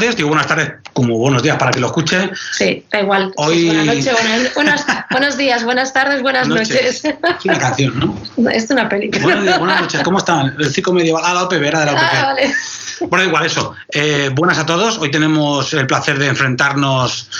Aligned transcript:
Digo 0.00 0.28
buenas 0.28 0.46
tardes 0.46 0.72
como 0.92 1.18
buenos 1.18 1.42
días 1.42 1.56
para 1.56 1.70
que 1.70 1.80
lo 1.80 1.86
escuche. 1.86 2.30
Sí, 2.52 2.84
da 2.90 3.00
igual. 3.00 3.32
Hoy... 3.36 3.66
Buenas 3.66 3.86
noches, 3.86 4.54
buenas, 4.54 4.86
buenos 5.10 5.36
días, 5.36 5.64
buenas 5.64 5.92
tardes, 5.92 6.22
buenas 6.22 6.48
noches. 6.48 7.04
Es 7.04 7.44
una 7.44 7.58
canción, 7.58 7.98
¿no? 8.36 8.50
Es 8.50 8.70
una 8.70 8.88
película. 8.88 9.22
Buenos 9.22 9.44
días, 9.44 9.58
buenas 9.58 9.80
noches, 9.82 10.00
¿cómo 10.02 10.18
están? 10.18 10.54
El 10.58 10.70
ciclo 10.70 10.92
medieval. 10.92 11.22
Ah, 11.24 11.34
la 11.34 11.44
OPV, 11.44 11.64
era 11.64 11.80
de 11.80 11.86
la 11.86 11.92
OPV. 11.92 12.00
Ah, 12.00 12.24
vale. 12.26 12.54
Bueno, 13.08 13.24
igual 13.24 13.46
eso. 13.46 13.74
Eh, 13.88 14.30
buenas 14.34 14.58
a 14.58 14.66
todos. 14.66 14.98
Hoy 14.98 15.10
tenemos 15.10 15.72
el 15.72 15.86
placer 15.86 16.18
de 16.18 16.26
enfrentarnos, 16.26 17.30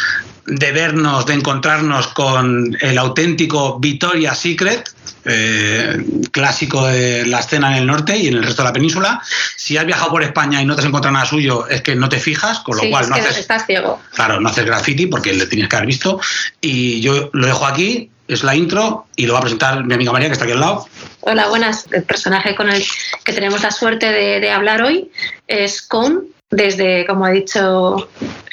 de 0.46 0.72
vernos, 0.72 1.26
de 1.26 1.34
encontrarnos 1.34 2.08
con 2.08 2.76
el 2.80 2.98
auténtico 2.98 3.78
Victoria's 3.78 4.38
Secret, 4.38 4.90
eh, 5.24 5.96
clásico 6.32 6.86
de 6.86 7.26
la 7.26 7.40
escena 7.40 7.72
en 7.72 7.78
el 7.82 7.86
norte 7.86 8.16
y 8.16 8.28
en 8.28 8.34
el 8.36 8.42
resto 8.44 8.62
de 8.62 8.68
la 8.68 8.72
península. 8.72 9.22
Si 9.56 9.76
has 9.76 9.86
viajado 9.86 10.10
por 10.10 10.22
España 10.22 10.60
y 10.62 10.66
no 10.66 10.74
te 10.74 10.80
has 10.82 10.86
encontrado 10.86 11.12
nada 11.12 11.26
suyo, 11.26 11.66
es 11.68 11.82
que 11.82 11.94
no 11.94 12.08
te 12.08 12.18
fijas, 12.18 12.60
con 12.60 12.76
lo 12.76 12.82
Sí, 12.82 12.90
cual 12.90 13.04
es 13.04 13.08
no 13.10 13.14
que 13.16 13.20
haces. 13.22 13.38
estás 13.38 13.66
ciego. 13.66 14.00
Claro, 14.14 14.40
no 14.40 14.48
haces 14.48 14.64
graffiti 14.64 15.06
porque 15.06 15.32
le 15.32 15.46
tenías 15.46 15.68
que 15.68 15.76
haber 15.76 15.86
visto. 15.86 16.20
Y 16.60 17.00
yo 17.00 17.30
lo 17.32 17.46
dejo 17.46 17.66
aquí, 17.66 18.10
es 18.28 18.44
la 18.44 18.54
intro, 18.54 19.06
y 19.16 19.26
lo 19.26 19.32
va 19.34 19.40
a 19.40 19.42
presentar 19.42 19.84
mi 19.84 19.94
amiga 19.94 20.12
María, 20.12 20.28
que 20.28 20.34
está 20.34 20.44
aquí 20.44 20.52
al 20.54 20.60
lado. 20.60 20.86
Hola, 21.20 21.48
buenas. 21.48 21.86
El 21.90 22.04
personaje 22.04 22.54
con 22.54 22.70
el 22.70 22.82
que 23.24 23.32
tenemos 23.32 23.62
la 23.62 23.70
suerte 23.72 24.10
de, 24.12 24.40
de 24.40 24.50
hablar 24.50 24.82
hoy 24.82 25.10
es 25.48 25.82
Con, 25.82 26.26
desde, 26.50 27.06
como 27.06 27.24
ha 27.24 27.30
dicho 27.30 28.08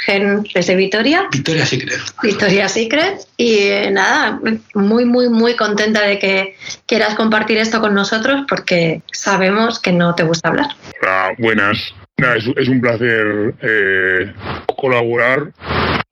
Gen, 0.06 0.44
desde 0.54 0.76
Vitoria, 0.76 1.28
Victoria 1.32 1.66
Secret. 1.66 2.00
Victoria 2.22 2.70
Secret. 2.70 3.28
Y 3.38 3.58
eh, 3.58 3.92
nada, 3.92 4.40
muy, 4.76 5.06
muy, 5.06 5.30
muy 5.30 5.56
contenta 5.56 6.02
de 6.02 6.20
que 6.20 6.56
quieras 6.86 7.16
compartir 7.16 7.58
esto 7.58 7.82
con 7.82 7.94
nosotros 7.94 8.46
porque 8.48 9.02
sabemos 9.12 9.80
que 9.80 9.92
no 9.92 10.16
te 10.16 10.24
gusta 10.24 10.50
hablar. 10.50 10.68
Hola, 11.02 11.36
buenas. 11.38 11.94
Nada, 12.18 12.36
es, 12.38 12.46
es 12.56 12.68
un 12.68 12.82
placer 12.82 13.54
eh, 13.62 14.34
colaborar. 14.76 15.52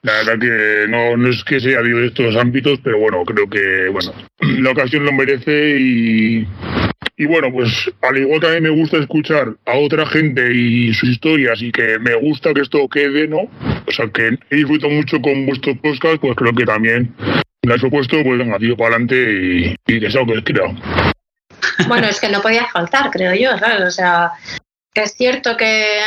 La 0.06 0.14
verdad 0.14 0.39
que 0.39 0.88
no, 0.88 1.17
no 1.17 1.30
es 1.30 1.44
que 1.44 1.59
sea 1.59 1.81
de 1.81 2.06
estos 2.06 2.36
ámbitos, 2.36 2.80
pero 2.84 3.00
bueno, 3.00 3.23
creo 3.25 3.50
que 3.50 3.89
bueno 3.89 4.14
la 4.39 4.70
ocasión 4.70 5.03
lo 5.03 5.11
merece 5.11 5.78
y, 5.80 6.48
y 7.17 7.25
bueno, 7.25 7.52
pues 7.52 7.92
al 8.03 8.17
igual 8.20 8.39
que 8.39 8.48
a 8.48 8.52
mí 8.52 8.61
me 8.61 8.70
gusta 8.70 8.98
escuchar 8.98 9.56
a 9.66 9.73
otra 9.73 10.06
gente 10.06 10.53
y 10.53 10.94
sus 10.94 11.09
historias 11.09 11.59
y 11.64 11.72
que 11.72 11.98
me 11.98 12.14
gusta 12.14 12.53
que 12.53 12.61
esto 12.61 12.88
quede, 12.88 13.28
¿no? 13.28 13.50
O 13.88 13.92
sea, 13.92 14.08
que 14.09 14.38
disfruto 14.52 14.89
mucho 14.89 15.20
con 15.20 15.48
vuestros 15.48 15.76
podcasts, 15.80 16.20
pues 16.22 16.36
creo 16.36 16.53
que 16.53 16.66
también 16.66 17.11
me 17.64 17.72
habéis 17.72 17.81
propuesto, 17.81 18.23
pues 18.23 18.38
venga, 18.38 18.59
tío, 18.59 18.78
para 18.78 18.89
adelante 18.89 19.16
y, 19.16 19.76
y 19.88 20.00
que 20.00 20.11
sea 20.11 20.22
lo 20.22 20.36
que 20.36 20.44
quiera. 20.44 20.66
Bueno, 21.88 22.06
es 22.06 22.22
que 22.22 22.30
no 22.30 22.44
podía 22.44 22.67
faltar, 22.67 23.09
creo 23.09 23.33
yo, 23.33 23.58
¿sabes? 23.58 23.81
O 23.81 23.92
sea, 23.92 24.33
es 24.94 25.14
cierto 25.16 25.58
que, 25.58 26.00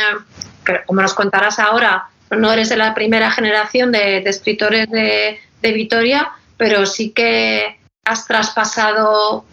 como 0.85 1.01
nos 1.01 1.13
contarás 1.13 1.59
ahora, 1.59 2.05
no 2.31 2.51
eres 2.51 2.69
de 2.69 2.77
la 2.77 2.93
primera 2.93 3.31
generación 3.31 3.91
de, 3.91 4.21
de 4.21 4.29
escritores 4.29 4.89
de, 4.89 5.39
de 5.61 5.71
Vitoria, 5.73 6.31
pero 6.57 6.85
sí 6.85 7.11
que 7.11 7.77
has 8.05 8.25
traspasado 8.27 9.45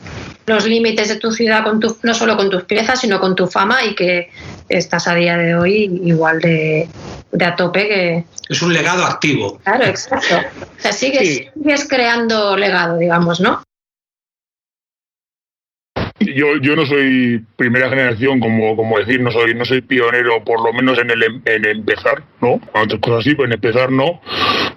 los 0.46 0.64
límites 0.66 1.08
de 1.08 1.16
tu 1.16 1.32
ciudad 1.32 1.64
con 1.64 1.80
tu, 1.80 1.96
no 2.02 2.14
solo 2.14 2.36
con 2.36 2.50
tus 2.50 2.64
piezas, 2.64 3.00
sino 3.00 3.18
con 3.20 3.34
tu 3.34 3.46
fama 3.48 3.84
y 3.84 3.94
que 3.94 4.30
estás 4.68 5.08
a 5.08 5.14
día 5.14 5.36
de 5.36 5.56
hoy 5.56 6.00
igual 6.04 6.40
de, 6.40 6.88
de 7.32 7.44
a 7.44 7.56
tope 7.56 7.88
que... 7.88 8.24
Es 8.48 8.62
un 8.62 8.72
legado 8.72 9.04
activo. 9.04 9.58
Claro, 9.64 9.84
exacto. 9.86 10.36
O 10.36 10.80
sea, 10.80 10.92
sigues, 10.92 11.28
Sí. 11.28 11.48
sigues 11.54 11.88
creando 11.88 12.56
legado, 12.56 12.96
digamos, 12.98 13.40
¿no? 13.40 13.62
Yo, 16.20 16.56
yo 16.62 16.74
no 16.76 16.86
soy 16.86 17.44
primera 17.56 17.90
generación, 17.90 18.40
como, 18.40 18.74
como 18.74 18.98
decir, 18.98 19.20
no 19.20 19.30
soy, 19.30 19.54
no 19.54 19.66
soy 19.66 19.82
pionero, 19.82 20.42
por 20.44 20.64
lo 20.64 20.72
menos 20.72 20.98
en 20.98 21.10
el 21.10 21.22
em- 21.22 21.42
en 21.44 21.64
empezar, 21.66 22.22
¿no? 22.40 22.58
Otras 22.72 23.00
cosas 23.00 23.24
sí, 23.24 23.34
pero 23.34 23.44
en 23.46 23.52
empezar 23.52 23.92
no. 23.92 24.20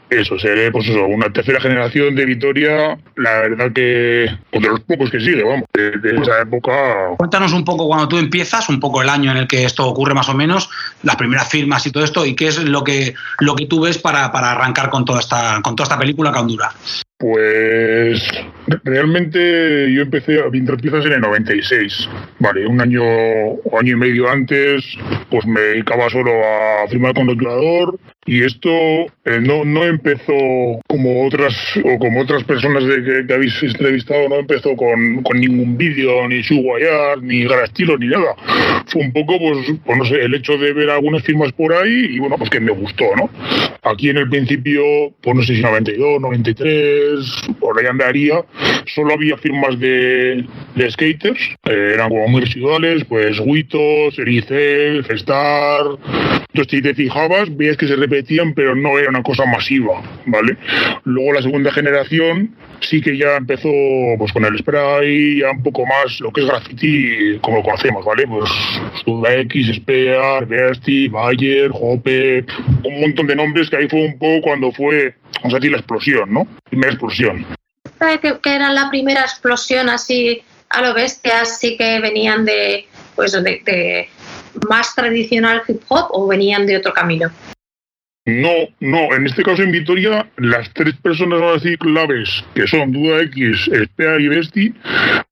Eso, 0.09 0.37
seré, 0.39 0.71
pues 0.71 0.87
eso, 0.89 1.05
una 1.05 1.31
tercera 1.31 1.61
generación 1.61 2.15
de 2.15 2.25
Vitoria, 2.25 2.97
la 3.15 3.41
verdad 3.41 3.71
que, 3.71 4.27
pues 4.51 4.63
de 4.63 4.69
los 4.69 4.79
pocos 4.81 5.09
que 5.11 5.19
sigue, 5.19 5.43
vamos, 5.43 5.65
de, 5.73 5.91
de 5.91 6.21
esa 6.21 6.41
época. 6.41 6.71
Cuéntanos 7.17 7.53
un 7.53 7.63
poco 7.63 7.87
cuando 7.87 8.07
tú 8.07 8.17
empiezas, 8.17 8.67
un 8.69 8.79
poco 8.79 9.01
el 9.01 9.09
año 9.09 9.31
en 9.31 9.37
el 9.37 9.47
que 9.47 9.63
esto 9.63 9.87
ocurre 9.87 10.15
más 10.15 10.27
o 10.27 10.33
menos, 10.33 10.69
las 11.03 11.15
primeras 11.15 11.47
firmas 11.47 11.85
y 11.85 11.91
todo 11.91 12.03
esto, 12.03 12.25
y 12.25 12.35
qué 12.35 12.47
es 12.47 12.57
lo 12.63 12.83
que, 12.83 13.13
lo 13.39 13.55
que 13.55 13.67
tú 13.67 13.81
ves 13.81 13.97
para, 13.99 14.31
para 14.31 14.51
arrancar 14.51 14.89
con 14.89 15.05
toda 15.05 15.19
esta, 15.19 15.61
con 15.63 15.75
toda 15.75 15.85
esta 15.85 15.99
película 15.99 16.31
que 16.31 16.39
aún 16.39 16.47
dura. 16.47 16.71
Pues 17.17 18.23
realmente 18.83 19.91
yo 19.93 20.01
empecé 20.01 20.39
a 20.41 20.49
pintar 20.49 20.77
piezas 20.77 21.05
en 21.05 21.13
el 21.13 21.21
96, 21.21 22.09
vale, 22.39 22.67
un 22.67 22.81
año 22.81 23.03
o 23.03 23.79
año 23.79 23.93
y 23.93 23.95
medio 23.95 24.29
antes, 24.29 24.83
pues 25.29 25.45
me 25.45 25.59
dedicaba 25.59 26.09
solo 26.09 26.31
a 26.31 26.87
firmar 26.87 27.13
con 27.13 27.27
rotulador 27.27 27.99
y 28.25 28.43
esto 28.43 28.69
eh, 28.69 29.39
no, 29.41 29.65
no 29.65 29.85
empezó 29.85 30.33
como 30.87 31.25
otras 31.25 31.55
o 31.83 31.97
como 31.97 32.21
otras 32.21 32.43
personas 32.43 32.85
de 32.85 33.03
que, 33.03 33.25
que 33.25 33.33
habéis 33.33 33.63
entrevistado, 33.63 34.29
no 34.29 34.35
empezó 34.35 34.75
con, 34.75 35.23
con 35.23 35.39
ningún 35.39 35.77
vídeo, 35.77 36.27
ni 36.27 36.43
Suguayar, 36.43 37.23
ni 37.23 37.45
Garastilo, 37.45 37.97
ni 37.97 38.07
nada. 38.07 38.35
Fue 38.85 39.01
un 39.01 39.13
poco, 39.13 39.39
pues, 39.39 39.71
pues 39.83 39.97
no 39.97 40.05
sé, 40.05 40.21
el 40.21 40.35
hecho 40.35 40.57
de 40.57 40.73
ver 40.73 40.91
algunas 40.91 41.23
firmas 41.23 41.51
por 41.53 41.73
ahí 41.73 42.07
y 42.11 42.19
bueno, 42.19 42.37
pues 42.37 42.51
que 42.51 42.59
me 42.59 42.71
gustó, 42.71 43.05
¿no? 43.15 43.29
Aquí 43.81 44.09
en 44.09 44.17
el 44.17 44.29
principio, 44.29 44.83
pues 45.21 45.35
no 45.35 45.41
sé 45.41 45.55
si 45.55 45.61
92, 45.61 46.21
93, 46.21 47.19
por 47.59 47.79
ahí 47.79 47.87
andaría, 47.87 48.43
solo 48.85 49.13
había 49.13 49.37
firmas 49.37 49.79
de, 49.79 50.45
de 50.75 50.91
skaters, 50.91 51.39
eh, 51.65 51.91
eran 51.93 52.09
como 52.09 52.27
muy 52.27 52.41
residuales, 52.41 53.05
pues 53.05 53.39
Witos, 53.39 54.17
Ericel, 54.19 55.03
Festar. 55.03 55.85
Entonces, 56.51 56.71
si 56.71 56.81
te 56.81 56.95
fijabas, 56.95 57.55
veías 57.55 57.77
que 57.77 57.87
se 57.87 57.95
repetían, 57.95 58.53
pero 58.53 58.75
no 58.75 58.97
era 58.97 59.09
una 59.09 59.23
cosa 59.23 59.45
masiva, 59.45 60.01
¿vale? 60.25 60.57
Luego 61.03 61.33
la 61.33 61.41
segunda 61.41 61.71
generación 61.71 62.55
sí 62.81 63.01
que 63.01 63.17
ya 63.17 63.37
empezó 63.37 63.69
pues 64.17 64.31
con 64.31 64.45
el 64.45 64.57
spray, 64.57 65.39
ya 65.39 65.51
un 65.51 65.63
poco 65.63 65.85
más 65.85 66.19
lo 66.21 66.31
que 66.31 66.41
es 66.41 66.47
graffiti 66.47 67.37
como 67.41 67.57
lo 67.57 67.63
conocemos, 67.63 68.03
¿vale? 68.05 68.25
Pues 68.27 68.49
X, 69.45 69.75
Spear, 69.75 70.47
Beastie, 70.47 71.09
Bayer, 71.09 71.69
Hoppe, 71.73 72.45
un 72.83 73.01
montón 73.01 73.27
de 73.27 73.35
nombres 73.35 73.69
que 73.69 73.77
ahí 73.77 73.87
fue 73.87 74.05
un 74.05 74.17
poco 74.17 74.41
cuando 74.41 74.71
fue, 74.71 75.13
vamos 75.41 75.53
a 75.53 75.57
decir, 75.57 75.71
la 75.71 75.77
explosión, 75.77 76.33
¿no? 76.33 76.47
Primera 76.69 76.91
explosión. 76.91 77.45
¿Sabe 77.99 78.19
que, 78.19 78.39
que 78.39 78.55
era 78.55 78.71
la 78.71 78.89
primera 78.89 79.21
explosión 79.21 79.89
así 79.89 80.41
a 80.69 80.81
lo 80.81 80.93
bestia, 80.93 81.45
sí 81.45 81.75
que 81.77 81.99
venían 81.99 82.45
de, 82.45 82.87
pues, 83.15 83.31
de, 83.31 84.09
más 84.67 84.95
tradicional 84.95 85.61
hip 85.67 85.81
hop 85.89 86.07
o 86.11 86.27
venían 86.27 86.65
de 86.65 86.77
otro 86.77 86.93
camino? 86.93 87.29
No, 88.25 88.53
no, 88.79 89.13
en 89.15 89.25
este 89.25 89.43
caso 89.43 89.63
en 89.63 89.71
Vitoria, 89.71 90.29
las 90.37 90.71
tres 90.73 90.93
personas, 91.01 91.63
claves, 91.79 92.43
que 92.53 92.67
son 92.67 92.91
Duda 92.91 93.21
X, 93.23 93.69
Spear 93.85 94.21
y 94.21 94.27
Besti, 94.27 94.73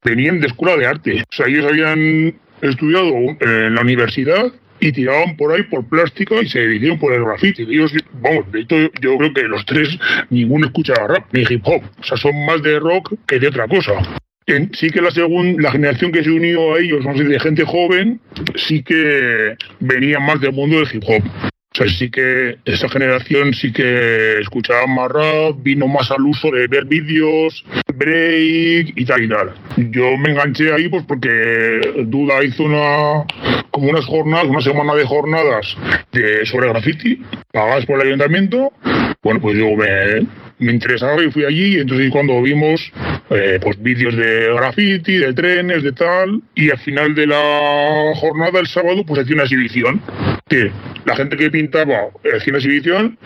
venían 0.03 0.39
de 0.39 0.47
escuela 0.47 0.78
de 0.78 0.88
arte. 0.88 1.22
O 1.22 1.35
sea, 1.35 1.45
ellos 1.47 1.66
habían 1.66 2.39
estudiado 2.61 3.13
en 3.39 3.75
la 3.75 3.81
universidad 3.81 4.51
y 4.80 4.92
tiraban 4.92 5.36
por 5.38 5.54
ahí 5.54 5.64
por 5.64 5.88
plástica 5.88 6.36
y 6.42 6.48
se 6.48 6.60
decidieron 6.60 7.00
por 7.00 7.14
el 7.14 7.24
graffiti. 7.24 7.64
Ellos, 7.64 7.91
vamos, 8.14 8.52
de 8.52 8.62
hecho, 8.62 8.76
yo 9.02 9.18
creo 9.18 9.34
que 9.34 9.44
los 9.44 9.66
tres, 9.66 9.97
ninguno 10.29 10.68
escuchaba 10.68 11.08
rap 11.08 11.26
ni 11.34 11.41
hip 11.50 11.62
hop. 11.66 11.82
O 12.00 12.03
sea, 12.03 12.18
son 12.18 12.46
más 12.46 12.62
de 12.62 12.79
rock 12.79 13.14
que 13.28 13.40
de 13.40 13.47
otra 13.47 13.68
cosa. 13.68 13.94
En- 14.46 14.74
sí 14.74 14.90
que 14.90 15.02
la 15.02 15.12
segunda, 15.12 15.62
la 15.62 15.72
generación 15.72 16.12
que 16.12 16.24
se 16.24 16.29
unió 16.32 16.76
a 16.76 16.79
ellos, 16.79 17.03
vamos 17.03 17.20
a 17.20 17.24
decir, 17.24 17.34
de 17.34 17.40
gente 17.40 17.66
joven, 17.66 18.20
sí 18.56 18.82
que 18.84 19.56
venía 19.79 20.20
más 20.20 20.40
del 20.40 20.53
mundo 20.53 20.78
del 20.80 20.88
hip 20.94 21.03
hop. 21.06 21.23
O 21.78 21.84
sea, 21.84 21.90
sí 21.90 22.09
que 22.09 22.58
esa 22.66 22.90
generación 22.90 23.53
sí 23.53 23.72
que 23.72 24.40
escuchaba 24.40 24.88
más 24.88 25.12
rap, 25.12 25.58
vino 25.62 25.88
más 25.88 26.09
al 26.09 26.24
uso 26.24 26.50
de 26.50 26.66
ver 26.68 26.85
vídeos, 26.85 27.64
break 27.94 28.94
y 28.96 29.06
tal 29.06 29.24
y 29.24 29.29
tal. 29.29 29.53
Yo 29.91 30.18
me 30.18 30.32
enganché 30.32 30.74
ahí 30.74 30.90
pues 30.90 31.03
porque 31.08 31.79
Duda 32.06 32.44
hizo 32.44 32.64
una 32.64 33.26
como 33.70 33.91
unas 33.91 34.06
jornadas, 34.06 34.47
una 34.47 34.62
semana 34.62 34.96
de 34.96 35.06
jornadas 35.06 35.78
de, 36.12 36.47
sobre 36.47 36.68
graffiti, 36.68 37.22
pagadas 37.52 37.85
por 37.85 38.02
el 38.02 38.08
ayuntamiento. 38.08 38.73
Bueno, 39.22 39.40
pues 39.40 39.56
yo 39.56 39.70
me, 39.76 40.26
me 40.58 40.72
interesaba 40.72 41.23
y 41.23 41.30
fui 41.30 41.46
allí, 41.46 41.76
y 41.76 41.80
entonces 41.82 42.09
cuando 42.09 42.41
vimos 42.41 42.91
eh, 43.30 43.59
pues 43.62 43.80
vídeos 43.84 44.16
de 44.16 44.52
graffiti, 44.52 45.18
de 45.18 45.32
trenes, 45.32 45.84
de 45.84 45.91
tal, 45.91 46.41
y 46.56 46.72
al 46.72 46.80
final 46.80 47.14
de 47.14 47.28
la 47.28 48.14
jornada, 48.16 48.59
el 48.59 48.68
sábado, 48.68 49.03
pues 49.06 49.22
hacía 49.22 49.35
una 49.35 49.44
exhibición. 49.44 50.02
Que 50.49 50.72
la 51.05 51.16
gente 51.16 51.38
que 51.38 51.49
pintaba 51.49 52.09
cine 52.44 52.58
exhibición, 52.58 53.17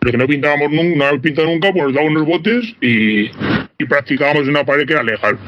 lo 0.00 0.10
que 0.10 0.16
no 0.16 0.26
pintábamos 0.26 0.70
nunca, 0.70 0.96
no 0.96 1.04
habíamos 1.04 1.22
pintado 1.22 1.48
nunca, 1.48 1.72
pues 1.72 1.84
nos 1.84 1.94
daban 1.94 2.12
unos 2.12 2.26
botes 2.26 2.74
y, 2.80 3.30
y 3.78 3.84
practicábamos 3.88 4.44
en 4.44 4.50
una 4.50 4.64
pared 4.64 4.86
que 4.86 4.94
era 4.94 5.02
legal. 5.02 5.38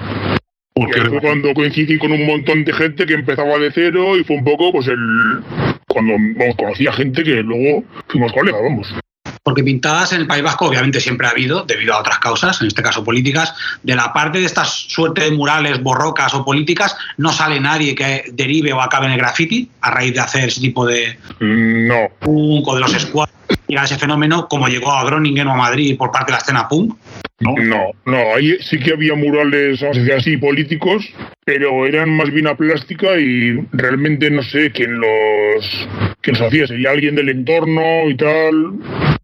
Porque 0.75 1.01
fue 1.03 1.21
cuando 1.21 1.53
coincidí 1.53 1.99
con 1.99 2.13
un 2.13 2.27
montón 2.27 2.65
de 2.65 2.73
gente 2.73 3.05
que 3.07 3.15
empezaba 3.15 3.59
de 3.59 3.71
cero 3.73 4.17
y 4.17 4.25
fue 4.25 4.37
un 4.37 4.45
poco 4.45 4.73
pues 4.73 4.89
el 4.89 5.43
cuando 5.87 6.15
vamos, 6.15 6.57
conocía 6.57 6.93
gente 6.93 7.23
que 7.23 7.43
luego 7.43 7.85
fuimos 8.09 8.33
colegas, 8.33 8.63
vamos. 8.63 8.95
Porque 9.43 9.65
pintadas 9.65 10.13
en 10.13 10.21
el 10.21 10.27
País 10.27 10.43
Vasco 10.43 10.67
obviamente 10.67 11.01
siempre 11.01 11.27
ha 11.27 11.31
habido, 11.31 11.65
debido 11.65 11.95
a 11.95 12.01
otras 12.01 12.19
causas, 12.19 12.61
en 12.61 12.69
este 12.69 12.83
caso 12.83 13.03
políticas. 13.03 13.55
De 13.83 13.97
la 13.97 14.13
parte 14.13 14.39
de 14.39 14.47
estas 14.47 14.69
suerte 14.69 15.23
de 15.23 15.33
murales, 15.33 15.83
borrocas 15.83 16.33
o 16.35 16.45
políticas, 16.45 16.97
no 17.17 17.33
sale 17.33 17.59
nadie 17.59 17.95
que 17.95 18.25
derive 18.33 18.73
o 18.73 18.81
acabe 18.81 19.07
en 19.07 19.13
el 19.13 19.19
graffiti 19.19 19.69
a 19.81 19.91
raíz 19.91 20.15
de 20.15 20.21
hacer 20.21 20.49
ese 20.49 20.61
tipo 20.61 20.87
de... 20.87 21.19
Mm, 21.41 21.89
No, 21.89 22.09
punk 22.21 22.69
o 22.69 22.75
de 22.75 22.81
los 22.81 22.93
squads 22.93 23.33
y 23.69 23.77
a 23.77 23.85
ese 23.85 23.99
fenómeno 23.99 24.49
como 24.49 24.69
llegó 24.69 24.93
a 24.93 25.05
Groningen 25.05 25.47
o 25.49 25.53
a 25.53 25.57
Madrid 25.57 25.97
por 25.97 26.11
parte 26.11 26.27
de 26.27 26.33
la 26.33 26.39
escena 26.39 26.69
punk. 26.69 26.95
¿no? 27.41 27.55
no, 27.57 27.91
no, 28.05 28.35
ahí 28.35 28.57
sí 28.61 28.79
que 28.79 28.93
había 28.93 29.15
murales, 29.15 29.83
así, 29.83 30.37
políticos, 30.37 31.05
pero 31.45 31.87
eran 31.87 32.11
más 32.11 32.31
bien 32.31 32.47
a 32.47 32.55
plástica 32.55 33.19
y 33.19 33.67
realmente 33.73 34.31
no 34.31 34.43
sé 34.43 34.71
quién 34.71 35.01
los, 35.01 35.89
quién 36.21 36.39
los 36.39 36.47
hacía, 36.47 36.67
sería 36.67 36.91
alguien 36.91 37.17
del 37.17 37.31
entorno 37.31 38.09
y 38.09 38.17
tal. 38.17 38.75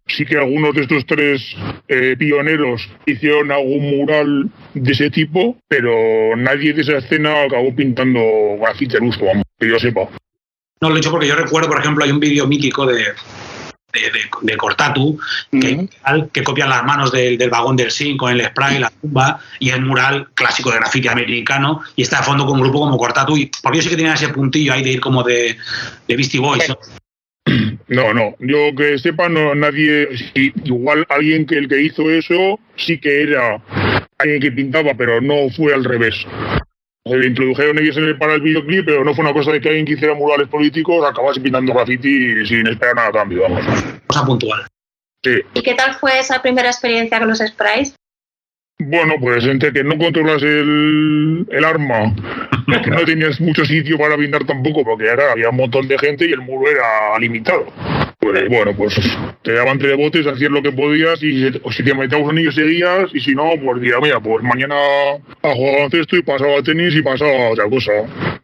Sí 0.09 0.25
que 0.25 0.37
algunos 0.37 0.73
de 0.73 0.81
estos 0.81 1.05
tres 1.05 1.55
eh, 1.87 2.15
pioneros 2.17 2.89
hicieron 3.05 3.51
algún 3.51 3.97
mural 3.97 4.49
de 4.73 4.91
ese 4.91 5.09
tipo, 5.09 5.57
pero 5.67 6.35
nadie 6.35 6.73
de 6.73 6.81
esa 6.81 6.97
escena 6.97 7.43
acabó 7.43 7.73
pintando 7.75 8.19
uso, 8.19 9.25
vamos, 9.25 9.43
que 9.59 9.69
yo 9.69 9.79
sepa. 9.79 10.09
No 10.81 10.89
lo 10.89 10.95
he 10.95 10.99
dicho 10.99 11.11
porque 11.11 11.27
yo 11.27 11.35
recuerdo, 11.35 11.69
por 11.69 11.79
ejemplo, 11.79 12.03
hay 12.03 12.11
un 12.11 12.19
vídeo 12.19 12.47
mítico 12.47 12.85
de, 12.85 12.95
de, 13.93 13.99
de, 13.99 14.19
de 14.41 14.57
Cortatu 14.57 15.19
que, 15.51 15.73
Ujú. 15.73 16.29
que 16.31 16.43
copian 16.43 16.69
las 16.69 16.83
manos 16.83 17.11
del, 17.11 17.37
del 17.37 17.49
vagón 17.49 17.75
del 17.75 17.91
zinc 17.91 18.17
con 18.17 18.31
el 18.31 18.45
spray, 18.45 18.79
la 18.79 18.91
tumba 19.01 19.39
y 19.59 19.69
el 19.69 19.81
mural 19.81 20.29
clásico 20.33 20.71
de 20.71 20.77
graffiti 20.77 21.07
americano 21.07 21.81
y 21.95 22.03
está 22.03 22.17
de 22.17 22.23
fondo 22.23 22.45
con 22.45 22.55
un 22.55 22.61
grupo 22.61 22.79
como 22.79 22.97
Cortatu 22.97 23.37
y 23.37 23.51
porque 23.61 23.79
yo 23.79 23.83
sí 23.83 23.89
que 23.89 23.97
tenía 23.97 24.13
ese 24.13 24.29
puntillo 24.29 24.73
ahí 24.73 24.83
de 24.83 24.91
ir 24.91 24.99
como 25.01 25.23
de, 25.23 25.57
de 26.07 26.15
Beastie 26.15 26.39
Boys. 26.39 26.69
¿no? 26.69 26.77
No, 27.87 28.13
no, 28.13 28.35
yo 28.39 28.75
que 28.75 28.99
sepa, 28.99 29.29
no, 29.29 29.55
nadie, 29.55 30.07
sí, 30.15 30.53
igual 30.63 31.05
alguien 31.09 31.45
que 31.45 31.55
el 31.55 31.67
que 31.67 31.81
hizo 31.81 32.09
eso 32.11 32.59
sí 32.75 32.99
que 32.99 33.23
era 33.23 33.61
alguien 34.17 34.41
que 34.41 34.51
pintaba, 34.51 34.93
pero 34.93 35.19
no 35.21 35.49
fue 35.49 35.73
al 35.73 35.83
revés. 35.83 36.15
Se 37.05 37.25
introdujeron 37.25 37.79
ellos 37.79 37.97
en 37.97 38.03
el, 38.03 38.17
para 38.17 38.35
el 38.35 38.41
videoclip, 38.41 38.85
pero 38.85 39.03
no 39.03 39.15
fue 39.15 39.23
una 39.23 39.33
cosa 39.33 39.51
de 39.51 39.61
que 39.61 39.69
alguien 39.69 39.85
que 39.85 39.93
hiciera 39.93 40.13
murales 40.13 40.47
políticos 40.47 41.03
acabase 41.03 41.41
pintando 41.41 41.73
graffiti 41.73 42.45
sin 42.45 42.67
esperar 42.67 42.95
nada 42.95 43.07
a 43.07 43.13
cambio, 43.13 43.41
vamos. 43.43 43.65
Cosa 44.05 44.25
puntual. 44.25 44.65
Sí. 45.23 45.41
¿Y 45.53 45.61
qué 45.61 45.73
tal 45.73 45.95
fue 45.95 46.19
esa 46.19 46.41
primera 46.41 46.69
experiencia 46.69 47.19
con 47.19 47.29
los 47.29 47.39
sprays? 47.39 47.95
Bueno, 48.81 49.15
pues 49.19 49.45
entre 49.45 49.73
que 49.73 49.83
no 49.83 49.97
controlas 49.97 50.41
el, 50.41 51.45
el 51.51 51.65
arma, 51.65 52.15
que 52.83 52.89
no 52.89 53.03
tenías 53.03 53.39
mucho 53.41 53.65
sitio 53.65 53.97
para 53.97 54.15
pintar 54.17 54.45
tampoco, 54.45 54.85
porque 54.85 55.05
era, 55.05 55.33
había 55.33 55.49
un 55.49 55.57
montón 55.57 55.87
de 55.87 55.97
gente 55.97 56.25
y 56.25 56.31
el 56.31 56.39
muro 56.41 56.71
era 56.71 57.19
limitado. 57.19 57.65
Pues 58.19 58.49
bueno, 58.49 58.75
pues 58.75 58.99
te 59.43 59.53
daban 59.53 59.79
tres 59.79 59.95
botes, 59.95 60.27
hacías 60.27 60.51
lo 60.51 60.61
que 60.61 60.73
podías 60.73 61.23
y 61.23 61.51
si 61.51 61.83
te 61.83 61.93
metías 61.93 62.21
un 62.21 62.31
anillo 62.31 62.51
seguías 62.51 63.09
y 63.13 63.21
si 63.21 63.33
no, 63.33 63.51
pues 63.63 63.81
mira, 63.81 64.01
mira, 64.01 64.19
pues 64.19 64.43
mañana 64.43 64.75
a 65.41 65.53
jugar 65.53 65.75
baloncesto 65.75 66.17
y 66.17 66.21
pasaba 66.23 66.57
a 66.57 66.61
tenis 66.61 66.93
y 66.95 67.01
pasaba 67.01 67.47
a 67.47 67.49
otra 67.51 67.69
cosa. 67.69 67.91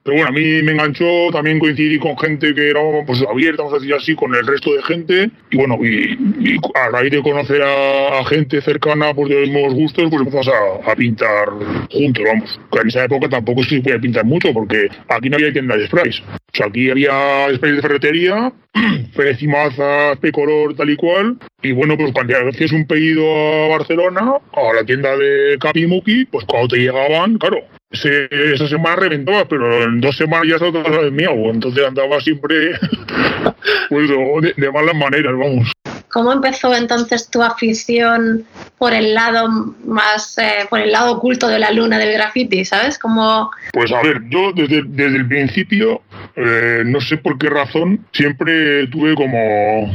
Pero 0.02 0.18
bueno, 0.18 0.28
a 0.30 0.32
mí 0.32 0.62
me 0.64 0.72
enganchó, 0.72 1.30
también 1.34 1.60
coincidí 1.60 2.00
con 2.00 2.18
gente 2.18 2.56
que 2.56 2.70
era 2.70 2.80
pues 3.06 3.22
abierta, 3.30 3.64
vamos 3.64 3.74
a 3.74 3.80
decir 3.80 3.94
así, 3.94 4.16
con 4.16 4.34
el 4.34 4.48
resto 4.48 4.74
de 4.74 4.82
gente 4.84 5.30
y 5.52 5.58
bueno, 5.58 5.78
y, 5.82 6.18
y 6.40 6.58
a 6.74 6.90
raíz 6.90 7.12
de 7.12 7.22
conocer 7.22 7.62
a, 7.62 8.20
a 8.20 8.26
gente 8.26 8.62
cercana 8.62 9.14
pues 9.14 9.28
de 9.30 9.42
los 9.42 9.50
mismos 9.50 9.74
gustos, 9.74 10.06
pues 10.10 10.22
empezamos 10.22 10.48
a, 10.48 10.92
a 10.92 10.96
pintar 10.96 11.50
juntos, 11.92 12.24
vamos. 12.26 12.60
En 12.82 12.88
esa 12.88 13.04
época 13.04 13.28
tampoco 13.28 13.62
se 13.64 13.82
podía 13.82 14.00
pintar 14.00 14.24
mucho 14.24 14.54
porque 14.54 14.88
aquí 15.10 15.30
no 15.30 15.36
había 15.36 15.52
tiendas 15.52 15.80
de 15.80 15.88
sprays. 15.88 16.22
O 16.22 16.58
sea, 16.58 16.68
aquí 16.68 16.90
había 16.90 17.48
sprays 17.56 17.76
de 17.76 17.82
ferretería, 17.82 18.54
Pérez 19.16 19.42
y 19.66 19.80
Maza, 19.80 20.16
Pecolor, 20.20 20.76
tal 20.76 20.90
y 20.90 20.96
cual. 20.96 21.38
Y 21.62 21.72
bueno, 21.72 21.98
pues 21.98 22.12
cuando 22.14 22.34
hacías 22.50 22.72
un 22.72 22.86
pedido 22.86 23.24
a 23.26 23.68
Barcelona, 23.70 24.34
a 24.54 24.74
la 24.74 24.84
tienda 24.86 25.16
de 25.18 25.58
Capimuki, 25.60 26.26
pues 26.26 26.46
cuando 26.46 26.70
te 26.70 26.78
llegaban, 26.78 27.38
claro, 27.38 27.58
ese- 27.92 28.28
esa 28.54 28.68
semana 28.68 28.96
reventaba, 28.98 29.46
pero 29.48 29.84
en 29.84 30.02
dos 30.02 30.16
semanas 30.18 30.48
ya 30.48 30.56
estaba 30.56 30.80
otra 30.80 31.00
vez 31.02 31.12
miau. 31.12 31.50
Entonces 31.50 31.86
andaba 31.86 32.20
siempre 32.22 32.72
pues, 33.90 34.10
de, 34.10 34.54
de 34.58 34.72
malas 34.72 34.96
maneras, 34.96 35.34
vamos. 35.38 35.72
¿Cómo 36.16 36.32
empezó 36.32 36.74
entonces 36.74 37.30
tu 37.30 37.44
afición 37.44 38.46
por 38.78 38.94
el 38.94 39.14
lado 39.14 39.50
más, 39.86 40.38
eh, 40.38 40.66
por 40.70 40.80
el 40.80 40.94
lado 40.94 41.18
oculto 41.18 41.50
de 41.50 41.60
la 41.60 41.72
luna 41.72 41.98
del 41.98 42.14
graffiti, 42.14 42.64
¿sabes? 42.64 42.98
Como 42.98 43.52
Pues 43.74 43.92
a 43.92 44.02
ver, 44.02 44.22
yo 44.30 44.54
desde, 44.54 44.84
desde 44.86 45.18
el 45.18 45.28
principio, 45.28 46.04
eh, 46.38 46.84
no 46.86 47.02
sé 47.02 47.18
por 47.18 47.38
qué 47.38 47.50
razón, 47.50 48.00
siempre 48.14 48.88
tuve 48.88 49.14
como, 49.14 49.92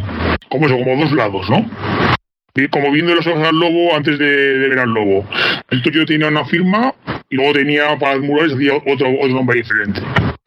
como 0.50 0.66
eso, 0.66 0.76
como 0.76 1.02
dos 1.02 1.12
lados, 1.12 1.48
¿no? 1.48 1.64
Como 2.70 2.92
viendo 2.92 3.14
los 3.14 3.26
ojos 3.26 3.48
al 3.48 3.58
lobo 3.58 3.96
antes 3.96 4.18
de, 4.18 4.58
de 4.58 4.68
ver 4.68 4.80
al 4.80 4.90
lobo. 4.90 5.24
Entonces 5.70 5.94
yo 5.94 6.04
tenía 6.04 6.28
una 6.28 6.44
firma 6.44 6.92
y 7.30 7.36
luego 7.36 7.54
tenía 7.54 7.98
para 7.98 8.16
los 8.16 8.24
murales 8.26 8.52
hacía 8.52 8.74
otro, 8.74 9.08
otro 9.08 9.28
nombre 9.28 9.56
diferente. 9.56 10.02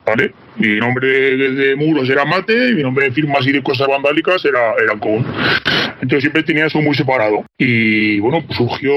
¿Vale? 0.05 0.33
Mi 0.57 0.75
nombre 0.79 1.07
de, 1.07 1.51
de 1.51 1.75
muros 1.75 2.09
era 2.09 2.25
Mate 2.25 2.69
y 2.69 2.73
mi 2.73 2.83
nombre 2.83 3.05
de 3.05 3.11
firmas 3.13 3.45
y 3.47 3.51
de 3.53 3.63
cosas 3.63 3.87
vandálicas 3.87 4.43
era, 4.43 4.73
era 4.83 4.97
Con. 4.99 5.25
Entonces 6.01 6.21
siempre 6.21 6.43
tenía 6.43 6.65
eso 6.65 6.81
muy 6.81 6.93
separado. 6.95 7.45
Y 7.57 8.19
bueno, 8.19 8.43
pues 8.45 8.57
surgió, 8.57 8.91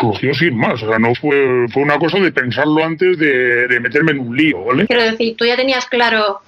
surgió 0.00 0.34
sin 0.34 0.56
más. 0.56 0.82
O 0.82 0.88
sea, 0.88 0.98
no 0.98 1.14
fue, 1.14 1.66
fue 1.72 1.82
una 1.84 1.98
cosa 1.98 2.18
de 2.18 2.32
pensarlo 2.32 2.84
antes 2.84 3.16
de, 3.18 3.68
de 3.68 3.80
meterme 3.80 4.10
en 4.12 4.18
un 4.18 4.36
lío, 4.36 4.64
¿vale? 4.64 4.86
quiero 4.86 5.04
decir, 5.04 5.36
tú 5.36 5.44
ya 5.44 5.56
tenías 5.56 5.86
claro 5.86 6.40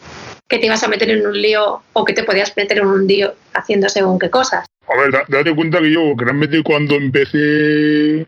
que 0.49 0.59
te 0.59 0.67
ibas 0.67 0.83
a 0.83 0.89
meter 0.89 1.09
en 1.11 1.25
un 1.25 1.41
lío 1.41 1.81
o 1.93 2.05
que 2.05 2.13
te 2.13 2.25
podías 2.25 2.57
meter 2.57 2.79
en 2.79 2.87
un 2.87 3.07
lío 3.07 3.33
haciendo 3.55 3.89
según 3.89 4.19
qué 4.19 4.31
cosas. 4.31 4.67
A 4.93 5.01
ver, 5.01 5.13
da- 5.13 5.25
date 5.29 5.55
cuenta 5.55 5.79
que 5.79 5.93
yo 5.93 6.15
realmente 6.17 6.61
cuando 6.65 6.97
empecé 6.97 8.27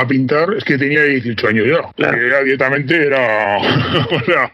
a 0.00 0.06
pintar 0.06 0.54
es 0.54 0.64
que 0.64 0.78
tenía 0.78 1.04
18 1.04 1.48
años 1.48 1.66
ya. 1.66 1.92
Claro. 1.96 2.18
Era 2.18 2.42
directamente 2.42 3.06
era 3.06 3.58
o 4.10 4.24
sea, 4.24 4.52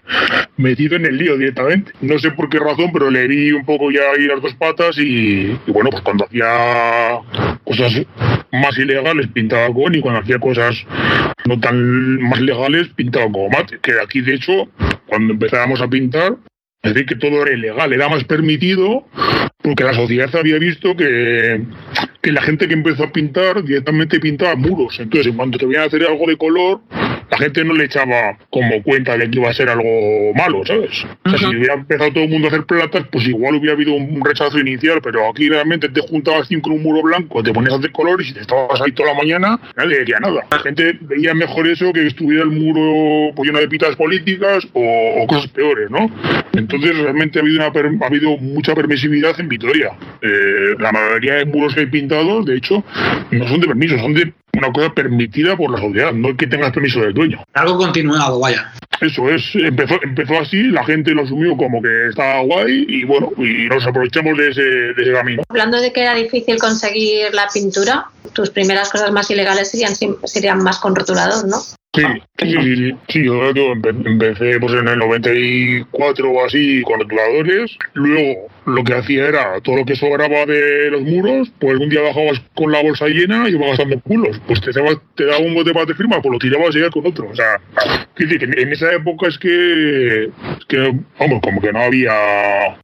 metido 0.56 0.96
en 0.96 1.06
el 1.06 1.16
lío 1.16 1.36
directamente. 1.36 1.92
No 2.00 2.18
sé 2.18 2.30
por 2.32 2.48
qué 2.48 2.58
razón, 2.58 2.90
pero 2.92 3.10
le 3.10 3.26
vi 3.26 3.52
un 3.52 3.64
poco 3.64 3.90
ya 3.90 4.02
ahí 4.16 4.26
las 4.26 4.42
dos 4.42 4.54
patas 4.54 4.98
y, 4.98 5.58
y 5.66 5.70
bueno, 5.72 5.90
pues 5.90 6.02
cuando 6.02 6.24
hacía 6.24 7.18
cosas 7.64 7.92
más 8.52 8.76
ilegales 8.78 9.28
pintaba 9.28 9.72
con 9.72 9.94
y 9.94 10.00
cuando 10.00 10.20
hacía 10.20 10.38
cosas 10.38 10.76
no 11.44 11.58
tan 11.58 12.22
más 12.22 12.40
legales 12.40 12.88
pintaba 12.88 13.24
como 13.26 13.48
mate. 13.48 13.78
Que 13.80 13.92
aquí 14.02 14.20
de 14.20 14.34
hecho, 14.34 14.68
cuando 15.06 15.32
empezábamos 15.32 15.80
a 15.80 15.88
pintar, 15.88 16.36
es 16.82 16.94
decir, 16.94 17.06
que 17.06 17.16
todo 17.16 17.42
era 17.42 17.52
ilegal, 17.52 17.92
era 17.92 18.08
más 18.08 18.24
permitido 18.24 19.06
porque 19.62 19.84
la 19.84 19.94
sociedad 19.94 20.34
había 20.34 20.58
visto 20.58 20.96
que, 20.96 21.62
que 22.20 22.32
la 22.32 22.42
gente 22.42 22.66
que 22.66 22.74
empezó 22.74 23.04
a 23.04 23.12
pintar 23.12 23.62
directamente 23.62 24.18
pintaba 24.18 24.56
muros. 24.56 24.98
Entonces, 24.98 25.28
en 25.28 25.36
cuanto 25.36 25.58
te 25.58 25.66
veían 25.66 25.84
a 25.84 25.86
hacer 25.86 26.02
algo 26.04 26.26
de 26.26 26.36
color, 26.36 26.80
la 27.32 27.38
gente 27.38 27.64
no 27.64 27.72
le 27.72 27.84
echaba 27.86 28.36
como 28.50 28.82
cuenta 28.82 29.16
de 29.16 29.28
que 29.30 29.38
iba 29.38 29.48
a 29.48 29.54
ser 29.54 29.70
algo 29.70 30.34
malo, 30.34 30.64
¿sabes? 30.66 31.04
O 31.24 31.30
sea, 31.30 31.38
si 31.38 31.46
hubiera 31.56 31.74
empezado 31.74 32.12
todo 32.12 32.24
el 32.24 32.30
mundo 32.30 32.48
a 32.48 32.50
hacer 32.50 32.64
platas, 32.64 33.06
pues 33.10 33.26
igual 33.26 33.54
hubiera 33.54 33.72
habido 33.74 33.94
un 33.94 34.22
rechazo 34.22 34.58
inicial, 34.58 35.00
pero 35.02 35.28
aquí 35.30 35.48
realmente 35.48 35.88
te 35.88 36.02
juntabas 36.02 36.46
cinco 36.48 36.70
en 36.70 36.76
un 36.76 36.82
muro 36.82 37.02
blanco, 37.02 37.42
te 37.42 37.50
ponías 37.52 37.72
a 37.72 37.76
hacer 37.78 37.90
colores 37.90 38.28
y 38.28 38.34
te 38.34 38.40
estabas 38.40 38.78
ahí 38.82 38.92
toda 38.92 39.14
la 39.14 39.18
mañana, 39.18 39.58
nadie 39.76 40.00
decía 40.00 40.18
nada. 40.20 40.44
La 40.50 40.58
gente 40.58 40.98
veía 41.00 41.32
mejor 41.32 41.66
eso 41.68 41.90
que 41.92 42.06
estuviera 42.06 42.42
el 42.44 42.50
muro 42.50 43.32
pues, 43.34 43.46
lleno 43.48 43.60
de 43.60 43.68
pitas 43.68 43.96
políticas 43.96 44.68
o, 44.74 45.22
o 45.22 45.26
cosas 45.26 45.48
peores, 45.52 45.90
¿no? 45.90 46.10
Entonces 46.52 46.96
realmente 46.98 47.38
ha 47.38 47.42
habido, 47.42 47.60
una 47.64 47.72
per- 47.72 47.90
ha 48.02 48.06
habido 48.06 48.36
mucha 48.36 48.74
permisividad 48.74 49.40
en 49.40 49.48
Vitoria. 49.48 49.90
Eh, 50.20 50.74
la 50.78 50.92
mayoría 50.92 51.34
de 51.36 51.46
muros 51.46 51.74
que 51.74 51.80
hay 51.80 51.86
pintados, 51.86 52.44
de 52.44 52.56
hecho, 52.56 52.84
no 53.30 53.48
son 53.48 53.60
de 53.60 53.66
permiso, 53.68 53.96
son 53.98 54.12
de 54.12 54.32
una 54.56 54.70
cosa 54.72 54.92
permitida 54.94 55.56
por 55.56 55.70
la 55.70 55.78
sociedad, 55.78 56.12
no 56.12 56.28
es 56.30 56.36
que 56.36 56.46
tengas 56.46 56.72
permiso 56.72 57.00
del 57.00 57.14
dueño. 57.14 57.42
Algo 57.54 57.78
continuado, 57.78 58.38
vaya. 58.38 58.70
Eso 59.00 59.28
es, 59.30 59.42
empezó, 59.54 59.94
empezó 60.02 60.38
así, 60.38 60.62
la 60.64 60.84
gente 60.84 61.12
lo 61.12 61.22
asumió 61.22 61.56
como 61.56 61.82
que 61.82 62.08
estaba 62.10 62.40
guay 62.42 62.84
y 62.88 63.04
bueno, 63.04 63.30
y 63.38 63.66
nos 63.68 63.84
aprovechamos 63.86 64.36
de 64.38 64.50
ese, 64.50 64.60
de 64.62 65.02
ese 65.02 65.12
camino. 65.12 65.42
Hablando 65.48 65.80
de 65.80 65.92
que 65.92 66.02
era 66.02 66.14
difícil 66.14 66.58
conseguir 66.58 67.34
la 67.34 67.48
pintura, 67.52 68.06
tus 68.32 68.50
primeras 68.50 68.90
cosas 68.90 69.10
más 69.10 69.28
ilegales 69.30 69.70
serían, 69.70 69.94
serían 70.24 70.62
más 70.62 70.78
con 70.78 70.94
rotulador, 70.94 71.48
¿no? 71.48 71.56
Sí, 71.94 72.02
sí, 72.38 72.52
sí, 72.52 72.76
sí, 72.76 72.94
sí, 73.08 73.24
yo, 73.24 73.52
yo 73.52 73.72
empe- 73.74 74.06
empecé 74.06 74.58
pues 74.60 74.72
en 74.74 74.88
el 74.88 74.98
94 74.98 76.30
o 76.30 76.44
así 76.46 76.82
con 76.82 77.00
rotuladores, 77.00 77.76
luego 77.94 78.48
lo 78.66 78.84
que 78.84 78.94
hacía 78.94 79.26
era 79.28 79.60
todo 79.60 79.76
lo 79.76 79.84
que 79.84 79.96
sobraba 79.96 80.46
de 80.46 80.90
los 80.90 81.02
muros, 81.02 81.52
pues 81.58 81.78
un 81.78 81.88
día 81.88 82.02
bajabas 82.02 82.40
con 82.54 82.70
la 82.70 82.82
bolsa 82.82 83.06
llena 83.06 83.48
y 83.48 83.52
ibas 83.52 83.70
gastando 83.70 84.00
culos. 84.00 84.40
Pues 84.46 84.60
te, 84.60 84.72
daba 84.72 85.38
un 85.40 85.54
bote 85.54 85.72
para 85.72 85.86
te 85.86 85.94
firma, 85.94 86.20
pues 86.20 86.32
lo 86.32 86.38
tirabas 86.38 86.74
y 86.74 86.78
ibas 86.78 86.90
con 86.90 87.06
otro. 87.06 87.28
O 87.28 87.34
sea, 87.34 87.60
que 88.14 88.24
en 88.24 88.72
esa 88.72 88.92
época 88.92 89.28
es 89.28 89.38
que, 89.38 90.24
es 90.24 90.64
que, 90.68 90.94
vamos, 91.18 91.40
como 91.42 91.60
que 91.60 91.72
no 91.72 91.80
había 91.80 92.12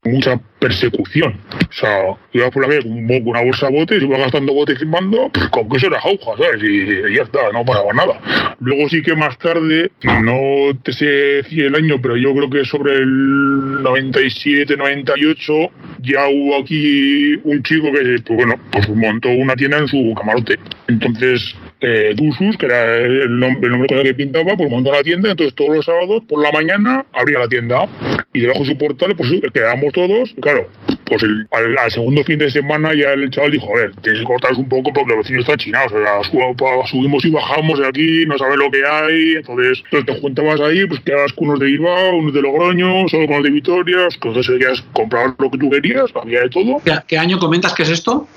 mucha 0.05 0.41
persecución. 0.59 1.39
O 1.69 1.73
sea, 1.73 2.17
ibas 2.33 2.51
por 2.51 2.63
la 2.63 2.69
calle 2.69 2.83
con 2.83 3.29
una 3.29 3.43
bolsa 3.43 3.69
de 3.69 3.79
botes, 3.79 4.03
ibas 4.03 4.21
gastando 4.21 4.53
botes 4.53 4.79
firmando, 4.79 5.31
pues 5.33 5.49
con 5.49 5.69
que 5.69 5.77
eso 5.77 5.87
era 5.87 6.01
jauja, 6.01 6.33
¿sabes? 6.37 6.63
Y, 6.63 7.15
ya 7.15 7.23
está, 7.23 7.53
no 7.53 7.65
pasaba 7.65 7.93
nada. 7.93 8.57
Luego 8.61 8.89
sí 8.89 9.03
que 9.03 9.15
más 9.15 9.39
tarde, 9.39 9.91
no 10.03 10.77
te 10.83 10.93
sé 10.93 11.07
decir 11.07 11.67
el 11.67 11.75
año, 11.75 12.01
pero 12.03 12.17
yo 12.17 12.35
creo 12.35 12.51
que 12.51 12.65
sobre 12.65 12.95
el 12.97 13.83
97, 13.83 14.77
98, 14.77 15.68
ya 16.01 16.29
hubo 16.29 16.57
aquí 16.57 17.35
un 17.45 17.63
chico 17.63 17.93
que, 17.93 18.19
pues 18.25 18.37
bueno, 18.37 18.55
pues 18.71 18.89
montó 18.89 19.29
una 19.31 19.55
tienda 19.55 19.79
en 19.79 19.89
su 19.89 20.15
camarote. 20.17 20.59
Entonces, 20.89 21.55
eh, 21.81 22.13
Dusus, 22.17 22.57
que 22.57 22.67
era 22.67 22.97
el 22.97 23.39
nombre, 23.39 23.67
el 23.67 23.71
nombre 23.71 23.89
con 23.89 23.99
el 23.99 24.05
que 24.05 24.15
pintaba, 24.15 24.57
pues 24.57 24.71
montó 24.71 24.93
la 24.93 25.03
tienda. 25.03 25.31
Entonces, 25.31 25.55
todos 25.55 25.77
los 25.77 25.85
sábados, 25.85 26.23
por 26.29 26.43
la 26.43 26.51
mañana, 26.53 27.07
abría 27.13 27.39
la 27.39 27.49
tienda. 27.49 27.89
Y 28.33 28.41
debajo 28.41 28.61
de 28.61 28.67
su 28.67 28.79
portal, 28.79 29.15
pues 29.17 29.31
quedábamos 29.53 29.93
todos. 29.93 30.35
Claro, 30.41 30.69
pues 31.09 31.23
el, 31.23 31.49
al, 31.51 31.91
segundo 31.91 32.23
fin 32.25 32.39
de 32.39 32.51
semana 32.51 32.95
ya 32.95 33.13
el 33.13 33.31
chaval 33.31 33.53
dijo, 33.53 33.75
a 33.75 33.81
ver, 33.81 33.93
tienes 34.03 34.21
que 34.21 34.27
cortaros 34.27 34.59
un 34.59 34.69
poco 34.69 34.93
porque 34.93 35.15
los 35.15 35.19
vecinos 35.19 35.43
están 35.43 35.57
chinados. 35.57 35.93
O 35.93 35.99
sea, 35.99 36.87
subimos 36.87 37.25
y 37.25 37.31
bajamos 37.31 37.79
de 37.79 37.87
aquí, 37.87 38.27
no 38.27 38.37
sabes 38.39 38.57
lo 38.57 38.71
que 38.71 38.85
hay. 38.85 39.37
Entonces, 39.37 39.83
te 39.91 40.21
juntabas 40.21 40.61
ahí, 40.61 40.87
pues 40.87 41.01
quedabas 41.01 41.33
con 41.33 41.49
unos 41.49 41.61
de 41.61 41.67
Bilbao, 41.67 42.17
unos 42.17 42.35
de 42.35 42.43
Logroño, 42.43 43.09
solo 43.09 43.27
con 43.27 43.37
los 43.37 43.45
de 43.45 43.51
Vitoria. 43.51 44.09
Entonces, 44.13 44.47
querías 44.47 44.83
comprar 44.93 45.35
lo 45.39 45.51
que 45.51 45.59
tú 45.59 45.71
querías, 45.71 46.11
había 46.15 46.43
de 46.43 46.51
todo. 46.51 46.83
¿Qué, 47.07 47.19
año 47.19 47.39
comentas 47.39 47.75
que 47.75 47.83
es 47.85 47.91
esto? 47.91 48.29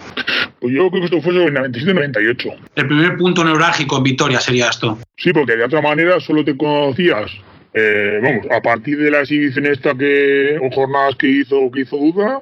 Pues 0.59 0.73
yo 0.73 0.89
creo 0.89 1.01
que 1.01 1.05
esto 1.05 1.21
fue 1.21 1.33
en 1.33 1.57
el 1.57 1.71
97-98. 1.71 2.55
El 2.75 2.87
primer 2.87 3.17
punto 3.17 3.30
neurálgico 3.33 3.97
en 3.97 4.03
Vitoria 4.03 4.39
sería 4.39 4.69
esto. 4.69 4.97
Sí, 5.17 5.31
porque 5.33 5.55
de 5.55 5.63
otra 5.63 5.81
manera 5.81 6.19
solo 6.19 6.43
te 6.43 6.55
conocías 6.55 7.31
eh, 7.73 8.19
vamos, 8.21 8.47
a 8.51 8.61
partir 8.61 8.97
de 8.97 9.09
la 9.09 9.21
exhibición 9.21 9.65
esta 9.65 9.95
que, 9.95 10.59
o 10.61 10.69
jornadas 10.73 11.15
que 11.15 11.27
hizo, 11.27 11.71
que 11.71 11.81
hizo 11.81 11.97
Duda, 11.97 12.41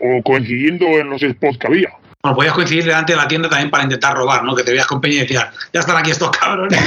o, 0.00 0.22
coincidiendo 0.22 0.86
en 0.86 1.10
los 1.10 1.20
spots 1.20 1.58
que 1.58 1.66
había. 1.66 1.90
Bueno, 2.22 2.36
podías 2.36 2.54
coincidir 2.54 2.84
delante 2.84 3.12
de 3.12 3.16
la 3.16 3.26
tienda 3.26 3.48
también 3.48 3.70
para 3.70 3.82
intentar 3.82 4.16
robar, 4.16 4.44
¿no? 4.44 4.54
Que 4.54 4.62
te 4.62 4.70
veías 4.70 4.86
con 4.86 5.00
Peña 5.00 5.16
y 5.16 5.20
decías, 5.20 5.48
ya 5.72 5.80
están 5.80 5.96
aquí 5.96 6.12
estos 6.12 6.30
cabrones. 6.30 6.78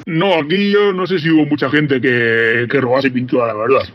no, 0.06 0.34
aquí 0.34 0.72
yo 0.72 0.92
no 0.92 1.06
sé 1.06 1.20
si 1.20 1.30
hubo 1.30 1.46
mucha 1.46 1.70
gente 1.70 2.00
que, 2.00 2.66
que 2.68 2.80
robase 2.80 3.10
pintura, 3.10 3.46
la 3.46 3.54
verdad. 3.54 3.88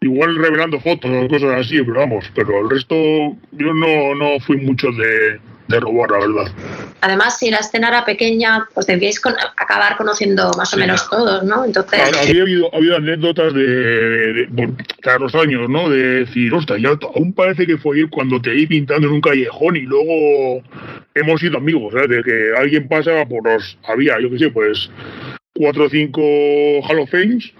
Igual 0.00 0.36
revelando 0.36 0.78
fotos 0.78 1.10
o 1.10 1.26
cosas 1.26 1.66
así, 1.66 1.82
pero 1.82 1.94
vamos, 1.94 2.30
pero 2.36 2.60
el 2.60 2.70
resto 2.70 2.94
yo 2.94 3.74
no, 3.74 4.14
no 4.14 4.38
fui 4.38 4.58
mucho 4.58 4.92
de, 4.92 5.40
de 5.68 5.80
robar, 5.80 6.10
la 6.10 6.18
verdad. 6.18 6.52
Además, 7.00 7.38
si 7.38 7.50
la 7.50 7.58
escena 7.58 7.88
era 7.88 8.04
pequeña, 8.04 8.66
pues 8.74 8.86
debíais 8.86 9.20
acabar 9.56 9.96
conociendo 9.96 10.50
más 10.56 10.72
o 10.74 10.76
menos 10.76 11.08
todos, 11.08 11.44
¿no? 11.44 11.64
Entonces... 11.64 12.00
Había 12.20 12.42
habido, 12.42 12.74
habido 12.74 12.96
anécdotas 12.96 13.54
de, 13.54 14.46
de, 14.48 14.72
cada 15.02 15.18
dos 15.18 15.34
años, 15.34 15.68
¿no? 15.68 15.88
De 15.88 16.24
decir, 16.24 16.52
ostras, 16.52 16.80
ya 16.80 16.90
aún 17.14 17.32
parece 17.32 17.66
que 17.66 17.76
fue 17.76 18.00
ir 18.00 18.10
cuando 18.10 18.40
te 18.40 18.50
vi 18.50 18.66
pintando 18.66 19.06
en 19.06 19.14
un 19.14 19.20
callejón 19.20 19.76
y 19.76 19.82
luego 19.82 20.62
hemos 21.14 21.40
sido 21.40 21.58
amigos, 21.58 21.92
¿sabes? 21.92 22.08
De 22.08 22.22
que 22.22 22.52
alguien 22.56 22.88
pasa 22.88 23.24
por 23.26 23.44
los... 23.44 23.78
Había, 23.86 24.20
yo 24.20 24.30
qué 24.30 24.38
sé, 24.38 24.50
pues 24.50 24.90
cuatro 25.54 25.86
o 25.86 25.90
cinco 25.90 26.20
Hall 26.20 27.00
of 27.00 27.10
Fames 27.10 27.52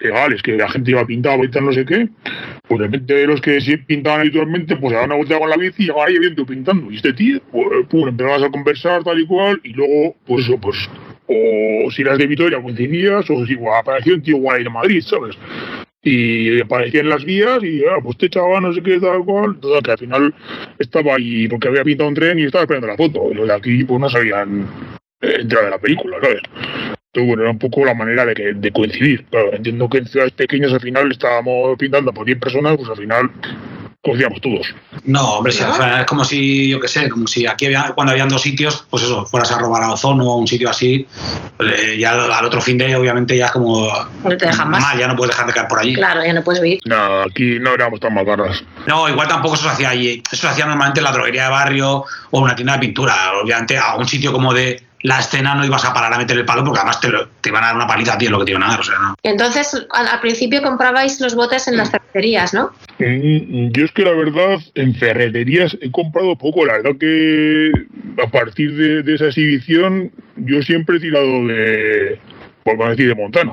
legales, 0.00 0.42
que 0.42 0.56
la 0.56 0.68
gente 0.68 0.90
iba 0.90 1.06
pintado 1.06 1.42
y 1.44 1.50
tal, 1.50 1.66
no 1.66 1.72
sé 1.72 1.84
qué, 1.84 2.08
pues 2.66 2.80
de 2.80 2.86
repente 2.86 3.26
los 3.26 3.40
que 3.40 3.60
sí 3.60 3.76
pintaban 3.76 4.20
habitualmente, 4.20 4.76
pues 4.76 4.90
se 4.90 4.94
daban 4.94 5.10
una 5.10 5.16
vuelta 5.16 5.38
con 5.38 5.50
la 5.50 5.56
bici 5.56 5.82
y 5.82 5.86
llegaban 5.86 6.08
ahí 6.08 6.18
viendo 6.18 6.46
pintando. 6.46 6.90
Y 6.90 6.96
este 6.96 7.12
tío, 7.12 7.40
pues, 7.50 7.66
pues 7.88 8.04
empezabas 8.06 8.42
a 8.42 8.50
conversar 8.50 9.04
tal 9.04 9.20
y 9.20 9.26
cual, 9.26 9.60
y 9.64 9.72
luego, 9.72 10.16
pues 10.26 10.44
eso, 10.44 10.58
pues, 10.58 10.76
o 11.26 11.90
si 11.90 12.02
eras 12.02 12.18
de 12.18 12.26
Vitoria 12.26 12.60
coincidías, 12.60 13.28
o 13.30 13.46
si 13.46 13.58
apareció 13.78 14.14
un 14.14 14.22
tío 14.22 14.36
guay 14.38 14.64
de 14.64 14.70
Madrid, 14.70 15.02
¿sabes? 15.02 15.36
y 16.02 16.60
aparecía 16.60 17.00
en 17.00 17.08
las 17.08 17.24
vías 17.24 17.62
y 17.62 17.84
ah, 17.84 17.98
pues 18.02 18.16
te 18.18 18.30
chaval 18.30 18.62
no 18.62 18.72
sé 18.72 18.82
qué 18.82 19.00
tal 19.00 19.24
cual 19.24 19.58
todo 19.60 19.82
que 19.82 19.90
al 19.90 19.98
final 19.98 20.34
estaba 20.78 21.16
ahí 21.16 21.48
porque 21.48 21.68
había 21.68 21.84
pintado 21.84 22.08
un 22.08 22.14
tren 22.14 22.38
y 22.38 22.44
estaba 22.44 22.62
esperando 22.62 22.86
la 22.86 22.96
foto 22.96 23.30
y 23.30 23.34
los 23.34 23.48
de 23.48 23.54
aquí 23.54 23.84
pues 23.84 24.00
no 24.00 24.08
sabían 24.08 24.66
entrar 25.20 25.64
en 25.64 25.70
la 25.70 25.78
película 25.78 26.18
¿sabes? 26.22 26.42
Bueno, 27.14 27.42
era 27.42 27.50
un 27.50 27.58
poco 27.58 27.84
la 27.84 27.94
manera 27.94 28.24
de, 28.24 28.34
que, 28.34 28.52
de 28.54 28.72
coincidir. 28.72 29.24
Claro, 29.26 29.54
entiendo 29.54 29.88
que 29.88 29.98
en 29.98 30.06
ciudades 30.06 30.32
pequeñas 30.32 30.72
al 30.72 30.80
final 30.80 31.10
estábamos 31.10 31.76
pintando 31.78 32.12
por 32.12 32.26
10 32.26 32.38
personas, 32.38 32.76
pues 32.76 32.88
al 32.88 32.96
final 32.96 33.30
conocíamos 34.02 34.40
todos. 34.40 34.74
No, 35.04 35.34
hombre, 35.34 35.52
es 35.52 36.06
como 36.06 36.24
si, 36.24 36.68
yo 36.68 36.80
qué 36.80 36.88
sé, 36.88 37.08
como 37.08 37.26
si 37.26 37.46
aquí 37.46 37.66
había, 37.66 37.92
cuando 37.94 38.12
habían 38.12 38.28
dos 38.28 38.42
sitios, 38.42 38.86
pues 38.90 39.02
eso, 39.02 39.26
fueras 39.26 39.50
a 39.52 39.58
robar 39.58 39.82
a 39.82 39.92
Ozono 39.92 40.24
o 40.24 40.36
un 40.36 40.46
sitio 40.46 40.70
así, 40.70 41.06
pues, 41.56 41.98
ya 41.98 42.12
al 42.12 42.44
otro 42.44 42.60
fin 42.60 42.78
de 42.78 42.94
obviamente 42.94 43.36
ya 43.36 43.46
es 43.46 43.52
como 43.52 43.90
no 44.24 44.36
te 44.36 44.46
dejan 44.46 44.70
más. 44.70 44.96
ya 44.96 45.08
no 45.08 45.16
puedes 45.16 45.34
dejar 45.34 45.46
de 45.46 45.52
caer 45.52 45.68
por 45.68 45.78
allí. 45.80 45.94
Claro, 45.94 46.24
ya 46.24 46.32
no 46.32 46.44
puedes 46.44 46.62
vivir. 46.62 46.80
No, 46.84 47.22
aquí 47.22 47.58
no 47.58 47.74
éramos 47.74 48.00
tan 48.00 48.14
malgarras. 48.14 48.62
No, 48.86 49.08
igual 49.08 49.28
tampoco 49.28 49.54
eso 49.54 49.64
se 49.64 49.70
hacía 49.70 49.90
allí. 49.90 50.22
Eso 50.30 50.42
se 50.42 50.48
hacía 50.48 50.66
normalmente 50.66 51.00
en 51.00 51.04
la 51.04 51.12
droguería 51.12 51.44
de 51.44 51.50
barrio 51.50 52.04
o 52.30 52.40
una 52.40 52.54
tienda 52.54 52.74
de 52.74 52.80
pintura. 52.80 53.14
Obviamente 53.42 53.76
a 53.76 53.96
un 53.96 54.06
sitio 54.06 54.32
como 54.32 54.54
de 54.54 54.87
la 55.02 55.20
escena 55.20 55.54
no 55.54 55.64
ibas 55.64 55.84
a 55.84 55.94
parar 55.94 56.12
a 56.12 56.18
meter 56.18 56.36
el 56.36 56.44
palo 56.44 56.64
porque 56.64 56.80
además 56.80 57.00
te, 57.00 57.08
te 57.40 57.48
iban 57.48 57.62
a 57.62 57.68
dar 57.68 57.76
una 57.76 57.86
paliza 57.86 58.14
a 58.14 58.18
ti 58.18 58.26
lo 58.28 58.38
que 58.38 58.46
te 58.46 58.50
iban 58.52 58.64
a 58.64 58.68
dar. 58.68 58.80
O 58.80 58.82
sea, 58.82 58.98
no. 58.98 59.14
Entonces, 59.22 59.86
al, 59.90 60.20
principio 60.20 60.62
comprabais 60.62 61.20
los 61.20 61.34
botes 61.34 61.68
en 61.68 61.76
las 61.76 61.90
ferreterías, 61.90 62.54
¿no? 62.54 62.72
Mm, 62.98 63.70
yo 63.70 63.84
es 63.84 63.92
que 63.92 64.04
la 64.04 64.12
verdad, 64.12 64.58
en 64.74 64.94
ferreterías 64.94 65.76
he 65.80 65.90
comprado 65.90 66.36
poco. 66.36 66.66
La 66.66 66.74
verdad 66.74 66.96
que 66.98 67.70
a 68.22 68.26
partir 68.28 69.04
de, 69.04 69.14
esa 69.14 69.26
exhibición, 69.26 70.10
yo 70.36 70.62
siempre 70.62 70.96
he 70.96 71.00
tirado 71.00 71.46
de, 71.46 72.20
por 72.64 72.78
decir, 72.90 73.08
de 73.08 73.14
Montana. 73.14 73.52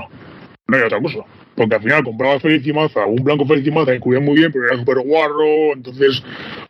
No 0.68 0.78
hay 0.78 0.84
otra 0.84 1.00
cosa 1.00 1.20
porque 1.56 1.76
al 1.76 1.82
final 1.82 2.04
compraba 2.04 2.40
Felicimaza, 2.40 3.06
un 3.06 3.24
blanco 3.24 3.46
Felicimaza 3.46 3.94
que 3.94 4.00
cubría 4.00 4.22
muy 4.22 4.36
bien, 4.36 4.52
pero 4.52 4.68
era 4.68 4.78
súper 4.78 5.00
guarro, 5.00 5.74
entonces 5.74 6.22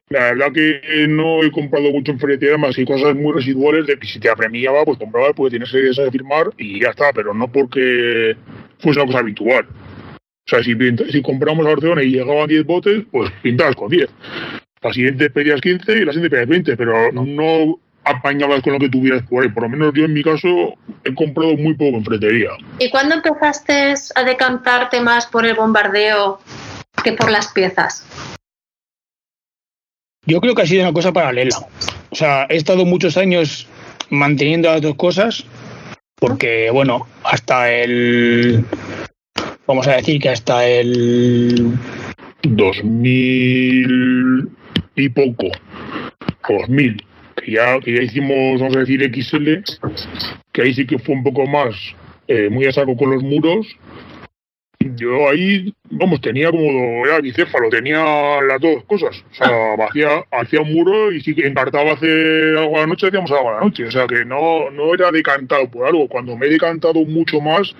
la 0.10 0.20
verdad 0.32 0.52
que 0.54 1.06
no 1.10 1.44
he 1.44 1.52
comprado 1.52 1.92
mucho 1.92 2.12
en 2.12 2.20
ferretería, 2.20 2.58
más 2.58 2.76
que 2.76 2.86
cosas 2.86 3.16
muy 3.16 3.34
residuales 3.34 3.88
de 3.88 3.98
que 3.98 4.08
si 4.08 4.20
te 4.20 4.30
apremiaba, 4.30 4.86
pues 4.86 5.00
compraba, 5.00 5.34
pues 5.34 5.52
tienes 5.52 5.72
que 5.72 5.80
de 5.80 6.12
firmar 6.12 6.52
y 6.58 6.82
ya 6.82 6.90
está, 6.90 7.12
pero 7.14 7.34
no 7.34 7.52
porque 7.52 8.36
fuese 8.80 9.00
una 9.00 9.08
cosa 9.08 9.20
habitual. 9.20 9.66
O 9.68 10.48
sea, 10.48 10.64
si, 10.64 10.76
si 11.12 11.22
compramos 11.24 11.66
a 11.66 11.70
Barcelona 11.70 12.04
y 12.04 12.12
llegaban 12.12 12.48
10 12.48 12.66
botes, 12.66 13.04
pues 13.12 13.32
pintabas 13.42 13.76
con 13.76 13.90
10. 13.90 14.08
La 14.82 14.94
siguiente 14.94 15.32
pedías 15.32 15.60
15 15.60 15.92
y 15.94 16.06
la 16.06 16.14
siguiente 16.14 16.30
pedías 16.30 16.50
20, 16.50 16.78
pero 16.78 17.12
no 17.12 17.80
apañabas 18.04 18.62
con 18.62 18.74
lo 18.74 18.80
que 18.80 18.90
tuvieras 18.90 19.24
por 19.24 19.42
ahí. 19.42 19.50
Por 19.50 19.64
lo 19.64 19.70
menos 19.70 19.92
yo 19.96 20.06
en 20.06 20.14
mi 20.14 20.24
caso 20.24 20.76
he 21.04 21.16
comprado 21.16 21.58
muy 21.58 21.74
poco 21.74 21.98
en 21.98 22.06
ferretería. 22.06 22.50
¿Y 22.78 22.92
cuándo 22.92 23.16
empezaste 23.16 23.96
a 24.14 24.24
decantarte 24.24 25.02
más 25.02 25.26
por 25.26 25.48
el 25.48 25.56
bombardeo 25.56 26.40
que 27.04 27.14
por 27.14 27.32
las 27.32 27.52
piezas? 27.52 28.06
Yo 30.26 30.42
creo 30.42 30.56
que 30.56 30.64
ha 30.64 30.68
sido 30.68 30.84
una 30.84 30.94
cosa 30.94 31.14
paralela. 31.14 31.58
O 32.10 32.16
sea, 32.16 32.48
he 32.50 32.56
estado 32.56 32.86
muchos 32.86 33.18
años 33.18 33.68
manteniendo 34.10 34.70
las 34.70 34.82
dos 34.82 34.96
cosas, 34.96 35.46
porque, 36.16 36.72
bueno, 36.72 37.06
hasta 37.24 37.72
el. 37.72 38.66
Vamos 39.68 39.88
a 39.88 39.98
decir 39.98 40.20
que 40.22 40.30
hasta 40.30 40.68
el. 40.68 41.78
2000 42.44 44.50
y 44.96 45.10
poco. 45.10 45.48
2000. 46.48 47.04
Que 47.36 47.52
ya, 47.52 47.80
que 47.80 47.96
ya 47.96 48.02
hicimos, 48.02 48.62
vamos 48.62 48.78
a 48.78 48.80
decir, 48.80 49.04
XL, 49.04 49.64
que 50.52 50.62
ahí 50.62 50.74
sí 50.74 50.86
que 50.86 51.00
fue 51.00 51.16
un 51.16 51.24
poco 51.24 51.46
más 51.46 51.76
eh, 52.28 52.50
muy 52.50 52.66
a 52.66 52.72
saco 52.72 52.96
con 52.96 53.12
los 53.12 53.22
muros 53.22 53.68
yo 54.96 55.30
ahí, 55.30 55.74
vamos, 55.90 56.22
tenía 56.22 56.52
como, 56.52 57.06
era 57.06 57.20
bicéfalo, 57.20 57.70
tenía 57.70 58.04
las 58.42 58.60
dos 58.62 58.84
cosas. 58.86 59.24
O 59.32 59.34
sea, 59.34 59.76
hacía, 59.88 60.24
hacía 60.32 60.62
un 60.62 60.74
muro 60.74 61.12
y 61.12 61.22
si 61.22 61.32
encartaba 61.42 61.94
hacer 61.94 62.58
algo 62.58 62.78
a 62.78 62.82
la 62.82 62.88
noche, 62.88 63.08
hacíamos 63.08 63.32
algo 63.32 63.50
a 63.50 63.54
la 63.54 63.60
noche. 63.62 63.86
O 63.86 63.92
sea, 63.92 64.06
que 64.06 64.26
no, 64.26 64.70
no 64.72 64.94
era 64.94 65.12
decantado 65.12 65.70
por 65.70 65.88
algo. 65.88 66.08
Cuando 66.08 66.38
me 66.38 66.46
he 66.46 66.50
decantado 66.50 67.04
mucho 67.06 67.42
más, 67.42 67.76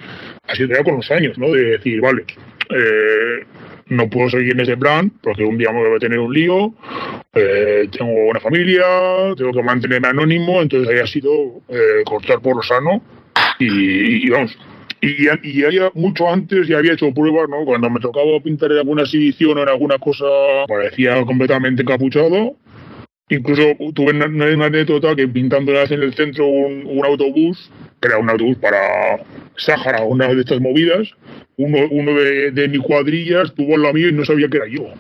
ha 0.48 0.56
sido 0.56 0.76
ya 0.76 0.84
con 0.84 0.96
los 0.96 1.12
años, 1.12 1.38
¿no? 1.38 1.52
De 1.52 1.64
decir, 1.78 2.02
vale, 2.02 2.26
eh, 2.70 3.46
no 3.88 4.10
puedo 4.10 4.30
seguir 4.30 4.54
en 4.54 4.62
ese 4.62 4.78
plan 4.78 5.12
porque 5.22 5.44
un 5.44 5.58
día 5.58 5.72
me 5.72 5.88
voy 5.88 5.96
a 5.96 6.00
tener 6.00 6.18
un 6.18 6.34
lío, 6.34 6.74
eh, 7.34 7.88
tengo 7.92 8.12
una 8.30 8.40
familia, 8.40 8.84
tengo 9.38 9.52
que 9.52 9.62
mantenerme 9.62 10.08
anónimo, 10.08 10.62
entonces 10.62 10.90
ahí 10.90 11.00
ha 11.00 11.08
sido 11.08 11.62
eh, 11.68 12.04
cortar 12.04 12.40
por 12.40 12.56
lo 12.56 12.64
sano 12.64 13.04
y 13.60 14.28
vamos, 14.30 14.58
y, 15.02 15.28
y 15.28 15.64
mucho 15.94 16.30
antes 16.30 16.68
ya 16.68 16.78
había 16.78 16.94
hecho 16.94 17.14
pruebas, 17.14 17.50
¿no? 17.50 17.66
Cuando 17.66 17.90
me 17.90 18.00
tocaba 18.00 18.40
pintar 18.44 18.72
en 18.72 18.80
alguna 18.80 19.04
exhibición 19.04 19.58
o 19.58 19.64
en 19.64 19.70
alguna 19.70 19.98
cosa, 20.00 20.26
parecía 20.68 21.24
completamente 21.26 21.84
encapuchado. 21.84 22.56
Incluso 23.30 23.64
tuve 23.94 24.12
una, 24.12 24.66
anécdota 24.66 25.16
que 25.16 25.28
pintando 25.28 25.72
en 25.72 26.04
el 26.04 26.14
centro 26.14 26.48
un, 26.48 27.02
autobús, 27.04 27.72
que 28.00 28.08
era 28.08 28.20
un 28.20 28.30
autobús 28.30 28.58
para 28.58 29.24
Sáhara, 29.58 30.04
una 30.04 30.28
de 30.28 30.42
estas 30.42 30.62
movidas, 30.62 31.10
uno, 31.58 31.80
uno 31.90 32.14
de, 32.14 32.52
de 32.52 32.68
mi 32.68 32.78
cuadrilla 32.78 33.42
estuvo 33.42 33.74
en 33.74 33.82
la 33.82 33.94
mía 33.94 34.10
y 34.10 34.12
no 34.12 34.26
sabía 34.26 34.48
que 34.48 34.58
era 34.58 34.68
yo. 34.68 34.94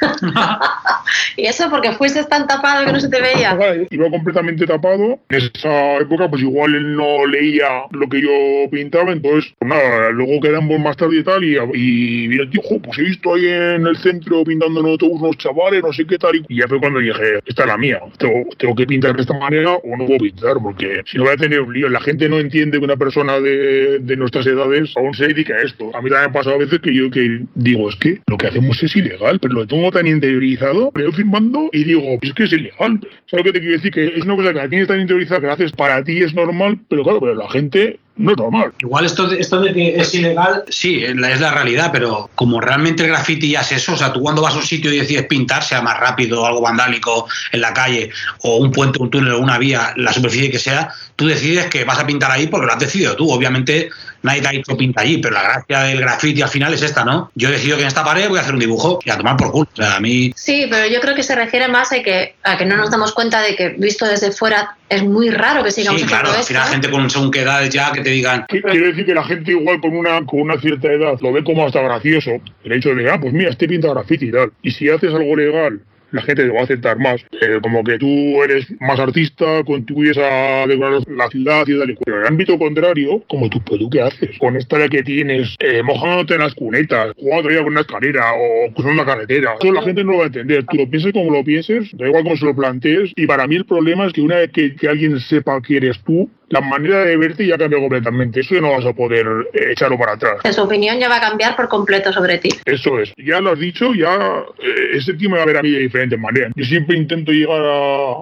¿Y 1.36 1.46
eso 1.46 1.70
porque 1.70 1.92
fuiste 1.92 2.22
tan 2.24 2.46
tapado 2.46 2.84
que 2.84 2.92
no 2.92 3.00
se 3.00 3.08
te 3.08 3.20
veía? 3.20 3.56
Iba 3.90 4.10
completamente 4.10 4.66
tapado. 4.66 5.18
En 5.28 5.50
esa 5.54 5.96
época, 5.96 6.28
pues 6.28 6.42
igual 6.42 6.74
él 6.74 6.96
no 6.96 7.26
leía 7.26 7.84
lo 7.90 8.08
que 8.08 8.20
yo 8.20 8.70
pintaba, 8.70 9.12
entonces, 9.12 9.52
pues 9.58 9.68
nada, 9.70 10.10
luego 10.10 10.40
quedamos 10.40 10.78
más 10.80 10.96
tarde 10.96 11.18
y 11.18 11.24
tal, 11.24 11.44
y, 11.44 11.56
y 11.56 12.28
mira, 12.28 12.48
tío, 12.50 12.62
pues 12.82 12.98
he 12.98 13.02
visto 13.02 13.34
ahí 13.34 13.46
en 13.46 13.86
el 13.86 13.96
centro 13.98 14.44
pintando 14.44 14.80
en 14.80 14.98
todos 14.98 15.20
unos 15.20 15.36
chavales, 15.38 15.82
no 15.82 15.92
sé 15.92 16.06
qué 16.06 16.18
tal, 16.18 16.36
y 16.48 16.58
ya 16.58 16.66
fue 16.68 16.80
cuando 16.80 17.00
dije, 17.00 17.40
esta 17.46 17.62
es 17.62 17.68
la 17.68 17.76
mía, 17.76 18.00
tengo, 18.18 18.48
tengo 18.56 18.74
que 18.74 18.86
pintar 18.86 19.14
de 19.14 19.22
esta 19.22 19.38
manera 19.38 19.74
o 19.74 19.96
no 19.96 20.06
puedo 20.06 20.18
pintar, 20.18 20.56
porque 20.62 21.02
si 21.06 21.18
no 21.18 21.24
voy 21.24 21.34
a 21.34 21.36
tener 21.36 21.60
un 21.60 21.72
lío. 21.72 21.88
La 21.88 22.00
gente 22.00 22.28
no 22.28 22.38
entiende 22.38 22.78
que 22.78 22.84
una 22.84 22.96
persona 22.96 23.40
de, 23.40 23.98
de 24.00 24.16
nuestras 24.16 24.46
edades 24.46 24.92
aún 24.96 25.14
se 25.14 25.26
dedica 25.26 25.54
a 25.54 25.62
esto. 25.62 25.90
A 25.94 26.02
mí 26.02 26.10
también 26.10 26.20
me 26.20 26.26
ha 26.26 26.32
pasado 26.32 26.56
a 26.56 26.58
veces 26.58 26.80
que 26.80 26.94
yo 26.94 27.10
que 27.10 27.42
digo, 27.54 27.88
es 27.88 27.96
que 27.96 28.20
lo 28.26 28.36
que 28.36 28.48
hacemos 28.48 28.82
es 28.82 28.94
ilegal, 28.96 29.38
pero 29.40 29.54
lo 29.54 29.66
tengo 29.66 29.87
tan 29.90 30.06
interiorizado, 30.06 30.90
veo 30.94 31.12
firmando 31.12 31.68
y 31.72 31.84
digo, 31.84 32.02
es 32.20 32.32
que 32.34 32.44
es 32.44 32.52
ilegal. 32.52 33.00
¿Sabes 33.26 33.44
lo 33.44 33.44
que 33.44 33.52
te 33.52 33.60
quiero 33.60 33.76
decir? 33.76 33.92
Que 33.92 34.06
es 34.06 34.24
una 34.24 34.36
cosa 34.36 34.52
que 34.52 34.58
la 34.58 34.68
tienes 34.68 34.88
tan 34.88 35.00
interiorizada 35.00 35.40
que 35.40 35.46
la 35.46 35.52
haces 35.54 35.72
para 35.72 36.02
ti 36.04 36.22
es 36.22 36.34
normal, 36.34 36.78
pero 36.88 37.02
claro, 37.02 37.20
pero 37.20 37.34
la 37.34 37.50
gente 37.50 37.98
no 38.18 38.32
es 38.32 38.36
normal. 38.36 38.72
Igual 38.80 39.04
esto 39.06 39.28
de, 39.28 39.38
esto 39.38 39.60
de 39.60 39.72
que 39.72 39.96
es 39.96 40.14
ilegal, 40.14 40.64
sí, 40.68 41.04
es 41.04 41.40
la 41.40 41.52
realidad, 41.52 41.90
pero 41.92 42.30
como 42.34 42.60
realmente 42.60 43.04
el 43.04 43.10
graffiti 43.10 43.52
ya 43.52 43.60
es 43.60 43.72
eso, 43.72 43.92
o 43.92 43.96
sea, 43.96 44.12
tú 44.12 44.20
cuando 44.20 44.42
vas 44.42 44.54
a 44.54 44.58
un 44.58 44.64
sitio 44.64 44.92
y 44.92 44.98
decides 44.98 45.26
pintar, 45.26 45.62
sea 45.62 45.80
más 45.82 45.98
rápido, 45.98 46.44
algo 46.44 46.60
vandálico 46.60 47.28
en 47.52 47.60
la 47.60 47.72
calle, 47.72 48.10
o 48.42 48.56
un 48.56 48.72
puente, 48.72 49.00
un 49.00 49.10
túnel, 49.10 49.34
una 49.34 49.58
vía, 49.58 49.92
la 49.96 50.12
superficie 50.12 50.50
que 50.50 50.58
sea, 50.58 50.90
tú 51.14 51.26
decides 51.26 51.66
que 51.66 51.84
vas 51.84 51.98
a 51.98 52.06
pintar 52.06 52.30
ahí 52.30 52.48
porque 52.48 52.66
lo 52.66 52.72
has 52.72 52.78
decidido 52.78 53.16
tú. 53.16 53.30
Obviamente 53.30 53.90
nadie 54.22 54.42
te 54.42 54.48
ha 54.48 54.52
dicho 54.52 54.76
pinta 54.76 55.02
allí, 55.02 55.18
pero 55.18 55.34
la 55.34 55.42
gracia 55.42 55.80
del 55.80 56.00
graffiti 56.00 56.42
al 56.42 56.48
final 56.48 56.74
es 56.74 56.82
esta, 56.82 57.04
¿no? 57.04 57.30
Yo 57.34 57.50
decido 57.50 57.76
que 57.76 57.82
en 57.82 57.88
esta 57.88 58.04
pared 58.04 58.28
voy 58.28 58.38
a 58.38 58.42
hacer 58.42 58.54
un 58.54 58.60
dibujo 58.60 58.98
y 59.04 59.10
a 59.10 59.16
tomar 59.16 59.36
por 59.36 59.50
culo. 59.50 59.68
O 59.72 59.76
sea, 59.76 59.96
a 59.96 60.00
mí... 60.00 60.32
Sí, 60.36 60.66
pero 60.70 60.86
yo 60.86 61.00
creo 61.00 61.14
que 61.14 61.22
se 61.22 61.34
refiere 61.34 61.68
más 61.68 61.92
a 61.92 62.02
que, 62.02 62.34
a 62.42 62.56
que 62.56 62.64
no 62.64 62.76
nos 62.76 62.90
damos 62.90 63.12
cuenta 63.12 63.40
de 63.40 63.54
que 63.56 63.70
visto 63.70 64.06
desde 64.06 64.32
fuera 64.32 64.76
es 64.88 65.02
muy 65.02 65.30
raro 65.30 65.62
que 65.62 65.70
sigamos 65.70 66.00
sí, 66.00 66.06
claro, 66.06 66.30
al 66.30 66.44
final 66.44 66.68
gente 66.68 66.90
con 66.90 67.10
según 67.10 67.30
qué 67.30 67.42
edad 67.42 67.62
ya 67.68 67.92
que 67.92 68.00
te 68.00 68.10
digan... 68.10 68.46
Quiero 68.48 68.86
decir 68.86 69.04
que 69.04 69.14
la 69.14 69.24
gente 69.24 69.52
igual 69.52 69.80
con 69.80 69.96
una, 69.96 70.24
con 70.24 70.40
una 70.40 70.58
cierta 70.60 70.88
edad 70.88 71.18
lo 71.20 71.32
ve 71.32 71.44
como 71.44 71.66
hasta 71.66 71.80
gracioso. 71.80 72.30
El 72.64 72.72
hecho 72.72 72.94
de, 72.94 73.10
ah, 73.10 73.18
pues 73.20 73.32
mira, 73.32 73.50
este 73.50 73.68
pinta 73.68 73.88
graffiti 73.88 74.26
y 74.26 74.32
tal. 74.32 74.52
Y 74.62 74.70
si 74.70 74.88
haces 74.88 75.12
algo 75.12 75.36
legal 75.36 75.80
la 76.12 76.22
gente 76.22 76.44
te 76.44 76.50
va 76.50 76.60
a 76.60 76.64
aceptar 76.64 76.98
más. 76.98 77.20
Eh, 77.40 77.58
como 77.62 77.84
que 77.84 77.98
tú 77.98 78.42
eres 78.42 78.66
más 78.80 78.98
artista, 78.98 79.62
contribuyes 79.64 80.18
a 80.18 80.66
decorar 80.66 81.00
la 81.08 81.28
ciudad 81.28 81.66
y 81.66 81.78
tal. 81.78 81.98
Pero 82.04 82.16
en 82.16 82.22
el 82.22 82.28
ámbito 82.28 82.58
contrario, 82.58 83.22
como 83.28 83.48
tú, 83.48 83.60
pues, 83.64 83.80
¿tú 83.80 83.90
qué 83.90 84.02
haces? 84.02 84.38
Con 84.38 84.56
esta 84.56 84.88
que 84.88 85.02
tienes, 85.02 85.56
eh, 85.58 85.82
mojándote 85.82 86.34
en 86.34 86.40
las 86.40 86.54
cunetas, 86.54 87.12
jugando 87.16 87.48
con 87.48 87.72
una 87.72 87.80
escalera 87.80 88.32
o 88.34 88.72
cruzando 88.72 89.02
una 89.02 89.04
carretera. 89.04 89.54
Eso 89.60 89.72
la 89.72 89.82
gente 89.82 90.04
no 90.04 90.12
lo 90.12 90.18
va 90.18 90.24
a 90.24 90.26
entender. 90.28 90.64
Tú 90.70 90.76
lo 90.76 90.88
pienses 90.88 91.12
como 91.12 91.32
lo 91.32 91.44
pienses, 91.44 91.88
da 91.96 92.06
igual 92.06 92.22
cómo 92.22 92.36
se 92.36 92.44
lo 92.44 92.54
plantees. 92.54 93.12
Y 93.16 93.26
para 93.26 93.46
mí 93.46 93.56
el 93.56 93.64
problema 93.64 94.06
es 94.06 94.12
que 94.12 94.20
una 94.20 94.36
vez 94.36 94.50
que, 94.50 94.74
que 94.74 94.88
alguien 94.88 95.18
sepa 95.20 95.60
que 95.60 95.76
eres 95.78 95.98
tú, 96.04 96.30
la 96.50 96.60
manera 96.60 97.04
de 97.04 97.16
verte 97.16 97.46
ya 97.46 97.58
cambia 97.58 97.78
completamente. 97.78 98.40
Eso 98.40 98.54
ya 98.54 98.60
no 98.60 98.72
vas 98.72 98.84
a 98.86 98.92
poder 98.92 99.26
eh, 99.52 99.72
echarlo 99.72 99.98
para 99.98 100.12
atrás. 100.12 100.40
En 100.44 100.52
su 100.52 100.62
opinión 100.62 100.98
ya 100.98 101.08
va 101.08 101.16
a 101.16 101.20
cambiar 101.20 101.56
por 101.56 101.68
completo 101.68 102.12
sobre 102.12 102.38
ti. 102.38 102.50
Eso 102.64 102.98
es. 102.98 103.12
Ya 103.16 103.40
lo 103.40 103.52
has 103.52 103.58
dicho, 103.58 103.92
ya 103.94 104.44
eh, 104.58 104.96
ese 104.96 105.14
tío 105.14 105.30
me 105.30 105.36
va 105.36 105.42
a 105.42 105.46
ver 105.46 105.58
a 105.58 105.62
mí 105.62 105.70
de 105.70 105.80
diferentes 105.80 106.18
maneras. 106.18 106.52
Yo 106.54 106.64
siempre 106.64 106.96
intento 106.96 107.32
llegar 107.32 107.60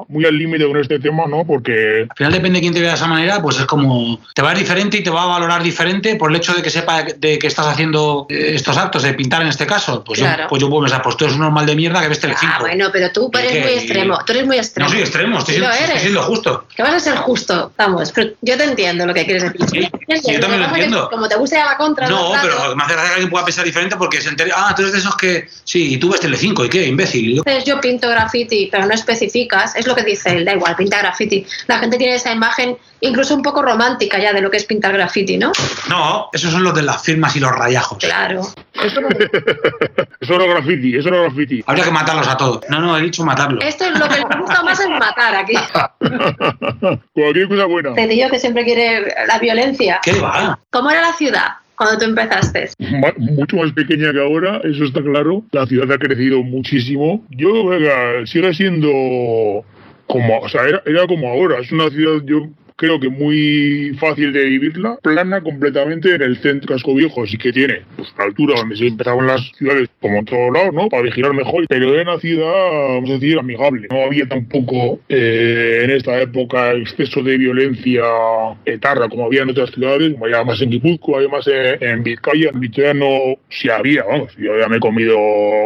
muy 0.09 0.25
al 0.25 0.37
límite 0.37 0.66
con 0.66 0.76
este 0.76 0.99
tema, 0.99 1.25
¿no? 1.26 1.45
Porque... 1.45 2.06
Al 2.09 2.16
final 2.16 2.33
depende 2.33 2.59
de 2.59 2.61
quién 2.62 2.75
te 2.75 2.80
vea 2.80 2.90
de 2.90 2.97
esa 2.97 3.06
manera, 3.06 3.40
pues 3.40 3.59
es 3.59 3.66
como... 3.66 4.21
Te 4.35 4.42
va 4.42 4.50
a 4.50 4.52
ver 4.52 4.62
diferente 4.62 4.99
y 4.99 5.02
te 5.02 5.11
va 5.11 5.25
a 5.25 5.26
valorar 5.26 5.62
diferente 5.62 6.16
por 6.16 6.30
el 6.30 6.37
hecho 6.37 6.52
de 6.52 6.62
que 6.62 6.71
sepa 6.71 7.02
de 7.02 7.38
que 7.38 7.47
estás 7.47 7.66
haciendo 7.66 8.26
eh, 8.28 8.52
estos 8.54 8.76
actos, 8.76 9.02
de 9.02 9.14
pintar 9.14 9.42
en 9.42 9.49
este 9.49 9.66
caso. 9.66 10.02
Pues, 10.04 10.21
yo, 10.21 10.26
pues 10.49 10.61
yo 10.61 10.68
puedo 10.68 10.83
pensar, 10.83 11.02
pues 11.02 11.16
tú 11.16 11.25
eres 11.25 11.37
un 11.37 11.42
normal 11.42 11.66
de 11.66 11.76
mierda 11.76 12.00
que 12.00 12.09
ves 12.09 12.21
Telecinco. 12.21 12.54
Ah, 12.56 12.61
bueno, 12.61 12.88
pero 12.92 13.11
tú 13.12 13.30
eres 13.38 13.64
muy 13.64 13.73
extremo. 13.73 14.18
Tú 14.25 14.33
eres 14.33 14.47
muy 14.47 14.56
extremo. 14.56 14.88
No 14.88 14.95
soy 14.95 15.02
extremo, 15.02 15.38
estoy, 15.38 15.54
siendo, 15.54 15.73
estoy 15.73 15.99
siendo 15.99 16.23
justo. 16.23 16.66
Que 16.75 16.83
vas 16.83 16.95
a 16.95 17.00
ser 17.00 17.16
justo, 17.16 17.73
vamos. 17.76 18.12
Pero 18.16 18.30
yo 18.40 18.56
te 18.56 18.64
entiendo 18.64 19.04
lo 19.06 19.12
que 19.12 19.26
quieres 19.26 19.42
decir. 19.42 19.68
Sí, 19.70 20.32
yo 20.32 20.40
también 20.40 20.62
lo 20.62 20.68
entiendo. 20.68 21.11
como 21.11 21.28
te 21.28 21.37
gusta 21.37 21.62
la 21.64 21.76
contra. 21.76 22.08
No, 22.08 22.32
pero 22.40 22.75
me 22.75 22.82
hace 22.82 22.94
gracia 22.94 23.11
que 23.11 23.14
alguien 23.14 23.30
pueda 23.30 23.44
pensar 23.44 23.64
diferente 23.64 23.96
porque 23.96 24.23
se 24.23 24.30
entera. 24.30 24.54
Ah, 24.56 24.75
tú 24.75 24.82
eres 24.82 24.94
de 24.94 25.00
esos 25.00 25.14
que. 25.16 25.46
Sí, 25.64 25.94
y 25.94 25.96
tú 25.99 26.11
ves 26.11 26.20
Telecinco, 26.20 26.64
¿y 26.64 26.70
qué? 26.70 26.87
Imbécil. 26.87 27.37
Entonces 27.37 27.64
yo 27.64 27.78
pinto 27.78 28.08
graffiti, 28.08 28.70
pero 28.73 28.87
no 28.87 28.94
especificas. 28.94 29.76
Es 29.76 29.87
lo 29.87 29.94
que 29.94 30.02
dice 30.02 30.30
él, 30.30 30.46
da 30.46 30.54
igual, 30.54 30.75
pinta 30.76 30.99
graffiti. 30.99 31.46
La 31.66 31.78
gente 31.78 31.99
tiene 31.99 32.14
esa 32.14 32.33
imagen 32.33 32.79
incluso 33.00 33.35
un 33.35 33.42
poco 33.42 33.61
romántica 33.61 34.18
ya 34.18 34.33
de 34.33 34.40
lo 34.40 34.50
que 34.50 34.57
es 34.57 34.64
pintar 34.64 34.94
graffiti, 34.94 35.37
¿no? 35.37 35.52
No, 35.88 36.31
esos 36.33 36.50
son 36.50 36.62
los 36.62 36.74
de 36.74 36.83
las 36.83 37.02
firmas 37.02 37.37
y 37.37 37.40
los 37.40 37.52
rayajos. 37.52 37.98
Claro. 37.98 38.42
Eso 38.84 39.00
no, 39.00 39.08
eso 40.20 40.38
no 40.38 40.48
graffiti, 40.48 40.96
eso 40.96 41.10
no 41.10 41.22
graffiti. 41.22 41.62
Habría 41.66 41.84
que 41.84 41.90
matarlos 41.90 42.28
a 42.28 42.36
todos. 42.36 42.60
No, 42.68 42.80
no, 42.80 42.96
he 42.96 43.02
dicho 43.02 43.24
matarlos. 43.24 43.64
Esto 43.64 43.84
es 43.84 43.98
lo 43.98 44.08
que 44.08 44.24
me 44.26 44.40
gusta 44.40 44.62
más 44.62 44.80
es 44.80 44.88
matar 44.88 45.34
aquí. 45.34 45.54
Cualquier 47.12 47.48
cosa 47.48 47.64
buena. 47.66 47.94
Te 47.94 48.06
digo 48.06 48.28
que 48.30 48.38
siempre 48.38 48.64
quiere 48.64 49.14
la 49.26 49.38
violencia. 49.38 50.00
¿Qué 50.02 50.12
va? 50.20 50.58
¿Cómo 50.70 50.90
era 50.90 51.00
la 51.00 51.12
ciudad? 51.12 51.46
cuando 51.76 51.98
tú 51.98 52.04
empezaste? 52.06 52.70
Mucho 53.18 53.56
más 53.56 53.72
pequeña 53.72 54.12
que 54.12 54.20
ahora, 54.20 54.60
eso 54.64 54.84
está 54.84 55.02
claro. 55.02 55.44
La 55.52 55.66
ciudad 55.66 55.92
ha 55.92 55.98
crecido 55.98 56.42
muchísimo. 56.42 57.22
Yo, 57.30 57.66
venga, 57.66 58.26
sigue 58.26 58.54
siendo 58.54 58.88
como, 60.06 60.38
o 60.40 60.48
sea, 60.48 60.62
era, 60.64 60.82
era 60.86 61.06
como 61.06 61.28
ahora. 61.28 61.60
Es 61.60 61.70
una 61.72 61.90
ciudad, 61.90 62.22
yo 62.24 62.48
creo 62.76 63.00
que 63.00 63.08
muy 63.08 63.96
fácil 63.98 64.32
de 64.32 64.44
vivirla, 64.44 64.96
plana 65.02 65.40
completamente 65.40 66.14
en 66.14 66.22
el 66.22 66.36
centro 66.36 66.74
casco 66.74 66.94
viejo, 66.94 67.26
sí 67.26 67.38
que 67.38 67.52
tiene 67.52 67.82
pues, 67.96 68.12
altura 68.18 68.56
donde 68.56 68.76
se 68.76 68.86
empezaban 68.86 69.26
las 69.26 69.40
ciudades, 69.56 69.88
como 70.00 70.18
en 70.18 70.24
todos 70.26 70.52
lados, 70.52 70.74
¿no? 70.74 70.88
Para 70.88 71.02
vigilar 71.02 71.32
mejor, 71.32 71.66
pero 71.68 71.94
era 71.94 72.12
una 72.12 72.20
ciudad, 72.20 72.94
vamos 72.94 73.10
a 73.10 73.12
decir, 73.14 73.38
amigable. 73.38 73.88
No 73.90 74.04
había 74.04 74.28
tampoco 74.28 75.00
eh, 75.08 75.80
en 75.84 75.90
esta 75.90 76.20
época 76.20 76.72
exceso 76.72 77.22
de 77.22 77.38
violencia 77.38 78.04
etarra 78.64 79.08
como 79.08 79.26
había 79.26 79.42
en 79.42 79.50
otras 79.50 79.70
ciudades, 79.70 80.12
como 80.12 80.26
había 80.26 80.44
más 80.44 80.60
en 80.60 80.70
Guipúzcoa, 80.70 81.16
había 81.16 81.28
más 81.28 81.46
en, 81.48 82.02
Vizcaya, 82.02 82.50
en 82.52 82.60
Vitoria 82.60 82.94
no, 82.94 83.36
si 83.48 83.70
había, 83.70 84.04
vamos, 84.04 84.36
yo 84.36 84.58
ya 84.58 84.68
me 84.68 84.76
he 84.76 84.80
comido 84.80 85.16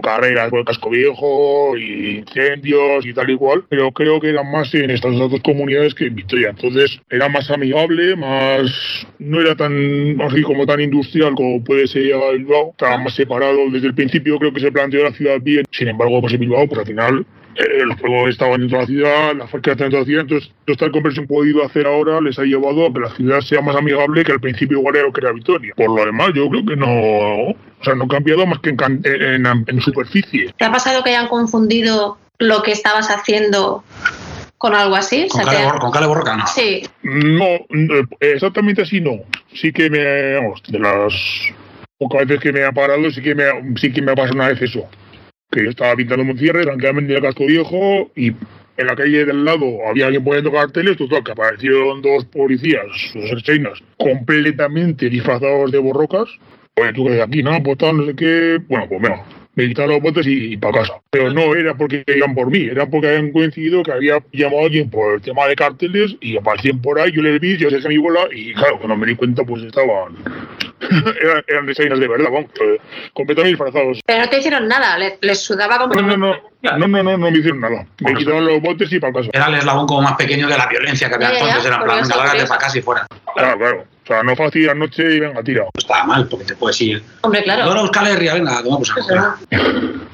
carreras 0.02 0.50
por 0.50 0.60
el 0.60 0.64
casco 0.64 0.90
viejo 0.90 1.76
y 1.76 2.18
incendios 2.18 3.04
y 3.04 3.12
tal 3.12 3.30
y 3.30 3.36
cual, 3.36 3.64
pero 3.68 3.90
creo 3.90 4.20
que 4.20 4.30
eran 4.30 4.50
más 4.50 4.72
en 4.74 4.90
estas 4.90 5.16
dos 5.16 5.32
comunidades 5.42 5.94
que 5.94 6.06
en 6.06 6.14
Vitoria. 6.14 6.50
Entonces, 6.50 6.99
era 7.08 7.28
más 7.28 7.50
amigable, 7.50 8.16
más 8.16 9.06
no 9.18 9.40
era 9.40 9.56
tan 9.56 10.20
así 10.20 10.42
como 10.42 10.66
tan 10.66 10.80
industrial 10.80 11.34
como 11.34 11.62
puede 11.62 11.86
ser 11.86 12.12
Bilbao, 12.36 12.70
estaba 12.70 12.98
más 12.98 13.14
separado 13.14 13.70
desde 13.70 13.88
el 13.88 13.94
principio, 13.94 14.38
creo 14.38 14.52
que 14.52 14.60
se 14.60 14.72
planteó 14.72 15.02
la 15.02 15.12
ciudad 15.12 15.40
bien, 15.40 15.64
sin 15.70 15.88
embargo, 15.88 16.20
pues 16.20 16.34
en 16.34 16.40
Bilbao, 16.40 16.66
pues 16.66 16.80
al 16.80 16.86
final 16.86 17.26
eh, 17.56 17.84
los 17.84 18.00
juegos 18.00 18.30
estaban 18.30 18.60
dentro 18.60 18.78
de 18.78 18.82
la 18.82 18.86
ciudad, 18.86 19.36
las 19.36 19.50
fábricas 19.50 19.72
estaban 19.72 19.90
dentro 19.90 19.98
de 19.98 20.00
la 20.00 20.04
ciudad, 20.06 20.22
entonces 20.22 20.52
esta 20.66 20.90
conversión 20.90 21.26
podido 21.26 21.64
hacer 21.64 21.86
ahora 21.86 22.20
les 22.20 22.38
ha 22.38 22.44
llevado 22.44 22.86
a 22.86 22.92
que 22.92 23.00
la 23.00 23.10
ciudad 23.10 23.40
sea 23.40 23.60
más 23.60 23.76
amigable 23.76 24.24
que 24.24 24.32
al 24.32 24.40
principio 24.40 24.78
igual 24.78 24.96
era 24.96 25.06
lo 25.06 25.12
que 25.12 25.20
era 25.20 25.32
Vitoria. 25.32 25.74
Por 25.76 25.90
lo 25.90 26.04
demás, 26.04 26.30
yo 26.34 26.48
creo 26.48 26.64
que 26.64 26.76
no, 26.76 26.86
o 26.88 27.56
sea, 27.82 27.94
no 27.94 28.04
ha 28.04 28.08
cambiado 28.08 28.46
más 28.46 28.60
que 28.60 28.70
en, 28.70 29.02
en, 29.04 29.64
en 29.66 29.80
superficie. 29.80 30.54
¿Te 30.56 30.64
ha 30.64 30.70
pasado 30.70 31.02
que 31.02 31.10
hayan 31.10 31.28
confundido 31.28 32.18
lo 32.38 32.62
que 32.62 32.72
estabas 32.72 33.10
haciendo 33.10 33.84
con 34.60 34.74
algo 34.74 34.94
así. 34.94 35.26
Con, 35.28 35.90
cale, 35.90 36.06
borroca, 36.06 36.36
no. 36.36 36.46
Sí. 36.46 36.82
No, 37.02 37.46
exactamente 38.20 38.82
así 38.82 39.00
no. 39.00 39.20
Sí 39.54 39.72
que 39.72 39.88
me, 39.88 40.34
vamos, 40.34 40.62
de 40.68 40.78
las 40.78 41.14
pocas 41.96 42.26
veces 42.26 42.42
que 42.42 42.52
me 42.52 42.64
ha 42.64 42.70
parado, 42.70 43.10
sí 43.10 43.22
que 43.22 43.34
me, 43.34 43.44
sí 43.76 43.90
que 43.90 44.02
me 44.02 44.12
ha 44.12 44.14
pasado 44.14 44.34
una 44.34 44.48
vez 44.48 44.60
eso. 44.60 44.86
Que 45.50 45.64
yo 45.64 45.70
estaba 45.70 45.96
pintando 45.96 46.30
un 46.30 46.38
cierre, 46.38 46.64
tranquilamente 46.64 47.10
en 47.10 47.16
el 47.16 47.22
casco 47.22 47.46
viejo, 47.46 48.10
y 48.14 48.34
en 48.76 48.86
la 48.86 48.94
calle 48.94 49.24
del 49.24 49.46
lado 49.46 49.64
había 49.88 50.04
alguien 50.04 50.24
poniendo 50.24 50.52
carteles, 50.52 50.98
total, 50.98 51.24
que 51.24 51.32
aparecieron 51.32 52.02
dos 52.02 52.26
policías, 52.26 52.84
dos 53.14 53.42
chinas, 53.42 53.82
completamente 53.96 55.08
disfrazados 55.08 55.72
de 55.72 55.78
borrocas. 55.78 56.28
Oye, 56.76 56.92
tú 56.92 57.06
que 57.06 57.12
de 57.12 57.22
aquí, 57.22 57.42
¿no? 57.42 57.62
Pues 57.62 57.78
tal, 57.78 57.96
no 57.96 58.04
sé 58.04 58.14
qué. 58.14 58.58
Bueno, 58.68 58.86
pues 58.90 59.00
venga, 59.00 59.24
me 59.60 59.68
quitaron 59.68 59.90
los 59.92 60.02
botes 60.02 60.26
y, 60.26 60.56
para 60.56 60.80
casa. 60.80 60.94
Pero 61.10 61.30
no 61.30 61.54
era 61.54 61.74
porque 61.74 62.02
iban 62.06 62.34
por 62.34 62.50
mí, 62.50 62.60
era 62.70 62.86
porque 62.86 63.08
habían 63.08 63.32
coincidido 63.32 63.82
que 63.82 63.92
había 63.92 64.22
llamado 64.32 64.62
a 64.62 64.64
alguien 64.64 64.90
por 64.90 65.14
el 65.14 65.20
tema 65.20 65.46
de 65.46 65.56
carteles 65.56 66.16
y 66.20 66.36
aparecían 66.36 66.80
por 66.80 66.98
ahí, 66.98 67.12
yo 67.12 67.22
les 67.22 67.40
vi, 67.40 67.56
yo 67.56 67.70
dejé 67.70 67.88
mi 67.88 67.98
bola 67.98 68.20
y 68.32 68.54
claro, 68.54 68.78
cuando 68.78 68.96
me 68.96 69.06
di 69.06 69.16
cuenta 69.16 69.44
pues 69.44 69.62
estaban... 69.62 70.16
eran, 71.20 71.44
eran 71.76 72.00
de 72.00 72.08
verdad, 72.08 72.30
vamos, 72.32 72.50
completamente 73.12 73.50
disfrazados. 73.50 74.00
Pero 74.06 74.20
no 74.20 74.28
te 74.30 74.38
hicieron 74.38 74.66
nada, 74.66 74.98
les, 75.20 75.40
sudaba 75.40 75.78
como... 75.78 75.94
No, 75.94 76.02
no, 76.02 76.16
no, 76.16 76.34
no, 76.62 76.78
no, 76.78 77.02
no, 77.02 77.18
no 77.18 77.30
me 77.30 77.38
hicieron 77.38 77.60
nada. 77.60 77.86
Me 78.00 78.14
quitaron 78.14 78.46
los 78.46 78.62
botes 78.62 78.90
y 78.92 78.98
para 78.98 79.12
casa. 79.12 79.30
Era 79.32 79.48
el 79.48 79.54
eslabón 79.56 79.86
como 79.86 80.02
más 80.02 80.14
pequeño 80.14 80.48
de 80.48 80.56
la 80.56 80.66
violencia 80.66 81.08
que 81.08 81.14
había 81.16 81.32
entonces, 81.32 81.66
era 81.66 81.84
plan, 81.84 82.08
lárgate 82.08 82.46
para 82.46 82.60
casa 82.60 82.78
y 82.78 82.82
fuera. 82.82 83.06
Claro, 83.34 83.58
claro. 83.58 83.84
Sea, 84.10 84.24
no 84.24 84.34
fácil 84.34 84.68
anoche 84.68 85.04
y 85.04 85.20
venga, 85.20 85.40
tira. 85.40 85.62
No 85.62 85.70
estaba 85.78 86.02
mal, 86.02 86.26
porque 86.26 86.44
te 86.44 86.56
puedes 86.56 86.80
ir. 86.80 87.00
Hombre, 87.20 87.44
claro. 87.44 87.62
Ahora 87.62 87.82
Euskal 87.82 88.08
Herria, 88.08 88.34
venga, 88.34 88.60
vamos 88.60 88.90
a 89.16 89.38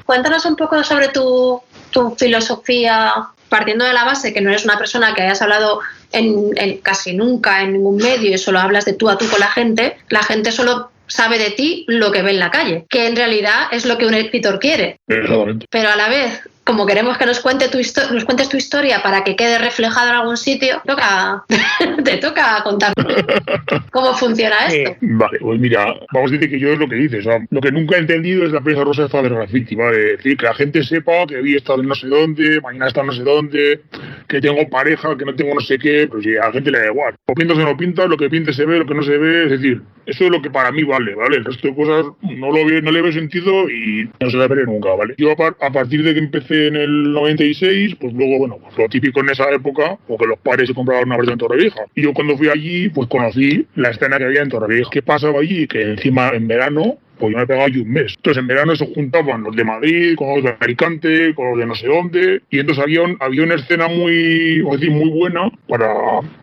Cuéntanos 0.05 0.45
un 0.45 0.55
poco 0.55 0.83
sobre 0.83 1.07
tu, 1.07 1.59
tu 1.89 2.11
filosofía, 2.11 3.11
partiendo 3.49 3.85
de 3.85 3.93
la 3.93 4.03
base 4.03 4.33
que 4.33 4.41
no 4.41 4.51
eres 4.51 4.65
una 4.65 4.77
persona 4.77 5.15
que 5.15 5.23
hayas 5.23 5.41
hablado 5.41 5.79
en, 6.11 6.51
en, 6.57 6.77
casi 6.77 7.15
nunca 7.15 7.63
en 7.63 7.73
ningún 7.73 7.97
medio 7.97 8.31
y 8.31 8.37
solo 8.37 8.59
hablas 8.59 8.85
de 8.85 8.93
tú 8.93 9.09
a 9.09 9.17
tú 9.17 9.27
con 9.29 9.39
la 9.39 9.49
gente, 9.49 9.97
la 10.09 10.21
gente 10.21 10.51
solo 10.51 10.91
sabe 11.07 11.39
de 11.39 11.49
ti 11.49 11.83
lo 11.87 12.11
que 12.11 12.21
ve 12.21 12.31
en 12.31 12.39
la 12.39 12.51
calle, 12.51 12.85
que 12.91 13.07
en 13.07 13.15
realidad 13.15 13.69
es 13.71 13.87
lo 13.87 13.97
que 13.97 14.05
un 14.05 14.13
escritor 14.13 14.59
quiere. 14.59 14.99
Pero 15.07 15.89
a 15.89 15.95
la 15.95 16.07
vez, 16.07 16.47
como 16.67 16.85
queremos 16.85 17.17
que 17.17 17.25
nos, 17.25 17.39
cuente 17.39 17.69
tu 17.69 17.77
nos 17.77 18.25
cuentes 18.25 18.49
tu 18.49 18.57
historia 18.57 19.01
para 19.01 19.23
que 19.23 19.37
quede 19.37 19.57
reflejado 19.57 20.09
en 20.09 20.15
algún 20.15 20.37
sitio, 20.37 20.81
toca, 20.85 21.45
te 22.03 22.17
toca 22.17 22.61
contar 22.63 22.93
cómo 23.91 24.13
funciona 24.13 24.67
esto. 24.67 24.97
Vale, 25.01 25.39
pues 25.39 25.59
mira, 25.59 25.95
vamos 26.11 26.29
a 26.29 26.33
decir 26.33 26.49
que 26.49 26.59
yo 26.59 26.73
es 26.73 26.79
lo 26.79 26.89
que 26.89 26.95
dices. 26.95 27.25
lo 27.49 27.61
que 27.61 27.71
nunca 27.71 27.95
he 27.95 27.99
entendido 27.99 28.45
es 28.45 28.51
la 28.51 28.59
prensa 28.59 28.83
rosa 28.83 29.05
esta 29.05 29.21
del 29.21 29.35
graffiti, 29.35 29.75
¿vale? 29.75 29.97
decir, 30.17 30.37
que 30.37 30.45
la 30.45 30.53
gente 30.53 30.83
sepa 30.83 31.25
que 31.25 31.37
hoy 31.37 31.55
estado 31.55 31.81
en 31.81 31.87
no 31.87 31.95
sé 31.95 32.07
dónde, 32.07 32.59
mañana 32.61 32.87
está 32.87 33.01
no 33.01 33.13
sé 33.13 33.23
dónde, 33.23 33.81
que 34.27 34.41
tengo 34.41 34.67
pareja, 34.69 35.17
que 35.17 35.25
no 35.25 35.33
tengo 35.35 35.55
no 35.55 35.61
sé 35.61 35.79
qué, 35.79 36.07
pero 36.09 36.21
si 36.21 36.35
a 36.35 36.47
la 36.47 36.51
gente 36.51 36.69
le 36.69 36.79
da 36.79 36.87
igual. 36.87 37.15
O 37.27 37.33
pintas 37.33 37.57
o 37.57 37.61
no 37.61 37.77
pintas, 37.77 38.09
lo 38.09 38.17
que 38.17 38.29
pintes 38.29 38.57
se 38.57 38.65
ve, 38.65 38.79
lo 38.79 38.85
que 38.85 38.93
no 38.93 39.03
se 39.03 39.17
ve, 39.17 39.45
es 39.45 39.51
decir, 39.51 39.81
eso 40.07 40.23
es 40.23 40.31
lo 40.31 40.41
que 40.41 40.49
para 40.49 40.71
mí 40.71 40.83
vale, 40.83 41.13
¿vale? 41.15 41.37
El 41.37 41.45
resto 41.45 41.67
de 41.67 41.75
cosas 41.75 42.05
no 42.21 42.51
lo 42.51 42.65
veo, 42.65 42.81
no 42.81 42.91
le 42.91 43.01
veo 43.01 43.11
sentido 43.11 43.69
y 43.69 44.09
no 44.21 44.29
se 44.29 44.37
va 44.37 44.45
a 44.45 44.47
ver 44.47 44.65
nunca, 44.65 44.95
¿vale? 44.95 45.13
Yo 45.17 45.33
a, 45.33 45.71
partir 45.71 46.01
de 46.01 46.13
que 46.13 46.19
empecé 46.19 46.56
en 46.57 46.75
el 46.75 47.13
96, 47.13 47.95
pues 47.99 48.13
luego, 48.13 48.39
bueno, 48.39 48.57
pues 48.61 48.77
lo 48.77 48.89
típico 48.89 49.19
en 49.21 49.29
esa 49.29 49.49
época, 49.51 49.97
porque 50.07 50.25
los 50.25 50.39
padres 50.39 50.67
se 50.67 50.73
compraban 50.73 51.05
una 51.05 51.17
versión 51.17 51.33
en 51.33 51.39
Torrevieja. 51.39 51.81
Y 51.95 52.03
yo 52.03 52.13
cuando 52.13 52.37
fui 52.37 52.49
allí, 52.49 52.89
pues 52.89 53.07
conocí 53.07 53.65
la 53.75 53.89
escena 53.89 54.17
que 54.17 54.25
había 54.25 54.41
en 54.41 54.49
Torrevieja. 54.49 54.89
¿Qué 54.91 55.01
pasaba 55.01 55.39
allí? 55.39 55.67
Que 55.67 55.81
encima 55.83 56.29
en 56.29 56.47
verano 56.47 56.97
pues 57.19 57.31
yo 57.31 57.37
me 57.37 57.43
he 57.43 57.47
pegado 57.47 57.65
allí 57.65 57.79
un 57.79 57.91
mes. 57.91 58.13
Entonces 58.17 58.41
en 58.41 58.47
verano 58.47 58.75
se 58.75 58.93
juntaban 58.93 59.43
los 59.43 59.55
de 59.55 59.63
Madrid 59.63 60.15
con 60.15 60.35
los 60.35 60.43
de 60.43 60.55
Alicante, 60.59 61.33
con 61.35 61.51
los 61.51 61.59
de 61.59 61.65
no 61.65 61.75
sé 61.75 61.87
dónde, 61.87 62.41
y 62.49 62.59
entonces 62.59 62.83
había, 62.83 63.01
había 63.19 63.43
una 63.43 63.55
escena 63.55 63.87
muy, 63.87 64.61
decir, 64.71 64.91
muy 64.91 65.09
buena 65.09 65.51
para 65.67 65.93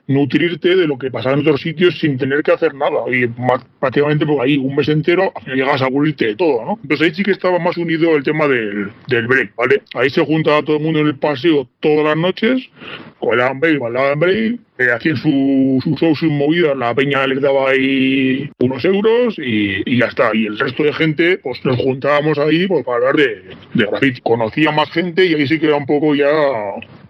nutrirte 0.07 0.77
de 0.77 0.87
lo 0.87 0.99
que 0.99 1.11
pasaba 1.11 1.35
en 1.35 1.41
otros 1.41 1.61
sitios 1.61 1.99
sin 1.99 2.19
tener 2.19 2.43
que 2.43 2.53
hacer 2.53 2.75
nada. 2.75 3.05
Y 3.11 3.27
prácticamente 3.81 4.27
por 4.27 4.37
pues, 4.37 4.47
ahí 4.47 4.59
un 4.59 4.77
mes 4.77 4.89
entero 4.89 5.33
llegas 5.47 5.83
a 5.83 5.87
aburrirte 5.87 6.27
de 6.27 6.37
todo, 6.37 6.65
¿no? 6.65 6.79
Entonces 6.83 7.07
ahí 7.07 7.15
sí 7.15 7.23
que 7.23 7.33
estaba 7.33 7.59
más 7.59 7.77
unido 7.77 8.17
el 8.17 8.23
tema 8.23 8.47
del, 8.49 8.91
del 9.09 9.27
break, 9.27 9.55
¿vale? 9.57 9.83
Ahí 9.95 10.11
se 10.11 10.25
juntaba 10.25 10.63
todo 10.63 10.77
el 10.77 10.83
mundo 10.83 11.01
en 11.01 11.07
el 11.07 11.17
paseo 11.17 11.69
todas 11.81 12.05
las 12.05 12.17
noches, 12.17 12.69
con 13.19 13.35
el 13.35 13.41
Ambrey, 13.41 13.79
con 13.79 13.97
el 13.97 14.17
break, 14.17 14.61
eh, 14.79 14.91
hacían 14.91 15.17
su, 15.17 15.81
su 15.83 15.95
show, 15.97 16.15
sus 16.15 16.31
movidas, 16.31 16.77
la 16.77 16.95
peña 16.95 17.27
les 17.27 17.41
daba 17.41 17.71
ahí 17.71 18.51
unos 18.59 18.85
euros 18.85 19.39
y, 19.39 19.83
y, 19.85 19.99
ya 19.99 20.07
está. 20.07 20.31
Y 20.35 20.47
el 20.47 20.59
resto 20.59 20.83
de 20.83 20.93
gente, 20.93 21.39
pues 21.39 21.65
nos 21.65 21.77
juntábamos 21.77 22.39
ahí 22.39 22.67
pues, 22.67 22.85
para 22.85 22.99
hablar 22.99 23.17
de, 23.17 23.43
de 23.75 23.87
graffiti. 23.87 24.21
Conocía 24.21 24.73
más 24.73 24.91
gente 24.91 25.25
y 25.25 25.35
ahí 25.35 25.47
sí 25.47 25.59
que 25.59 25.67
era 25.67 25.77
un 25.77 25.87
poco 25.87 26.15
ya 26.15 26.29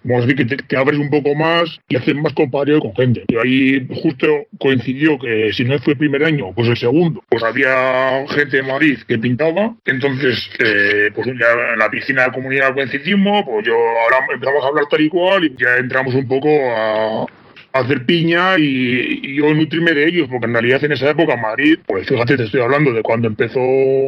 vamos 0.04 0.24
a 0.24 0.26
decir 0.26 0.46
que 0.46 0.56
te, 0.56 0.76
abres 0.76 0.98
un 0.98 1.10
poco 1.10 1.34
más 1.34 1.80
y 1.88 1.96
haces 1.96 2.14
más 2.14 2.32
compadre 2.34 2.78
con 2.78 2.94
gente. 2.94 3.24
Y 3.28 3.36
ahí 3.36 3.88
justo 4.02 4.26
coincidió 4.58 5.18
que 5.18 5.52
si 5.52 5.64
no 5.64 5.78
fue 5.78 5.94
el 5.94 5.98
primer 5.98 6.24
año, 6.24 6.52
pues 6.54 6.68
el 6.68 6.76
segundo, 6.76 7.24
pues 7.28 7.42
había 7.42 8.26
gente 8.28 8.58
de 8.58 8.62
Madrid 8.62 8.98
que 9.08 9.18
pintaba, 9.18 9.74
entonces 9.84 10.48
eh, 10.58 11.10
pues 11.14 11.26
ya 11.26 11.72
en 11.72 11.78
la 11.78 11.90
piscina 11.90 12.24
de 12.24 12.32
comunidad 12.32 12.74
coincidimos, 12.74 13.44
pues 13.46 13.66
yo 13.66 13.74
ahora 13.74 14.18
empezamos 14.32 14.64
a 14.64 14.68
hablar 14.68 14.84
tal 14.90 15.00
y 15.00 15.08
cual 15.08 15.44
y 15.44 15.54
ya 15.56 15.76
entramos 15.78 16.14
un 16.14 16.28
poco 16.28 16.48
a, 16.48 17.26
hacer 17.74 18.06
piña 18.06 18.56
y, 18.58 19.34
yo 19.34 19.52
nutrirme 19.52 19.92
de 19.92 20.06
ellos, 20.06 20.28
porque 20.30 20.46
en 20.46 20.52
realidad 20.52 20.84
en 20.84 20.92
esa 20.92 21.10
época 21.10 21.36
Madrid, 21.36 21.78
pues 21.86 22.06
fíjate, 22.08 22.36
te 22.36 22.44
estoy 22.44 22.60
hablando 22.60 22.92
de 22.92 23.02
cuando 23.02 23.26
empezó 23.26 23.60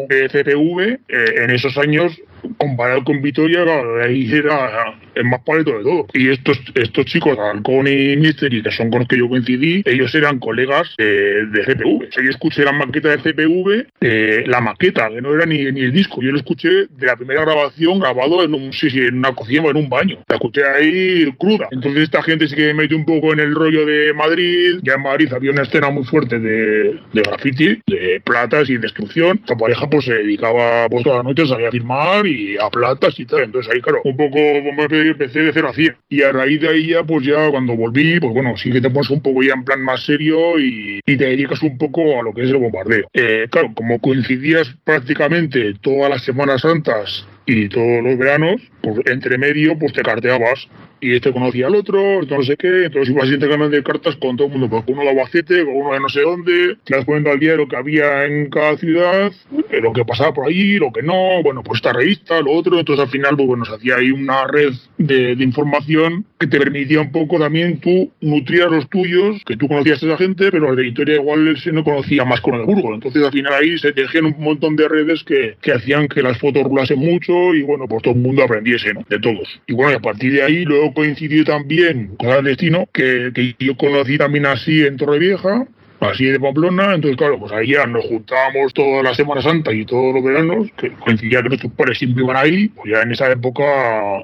CPV, 0.09 0.81
eh, 0.83 0.99
en 1.09 1.51
esos 1.51 1.77
años 1.77 2.17
comparado 2.59 3.05
con 3.05 3.21
Vitoria, 3.23 3.65
ahí 4.03 4.31
era 4.33 4.95
el 5.15 5.25
más 5.25 5.41
paleto 5.41 5.77
de 5.77 5.83
todo. 5.83 6.07
Y 6.15 6.29
estos, 6.29 6.61
estos 6.75 7.07
chicos, 7.07 7.39
Alcón 7.39 7.89
y 7.89 8.17
Mystery, 8.17 8.63
que 8.63 8.71
son 8.71 8.91
con 8.91 9.01
los 9.01 9.09
que 9.09 9.19
yo 9.19 9.29
coincidí, 9.29 9.83
ellos 9.85 10.15
eran 10.15 10.39
colegas 10.39 10.95
de, 10.99 11.47
de 11.47 11.65
CPV. 11.65 12.09
yo 12.23 12.31
escuché 12.31 12.65
la 12.65 12.73
maqueta 12.73 13.09
de 13.09 13.19
CPV, 13.19 13.87
eh, 14.01 14.45
la 14.47 14.61
maqueta, 14.61 15.09
que 15.09 15.21
no 15.21 15.35
era 15.35 15.47
ni, 15.47 15.65
ni, 15.73 15.81
el 15.81 15.93
disco, 15.93 16.23
yo 16.23 16.31
lo 16.31 16.39
escuché 16.39 16.87
de 16.89 17.07
la 17.07 17.17
primera 17.17 17.43
grabación 17.43 17.99
grabado 17.99 18.45
en 18.45 18.55
un, 18.55 18.73
sí, 18.73 18.91
sí, 18.91 19.01
en 19.01 19.19
una 19.19 19.35
cocina 19.35 19.63
o 19.63 19.71
en 19.71 19.77
un 19.77 19.89
baño. 19.89 20.19
La 20.29 20.37
escuché 20.37 20.63
ahí 20.65 21.33
cruda. 21.39 21.69
Entonces 21.71 22.05
esta 22.05 22.23
gente 22.23 22.49
sí 22.49 22.55
que 22.55 22.67
me 22.67 22.75
metió 22.75 22.97
un 22.97 23.05
poco 23.05 23.33
en 23.33 23.41
el 23.41 23.55
rollo 23.57 23.85
de 23.85 24.13
Madrid. 24.15 24.79
Ya 24.83 24.95
en 24.95 25.03
Madrid 25.03 25.33
había 25.33 25.51
una 25.51 25.63
escena 25.63 25.91
muy 25.91 26.05
fuerte 26.05 26.39
de, 26.39 27.01
de 27.13 27.23
graffiti, 27.23 27.83
de 27.87 28.21
platas 28.25 28.71
y 28.71 28.77
destrucción. 28.77 29.41
La 29.49 29.57
pareja 29.57 29.89
pues 29.91 30.05
se 30.05 30.15
dedicaba 30.15 30.89
pues 30.89 31.03
todas 31.03 31.19
las 31.19 31.27
noches 31.27 31.51
a 31.51 31.71
firmar 31.71 32.27
y 32.27 32.57
a 32.57 32.71
platas 32.71 33.19
y 33.19 33.27
tal. 33.27 33.45
Entonces 33.45 33.73
ahí, 33.73 33.81
claro, 33.81 34.01
un 34.05 34.17
poco 34.17 34.39
empecé 34.39 35.41
de 35.41 35.53
cero 35.53 35.69
a 35.69 35.73
100. 35.73 35.97
Y 36.09 36.23
a 36.23 36.33
raíz 36.33 36.61
de 36.61 36.69
ahí 36.69 36.87
ya, 36.89 37.05
pues 37.05 37.27
ya 37.27 37.51
cuando 37.51 37.75
volví, 37.77 38.21
pues 38.21 38.33
bueno, 38.33 38.57
sí 38.57 38.71
que 38.71 38.81
te 38.81 38.91
pones 38.91 39.11
un 39.11 39.21
poco 39.21 39.43
ya 39.43 39.55
en 39.55 39.65
plan 39.65 39.83
más 39.83 40.05
serio 40.05 40.59
y, 40.59 41.01
te 41.05 41.17
dedicas 41.17 41.63
un 41.63 41.79
poco 41.79 42.21
a 42.21 42.23
lo 42.23 42.35
que 42.35 42.43
es 42.43 42.51
el 42.51 42.59
bombardeo. 42.59 43.07
Eh, 43.15 43.47
claro, 43.51 43.73
como 43.75 43.99
coincidías 44.01 44.75
prácticamente 44.85 45.75
todas 45.81 46.11
las 46.11 46.23
Semanas 46.25 46.61
Santas 46.61 47.27
y 47.47 47.69
todos 47.69 48.03
los 48.03 48.19
veranos, 48.19 48.61
pues 48.83 48.99
entre 49.07 49.39
medio, 49.39 49.79
pues 49.79 49.93
te 49.93 50.03
carteabas 50.03 50.69
y 51.01 51.15
este 51.15 51.33
conocía 51.33 51.67
al 51.67 51.75
otro, 51.75 52.23
no 52.23 52.43
sé 52.43 52.57
qué, 52.57 52.87
entonces 52.87 53.15
ibas 53.15 53.29
intercambiando 53.29 53.77
de 53.77 53.83
cartas 53.83 54.17
con 54.17 54.37
todo 54.37 54.47
el 54.49 54.53
mundo, 54.53 54.69
pues 54.69 54.85
uno 54.87 55.03
de 55.03 55.11
Albacete, 55.11 55.65
con 55.65 55.77
uno 55.77 55.93
de 55.93 56.01
no 56.01 56.09
sé 56.09 56.23
dónde, 56.23 56.77
te 56.85 57.03
poniendo 57.05 57.31
al 57.31 57.39
día 57.39 57.57
lo 57.57 57.69
que 57.69 57.77
había 57.77 58.25
en 58.25 58.51
cada 58.51 58.77
ciudad, 58.77 59.33
eh, 59.71 59.81
lo 59.81 59.93
que 59.93 60.05
pasaba 60.05 60.33
por 60.33 60.49
ahí, 60.49 60.79
lo 60.79 60.93
que 60.93 61.03
no, 61.03 61.43
bueno, 61.43 61.63
pues 61.63 61.79
esta 61.79 61.93
revista, 61.93 62.41
lo 62.41 62.53
otro, 62.53 62.79
entonces 62.79 63.05
al 63.05 63.11
final 63.11 63.37
pues 63.37 63.47
bueno, 63.47 63.65
se 63.65 63.75
hacía 63.75 63.97
ahí 63.97 64.11
una 64.11 64.47
red 64.47 64.73
de, 64.99 65.37
de 65.37 65.45
información 65.45 66.25
que 66.39 66.47
te 66.47 66.59
permitía 66.59 67.01
un 67.01 67.13
poco 67.13 67.39
también 67.39 67.79
tú 67.81 68.11
nutrir 68.21 68.63
a 68.63 68.69
los 68.69 68.89
tuyos, 68.89 69.43
que 69.45 69.57
tú 69.57 69.69
conocías 69.69 70.03
a 70.03 70.07
esa 70.07 70.17
gente, 70.17 70.51
pero 70.51 70.71
el 70.71 70.77
de 70.77 70.83
Victoria 70.83 71.17
igual 71.17 71.57
se 71.59 71.73
no 71.73 71.85
conocía 71.85 72.25
más 72.25 72.41
con 72.41 72.55
el 72.55 72.65
Burgo, 72.65 72.95
entonces 72.95 73.23
al 73.23 73.33
final 73.33 73.53
ahí 73.53 73.79
se 73.79 73.93
tejían 73.93 74.27
un 74.27 74.37
montón 74.39 74.77
de 74.77 74.89
redes 74.89 75.23
que, 75.25 75.57
que 75.61 75.73
hacían 75.73 76.09
que 76.09 76.23
las 76.23 76.39
fotos 76.39 76.65
rulasen 76.65 76.99
mucho 76.99 77.55
y 77.55 77.63
bueno, 77.63 77.87
pues 77.87 78.03
todo 78.03 78.15
el 78.15 78.21
mundo 78.21 78.43
aprendiese, 78.43 78.95
¿no? 78.95 79.05
De 79.09 79.19
todos. 79.19 79.61
Y 79.67 79.75
bueno, 79.75 79.97
a 79.99 80.01
partir 80.01 80.33
de 80.33 80.43
ahí 80.43 80.65
luego 80.65 80.86
coincidió 80.95 81.45
también 81.45 82.17
con 82.17 82.31
el 82.31 82.45
destino, 82.45 82.89
que, 82.93 83.31
que 83.35 83.55
yo 83.59 83.77
conocí 83.77 84.19
también 84.19 84.47
así 84.47 84.85
en 84.85 84.97
Torrevieja, 84.97 85.67
así 86.01 86.25
de 86.27 86.41
Pamplona, 86.41 86.95
entonces 86.95 87.17
claro, 87.17 87.39
pues 87.39 87.53
ya 87.67 87.87
nos 87.87 88.05
juntábamos 88.05 88.73
toda 88.75 89.03
la 89.03 89.15
Semana 89.15 89.43
Santa 89.43 89.73
y 89.73 89.85
todos 89.85 90.15
los 90.15 90.25
veranos, 90.25 90.69
que 90.77 90.91
coincidía 90.93 91.43
que 91.43 91.49
nuestros 91.49 91.73
padres 91.73 91.99
siempre 91.99 92.23
iban 92.23 92.37
ahí, 92.37 92.69
pues 92.69 92.93
ya 92.93 93.03
en 93.03 93.13
esa 93.13 93.31
época, 93.31 93.65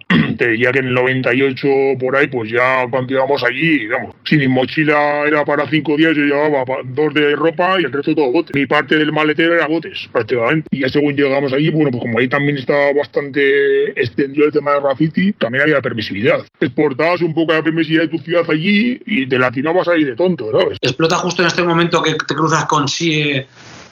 te 0.38 0.48
diría 0.48 0.72
que 0.72 0.80
en 0.80 0.86
el 0.86 0.94
98 0.94 1.68
por 1.98 2.16
ahí, 2.16 2.26
pues 2.26 2.50
ya 2.50 2.86
cuando 2.90 3.12
íbamos 3.12 3.42
allí, 3.44 3.80
digamos, 3.80 4.14
si 4.24 4.36
mi 4.36 4.48
mochila 4.48 5.24
era 5.26 5.44
para 5.44 5.68
cinco 5.68 5.96
días, 5.96 6.16
yo 6.16 6.22
llevaba 6.22 6.64
dos 6.84 7.14
de 7.14 7.34
ropa 7.36 7.80
y 7.80 7.84
el 7.84 7.92
resto 7.92 8.14
todo 8.14 8.30
botes. 8.30 8.54
Mi 8.54 8.66
parte 8.66 8.96
del 8.96 9.12
maletero 9.12 9.54
era 9.54 9.66
botes, 9.66 10.08
prácticamente. 10.12 10.68
Y 10.70 10.80
ya 10.80 10.88
según 10.88 11.14
llegamos 11.14 11.52
allí, 11.52 11.70
bueno, 11.70 11.90
pues 11.90 12.02
como 12.02 12.18
ahí 12.18 12.28
también 12.28 12.58
estaba 12.58 12.92
bastante 12.92 13.90
extendido 14.00 14.46
el 14.46 14.52
tema 14.52 14.72
de 14.72 14.80
graffiti, 14.80 15.32
también 15.34 15.62
había 15.62 15.80
permisividad. 15.80 16.44
Exportabas 16.60 17.22
un 17.22 17.34
poco 17.34 17.52
la 17.52 17.62
permisividad 17.62 18.02
de 18.02 18.08
tu 18.08 18.18
ciudad 18.18 18.44
allí 18.48 19.00
y 19.06 19.26
te 19.26 19.38
la 19.38 19.50
tirabas 19.50 19.88
ahí 19.88 20.04
de 20.04 20.14
tonto, 20.14 20.50
¿sabes? 20.50 20.78
Explota 20.80 21.16
justo 21.16 21.42
en 21.42 21.48
este 21.48 21.61
momento 21.66 22.02
que 22.02 22.14
te 22.14 22.34
cruzas 22.34 22.66
con 22.66 22.88
sí 22.88 23.44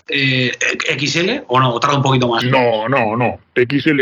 eh, 0.09 0.53
XL 0.99 1.45
o 1.49 1.61
no, 1.61 1.75
o 1.75 1.81
tarda 1.81 1.97
un 1.97 2.03
poquito 2.03 2.29
más. 2.29 2.45
No, 2.45 2.89
no, 2.89 3.17
no. 3.17 3.39
XL 3.55 4.01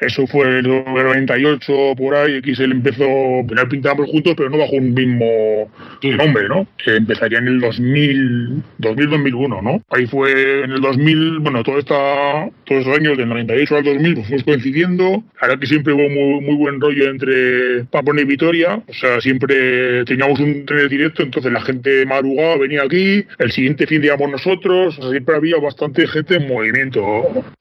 eso 0.00 0.26
fue 0.26 0.58
el 0.58 0.68
98 0.68 1.72
por 1.96 2.14
ahí, 2.14 2.40
XL 2.40 2.72
empezó, 2.72 3.04
primero 3.46 3.68
pintábamos 3.68 4.10
juntos, 4.10 4.34
pero 4.36 4.50
no 4.50 4.58
bajo 4.58 4.76
un 4.76 4.94
mismo 4.94 5.70
nombre, 6.02 6.48
¿no? 6.48 6.66
Que 6.82 6.96
empezaría 6.96 7.38
en 7.38 7.48
el 7.48 7.60
2000, 7.60 8.62
2000-2001, 8.80 9.62
¿no? 9.62 9.82
Ahí 9.90 10.06
fue 10.06 10.64
en 10.64 10.72
el 10.72 10.80
2000, 10.80 11.38
bueno, 11.40 11.62
todo 11.62 11.78
esta, 11.78 12.50
todos 12.64 12.82
esos 12.82 12.96
años, 12.96 13.16
del 13.16 13.28
98 13.28 13.76
al 13.76 13.84
2000, 13.84 14.14
pues 14.14 14.26
fuimos 14.26 14.44
coincidiendo. 14.44 15.24
Ahora 15.40 15.58
que 15.58 15.66
siempre 15.66 15.92
hubo 15.92 16.08
muy, 16.08 16.40
muy 16.44 16.56
buen 16.56 16.80
rollo 16.80 17.08
entre 17.08 17.84
Papón 17.84 18.18
y 18.18 18.24
Vitoria, 18.24 18.82
o 18.86 18.94
sea, 18.94 19.20
siempre 19.20 20.04
teníamos 20.04 20.40
un 20.40 20.66
tren 20.66 20.88
directo, 20.88 21.22
entonces 21.22 21.52
la 21.52 21.60
gente 21.60 22.04
madrugada 22.06 22.58
venía 22.58 22.82
aquí, 22.82 23.24
el 23.38 23.52
siguiente 23.52 23.86
fin 23.86 24.04
íbamos 24.04 24.30
nosotros, 24.30 24.98
o 24.98 25.02
sea, 25.02 25.10
siempre 25.10 25.36
había 25.36 25.56
bastante 25.58 26.06
gente 26.06 26.36
en 26.36 26.48
movimiento. 26.48 27.02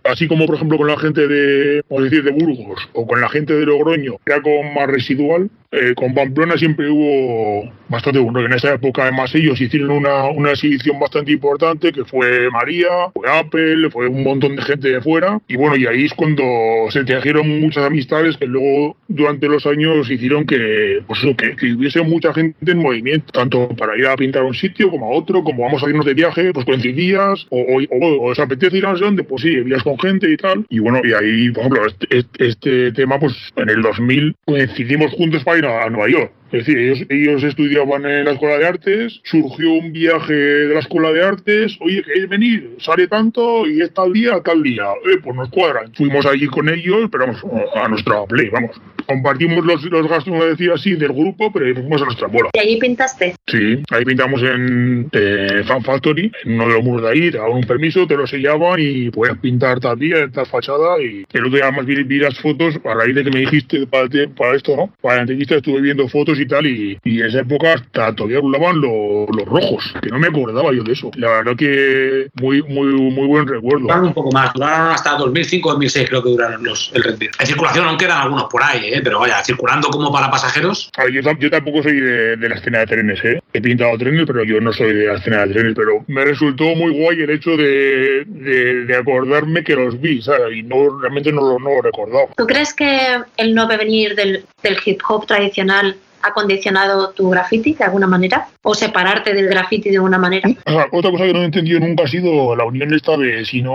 Así 0.04 0.28
como, 0.28 0.43
por 0.46 0.56
ejemplo, 0.56 0.78
con 0.78 0.88
la 0.88 0.98
gente 0.98 1.28
de, 1.28 1.84
de 2.22 2.32
Burgos 2.32 2.90
o 2.94 3.06
con 3.08 3.22
la 3.22 3.30
gente 3.30 3.54
de 3.54 3.66
Logroño, 3.66 4.18
era 4.26 4.42
como 4.42 4.64
más 4.74 4.88
residual, 4.88 5.50
eh, 5.74 5.96
con 5.96 6.14
Pamplona 6.14 6.56
siempre 6.56 6.90
hubo 6.90 7.70
bastante 7.90 8.20
bueno. 8.20 8.46
En 8.46 8.54
esa 8.54 8.76
época, 8.76 9.04
además, 9.04 9.34
ellos 9.34 9.60
hicieron 9.60 9.90
una, 9.92 10.26
una 10.26 10.52
exhibición 10.52 11.00
bastante 11.00 11.32
importante 11.32 11.92
que 11.92 12.06
fue 12.06 12.50
María, 12.52 12.88
fue 13.14 13.28
Apple, 13.28 13.90
fue 13.90 14.08
un 14.08 14.24
montón 14.24 14.56
de 14.56 14.62
gente 14.62 14.90
de 14.90 15.02
fuera. 15.02 15.40
Y 15.48 15.56
bueno, 15.56 15.76
y 15.76 15.88
ahí 15.88 16.06
es 16.06 16.14
cuando 16.14 16.44
se 16.90 17.04
tejieron 17.04 17.60
muchas 17.60 17.86
amistades 17.86 18.38
que 18.38 18.46
luego 18.46 18.98
durante 19.08 19.48
los 19.48 19.66
años 19.66 20.10
hicieron 20.10 20.46
que, 20.46 21.02
pues 21.08 21.20
que, 21.38 21.74
hubiese 21.74 22.02
mucha 22.04 22.34
gente 22.34 22.72
en 22.72 22.78
movimiento, 22.78 23.32
tanto 23.32 23.70
para 23.70 23.98
ir 23.98 24.06
a 24.06 24.16
pintar 24.16 24.44
un 24.44 24.54
sitio 24.54 24.92
como 24.92 25.08
a 25.08 25.18
otro, 25.18 25.44
como 25.44 25.64
vamos 25.64 25.84
a 25.84 25.90
irnos 25.90 26.06
de 26.06 26.14
viaje, 26.14 26.54
pues 26.54 26.66
coincidías, 26.66 27.48
o, 27.50 27.60
o, 27.60 27.82
o, 27.90 28.30
os 28.30 28.40
apetece 28.40 28.78
ir 28.78 28.86
a 28.86 28.94
no 28.94 29.24
pues 29.24 29.42
sí, 29.42 29.50
vivías 29.50 29.84
con 29.84 29.98
gente 30.00 30.32
y 30.32 30.38
tal. 30.38 30.66
Y 30.70 30.80
bueno, 30.80 31.02
y 31.04 31.14
ahí, 31.14 31.50
por 31.50 31.62
ejemplo, 31.62 31.88
este, 31.88 32.18
este, 32.18 32.48
este 32.48 32.92
tema, 32.92 33.20
pues 33.20 33.34
en 33.56 33.70
el 33.70 33.82
2000 33.82 34.36
coincidimos 34.46 35.12
juntos 35.14 35.44
para 35.44 35.58
ir 35.58 35.63
ir 35.64 35.70
a 35.70 35.90
Nueva 35.90 36.10
York. 36.10 36.32
Es 36.54 36.68
decir, 36.68 36.78
ellos, 36.78 37.00
ellos 37.10 37.44
estudiaban 37.44 38.06
en 38.06 38.26
la 38.26 38.34
Escuela 38.34 38.60
de 38.60 38.68
Artes, 38.68 39.20
surgió 39.24 39.72
un 39.72 39.92
viaje 39.92 40.34
de 40.34 40.74
la 40.76 40.82
Escuela 40.82 41.12
de 41.12 41.24
Artes, 41.24 41.76
oye, 41.80 42.04
¿queréis 42.04 42.30
venir? 42.30 42.76
Sale 42.78 43.08
tanto 43.08 43.68
y 43.68 43.82
es 43.82 43.92
tal 43.92 44.14
día, 44.14 44.40
tal 44.46 44.62
día. 44.62 44.84
Eh, 45.12 45.18
pues 45.24 45.36
nos 45.36 45.50
cuadran. 45.50 45.92
Fuimos 45.96 46.28
allí 46.28 46.46
con 46.46 46.70
ellos, 46.70 47.10
pero 47.12 47.26
vamos, 47.26 47.44
a 47.74 47.88
nuestra 47.88 48.24
play, 48.26 48.50
vamos. 48.50 48.80
Compartimos 49.08 49.66
los, 49.66 49.84
los 49.86 50.08
gastos, 50.08 50.26
como 50.26 50.46
decía 50.46 50.74
así, 50.76 50.94
del 50.94 51.12
grupo, 51.12 51.52
pero 51.52 51.74
fuimos 51.74 52.04
a 52.04 52.06
nuestra 52.06 52.28
bola. 52.28 52.50
¿Y 52.54 52.60
allí 52.60 52.78
pintaste? 52.78 53.34
Sí, 53.48 53.82
ahí 53.90 54.06
pintamos 54.06 54.44
en 54.44 55.10
eh, 55.12 55.64
Fan 55.66 55.84
Factory, 55.84 56.32
en 56.46 56.54
uno 56.54 56.68
de 56.68 56.74
los 56.76 56.84
muros 56.84 57.02
de 57.02 57.10
ahí, 57.10 57.32
te 57.32 57.40
daban 57.40 57.54
un 57.54 57.64
permiso, 57.64 58.06
te 58.06 58.16
lo 58.16 58.28
sellaban 58.28 58.80
y 58.80 59.10
puedes 59.10 59.38
pintar 59.40 59.80
tal 59.80 59.98
día, 59.98 60.20
en 60.20 60.32
tal 60.32 60.46
fachada. 60.46 61.02
Y 61.02 61.26
el 61.34 61.46
otro 61.46 61.56
día 61.56 61.64
además 61.64 61.88
vi, 61.88 62.04
vi 62.04 62.20
las 62.20 62.38
fotos, 62.38 62.80
a 62.86 62.94
raíz 62.94 63.16
de 63.16 63.24
que 63.24 63.32
me 63.32 63.40
dijiste 63.40 63.88
para, 63.88 64.08
para 64.38 64.56
esto, 64.56 64.76
¿no? 64.78 64.94
Para 65.02 65.16
la 65.16 65.22
entrevista 65.22 65.56
estuve 65.56 65.82
viendo 65.82 66.08
fotos 66.08 66.40
y 66.40 66.43
tal, 66.46 66.66
y, 66.68 66.98
y 67.04 67.22
en 67.22 67.28
esa 67.28 67.40
época 67.42 67.74
hasta 67.74 68.14
todavía 68.16 68.40
rulaban 68.40 68.82
los, 68.82 69.28
los 69.36 69.46
rojos, 69.46 69.94
que 70.02 70.10
no 70.10 70.20
me 70.20 70.28
acordaba 70.28 70.72
yo 70.74 70.84
de 70.84 70.94
eso. 70.94 71.12
La 71.16 71.30
verdad 71.30 71.56
que 71.56 72.28
muy, 72.42 72.62
muy, 72.64 72.88
muy 72.94 73.28
buen 73.28 73.48
recuerdo. 73.48 73.80
Duraron 73.84 74.06
un 74.08 74.14
poco 74.14 74.32
más, 74.32 74.54
duraron 74.54 74.92
hasta 74.92 75.18
2005-2006 75.18 76.08
creo 76.10 76.24
que 76.24 76.30
duraron 76.30 76.64
los, 76.64 76.92
el. 76.94 77.04
En 77.40 77.46
circulación 77.46 77.86
aún 77.86 77.98
quedan 77.98 78.22
algunos 78.22 78.46
por 78.46 78.64
ahí, 78.64 78.94
¿eh? 78.94 79.02
pero 79.04 79.20
vaya, 79.20 79.44
circulando 79.44 79.88
como 79.90 80.12
para 80.12 80.30
pasajeros. 80.32 80.90
A 80.98 81.04
ver, 81.06 81.14
yo, 81.14 81.22
tam- 81.22 81.38
yo 81.40 81.50
tampoco 81.50 81.84
soy 81.84 82.00
de, 82.00 82.38
de 82.38 82.50
la 82.50 82.56
escena 82.56 82.80
de 82.80 82.88
trenes, 82.88 83.24
¿eh? 83.24 83.42
He 83.54 83.62
pintado 83.62 83.98
trenes, 83.98 84.26
pero 84.26 84.44
yo 84.44 84.60
no 84.62 84.74
soy 84.74 84.94
de 84.94 85.08
la 85.08 85.16
escena 85.16 85.46
de 85.46 85.54
trenes, 85.54 85.74
pero 85.76 86.04
me 86.08 86.26
resultó 86.26 86.64
muy 86.76 86.92
guay 86.92 87.22
el 87.22 87.30
hecho 87.30 87.52
de, 87.58 88.24
de, 88.26 88.86
de 88.86 88.96
acordarme 88.98 89.64
que 89.64 89.76
los 89.76 90.00
vi, 90.00 90.22
¿sabes? 90.22 90.56
Y 90.58 90.64
no, 90.64 91.00
realmente 91.00 91.32
no 91.32 91.42
lo, 91.42 91.60
no 91.60 91.76
lo 91.76 91.82
recordaba. 91.82 92.26
¿Tú 92.36 92.46
crees 92.48 92.74
que 92.74 93.00
el 93.38 93.54
no 93.54 93.68
venir 93.68 94.16
del, 94.16 94.46
del 94.62 94.78
hip 94.86 95.00
hop 95.08 95.26
tradicional 95.26 95.96
ha 96.24 96.34
condicionado 96.34 97.12
tu 97.12 97.30
graffiti 97.30 97.74
de 97.74 97.84
alguna 97.84 98.08
manera? 98.08 98.48
¿O 98.62 98.74
separarte 98.74 99.34
del 99.34 99.48
graffiti 99.48 99.90
de 99.90 99.98
alguna 99.98 100.18
manera? 100.18 100.50
O 100.66 100.72
sea, 100.72 100.88
otra 100.92 101.12
cosa 101.12 101.26
que 101.26 101.34
no 101.34 101.42
he 101.42 101.46
entendido 101.46 101.80
nunca 101.80 102.04
ha 102.04 102.08
sido 102.08 102.56
la 102.56 102.66
unión 102.66 102.94
esta 102.94 103.18
de 103.18 103.46
si 103.46 103.62
no 103.62 103.74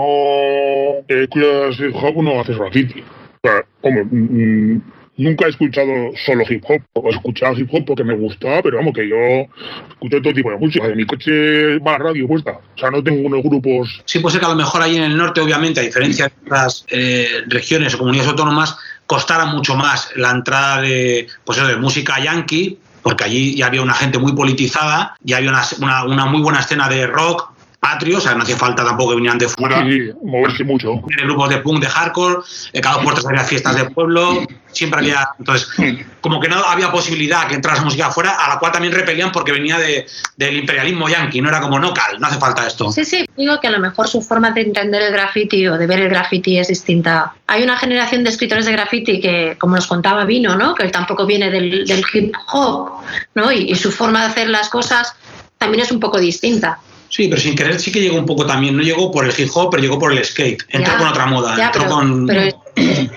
eh, 1.07 1.27
cuidas 1.29 1.79
hip 1.79 1.95
hop 1.95 2.21
no 2.23 2.41
haces 2.41 2.57
graffiti. 2.57 3.01
O 3.01 3.47
sea, 3.47 3.63
hombre, 3.81 4.03
mm, 4.03 4.73
mm, 4.73 4.81
nunca 5.17 5.45
he 5.45 5.49
escuchado 5.49 5.93
solo 6.25 6.43
hip 6.49 6.63
hop. 6.67 7.05
He 7.05 7.09
escuchado 7.09 7.57
hip 7.57 7.69
hop 7.71 7.85
porque 7.85 8.03
me 8.03 8.15
gustaba, 8.15 8.61
pero 8.61 8.77
vamos, 8.77 8.93
que 8.93 9.07
yo 9.07 9.15
escucho 9.91 10.21
todo 10.21 10.33
tipo 10.33 10.49
de 10.49 10.57
música. 10.57 10.87
En 10.87 10.97
mi 10.97 11.05
coche 11.05 11.77
va 11.79 11.93
la 11.93 12.05
radio 12.05 12.27
puesta. 12.27 12.51
O 12.51 12.77
sea, 12.77 12.89
no 12.89 13.03
tengo 13.03 13.27
unos 13.27 13.43
grupos 13.43 14.01
Sí, 14.05 14.19
puede 14.19 14.33
ser 14.33 14.41
que 14.41 14.47
a 14.47 14.49
lo 14.49 14.55
mejor 14.55 14.81
ahí 14.81 14.97
en 14.97 15.03
el 15.03 15.17
norte, 15.17 15.41
obviamente, 15.41 15.81
a 15.81 15.83
diferencia 15.83 16.27
de 16.27 16.33
otras 16.45 16.85
eh, 16.89 17.43
regiones 17.47 17.93
o 17.93 17.99
comunidades 17.99 18.31
autónomas, 18.31 18.77
costara 19.09 19.45
mucho 19.45 19.75
más 19.75 20.11
la 20.15 20.29
entrada 20.29 20.81
de, 20.81 21.27
pues 21.43 21.57
eso, 21.57 21.67
de 21.67 21.77
música 21.77 22.19
yankee, 22.19 22.77
porque 23.01 23.23
allí 23.23 23.55
ya 23.55 23.65
había 23.65 23.81
una 23.81 23.95
gente 23.95 24.19
muy 24.19 24.33
politizada, 24.33 25.15
ya 25.23 25.37
había 25.37 25.49
una, 25.49 25.63
una, 25.79 26.03
una 26.03 26.25
muy 26.27 26.41
buena 26.43 26.59
escena 26.59 26.87
de 26.87 27.07
rock 27.07 27.49
patrio, 27.79 28.17
o 28.17 28.21
sea, 28.21 28.35
no 28.35 28.43
hacía 28.43 28.57
falta 28.57 28.83
tampoco 28.83 29.11
que 29.11 29.15
vinieran 29.15 29.37
de 29.37 29.47
fuera. 29.47 29.83
sí, 29.83 30.07
sí, 30.07 30.11
moverse 30.23 30.63
mucho. 30.63 31.01
de 31.05 31.23
grupos 31.23 31.49
de 31.49 31.57
punk, 31.57 31.81
de 31.81 31.87
hardcore, 31.87 32.41
eh, 32.73 32.81
cada 32.81 32.95
dos 32.95 33.03
puertas 33.05 33.25
había 33.25 33.43
fiestas 33.43 33.75
de 33.75 33.85
pueblo, 33.85 34.45
siempre 34.71 34.99
había. 34.99 35.29
Entonces, 35.39 35.69
como 36.21 36.39
que 36.39 36.49
no 36.49 36.57
había 36.57 36.91
posibilidad 36.91 37.47
que 37.47 37.55
entrara 37.55 37.81
música 37.81 38.07
afuera, 38.07 38.31
a 38.31 38.49
la 38.49 38.59
cual 38.59 38.71
también 38.71 38.93
repelían 38.93 39.31
porque 39.31 39.51
venía 39.51 39.77
de, 39.77 40.05
del 40.35 40.57
imperialismo 40.57 41.07
yanqui, 41.07 41.41
no 41.41 41.49
era 41.49 41.61
como 41.61 41.79
no 41.79 41.93
cal, 41.93 42.19
no 42.19 42.27
hace 42.27 42.37
falta 42.37 42.67
esto. 42.67 42.91
Sí, 42.91 43.05
sí, 43.05 43.25
digo 43.37 43.59
que 43.59 43.67
a 43.67 43.71
lo 43.71 43.79
mejor 43.79 44.07
su 44.07 44.21
forma 44.21 44.51
de 44.51 44.61
entender 44.61 45.01
el 45.01 45.13
graffiti 45.13 45.67
o 45.67 45.77
de 45.77 45.87
ver 45.87 46.01
el 46.01 46.09
graffiti 46.09 46.57
es 46.57 46.67
distinta. 46.67 47.33
Hay 47.47 47.63
una 47.63 47.77
generación 47.77 48.23
de 48.23 48.29
escritores 48.31 48.65
de 48.65 48.73
graffiti 48.73 49.21
que, 49.21 49.55
como 49.57 49.75
nos 49.75 49.87
contaba 49.87 50.25
Vino, 50.25 50.55
¿no? 50.55 50.75
que 50.75 50.83
él 50.83 50.91
tampoco 50.91 51.25
viene 51.25 51.49
del, 51.49 51.85
del 51.85 52.03
hip 52.13 52.33
hop, 52.51 52.91
¿no? 53.35 53.51
Y, 53.51 53.71
y 53.71 53.75
su 53.75 53.91
forma 53.91 54.21
de 54.21 54.27
hacer 54.27 54.49
las 54.49 54.69
cosas 54.69 55.15
también 55.57 55.83
es 55.83 55.91
un 55.91 55.99
poco 55.99 56.19
distinta. 56.19 56.79
Sí, 57.09 57.27
pero 57.27 57.41
sin 57.41 57.55
querer 57.55 57.79
sí 57.79 57.91
que 57.91 57.99
llegó 58.01 58.17
un 58.17 58.25
poco 58.25 58.45
también. 58.45 58.77
No 58.77 58.83
llegó 58.83 59.11
por 59.11 59.25
el 59.25 59.33
hip 59.37 59.49
hop, 59.53 59.69
pero 59.71 59.81
llegó 59.83 59.97
por 59.99 60.11
el 60.13 60.23
skate. 60.23 60.63
Entró 60.69 60.93
Ya, 60.93 60.97
con 60.99 61.07
otra 61.07 61.25
moda. 61.25 61.57
ya, 61.57 61.65
entró 61.67 61.81
pero- 61.83 61.95
con. 61.95 62.27
pero 62.27 62.41
es- 62.41 62.55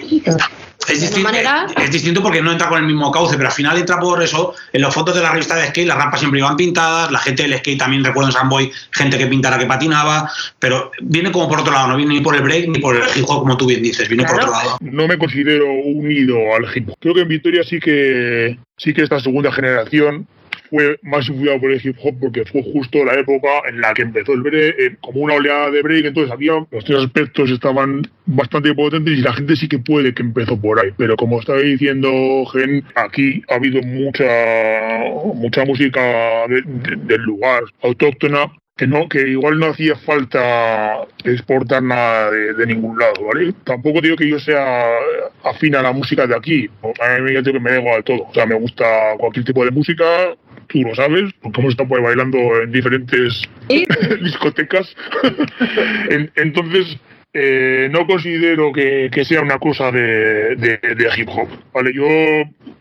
Es 0.88 1.00
de 1.00 1.06
distinto, 1.06 1.28
manera- 1.28 1.66
es 1.80 1.90
distinto 1.92 2.20
porque 2.20 2.42
no 2.42 2.50
entra 2.50 2.68
con 2.68 2.76
el 2.76 2.84
mismo 2.84 3.12
cauce, 3.12 3.36
pero 3.36 3.48
al 3.50 3.54
final 3.54 3.78
entra 3.78 4.00
por 4.00 4.20
eso. 4.20 4.52
En 4.72 4.82
las 4.82 4.92
fotos 4.92 5.14
de 5.14 5.22
la 5.22 5.30
revista 5.30 5.54
de 5.54 5.68
skate, 5.68 5.86
las 5.86 5.96
rampas 5.96 6.18
siempre 6.18 6.40
iban 6.40 6.56
pintadas, 6.56 7.10
la 7.12 7.20
gente 7.20 7.44
del 7.44 7.56
skate 7.58 7.78
también 7.78 8.02
recuerdo 8.04 8.30
en 8.30 8.32
Samboy, 8.32 8.72
gente 8.90 9.16
que 9.16 9.26
pintara 9.28 9.58
que 9.60 9.66
patinaba, 9.66 10.28
pero 10.58 10.90
viene 11.00 11.30
como 11.30 11.48
por 11.48 11.60
otro 11.60 11.72
lado, 11.72 11.86
no 11.86 11.96
viene 11.96 12.14
ni 12.14 12.20
por 12.20 12.34
el 12.34 12.42
break 12.42 12.66
ni 12.68 12.80
por 12.80 12.96
el 12.96 13.02
hip 13.14 13.24
hop, 13.28 13.42
como 13.44 13.56
tú 13.56 13.66
bien 13.66 13.80
dices, 13.80 14.08
viene 14.08 14.24
por 14.24 14.34
otro 14.34 14.50
lado. 14.50 14.76
No 14.80 15.06
me 15.06 15.16
considero 15.18 15.66
unido 15.72 16.36
al 16.56 16.64
hip 16.76 16.88
hop. 16.90 16.96
Creo 17.00 17.14
que 17.14 17.20
en 17.20 17.28
Vitoria 17.28 17.62
sí 17.62 17.78
que 17.78 18.58
sí 18.76 18.92
que 18.92 19.02
esta 19.02 19.20
segunda 19.20 19.52
generación 19.52 20.26
fue 20.72 20.98
más 21.02 21.28
influida 21.28 21.60
por 21.60 21.70
el 21.70 21.86
hip 21.86 21.96
hop 22.02 22.14
porque 22.18 22.46
fue 22.46 22.62
justo 22.62 23.04
la 23.04 23.12
época 23.12 23.48
en 23.68 23.82
la 23.82 23.92
que 23.92 24.00
empezó 24.02 24.32
el 24.32 24.40
break, 24.40 24.74
eh, 24.78 24.96
como 25.02 25.20
una 25.20 25.34
oleada 25.34 25.70
de 25.70 25.82
break, 25.82 26.06
entonces 26.06 26.32
había 26.32 26.52
los 26.70 26.84
tres 26.86 26.98
aspectos 27.00 27.50
estaban 27.50 28.00
bastante 28.24 28.74
potentes 28.74 29.18
y 29.18 29.20
la 29.20 29.34
gente 29.34 29.54
sí 29.54 29.68
que 29.68 29.78
puede 29.78 30.14
que 30.14 30.22
empezó 30.22 30.58
por 30.58 30.80
ahí, 30.80 30.88
pero 30.96 31.14
como 31.16 31.40
estaba 31.40 31.58
diciendo 31.60 32.10
Gen, 32.54 32.82
aquí 32.94 33.42
ha 33.50 33.56
habido 33.56 33.82
mucha 33.82 34.24
mucha 35.34 35.64
música 35.66 36.00
de- 36.48 36.62
de- 36.62 36.96
del 37.04 37.20
lugar 37.20 37.64
autóctona 37.82 38.50
que 38.76 38.86
no 38.86 39.06
que 39.08 39.28
igual 39.28 39.58
no 39.58 39.66
hacía 39.66 39.94
falta 39.96 41.04
exportar 41.24 41.82
nada 41.82 42.30
de, 42.30 42.66
ningún 42.66 42.98
lado, 42.98 43.12
¿vale? 43.26 43.52
Tampoco 43.64 44.00
digo 44.00 44.16
que 44.16 44.28
yo 44.28 44.38
sea 44.40 44.86
afín 45.44 45.74
a 45.76 45.82
la 45.82 45.92
música 45.92 46.26
de 46.26 46.34
aquí, 46.34 46.70
a 46.82 47.18
mí 47.20 47.32
me 47.60 47.70
da 47.70 47.78
igual 47.78 48.02
todo, 48.02 48.22
o 48.22 48.34
sea, 48.34 48.46
me 48.46 48.54
gusta 48.54 48.84
cualquier 49.18 49.44
tipo 49.44 49.64
de 49.64 49.70
música, 49.70 50.34
tú 50.72 50.82
lo 50.82 50.94
sabes, 50.94 51.32
porque 51.42 51.60
hemos 51.60 51.72
estado 51.74 51.94
ahí 51.96 52.02
bailando 52.02 52.38
en 52.62 52.72
diferentes 52.72 53.42
Sí. 53.68 53.86
discotecas, 54.22 54.94
En- 56.10 56.30
entonces 56.36 56.98
eh, 57.34 57.88
no 57.90 58.06
considero 58.06 58.72
que, 58.72 59.08
que 59.10 59.24
sea 59.24 59.40
una 59.40 59.58
cosa 59.58 59.90
de, 59.90 60.54
de- 60.56 60.78
de 60.94 61.08
hip 61.16 61.28
hop, 61.30 61.48
¿vale? 61.72 61.92
Yo 61.94 62.04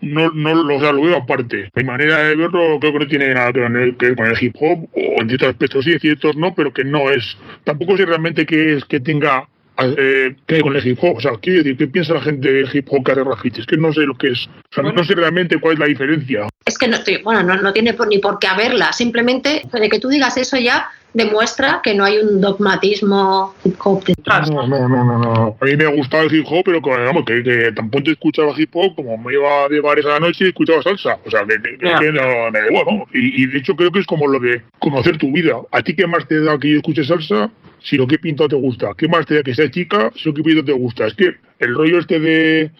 no, 0.02 0.30
no 0.32 0.54
lo, 0.64 0.76
o 0.76 0.80
sea, 0.82 0.92
lo 0.92 1.04
veo 1.04 1.16
aparte. 1.18 1.70
Mi 1.76 1.84
manera 1.86 2.18
de 2.24 2.36
verlo 2.36 2.78
creo 2.82 2.92
que 2.94 3.00
no 3.00 3.08
tiene 3.08 3.34
nada 3.34 3.54
que 3.54 3.62
ver 3.62 3.96
que 3.96 4.06
ver 4.08 4.16
con 4.18 4.26
el 4.28 4.36
hip 4.44 4.56
hop, 4.60 4.90
o 4.94 5.22
en 5.22 5.28
ciertos 5.30 5.50
aspectos 5.50 5.86
sí, 5.86 5.94
en 5.94 6.00
ciertos 6.02 6.36
no, 6.36 6.54
pero 6.54 6.74
que 6.74 6.84
no 6.84 7.10
es. 7.12 7.38
Tampoco 7.64 7.96
sé 7.96 8.06
realmente 8.06 8.46
que 8.46 8.74
es 8.76 8.84
que 8.86 9.00
tenga 9.00 9.48
eh, 9.80 10.36
que 10.46 10.54
ver 10.56 10.62
con 10.64 10.76
el 10.76 10.86
hip 10.88 10.98
hop. 11.02 11.18
O 11.18 11.22
sea, 11.22 11.32
decir, 11.42 11.78
¿qué 11.78 11.88
piensa 11.88 12.14
la 12.14 12.22
gente 12.22 12.52
del 12.52 12.70
hip 12.72 12.88
hop 12.90 13.04
que 13.06 13.12
hace 13.14 13.24
graffiti? 13.24 13.62
Es 13.62 13.66
que 13.68 13.78
no 13.78 13.92
sé 13.94 14.02
lo 14.02 14.16
que 14.16 14.30
es. 14.30 14.48
O 14.48 14.74
sea, 14.74 14.84
no 14.84 15.04
sé 15.04 15.16
realmente 15.16 15.58
cuál 15.60 15.74
es 15.74 15.80
la 15.80 15.86
diferencia. 15.88 16.48
Es 16.66 16.78
que 16.78 16.88
no, 16.88 16.98
bueno, 17.24 17.44
no, 17.44 17.62
no 17.62 17.74
tiene 17.74 17.94
por- 17.94 18.08
ni 18.08 18.20
por 18.20 18.38
qué 18.40 18.48
haberla. 18.48 18.94
Simplemente 18.94 19.64
de 19.72 19.90
que 19.90 20.00
tú 20.00 20.10
digas 20.10 20.38
eso 20.38 20.58
ya 20.58 20.88
demuestra 21.14 21.82
que 21.84 21.94
no 21.94 22.06
hay 22.06 22.18
un 22.18 22.40
dogmatismo 22.40 23.54
hip 23.64 23.76
hop 23.84 24.04
detrás. 24.06 24.50
No, 24.50 24.68
no, 24.68 24.88
no, 24.88 25.04
no, 25.04 25.18
no. 25.20 25.58
A 25.60 25.66
mí 25.66 25.76
me 25.76 25.88
gustaba 25.88 26.24
el 26.24 26.34
hip 26.34 26.46
hop, 26.50 26.64
pero 26.66 26.82
que, 26.82 26.90
vamos, 26.90 27.26
que, 27.26 27.44
que 27.44 27.72
tampoco 27.74 28.10
escuchaba 28.10 28.54
hip 28.58 28.70
hop 28.74 28.96
como 28.96 29.18
me 29.18 29.34
iba 29.34 29.68
de 29.70 29.82
bares 29.82 30.06
a 30.06 30.10
la 30.10 30.20
noche 30.20 30.46
y 30.46 30.48
escuchaba 30.50 30.82
salsa. 30.82 31.18
O 31.26 31.30
sea, 31.30 31.46
que, 31.46 32.12
no, 32.12 32.52
me 32.52 32.60
da 32.60 32.68
igual, 32.68 32.86
vamos. 32.86 33.10
Y, 33.14 33.44
y 33.44 33.46
de 33.48 33.60
hecho 33.60 33.76
creo 33.76 33.92
que 33.92 34.00
es 34.00 34.06
como 34.06 34.28
lo 34.28 34.40
de 34.40 34.62
conocer 34.80 35.18
tu 35.18 35.32
vida. 35.32 35.58
¿A 35.72 35.82
ti 35.82 35.96
qué 35.96 36.08
más 36.08 36.28
te 36.28 36.42
da 36.42 36.58
que 36.58 36.70
yo 36.70 36.78
escuche 36.78 37.04
salsa? 37.04 37.52
Si 37.84 37.98
lo 37.98 38.06
que 38.06 38.16
he 38.16 38.20
pintado 38.20 38.50
te 38.50 38.56
gusta. 38.56 38.92
¿Qué 38.96 39.08
más 39.08 39.26
te 39.26 39.36
da 39.36 39.44
que 39.44 39.56
sea 39.56 39.70
chica? 39.70 40.12
Si 40.16 40.30
lo 40.30 40.36
que 40.36 40.42
he 40.42 40.44
pintado 40.44 40.66
te 40.66 40.74
gusta. 40.74 41.08
Es 41.08 41.16
que 41.16 41.36
el 41.60 41.76
rollo 41.76 42.00
este 42.00 42.20
de... 42.20 42.72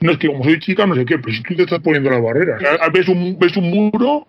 No 0.00 0.12
es 0.12 0.18
que 0.18 0.26
como 0.26 0.42
soy 0.42 0.58
chica, 0.58 0.86
no 0.86 0.94
sé 0.94 1.04
qué, 1.04 1.18
pero 1.18 1.34
si 1.34 1.42
tú 1.42 1.54
te 1.54 1.62
estás 1.62 1.80
poniendo 1.80 2.10
las 2.10 2.22
barreras. 2.22 2.60
O 2.60 2.76
sea, 2.76 2.88
ves 2.88 3.08
un, 3.08 3.38
ves 3.38 3.56
un 3.56 3.70
muro 3.70 4.26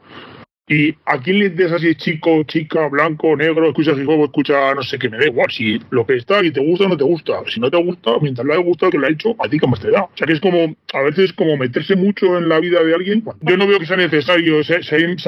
¿Y 0.73 0.95
a 1.05 1.19
quién 1.19 1.39
le 1.39 1.45
interesa 1.47 1.79
si 1.79 1.89
es 1.89 1.97
chico, 1.97 2.43
chica, 2.43 2.87
blanco, 2.87 3.35
negro, 3.35 3.67
escucha 3.67 3.91
hip 3.91 4.09
escucha 4.09 4.73
no 4.73 4.81
sé 4.83 4.97
qué? 4.97 5.09
Me 5.09 5.17
da 5.17 5.25
igual. 5.25 5.51
Si 5.51 5.77
lo 5.89 6.05
que 6.07 6.15
está 6.15 6.41
y 6.45 6.49
te 6.49 6.61
gusta 6.61 6.85
o 6.85 6.87
no 6.87 6.95
te 6.95 7.03
gusta. 7.03 7.33
Si 7.47 7.59
no 7.59 7.69
te 7.69 7.75
gusta, 7.75 8.11
mientras 8.21 8.47
le 8.47 8.53
haya 8.53 8.63
gustado 8.63 8.89
que 8.89 8.97
lo 8.97 9.05
ha 9.05 9.09
hecho, 9.09 9.35
a 9.37 9.49
ti 9.49 9.57
más 9.67 9.81
te 9.81 9.91
da. 9.91 10.03
O 10.03 10.11
sea 10.15 10.25
que 10.25 10.31
es 10.31 10.39
como, 10.39 10.73
a 10.93 11.01
veces 11.01 11.33
como 11.33 11.57
meterse 11.57 11.97
mucho 11.97 12.37
en 12.37 12.47
la 12.47 12.61
vida 12.61 12.81
de 12.85 12.95
alguien. 12.95 13.21
Yo 13.41 13.57
no 13.57 13.67
veo 13.67 13.79
que 13.79 13.85
sea 13.85 13.97
necesario. 13.97 14.63
Se, 14.63 14.79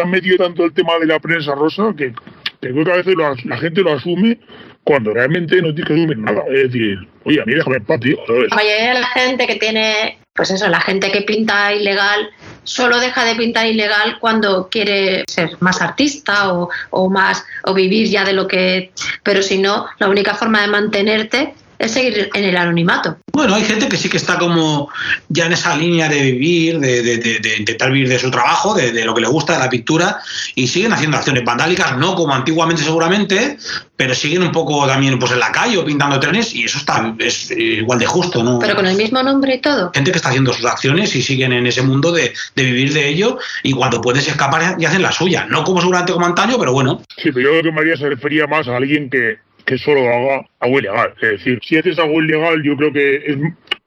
han 0.01 0.09
metido 0.09 0.37
tanto 0.37 0.63
el 0.63 0.71
tema 0.71 0.97
de 0.97 1.07
la 1.07 1.19
prensa 1.19 1.53
rosa 1.55 1.93
que, 1.97 2.13
que 2.61 2.69
creo 2.71 2.85
que 2.85 2.91
a 2.93 2.95
veces 2.95 3.13
lo- 3.13 3.35
la 3.43 3.57
gente 3.57 3.81
lo 3.81 3.91
asume 3.91 4.39
cuando 4.85 5.13
realmente 5.13 5.61
no 5.61 5.73
tiene 5.75 5.87
que 5.89 5.93
asumir 5.93 6.17
nada. 6.19 6.41
Es 6.53 6.71
decir, 6.71 6.97
oye, 7.25 7.41
a 7.41 7.45
mí 7.45 7.53
déjame 7.53 7.77
en 7.77 7.83
paz, 7.85 7.99
tío. 7.99 8.17
La 8.49 8.55
mayoría 8.55 8.93
de 8.93 8.99
la 9.01 9.07
gente 9.07 9.45
que 9.45 9.55
tiene, 9.55 10.19
pues 10.33 10.51
eso, 10.51 10.69
la 10.69 10.79
gente 10.79 11.11
que 11.11 11.21
pinta 11.23 11.73
ilegal, 11.73 12.29
solo 12.63 12.99
deja 12.99 13.25
de 13.25 13.35
pintar 13.35 13.65
ilegal 13.67 14.17
cuando 14.19 14.69
quiere 14.69 15.23
ser 15.27 15.57
más 15.59 15.81
artista 15.81 16.53
o, 16.53 16.69
o 16.89 17.09
más 17.09 17.45
o 17.63 17.73
vivir 17.73 18.07
ya 18.07 18.23
de 18.23 18.33
lo 18.33 18.47
que. 18.47 18.91
Pero 19.23 19.41
si 19.41 19.57
no, 19.57 19.87
la 19.99 20.09
única 20.09 20.35
forma 20.35 20.61
de 20.61 20.67
mantenerte 20.67 21.55
es 21.83 21.91
seguir 21.91 22.29
en 22.33 22.43
el 22.43 22.55
anonimato. 22.57 23.17
Bueno, 23.31 23.55
hay 23.55 23.63
gente 23.65 23.87
que 23.89 23.97
sí 23.97 24.09
que 24.09 24.17
está 24.17 24.37
como 24.37 24.89
ya 25.29 25.45
en 25.47 25.53
esa 25.53 25.75
línea 25.75 26.07
de 26.07 26.21
vivir, 26.21 26.79
de, 26.79 27.01
de- 27.01 27.17
de- 27.17 27.39
de 27.39 27.57
intentar 27.57 27.91
vivir 27.91 28.07
de 28.09 28.19
su 28.19 28.29
trabajo, 28.31 28.73
de, 28.73 28.91
de 28.91 29.05
lo 29.05 29.13
que 29.13 29.21
le 29.21 29.27
gusta, 29.27 29.53
de 29.53 29.59
la 29.59 29.69
pintura, 29.69 30.19
y 30.55 30.67
siguen 30.67 30.93
haciendo 30.93 31.17
acciones 31.17 31.43
vandálicas, 31.43 31.97
no 31.97 32.15
como 32.15 32.33
antiguamente 32.33 32.83
seguramente, 32.83 33.57
pero 33.95 34.13
siguen 34.15 34.43
un 34.43 34.51
poco 34.51 34.85
también 34.87 35.17
pues 35.19 35.31
en 35.31 35.39
la 35.39 35.51
calle 35.51 35.77
o 35.77 35.85
pintando 35.85 36.19
trenes, 36.19 36.53
y 36.53 36.63
eso 36.65 36.77
está 36.77 37.13
es 37.19 37.51
igual 37.51 37.99
de 37.99 38.05
justo, 38.05 38.43
¿no? 38.43 38.59
Pero 38.59 38.75
con 38.75 38.85
el 38.85 38.95
mismo 38.95 39.21
nombre 39.23 39.55
y 39.55 39.59
todo. 39.61 39.91
gente 39.93 40.11
que 40.11 40.17
está 40.17 40.29
haciendo 40.29 40.53
sus 40.53 40.65
acciones 40.65 41.15
y 41.15 41.21
siguen 41.21 41.53
en 41.53 41.65
ese 41.67 41.81
mundo 41.81 42.11
de, 42.11 42.33
de 42.55 42.63
vivir 42.63 42.93
de 42.93 43.07
ello 43.09 43.37
y 43.63 43.73
cuando 43.73 43.99
pueden 44.01 44.21
se 44.21 44.31
escapar 44.31 44.75
y 44.79 44.85
hacen 44.85 45.01
la 45.01 45.11
suya. 45.11 45.45
No 45.49 45.63
como 45.63 45.79
seguramente 45.81 46.13
como 46.13 46.25
antaño, 46.25 46.57
pero 46.59 46.71
bueno. 46.73 47.01
Sí, 47.17 47.31
pero 47.31 47.41
yo 47.41 47.49
creo 47.49 47.63
que 47.63 47.71
María 47.71 47.97
se 47.97 48.07
refería 48.09 48.47
más 48.47 48.67
a 48.67 48.77
alguien 48.77 49.09
que, 49.09 49.37
que 49.65 49.77
solo 49.77 50.01
haga 50.07 50.45
algo 50.59 50.79
ilegal. 50.79 51.13
Es 51.21 51.29
decir, 51.31 51.59
si 51.63 51.77
haces 51.77 51.97
algo 51.99 52.21
ilegal, 52.21 52.61
yo 52.63 52.75
creo 52.75 52.91
que 52.93 53.15
es- 53.15 53.37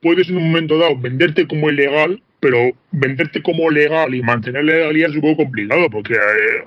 puedes 0.00 0.28
en 0.28 0.36
un 0.36 0.44
momento 0.48 0.78
dado 0.78 0.96
venderte 0.96 1.46
como 1.46 1.68
ilegal, 1.70 2.20
pero 2.38 2.70
venderte 2.92 3.42
como 3.42 3.70
legal 3.70 4.14
y 4.14 4.22
mantener 4.22 4.62
la 4.64 4.74
legalidad 4.74 5.08
es 5.10 5.16
un 5.16 5.22
poco 5.22 5.36
complicado, 5.44 5.88
porque, 5.90 6.12
eh, 6.14 6.18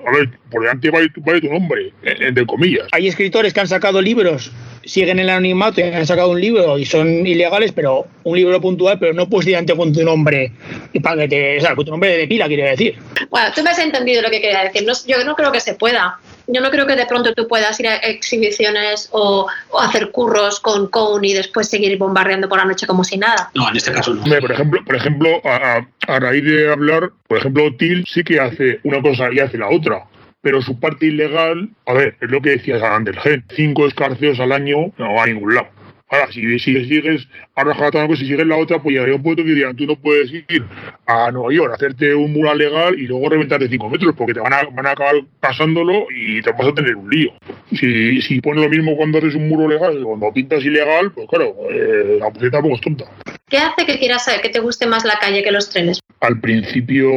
a 0.06 0.12
ver, 0.12 0.28
por 0.50 0.62
delante 0.62 0.90
va, 0.90 0.98
va 0.98 1.40
tu 1.40 1.48
nombre, 1.50 1.92
eh, 2.02 2.16
entre 2.20 2.44
comillas. 2.44 2.86
Hay 2.92 3.06
escritores 3.08 3.54
que 3.54 3.60
han 3.60 3.68
sacado 3.68 4.02
libros, 4.02 4.52
siguen 4.84 5.10
en 5.10 5.20
el 5.20 5.30
anonimato 5.30 5.80
y 5.80 5.84
han 5.84 6.06
sacado 6.06 6.30
un 6.32 6.40
libro 6.40 6.76
y 6.78 6.84
son 6.84 7.26
ilegales, 7.26 7.72
pero 7.72 8.06
un 8.24 8.36
libro 8.36 8.60
puntual, 8.60 8.98
pero 8.98 9.12
no 9.14 9.28
puedes 9.28 9.48
ir 9.48 9.56
ante 9.56 9.74
con 9.76 9.92
tu 9.92 10.02
nombre 10.02 10.52
y 10.92 11.00
para 11.00 11.22
que 11.22 11.28
te, 11.28 11.58
o 11.58 11.60
sea, 11.60 11.74
con 11.76 11.84
tu 11.84 11.92
nombre 11.92 12.16
de 12.16 12.26
pila, 12.28 12.46
quiere 12.48 12.70
decir. 12.70 12.96
Bueno, 13.30 13.48
tú 13.54 13.62
me 13.62 13.70
has 13.70 13.78
entendido 13.78 14.22
lo 14.22 14.30
que 14.30 14.40
quería 14.40 14.64
decir. 14.64 14.84
No- 14.86 14.92
yo 15.06 15.24
no 15.24 15.34
creo 15.36 15.52
que 15.52 15.60
se 15.60 15.74
pueda. 15.74 16.18
Yo 16.52 16.60
no 16.60 16.70
creo 16.70 16.86
que 16.86 16.96
de 16.96 17.06
pronto 17.06 17.32
tú 17.34 17.46
puedas 17.48 17.78
ir 17.80 17.88
a 17.88 17.96
exhibiciones 17.96 19.08
o, 19.12 19.46
o 19.70 19.80
hacer 19.80 20.10
curros 20.10 20.60
con 20.60 20.88
Cone 20.88 21.28
y 21.28 21.32
después 21.34 21.68
seguir 21.68 21.96
bombardeando 21.98 22.48
por 22.48 22.58
la 22.58 22.64
noche 22.64 22.86
como 22.86 23.04
si 23.04 23.16
nada. 23.18 23.50
No, 23.54 23.68
en 23.68 23.76
este 23.76 23.92
caso 23.92 24.14
no. 24.14 24.22
Hombre, 24.22 24.40
por 24.40 24.52
ejemplo, 24.52 24.80
por 24.84 24.96
ejemplo 24.96 25.28
a, 25.44 25.76
a- 25.76 25.88
a 26.14 26.20
raíz 26.20 26.44
de 26.44 26.72
hablar, 26.72 27.10
por 27.28 27.38
ejemplo, 27.38 27.74
Till 27.76 28.04
sí 28.06 28.22
que 28.24 28.40
hace 28.40 28.80
una 28.84 29.00
cosa 29.02 29.28
y 29.32 29.38
hace 29.40 29.58
la 29.58 29.68
otra. 29.68 30.04
Pero 30.42 30.62
su 30.62 30.80
parte 30.80 31.06
ilegal, 31.06 31.68
a 31.86 31.92
ver, 31.92 32.16
es 32.20 32.30
lo 32.30 32.40
que 32.40 32.50
decías 32.50 32.82
antes, 32.82 33.14
Gen, 33.18 33.44
cinco 33.54 33.86
escarceos 33.86 34.40
al 34.40 34.52
año 34.52 34.90
no 34.96 35.14
va 35.14 35.24
a 35.24 35.26
ningún 35.26 35.54
lado. 35.54 35.68
Ahora, 36.10 36.32
si, 36.32 36.58
si 36.58 36.84
sigues 36.86 37.28
a 37.54 37.64
rajatabla, 37.64 38.16
si 38.16 38.26
sigues 38.26 38.46
la 38.46 38.56
otra, 38.56 38.82
pues 38.82 38.94
llegaría 38.94 39.14
un 39.14 39.22
punto 39.22 39.44
que 39.44 39.50
dirían, 39.50 39.76
tú 39.76 39.86
no 39.86 39.96
puedes 39.96 40.32
ir 40.32 40.64
a 41.06 41.30
Nueva 41.30 41.52
York 41.52 41.72
a 41.72 41.74
hacerte 41.76 42.14
un 42.14 42.32
mural 42.32 42.58
legal 42.58 42.98
y 42.98 43.06
luego 43.06 43.28
reventar 43.28 43.60
de 43.60 43.68
5 43.68 43.88
metros, 43.88 44.14
porque 44.16 44.34
te 44.34 44.40
van 44.40 44.52
a, 44.52 44.64
van 44.64 44.86
a 44.86 44.90
acabar 44.90 45.14
pasándolo 45.40 46.06
y 46.14 46.42
te 46.42 46.50
vas 46.50 46.66
a 46.66 46.74
tener 46.74 46.96
un 46.96 47.08
lío. 47.08 47.32
Si, 47.70 48.20
si 48.22 48.40
pones 48.40 48.64
lo 48.64 48.70
mismo 48.70 48.96
cuando 48.96 49.18
haces 49.18 49.34
un 49.34 49.48
muro 49.48 49.68
legal 49.68 49.98
y 49.98 50.02
cuando 50.02 50.32
pintas 50.32 50.64
ilegal, 50.64 51.12
pues 51.12 51.28
claro, 51.28 51.54
eh, 51.70 52.18
la 52.20 52.30
puta 52.30 52.50
tampoco 52.50 52.74
es 52.74 52.80
tonta. 52.80 53.04
¿Qué 53.48 53.58
hace 53.58 53.86
que 53.86 53.98
quieras 53.98 54.24
saber 54.24 54.40
que 54.40 54.48
te 54.48 54.60
guste 54.60 54.86
más 54.86 55.04
la 55.04 55.18
calle 55.18 55.42
que 55.42 55.52
los 55.52 55.70
trenes? 55.70 56.00
al 56.20 56.40
principio, 56.40 57.10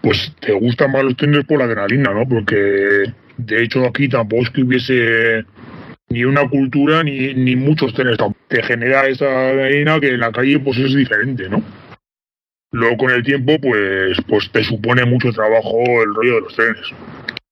pues 0.00 0.32
te 0.40 0.52
gustan 0.52 0.92
más 0.92 1.04
los 1.04 1.16
trenes 1.16 1.44
por 1.44 1.58
la 1.58 1.64
adrenalina, 1.64 2.12
¿no? 2.12 2.26
Porque 2.28 3.12
de 3.36 3.62
hecho 3.62 3.84
aquí 3.84 4.08
tampoco 4.08 4.42
es 4.42 4.50
que 4.50 4.62
hubiese 4.62 5.44
ni 6.08 6.24
una 6.24 6.48
cultura 6.48 7.02
ni, 7.02 7.34
ni 7.34 7.56
muchos 7.56 7.92
trenes. 7.94 8.16
tampoco. 8.16 8.44
Te 8.48 8.62
genera 8.62 9.06
esa 9.06 9.26
adrenalina 9.26 10.00
que 10.00 10.08
en 10.08 10.20
la 10.20 10.32
calle 10.32 10.58
pues 10.60 10.78
es 10.78 10.94
diferente, 10.94 11.48
¿no? 11.48 11.62
Luego 12.72 12.96
con 12.96 13.10
el 13.10 13.22
tiempo, 13.22 13.58
pues, 13.60 14.18
pues 14.28 14.50
te 14.50 14.62
supone 14.64 15.04
mucho 15.04 15.32
trabajo 15.32 16.02
el 16.02 16.14
rollo 16.14 16.34
de 16.34 16.40
los 16.42 16.54
trenes. 16.54 16.86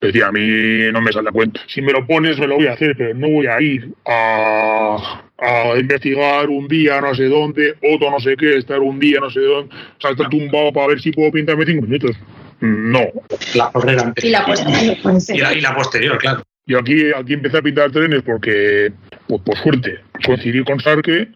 Es 0.00 0.08
decir, 0.08 0.24
a 0.24 0.32
mí 0.32 0.92
no 0.92 1.00
me 1.00 1.12
sale 1.12 1.30
a 1.30 1.32
cuenta. 1.32 1.60
Si 1.66 1.80
me 1.80 1.92
lo 1.92 2.06
pones, 2.06 2.38
me 2.38 2.46
lo 2.46 2.56
voy 2.56 2.66
a 2.66 2.74
hacer, 2.74 2.94
pero 2.96 3.14
no 3.14 3.28
voy 3.30 3.46
a 3.46 3.58
ir 3.60 3.90
a, 4.04 5.22
a 5.38 5.78
investigar 5.78 6.48
un 6.50 6.68
día 6.68 7.00
no 7.00 7.14
sé 7.14 7.24
dónde, 7.24 7.74
otro 7.82 8.10
no 8.10 8.20
sé 8.20 8.36
qué, 8.36 8.58
estar 8.58 8.80
un 8.80 9.00
día 9.00 9.18
no 9.20 9.30
sé 9.30 9.40
dónde, 9.40 9.74
saltar 9.98 10.28
tumbado 10.28 10.72
para 10.72 10.88
ver 10.88 11.00
si 11.00 11.10
puedo 11.10 11.32
pintarme 11.32 11.64
cinco 11.64 11.86
minutos. 11.86 12.16
No. 12.60 13.06
La 13.54 13.70
porrera 13.70 14.12
Y 14.22 14.28
la 14.28 14.44
posterior, 14.44 14.96
la, 15.28 15.54
y 15.54 15.60
la 15.60 15.74
posterior, 15.74 16.18
claro. 16.18 16.42
Yo 16.66 16.78
aquí, 16.78 17.12
aquí 17.14 17.34
empecé 17.34 17.58
a 17.58 17.62
pintar 17.62 17.90
trenes 17.90 18.22
porque, 18.22 18.90
pues 19.28 19.42
por 19.42 19.56
suerte, 19.58 19.98
coincidí 20.24 20.64
con 20.64 20.80
Sarque, 20.80 21.28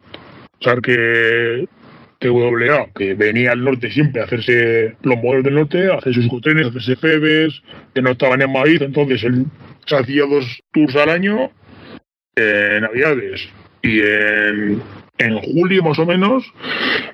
Sarque 0.60 1.68
TWA, 2.18 2.88
que 2.94 3.14
venía 3.14 3.52
al 3.52 3.62
norte 3.62 3.90
siempre 3.90 4.22
a 4.22 4.24
hacerse 4.24 4.96
los 5.02 5.16
modelos 5.18 5.44
del 5.44 5.54
norte, 5.54 5.92
a 5.92 5.96
hacer 5.96 6.14
sus 6.14 6.40
trenes, 6.40 6.66
a 6.66 6.68
hacerse 6.70 6.96
febes, 6.96 7.62
que 7.94 8.00
no 8.00 8.10
estaban 8.10 8.40
en 8.40 8.52
Madrid, 8.52 8.80
entonces 8.80 9.22
él 9.22 9.44
se 9.86 9.96
hacía 9.96 10.24
dos 10.24 10.44
tours 10.72 10.96
al 10.96 11.10
año, 11.10 11.50
en 12.34 12.80
Navidades 12.80 13.48
y 13.82 14.00
en, 14.00 14.82
en 15.18 15.38
julio 15.40 15.82
más 15.82 15.98
o 15.98 16.06
menos, 16.06 16.42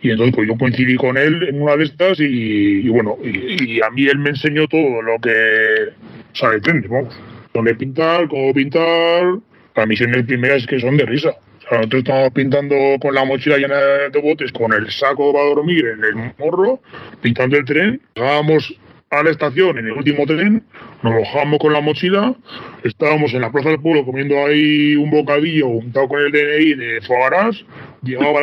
y 0.02 0.10
entonces 0.10 0.36
pues 0.36 0.46
yo 0.46 0.56
coincidí 0.56 0.94
con 0.94 1.16
él 1.16 1.42
en 1.48 1.60
una 1.60 1.76
de 1.76 1.84
estas 1.84 2.20
y, 2.20 2.88
bueno, 2.88 3.18
y, 3.24 3.80
a 3.82 3.90
mí 3.90 4.06
él 4.06 4.18
me 4.18 4.30
enseñó 4.30 4.68
todo 4.68 5.02
lo 5.02 5.18
que 5.18 5.90
sabe 6.32 6.60
trenes, 6.60 6.88
vamos 6.88 7.14
dónde 7.54 7.74
pintar, 7.76 8.28
cómo 8.28 8.52
pintar. 8.52 9.38
Las 9.76 9.86
misiones 9.86 10.26
primeras 10.26 10.66
que 10.66 10.78
son 10.78 10.96
de 10.96 11.06
risa. 11.06 11.34
Nosotros 11.70 12.00
estamos 12.00 12.30
pintando 12.32 12.76
con 13.00 13.14
la 13.14 13.24
mochila 13.24 13.56
llena 13.56 13.76
de 14.12 14.20
botes, 14.20 14.52
con 14.52 14.72
el 14.72 14.90
saco 14.90 15.32
para 15.32 15.46
dormir 15.46 15.86
en 15.86 16.04
el 16.04 16.32
morro, 16.38 16.80
pintando 17.22 17.56
el 17.56 17.64
tren. 17.64 18.00
Llegábamos 18.14 18.74
a 19.10 19.22
la 19.22 19.30
estación 19.30 19.78
en 19.78 19.86
el 19.86 19.92
último 19.92 20.26
tren, 20.26 20.62
nos 21.02 21.14
bajábamos 21.14 21.58
con 21.60 21.72
la 21.72 21.80
mochila, 21.80 22.34
estábamos 22.82 23.32
en 23.32 23.40
la 23.40 23.50
plaza 23.50 23.70
del 23.70 23.80
pueblo 23.80 24.04
comiendo 24.04 24.36
ahí 24.44 24.96
un 24.96 25.10
bocadillo 25.10 25.68
untado 25.68 26.08
con 26.08 26.20
el 26.20 26.32
DNI 26.32 26.74
de 26.74 27.00
foie 27.02 27.64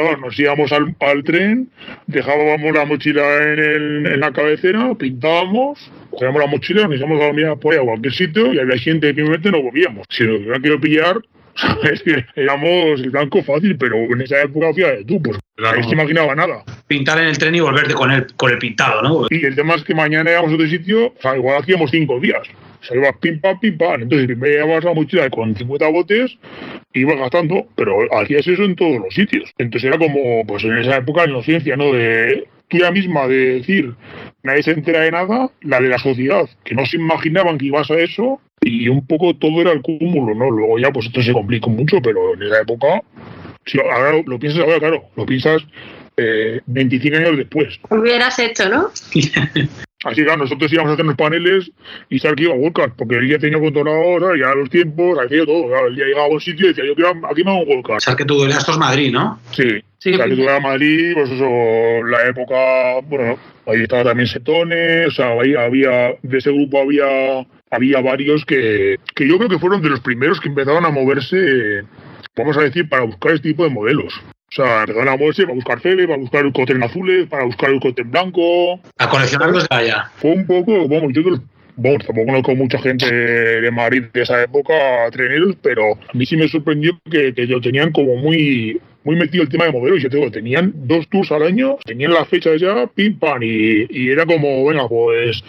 hora, 0.04 0.18
nos 0.18 0.38
íbamos 0.40 0.72
al, 0.72 0.96
tren, 1.24 1.70
dejábamos 2.08 2.74
la 2.74 2.86
mochila 2.86 3.22
en, 3.44 3.60
el- 3.60 4.20
la 4.20 4.32
cabecera, 4.32 4.94
pintábamos, 4.96 5.92
cogíamos 6.10 6.42
la 6.42 6.48
mochila, 6.48 6.88
nos 6.88 6.98
íbamos 6.98 7.22
a 7.22 7.26
dormir 7.26 7.48
por 7.62 7.74
a 7.76 7.82
cualquier 7.82 8.14
sitio 8.14 8.54
y 8.54 8.60
al 8.60 8.68
día 8.68 8.78
siguiente 8.78 9.08
simplemente 9.14 9.52
nos 9.52 9.62
volvíamos. 9.62 10.06
Si 10.10 10.24
nos 10.24 10.40
hubieran 10.40 10.62
querido 10.62 10.80
pillar, 10.82 11.18
es 11.92 12.02
que 12.04 12.26
éramos 12.36 13.00
el 13.00 13.10
blanco 13.10 13.44
fácil, 13.44 13.78
pero 13.78 13.96
en 13.96 14.22
esa 14.22 14.42
época, 14.42 14.74
fíjate 14.74 15.06
tú, 15.06 15.22
pues 15.22 15.38
nadie 15.58 15.84
se 15.84 15.92
imaginaba 15.92 16.36
nada. 16.36 16.64
Pintar 16.88 17.20
en 17.20 17.28
el 17.28 17.38
tren 17.38 17.56
y 17.56 17.60
volverte 17.60 17.94
con 17.94 18.12
el, 18.12 18.28
con 18.36 18.52
el 18.52 18.58
pintado, 18.58 19.02
¿no? 19.02 19.28
Y 19.30 19.46
el 19.46 19.56
tema 19.56 19.76
es 19.76 19.84
que 19.84 19.96
mañana 19.96 20.32
íbamos 20.32 20.52
a 20.52 20.56
otro 20.56 20.68
sitio, 20.68 21.08
o 21.08 21.22
sea, 21.22 21.36
igual 21.36 21.62
hacíamos 21.62 21.92
cinco 21.92 22.20
días. 22.20 22.48
Ibas 22.90 23.16
pim 23.22 23.40
pam, 23.40 23.60
pim 23.60 23.78
pam. 23.78 24.02
Entonces, 24.02 24.28
primero 24.28 24.54
llevabas 24.54 24.84
la 24.84 24.94
mochila 24.94 25.30
con 25.30 25.56
50 25.56 25.88
botes, 25.90 26.38
ibas 26.94 27.18
gastando, 27.18 27.68
pero 27.76 28.00
hacías 28.20 28.48
eso 28.48 28.64
en 28.64 28.76
todos 28.76 29.00
los 29.00 29.14
sitios. 29.14 29.54
Entonces 29.58 29.88
era 29.88 30.00
como, 30.00 30.46
pues 30.48 30.64
en 30.64 30.78
esa 30.78 30.98
época, 30.98 31.28
la 31.28 31.44
ciencia, 31.44 31.76
¿no? 31.78 31.94
De 31.94 32.48
tuya 32.70 32.90
misma, 32.90 33.28
de 33.28 33.60
decir, 33.60 33.94
nadie 34.44 34.64
se 34.64 34.72
entera 34.72 35.02
de 35.02 35.12
nada, 35.12 35.52
la 35.62 35.80
de 35.80 35.90
la 35.90 36.00
sociedad, 36.00 36.50
que 36.64 36.74
no 36.74 36.86
se 36.86 36.98
imaginaban 36.98 37.58
que 37.58 37.66
ibas 37.66 37.92
a 37.92 38.00
eso, 38.00 38.40
y 38.64 38.88
un 38.90 39.06
poco 39.06 39.36
todo 39.36 39.62
era 39.62 39.72
el 39.72 39.82
cúmulo, 39.82 40.36
¿no? 40.36 40.52
Luego 40.52 40.80
ya, 40.80 40.92
pues 40.92 41.08
esto 41.08 41.22
se 41.22 41.34
complicó 41.34 41.70
mucho, 41.70 41.98
pero 42.02 42.36
en 42.36 42.44
esa 42.44 42.62
época, 42.62 43.02
si 43.66 43.80
ahora 43.80 44.12
lo, 44.12 44.24
lo 44.24 44.40
piensas 44.40 44.62
ahora, 44.62 44.80
claro, 44.80 45.04
lo 45.16 45.26
piensas 45.26 45.64
eh, 46.18 46.62
25 46.68 47.18
años 47.18 47.38
después. 47.38 47.80
Hubieras 47.90 48.38
hecho, 48.40 48.70
¿no? 48.70 48.90
Así 50.04 50.26
que 50.26 50.36
nosotros 50.36 50.74
íbamos 50.74 50.92
a 50.92 50.94
hacer 50.94 51.06
los 51.06 51.16
paneles 51.16 51.72
y 52.10 52.18
Sark 52.18 52.40
iba 52.40 52.54
a 52.54 52.58
Volcar, 52.58 52.94
porque 52.98 53.16
él 53.18 53.30
ya 53.30 53.38
tenía 53.38 53.60
controlado, 53.60 54.20
¿sabes? 54.20 54.42
ya 54.42 54.56
los 54.56 54.70
tiempos, 54.70 55.18
hacía 55.20 55.46
todo. 55.46 55.68
Claro, 55.68 55.88
él 55.88 55.96
ya 55.96 56.06
llegaba 56.06 56.26
a 56.26 56.30
un 56.30 56.42
sitio 56.42 56.66
y 56.66 56.70
decía, 56.70 56.86
yo 56.86 56.96
quiero, 56.96 57.12
aquí 57.30 57.44
me 57.44 57.52
hago 57.52 57.62
un 57.62 57.68
Volcar. 57.68 57.98
O 57.98 58.00
sea, 58.00 58.16
que 58.16 58.26
tú 58.26 58.44
esto 58.46 58.72
es 58.72 58.78
Madrid, 58.78 59.12
¿no? 59.12 59.40
Sí, 59.52 59.84
Sí, 60.02 60.14
o 60.14 60.18
sea, 60.18 60.26
que 60.26 60.36
tú 60.36 60.42
eras 60.42 60.58
a 60.58 60.62
Madrid, 60.62 61.14
pues 61.14 61.30
eso, 61.30 61.46
la 62.08 62.28
época, 62.28 63.02
bueno, 63.04 63.38
ahí 63.68 63.84
estaba 63.84 64.06
también 64.06 64.28
Setones, 64.28 65.10
o 65.10 65.12
sea, 65.12 65.40
ahí 65.40 65.54
había, 65.54 66.16
de 66.24 66.38
ese 66.40 66.52
grupo 66.52 66.82
había, 66.82 67.46
había 67.72 68.02
varios 68.02 68.46
que, 68.46 69.00
que 69.16 69.28
yo 69.28 69.38
creo 69.38 69.50
que 69.50 69.60
fueron 69.60 69.82
de 69.82 69.90
los 69.90 70.02
primeros 70.02 70.40
que 70.40 70.50
empezaron 70.50 70.86
a 70.86 70.90
moverse, 70.90 71.84
vamos 72.36 72.58
a 72.58 72.62
decir, 72.62 72.88
para 72.88 73.04
buscar 73.04 73.34
este 73.34 73.50
tipo 73.50 73.64
de 73.64 73.70
modelos. 73.70 74.14
O 74.52 74.56
sea, 74.56 74.82
empezaron 74.82 75.08
a 75.08 75.18
moverse 75.18 75.44
para 75.44 75.56
buscar 75.56 75.80
Febe, 75.80 76.06
para 76.06 76.20
buscar 76.20 76.46
el 76.46 76.52
cote 76.52 76.74
en 76.74 76.84
azules, 76.84 77.28
para 77.30 77.46
buscar 77.46 77.72
el 77.72 77.80
cote 77.80 78.02
en 78.02 78.12
blanco, 78.12 78.80
A 78.98 79.10
coleccionarlos 79.10 79.66
allá. 79.70 80.12
fue 80.18 80.32
un 80.32 80.46
poco, 80.46 80.88
vamos, 80.90 81.14
yo 81.14 81.24
vamos, 81.78 82.06
tampoco 82.06 82.28
conozco 82.28 82.56
mucha 82.56 82.80
gente 82.80 83.10
de 83.10 83.72
Madrid 83.72 84.04
de 84.14 84.22
esa 84.22 84.44
época, 84.44 85.10
treneros, 85.12 85.56
pero 85.64 85.94
a 85.94 86.14
mí 86.14 86.26
sí 86.26 86.36
me 86.36 86.50
sorprendió 86.50 87.00
que, 87.10 87.34
que 87.34 87.46
lo 87.48 87.62
tenían 87.62 87.92
como 87.92 88.18
muy 88.18 88.80
muy 89.04 89.16
metido 89.16 89.44
el 89.44 89.50
tema 89.50 89.66
de 89.66 89.72
modelos. 89.72 90.02
Yo 90.04 90.10
te 90.10 90.18
digo, 90.18 90.30
tenían 90.30 90.74
dos 90.76 91.08
tours 91.10 91.32
al 91.32 91.44
año, 91.44 91.78
tenían 91.86 92.14
las 92.14 92.28
fechas 92.28 92.62
ya, 92.62 92.86
pim 92.88 93.18
pam, 93.18 93.42
y, 93.42 93.88
y 93.90 94.10
era 94.10 94.26
como, 94.26 94.66
venga, 94.66 94.88
pues 94.88 95.44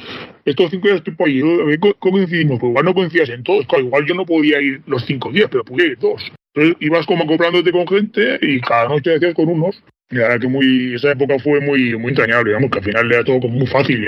estos 0.44 0.70
cinco 0.70 0.88
días 0.88 0.98
estoy 0.98 1.14
por. 1.14 1.98
¿cómo 1.98 2.16
coincidimos? 2.16 2.59
Pues 2.59 2.70
igual 2.70 2.85
no 2.85 2.94
coincidías 2.94 3.28
en 3.31 3.42
todos, 3.42 3.66
claro, 3.66 3.85
igual 3.85 4.07
yo 4.07 4.14
no 4.14 4.26
podía 4.26 4.61
ir 4.61 4.83
los 4.87 5.05
cinco 5.05 5.31
días, 5.31 5.48
pero 5.50 5.64
podía 5.64 5.87
ir 5.87 5.98
dos. 5.98 6.22
Entonces 6.55 6.76
ibas 6.81 7.07
como 7.07 7.24
acoplándote 7.24 7.72
con 7.72 7.87
gente 7.87 8.38
y 8.42 8.61
cada 8.61 8.88
noche 8.88 9.14
hacías 9.14 9.35
con 9.35 9.48
unos. 9.48 9.83
Y 10.11 10.16
la 10.16 10.24
verdad 10.24 10.40
que 10.40 10.48
muy, 10.48 10.94
esa 10.94 11.12
época 11.12 11.38
fue 11.38 11.61
muy, 11.61 11.96
muy 11.96 12.11
entrañable, 12.11 12.50
digamos, 12.50 12.70
que 12.70 12.78
al 12.78 12.85
final 12.85 13.12
era 13.12 13.24
todo 13.24 13.40
como 13.40 13.55
muy 13.59 13.66
fácil 13.66 14.07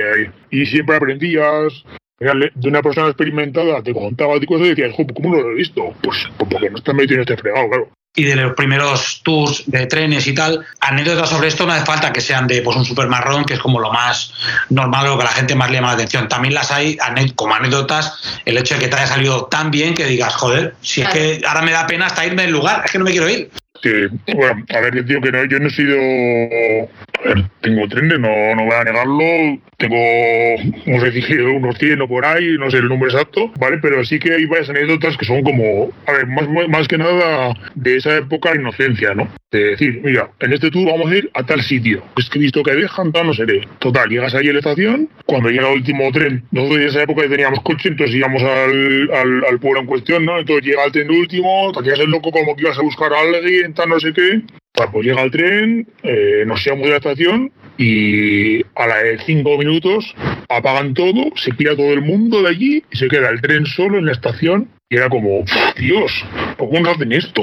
y, 0.50 0.60
y 0.60 0.66
siempre 0.66 0.96
aprendías. 0.96 1.84
De 2.18 2.68
una 2.68 2.80
persona 2.80 3.08
experimentada 3.08 3.82
te 3.82 3.92
contaba 3.92 4.38
de 4.38 4.46
cosas 4.46 4.66
y 4.66 4.70
decías, 4.70 4.92
"Jo, 4.94 5.04
pues, 5.04 5.16
¿cómo 5.16 5.34
no 5.34 5.42
lo 5.42 5.50
he 5.50 5.54
visto? 5.56 5.94
Pues, 6.02 6.28
pues 6.38 6.50
porque 6.50 6.70
no 6.70 6.76
estás 6.76 6.94
metido 6.94 7.16
en 7.16 7.20
este 7.22 7.36
fregado, 7.36 7.68
claro. 7.68 7.88
Y 8.16 8.24
de 8.24 8.36
los 8.36 8.54
primeros 8.54 9.20
tours 9.22 9.64
de 9.66 9.86
trenes 9.86 10.26
y 10.26 10.34
tal, 10.34 10.64
anécdotas 10.80 11.30
sobre 11.30 11.48
esto 11.48 11.66
no 11.66 11.72
hace 11.72 11.84
falta 11.84 12.12
que 12.12 12.20
sean 12.20 12.46
de 12.46 12.62
pues 12.62 12.76
un 12.76 12.84
super 12.84 13.08
marrón, 13.08 13.44
que 13.44 13.54
es 13.54 13.60
como 13.60 13.80
lo 13.80 13.92
más 13.92 14.32
normal, 14.70 15.06
lo 15.06 15.16
que 15.16 15.22
a 15.22 15.26
la 15.26 15.32
gente 15.32 15.54
más 15.54 15.70
le 15.70 15.76
llama 15.76 15.88
la 15.88 15.94
atención. 15.94 16.28
También 16.28 16.54
las 16.54 16.70
hay 16.70 16.96
como 17.34 17.54
anécdotas, 17.54 18.40
el 18.44 18.56
hecho 18.56 18.74
de 18.74 18.80
que 18.80 18.88
te 18.88 18.96
haya 18.96 19.06
salido 19.06 19.46
tan 19.46 19.70
bien 19.70 19.94
que 19.94 20.06
digas, 20.06 20.34
joder, 20.34 20.76
si 20.80 21.02
es 21.02 21.08
que 21.08 21.42
ahora 21.46 21.62
me 21.62 21.72
da 21.72 21.86
pena 21.86 22.06
hasta 22.06 22.24
irme 22.24 22.42
del 22.42 22.52
lugar, 22.52 22.82
es 22.84 22.92
que 22.92 22.98
no 22.98 23.04
me 23.04 23.10
quiero 23.10 23.28
ir. 23.28 23.50
Sí, 23.84 23.90
bueno, 24.34 24.64
a 24.74 24.80
ver, 24.80 25.04
tío, 25.04 25.20
que 25.20 25.30
no, 25.30 25.44
yo 25.44 25.58
no 25.58 25.66
he 25.66 25.70
sido. 25.70 25.94
A 25.94 27.28
ver, 27.28 27.44
tengo 27.60 27.86
trenes, 27.86 28.18
no, 28.18 28.54
no 28.54 28.64
voy 28.64 28.74
a 28.74 28.84
negarlo. 28.84 29.58
Tengo, 29.76 31.00
sé 31.00 31.12
si 31.12 31.34
unos 31.34 31.76
100 31.76 32.00
o 32.00 32.08
por 32.08 32.24
ahí, 32.24 32.56
no 32.58 32.70
sé 32.70 32.78
el 32.78 32.88
número 32.88 33.10
exacto, 33.10 33.52
¿vale? 33.58 33.78
Pero 33.82 34.02
sí 34.04 34.18
que 34.18 34.32
hay 34.32 34.46
varias 34.46 34.70
anécdotas 34.70 35.18
que 35.18 35.26
son 35.26 35.42
como, 35.42 35.90
a 36.06 36.12
ver, 36.12 36.26
más, 36.26 36.48
más 36.68 36.88
que 36.88 36.96
nada 36.96 37.52
de 37.74 37.96
esa 37.96 38.16
época 38.16 38.52
de 38.52 38.60
inocencia, 38.60 39.14
¿no? 39.14 39.28
De 39.50 39.70
decir, 39.70 40.00
mira, 40.02 40.30
en 40.40 40.52
este 40.52 40.70
tour 40.70 40.86
vamos 40.86 41.10
a 41.10 41.16
ir 41.16 41.30
a 41.34 41.44
tal 41.44 41.60
sitio. 41.62 42.02
Es 42.16 42.30
que 42.30 42.38
he 42.38 42.42
visto 42.42 42.62
que 42.62 42.72
dejan, 42.72 43.12
tal, 43.12 43.26
no 43.26 43.34
seré. 43.34 43.68
Total, 43.80 44.08
llegas 44.08 44.34
ahí 44.34 44.48
a 44.48 44.52
la 44.52 44.60
estación, 44.60 45.08
cuando 45.26 45.50
llega 45.50 45.68
el 45.68 45.76
último 45.76 46.10
tren, 46.12 46.44
nosotros 46.52 46.80
en 46.80 46.86
esa 46.86 47.02
época 47.02 47.28
teníamos 47.28 47.60
coche, 47.62 47.90
entonces 47.90 48.16
íbamos 48.16 48.42
al, 48.42 49.10
al, 49.48 49.58
pueblo 49.60 49.80
en 49.80 49.86
cuestión, 49.86 50.24
¿no? 50.24 50.38
Entonces 50.38 50.64
llega 50.64 50.84
el 50.84 50.92
tren 50.92 51.10
último, 51.10 51.72
te 51.72 51.82
quedas 51.82 52.00
el 52.00 52.10
loco 52.10 52.30
como 52.30 52.56
que 52.56 52.62
ibas 52.62 52.78
a 52.78 52.82
buscar 52.82 53.12
a 53.12 53.20
alguien, 53.20 53.73
no 53.86 54.00
sé 54.00 54.12
qué. 54.12 54.42
Pues 54.72 55.06
llega 55.06 55.22
el 55.22 55.30
tren, 55.30 55.86
eh, 56.02 56.44
nos 56.46 56.66
íbamos 56.66 56.84
de 56.84 56.90
la 56.90 56.96
estación 56.96 57.52
y 57.78 58.60
a 58.74 58.86
la 58.86 58.98
de 58.98 59.18
cinco 59.20 59.56
minutos 59.56 60.14
apagan 60.48 60.94
todo, 60.94 61.30
se 61.36 61.52
pira 61.54 61.76
todo 61.76 61.92
el 61.92 62.02
mundo 62.02 62.42
de 62.42 62.48
allí 62.48 62.84
y 62.90 62.96
se 62.96 63.08
queda 63.08 63.30
el 63.30 63.40
tren 63.40 63.66
solo 63.66 63.98
en 63.98 64.06
la 64.06 64.12
estación 64.12 64.68
y 64.88 64.96
era 64.96 65.08
como, 65.08 65.44
Dios, 65.76 66.24
¿cómo 66.58 66.80
no 66.80 66.90
hacen 66.90 67.12
esto? 67.12 67.42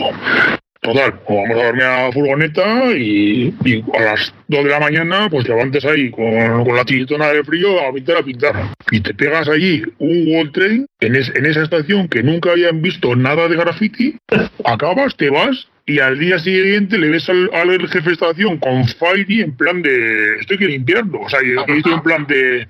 Total, 0.82 1.20
pues 1.28 1.40
vamos 1.48 1.62
a 1.62 1.66
dormir 1.66 1.84
a 1.84 2.06
la 2.08 2.12
furgoneta 2.12 2.92
y, 2.98 3.54
a 3.94 4.02
las 4.02 4.34
2 4.52 4.64
de 4.66 4.70
la 4.70 4.80
mañana 4.80 5.28
pues 5.30 5.46
te 5.46 5.52
levantes 5.52 5.84
ahí 5.86 6.12
con, 6.12 6.76
la 6.76 6.86
tiritona 6.86 7.30
de 7.30 7.44
frío 7.44 7.80
a 7.80 7.94
pintar 7.94 8.18
a 8.18 8.24
pintar. 8.24 8.56
Y 8.92 9.00
te 9.00 9.14
pegas 9.14 9.48
allí 9.48 9.82
un 9.98 10.28
World 10.28 10.52
Train 10.52 10.86
en, 11.00 11.16
en 11.16 11.46
esa 11.46 11.64
estación 11.64 12.08
que 12.08 12.22
nunca 12.22 12.52
habían 12.52 12.82
visto 12.82 13.16
nada 13.16 13.48
de 13.48 13.56
graffiti, 13.56 14.16
acabas, 14.64 15.16
te 15.16 15.30
vas 15.30 15.68
y 15.86 16.00
al 16.00 16.20
día 16.20 16.38
siguiente 16.40 16.98
le 16.98 17.10
ves 17.10 17.28
al, 17.30 17.50
jefe 17.90 18.10
de 18.10 18.14
estación 18.14 18.58
con 18.58 18.88
Fairy 18.88 19.42
en 19.42 19.56
plan 19.56 19.82
de 19.82 20.36
estoy 20.40 20.58
que 20.58 20.68
limpiarlo, 20.68 21.22
o 21.22 21.30
sea, 21.30 21.40
yo 21.44 21.62
estoy 21.76 21.94
en 21.94 22.02
plan 22.02 22.26
de, 22.28 22.68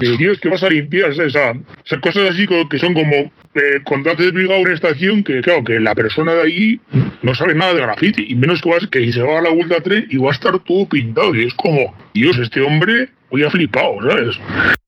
de 0.00 0.16
Dios, 0.16 0.38
que 0.38 0.48
vas 0.48 0.62
a 0.62 0.68
limpiar? 0.68 1.10
O 1.10 1.30
sea, 1.30 1.54
cosas 2.00 2.30
así 2.30 2.46
que 2.68 2.78
son 2.78 2.94
como 2.94 3.32
eh, 3.54 3.80
cuando 3.84 4.10
has 4.10 4.18
desbrigado 4.18 4.60
una 4.60 4.72
estación 4.72 5.22
que, 5.24 5.40
claro, 5.40 5.64
que 5.64 5.78
la 5.80 5.94
persona 5.94 6.34
de 6.34 6.42
ahí 6.42 6.80
no 7.22 7.34
sabe 7.34 7.54
nada 7.54 7.74
de 7.74 7.80
graffiti, 7.80 8.26
y 8.28 8.34
menos 8.34 8.62
que, 8.62 8.70
vas, 8.70 8.86
que 8.86 9.12
se 9.12 9.22
va 9.22 9.38
a 9.38 9.42
la 9.42 9.50
vuelta 9.50 9.76
a 9.76 9.80
tren 9.80 10.06
y 10.08 10.16
va 10.16 10.30
a 10.30 10.32
estar 10.32 10.58
todo 10.60 10.88
pintado, 10.88 11.11
y 11.34 11.46
es 11.46 11.54
como, 11.54 11.92
Dios, 12.14 12.38
este 12.38 12.60
hombre 12.60 13.10
Hoy 13.34 13.44
ha 13.44 13.50
flipado, 13.50 13.96
¿sabes? 14.06 14.38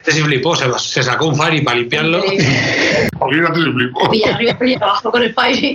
Este 0.00 0.12
sí 0.12 0.20
flipó, 0.20 0.54
se, 0.54 1.02
sacó 1.02 1.28
un 1.28 1.36
Fairy 1.36 1.62
para 1.62 1.78
limpiarlo. 1.78 2.22
Imagínate 2.26 3.60
se 3.62 3.72
flipó. 3.72 4.14
Y 4.14 4.22
arriba 4.22 4.58
y 4.60 4.74
abajo 4.74 5.10
con 5.10 5.22
el 5.22 5.32
Fairy. 5.32 5.74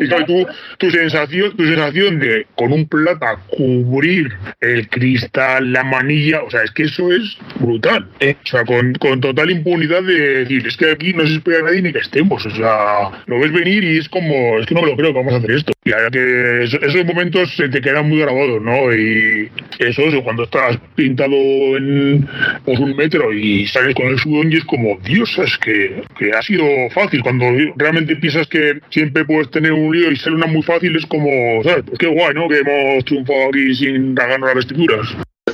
y 0.00 0.08
tu, 0.78 0.90
sensación, 0.92 1.56
tu 1.56 1.66
sensación 1.66 2.20
de 2.20 2.46
con 2.54 2.72
un 2.72 2.86
plata 2.86 3.40
cubrir 3.48 4.32
el 4.60 4.88
cristal, 4.88 5.72
la 5.72 5.82
manilla, 5.82 6.44
o 6.44 6.50
sea, 6.52 6.62
es 6.62 6.70
que 6.70 6.84
eso 6.84 7.10
es 7.10 7.36
brutal. 7.58 8.06
¿eh? 8.20 8.36
O 8.44 8.46
sea, 8.46 8.64
con, 8.64 8.92
con, 8.94 9.20
total 9.20 9.50
impunidad 9.50 10.04
de 10.04 10.44
decir, 10.44 10.68
es 10.68 10.76
que 10.76 10.92
aquí 10.92 11.12
no 11.12 11.26
se 11.26 11.34
espera 11.34 11.58
a 11.58 11.62
nadie 11.62 11.82
ni 11.82 11.92
que 11.92 11.98
estemos. 11.98 12.46
O 12.46 12.50
sea, 12.50 13.10
lo 13.26 13.40
ves 13.40 13.50
venir 13.50 13.82
y 13.82 13.98
es 13.98 14.08
como, 14.08 14.60
es 14.60 14.66
que 14.66 14.74
no 14.76 14.82
me 14.82 14.90
lo 14.90 14.96
creo 14.96 15.12
que 15.12 15.18
vamos 15.18 15.34
a 15.34 15.38
hacer 15.38 15.50
esto. 15.50 15.72
Y 15.84 15.90
ahora 15.90 16.10
que 16.12 16.62
esos 16.62 17.04
momentos 17.04 17.56
se 17.56 17.68
te 17.68 17.80
quedan 17.80 18.08
muy 18.08 18.20
grabados, 18.20 18.62
¿no? 18.62 18.94
Y 18.94 19.50
eso, 19.80 20.02
eso 20.02 20.22
cuando 20.22 20.44
estás 20.44 20.67
pintado 20.94 21.34
en 21.76 22.28
por 22.64 22.80
un 22.80 22.96
metro 22.96 23.32
y 23.32 23.66
sales 23.66 23.94
con 23.94 24.06
el 24.06 24.18
sudón 24.18 24.52
y 24.52 24.56
es 24.56 24.64
como, 24.64 24.98
Dios, 25.04 25.36
es 25.38 25.56
que, 25.58 26.02
que 26.18 26.32
ha 26.32 26.42
sido 26.42 26.64
fácil. 26.90 27.22
Cuando 27.22 27.46
realmente 27.76 28.16
piensas 28.16 28.46
que 28.46 28.80
siempre 28.90 29.24
puedes 29.24 29.50
tener 29.50 29.72
un 29.72 29.94
lío 29.94 30.10
y 30.10 30.16
ser 30.16 30.32
una 30.32 30.46
muy 30.46 30.62
fácil, 30.62 30.96
es 30.96 31.06
como, 31.06 31.62
¿sabes? 31.62 31.84
Pues 31.86 31.98
qué 31.98 32.06
guay, 32.06 32.34
¿no? 32.34 32.48
Que 32.48 32.58
hemos 32.58 33.04
triunfado 33.04 33.48
aquí 33.48 33.74
sin 33.74 34.16
rasgarnos 34.16 34.48
las 34.48 34.56
vestiduras. 34.56 35.08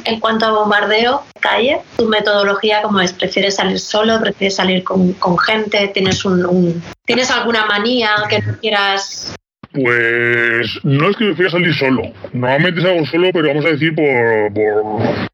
En 0.05 0.21
cuanto 0.21 0.47
a 0.47 0.53
bombardeo, 0.53 1.23
calle, 1.41 1.79
tu 1.97 2.07
metodología 2.07 2.83
cómo 2.83 3.01
es, 3.01 3.12
¿prefieres 3.12 3.57
salir 3.57 3.79
solo? 3.79 4.21
¿Prefieres 4.21 4.57
salir 4.57 4.85
con, 4.85 5.12
con 5.15 5.39
gente? 5.39 5.89
¿Tienes 5.95 6.25
un, 6.25 6.83
¿Tienes 7.07 7.31
alguna 7.31 7.67
manía 7.67 8.11
que 8.29 8.41
no 8.41 8.59
quieras 8.59 9.35
pues 9.75 10.79
no 10.85 11.11
es 11.11 11.16
que 11.16 11.25
me 11.25 11.35
fui 11.35 11.47
a 11.47 11.51
salir 11.51 11.75
solo. 11.75 12.03
Normalmente 12.33 12.81
salgo 12.81 13.05
solo, 13.07 13.31
pero 13.33 13.49
vamos 13.49 13.64
a 13.66 13.70
decir 13.70 13.93
por, 13.95 14.55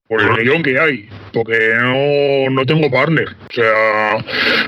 por, 0.09 0.21
el 0.21 0.45
guion 0.45 0.63
que 0.63 0.79
hay. 0.79 1.09
Porque 1.33 1.75
no, 1.79 2.51
no 2.51 2.65
tengo 2.65 2.91
partner. 2.91 3.29
O 3.29 3.53
sea, 3.53 4.25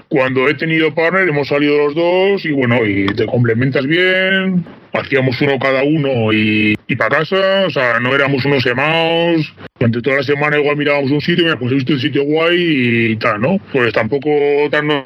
cuando 0.09 0.47
he 0.49 0.55
tenido 0.55 0.95
partner 0.95 1.29
hemos 1.29 1.49
salido 1.49 1.79
los 1.79 1.95
dos 1.95 2.45
y 2.45 2.53
bueno, 2.53 2.85
y 2.85 3.07
te 3.07 3.25
complementas 3.27 3.87
bien. 3.87 4.65
Hacíamos 4.93 5.41
uno 5.41 5.59
cada 5.59 5.83
uno 5.83 6.33
y, 6.33 6.75
y 6.87 6.97
para 6.97 7.19
casa. 7.19 7.67
O 7.67 7.71
sea, 7.71 8.01
no 8.01 8.15
éramos 8.15 8.45
unos 8.45 8.63
quemados. 8.63 9.55
Durante 9.79 10.03
toda 10.03 10.17
la 10.17 10.23
semana 10.23 10.59
igual 10.59 10.77
mirábamos 10.77 11.11
un 11.11 11.21
sitio, 11.21 11.45
mira, 11.45 11.59
pues 11.59 11.73
he 11.73 11.77
visto 11.77 11.93
un 11.95 12.01
sitio 12.01 12.25
guay 12.25 13.13
y 13.13 13.17
tal, 13.17 13.41
¿no? 13.41 13.59
Pues 13.73 13.93
tampoco 13.93 14.29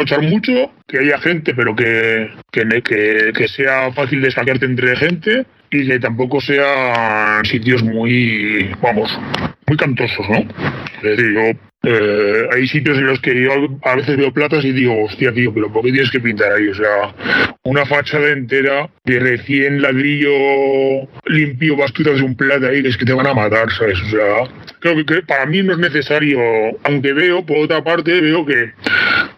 echar 0.01 0.23
mucho, 0.23 0.71
que 0.87 0.99
haya 0.99 1.19
gente, 1.19 1.55
pero 1.55 1.75
que, 1.75 2.31
que, 2.51 3.33
que, 3.33 3.49
sea 3.49 3.93
fácil 3.93 4.21
de 4.21 4.31
sacarte 4.31 4.67
entre 4.67 4.97
gente 4.97 5.47
y 5.83 5.87
que 5.87 5.99
tampoco 5.99 6.41
sean 6.41 7.45
sitios 7.45 7.83
muy, 7.83 8.71
vamos, 8.83 9.19
muy 9.67 9.77
cantosos, 9.77 10.29
¿no? 10.29 10.39
Es 10.39 11.03
decir, 11.03 11.33
yo 11.35 11.59
eh, 11.89 12.49
hay 12.53 12.67
sitios 12.67 12.99
en 12.99 13.07
los 13.07 13.21
que 13.21 13.41
yo 13.41 13.53
a 13.83 13.95
veces 13.95 14.17
veo 14.17 14.33
platas 14.33 14.65
y 14.65 14.73
digo, 14.73 15.05
hostia, 15.05 15.33
tío, 15.33 15.55
pero 15.55 15.73
¿por 15.73 15.85
qué 15.85 15.93
tienes 15.93 16.11
que 16.11 16.19
pintar 16.19 16.53
ahí? 16.53 16.69
O 16.69 16.75
sea, 16.75 17.15
una 17.63 17.87
fachada 17.87 18.31
entera 18.31 18.91
de 19.05 19.21
recién 19.21 19.81
ladrillo 19.81 21.09
limpio, 21.27 21.77
vas 21.77 21.93
de 21.95 22.23
un 22.23 22.35
plata 22.35 22.69
ahí, 22.69 22.83
que 22.83 22.89
es 22.89 22.97
que 22.97 23.05
te 23.05 23.13
van 23.13 23.29
a 23.29 23.35
matar, 23.35 23.71
¿sabes? 23.71 24.01
O 24.01 24.11
sea, 24.11 24.49
creo 24.81 25.07
que, 25.07 25.23
para 25.23 25.47
mí 25.47 25.63
no 25.63 25.75
es 25.75 25.79
necesario, 25.79 26.41
aunque 26.83 27.13
veo, 27.13 27.47
por 27.47 27.59
otra 27.59 27.85
parte, 27.85 28.21
veo 28.21 28.45
que, 28.45 28.73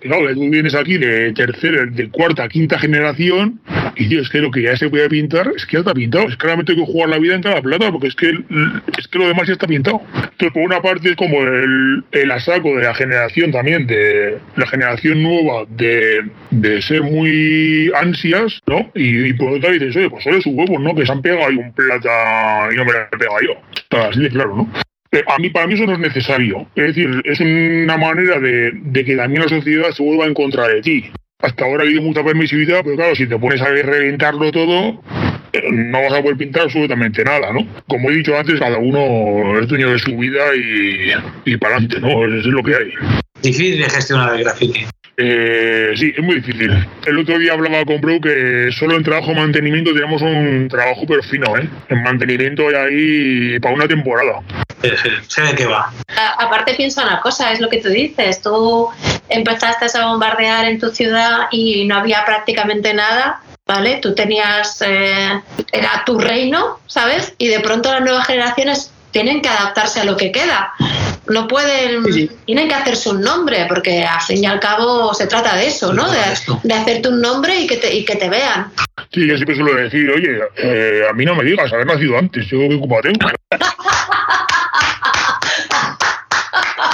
claro, 0.00 0.32
tú 0.32 0.48
vienes 0.48 0.74
aquí 0.74 0.96
de 0.96 1.32
tercera, 1.34 1.84
de 1.84 2.08
cuarta, 2.08 2.48
quinta 2.48 2.78
generación 2.78 3.60
y 3.98 4.08
tío, 4.08 4.22
es 4.22 4.28
que 4.28 4.38
lo 4.38 4.52
que 4.52 4.62
ya 4.62 4.76
se 4.76 4.88
puede 4.88 5.08
pintar 5.08 5.50
es 5.56 5.66
que 5.66 5.72
ya 5.74 5.78
está 5.80 5.92
pintado. 5.92 6.28
Es 6.28 6.36
claramente 6.36 6.76
que 6.76 6.84
jugar 6.84 7.08
la 7.08 7.18
vida 7.18 7.34
en 7.34 7.42
cada 7.42 7.60
plata 7.60 7.90
porque 7.90 8.06
es 8.06 8.14
que, 8.14 8.30
es 8.96 9.08
que 9.08 9.18
lo 9.18 9.26
demás 9.26 9.48
ya 9.48 9.54
está 9.54 9.66
pintado. 9.66 10.00
Entonces, 10.14 10.52
por 10.52 10.62
una 10.62 10.80
parte 10.80 11.10
es 11.10 11.16
como 11.16 11.42
el, 11.42 12.04
el 12.12 12.30
asaco 12.30 12.76
de 12.76 12.84
la 12.84 12.94
generación 12.94 13.50
también, 13.50 13.88
de 13.88 14.38
la 14.54 14.66
generación 14.68 15.20
nueva 15.22 15.64
de, 15.68 16.30
de 16.50 16.80
ser 16.80 17.02
muy 17.02 17.90
ansias, 18.00 18.60
¿no? 18.66 18.88
Y, 18.94 19.32
por 19.32 19.54
otra 19.54 19.72
dices, 19.72 19.96
oye, 19.96 20.10
pues 20.10 20.22
solo 20.22 20.40
su 20.40 20.50
huevo, 20.50 20.78
¿no? 20.78 20.94
Que 20.94 21.04
se 21.04 21.10
han 21.10 21.20
pegado 21.20 21.48
ahí 21.48 21.56
un 21.56 21.72
plata 21.72 22.68
y 22.72 22.76
no 22.76 22.84
me 22.84 22.92
lo 22.92 22.98
he 23.00 23.18
pegado 23.18 23.40
yo. 23.40 23.54
Está 23.74 24.08
así 24.08 24.20
de 24.20 24.30
claro, 24.30 24.54
¿no? 24.54 24.72
Eh, 25.10 25.24
a 25.26 25.38
mí, 25.38 25.50
para 25.50 25.66
mí 25.66 25.74
eso 25.74 25.86
no 25.86 25.94
es 25.94 25.98
necesario. 25.98 26.68
Es 26.76 26.94
decir, 26.94 27.20
es 27.24 27.40
una 27.40 27.96
manera 27.96 28.38
de, 28.38 28.70
de 28.74 29.04
que 29.04 29.16
también 29.16 29.42
la 29.42 29.48
sociedad 29.48 29.90
se 29.90 30.02
vuelva 30.04 30.26
en 30.26 30.34
contra 30.34 30.68
de 30.68 30.82
ti 30.82 31.10
hasta 31.40 31.64
ahora 31.64 31.82
ha 31.82 31.86
habido 31.86 32.02
mucha 32.02 32.24
permisividad, 32.24 32.80
pero 32.82 32.96
claro, 32.96 33.14
si 33.14 33.26
te 33.26 33.38
pones 33.38 33.60
a 33.60 33.68
reventarlo 33.68 34.50
todo, 34.50 35.00
eh, 35.52 35.62
no 35.72 36.02
vas 36.02 36.12
a 36.12 36.22
poder 36.22 36.36
pintar 36.36 36.62
absolutamente 36.62 37.22
nada, 37.22 37.52
¿no? 37.52 37.66
Como 37.86 38.10
he 38.10 38.16
dicho 38.16 38.36
antes, 38.36 38.58
cada 38.58 38.78
uno 38.78 39.58
es 39.60 39.68
dueño 39.68 39.90
de 39.90 39.98
su 39.98 40.16
vida 40.16 40.54
y, 40.56 41.12
y 41.44 41.56
para 41.56 41.76
adelante, 41.76 42.00
¿no? 42.00 42.26
Eso 42.26 42.48
es 42.48 42.54
lo 42.54 42.62
que 42.62 42.74
hay. 42.74 42.92
Difícil 43.42 43.78
de 43.78 43.88
gestionar 43.88 44.34
el 44.34 44.44
graffiti. 44.44 44.84
Eh, 45.20 45.94
sí, 45.96 46.12
es 46.16 46.22
muy 46.22 46.36
difícil. 46.36 46.70
El 47.06 47.18
otro 47.18 47.38
día 47.38 47.52
hablaba 47.52 47.84
con 47.84 48.00
Bro 48.00 48.20
que 48.20 48.70
solo 48.70 48.96
en 48.96 49.02
trabajo 49.02 49.34
mantenimiento 49.34 49.92
tenemos 49.92 50.22
un 50.22 50.68
trabajo 50.68 51.02
pero 51.08 51.22
fino, 51.24 51.56
¿eh? 51.56 51.68
En 51.88 52.02
mantenimiento 52.04 52.68
hay 52.68 52.74
ahí 52.74 53.60
para 53.60 53.74
una 53.74 53.88
temporada. 53.88 54.40
Se 55.28 55.40
ve 55.42 55.54
que 55.54 55.66
va. 55.66 55.92
aparte 56.38 56.74
piensa 56.74 57.02
una 57.02 57.20
cosa, 57.20 57.52
es 57.52 57.60
lo 57.60 57.68
que 57.68 57.80
tú 57.80 57.88
dices. 57.88 58.40
Tú 58.42 58.88
empezaste 59.28 59.86
a 59.98 60.06
bombardear 60.06 60.66
en 60.66 60.78
tu 60.78 60.90
ciudad 60.90 61.48
y 61.50 61.84
no 61.84 61.96
había 61.96 62.24
prácticamente 62.24 62.94
nada. 62.94 63.42
¿Vale? 63.66 63.96
Tú 63.96 64.14
tenías, 64.14 64.80
eh, 64.80 65.42
era 65.72 66.02
tu 66.06 66.18
reino, 66.18 66.80
¿sabes? 66.86 67.34
Y 67.36 67.48
de 67.48 67.60
pronto 67.60 67.92
las 67.92 68.00
nuevas 68.00 68.26
generaciones 68.26 68.90
tienen 69.10 69.42
que 69.42 69.50
adaptarse 69.50 70.00
a 70.00 70.04
lo 70.04 70.16
que 70.16 70.32
queda 70.32 70.72
no 71.30 71.48
pueden, 71.48 72.04
tienen 72.44 72.68
que 72.68 72.74
hacerse 72.74 73.10
un 73.10 73.20
nombre, 73.20 73.66
porque 73.68 74.04
al 74.04 74.20
fin 74.20 74.42
y 74.42 74.46
al 74.46 74.60
cabo 74.60 75.12
se 75.14 75.26
trata 75.26 75.56
de 75.56 75.66
eso, 75.66 75.92
¿no? 75.92 76.10
De, 76.10 76.18
hacerte 76.72 77.08
un 77.08 77.20
nombre 77.20 77.58
y 77.58 77.66
que 77.66 77.76
te, 77.76 77.94
y 77.94 78.04
que 78.04 78.16
te 78.16 78.28
vean. 78.28 78.72
Sí, 79.12 79.26
yo 79.26 79.36
siempre 79.36 79.56
suelo 79.56 79.74
decir, 79.74 80.10
oye, 80.10 80.38
eh, 80.56 81.02
a 81.08 81.12
mí 81.12 81.24
no 81.24 81.34
me 81.34 81.44
digas 81.44 81.72
haber 81.72 81.86
nacido 81.86 82.18
antes, 82.18 82.46
yo 82.46 82.58
qué 82.58 82.78
culpa 82.78 83.00
tengo. 83.02 83.28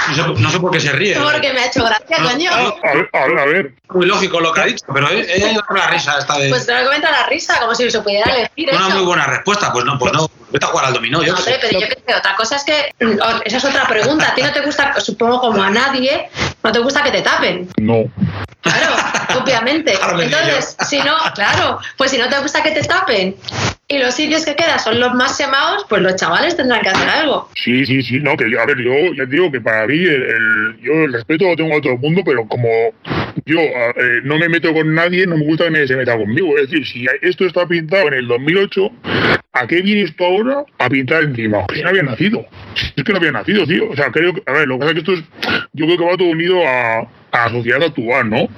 No 0.08 0.14
sé, 0.14 0.42
no 0.42 0.50
sé 0.50 0.60
por 0.60 0.70
qué 0.70 0.80
se 0.80 0.92
ríe. 0.92 1.18
Porque 1.18 1.52
me 1.52 1.60
ha 1.60 1.66
hecho 1.66 1.84
gracia, 1.84 2.18
No, 2.18 2.30
coño. 2.30 2.50
A 2.52 2.56
ver, 2.94 3.10
a 3.12 3.26
ver, 3.26 3.38
a 3.38 3.44
ver. 3.46 3.72
Muy 3.90 4.06
lógico 4.06 4.40
lo 4.40 4.52
que 4.52 4.60
ha 4.60 4.64
dicho, 4.64 4.84
pero 4.92 5.08
ella 5.08 5.24
lleva 5.50 5.64
la 5.74 5.86
risa 5.88 6.18
esta 6.18 6.38
de. 6.38 6.48
Pues 6.48 6.66
te 6.66 6.74
lo 6.78 6.84
comenta 6.84 7.10
la 7.10 7.26
risa, 7.26 7.58
como 7.60 7.74
si 7.74 7.90
se 7.90 8.00
pudiera 8.00 8.30
elegir 8.32 8.70
una 8.74 8.88
eso. 8.88 8.96
muy 8.96 9.04
buena 9.04 9.26
respuesta. 9.26 9.72
Pues 9.72 9.84
no, 9.84 9.98
pues 9.98 10.12
no. 10.12 10.30
Vete 10.50 10.66
a 10.66 10.68
jugar 10.68 10.84
al 10.86 10.94
dominó, 10.94 11.22
yo 11.22 11.32
No, 11.32 11.38
qué 11.38 11.42
sé. 11.42 11.54
hombre, 11.54 11.68
pero 11.68 11.80
yo 11.80 11.88
qué 11.88 12.02
sé, 12.06 12.14
otra 12.14 12.36
cosa 12.36 12.56
es 12.56 12.64
que, 12.64 12.92
esa 13.44 13.56
es 13.56 13.64
otra 13.64 13.86
pregunta, 13.88 14.28
a 14.28 14.34
ti 14.36 14.42
no 14.42 14.52
te 14.52 14.60
gusta, 14.60 15.00
supongo 15.00 15.40
como 15.40 15.60
a 15.60 15.68
nadie, 15.70 16.28
no 16.62 16.70
te 16.70 16.78
gusta 16.78 17.02
que 17.02 17.10
te 17.10 17.22
tapen, 17.22 17.68
No. 17.78 18.04
claro, 18.60 18.94
obviamente. 19.40 19.94
Entonces, 20.20 20.76
si 20.88 21.00
no, 21.00 21.16
claro, 21.34 21.80
pues 21.96 22.12
si 22.12 22.18
no 22.18 22.28
te 22.28 22.38
gusta 22.38 22.62
que 22.62 22.70
te 22.70 22.84
tapen 22.84 23.34
y 23.86 23.98
los 23.98 24.14
sitios 24.14 24.44
que 24.44 24.56
quedan 24.56 24.78
son 24.78 24.98
los 24.98 25.14
más 25.14 25.36
semados, 25.36 25.84
pues 25.88 26.00
los 26.00 26.16
chavales 26.16 26.56
tendrán 26.56 26.80
que 26.80 26.88
hacer 26.88 27.08
algo. 27.08 27.50
Sí, 27.54 27.84
sí, 27.84 28.02
sí, 28.02 28.18
no, 28.20 28.36
que 28.36 28.44
a 28.58 28.64
ver, 28.64 28.78
yo 28.78 29.14
te 29.14 29.26
digo 29.26 29.52
que 29.52 29.60
para 29.60 29.86
mí 29.86 29.96
el, 29.96 30.78
yo 30.80 30.92
el 31.04 31.12
respeto 31.12 31.46
lo 31.46 31.56
tengo 31.56 31.76
a 31.76 31.80
todo 31.80 31.92
el 31.92 31.98
mundo, 31.98 32.22
pero 32.24 32.46
como 32.46 32.68
yo 33.44 33.60
eh, 33.60 34.20
no 34.24 34.38
me 34.38 34.48
meto 34.48 34.72
con 34.72 34.94
nadie, 34.94 35.26
no 35.26 35.36
me 35.36 35.44
gusta 35.44 35.64
que 35.64 35.70
nadie 35.70 35.88
se 35.88 35.96
meta 35.96 36.16
conmigo. 36.16 36.56
Es 36.56 36.70
decir, 36.70 36.86
si 36.86 37.06
esto 37.20 37.44
está 37.44 37.66
pintado 37.66 38.08
en 38.08 38.14
el 38.14 38.26
2008, 38.28 38.90
¿a 39.52 39.66
qué 39.66 39.82
vienes 39.82 40.16
tú 40.16 40.24
ahora 40.24 40.64
a 40.78 40.88
pintar 40.88 41.24
encima? 41.24 41.66
Que 41.66 41.82
no 41.82 41.90
había 41.90 42.02
nacido. 42.02 42.46
Es 42.96 43.04
que 43.04 43.12
no 43.12 43.18
había 43.18 43.32
nacido, 43.32 43.66
tío. 43.66 43.90
O 43.90 43.96
sea, 43.96 44.10
creo 44.10 44.32
que, 44.32 44.42
a 44.46 44.52
ver, 44.52 44.68
lo 44.68 44.76
que 44.76 44.80
pasa 44.80 44.90
es 44.92 44.94
que 44.94 45.12
esto 45.12 45.12
es, 45.12 45.68
yo 45.74 45.84
creo 45.84 45.98
que 45.98 46.04
va 46.04 46.16
todo 46.16 46.28
unido 46.28 46.66
a, 46.66 47.00
a 47.00 47.08
la 47.32 47.50
sociedad 47.50 47.82
actual, 47.82 48.30
¿no? 48.30 48.48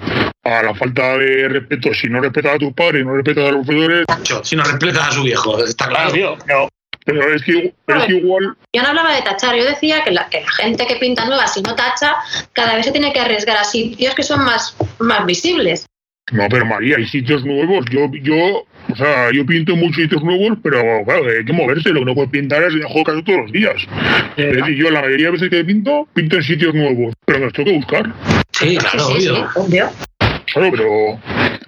A 0.47 0.63
la 0.63 0.75
falta 0.75 1.19
de 1.19 1.49
respeto. 1.49 1.93
Si 1.93 2.09
no 2.09 2.21
respetas 2.21 2.55
a 2.55 2.59
tus 2.59 2.73
padres, 2.73 3.05
no 3.05 3.15
respetas 3.15 3.49
a 3.49 3.53
los 3.53 3.67
profesores, 3.67 4.07
Si 4.43 4.57
no 4.57 4.63
respetas 4.63 5.09
a 5.09 5.13
su 5.13 5.23
viejo, 5.23 5.63
está 5.65 5.89
claro. 5.89 6.13
Claro, 6.13 6.39
tío. 6.39 6.47
Pero 6.47 6.69
pero 7.07 7.35
es 7.35 7.43
que, 7.45 7.73
pero 7.85 8.01
es 8.01 8.07
que 8.07 8.17
igual 8.17 8.57
Yo 8.73 8.83
no 8.83 8.89
hablaba 8.89 9.15
de 9.15 9.23
tachar, 9.23 9.55
yo 9.55 9.65
decía 9.65 10.03
que 10.03 10.11
la, 10.11 10.29
que 10.29 10.41
la 10.41 10.51
gente 10.51 10.87
que 10.87 10.97
pinta 10.97 11.25
nueva, 11.25 11.47
si 11.47 11.63
no 11.63 11.77
tacha, 11.77 12.17
cada 12.53 12.75
vez 12.75 12.85
se 12.85 12.91
tiene 12.93 13.13
que 13.13 13.21
arriesgar 13.21 13.57
a 13.57 13.65
sitios 13.65 14.15
que 14.15 14.25
son 14.25 14.45
más, 14.45 14.77
más 14.99 15.25
visibles. 15.25 15.87
No, 16.33 16.49
pero 16.49 16.67
María, 16.67 16.97
hay 16.97 17.07
sitios 17.07 17.45
nuevos. 17.45 17.85
Yo, 17.93 18.11
yo, 18.21 18.65
o 18.91 18.97
sea, 18.97 19.31
yo 19.33 19.47
pinto 19.47 19.75
en 19.75 19.79
muchos 19.79 20.03
sitios 20.03 20.25
nuevos, 20.25 20.59
pero 20.61 20.83
claro, 21.05 21.29
hay 21.29 21.45
que 21.45 21.53
moverse. 21.53 21.91
Lo 21.91 22.01
que 22.01 22.07
no 22.07 22.15
puedes 22.17 22.33
pintar 22.33 22.65
es 22.65 22.75
dejo 22.75 23.05
casi 23.05 23.23
todos 23.23 23.43
los 23.43 23.53
días. 23.53 23.77
Es 24.37 24.57
decir, 24.57 24.75
yo 24.75 24.91
la 24.91 25.03
mayoría 25.03 25.27
de 25.27 25.33
veces 25.33 25.51
que 25.51 25.65
pinto, 25.65 26.09
pinto 26.13 26.37
en 26.37 26.43
sitios 26.43 26.75
nuevos, 26.75 27.15
pero 27.25 27.39
me 27.39 27.45
los 27.45 27.55
tengo 27.55 27.71
que 27.71 27.77
buscar. 27.77 28.13
Sí, 28.51 28.77
claro, 28.77 28.99
sí, 29.07 29.21
sí, 29.21 29.29
obvio. 29.29 29.37
sí, 29.37 29.61
obvio. 29.61 29.91
Claro, 30.53 30.71
pero 30.71 31.19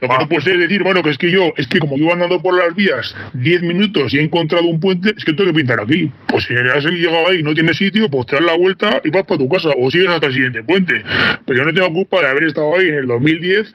lo 0.00 0.08
que 0.08 0.18
no 0.18 0.28
puede 0.28 0.42
ser 0.42 0.58
decir, 0.58 0.82
bueno, 0.82 1.02
que 1.02 1.10
es 1.10 1.18
que 1.18 1.30
yo, 1.30 1.52
es 1.56 1.66
que 1.66 1.78
como 1.78 1.96
yo 1.96 2.12
andando 2.12 2.40
por 2.40 2.56
las 2.56 2.74
vías 2.74 3.14
10 3.34 3.62
minutos 3.62 4.14
y 4.14 4.18
he 4.18 4.22
encontrado 4.22 4.66
un 4.66 4.80
puente, 4.80 5.12
es 5.16 5.24
que 5.24 5.32
tengo 5.32 5.50
que 5.50 5.58
pintar 5.58 5.80
aquí. 5.80 6.10
Pues 6.28 6.44
si 6.44 6.54
has 6.54 6.84
llegado 6.84 7.28
ahí 7.28 7.40
y 7.40 7.42
no 7.42 7.54
tienes 7.54 7.76
sitio, 7.76 8.08
pues 8.08 8.26
te 8.26 8.36
das 8.36 8.44
la 8.44 8.56
vuelta 8.56 9.00
y 9.04 9.10
vas 9.10 9.24
para 9.24 9.38
tu 9.38 9.48
casa 9.48 9.70
o 9.76 9.90
sigues 9.90 10.08
hasta 10.08 10.26
el 10.26 10.34
siguiente 10.34 10.62
puente. 10.62 11.02
Pero 11.44 11.58
yo 11.58 11.64
no 11.64 11.74
tengo 11.74 11.92
culpa 11.92 12.20
de 12.20 12.28
haber 12.28 12.44
estado 12.44 12.76
ahí 12.76 12.88
en 12.88 12.94
el 12.94 13.06
2010 13.06 13.74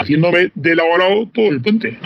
haciéndome 0.00 0.50
de 0.54 0.76
lado 0.76 0.94
a 0.94 0.98
lado 0.98 1.28
todo 1.32 1.48
el 1.48 1.60
puente. 1.60 1.98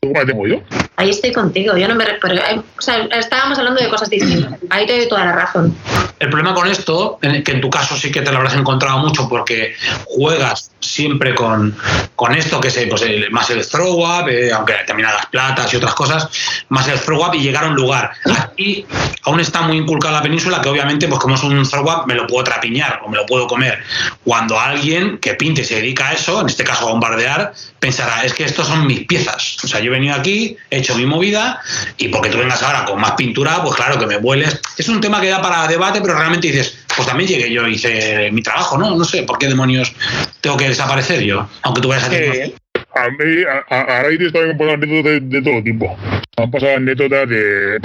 ¿Cómo 0.00 0.14
la 0.14 0.24
tengo 0.24 0.46
yo? 0.46 0.62
Ahí 1.02 1.10
estoy 1.10 1.32
contigo, 1.32 1.76
yo 1.76 1.88
no 1.88 1.94
me... 1.94 2.04
Pero, 2.20 2.34
eh, 2.34 2.60
o 2.78 2.80
sea, 2.82 2.98
estábamos 3.12 3.58
hablando 3.58 3.80
de 3.82 3.88
cosas 3.88 4.08
distintas. 4.08 4.54
Ahí 4.70 4.86
te 4.86 4.96
doy 4.96 5.08
toda 5.08 5.24
la 5.24 5.32
razón. 5.32 5.74
El 6.18 6.28
problema 6.30 6.54
con 6.54 6.68
esto, 6.68 7.18
que 7.20 7.50
en 7.52 7.60
tu 7.60 7.68
caso 7.68 7.96
sí 7.96 8.12
que 8.12 8.22
te 8.22 8.30
lo 8.30 8.36
habrás 8.38 8.54
encontrado 8.54 8.98
mucho 8.98 9.28
porque 9.28 9.74
juegas 10.04 10.70
siempre 10.78 11.34
con, 11.34 11.76
con 12.14 12.32
esto, 12.34 12.60
que 12.60 12.68
es 12.68 12.78
pues, 12.88 13.02
el- 13.02 13.30
más 13.32 13.50
el 13.50 13.66
throw 13.66 13.98
up, 14.04 14.28
eh, 14.28 14.52
aunque 14.52 14.74
también 14.86 15.08
hagas 15.08 15.26
platas 15.26 15.72
y 15.72 15.76
otras 15.76 15.94
cosas, 15.94 16.28
más 16.68 16.86
el 16.88 17.00
throw 17.00 17.26
up 17.26 17.34
y 17.34 17.40
llegar 17.40 17.64
a 17.64 17.68
un 17.68 17.74
lugar. 17.74 18.12
Aquí 18.38 18.86
aún 19.24 19.40
está 19.40 19.62
muy 19.62 19.76
inculcada 19.78 20.14
la 20.18 20.22
península 20.22 20.60
que 20.60 20.68
obviamente, 20.68 21.08
pues 21.08 21.18
como 21.20 21.34
es 21.34 21.42
un 21.42 21.68
throw 21.68 21.82
up, 21.84 22.06
me 22.06 22.14
lo 22.14 22.26
puedo 22.28 22.44
trapiñar 22.44 23.00
o 23.04 23.08
me 23.08 23.16
lo 23.16 23.26
puedo 23.26 23.48
comer. 23.48 23.82
Cuando 24.22 24.60
alguien 24.60 25.18
que 25.18 25.34
pinte 25.34 25.62
y 25.62 25.64
se 25.64 25.76
dedica 25.76 26.10
a 26.10 26.12
eso, 26.12 26.40
en 26.40 26.46
este 26.46 26.62
caso 26.62 26.86
a 26.88 26.92
bombardear, 26.92 27.52
pensará, 27.80 28.24
es 28.24 28.32
que 28.32 28.44
estos 28.44 28.68
son 28.68 28.86
mis 28.86 29.06
piezas. 29.06 29.56
O 29.64 29.66
sea, 29.66 29.80
yo 29.80 29.86
he 29.86 29.94
venido 29.94 30.14
aquí, 30.14 30.56
he 30.70 30.78
hecho 30.78 30.91
mi 30.96 31.06
movida 31.06 31.60
y 31.98 32.08
porque 32.08 32.30
tú 32.30 32.38
vengas 32.38 32.62
ahora 32.62 32.84
con 32.84 33.00
más 33.00 33.12
pintura, 33.12 33.62
pues 33.62 33.74
claro 33.76 33.98
que 33.98 34.06
me 34.06 34.18
vueles. 34.18 34.60
Es 34.76 34.88
un 34.88 35.00
tema 35.00 35.20
que 35.20 35.28
da 35.28 35.40
para 35.40 35.66
debate, 35.66 36.00
pero 36.00 36.16
realmente 36.16 36.48
dices, 36.48 36.84
pues 36.94 37.06
también 37.08 37.28
llegué 37.28 37.52
yo, 37.52 37.66
hice 37.66 38.30
mi 38.32 38.42
trabajo, 38.42 38.78
¿no? 38.78 38.96
No 38.96 39.04
sé 39.04 39.22
por 39.22 39.38
qué 39.38 39.48
demonios 39.48 39.92
tengo 40.40 40.56
que 40.56 40.68
desaparecer 40.68 41.22
yo, 41.22 41.48
aunque 41.62 41.80
tú 41.80 41.88
vayas 41.88 42.08
a 42.08 42.14
eh, 42.14 42.54
A 42.94 43.08
mí, 43.08 43.42
a, 43.44 43.74
a, 43.74 43.80
a 43.80 44.02
raíz 44.02 44.18
de 44.18 44.26
esto 44.26 44.38
me 44.40 44.50
han 44.50 44.58
pasado 44.58 44.74
anécdotas 44.74 45.12
de, 45.12 45.20
de 45.20 45.42
todo 45.42 45.62
tipo. 45.62 45.96
Han 46.36 46.50
pasado 46.50 46.76
anécdotas 46.76 47.28
de 47.28 47.78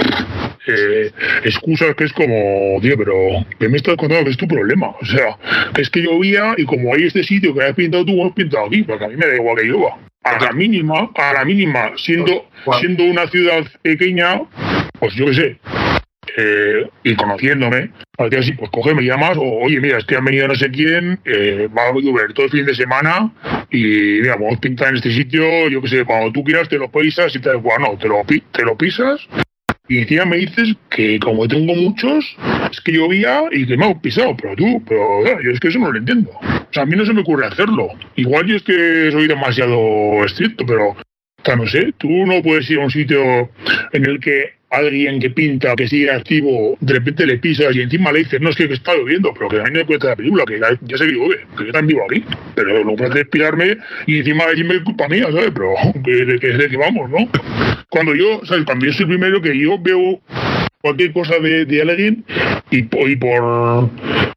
eh, 0.68 1.10
excusas 1.44 1.94
que 1.96 2.04
es 2.04 2.12
como, 2.12 2.78
tío, 2.80 2.96
pero 2.98 3.14
¿qué 3.58 3.68
me 3.68 3.78
estás 3.78 3.96
contando 3.96 4.24
que 4.24 4.30
es 4.32 4.36
tu 4.36 4.46
problema? 4.46 4.88
O 4.88 5.04
sea, 5.06 5.38
que 5.74 5.82
es 5.82 5.90
que 5.90 6.02
llovía 6.02 6.54
y 6.56 6.64
como 6.64 6.94
hay 6.94 7.04
este 7.04 7.24
sitio 7.24 7.54
que 7.54 7.62
has 7.64 7.74
pintado 7.74 8.04
tú, 8.04 8.24
has 8.24 8.32
pintado 8.32 8.66
aquí, 8.66 8.82
porque 8.82 9.04
a 9.04 9.08
mí 9.08 9.16
me 9.16 9.26
da 9.26 9.34
igual 9.34 9.56
que 9.56 9.64
llueva. 9.64 9.96
A 10.24 10.38
la 10.38 10.52
mínima, 10.52 11.10
a 11.14 11.32
la 11.32 11.44
mínima, 11.44 11.92
siendo, 11.96 12.48
siendo 12.80 13.04
una 13.04 13.26
ciudad 13.28 13.64
pequeña, 13.82 14.42
pues 14.98 15.14
yo 15.14 15.26
qué 15.26 15.34
sé, 15.34 15.58
eh, 16.36 16.88
y 17.04 17.14
conociéndome, 17.14 17.90
así, 18.18 18.52
pues 18.52 18.70
coge, 18.70 18.94
me 18.94 19.02
llamas, 19.02 19.36
o 19.36 19.42
oye, 19.42 19.80
mira, 19.80 19.98
es 19.98 20.04
que 20.04 20.16
han 20.16 20.24
venido 20.24 20.48
no 20.48 20.54
sé 20.54 20.70
quién, 20.70 21.18
eh, 21.24 21.68
va 21.76 21.88
a 21.88 21.92
llover 21.92 22.32
todo 22.34 22.46
el 22.46 22.52
fin 22.52 22.66
de 22.66 22.74
semana, 22.74 23.32
y 23.70 24.20
mira, 24.20 24.36
vamos 24.36 24.58
a 24.58 24.60
pintar 24.60 24.88
en 24.88 24.96
este 24.96 25.12
sitio, 25.12 25.68
yo 25.68 25.80
qué 25.82 25.88
sé, 25.88 26.04
cuando 26.04 26.32
tú 26.32 26.44
quieras 26.44 26.68
te 26.68 26.78
lo 26.78 26.90
pisas 26.90 27.34
y 27.34 27.40
tal, 27.40 27.56
bueno, 27.58 27.96
te 28.00 28.08
lo, 28.08 28.22
te 28.52 28.62
lo 28.64 28.76
pisas, 28.76 29.26
y 29.88 29.98
encima 29.98 30.26
me 30.26 30.36
dices 30.36 30.76
que 30.90 31.18
como 31.18 31.48
tengo 31.48 31.74
muchos, 31.74 32.36
es 32.70 32.80
que 32.82 32.92
llovía 32.92 33.44
y 33.50 33.66
que 33.66 33.76
me 33.76 33.90
he 33.90 33.94
pisado, 33.96 34.36
pero 34.36 34.54
tú, 34.54 34.82
pero 34.86 35.26
eh, 35.26 35.38
yo 35.42 35.50
es 35.50 35.60
que 35.60 35.68
eso 35.68 35.78
no 35.78 35.90
lo 35.90 35.98
entiendo. 35.98 36.30
O 36.70 36.72
sea, 36.72 36.82
a 36.82 36.86
mí 36.86 36.96
no 36.96 37.06
se 37.06 37.12
me 37.12 37.22
ocurre 37.22 37.46
hacerlo. 37.46 37.88
Igual 38.16 38.46
yo 38.46 38.56
es 38.56 38.62
que 38.62 39.10
soy 39.10 39.26
demasiado 39.26 40.24
estricto, 40.24 40.64
pero, 40.66 40.96
no 41.56 41.66
sé, 41.66 41.92
tú 41.96 42.08
no 42.26 42.42
puedes 42.42 42.68
ir 42.70 42.78
a 42.78 42.84
un 42.84 42.90
sitio 42.90 43.50
en 43.92 44.06
el 44.06 44.20
que 44.20 44.58
alguien 44.70 45.18
que 45.18 45.30
pinta, 45.30 45.74
que 45.76 45.88
sigue 45.88 46.10
activo, 46.10 46.76
de 46.80 46.94
repente 46.94 47.26
le 47.26 47.38
pisas 47.38 47.74
y 47.74 47.80
encima 47.80 48.12
le 48.12 48.20
dices, 48.20 48.40
no, 48.40 48.50
es 48.50 48.56
que 48.56 48.64
está 48.64 48.94
lloviendo, 48.94 49.32
pero 49.32 49.48
que 49.48 49.60
a 49.60 49.64
mí 49.64 49.70
no 49.72 49.78
me 49.78 49.86
cuenta 49.86 50.08
la 50.08 50.16
película, 50.16 50.44
que 50.44 50.60
ya, 50.60 50.78
ya 50.82 50.98
sé 50.98 51.06
que 51.06 51.12
llueve, 51.12 51.46
que 51.56 51.66
yo 51.66 51.72
también 51.72 51.98
vivo 51.98 52.04
aquí. 52.04 52.24
Pero 52.54 52.84
no 52.84 52.94
puedes 52.94 53.26
pirarme 53.28 53.78
y 54.06 54.18
encima 54.18 54.46
decirme 54.46 54.76
es 54.76 54.82
culpa 54.82 55.08
mía, 55.08 55.26
¿sabes? 55.32 55.52
Pero 55.54 55.74
que, 56.04 56.38
que, 56.38 56.48
de 56.48 56.68
que 56.68 56.76
vamos, 56.76 57.08
¿no? 57.10 57.28
Cuando 57.88 58.14
yo, 58.14 58.42
¿sabes? 58.44 58.64
Cuando 58.66 58.84
yo 58.84 58.92
soy 58.92 59.04
el 59.04 59.08
primero 59.08 59.40
que 59.40 59.58
yo 59.58 59.78
veo 59.78 60.20
cualquier 60.82 61.12
cosa 61.12 61.38
de, 61.38 61.64
de 61.64 61.82
alguien 61.82 62.24
y, 62.70 62.78
y 62.78 63.16
por 63.16 63.42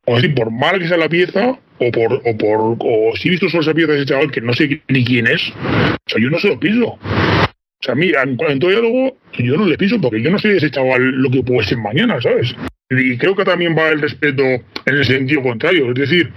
o 0.06 0.18
así, 0.18 0.30
por 0.30 0.50
mal 0.50 0.80
que 0.80 0.88
sea 0.88 0.98
la 0.98 1.10
pieza 1.10 1.60
o 1.82 1.92
por 1.92 2.22
o 2.24 2.38
por 2.38 2.78
o 2.80 3.16
si 3.16 3.28
he 3.28 3.32
visto 3.32 3.50
solo 3.50 3.64
esa 3.64 3.74
pieza 3.74 3.94
de 3.94 3.98
ese 3.98 4.06
chaval 4.06 4.32
que 4.32 4.40
no 4.40 4.54
sé 4.54 4.82
ni 4.88 5.04
quién 5.04 5.28
es 5.28 5.42
o 5.50 6.10
sea 6.10 6.22
yo 6.22 6.30
no 6.30 6.40
se 6.40 6.50
lo 6.50 6.60
piso. 6.60 6.88
O 6.88 7.84
sea 7.84 7.96
mira 7.96 8.22
en, 8.22 8.38
todo 8.38 8.70
diálogo 8.70 9.18
yo 9.40 9.58
no 9.58 9.66
le 9.66 9.78
piso 9.78 10.00
porque 10.00 10.22
yo 10.22 10.30
no 10.30 10.38
soy 10.38 10.58
ese 10.58 10.70
chaval 10.70 11.02
lo 11.02 11.32
que 11.32 11.42
puede 11.42 11.68
ser 11.68 11.80
mañana 11.80 12.22
sabes 12.22 12.56
y 12.92 13.18
creo 13.18 13.36
que 13.36 13.44
también 13.44 13.76
va 13.76 13.90
el 13.90 14.02
respeto 14.02 14.44
en 14.44 14.64
el 14.86 15.06
sentido 15.06 15.42
contrario 15.42 15.90
es 15.90 15.96
decir 15.96 16.32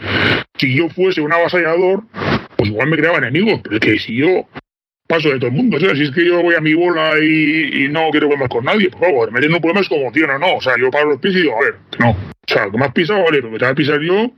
si 0.59 0.75
yo 0.75 0.89
fuese 0.89 1.21
un 1.21 1.33
avasallador 1.33 2.05
pues 2.57 2.71
igual 2.71 2.89
me 2.89 2.97
creaba 2.97 3.19
enemigos 3.19 3.61
pero 3.63 3.77
es 3.77 3.81
que 3.81 3.99
si 3.99 4.17
yo 4.17 4.49
paso 5.15 5.29
de 5.31 5.39
todo 5.39 5.49
el 5.49 5.57
mundo. 5.57 5.77
O 5.77 5.81
sea, 5.81 5.95
si 5.95 6.03
es 6.03 6.11
que 6.11 6.25
yo 6.25 6.43
voy 6.43 6.55
a 6.55 6.61
mi 6.61 6.75
bola 6.75 7.19
y, 7.19 7.89
no 7.89 8.11
quiero 8.11 8.29
problemas 8.29 8.49
con 8.49 8.65
nadie, 8.65 8.91
por 8.91 9.01
favor, 9.01 9.33
me 9.33 9.41
tienen 9.41 9.61
problemas 9.61 9.89
como 9.89 10.11
tío, 10.13 10.27
no, 10.27 10.39
no. 10.39 10.57
O 10.57 10.61
sea, 10.61 10.75
yo 10.79 10.91
paro 10.91 11.11
los 11.11 11.21
pies 11.21 11.35
y 11.35 11.43
digo, 11.43 11.57
a 11.57 11.65
ver, 11.65 11.75
no. 11.99 12.11
O 12.11 12.53
sea, 12.53 12.71
que 12.71 12.77
me 12.77 12.85
has 12.85 12.93
pisado, 12.93 13.23
vale, 13.25 13.39
pero 13.39 13.53
que 13.53 13.59
te 13.59 13.65
vas 13.65 13.73
a 13.73 13.75
pisar 13.75 14.01
yo, 14.01 14.33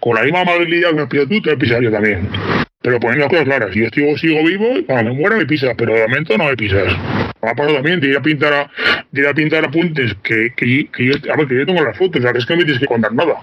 con 0.00 0.14
la 0.14 0.22
misma 0.22 0.40
amabilidad 0.42 0.90
que 0.90 0.94
me 0.94 1.02
has 1.02 1.08
pisado 1.08 1.28
tú, 1.28 1.42
te 1.42 1.50
voy 1.50 1.56
a 1.56 1.58
pisar 1.58 1.82
yo 1.82 1.90
también. 1.90 2.28
Pero 2.80 2.98
poniendo 2.98 3.24
las 3.24 3.30
cosas 3.30 3.44
claras, 3.44 3.72
si 3.72 3.80
yo 3.80 3.88
sigo, 3.92 4.18
sigo 4.18 4.44
vivo, 4.44 4.66
cuando 4.86 5.12
me 5.12 5.18
muera 5.18 5.36
me 5.36 5.46
pisas, 5.46 5.74
pero 5.76 5.94
de 5.94 6.02
momento 6.02 6.36
no 6.36 6.44
me 6.44 6.56
pisas. 6.56 6.92
Me 7.42 7.50
ha 7.50 7.54
pasado 7.54 7.74
también, 7.74 8.00
te 8.00 8.06
iré 8.06 8.16
a 8.16 8.22
pintar 8.22 8.52
a, 8.52 8.70
iré 9.12 9.28
a 9.28 9.34
pintar 9.34 9.64
apuntes 9.64 10.14
que 10.22 10.52
yo 10.98 11.66
tengo 11.66 11.84
las 11.84 11.96
fotos, 11.96 12.20
o 12.20 12.22
sea, 12.22 12.32
que 12.32 12.38
es 12.38 12.46
que 12.46 12.54
no 12.54 12.58
me 12.58 12.64
tienes 12.64 12.80
que 12.80 12.86
contar 12.86 13.12
nada. 13.12 13.34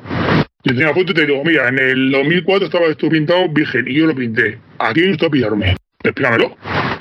Yo 0.64 0.76
tenía 0.76 0.94
foto 0.94 1.14
y 1.14 1.16
te 1.16 1.26
digo, 1.26 1.42
mira, 1.46 1.70
en 1.70 1.80
el 1.80 2.12
2004 2.12 2.66
estaba 2.66 2.88
esto 2.88 3.08
pintado 3.08 3.48
virgen 3.48 3.88
y 3.88 3.94
yo 3.94 4.08
lo 4.08 4.14
pinté. 4.14 4.60
Aquí 4.78 5.02
no 5.02 5.14
está 5.14 5.28
a 5.28 5.30
pillarme. 5.30 5.76
Explícamelo. 6.04 6.58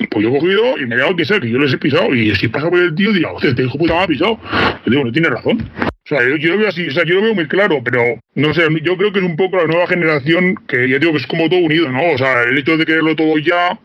Pues 0.09 0.23
yo 0.23 0.29
he 0.29 0.39
cogido 0.39 0.77
y 0.77 0.85
me 0.85 0.95
he 0.95 0.97
dado 0.97 1.15
que 1.15 1.25
sea 1.25 1.39
que 1.39 1.49
yo 1.49 1.57
les 1.59 1.73
he 1.73 1.77
pisado. 1.77 2.13
Y 2.13 2.35
si 2.35 2.47
pasa 2.47 2.69
por 2.69 2.79
el 2.79 2.95
tío, 2.95 3.13
diga, 3.13 3.31
hostia, 3.31 3.51
este 3.51 3.63
hijo 3.63 3.77
puta 3.77 3.95
me 3.95 4.03
ha 4.03 4.07
pisado. 4.07 4.39
Yo 4.85 4.91
digo, 4.91 5.05
no 5.05 5.11
tiene 5.11 5.29
razón. 5.29 5.69
O 5.77 6.09
sea, 6.09 6.21
yo, 6.37 6.51
lo 6.53 6.57
veo 6.57 6.67
así, 6.67 6.87
o 6.87 6.91
sea, 6.91 7.03
yo 7.05 7.15
lo 7.15 7.21
veo 7.21 7.35
muy 7.35 7.47
claro, 7.47 7.81
pero 7.83 8.01
no 8.33 8.53
sé, 8.55 8.63
yo 8.81 8.97
creo 8.97 9.11
que 9.11 9.19
es 9.19 9.25
un 9.25 9.35
poco 9.35 9.57
la 9.57 9.67
nueva 9.67 9.85
generación 9.85 10.55
que 10.67 10.89
ya 10.89 10.97
digo 10.97 11.11
que 11.11 11.19
es 11.19 11.27
como 11.27 11.47
todo 11.47 11.59
unido, 11.59 11.87
¿no? 11.89 12.13
O 12.13 12.17
sea, 12.17 12.43
el 12.43 12.57
hecho 12.57 12.77
de 12.77 12.85
quererlo 12.85 13.15
todo 13.15 13.37
ya, 13.37 13.79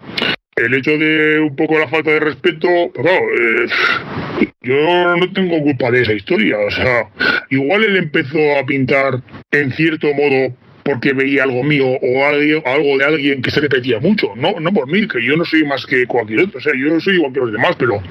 el 0.57 0.73
hecho 0.73 0.93
de 0.93 1.41
un 1.41 1.55
poco 1.55 1.79
la 1.79 1.89
falta 1.89 2.13
de 2.13 2.21
respeto, 2.21 2.69
pero 2.95 3.05
claro, 3.05 3.25
eh, 3.39 4.49
yo 4.63 5.17
no 5.17 5.33
tengo 5.33 5.61
culpa 5.63 5.91
de 5.91 6.03
esa 6.03 6.15
historia. 6.15 6.57
O 6.67 6.71
sea, 6.71 7.11
igual 7.51 7.85
él 7.85 7.97
empezó 7.97 8.39
a 8.59 8.65
pintar 8.65 9.21
en 9.51 9.73
cierto 9.73 10.07
modo 10.15 10.57
porque 10.85 11.13
veía 11.13 11.45
algo 11.45 11.63
mío 11.63 11.87
o 11.87 12.25
algo, 12.27 12.99
de 12.99 13.05
alguien 13.05 13.43
que 13.43 13.51
se 13.51 13.61
repetía 13.61 14.01
mucho. 14.01 14.35
No, 14.37 14.61
no 14.61 14.73
por 14.73 14.87
mí, 14.87 15.09
que 15.09 15.25
yo 15.25 15.37
no 15.37 15.45
soy 15.45 15.65
más 15.65 15.87
que 15.87 16.07
cualquier 16.07 16.41
otro. 16.41 16.59
O 16.59 16.61
sea, 16.61 16.73
yo 16.77 16.93
no 16.93 17.01
soy 17.01 17.15
igual 17.15 17.33
que 17.33 17.41
los 17.41 17.53
demás, 17.53 17.75
pero 17.79 18.03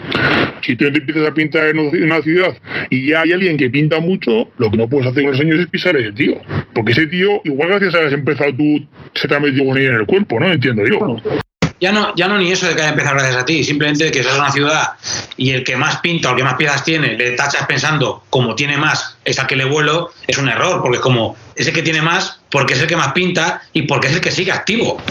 si 0.62 0.76
tú 0.76 0.86
empiezas 0.86 1.28
a 1.28 1.34
pintar 1.34 1.68
en 1.68 1.80
una 1.80 2.22
ciudad 2.22 2.58
y 2.90 3.08
ya 3.08 3.22
hay 3.22 3.32
alguien 3.32 3.58
que 3.58 3.70
pinta 3.70 4.00
mucho, 4.00 4.50
lo 4.58 4.72
que 4.72 4.78
no 4.78 4.88
puedes 4.88 5.08
hacer 5.08 5.24
con 5.24 5.32
los 5.34 5.42
años 5.42 5.60
es 5.60 5.68
pisar 5.68 5.96
ese 5.96 6.12
tío. 6.12 6.42
Porque 6.74 6.94
ese 6.94 7.06
tío, 7.08 7.42
igual 7.44 7.70
gracias 7.70 7.96
a 7.96 8.00
que 8.00 8.06
has 8.08 8.14
empezado 8.14 8.56
tú, 8.56 8.86
se 9.14 9.28
te 9.28 9.36
ha 9.36 9.40
metido 9.40 9.66
con 9.66 9.78
ella 9.78 9.90
en 9.90 9.96
el 9.96 10.06
cuerpo, 10.06 10.40
¿no? 10.40 10.52
Entiendo 10.52 10.84
yo. 10.88 11.22
Ya 11.84 11.92
no, 11.92 12.16
ya 12.16 12.30
no 12.30 12.38
ni 12.38 12.50
eso 12.50 12.66
de 12.66 12.76
que 12.76 12.82
haya 12.82 12.92
empezado 12.92 13.18
gracias 13.18 13.36
a 13.36 13.44
ti, 13.44 13.62
simplemente 13.62 14.10
que 14.10 14.24
seas 14.24 14.38
una 14.38 14.50
ciudad 14.50 14.94
y 15.36 15.52
el 15.52 15.66
que 15.66 15.76
más 15.76 15.98
pinta 15.98 16.30
o 16.30 16.32
el 16.32 16.38
que 16.38 16.44
más 16.46 16.54
piezas 16.54 16.82
tiene, 16.86 17.18
le 17.18 17.32
tachas 17.32 17.68
pensando 17.68 18.24
como 18.30 18.56
tiene 18.56 18.78
más, 18.78 19.18
es 19.26 19.38
al 19.38 19.48
que 19.48 19.58
le 19.58 19.66
vuelo, 19.66 20.12
es 20.26 20.38
un 20.38 20.48
error, 20.48 20.82
porque 20.82 20.96
es 20.96 21.04
como 21.04 21.36
ese 21.58 21.74
que 21.74 21.82
tiene 21.82 22.02
más, 22.02 22.40
porque 22.50 22.76
es 22.76 22.80
el 22.80 22.88
que 22.88 22.96
más 22.96 23.12
pinta 23.12 23.64
y 23.74 23.82
porque 23.82 24.08
es 24.08 24.14
el 24.14 24.22
que 24.22 24.32
sigue 24.32 24.54
activo. 24.54 25.02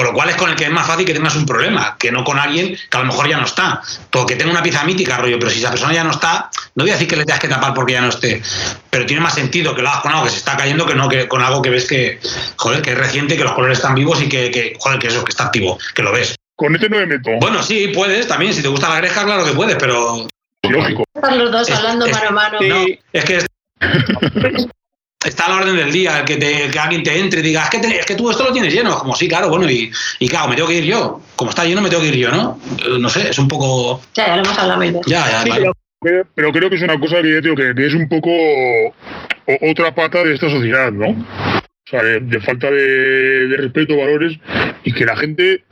Con 0.00 0.06
lo 0.06 0.14
cual 0.14 0.30
es 0.30 0.36
con 0.36 0.48
el 0.48 0.56
que 0.56 0.64
es 0.64 0.70
más 0.70 0.86
fácil 0.86 1.04
que 1.04 1.12
tengas 1.12 1.36
un 1.36 1.44
problema, 1.44 1.94
que 1.98 2.10
no 2.10 2.24
con 2.24 2.38
alguien 2.38 2.74
que 2.74 2.96
a 2.96 3.00
lo 3.00 3.06
mejor 3.06 3.28
ya 3.28 3.36
no 3.36 3.44
está. 3.44 3.82
Porque 4.08 4.34
tenga 4.34 4.50
una 4.50 4.62
pieza 4.62 4.82
mítica, 4.84 5.18
rollo, 5.18 5.38
pero 5.38 5.50
si 5.50 5.58
esa 5.58 5.68
persona 5.68 5.92
ya 5.92 6.02
no 6.04 6.10
está, 6.10 6.48
no 6.74 6.84
voy 6.84 6.90
a 6.90 6.94
decir 6.94 7.06
que 7.06 7.16
le 7.16 7.26
tengas 7.26 7.38
que 7.40 7.48
tapar 7.48 7.74
porque 7.74 7.92
ya 7.92 8.00
no 8.00 8.08
esté. 8.08 8.40
Pero 8.88 9.04
tiene 9.04 9.20
más 9.20 9.34
sentido 9.34 9.74
que 9.74 9.82
lo 9.82 9.90
hagas 9.90 10.00
con 10.00 10.12
algo 10.12 10.24
que 10.24 10.30
se 10.30 10.38
está 10.38 10.56
cayendo 10.56 10.86
que 10.86 10.94
no 10.94 11.06
que 11.06 11.28
con 11.28 11.42
algo 11.42 11.60
que 11.60 11.68
ves 11.68 11.86
que, 11.86 12.18
joder, 12.56 12.80
que 12.80 12.92
es 12.92 12.98
reciente, 12.98 13.36
que 13.36 13.44
los 13.44 13.52
colores 13.52 13.76
están 13.76 13.94
vivos 13.94 14.22
y 14.22 14.28
que, 14.30 14.50
que 14.50 14.74
joder, 14.78 14.98
que 14.98 15.08
eso, 15.08 15.22
que 15.22 15.32
está 15.32 15.44
activo, 15.44 15.78
que 15.94 16.02
lo 16.02 16.12
ves. 16.12 16.34
Con 16.56 16.74
este 16.74 16.88
no 16.88 16.96
me 16.96 17.04
meto. 17.04 17.30
Bueno, 17.38 17.62
sí, 17.62 17.88
puedes 17.94 18.26
también. 18.26 18.54
Si 18.54 18.62
te 18.62 18.68
gusta 18.68 18.88
la 18.88 18.96
greja, 18.96 19.22
claro 19.24 19.44
que 19.44 19.52
puedes, 19.52 19.76
pero. 19.76 20.26
Lógico. 20.62 21.04
Están 21.14 21.38
los 21.38 21.52
dos 21.52 21.68
Es- 21.68 21.76
hablando 21.76 22.06
es- 22.06 22.12
mano 22.12 22.28
a 22.28 22.32
mano. 22.32 22.58
sí. 22.58 22.68
No, 22.70 22.84
es 23.12 23.24
que. 23.26 23.46
es- 25.24 25.30
Está 25.30 25.46
a 25.46 25.48
la 25.50 25.56
orden 25.56 25.76
del 25.76 25.92
día, 25.92 26.18
el 26.20 26.24
que, 26.24 26.36
te- 26.36 26.70
que 26.70 26.78
alguien 26.78 27.02
te 27.02 27.18
entre 27.18 27.40
y 27.40 27.42
diga, 27.42 27.64
es 27.64 27.70
que, 27.70 27.78
te- 27.78 27.98
es 28.00 28.06
que 28.06 28.14
tú 28.14 28.30
esto 28.30 28.44
lo 28.44 28.52
tienes 28.52 28.72
lleno. 28.72 28.98
Como 28.98 29.14
sí, 29.14 29.28
claro, 29.28 29.48
bueno, 29.50 29.70
y, 29.70 29.90
y 30.18 30.28
claro, 30.28 30.48
me 30.48 30.56
tengo 30.56 30.68
que 30.68 30.78
ir 30.78 30.84
yo. 30.84 31.20
Como 31.36 31.50
está 31.50 31.64
lleno, 31.64 31.80
me 31.82 31.88
tengo 31.90 32.02
que 32.02 32.08
ir 32.08 32.16
yo, 32.16 32.30
¿no? 32.30 32.58
Eh, 32.84 32.98
No 32.98 33.08
sé, 33.08 33.28
es 33.30 33.38
un 33.38 33.48
poco. 33.48 34.00
Ya, 34.14 34.26
ya 34.28 34.36
lo 34.36 34.42
hemos 34.44 34.58
hablado 34.58 34.80
mil 34.80 34.92
veces. 34.92 35.06
Ya, 35.06 35.30
ya, 35.30 35.42
Sí, 35.42 35.50
vale. 35.50 35.70
pero 36.00 36.26
Pero, 36.34 36.50
creo 36.52 36.70
que 36.70 36.76
es 36.76 36.82
una 36.82 36.98
cosa 36.98 37.20
que, 37.20 37.40
digo, 37.42 37.54
que 37.54 37.74
es 37.86 37.92
un 37.94 38.08
poco 38.08 38.30
o- 38.30 39.70
otra 39.70 39.94
pata 39.94 40.24
de 40.24 40.34
esta 40.34 40.48
sociedad, 40.48 40.90
¿no? 40.90 41.08
O 41.10 41.90
sea, 41.90 42.02
de, 42.02 42.20
de 42.20 42.40
falta 42.40 42.70
de, 42.70 43.48
de 43.48 43.56
respeto, 43.56 43.96
valores, 43.96 44.38
y 44.84 44.92
que 44.92 45.04
la 45.04 45.16
gente, 45.16 45.64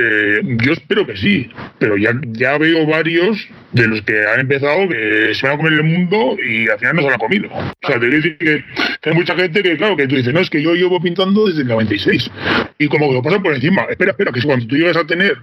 eh, 0.00 0.40
yo 0.62 0.72
espero 0.72 1.06
que 1.06 1.16
sí, 1.16 1.50
pero 1.78 1.96
ya, 1.96 2.12
ya 2.28 2.56
veo 2.56 2.86
varios 2.86 3.48
de 3.72 3.86
los 3.88 4.02
que 4.02 4.26
han 4.26 4.40
empezado 4.40 4.88
que 4.88 5.34
se 5.34 5.46
van 5.46 5.54
a 5.54 5.58
comer 5.58 5.72
el 5.74 5.82
mundo 5.82 6.36
y 6.38 6.68
al 6.68 6.78
final 6.78 6.96
no 6.96 7.02
se 7.02 7.08
lo 7.08 7.14
han 7.14 7.18
comido. 7.18 7.48
O 7.52 7.86
sea, 7.86 7.98
te 7.98 8.08
quiero 8.08 8.16
decir 8.16 8.38
que, 8.38 8.64
hay 9.02 9.14
mucha 9.14 9.34
gente 9.34 9.62
que, 9.62 9.76
claro, 9.76 9.96
que 9.96 10.06
tú 10.06 10.16
dices, 10.16 10.32
no, 10.32 10.40
es 10.40 10.50
que 10.50 10.62
yo 10.62 10.74
llevo 10.74 11.00
pintando 11.00 11.46
desde 11.46 11.62
el 11.62 11.68
96, 11.68 12.30
y 12.78 12.88
como 12.88 13.08
que 13.08 13.14
lo 13.14 13.22
pasan 13.22 13.42
por 13.42 13.54
encima. 13.54 13.86
Espera, 13.90 14.12
espera, 14.12 14.32
que 14.32 14.42
cuando 14.42 14.66
tú 14.66 14.76
llegas 14.76 14.96
a 14.96 15.06
tener 15.06 15.36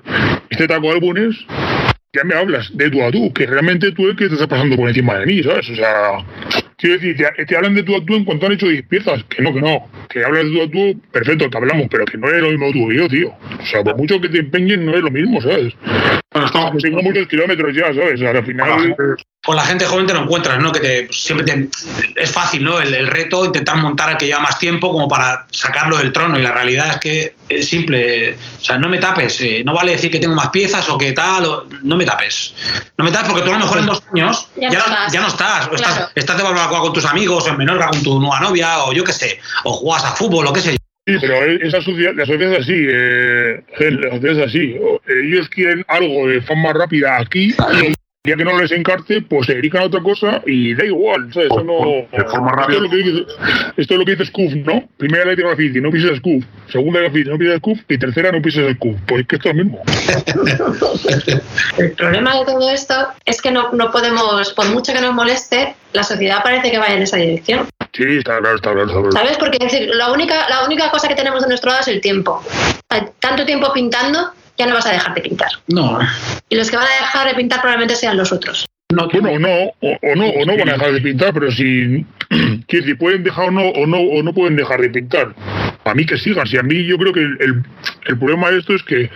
este 0.49 0.68
taco 0.68 0.88
de 0.88 0.93
álbumes, 0.93 1.36
ya 2.14 2.24
me 2.24 2.36
hablas 2.36 2.76
de 2.76 2.89
tú 2.89 3.03
a 3.03 3.12
tú, 3.12 3.34
que 3.34 3.45
realmente 3.45 3.91
tú 3.91 4.10
es 4.10 4.16
que 4.16 4.28
te 4.28 4.34
estás 4.34 4.47
pasando 4.47 4.76
por 4.78 4.88
encima 4.88 5.20
de 5.20 5.26
mí, 5.26 5.43
¿sabes? 5.43 5.70
O 5.70 5.76
sea, 5.76 6.26
quiero 6.86 7.02
decir, 7.02 7.18
te, 7.36 7.46
te 7.46 7.58
hablan 7.58 7.74
de 7.74 7.84
tú 7.84 7.96
a 7.96 8.06
tú 8.06 8.16
en 8.16 8.26
cuanto 8.26 8.46
han 8.46 8.54
hecho 8.54 8.68
10 8.68 8.86
piezas, 8.88 9.24
que 9.26 9.42
no, 9.42 9.54
que 9.54 9.62
no, 9.62 9.88
que 10.10 10.24
hablas 10.24 10.46
de 10.46 10.52
tú 10.52 10.62
a 10.62 11.12
perfecto, 11.12 11.50
que 11.50 11.58
hablamos, 11.58 11.88
pero 11.90 12.06
que 12.06 12.18
no 12.18 12.28
es 12.30 12.42
lo 12.42 12.50
mismo 12.50 12.72
tú 12.72 12.92
y 12.92 12.98
yo, 12.98 13.08
tío. 13.08 13.30
O 13.30 13.66
sea, 13.66 13.84
por 13.84 13.98
mucho 13.98 14.22
que 14.22 14.30
te 14.30 14.40
empeñen, 14.40 14.86
no 14.86 14.96
es 14.96 15.02
lo 15.02 15.12
mismo, 15.12 15.42
¿sabes? 15.42 15.74
Bueno, 16.36 16.48
estamos- 16.48 16.84
tengo 16.84 17.02
muchos 17.02 17.28
kilómetros 17.30 17.74
ya, 17.74 17.84
¿sabes? 17.94 18.16
O 18.16 18.18
sea, 18.18 18.32
al 18.32 18.46
final, 18.46 18.94
con 19.46 19.56
la 19.56 19.64
gente 19.64 19.86
joven 19.86 20.06
te 20.06 20.14
lo 20.14 20.24
encuentras, 20.24 20.60
¿no? 20.60 20.70
Que 20.74 20.80
te, 20.82 21.08
siempre 21.14 21.46
te, 21.46 21.70
es 22.22 22.30
fácil, 22.30 22.62
¿no? 22.62 22.82
El, 22.82 22.94
el 22.94 23.08
reto, 23.08 23.46
intentar 23.46 23.78
montar 23.78 24.10
al 24.10 24.18
que 24.18 24.26
lleva 24.26 24.42
más 24.42 24.60
tiempo 24.60 24.92
como 24.92 25.08
para 25.08 25.46
sacarlo 25.52 25.98
del 25.98 26.12
trono. 26.12 26.38
Y 26.38 26.42
la 26.42 26.52
realidad 26.52 26.90
es 26.92 26.98
que 27.00 27.36
es 27.48 27.70
simple. 27.70 28.34
O 28.34 28.62
sea, 28.62 28.78
no 28.78 28.90
me 28.90 28.98
tapes. 28.98 29.40
eh, 29.40 29.64
no 29.66 29.74
vale 29.74 29.94
decir 29.94 30.12
que 30.12 30.20
tengo 30.20 30.36
más 30.36 30.50
piezas 30.50 30.90
o 30.90 30.98
que 30.98 31.14
tal. 31.14 31.46
o- 31.46 31.68
no 31.84 31.96
me 31.96 32.04
tapes. 32.04 32.54
No 32.98 33.06
me 33.06 33.12
tapes 33.12 33.30
porque 33.30 33.44
tú 33.44 33.52
a 33.52 33.54
lo 33.54 33.60
mejor 33.60 33.78
en 33.80 33.86
dos 33.86 34.04
años 34.14 34.50
Ya 34.58 34.70
ya, 34.72 34.80
no 34.80 34.86
estás. 34.86 35.14
ya 35.14 35.22
no 35.22 35.28
estás. 35.28 35.68
O 35.72 35.76
estás, 35.76 35.94
Claro. 35.96 36.12
estás 36.16 36.38
de 36.38 36.44
barbacoa 36.44 36.82
con 36.82 36.92
tus 36.92 37.06
amigos, 37.06 37.46
o 37.46 37.50
en 37.50 37.58
Menorca 37.58 37.88
con 37.88 38.04
tu 38.04 38.20
nueva 38.20 38.42
novia, 38.42 38.84
o 38.84 38.92
yo 38.92 39.06
qué 39.06 39.14
sé. 39.14 39.40
O 39.64 39.72
juegas 39.72 40.04
a 40.04 40.12
fútbol, 40.12 40.48
o 40.48 40.52
qué 40.52 40.60
sé 40.60 40.72
yo. 40.74 40.78
Sí, 41.06 41.18
pero 41.22 41.43
esa 41.45 41.82
sociedad, 41.82 42.14
la 42.16 42.26
sociedad 42.26 42.53
es 42.53 42.60
así, 42.60 42.88
eh, 42.89 43.64
la 43.80 44.10
sociedad 44.12 44.39
es 44.39 44.47
así. 44.47 44.76
Ellos 45.08 45.49
quieren 45.49 45.84
algo 45.88 46.28
de 46.28 46.41
fama 46.41 46.74
rápida 46.74 47.20
aquí, 47.20 47.53
y 47.82 47.93
día 48.26 48.36
que 48.36 48.44
no 48.44 48.60
les 48.60 48.72
encarte, 48.72 49.22
pues 49.22 49.48
se 49.48 49.56
dedican 49.56 49.84
a 49.84 49.86
otra 49.86 50.02
cosa 50.02 50.42
y 50.46 50.74
da 50.74 50.86
igual, 50.86 51.32
¿sabes? 51.34 51.50
Eso 51.52 51.64
no... 51.64 52.08
De 52.12 52.26
forma 52.26 52.52
Esto 52.62 52.74
es 52.74 52.82
lo 52.82 52.90
que 52.90 52.96
dice, 52.98 53.26
esto 53.78 53.94
es 53.94 54.00
lo 54.00 54.06
que 54.06 54.12
dice 54.12 54.26
Scoof, 54.26 54.54
¿no? 54.66 54.90
Primera 54.98 55.26
ley 55.26 55.36
de 55.36 55.44
graffiti, 55.44 55.80
no 55.80 55.92
pises 55.92 56.18
Scoof. 56.18 56.44
Segunda 56.70 57.00
de 57.00 57.06
graffiti, 57.06 57.30
no 57.30 57.38
pises 57.38 57.58
Scoof. 57.58 57.80
Y 57.88 57.98
tercera, 57.98 58.32
no 58.32 58.42
pises 58.42 58.76
Scoof. 58.76 58.96
Pues 59.06 59.22
es 59.22 59.28
que 59.28 59.36
esto 59.36 59.50
es 59.50 59.56
lo 59.56 59.64
mismo. 59.64 59.84
El 61.78 61.92
problema 61.92 62.40
de 62.40 62.46
todo 62.46 62.70
esto 62.70 62.96
es 63.26 63.42
que 63.42 63.52
no, 63.52 63.72
no 63.74 63.92
podemos, 63.92 64.54
por 64.54 64.68
mucho 64.70 64.94
que 64.94 65.02
nos 65.02 65.14
moleste, 65.14 65.76
la 65.94 66.04
sociedad 66.04 66.44
parece 66.44 66.72
que 66.72 66.78
vaya 66.78 66.96
en 66.96 67.04
esa 67.04 67.18
dirección. 67.18 67.68
Sí, 67.94 68.04
está 68.18 68.40
claro, 68.40 68.56
está 68.56 68.72
claro. 68.74 68.88
Está 68.88 69.02
claro. 69.02 69.12
¿Sabes? 69.12 69.38
Porque 69.38 69.58
es 69.62 69.72
decir, 69.72 69.90
la 69.94 70.12
única, 70.12 70.50
la 70.50 70.66
única 70.66 70.92
cosa 70.92 71.08
que 71.08 71.16
tenemos 71.16 71.42
de 71.42 71.48
nuestro 71.48 71.70
lado 71.70 71.82
es 71.82 71.88
el 71.88 72.02
tiempo. 72.02 72.42
Hay 72.90 73.04
Tanto 73.20 73.46
tiempo 73.46 73.72
pintando, 73.74 74.32
ya 74.58 74.66
no 74.68 74.74
vas 74.76 74.86
a 74.86 74.91
dejar 74.91 75.14
de 75.16 75.22
pintar. 75.22 75.49
No. 75.68 75.99
Y 76.49 76.56
los 76.56 76.70
que 76.70 76.78
van 76.78 76.88
a 76.88 77.01
dejar 77.01 77.28
de 77.28 77.36
pintar 77.36 77.60
probablemente 77.62 77.95
sean 77.95 78.18
los 78.18 78.32
otros. 78.32 78.66
no 78.93 79.08
Bueno, 79.10 79.32
o 79.32 79.39
no, 79.39 79.49
o, 79.82 79.97
o 80.01 80.16
no, 80.16 80.28
o 80.30 80.45
no 80.45 80.58
van 80.58 80.70
a 80.70 80.74
dejar 80.74 80.91
de 80.93 81.01
pintar, 81.01 81.34
pero 81.34 81.51
si, 81.51 82.06
decir, 82.70 82.97
pueden 82.97 83.24
dejar 83.24 83.49
o 83.49 83.51
no, 83.51 83.68
o 83.70 83.86
no, 83.88 83.97
o 83.99 84.24
no 84.24 84.34
pueden 84.34 84.56
dejar 84.56 84.82
de 84.82 84.89
pintar. 84.89 85.34
A 85.84 85.93
mí 85.93 86.06
que 86.06 86.18
sigan, 86.18 86.47
si 86.47 86.58
a 86.58 86.64
mí 86.64 86.84
yo 86.86 86.97
creo 86.97 87.14
que 87.14 87.20
el, 87.22 87.38
el- 87.39 87.64
el 88.08 88.20
problema 88.20 88.51
de 88.51 88.60
esto 88.60 88.76
es 88.76 88.84
que 88.84 89.10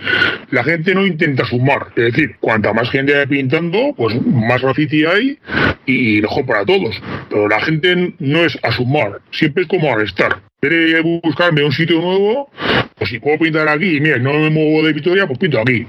la 0.50 0.64
gente 0.64 0.94
no 0.96 1.06
intenta 1.06 1.44
sumar. 1.44 1.88
Es 1.94 2.06
decir, 2.12 2.34
cuanta 2.40 2.72
más 2.72 2.90
gente 2.90 3.16
hay 3.16 3.26
pintando, 3.26 3.94
pues 3.96 4.20
más 4.26 4.60
graffiti 4.62 5.04
hay 5.04 5.38
y 5.86 6.20
mejor 6.22 6.44
para 6.44 6.64
todos. 6.64 7.00
Pero 7.28 7.48
la 7.48 7.60
gente 7.60 8.14
no 8.18 8.44
es 8.44 8.58
a 8.64 8.72
sumar, 8.72 9.20
siempre 9.30 9.62
es 9.62 9.68
como 9.68 9.92
a 9.92 9.96
restar. 9.96 10.40
Quiere 10.60 11.00
buscarme 11.00 11.64
un 11.64 11.72
sitio 11.72 12.00
nuevo, 12.02 12.50
pues 12.96 13.08
si 13.08 13.18
puedo 13.18 13.38
pintar 13.38 13.66
aquí, 13.68 13.98
mira, 13.98 14.18
no 14.18 14.34
me 14.34 14.50
muevo 14.50 14.86
de 14.86 14.92
Vitoria, 14.92 15.26
pues 15.26 15.38
pinto 15.38 15.58
aquí. 15.58 15.86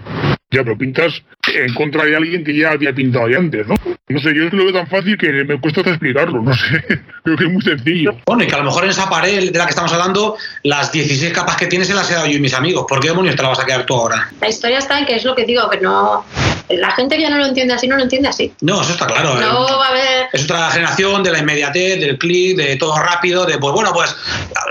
Ya, 0.52 0.64
pero 0.64 0.78
pintas 0.78 1.14
en 1.48 1.74
contra 1.74 2.04
de 2.04 2.16
alguien 2.16 2.44
que 2.44 2.56
ya 2.56 2.72
había 2.72 2.94
pintado 2.94 3.28
de 3.28 3.38
antes, 3.38 3.68
¿no? 3.68 3.76
No 4.10 4.20
sé, 4.20 4.36
yo 4.36 4.44
es 4.44 4.52
que 4.52 4.58
lo 4.58 4.66
veo 4.66 4.74
tan 4.74 4.88
fácil 4.88 5.18
que 5.18 5.32
me 5.46 5.60
cuesta 5.60 5.80
hasta 5.80 5.92
explicarlo, 5.92 6.42
no 6.42 6.54
sé. 6.54 6.84
Creo 7.24 7.38
que 7.38 7.46
es 7.46 7.52
muy 7.52 7.62
sencillo. 7.62 8.18
Bueno, 8.26 8.44
y 8.44 8.48
que 8.48 8.56
a 8.56 8.58
lo 8.58 8.66
mejor 8.66 8.84
en 8.84 8.90
esa 8.90 9.10
pared 9.10 9.52
de 9.52 9.58
la 9.58 9.66
que 9.66 9.70
estamos 9.70 9.94
hablando, 9.94 10.36
las 10.64 10.92
16 10.92 11.32
capas 11.32 11.56
que 11.56 11.68
tienes 11.68 11.88
se 11.88 11.94
las 11.94 12.10
he 12.12 12.16
dado 12.16 12.28
yo 12.28 12.38
y 12.38 12.42
mis 12.42 12.54
amigos. 12.54 12.86
¿Por 12.88 13.00
qué 13.00 13.08
demonios 13.08 13.38
te 13.38 13.44
la 13.44 13.50
vas 13.50 13.60
a 13.60 13.66
quedar 13.66 13.86
tú 13.86 13.96
ahora? 13.96 14.30
La 14.42 14.50
historia 14.50 14.80
está 14.80 15.00
en 15.00 15.06
que 15.06 15.16
es 15.16 15.24
lo 15.24 15.36
que 15.36 15.46
digo, 15.46 15.70
que 15.70 15.80
no. 15.80 16.26
La 16.68 16.92
gente 16.92 17.16
que 17.16 17.22
ya 17.22 17.30
no 17.30 17.38
lo 17.38 17.46
entiende 17.46 17.74
así, 17.74 17.88
no 17.88 17.96
lo 17.96 18.04
entiende 18.04 18.28
así. 18.28 18.54
No, 18.62 18.82
eso 18.82 18.92
está 18.92 19.06
claro. 19.08 19.40
¿eh? 19.40 19.42
No 19.42 19.78
va 19.78 19.88
a 19.88 19.90
haber. 19.90 20.28
Es 20.34 20.44
otra 20.44 20.70
generación 20.72 21.24
de 21.24 21.32
la 21.32 21.40
inmediatez, 21.40 22.00
del 22.00 22.18
clic, 22.18 22.58
de 22.58 22.76
todo 22.76 22.98
rápido, 22.98 23.46
de 23.46 23.58
pues 23.58 23.74
bueno, 23.74 23.94
pues 23.94 24.16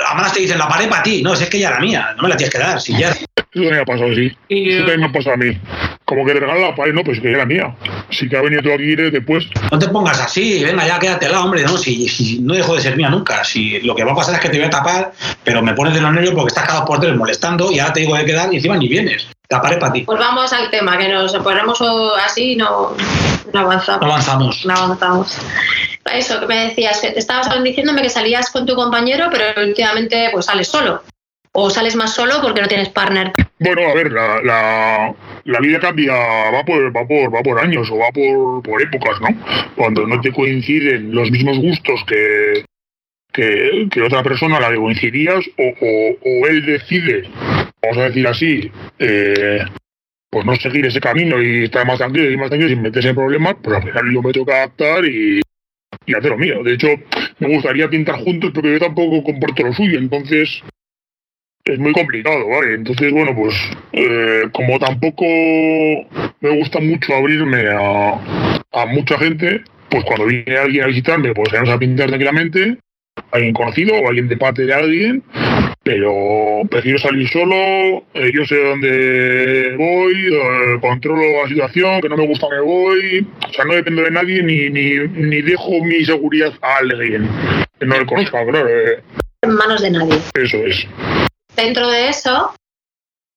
además 0.09 0.33
te 0.33 0.41
dicen 0.41 0.59
la 0.59 0.69
pared 0.69 0.89
para 0.89 1.03
ti. 1.03 1.23
No, 1.23 1.35
si 1.35 1.45
es 1.45 1.51
que 1.51 1.59
ya 1.59 1.69
era 1.69 1.81
mía, 1.81 2.15
no 2.17 2.25
me 2.25 2.29
la 2.29 2.37
tienes 2.37 2.53
que 2.53 2.59
dar. 2.59 2.81
Si 2.81 2.97
ya... 2.99 3.17
Eso 3.53 3.65
también 3.65 3.75
me 3.75 3.81
ha 3.81 3.85
pasado, 3.85 4.15
sí. 4.15 4.33
Y, 4.49 4.71
Eso 4.71 4.79
también 4.79 5.01
me 5.01 5.07
ha 5.07 5.13
pasado 5.13 5.35
a 5.35 5.37
mí. 5.37 5.59
Como 6.05 6.25
que 6.25 6.33
te 6.33 6.41
regalan 6.41 6.63
la 6.63 6.75
pared, 6.75 6.93
no, 6.93 7.03
pues 7.03 7.21
que 7.21 7.31
era 7.31 7.45
mía. 7.45 7.75
Sí 8.11 8.29
que 8.29 8.37
ha 8.37 8.43
venido 8.43 8.63
tú 8.63 8.73
aquí 8.73 8.95
después. 8.95 9.47
No 9.71 9.79
te 9.79 9.89
pongas 9.89 10.21
así, 10.21 10.63
venga 10.65 10.87
ya, 10.87 10.99
quédatela, 10.99 11.41
hombre, 11.41 11.63
no, 11.65 11.77
si, 11.77 12.09
si 12.09 12.41
no 12.41 12.55
dejo 12.55 12.75
de 12.75 12.81
ser 12.81 12.97
mía 12.97 13.09
nunca. 13.11 13.45
Si 13.45 13.81
lo 13.81 13.95
que 13.95 14.05
va 14.05 14.13
a 14.13 14.17
pasar 14.17 14.35
es 14.35 14.41
que 14.41 14.49
te 14.49 14.59
voy 14.59 14.67
a 14.67 14.71
tapar, 14.71 15.13
pero 15.45 15.63
me 15.63 15.75
pones 15.75 15.95
de 15.95 16.01
los 16.01 16.13
nervios 16.13 16.35
porque 16.35 16.49
estás 16.49 16.65
cada 16.65 16.81
dos 16.81 16.89
por 16.89 17.01
tres 17.01 17.17
molestando 17.17 17.71
y 17.73 17.79
ahora 17.79 17.93
te 17.93 18.01
digo 18.01 18.17
de 18.17 18.25
quedar 18.25 18.53
y 18.53 18.57
encima 18.57 18.77
ni 18.77 18.89
vienes. 18.89 19.27
La 19.49 19.61
pared 19.61 19.81
para 19.81 19.93
ti. 19.93 20.03
Pues 20.03 20.19
vamos 20.19 20.53
al 20.53 20.71
tema, 20.71 20.97
que 20.97 21.09
nos 21.09 21.33
ponemos 21.39 21.81
así 22.25 22.53
y 22.53 22.57
no, 22.57 22.95
no 23.53 23.61
avanzamos. 23.61 24.01
No 24.01 24.07
avanzamos. 24.13 24.65
No 24.65 24.75
avanzamos. 24.75 25.39
Eso, 26.13 26.41
que 26.41 26.47
me 26.47 26.67
decías, 26.67 27.01
que 27.01 27.11
te 27.11 27.19
estabas 27.19 27.49
diciéndome 27.63 28.03
que 28.03 28.11
salías 28.11 28.51
con 28.51 28.65
tu 28.65 28.75
compañero, 28.75 29.29
pero 29.31 29.45
últimamente 29.61 30.29
pues 30.33 30.47
sales 30.47 30.69
solo. 30.69 31.03
O 31.53 31.69
sales 31.69 31.97
más 31.97 32.15
solo 32.15 32.35
porque 32.43 32.61
no 32.61 32.69
tienes 32.69 32.89
partner. 32.91 33.33
Bueno, 33.59 33.83
a 33.89 33.95
ver, 33.95 34.13
la, 34.13 35.15
la, 35.45 35.61
vida 35.61 35.81
cambia, 35.81 36.15
va 36.15 36.65
por, 36.65 36.97
va 36.97 37.07
por, 37.07 37.35
va 37.35 37.43
por 37.43 37.59
años 37.61 37.91
o 37.91 37.99
va 37.99 38.11
por, 38.13 38.63
por 38.63 38.81
épocas, 38.81 39.21
¿no? 39.21 39.29
Cuando 39.77 40.07
no 40.07 40.21
te 40.21 40.33
coinciden 40.33 41.13
los 41.13 41.31
mismos 41.31 41.59
gustos 41.59 42.05
que, 42.07 42.65
que, 43.33 43.89
que 43.91 44.03
otra 44.03 44.23
persona 44.23 44.61
la 44.61 44.71
que 44.71 44.77
coincidirías, 44.77 45.45
o, 45.59 45.65
o, 45.65 46.17
o 46.23 46.47
él 46.47 46.65
decide, 46.65 47.29
vamos 47.83 47.99
a 47.99 48.05
decir 48.05 48.27
así, 48.27 48.73
eh, 48.99 49.65
pues 50.31 50.47
no 50.47 50.55
seguir 50.57 50.87
ese 50.87 51.01
camino 51.01 51.43
y 51.43 51.65
estar 51.65 51.85
más 51.87 51.99
tranquilo 51.99 52.31
y 52.31 52.37
más 52.37 52.49
tranquilo 52.49 52.71
sin 52.71 52.83
meterse 52.83 53.09
en 53.09 53.17
problemas, 53.17 53.57
pues 53.63 53.77
al 53.77 53.83
final 53.83 54.15
yo 54.15 54.23
me 54.23 54.33
tengo 54.33 54.47
que 54.47 54.55
adaptar 54.55 55.05
y, 55.05 55.43
y 56.07 56.15
hacer 56.15 56.31
lo 56.31 56.39
mío. 56.39 56.63
De 56.63 56.75
hecho, 56.75 56.89
me 57.41 57.49
gustaría 57.49 57.91
pintar 57.91 58.21
juntos 58.21 58.53
porque 58.55 58.73
yo 58.73 58.79
tampoco 58.79 59.25
comporto 59.25 59.65
lo 59.65 59.73
suyo, 59.73 59.99
entonces 59.99 60.63
es 61.65 61.79
muy 61.79 61.93
complicado, 61.93 62.49
¿vale? 62.49 62.75
Entonces, 62.75 63.13
bueno, 63.13 63.35
pues 63.35 63.55
eh, 63.93 64.45
como 64.53 64.79
tampoco 64.79 65.25
me 65.25 66.51
gusta 66.57 66.81
mucho 66.81 67.15
abrirme 67.15 67.69
a, 67.69 68.21
a 68.73 68.87
mucha 68.87 69.19
gente, 69.19 69.63
pues 69.91 70.05
cuando 70.05 70.27
viene 70.27 70.57
alguien 70.57 70.85
a 70.85 70.89
visitarme, 70.89 71.35
pues 71.35 71.53
vamos 71.53 71.71
a 71.71 71.79
pintar 71.79 72.09
tranquilamente, 72.09 72.77
alguien 73.33 73.53
conocido 73.53 73.95
o 73.97 74.09
alguien 74.09 74.29
de 74.29 74.37
parte 74.37 74.65
de 74.65 74.75
alguien, 74.75 75.23
pero 75.83 76.63
prefiero 76.71 76.99
salir 76.99 77.29
solo, 77.29 78.05
eh, 78.15 78.31
yo 78.35 78.45
sé 78.45 78.57
dónde 78.63 79.75
voy, 79.77 80.15
eh, 80.33 80.79
controlo 80.81 81.43
la 81.43 81.49
situación, 81.49 82.01
que 82.01 82.09
no 82.09 82.17
me 82.17 82.27
gusta 82.27 82.49
me 82.51 82.61
voy, 82.61 83.27
o 83.49 83.53
sea, 83.53 83.65
no 83.65 83.75
dependo 83.75 84.03
de 84.03 84.11
nadie 84.11 84.43
ni, 84.43 84.71
ni, 84.71 85.09
ni 85.09 85.43
dejo 85.43 85.83
mi 85.85 86.05
seguridad 86.05 86.53
a 86.63 86.77
alguien. 86.79 87.29
no 87.81 87.95
he 87.97 88.07
conozco, 88.07 88.39
claro. 88.47 88.69
eh, 88.69 89.03
en 89.43 89.55
manos 89.55 89.81
de 89.81 89.91
nadie. 89.91 90.19
eso 90.35 90.59
es. 90.59 90.87
Dentro 91.57 91.89
de 91.89 92.09
eso, 92.09 92.55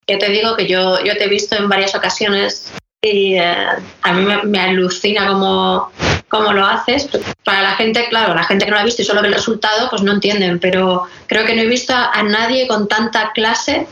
yo 0.07 0.17
te 0.17 0.29
digo 0.29 0.55
que 0.55 0.67
yo, 0.67 1.03
yo 1.03 1.17
te 1.17 1.25
he 1.25 1.29
visto 1.29 1.55
en 1.55 1.69
varias 1.69 1.95
ocasiones 1.95 2.71
y 3.01 3.35
eh, 3.35 3.67
a 4.01 4.13
mí 4.13 4.25
me, 4.25 4.43
me 4.43 4.59
alucina 4.59 5.27
cómo, 5.27 5.91
cómo 6.29 6.53
lo 6.53 6.65
haces. 6.65 7.09
Para 7.43 7.61
la 7.61 7.75
gente, 7.75 8.07
claro, 8.09 8.33
la 8.33 8.43
gente 8.43 8.65
que 8.65 8.71
no 8.71 8.77
lo 8.77 8.81
ha 8.81 8.85
visto 8.85 9.01
y 9.01 9.05
solo 9.05 9.21
ve 9.21 9.27
el 9.27 9.33
resultado, 9.33 9.89
pues 9.89 10.01
no 10.01 10.13
entienden, 10.13 10.59
pero 10.59 11.03
creo 11.27 11.45
que 11.45 11.55
no 11.55 11.61
he 11.61 11.67
visto 11.67 11.93
a, 11.93 12.11
a 12.11 12.23
nadie 12.23 12.67
con 12.67 12.87
tanta 12.87 13.31
clase 13.33 13.87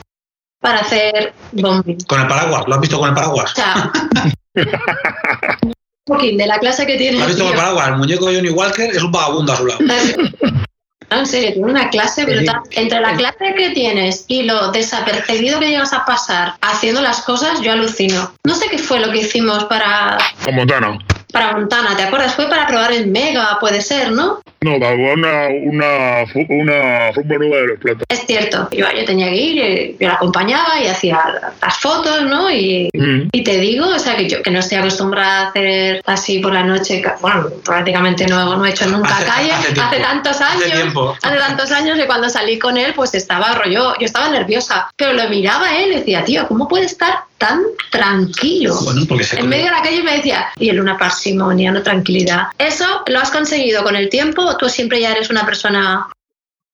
para 0.61 0.79
hacer 0.79 1.33
bombing. 1.51 1.99
Con 2.05 2.21
el 2.21 2.27
paraguas, 2.27 2.63
¿lo 2.67 2.75
has 2.75 2.81
visto 2.81 2.99
con 2.99 3.09
el 3.09 3.15
paraguas? 3.15 3.51
O 3.51 3.55
sea, 3.55 3.91
de 6.21 6.47
la 6.47 6.59
clase 6.59 6.85
que 6.85 6.97
tiene. 6.97 7.17
¿Lo 7.17 7.23
has 7.23 7.29
visto 7.29 7.43
con 7.43 7.53
el 7.53 7.59
paraguas? 7.59 7.87
El 7.89 7.97
muñeco 7.97 8.27
de 8.27 8.35
Johnny 8.35 8.49
Walker 8.49 8.89
es 8.89 9.03
un 9.03 9.11
vagabundo 9.11 9.53
a 9.53 9.57
su 9.57 9.65
lado. 9.65 9.79
No, 11.11 11.19
en 11.19 11.25
serio, 11.25 11.51
tiene 11.53 11.69
una 11.69 11.89
clase 11.89 12.23
brutal. 12.23 12.61
Entre 12.71 13.01
la 13.01 13.15
clase 13.15 13.53
que 13.57 13.71
tienes 13.71 14.23
y 14.27 14.43
lo 14.43 14.71
desapercibido 14.71 15.59
que 15.59 15.67
llegas 15.67 15.91
a 15.91 16.05
pasar 16.05 16.55
haciendo 16.61 17.01
las 17.01 17.21
cosas, 17.21 17.59
yo 17.61 17.73
alucino. 17.73 18.31
No 18.45 18.55
sé 18.55 18.69
qué 18.69 18.77
fue 18.77 19.01
lo 19.01 19.11
que 19.11 19.19
hicimos 19.19 19.65
para, 19.65 20.17
Con 20.45 20.55
Montana. 20.55 20.97
Para 21.31 21.53
Montana, 21.53 21.95
¿te 21.97 22.03
acuerdas? 22.03 22.35
Fue 22.35 22.47
para 22.49 22.67
probar 22.67 22.91
el 22.91 23.07
Mega, 23.07 23.57
puede 23.59 23.81
ser, 23.81 24.11
¿no? 24.11 24.41
No, 24.63 24.79
va 24.79 24.89
una, 24.91 25.47
una, 25.63 26.25
una 26.49 27.13
forma 27.13 27.37
nueva 27.39 27.57
de 27.57 27.67
los 27.67 27.79
platos. 27.79 28.03
Es 28.09 28.25
cierto, 28.27 28.69
yo, 28.71 28.85
yo 28.95 29.05
tenía 29.05 29.27
que 29.29 29.35
ir, 29.35 29.61
eh, 29.63 29.95
yo 29.99 30.07
la 30.07 30.13
acompañaba 30.15 30.79
y 30.79 30.87
hacía 30.87 31.19
las 31.61 31.77
fotos, 31.79 32.23
¿no? 32.23 32.51
Y, 32.51 32.89
Mm. 32.93 33.29
y 33.31 33.43
te 33.43 33.57
digo, 33.57 33.87
o 33.87 33.97
sea, 33.99 34.15
que 34.15 34.27
yo 34.29 34.41
que 34.43 34.51
no 34.51 34.59
estoy 34.59 34.77
acostumbrada 34.77 35.45
a 35.45 35.47
hacer 35.49 36.01
así 36.05 36.39
por 36.39 36.53
la 36.53 36.63
noche, 36.63 37.01
bueno, 37.21 37.47
prácticamente 37.65 38.27
no, 38.27 38.55
no 38.57 38.65
he 38.65 38.69
hecho 38.69 38.85
nunca 38.87 39.15
Hace- 39.17 39.25
calle, 39.25 39.51
hace 39.51 39.79
hace, 39.81 39.99
tantos 39.99 40.41
hace 40.41 40.65
años, 40.65 40.71
tiempo. 40.75 41.15
hace 41.21 41.37
tantos 41.37 41.71
años 41.71 41.97
que 41.97 42.05
cuando 42.05 42.29
salí 42.29 42.59
con 42.59 42.77
él, 42.77 42.93
pues 42.95 43.13
estaba 43.15 43.53
rollo, 43.53 43.93
yo 43.99 44.05
estaba 44.05 44.29
nerviosa, 44.29 44.89
pero 44.95 45.13
lo 45.13 45.27
miraba 45.29 45.67
a 45.67 45.77
él 45.77 45.91
y 45.93 45.95
decía, 45.95 46.23
tío, 46.23 46.47
¿cómo 46.47 46.67
puede 46.67 46.85
estar 46.85 47.21
tan 47.41 47.59
tranquilo? 47.89 48.75
Bueno, 48.85 49.01
porque 49.09 49.23
se 49.25 49.39
En 49.39 49.49
medio 49.49 49.65
de 49.65 49.71
la 49.71 49.81
calle 49.81 50.03
me 50.03 50.15
decía, 50.17 50.45
y 50.57 50.69
él 50.69 50.79
una 50.79 50.97
parsimonia, 50.97 51.71
una 51.71 51.83
tranquilidad. 51.83 52.43
¿Eso 52.57 52.85
lo 53.07 53.19
has 53.19 53.31
conseguido 53.31 53.83
con 53.83 53.95
el 53.95 54.07
tiempo 54.09 54.43
o 54.43 54.55
tú 54.57 54.69
siempre 54.69 55.01
ya 55.01 55.11
eres 55.11 55.29
una 55.29 55.43
persona 55.45 56.07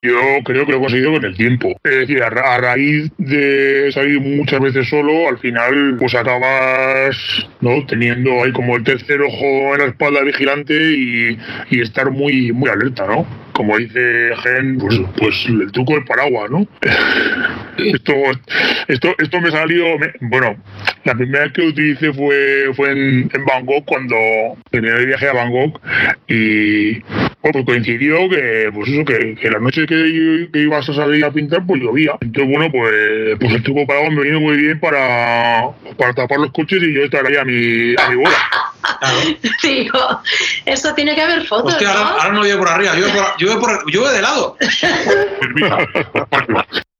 Yo 0.03 0.13
creo 0.43 0.65
que 0.65 0.71
lo 0.73 0.77
he 0.77 0.81
conseguido 0.81 1.13
con 1.13 1.25
el 1.25 1.35
tiempo. 1.35 1.69
Es 1.83 1.95
decir, 2.01 2.21
a, 2.21 2.29
ra- 2.29 2.53
a 2.55 2.57
raíz 2.59 3.09
de 3.17 3.89
salir 3.91 4.19
muchas 4.21 4.59
veces 4.59 4.87
solo, 4.89 5.27
al 5.29 5.39
final 5.39 5.95
pues 5.99 6.13
acabas 6.13 7.15
¿no? 7.61 7.85
teniendo 7.87 8.43
ahí 8.43 8.51
como 8.51 8.75
el 8.75 8.83
tercer 8.83 9.21
ojo 9.21 9.73
en 9.73 9.79
la 9.79 9.85
espalda 9.85 10.21
vigilante 10.21 10.73
y, 10.75 11.37
y 11.71 11.81
estar 11.81 12.11
muy, 12.11 12.51
muy 12.51 12.69
alerta, 12.69 13.07
¿no? 13.07 13.25
Como 13.57 13.75
dice 13.75 14.29
Gen, 14.43 14.77
pues, 14.77 14.99
pues 15.17 15.45
el 15.47 15.71
truco 15.71 15.93
del 15.95 16.05
paraguas, 16.05 16.51
¿no? 16.51 16.67
esto, 17.77 18.13
esto, 18.87 19.15
esto 19.17 19.41
me 19.41 19.49
salió, 19.49 19.97
me- 19.97 20.13
bueno, 20.21 20.57
la 21.03 21.15
primera 21.15 21.45
vez 21.45 21.53
que 21.53 21.61
lo 21.63 21.69
utilicé 21.69 22.13
fue, 22.13 22.71
fue 22.75 22.91
en, 22.91 23.31
en 23.33 23.45
Bangkok 23.45 23.83
cuando 23.85 24.15
el 24.15 24.81
primer 24.81 25.05
viaje 25.07 25.27
a 25.29 25.33
Bangkok 25.33 25.81
y 26.27 26.99
bueno, 26.99 27.51
pues 27.53 27.65
coincidió 27.65 28.29
que, 28.29 28.69
pues 28.73 28.89
eso, 28.89 29.05
que, 29.05 29.35
que 29.35 29.49
la 29.49 29.59
noche 29.59 29.87
que, 29.87 30.49
que 30.53 30.59
ibas 30.59 30.87
a 30.89 30.93
salir 30.93 31.25
a 31.25 31.31
pintar, 31.31 31.65
pues 31.65 31.81
llovía. 31.81 32.11
Entonces, 32.21 32.53
bueno, 32.55 32.71
pues, 32.71 33.37
pues 33.39 33.53
el 33.53 33.63
truco 33.63 33.87
paraguas 33.87 34.11
me 34.13 34.21
vino 34.23 34.39
muy 34.39 34.57
bien 34.57 34.79
para, 34.79 35.69
para 35.97 36.13
tapar 36.13 36.39
los 36.39 36.51
coches 36.51 36.81
y 36.83 36.93
yo 36.93 37.03
estar 37.03 37.25
ahí 37.25 37.37
a 37.37 37.43
mi, 37.45 37.95
a 37.97 38.09
mi 38.09 38.15
bola. 38.17 38.37
Claro. 38.99 39.17
Tío, 39.61 39.91
eso 40.65 40.93
tiene 40.95 41.13
que 41.13 41.21
haber 41.21 41.43
fotos, 41.45 41.73
Hostia, 41.73 41.89
¿no? 41.91 41.99
ahora, 41.99 42.23
ahora 42.23 42.33
no 42.35 42.43
llueve 42.43 42.57
por 42.57 42.69
arriba, 42.69 42.91
por, 42.93 43.37
llueve, 43.47 43.61
por, 43.61 43.91
llueve 43.91 44.13
de 44.13 44.21
lado. 44.21 44.57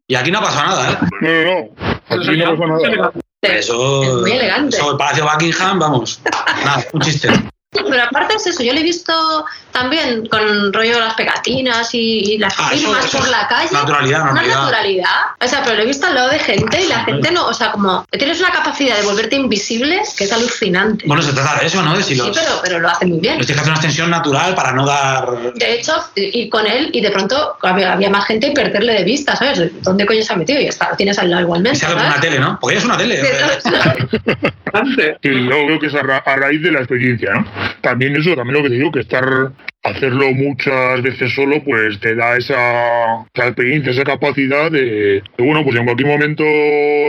Y 0.10 0.16
aquí 0.16 0.32
no 0.32 0.40
ha 0.40 0.42
pasado 0.42 0.68
nada, 0.68 0.92
¿eh? 1.22 1.72
no, 2.10 2.16
no, 2.16 2.24
no, 2.24 2.24
aquí 2.24 2.38
no 2.38 2.58
pasa 2.58 2.96
nada. 2.96 3.12
Eso, 3.42 4.04
Es 4.04 4.14
muy 4.14 4.32
elegante. 4.32 4.78
Eso, 4.78 4.92
el 4.92 4.98
Palacio 4.98 5.26
Buckingham, 5.26 5.80
vamos. 5.80 6.22
Nada, 6.64 6.86
un 6.94 7.02
chiste. 7.02 7.30
Pero 7.90 8.04
aparte 8.04 8.36
es 8.36 8.48
eso, 8.48 8.64
yo 8.64 8.74
lo 8.74 8.80
he 8.80 8.84
visto 8.84 9.46
también 9.72 10.26
con 10.28 10.74
rollo 10.74 11.00
las 11.00 11.14
pegatinas 11.14 11.94
y, 11.94 12.34
y 12.34 12.38
las 12.38 12.54
Ah, 12.58 12.70
eso- 12.74 12.82
firmas 12.88 13.06
eso 13.06 13.18
por 13.18 13.26
es 13.28 13.32
la 13.32 13.48
calle. 13.48 13.70
naturalidad, 13.72 14.22
Una 14.22 14.32
normalidad. 14.32 14.60
naturalidad. 14.62 15.16
O 15.44 15.48
sea, 15.48 15.64
pero 15.64 15.76
lo 15.76 15.82
he 15.84 15.86
visto 15.86 16.08
al 16.08 16.16
lado 16.16 16.30
de 16.30 16.40
gente 16.40 16.82
y 16.82 16.88
la 16.88 17.04
gente 17.06 17.32
no, 17.32 17.46
o 17.48 17.54
sea, 17.54 17.72
como 17.72 18.06
tienes 18.12 18.40
una 18.40 18.52
capacidad 18.52 18.98
de 18.98 19.04
volverte 19.04 19.36
invisible 19.36 20.02
que 20.18 20.24
es 20.24 20.32
alucinante. 20.32 21.06
Bueno, 21.08 21.22
se 21.22 21.34
trata 21.34 21.60
de 21.60 21.68
eso, 21.68 21.82
¿no? 21.82 21.96
De 21.96 22.04
si 22.04 22.14
sí, 22.16 22.18
los, 22.20 22.38
pero, 22.38 22.60
pero 22.64 22.80
lo 22.80 22.90
hace 22.90 23.06
muy 23.06 23.20
bien. 23.20 23.36
tienes 23.36 23.48
que 23.48 23.54
hacer 23.54 23.66
una 23.68 23.76
extensión 23.76 24.10
natural 24.10 24.56
para 24.56 24.72
no 24.72 24.86
dar. 24.86 25.54
De 25.56 25.74
hecho, 25.74 25.94
ir 26.16 26.50
con 26.50 26.66
él 26.66 26.90
y 26.94 27.02
de 27.02 27.12
pronto 27.12 27.58
había, 27.62 27.94
había 27.94 28.10
más 28.10 28.26
gente 28.26 28.48
y 28.48 28.54
perderle 28.54 28.94
de 28.94 29.04
vista, 29.04 29.36
¿sabes? 29.36 29.62
¿Dónde 29.84 30.06
coño 30.06 30.22
se 30.24 30.34
ha 30.34 30.36
metido? 30.36 30.60
Y 30.62 30.66
está, 30.68 30.90
lo 30.90 30.96
tienes 30.96 31.18
al 31.20 31.30
lado 31.30 31.42
Y 31.42 31.44
igualmente. 31.44 31.80
se 31.80 31.86
hace 31.86 31.96
por 31.96 32.06
una 32.06 32.20
tele, 32.20 32.40
¿no? 32.40 32.58
Porque 32.60 32.76
ya 32.76 32.80
es 32.80 32.86
una 32.86 32.98
tele. 32.98 33.18
Sí, 35.22 35.30
yo 35.32 35.66
creo 35.66 35.80
que 35.80 35.88
es 35.88 35.96
a, 35.96 36.02
ra- 36.04 36.24
a 36.26 36.36
raíz 36.36 36.62
de 36.62 36.72
la 36.72 36.80
experiencia, 36.80 37.34
¿no? 37.34 37.46
También 37.82 38.16
eso, 38.16 38.36
también 38.36 38.58
lo 38.58 38.64
que 38.64 38.70
te 38.70 38.76
digo, 38.76 38.92
que 38.92 39.00
estar, 39.00 39.52
hacerlo 39.84 40.32
muchas 40.34 41.02
veces 41.02 41.34
solo, 41.34 41.64
pues 41.64 42.00
te 42.00 42.16
da 42.16 42.38
esa, 42.38 43.26
esa 43.34 43.48
experiencia, 43.48 43.92
esa 43.92 44.04
capacidad 44.04 44.72
de, 44.72 45.22
de, 45.22 45.24
bueno, 45.38 45.64
pues 45.64 45.76
en 45.78 45.86
cualquier 45.86 46.10
momento 46.10 46.44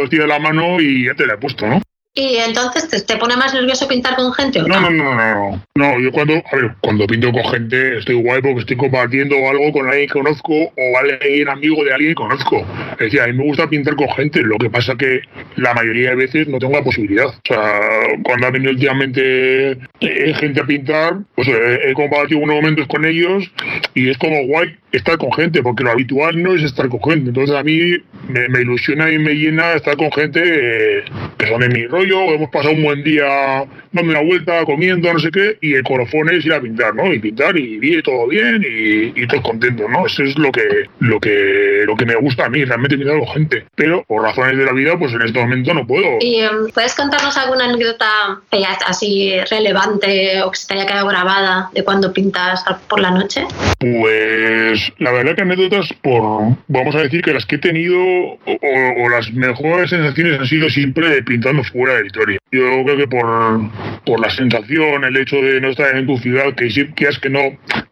estira 0.04 0.26
la 0.26 0.38
mano 0.38 0.80
y 0.80 1.06
ya 1.06 1.14
te 1.14 1.26
la 1.26 1.34
he 1.34 1.38
puesto, 1.38 1.66
¿no? 1.66 1.80
Y 2.18 2.36
entonces 2.38 2.88
te, 2.88 3.00
te 3.00 3.16
pone 3.16 3.36
más 3.36 3.54
nervioso 3.54 3.86
pintar 3.86 4.16
con 4.16 4.32
gente 4.32 4.60
o 4.60 4.66
No, 4.66 4.80
no, 4.80 4.90
no, 4.90 5.14
no, 5.14 5.14
no. 5.14 5.62
No, 5.76 6.00
yo 6.00 6.10
cuando, 6.10 6.34
a 6.34 6.56
ver, 6.56 6.74
cuando 6.80 7.06
pinto 7.06 7.30
con 7.30 7.44
gente 7.44 7.98
estoy 7.98 8.16
guay 8.16 8.42
porque 8.42 8.58
estoy 8.58 8.76
compartiendo 8.76 9.36
algo 9.48 9.70
con 9.70 9.86
alguien 9.86 10.08
que 10.08 10.14
conozco 10.14 10.52
o 10.52 10.98
alguien 10.98 11.48
amigo 11.48 11.84
de 11.84 11.92
alguien 11.92 12.10
que 12.10 12.14
conozco. 12.16 12.66
Es 12.94 12.98
decir, 12.98 13.20
a 13.20 13.28
mí 13.28 13.34
me 13.34 13.44
gusta 13.44 13.68
pintar 13.68 13.94
con 13.94 14.08
gente, 14.08 14.42
lo 14.42 14.58
que 14.58 14.68
pasa 14.68 14.96
que 14.96 15.20
la 15.54 15.74
mayoría 15.74 16.10
de 16.10 16.16
veces 16.16 16.48
no 16.48 16.58
tengo 16.58 16.72
la 16.72 16.82
posibilidad. 16.82 17.26
O 17.26 17.40
sea, 17.44 17.82
cuando 18.24 18.48
ha 18.48 18.50
venido 18.50 18.72
últimamente 18.72 19.78
eh, 20.00 20.34
gente 20.40 20.60
a 20.60 20.66
pintar, 20.66 21.18
pues 21.36 21.46
eh, 21.46 21.80
he 21.84 21.92
compartido 21.92 22.40
unos 22.40 22.56
momentos 22.56 22.88
con 22.88 23.04
ellos 23.04 23.48
y 23.94 24.08
es 24.08 24.18
como 24.18 24.44
guay 24.44 24.74
estar 24.90 25.18
con 25.18 25.32
gente, 25.32 25.62
porque 25.62 25.84
lo 25.84 25.90
habitual 25.92 26.42
no 26.42 26.56
es 26.56 26.64
estar 26.64 26.88
con 26.88 27.00
gente. 27.00 27.28
Entonces 27.28 27.54
a 27.54 27.62
mí 27.62 27.92
me, 28.28 28.48
me 28.48 28.62
ilusiona 28.62 29.08
y 29.12 29.18
me 29.18 29.34
llena 29.34 29.74
estar 29.74 29.96
con 29.96 30.10
gente 30.10 30.40
eh, 30.44 31.04
que 31.36 31.46
son 31.46 31.60
de 31.60 31.68
mi 31.68 31.86
rollo, 31.86 32.07
hemos 32.16 32.50
pasado 32.50 32.74
un 32.74 32.82
buen 32.82 33.02
día 33.02 33.64
dando 33.92 34.10
una 34.10 34.22
vuelta, 34.22 34.64
comiendo, 34.64 35.12
no 35.12 35.18
sé 35.18 35.30
qué, 35.30 35.56
y 35.60 35.74
el 35.74 35.82
colofón 35.82 36.28
es 36.30 36.44
ir 36.44 36.52
a 36.52 36.60
pintar, 36.60 36.94
¿no? 36.94 37.12
Y 37.12 37.18
pintar 37.18 37.56
y 37.56 37.78
bien, 37.78 38.02
todo 38.02 38.26
bien 38.28 38.62
y, 38.68 39.20
y 39.20 39.26
todos 39.26 39.42
contentos, 39.42 39.88
¿no? 39.90 40.06
Eso 40.06 40.22
es 40.24 40.36
lo 40.38 40.50
que, 40.52 40.62
lo 41.00 41.18
que, 41.20 41.82
lo 41.86 41.96
que 41.96 42.06
me 42.06 42.14
gusta 42.16 42.46
a 42.46 42.48
mí, 42.50 42.64
realmente 42.64 42.96
pintar 42.98 43.18
con 43.18 43.28
gente. 43.28 43.64
Pero 43.74 44.04
por 44.06 44.22
razones 44.22 44.56
de 44.58 44.64
la 44.64 44.72
vida, 44.72 44.98
pues 44.98 45.12
en 45.12 45.22
este 45.22 45.38
momento 45.38 45.72
no 45.74 45.86
puedo. 45.86 46.18
Y 46.20 46.40
em, 46.40 46.68
puedes 46.74 46.94
contarnos 46.94 47.36
alguna 47.36 47.64
anécdota 47.64 48.06
eh, 48.52 48.62
así 48.86 49.32
relevante 49.50 50.42
o 50.42 50.50
que 50.50 50.56
se 50.58 50.66
te 50.68 50.74
haya 50.74 50.86
quedado 50.86 51.08
grabada 51.08 51.70
de 51.74 51.82
cuando 51.84 52.12
pintas 52.12 52.62
por 52.88 53.00
la 53.00 53.10
noche. 53.10 53.44
Pues 53.78 54.92
la 54.98 55.12
verdad 55.12 55.34
que 55.34 55.42
anécdotas, 55.42 55.92
por 56.02 56.56
vamos 56.68 56.94
a 56.94 57.00
decir 57.02 57.22
que 57.22 57.32
las 57.32 57.46
que 57.46 57.56
he 57.56 57.58
tenido 57.58 57.98
o, 57.98 58.38
o- 58.46 59.04
o 59.04 59.08
las 59.08 59.32
mejores 59.32 59.90
sensaciones 59.90 60.38
han 60.40 60.46
sido 60.46 60.68
siempre 60.70 61.22
pintando 61.22 61.62
fuera 61.64 61.87
de 61.94 62.02
Vitoria. 62.04 62.38
Yo 62.50 62.84
creo 62.84 62.96
que 62.96 63.08
por, 63.08 63.60
por 64.04 64.20
la 64.20 64.30
sensación, 64.30 65.04
el 65.04 65.16
hecho 65.16 65.36
de 65.36 65.60
no 65.60 65.68
estar 65.68 65.96
en 65.96 66.06
tu 66.06 66.16
ciudad, 66.18 66.54
que 66.54 66.70
si 66.70 66.86
que 66.92 67.08
es 67.08 67.18
que 67.18 67.30
no 67.30 67.40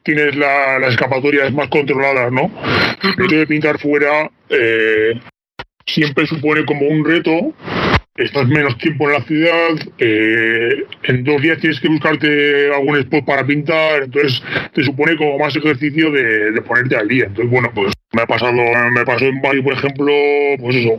tienes 0.02 0.36
la- 0.36 0.78
las 0.78 0.90
escapatorias 0.90 1.52
más 1.52 1.68
controladas, 1.68 2.32
¿no? 2.32 2.50
El 3.18 3.24
hecho 3.24 3.36
de 3.36 3.46
pintar 3.46 3.78
fuera 3.78 4.30
eh, 4.50 5.20
siempre 5.86 6.26
supone 6.26 6.64
como 6.64 6.86
un 6.86 7.04
reto 7.04 7.54
estás 8.16 8.46
menos 8.48 8.78
tiempo 8.78 9.06
en 9.08 9.12
la 9.12 9.22
ciudad, 9.22 9.68
eh, 9.98 10.84
en 11.04 11.24
dos 11.24 11.42
días 11.42 11.58
tienes 11.58 11.78
que 11.80 11.88
buscarte 11.88 12.72
algún 12.74 12.96
spot 12.98 13.24
para 13.24 13.46
pintar, 13.46 14.04
entonces 14.04 14.42
te 14.72 14.82
supone 14.82 15.16
como 15.16 15.38
más 15.38 15.54
ejercicio 15.54 16.10
de, 16.10 16.60
ponerte 16.62 16.96
al 16.96 17.08
día. 17.08 17.24
Entonces, 17.26 17.50
bueno, 17.50 17.70
pues 17.74 17.92
me 18.12 18.22
ha 18.22 18.26
pasado, 18.26 18.54
me 18.54 19.04
pasó 19.04 19.26
en 19.26 19.40
Bali, 19.42 19.62
por 19.62 19.74
ejemplo, 19.74 20.12
pues 20.58 20.76
eso, 20.76 20.98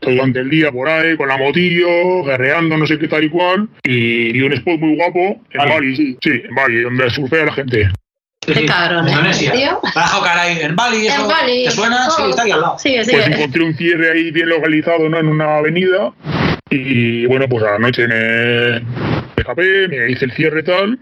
durante 0.00 0.40
el 0.40 0.50
día 0.50 0.70
por 0.72 0.88
ahí 0.88 1.16
con 1.16 1.28
la 1.28 1.36
motillo, 1.36 2.24
guerreando, 2.24 2.76
no 2.76 2.86
sé 2.86 2.98
qué 2.98 3.08
tal 3.08 3.24
y 3.24 3.28
cual, 3.30 3.68
y, 3.82 4.36
y 4.36 4.42
un 4.42 4.52
spot 4.52 4.78
muy 4.80 4.96
guapo 4.96 5.40
en 5.50 5.58
Bali. 5.58 5.70
Bali, 5.72 5.96
sí, 5.96 6.16
sí, 6.22 6.30
en 6.48 6.54
Bali, 6.54 6.80
donde 6.82 7.10
surfea 7.10 7.44
la 7.46 7.52
gente. 7.52 7.88
Qué 8.46 8.66
cabrón, 8.66 9.08
¿eh, 9.08 9.10
Indonesia. 9.12 9.52
tío? 9.52 9.80
La 9.94 10.02
ha 10.02 10.04
dejado 10.04 10.22
caer 10.22 10.38
ahí 10.38 10.58
en 10.60 10.76
Bali, 10.76 11.06
eso. 11.06 11.22
En 11.22 11.28
Bali. 11.28 11.64
¿Te 11.64 11.70
suena? 11.70 12.10
Sí, 12.10 12.22
Oh, 12.24 12.28
está 12.28 12.42
aquí 12.42 12.50
al 12.50 12.60
lado. 12.60 12.78
Sigue, 12.78 13.02
Pues 13.10 13.26
encontré 13.26 13.62
un 13.64 13.74
cierre 13.74 14.10
ahí 14.12 14.30
bien 14.32 14.50
localizado, 14.50 15.08
¿no? 15.08 15.18
En 15.18 15.28
una 15.28 15.56
avenida. 15.56 16.12
Y 16.70 17.24
bueno, 17.26 17.48
pues 17.48 17.64
a 17.64 17.72
la 17.72 17.78
noche 17.78 18.06
me, 18.06 18.80
me 18.80 18.84
escapé, 19.38 19.88
me 19.88 20.10
hice 20.10 20.26
el 20.26 20.32
cierre 20.32 20.62
tal. 20.62 20.98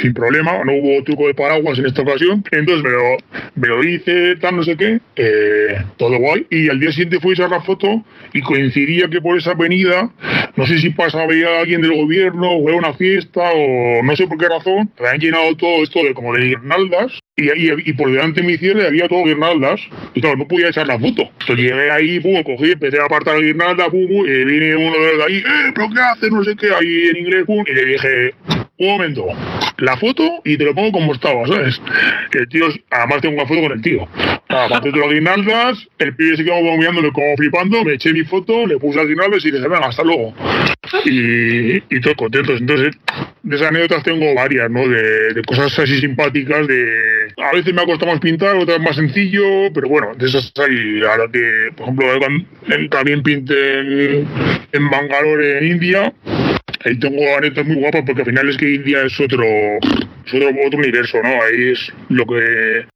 Sin 0.00 0.14
problema, 0.14 0.64
no 0.64 0.72
hubo 0.72 1.02
truco 1.04 1.26
de 1.26 1.34
paraguas 1.34 1.78
en 1.78 1.86
esta 1.86 2.02
ocasión. 2.02 2.44
Entonces 2.50 2.84
me 2.84 2.90
lo, 2.90 3.16
me 3.54 3.68
lo 3.68 3.84
hice, 3.84 4.36
tal, 4.36 4.56
no 4.56 4.62
sé 4.62 4.76
qué, 4.76 5.00
eh, 5.16 5.76
todo 5.96 6.18
guay. 6.18 6.46
Y 6.50 6.68
al 6.68 6.80
día 6.80 6.90
siguiente 6.90 7.20
fui 7.20 7.30
a 7.30 7.34
echar 7.34 7.50
la 7.50 7.60
foto 7.62 8.04
y 8.32 8.40
coincidía 8.42 9.08
que 9.08 9.20
por 9.20 9.38
esa 9.38 9.52
avenida, 9.52 10.10
no 10.56 10.66
sé 10.66 10.78
si 10.78 10.90
pasaba 10.90 11.32
ya 11.34 11.60
alguien 11.60 11.82
del 11.82 11.94
gobierno 11.94 12.50
o 12.50 12.68
era 12.68 12.78
una 12.78 12.94
fiesta 12.94 13.40
o 13.54 14.02
no 14.02 14.16
sé 14.16 14.26
por 14.26 14.38
qué 14.38 14.48
razón, 14.48 14.90
habían 14.98 15.18
llenado 15.18 15.56
todo 15.56 15.82
esto 15.82 16.02
de 16.02 16.14
como 16.14 16.34
de 16.34 16.44
guirnaldas 16.44 17.12
y, 17.36 17.50
y, 17.90 17.92
por 17.94 18.10
delante 18.10 18.40
de 18.40 18.46
mi 18.46 18.56
cierre 18.56 18.86
había 18.86 19.08
todo 19.08 19.24
guirnaldas 19.24 19.80
y 20.14 20.20
claro, 20.20 20.36
no 20.36 20.46
podía 20.46 20.68
echar 20.68 20.86
la 20.86 20.98
foto. 20.98 21.22
Entonces 21.40 21.56
llegué 21.56 21.90
ahí, 21.90 22.20
pum, 22.20 22.42
cogí, 22.42 22.72
empecé 22.72 23.00
a 23.00 23.06
apartar 23.06 23.36
la 23.36 23.40
guirnalda, 23.40 23.90
pum, 23.90 24.06
pum, 24.06 24.26
y 24.26 24.44
viene 24.44 24.76
uno 24.76 24.96
de 24.96 25.24
ahí, 25.24 25.36
eh, 25.38 25.72
pero 25.74 25.88
¿qué 25.92 26.00
haces? 26.00 26.30
No 26.30 26.44
sé 26.44 26.54
qué, 26.56 26.68
ahí 26.72 27.08
en 27.10 27.16
inglés, 27.16 27.44
pum, 27.44 27.64
y 27.66 27.72
le 27.72 27.84
dije, 27.84 28.34
un 28.76 28.88
momento, 28.88 29.26
la 29.78 29.96
foto 29.96 30.40
y 30.44 30.56
te 30.56 30.64
lo 30.64 30.74
pongo 30.74 30.92
como 30.92 31.12
estaba, 31.12 31.46
¿sabes? 31.46 31.80
Que 32.30 32.38
el 32.38 32.48
tío, 32.48 32.66
además 32.90 33.20
tengo 33.20 33.36
una 33.36 33.46
foto 33.46 33.60
con 33.60 33.72
el 33.72 33.82
tío. 33.82 34.08
Aparte 34.48 34.90
de 34.90 34.98
las 34.98 35.10
guirnaldas, 35.10 35.88
el 35.98 36.14
pibe 36.14 36.36
se 36.36 36.44
quedó 36.44 36.60
mirándole 36.76 37.10
como 37.12 37.36
flipando, 37.36 37.84
me 37.84 37.94
eché 37.94 38.12
mi 38.12 38.24
foto, 38.24 38.66
le 38.66 38.78
puse 38.78 38.98
las 38.98 39.06
guirnaldas 39.06 39.44
y 39.44 39.50
dije, 39.50 39.68
venga, 39.68 39.86
hasta 39.86 40.02
luego. 40.02 40.34
Y, 41.04 41.76
y 41.76 42.00
todos 42.00 42.16
contentos. 42.16 42.60
Entonces, 42.60 42.96
de 43.44 43.56
esas 43.56 43.68
anécdotas 43.68 44.02
tengo 44.02 44.34
varias, 44.34 44.70
¿no? 44.70 44.88
De, 44.88 45.42
cosas 45.46 45.78
así 45.78 46.00
simpáticas, 46.00 46.66
de... 46.66 47.32
A 47.36 47.54
veces 47.54 47.74
me 47.74 47.82
ha 47.82 47.86
costado 47.86 48.12
más 48.12 48.20
pintar, 48.20 48.56
otras 48.56 48.80
más 48.80 48.96
sencillo, 48.96 49.72
pero 49.72 49.88
bueno, 49.88 50.14
de 50.16 50.26
esas 50.26 50.52
hay, 50.56 51.02
ahora 51.02 51.24
que, 51.32 51.70
por 51.76 51.84
ejemplo, 51.84 52.06
también 52.90 53.22
pinté 53.22 54.20
en 54.72 54.90
Bangalore, 54.90 55.58
en 55.58 55.66
India, 55.66 56.12
ahí 56.84 56.98
tengo 56.98 57.22
anécdotas 57.36 57.66
muy 57.66 57.76
guapas 57.76 58.02
porque 58.06 58.22
al 58.22 58.26
final 58.26 58.48
es 58.48 58.56
que 58.56 58.74
India 58.74 59.02
es 59.02 59.18
otro, 59.20 59.44
es 59.44 60.34
otro, 60.34 60.48
otro 60.66 60.78
universo, 60.78 61.18
¿no? 61.22 61.42
Ahí 61.42 61.72
es 61.72 61.92
lo 62.08 62.24
que... 62.26 62.86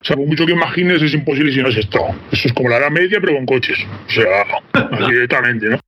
O 0.00 0.04
sea, 0.04 0.16
por 0.16 0.26
mucho 0.26 0.46
que 0.46 0.52
imagines 0.52 1.02
es 1.02 1.12
imposible 1.14 1.52
si 1.52 1.60
no 1.60 1.68
has 1.68 1.76
estado. 1.76 2.14
Eso 2.30 2.48
es 2.48 2.54
como 2.54 2.68
la 2.68 2.76
edad 2.76 2.90
media, 2.90 3.18
pero 3.20 3.34
con 3.34 3.46
coches. 3.46 3.78
O 4.06 4.10
sea, 4.10 5.08
directamente, 5.08 5.66
¿no? 5.66 5.80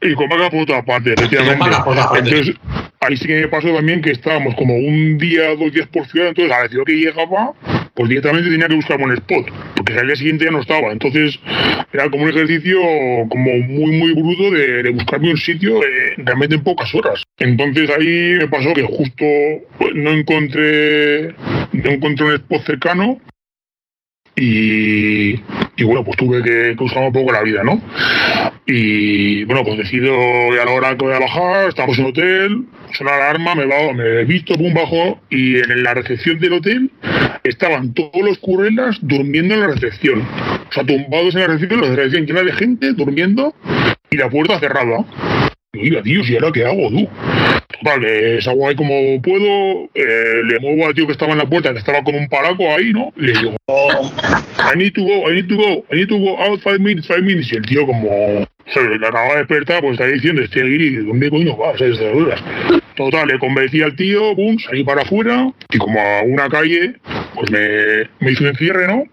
Y 0.00 0.14
con 0.14 0.28
paga 0.28 0.50
por 0.50 0.62
otra 0.62 0.84
parte, 0.84 1.14
efectivamente. 1.14 1.64
Entonces, 2.16 2.54
ahí 3.00 3.16
sí 3.16 3.26
que 3.26 3.40
me 3.40 3.48
pasó 3.48 3.74
también 3.74 4.00
que 4.00 4.12
estábamos 4.12 4.54
como 4.54 4.76
un 4.76 5.18
día, 5.18 5.54
dos 5.56 5.72
días 5.72 5.88
por 5.88 6.06
ciudad, 6.06 6.28
entonces 6.28 6.52
a 6.52 6.62
la 6.62 6.68
ciudad 6.68 6.84
que 6.84 6.92
llegaba, 6.92 7.52
pues 7.98 8.10
directamente 8.10 8.48
tenía 8.48 8.68
que 8.68 8.76
buscar 8.76 9.00
un 9.00 9.12
spot, 9.12 9.50
porque 9.74 9.98
al 9.98 10.06
día 10.06 10.14
siguiente 10.14 10.44
ya 10.44 10.52
no 10.52 10.60
estaba. 10.60 10.92
Entonces, 10.92 11.36
era 11.92 12.08
como 12.08 12.22
un 12.22 12.30
ejercicio 12.30 12.78
como 13.28 13.58
muy, 13.58 13.90
muy 13.90 14.12
bruto 14.12 14.52
de, 14.52 14.88
buscarme 14.90 15.32
un 15.32 15.36
sitio 15.36 15.82
eh, 15.82 16.14
realmente 16.18 16.54
en 16.54 16.62
pocas 16.62 16.94
horas. 16.94 17.24
Entonces 17.38 17.90
ahí 17.90 18.36
me 18.38 18.46
pasó 18.46 18.72
que 18.72 18.84
justo 18.84 19.24
pues, 19.78 19.96
no 19.96 20.12
encontré, 20.12 21.34
no 21.72 21.90
encontré 21.90 22.26
un 22.26 22.34
spot 22.34 22.66
cercano 22.66 23.20
y, 24.40 25.84
bueno, 25.84 26.04
pues 26.04 26.16
tuve 26.16 26.42
que, 26.42 26.74
que 26.76 26.84
usar 26.84 27.04
un 27.04 27.12
poco 27.12 27.32
la 27.32 27.42
vida, 27.42 27.62
¿no? 27.62 27.80
Y 28.66 29.44
bueno, 29.44 29.64
pues 29.64 29.78
decido 29.78 30.12
a 30.52 30.64
la 30.64 30.70
hora 30.70 30.96
que 30.96 31.04
voy 31.04 31.14
a 31.14 31.20
bajar, 31.20 31.68
estamos 31.70 31.98
en 31.98 32.04
el 32.04 32.10
hotel, 32.10 32.64
suena 32.92 33.12
la 33.12 33.30
alarma, 33.30 33.54
me, 33.54 33.64
va, 33.64 33.92
me 33.94 34.24
visto, 34.24 34.54
pum, 34.54 34.74
bajo, 34.74 35.18
y 35.30 35.56
en 35.56 35.82
la 35.82 35.94
recepción 35.94 36.38
del 36.38 36.52
hotel 36.52 36.90
estaban 37.44 37.94
todos 37.94 38.20
los 38.22 38.38
currelas 38.38 38.98
durmiendo 39.00 39.54
en 39.54 39.60
la 39.60 39.68
recepción. 39.68 40.20
O 40.20 40.72
sea, 40.72 40.84
tumbados 40.84 41.34
en 41.34 41.40
la 41.40 41.46
recepción, 41.46 41.80
la 41.80 41.88
recepción 41.88 42.26
llena 42.26 42.42
de 42.42 42.52
gente 42.52 42.92
durmiendo 42.92 43.54
y 44.10 44.16
la 44.16 44.28
puerta 44.28 44.58
cerrada. 44.60 45.04
Digo, 45.72 46.02
Dios, 46.02 46.28
¿y 46.28 46.34
ahora 46.34 46.52
qué 46.52 46.66
hago, 46.66 46.90
tú? 46.90 47.08
Vale, 47.82 48.40
salgo 48.42 48.68
ahí 48.68 48.74
como 48.74 49.22
puedo, 49.22 49.88
eh, 49.94 50.42
le 50.44 50.58
muevo 50.60 50.86
al 50.86 50.94
tío 50.94 51.06
que 51.06 51.12
estaba 51.12 51.32
en 51.32 51.38
la 51.38 51.46
puerta, 51.46 51.72
que 51.72 51.78
estaba 51.78 52.02
con 52.02 52.14
un 52.14 52.28
paraco 52.28 52.64
ahí, 52.74 52.92
¿no? 52.92 53.12
Le 53.16 53.32
digo, 53.32 53.56
oh, 53.66 54.12
I 54.72 54.76
need 54.76 54.92
to 54.94 55.02
go, 55.02 55.30
I 55.30 55.34
need 55.34 55.48
to 55.48 55.56
go, 55.56 55.84
I 55.92 55.96
need 55.96 56.08
to 56.08 56.18
go 56.18 56.36
out 56.38 56.60
five 56.60 56.80
minutes, 56.80 57.06
five 57.06 57.22
minutes. 57.22 57.52
Y 57.52 57.56
el 57.56 57.66
tío 57.66 57.86
como 57.86 58.46
se 58.66 58.82
le 58.82 59.06
acaba 59.06 59.34
de 59.34 59.38
despertar, 59.38 59.80
pues 59.80 59.92
está 59.92 60.06
diciendo, 60.06 60.42
este 60.42 60.62
guiri, 60.62 60.96
¿dónde 60.96 61.30
coño 61.30 61.56
vas? 61.56 61.80
Es 61.80 61.98
de 61.98 62.12
dudas. 62.12 62.42
Total, 62.98 63.28
le 63.28 63.38
convencí 63.38 63.80
al 63.80 63.94
tío, 63.94 64.34
pum, 64.34 64.58
salí 64.58 64.82
para 64.82 65.02
afuera, 65.02 65.52
y 65.70 65.78
como 65.78 66.00
a 66.00 66.22
una 66.22 66.48
calle, 66.48 66.96
pues 67.32 67.48
me, 67.48 68.10
me 68.18 68.32
hizo 68.32 68.42
un 68.42 68.50
encierre, 68.50 68.88
¿no? 68.88 69.04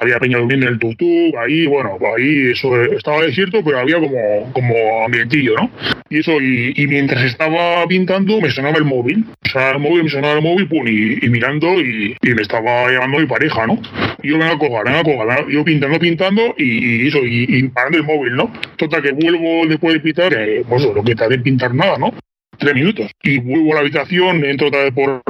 Había 0.00 0.18
peña 0.18 0.38
durmiendo 0.38 0.66
en 0.66 0.72
el 0.72 0.78
tutú, 0.78 1.36
ahí, 1.38 1.66
bueno, 1.66 1.98
pues 1.98 2.10
ahí 2.16 2.52
eso 2.52 2.82
estaba 2.84 3.20
desierto, 3.20 3.62
pero 3.62 3.80
había 3.80 3.96
como, 3.96 4.50
como 4.54 5.04
ambientillo, 5.04 5.56
¿no? 5.56 5.70
Y 6.08 6.20
eso, 6.20 6.40
y, 6.40 6.86
mientras 6.86 7.22
estaba 7.22 7.86
pintando, 7.86 8.40
me 8.40 8.50
sonaba 8.50 8.78
el 8.78 8.86
móvil. 8.86 9.26
O 9.44 9.48
sea, 9.50 9.72
el 9.72 9.78
móvil, 9.78 10.04
me 10.04 10.08
sonaba 10.08 10.32
el 10.32 10.42
móvil, 10.42 10.66
pum, 10.66 10.88
y, 10.88 11.28
mirando, 11.28 11.78
y, 11.82 12.16
me 12.22 12.40
estaba 12.40 12.90
llamando 12.90 13.18
mi 13.18 13.26
pareja, 13.26 13.66
¿no? 13.66 13.78
Y 14.22 14.28
yo 14.28 14.38
venga 14.38 14.52
a 14.52 14.58
coger, 14.58 14.84
venga 14.86 15.00
a 15.00 15.04
coger, 15.04 15.48
yo 15.50 15.64
pintando, 15.64 15.98
pintando, 15.98 16.54
y, 16.56 17.08
eso, 17.08 17.18
y, 17.22 17.62
parando 17.68 17.98
el 17.98 18.04
móvil, 18.04 18.36
¿no? 18.36 18.50
Total, 18.78 19.02
que 19.02 19.12
vuelvo 19.12 19.66
después 19.66 19.92
de 19.92 20.00
pintar, 20.00 20.32
eh, 20.32 20.64
pues 20.66 20.82
lo 20.82 21.04
que 21.04 21.14
tardé 21.14 21.34
en 21.34 21.42
pintar 21.42 21.74
nada, 21.74 21.98
¿no? 21.98 22.14
Tres 22.58 22.74
minutos. 22.74 23.10
Y 23.22 23.38
vuelvo 23.38 23.72
a 23.72 23.74
la 23.76 23.80
habitación, 23.80 24.44
entro 24.44 24.68
otra 24.68 24.84
vez 24.84 24.92
por, 24.92 25.22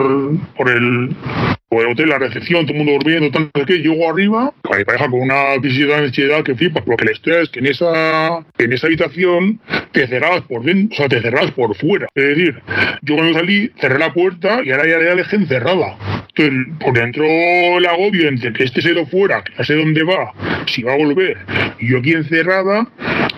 por 0.56 0.70
el 0.70 1.10
por 1.68 1.82
el 1.82 1.92
hotel, 1.92 2.08
la 2.08 2.18
recepción, 2.18 2.64
todo 2.64 2.72
el 2.72 2.78
mundo 2.78 2.92
durmiendo, 2.92 3.30
tal, 3.30 3.50
no 3.54 3.60
sé 3.60 3.66
qué, 3.66 3.78
llego 3.78 4.10
arriba, 4.10 4.52
mi 4.76 4.84
pareja 4.84 5.10
con 5.10 5.20
una 5.20 5.56
visita 5.58 5.98
de 5.98 6.06
ansiedad 6.06 6.42
que 6.42 6.54
flipas, 6.54 6.82
porque 6.84 7.04
la 7.04 7.12
historia 7.12 7.40
es 7.42 7.50
que 7.50 7.58
en 7.58 7.66
esa, 7.66 8.38
en 8.56 8.72
esa 8.72 8.86
habitación 8.86 9.60
te 9.92 10.06
cerrabas 10.06 10.42
por 10.42 10.62
dentro, 10.62 10.94
o 10.94 10.96
sea, 10.96 11.08
te 11.08 11.20
cerrabas 11.20 11.50
por 11.50 11.76
fuera. 11.76 12.08
Es 12.14 12.24
decir, 12.24 12.62
yo 13.02 13.16
cuando 13.16 13.38
salí, 13.38 13.70
cerré 13.80 13.98
la 13.98 14.14
puerta 14.14 14.62
y 14.64 14.70
ahora 14.70 14.88
ya 14.88 14.98
la 14.98 15.14
dejé 15.14 15.36
encerrada. 15.36 15.96
Entonces, 16.34 16.74
por 16.80 16.94
dentro 16.94 17.24
el 17.24 17.86
agobio 17.86 18.28
entre 18.28 18.52
que 18.52 18.64
este 18.64 18.80
se 18.80 18.92
lo 18.92 19.04
fuera, 19.06 19.42
que 19.42 19.52
no 19.58 19.64
sé 19.64 19.74
dónde 19.74 20.04
va, 20.04 20.32
si 20.66 20.82
va 20.82 20.94
a 20.94 20.96
volver, 20.96 21.36
y 21.80 21.90
yo 21.90 21.98
aquí 21.98 22.12
encerrada, 22.12 22.88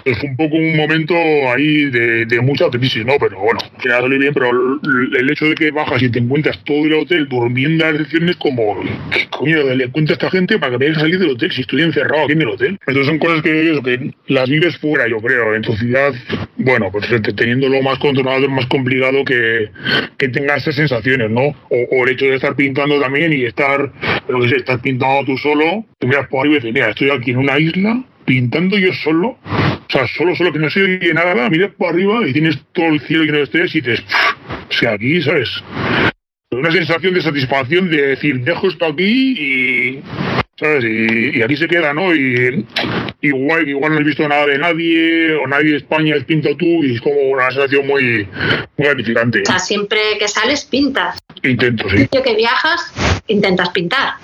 fue 0.05 0.30
un 0.30 0.36
poco 0.36 0.57
un 0.57 0.76
momento 0.76 1.14
ahí 1.53 1.90
de, 1.90 2.26
de 2.26 2.40
mucha 2.40 2.68
crisis, 2.70 3.05
¿no? 3.05 3.14
Pero 3.18 3.38
bueno, 3.40 3.61
al 3.62 3.82
final 3.82 4.03
salió 4.03 4.18
bien, 4.18 4.34
pero 4.34 4.51
el 4.51 5.30
hecho 5.30 5.46
de 5.46 5.55
que 5.55 5.70
bajas 5.70 6.03
y 6.03 6.11
te 6.11 6.18
encuentras 6.18 6.62
todo 6.64 6.84
el 6.84 6.94
hotel 6.94 7.28
durmiendo 7.28 7.84
en 7.84 7.92
la 7.92 7.98
recepción 7.98 8.28
es 8.28 8.36
como, 8.36 8.80
¿qué 9.11 9.26
coño 9.30 9.62
le 9.74 9.88
cuento 9.88 10.12
a 10.12 10.14
esta 10.14 10.30
gente 10.30 10.59
para 10.59 10.78
que 10.78 10.88
me 10.88 10.94
salir 10.94 11.18
del 11.18 11.30
hotel 11.30 11.53
si 11.53 11.62
estoy 11.62 11.82
encerrado 11.82 12.24
aquí 12.24 12.32
en 12.32 12.42
el 12.42 12.48
hotel? 12.48 12.78
Entonces 12.86 13.07
son 13.07 13.18
cosas 13.18 13.42
que, 13.42 13.70
eso, 13.70 13.82
que 13.82 14.14
las 14.28 14.48
vives 14.48 14.76
fuera, 14.78 15.09
yo 15.09 15.18
creo. 15.18 15.55
En 15.55 15.62
tu 15.62 15.74
ciudad, 15.76 16.12
bueno, 16.57 16.90
pues 16.90 17.07
teniéndolo 17.36 17.82
más 17.82 17.98
controlado 17.98 18.44
es 18.44 18.51
más 18.51 18.66
complicado 18.66 19.24
que, 19.24 19.70
que 20.18 20.28
tengas 20.28 20.62
esas 20.62 20.76
sensaciones, 20.76 21.30
¿no? 21.30 21.42
O, 21.42 21.76
o, 21.90 22.05
el 22.05 22.12
hecho 22.12 22.26
de 22.26 22.36
estar 22.36 22.55
pintando 22.55 23.01
también 23.01 23.32
y 23.32 23.44
estar, 23.44 23.92
lo 24.28 24.40
que 24.40 24.48
sé, 24.48 24.57
estar 24.57 24.80
pintando 24.80 25.24
tú 25.24 25.38
solo, 25.38 25.84
te 25.98 26.07
miras 26.07 26.28
por 26.28 26.46
ahí 26.46 26.53
y 26.53 26.55
dices, 26.57 26.72
mira, 26.72 26.90
estoy 26.90 27.11
aquí 27.11 27.30
en 27.32 27.38
una 27.38 27.59
isla 27.59 28.03
pintando 28.31 28.78
yo 28.78 28.93
solo, 28.93 29.31
o 29.31 29.87
sea, 29.89 30.07
solo, 30.07 30.37
solo 30.37 30.53
que 30.53 30.61
no 30.61 30.70
se 30.70 30.81
oye 30.81 31.12
nada, 31.12 31.51
miras 31.51 31.72
por 31.76 31.89
arriba 31.89 32.24
y 32.24 32.33
tienes 32.33 32.57
todo 32.70 32.87
el 32.87 33.01
cielo 33.01 33.24
lleno 33.24 33.39
de 33.39 33.43
estrellas 33.43 33.74
y 33.74 33.81
dices, 33.81 34.05
o 34.68 34.72
sea, 34.72 34.93
aquí, 34.93 35.20
¿sabes? 35.20 35.51
una 36.53 36.70
sensación 36.70 37.12
de 37.14 37.22
satisfacción 37.22 37.91
de 37.91 38.03
decir, 38.09 38.41
dejo 38.45 38.68
esto 38.68 38.87
aquí 38.87 39.33
y, 39.33 40.03
¿sabes? 40.57 40.85
Y, 40.85 41.39
y 41.39 41.43
aquí 41.43 41.57
se 41.57 41.66
queda, 41.66 41.93
¿no? 41.93 42.14
Y 42.14 42.64
igual, 43.20 43.68
igual 43.68 43.95
no 43.95 43.99
has 43.99 44.05
visto 44.05 44.28
nada 44.28 44.47
de 44.47 44.59
nadie, 44.59 45.35
o 45.35 45.49
nadie 45.49 45.72
de 45.72 45.76
España 45.78 46.14
es 46.14 46.22
pinta 46.22 46.51
tú, 46.57 46.85
y 46.85 46.95
es 46.95 47.01
como 47.01 47.20
una 47.20 47.51
sensación 47.51 47.85
muy, 47.85 48.28
muy 48.76 48.87
gratificante. 48.87 49.43
O 49.43 49.47
sea, 49.47 49.59
siempre 49.59 49.99
que 50.20 50.28
sales, 50.28 50.64
pintas. 50.66 51.18
Intento, 51.43 51.91
sí. 51.91 51.97
Siempre 51.97 52.22
que 52.22 52.37
viajas, 52.37 52.93
intentas 53.26 53.70
pintar. 53.70 54.14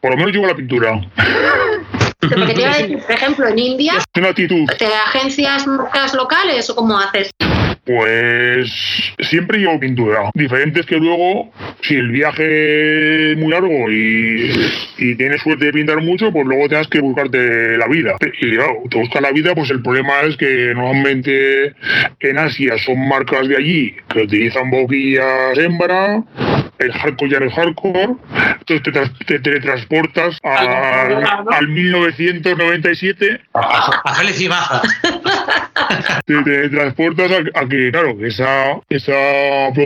Por 0.00 0.12
lo 0.12 0.16
menos 0.16 0.32
llevo 0.32 0.46
la 0.46 0.54
pintura. 0.54 1.00
Porque 2.20 2.54
te 2.54 2.60
iba 2.60 2.72
a 2.72 2.78
decir, 2.78 2.98
por 2.98 3.12
ejemplo, 3.12 3.46
en 3.48 3.58
India. 3.58 3.94
¿te 4.12 4.86
agencias 4.86 5.66
marcas 5.66 6.14
locales 6.14 6.68
o 6.68 6.74
cómo 6.74 6.98
haces? 6.98 7.30
Pues 7.88 8.70
siempre 9.20 9.60
llevo 9.60 9.80
pintura. 9.80 10.30
Diferente 10.34 10.80
es 10.80 10.86
que 10.86 10.98
luego, 10.98 11.50
si 11.80 11.94
el 11.94 12.10
viaje 12.10 13.32
es 13.32 13.38
muy 13.38 13.50
largo 13.50 13.90
y, 13.90 14.52
y 14.98 15.14
tienes 15.14 15.40
suerte 15.40 15.64
de 15.64 15.72
pintar 15.72 16.02
mucho, 16.02 16.30
pues 16.30 16.44
luego 16.46 16.68
tengas 16.68 16.88
que 16.88 17.00
buscarte 17.00 17.78
la 17.78 17.88
vida. 17.88 18.16
Y 18.42 18.56
claro, 18.56 18.82
te 18.90 18.98
buscas 18.98 19.22
la 19.22 19.32
vida, 19.32 19.54
pues 19.54 19.70
el 19.70 19.80
problema 19.80 20.20
es 20.20 20.36
que 20.36 20.74
normalmente 20.74 21.72
en 22.20 22.36
Asia 22.36 22.76
son 22.76 23.08
marcas 23.08 23.48
de 23.48 23.56
allí 23.56 23.96
que 24.12 24.20
utilizan 24.20 24.70
boquillas 24.70 25.56
hembra, 25.56 26.22
el 26.78 26.92
hardcore 26.92 27.30
ya 27.30 27.40
no 27.40 27.46
es 27.46 27.54
hardcore, 27.54 28.16
entonces 28.60 29.08
te, 29.26 29.38
teletransportas 29.38 30.38
al, 30.42 31.24
al 31.24 31.68
1997 31.68 33.40
Papeles 33.52 34.40
y 34.40 34.48
bajas. 34.48 34.82
te, 36.26 36.68
transportas 36.68 37.30
a, 37.54 37.66
que, 37.66 37.77
claro, 37.90 38.16
esa, 38.24 38.80
esa 38.88 39.12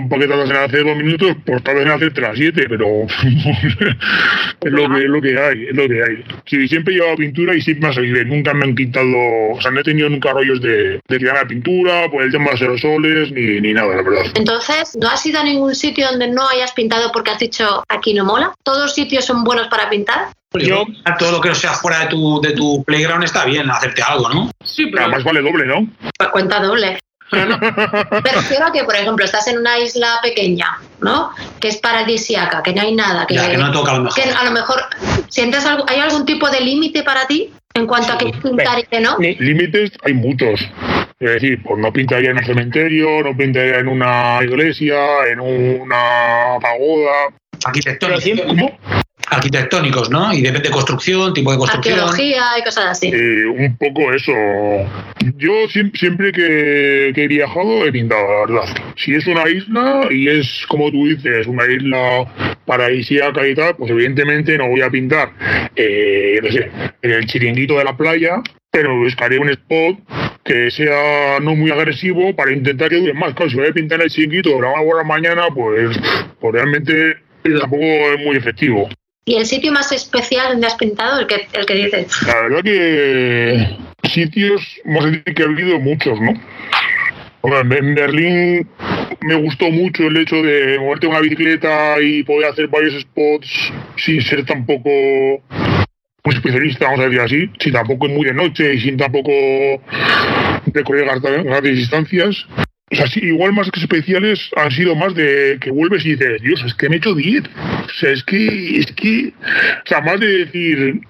paquetada 0.09 0.47
se 0.47 0.53
hace 0.53 0.79
dos 0.79 0.97
minutos, 0.97 1.37
pues 1.45 1.63
tal 1.63 1.77
vez 1.77 1.85
se 1.85 1.93
hace 1.93 2.21
las 2.21 2.37
siete, 2.37 2.67
pero 2.69 2.87
es, 4.61 4.73
lo 4.73 4.89
que, 4.89 5.01
lo 5.01 5.21
que 5.21 5.39
hay, 5.39 5.67
es 5.69 5.77
lo 5.77 5.89
que 5.89 6.03
hay. 6.03 6.25
Sí, 6.47 6.69
siempre 6.69 6.95
he 6.95 6.99
llevado 6.99 7.17
pintura 7.17 7.55
y 7.55 7.63
siempre 7.63 7.89
me 7.89 7.93
ha 7.93 7.95
salido 7.95 8.25
Nunca 8.25 8.55
me 8.55 8.65
han 8.65 8.75
quitado, 8.75 9.07
o 9.53 9.61
sea, 9.61 9.71
no 9.71 9.81
he 9.81 9.85
tenido 9.85 10.09
nunca 10.09 10.33
rollos 10.33 10.61
de, 10.61 11.01
de 11.09 11.19
la 11.21 11.47
pintura, 11.47 12.11
por 12.11 12.23
el 12.23 12.31
tema 12.31 12.47
de 12.47 12.53
los 12.53 12.63
aerosoles, 12.63 13.33
ni, 13.33 13.61
ni 13.61 13.73
nada, 13.73 13.97
la 13.97 14.03
verdad. 14.03 14.33
Entonces, 14.35 14.97
¿no 15.01 15.09
has 15.09 15.25
ido 15.27 15.41
a 15.41 15.45
ningún 15.45 15.75
sitio 15.75 16.07
donde 16.09 16.29
no 16.29 16.49
hayas 16.49 16.73
pintado 16.73 17.11
porque 17.13 17.31
has 17.31 17.39
dicho 17.39 17.85
aquí 17.89 18.15
no 18.15 18.25
mola? 18.25 18.53
¿Todos 18.63 18.83
los 18.83 18.95
sitios 18.95 19.25
son 19.25 19.45
buenos 19.45 19.69
para 19.69 19.89
pintar? 19.91 20.29
Yo, 20.61 20.85
todo 21.19 21.33
lo 21.33 21.41
que 21.41 21.49
no 21.49 21.55
sea 21.55 21.73
fuera 21.73 22.01
de 22.01 22.07
tu, 22.09 22.41
de 22.41 22.53
tu 22.53 22.85
playground 22.85 23.25
está 23.25 23.45
bien, 23.45 23.71
hacerte 23.71 24.03
algo, 24.03 24.29
¿no? 24.29 24.51
Sí, 24.65 24.87
pero. 24.87 25.05
Además 25.05 25.25
vale 25.25 25.41
doble, 25.41 25.67
¿no? 25.67 25.89
Pues 26.19 26.31
cuenta 26.31 26.61
doble. 26.61 26.99
Pero 27.33 28.61
no. 28.61 28.73
que, 28.73 28.85
por 28.85 28.95
ejemplo, 28.95 29.25
estás 29.25 29.49
en 29.49 29.59
una 29.59 29.79
isla 29.79 30.19
pequeña, 30.23 30.79
¿no? 31.01 31.31
Que 31.61 31.69
es 31.69 31.79
paradisiaca, 31.79 32.63
que 32.63 32.75
no 32.75 32.83
hay 32.83 32.95
nada. 32.95 33.27
Que, 33.27 33.37
no 33.57 33.73
toca 33.73 33.93
a 33.93 33.97
lo 33.97 34.03
mejor. 34.05 34.23
Que 34.23 34.31
a 34.31 34.45
lo 34.45 34.51
mejor, 34.51 34.83
¿sientes 35.29 35.65
algo, 35.65 35.85
¿hay 35.89 35.99
algún 35.99 36.27
tipo 36.27 36.51
de 36.51 36.61
límite 36.61 37.03
para 37.03 37.27
ti 37.27 37.51
en 37.75 37.87
cuanto 37.87 38.13
a 38.13 38.19
qué 38.19 38.27
pintar 38.43 38.79
y 38.81 38.83
qué 38.85 39.01
no? 39.01 39.17
Límites 39.19 39.93
hay 40.05 40.13
muchos. 40.13 40.61
Es 41.19 41.31
decir, 41.35 41.63
pues 41.63 41.79
no 41.79 41.93
pintaría 41.93 42.31
en 42.31 42.39
un 42.39 42.45
cementerio, 42.45 43.23
no 43.23 43.37
pintaría 43.37 43.79
en 43.79 43.89
una 43.89 44.41
iglesia, 44.43 44.99
en 45.31 45.41
una 45.41 46.59
pagoda. 46.61 47.33
Arquitectónico. 47.65 48.47
¿Cómo? 48.47 48.79
Arquitectónicos, 49.33 50.11
¿no? 50.11 50.33
Y 50.33 50.43
depende 50.43 50.69
de 50.69 50.75
construcción, 50.75 51.33
tipo 51.33 51.53
de 51.53 51.59
construcción. 51.59 51.99
Arqueología 51.99 52.45
y 52.59 52.63
cosas 52.63 52.85
así. 52.87 53.13
un 53.13 53.77
poco 53.79 54.13
eso. 54.13 54.33
Yo 55.37 55.53
siempre 55.69 56.33
que, 56.33 57.09
he 57.17 57.29
viajado 57.29 57.87
he 57.87 57.93
pintado, 57.93 58.47
la 58.47 58.61
verdad. 58.61 58.93
Si 58.97 59.15
es 59.15 59.27
una 59.27 59.49
isla 59.49 60.07
y 60.11 60.29
es, 60.29 60.65
como 60.69 60.91
tú 60.91 61.07
dices, 61.07 61.47
una 61.47 61.65
isla 61.67 62.59
paradisíaca 62.67 63.47
y 63.47 63.55
tal, 63.55 63.77
pues 63.77 63.91
evidentemente 63.91 64.57
no 64.59 64.69
voy 64.69 64.83
a 64.83 64.91
pintar, 64.91 65.33
eh, 65.77 66.39
no 66.43 66.51
sé, 66.51 66.71
en 67.01 67.11
el 67.11 67.27
chiringuito 67.27 67.79
de 67.79 67.85
la 67.85 67.97
playa, 67.97 68.43
pero 68.71 68.99
buscaré 68.99 69.39
un 69.39 69.49
spot 69.49 69.99
que 70.45 70.71
sea 70.71 71.41
no 71.41 71.55
muy 71.55 71.71
agresivo 71.71 72.35
para 72.35 72.53
intentar 72.53 72.91
que 72.91 72.97
dure 72.97 73.15
más. 73.15 73.35
Claro, 73.35 73.51
si 73.51 73.57
voy 73.57 73.69
a 73.69 73.73
pintar 73.73 74.01
en 74.01 74.05
el 74.05 74.11
chiringuito 74.11 74.51
de 74.51 74.57
una 74.57 74.73
hora 74.73 75.05
mañana, 75.05 75.45
pues, 75.55 75.99
pues 76.41 76.53
realmente 76.53 77.17
tampoco 77.43 77.83
es 77.83 78.25
muy 78.25 78.37
efectivo. 78.37 78.89
¿Y 79.25 79.37
el 79.37 79.47
sitio 79.47 79.73
más 79.73 79.93
especial 79.93 80.53
donde 80.53 80.67
has 80.67 80.75
pintado, 80.75 81.21
el 81.21 81.27
que, 81.27 81.47
el 81.53 81.65
que 81.65 81.75
dices? 81.75 82.23
La 82.27 82.43
verdad 82.43 82.63
que 82.63 84.09
sitios, 84.09 84.63
vamos 84.85 85.05
a 85.05 85.07
decir 85.09 85.23
que 85.23 85.43
ha 85.43 85.47
habido 85.47 85.79
muchos, 85.79 86.21
¿no? 86.21 86.33
en 87.45 87.95
Berlín 87.95 88.69
me 89.21 89.35
gustó 89.35 89.71
mucho 89.71 90.05
el 90.05 90.17
hecho 90.17 90.37
de 90.37 90.79
moverte 90.79 91.07
una 91.07 91.21
bicicleta 91.21 92.01
y 92.01 92.23
poder 92.23 92.51
hacer 92.51 92.69
varios 92.69 93.01
spots 93.03 93.73
sin 93.97 94.23
ser 94.23 94.45
tampoco 94.45 94.91
muy 96.25 96.35
especialista, 96.35 96.87
vamos 96.87 97.01
a 97.01 97.05
decir 97.05 97.21
así, 97.21 97.51
sin 97.59 97.73
tampoco 97.73 98.07
es 98.07 98.13
muy 98.13 98.25
de 98.25 98.35
noche 98.35 98.75
y 98.75 98.81
sin 98.81 98.97
tampoco 98.97 99.33
recorrer 100.67 101.05
grandes 101.05 101.77
distancias. 101.77 102.47
O 102.93 102.95
sea, 102.95 103.07
sí, 103.07 103.21
igual 103.23 103.55
más 103.55 103.71
que 103.71 103.81
especiales 103.81 104.51
han 104.55 104.71
sido 104.71 104.95
más 104.95 105.15
de 105.15 105.57
que 105.63 105.71
vuelves 105.71 106.05
y 106.05 106.11
dices, 106.11 106.43
Dios, 106.43 106.63
es 106.67 106.75
que 106.75 106.91
me 106.91 106.97
he 106.97 106.99
hecho 106.99 107.15
10. 107.15 107.43
O 107.43 107.89
sea, 107.99 108.11
es 108.11 108.23
que, 108.23 108.79
es 108.79 108.93
que, 108.93 109.33
o 109.83 109.87
sea, 109.87 110.03
más 110.03 110.21
de 110.21 110.45
decir, 110.45 111.01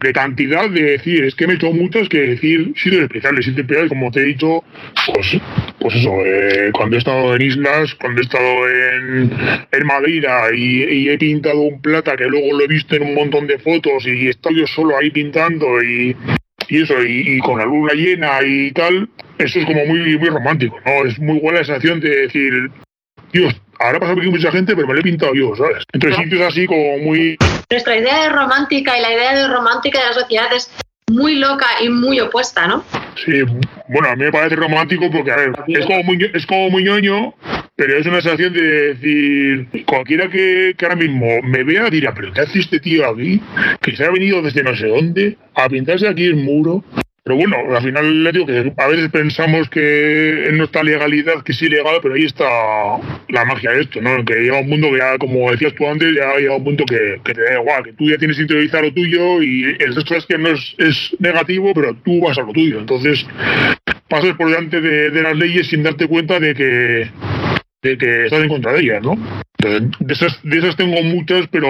de 0.00 0.12
cantidad 0.14 0.70
de 0.70 0.82
decir, 0.82 1.24
es 1.24 1.34
que 1.34 1.46
me 1.46 1.52
he 1.52 1.56
hecho 1.56 1.72
muchas 1.72 2.08
que 2.08 2.20
decir 2.20 2.72
sitios 2.74 3.02
especiales, 3.02 3.44
sitios 3.44 3.64
especiales, 3.64 3.90
como 3.90 4.10
te 4.10 4.20
he 4.20 4.24
dicho, 4.24 4.64
pues, 5.12 5.36
pues 5.78 5.94
eso, 5.94 6.10
eh, 6.24 6.70
cuando 6.72 6.96
he 6.96 6.98
estado 6.98 7.36
en 7.36 7.42
islas, 7.42 7.94
cuando 7.96 8.22
he 8.22 8.24
estado 8.24 8.68
en, 8.68 9.30
en 9.72 9.86
Madrid 9.86 10.24
y, 10.54 10.84
y, 10.84 11.08
he 11.10 11.18
pintado 11.18 11.60
un 11.60 11.82
plata 11.82 12.16
que 12.16 12.24
luego 12.24 12.56
lo 12.56 12.64
he 12.64 12.68
visto 12.68 12.96
en 12.96 13.02
un 13.02 13.14
montón 13.14 13.46
de 13.46 13.58
fotos 13.58 14.06
y 14.06 14.26
he 14.26 14.30
estado 14.30 14.56
yo 14.56 14.66
solo 14.66 14.96
ahí 14.96 15.10
pintando 15.10 15.82
y, 15.82 16.16
y 16.70 16.82
eso, 16.82 16.94
y, 17.02 17.38
con 17.40 17.58
la 17.58 17.64
luna 17.64 17.92
llena 17.94 18.42
y 18.42 18.70
tal, 18.70 19.08
eso 19.38 19.58
es 19.58 19.66
como 19.66 19.84
muy, 19.86 20.16
muy 20.16 20.28
romántico, 20.28 20.78
¿no? 20.86 21.04
Es 21.04 21.18
muy 21.18 21.40
buena 21.40 21.58
la 21.58 21.64
sensación 21.64 22.00
de 22.00 22.08
decir, 22.08 22.70
Dios, 23.32 23.60
ahora 23.80 23.98
pasa 23.98 24.12
aquí 24.12 24.28
mucha 24.28 24.52
gente, 24.52 24.76
pero 24.76 24.86
me 24.86 24.94
lo 24.94 25.00
he 25.00 25.02
pintado 25.02 25.34
yo, 25.34 25.54
¿sabes? 25.56 25.82
Entre 25.92 26.14
sitios 26.14 26.40
así 26.42 26.66
como 26.66 26.98
muy... 26.98 27.36
Nuestra 27.68 27.96
idea 27.96 28.22
de 28.22 28.28
romántica 28.30 28.96
y 28.96 29.02
la 29.02 29.12
idea 29.12 29.34
de 29.34 29.48
romántica 29.48 29.98
de 29.98 30.06
la 30.06 30.12
sociedad 30.12 30.52
es 30.54 30.70
muy 31.10 31.36
loca 31.36 31.66
y 31.82 31.88
muy 31.88 32.20
opuesta, 32.20 32.68
¿no? 32.68 32.84
Sí, 33.24 33.42
bueno, 33.92 34.08
a 34.08 34.14
mí 34.14 34.22
me 34.22 34.30
parece 34.30 34.54
romántico 34.54 35.10
porque, 35.10 35.32
a 35.32 35.36
ver, 35.36 35.52
es 35.66 35.84
como 35.84 36.04
muy, 36.04 36.30
es 36.32 36.46
como 36.46 36.70
muy 36.70 36.84
ñoño, 36.84 37.34
pero 37.74 37.98
es 37.98 38.06
una 38.06 38.20
sensación 38.20 38.52
de 38.52 38.94
decir, 38.94 39.84
cualquiera 39.84 40.28
que, 40.28 40.76
ahora 40.80 40.94
mismo 40.94 41.26
me 41.42 41.64
vea 41.64 41.90
dirá, 41.90 42.14
pero 42.14 42.32
¿qué 42.32 42.42
hace 42.42 42.60
este 42.60 42.78
tío 42.78 43.08
aquí? 43.08 43.40
Que 43.80 43.96
se 43.96 44.04
ha 44.04 44.10
venido 44.10 44.42
desde 44.42 44.62
no 44.62 44.76
sé 44.76 44.86
dónde 44.86 45.36
a 45.54 45.68
pintarse 45.68 46.06
aquí 46.06 46.24
el 46.24 46.36
muro. 46.36 46.84
Pero 47.22 47.36
bueno, 47.36 47.56
al 47.76 47.82
final 47.82 48.24
le 48.24 48.32
digo 48.32 48.46
que 48.46 48.72
a 48.76 48.88
veces 48.88 49.10
pensamos 49.10 49.68
que 49.68 50.48
en 50.48 50.56
nuestra 50.56 50.82
legalidad 50.82 51.42
que 51.44 51.52
es 51.52 51.62
ilegal, 51.62 51.98
pero 52.02 52.14
ahí 52.14 52.24
está 52.24 52.44
la 53.28 53.44
magia 53.44 53.72
de 53.72 53.82
esto, 53.82 54.00
¿no? 54.00 54.24
Que 54.24 54.36
llega 54.36 54.60
un 54.60 54.68
mundo 54.68 54.90
que 54.90 54.98
ya, 54.98 55.18
como 55.18 55.50
decías 55.50 55.74
tú 55.74 55.86
antes, 55.86 56.14
ya 56.14 56.36
llega 56.36 56.56
un 56.56 56.64
punto 56.64 56.84
que, 56.86 57.20
te 57.22 57.42
da 57.42 57.60
igual, 57.60 57.84
que 57.84 57.92
tú 57.92 58.08
ya 58.08 58.16
tienes 58.16 58.38
interiorizado 58.38 58.84
lo 58.84 58.94
tuyo 58.94 59.42
y 59.42 59.76
el 59.78 59.94
resto 59.94 60.14
es 60.14 60.24
que 60.24 60.38
no 60.38 60.48
es, 60.48 60.74
es 60.78 61.16
negativo, 61.18 61.72
pero 61.74 61.94
tú 61.94 62.20
vas 62.20 62.38
a 62.38 62.42
lo 62.42 62.52
tuyo. 62.52 62.78
Entonces 62.78 63.26
pasas 64.08 64.34
por 64.36 64.48
delante 64.48 64.80
de 64.80 65.22
las 65.22 65.36
leyes 65.36 65.68
sin 65.68 65.82
darte 65.82 66.08
cuenta 66.08 66.40
de 66.40 66.54
que 66.54 67.10
de 67.82 67.96
que 67.96 68.24
estás 68.26 68.42
en 68.42 68.48
contra 68.48 68.72
de 68.72 68.80
ellas, 68.80 69.02
¿no? 69.02 69.16
De 69.58 70.12
esas, 70.12 70.38
de 70.42 70.58
esas 70.58 70.76
tengo 70.76 71.02
muchas, 71.02 71.46
pero 71.48 71.68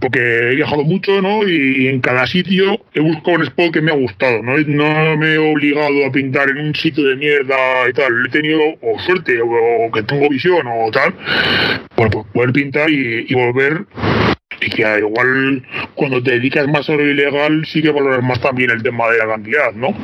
porque 0.00 0.18
he 0.20 0.54
viajado 0.56 0.82
mucho, 0.82 1.20
¿no? 1.22 1.46
Y, 1.48 1.88
en 1.88 2.00
cada 2.00 2.26
sitio 2.26 2.80
he 2.94 3.00
buscado 3.00 3.38
un 3.38 3.42
spot 3.44 3.72
que 3.72 3.80
me 3.80 3.92
ha 3.92 3.94
gustado, 3.94 4.42
¿no? 4.42 4.56
No 4.58 5.16
me 5.16 5.34
he 5.34 5.38
obligado 5.38 6.06
a 6.06 6.12
pintar 6.12 6.50
en 6.50 6.58
un 6.58 6.74
sitio 6.74 7.04
de 7.04 7.16
mierda 7.16 7.56
y 7.88 7.92
tal. 7.92 8.26
He 8.26 8.30
tenido 8.30 8.60
o 8.80 8.98
suerte 9.00 9.40
o, 9.40 9.90
que 9.92 10.02
tengo 10.02 10.28
visión 10.28 10.66
o 10.66 10.90
tal, 10.90 11.14
bueno, 11.96 12.10
pues 12.10 12.26
poder 12.32 12.52
pintar 12.52 12.90
y, 12.90 13.32
volver 13.34 13.84
y 14.60 14.70
que 14.70 14.98
igual 14.98 15.62
cuando 15.94 16.22
te 16.22 16.32
dedicas 16.32 16.66
más 16.68 16.88
a 16.88 16.94
lo 16.94 17.06
ilegal 17.06 17.66
sí 17.66 17.82
que 17.82 17.90
valoras 17.90 18.22
más 18.22 18.40
también 18.40 18.70
el 18.70 18.82
tema 18.82 19.08
de 19.10 19.18
la 19.18 19.26
cantidad, 19.26 19.72
¿no? 19.72 19.94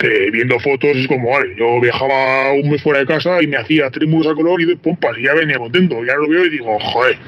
Que 0.00 0.30
viendo 0.30 0.58
fotos 0.58 0.96
es 0.96 1.06
como, 1.06 1.30
vale, 1.30 1.54
yo 1.58 1.78
viajaba 1.78 2.52
un 2.54 2.70
mes 2.70 2.82
fuera 2.82 3.00
de 3.00 3.06
casa 3.06 3.42
y 3.42 3.46
me 3.46 3.58
hacía 3.58 3.90
tres 3.90 4.08
muros 4.08 4.32
a 4.32 4.34
color 4.34 4.58
y 4.62 4.64
de 4.64 4.76
pompas 4.76 5.18
y 5.18 5.24
ya 5.24 5.34
venía 5.34 5.58
contento. 5.58 6.02
Ya 6.04 6.14
lo 6.14 6.26
veo 6.26 6.46
y 6.46 6.50
digo, 6.50 6.78
joder, 6.80 7.18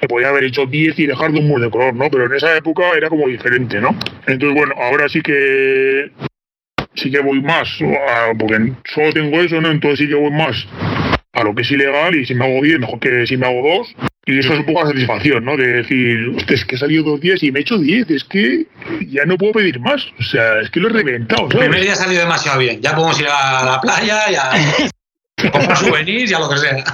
me 0.00 0.06
podía 0.06 0.28
haber 0.28 0.44
hecho 0.44 0.64
10 0.64 0.96
y 1.00 1.06
dejar 1.06 1.32
dos 1.32 1.42
muros 1.42 1.64
de 1.64 1.70
color, 1.70 1.92
¿no? 1.94 2.08
Pero 2.08 2.26
en 2.26 2.34
esa 2.34 2.56
época 2.56 2.92
era 2.96 3.08
como 3.08 3.26
diferente, 3.26 3.80
¿no? 3.80 3.98
Entonces, 4.28 4.56
bueno, 4.56 4.74
ahora 4.76 5.08
sí 5.08 5.20
que 5.20 6.12
sí 6.94 7.10
que 7.10 7.20
voy 7.20 7.40
más, 7.40 7.68
porque 8.38 8.72
solo 8.84 9.12
tengo 9.12 9.40
eso, 9.40 9.60
¿no? 9.60 9.70
Entonces 9.70 9.98
sí 9.98 10.08
que 10.08 10.14
voy 10.14 10.30
más 10.30 10.68
a 11.32 11.44
lo 11.44 11.54
que 11.54 11.62
es 11.62 11.70
ilegal 11.70 12.14
y 12.14 12.26
si 12.26 12.34
me 12.34 12.44
hago 12.44 12.62
10, 12.62 12.80
mejor 12.80 13.00
que 13.00 13.26
si 13.26 13.36
me 13.36 13.46
hago 13.46 13.76
dos 13.76 13.96
y 14.26 14.38
eso 14.38 14.52
es 14.52 14.60
un 14.60 14.66
poco 14.66 14.82
la 14.82 14.90
satisfacción, 14.90 15.44
¿no? 15.44 15.56
De 15.56 15.66
decir, 15.66 16.36
es 16.46 16.64
que 16.64 16.76
he 16.76 16.78
salido 16.78 17.04
dos 17.04 17.20
días 17.20 17.42
y 17.42 17.50
me 17.50 17.60
he 17.60 17.62
hecho 17.62 17.78
diez, 17.78 18.08
es 18.10 18.24
que 18.24 18.66
ya 19.06 19.24
no 19.24 19.36
puedo 19.36 19.52
pedir 19.54 19.80
más. 19.80 20.06
O 20.18 20.22
sea, 20.22 20.60
es 20.60 20.70
que 20.70 20.78
lo 20.78 20.88
he 20.88 20.92
reventado. 20.92 21.44
El 21.50 21.58
primer 21.58 21.80
día 21.80 21.94
ha 21.94 21.96
salido 21.96 22.22
demasiado 22.22 22.58
bien. 22.58 22.80
Ya 22.80 22.94
podemos 22.94 23.18
ir 23.18 23.26
a 23.28 23.64
la 23.64 23.80
playa, 23.80 24.30
ya 24.30 24.52
comprar 25.50 25.76
souvenirs, 25.76 26.30
ya 26.30 26.38
lo 26.38 26.50
que 26.50 26.58
sea. 26.58 26.84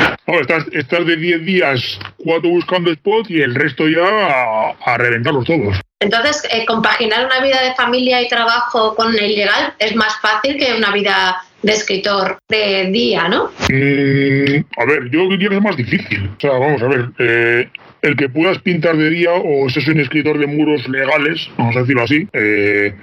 estás, 0.73 1.07
de 1.07 1.17
diez 1.17 1.45
días, 1.45 1.99
cuatro 2.17 2.51
buscando 2.51 2.93
spots 2.95 3.31
y 3.31 3.41
el 3.41 3.55
resto 3.55 3.89
ya 3.89 4.75
a, 4.85 4.99
reventarlos 4.99 5.45
todos. 5.45 5.77
Entonces, 6.01 6.43
eh, 6.51 6.67
compaginar 6.67 7.25
una 7.25 7.41
vida 7.41 7.63
de 7.63 7.75
familia 7.75 8.21
y 8.21 8.29
trabajo 8.29 8.95
con 8.95 9.19
el 9.19 9.35
legal 9.35 9.73
es 9.79 9.97
más 9.97 10.21
fácil 10.21 10.59
que 10.59 10.75
una 10.75 10.93
vida 10.93 11.43
de 11.63 11.73
escritor 11.73 12.39
de 12.51 12.91
día, 12.91 13.29
¿no? 13.29 13.51
Mm, 13.71 14.65
a 14.79 14.85
ver, 14.85 15.11
yo 15.11 15.27
diría 15.31 15.49
que 15.49 15.57
es 15.57 15.63
más 15.63 15.77
difícil. 15.77 16.31
O 16.37 16.41
sea, 16.41 16.53
vamos 16.53 16.83
a 16.83 16.89
ver, 16.89 17.09
eh, 17.19 17.71
el 18.03 18.15
que 18.15 18.29
puedas 18.29 18.59
pintar 18.59 18.97
de 18.99 19.09
día 19.09 19.31
o 19.33 19.71
seas 19.71 19.89
un 19.89 20.01
escritor 20.01 20.39
de 20.39 20.47
muros 20.47 20.87
legales, 20.87 21.49
vamos 21.57 21.77
a 21.77 21.81
decirlo 21.81 22.03
así, 22.03 22.29
eh, 22.35 22.95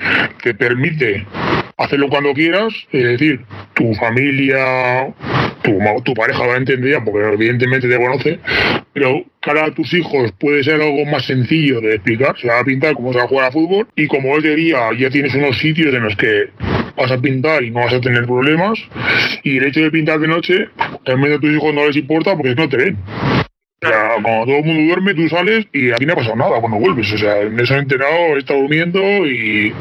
te 0.43 0.53
permite 0.53 1.25
hacerlo 1.77 2.09
cuando 2.09 2.31
quieras, 2.33 2.73
es 2.91 3.03
decir, 3.03 3.41
tu 3.73 3.93
familia, 3.95 5.11
tu, 5.63 5.79
tu 6.03 6.13
pareja 6.13 6.45
lo 6.45 6.55
entendería 6.55 7.03
porque 7.03 7.33
evidentemente 7.33 7.87
te 7.87 7.97
conoce, 7.97 8.39
pero 8.93 9.23
cara 9.39 9.65
a 9.65 9.73
tus 9.73 9.93
hijos 9.93 10.31
puede 10.39 10.63
ser 10.63 10.81
algo 10.81 11.05
más 11.05 11.25
sencillo 11.25 11.81
de 11.81 11.95
explicar, 11.95 12.37
se 12.39 12.47
va 12.47 12.59
a 12.59 12.63
pintar 12.63 12.93
como 12.93 13.11
se 13.11 13.19
va 13.19 13.25
a 13.25 13.27
jugar 13.27 13.47
a 13.47 13.51
fútbol 13.51 13.87
y 13.95 14.07
como 14.07 14.39
de 14.39 14.55
día 14.55 14.89
ya 14.97 15.09
tienes 15.09 15.33
unos 15.35 15.57
sitios 15.57 15.93
en 15.93 16.03
los 16.03 16.15
que 16.15 16.49
vas 16.95 17.11
a 17.11 17.17
pintar 17.17 17.63
y 17.63 17.71
no 17.71 17.79
vas 17.79 17.93
a 17.93 18.01
tener 18.01 18.25
problemas 18.25 18.79
y 19.43 19.57
el 19.57 19.65
hecho 19.65 19.81
de 19.81 19.91
pintar 19.91 20.19
de 20.19 20.27
noche, 20.27 20.69
también 21.05 21.33
a 21.33 21.39
tus 21.39 21.51
hijos 21.51 21.73
no 21.73 21.85
les 21.87 21.95
importa 21.95 22.35
porque 22.35 22.55
no 22.55 22.69
te 22.69 22.77
ven. 22.77 22.97
O 23.83 23.87
sea, 23.87 24.11
cuando 24.21 24.45
todo 24.45 24.57
el 24.59 24.63
mundo 24.63 24.83
duerme, 24.87 25.13
tú 25.13 25.27
sales 25.27 25.67
y 25.73 25.91
aquí 25.91 26.05
no 26.05 26.13
ha 26.13 26.15
pasado 26.15 26.37
nada 26.37 26.61
cuando 26.61 26.79
vuelves. 26.79 27.11
O 27.11 27.17
sea, 27.17 27.35
me 27.49 27.63
he 27.63 27.77
enterado, 27.77 28.35
he 28.35 28.39
estado 28.39 28.61
durmiendo 28.61 29.01
y 29.27 29.73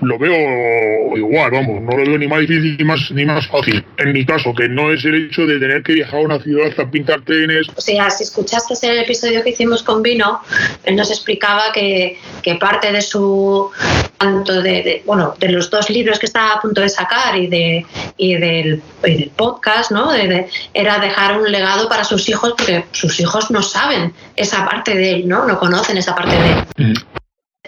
lo 0.00 0.18
veo 0.18 1.16
igual, 1.16 1.50
vamos, 1.50 1.82
no 1.82 1.96
lo 1.96 2.04
veo 2.04 2.18
ni 2.18 2.28
más 2.28 2.40
difícil 2.40 2.76
ni 2.78 2.84
más, 2.84 3.10
ni 3.10 3.24
más 3.24 3.46
fácil. 3.46 3.84
En 3.96 4.12
mi 4.12 4.24
caso, 4.24 4.54
que 4.54 4.68
no 4.68 4.92
es 4.92 5.04
el 5.04 5.26
hecho 5.26 5.46
de 5.46 5.58
tener 5.58 5.82
que 5.82 5.94
viajar 5.94 6.20
a 6.20 6.22
una 6.22 6.38
ciudad 6.40 6.72
a 6.78 6.90
pintar 6.90 7.22
trenes. 7.22 7.68
O 7.74 7.80
sea, 7.80 8.10
si 8.10 8.24
escuchaste 8.24 8.74
el 8.88 8.98
episodio 8.98 9.42
que 9.42 9.50
hicimos 9.50 9.82
con 9.82 10.02
Vino, 10.02 10.40
él 10.84 10.96
nos 10.96 11.10
explicaba 11.10 11.72
que, 11.72 12.18
que 12.42 12.54
parte 12.56 12.92
de 12.92 13.02
su 13.02 13.70
tanto 14.18 14.62
de, 14.62 15.02
bueno 15.06 15.34
de 15.38 15.48
los 15.48 15.70
dos 15.70 15.88
libros 15.90 16.18
que 16.18 16.26
estaba 16.26 16.54
a 16.54 16.60
punto 16.60 16.80
de 16.80 16.88
sacar 16.88 17.36
y 17.36 17.46
de 17.46 17.86
y 18.16 18.34
del, 18.34 18.82
del 19.02 19.30
podcast 19.36 19.92
no 19.92 20.12
era 20.12 20.98
dejar 20.98 21.38
un 21.38 21.50
legado 21.50 21.88
para 21.88 22.02
sus 22.02 22.28
hijos 22.28 22.54
porque 22.58 22.84
sus 22.90 23.20
hijos 23.20 23.50
no 23.50 23.62
saben 23.62 24.12
esa 24.34 24.64
parte 24.64 24.94
de 24.94 25.12
él 25.12 25.28
no 25.28 25.46
no 25.46 25.58
conocen 25.58 25.96
esa 25.96 26.16
parte 26.16 26.36
de 26.36 26.50
él 26.50 26.92
mm. 26.92 27.17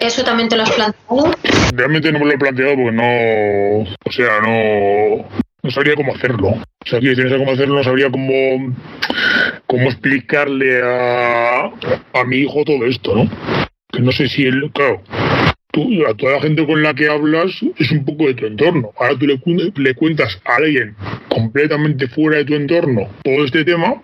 ¿Eso 0.01 0.23
también 0.23 0.49
te 0.49 0.57
lo 0.57 0.63
has 0.63 0.71
planteado? 0.71 1.31
Realmente 1.75 2.11
no 2.11 2.19
me 2.19 2.25
lo 2.25 2.31
he 2.31 2.37
planteado 2.39 2.75
porque 2.75 2.91
no. 2.91 3.81
O 4.03 4.11
sea, 4.11 4.41
no. 4.41 5.29
No 5.63 5.69
sabría 5.69 5.93
cómo 5.93 6.15
hacerlo. 6.15 6.47
O 6.47 6.87
sea, 6.87 6.99
si 6.99 7.05
no 7.05 7.29
sé 7.29 7.37
cómo 7.37 7.51
hacerlo, 7.51 7.75
no 7.75 7.83
sabría 7.83 8.09
cómo. 8.09 8.75
cómo 9.67 9.83
explicarle 9.83 10.81
a. 10.83 11.65
a 12.13 12.23
mi 12.25 12.37
hijo 12.37 12.63
todo 12.65 12.83
esto, 12.87 13.15
¿no? 13.15 13.29
Que 13.91 14.01
no 14.01 14.11
sé 14.11 14.27
si 14.27 14.43
él. 14.43 14.71
Claro. 14.73 15.03
Tú, 15.71 15.87
a 16.05 16.15
toda 16.15 16.33
la 16.33 16.41
gente 16.41 16.65
con 16.65 16.81
la 16.81 16.95
que 16.95 17.07
hablas 17.07 17.51
es 17.77 17.91
un 17.91 18.03
poco 18.03 18.25
de 18.25 18.33
tu 18.33 18.47
entorno. 18.47 18.91
Ahora 18.97 19.17
tú 19.17 19.27
le, 19.27 19.39
le 19.75 19.93
cuentas 19.93 20.41
a 20.45 20.55
alguien 20.55 20.95
completamente 21.29 22.07
fuera 22.07 22.39
de 22.39 22.45
tu 22.45 22.55
entorno 22.55 23.07
todo 23.23 23.45
este 23.45 23.63
tema 23.63 24.01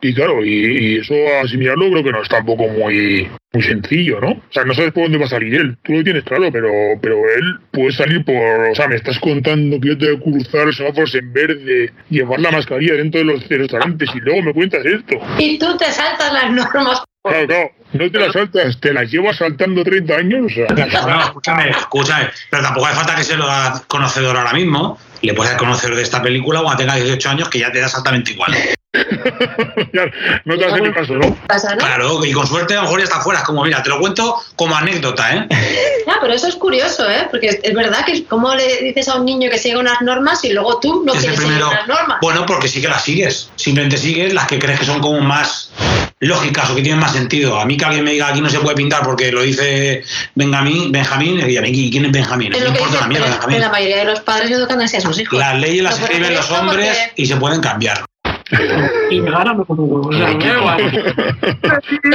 y 0.00 0.12
claro, 0.14 0.44
y, 0.44 0.98
eso 0.98 1.14
asimilarlo 1.42 1.90
creo 1.90 2.04
que 2.04 2.12
no 2.12 2.22
es 2.22 2.28
tampoco 2.28 2.68
muy, 2.68 3.28
muy 3.52 3.62
sencillo, 3.62 4.20
¿no? 4.20 4.30
O 4.30 4.52
sea, 4.52 4.64
no 4.64 4.74
sabes 4.74 4.92
por 4.92 5.04
dónde 5.04 5.18
va 5.18 5.24
a 5.24 5.28
salir 5.28 5.54
él. 5.54 5.76
Tú 5.82 5.92
lo 5.92 6.04
tienes 6.04 6.24
claro, 6.24 6.50
pero, 6.52 6.70
pero 7.00 7.16
él 7.16 7.58
puede 7.70 7.92
salir 7.92 8.24
por. 8.24 8.36
O 8.36 8.74
sea, 8.74 8.88
me 8.88 8.96
estás 8.96 9.18
contando 9.18 9.80
que 9.80 9.88
yo 9.88 9.98
tengo 9.98 10.18
que 10.18 10.30
cruzar 10.30 10.66
los 10.66 10.76
semáforos 10.76 11.14
en 11.14 11.32
verde, 11.32 11.92
llevar 12.10 12.40
la 12.40 12.50
mascarilla 12.50 12.94
dentro 12.94 13.20
de 13.20 13.24
los 13.24 13.48
restaurantes 13.48 14.10
y 14.14 14.20
luego 14.20 14.42
me 14.42 14.52
cuentas 14.52 14.84
esto. 14.84 15.16
Y 15.38 15.58
tú 15.58 15.76
te 15.78 15.86
saltas 15.86 16.32
las 16.32 16.50
normas. 16.50 17.02
Claro, 17.22 17.46
claro, 17.46 17.70
no 17.94 18.10
te 18.10 18.18
las 18.18 18.32
saltas, 18.32 18.80
te 18.80 18.92
las 18.92 19.10
llevas 19.10 19.36
saltando 19.38 19.82
30 19.82 20.14
años. 20.14 20.46
O 20.46 20.54
sea. 20.54 20.66
No, 21.06 21.20
escúchame, 21.20 21.70
escúchame, 21.70 22.28
pero 22.50 22.62
tampoco 22.62 22.86
hace 22.86 22.96
falta 22.96 23.16
que 23.16 23.24
se 23.24 23.36
lo 23.36 23.50
haga 23.50 23.82
conocedor 23.88 24.36
ahora 24.36 24.52
mismo. 24.52 24.98
Le 25.22 25.32
puedes 25.32 25.52
dar 25.52 25.58
conocedor 25.58 25.96
de 25.96 26.02
esta 26.02 26.22
película 26.22 26.60
cuando 26.60 26.76
tenga 26.76 26.96
18 26.96 27.30
años, 27.30 27.48
que 27.48 27.60
ya 27.60 27.72
te 27.72 27.80
da 27.80 27.86
exactamente 27.86 28.32
igual. 28.32 28.54
no 30.44 30.58
te 30.58 30.64
hace 30.64 30.80
ni 30.80 30.92
caso, 30.92 31.14
¿no? 31.14 31.36
Claro, 31.78 32.24
y 32.24 32.32
con 32.32 32.46
suerte 32.46 32.74
a 32.74 32.78
lo 32.78 32.82
mejor 32.82 32.98
ya 33.00 33.04
está 33.04 33.20
fuera. 33.20 33.42
Como, 33.42 33.64
mira, 33.64 33.82
te 33.82 33.88
lo 33.88 33.98
cuento 33.98 34.36
como 34.54 34.76
anécdota, 34.76 35.34
¿eh? 35.34 35.48
Ya, 36.06 36.18
pero 36.20 36.34
eso 36.34 36.46
es 36.46 36.54
curioso, 36.54 37.10
¿eh? 37.10 37.26
Porque 37.28 37.60
es 37.60 37.74
verdad 37.74 38.04
que 38.04 38.24
como 38.26 38.54
le 38.54 38.80
dices 38.82 39.08
a 39.08 39.16
un 39.16 39.24
niño 39.24 39.50
que 39.50 39.58
siga 39.58 39.80
unas 39.80 40.00
normas 40.02 40.44
y 40.44 40.52
luego 40.52 40.78
tú 40.78 41.02
no 41.04 41.12
quieres 41.12 41.36
seguir 41.36 41.56
unas 41.56 41.88
normas. 41.88 42.18
Bueno, 42.22 42.46
porque 42.46 42.68
sí 42.68 42.80
que 42.80 42.86
las 42.86 43.02
sigues. 43.02 43.50
Simplemente 43.56 43.96
sigues 43.96 44.32
las 44.32 44.46
que 44.46 44.60
crees 44.60 44.78
que 44.78 44.86
son 44.86 45.00
como 45.00 45.20
más 45.20 45.72
lógicas 46.20 46.70
o 46.70 46.76
que 46.76 46.82
tienen 46.82 47.00
más 47.00 47.12
sentido. 47.12 47.58
A 47.58 47.64
mí 47.64 47.76
que 47.76 47.84
alguien 47.84 48.04
me 48.04 48.12
diga 48.12 48.28
aquí 48.28 48.40
no 48.40 48.48
se 48.48 48.60
puede 48.60 48.76
pintar 48.76 49.02
porque 49.02 49.32
lo 49.32 49.42
dice 49.42 50.04
Benjamín, 50.34 50.92
Benjamín 50.92 51.42
y 51.48 51.56
a 51.56 51.62
mí 51.62 51.90
quién 51.90 52.04
es 52.04 52.12
Benjamín. 52.12 52.52
No 52.52 52.66
importa 52.68 53.00
la 53.00 53.08
mierda, 53.08 53.26
Benjamín. 53.26 53.60
La 53.60 53.70
mayoría 53.70 53.98
de 53.98 54.04
los 54.04 54.20
padres 54.20 54.50
educan 54.50 54.80
así 54.80 54.96
a 54.96 55.00
sus 55.00 55.18
hijos. 55.18 55.38
Las 55.38 55.58
leyes 55.58 55.82
las 55.82 55.98
escriben 55.98 56.34
los 56.34 56.50
hombres 56.50 56.96
y 57.16 57.26
se 57.26 57.36
pueden 57.36 57.60
cambiar. 57.60 58.04
y 59.10 59.20
me 59.20 59.30
gana 59.30 59.54
Lo 59.56 59.64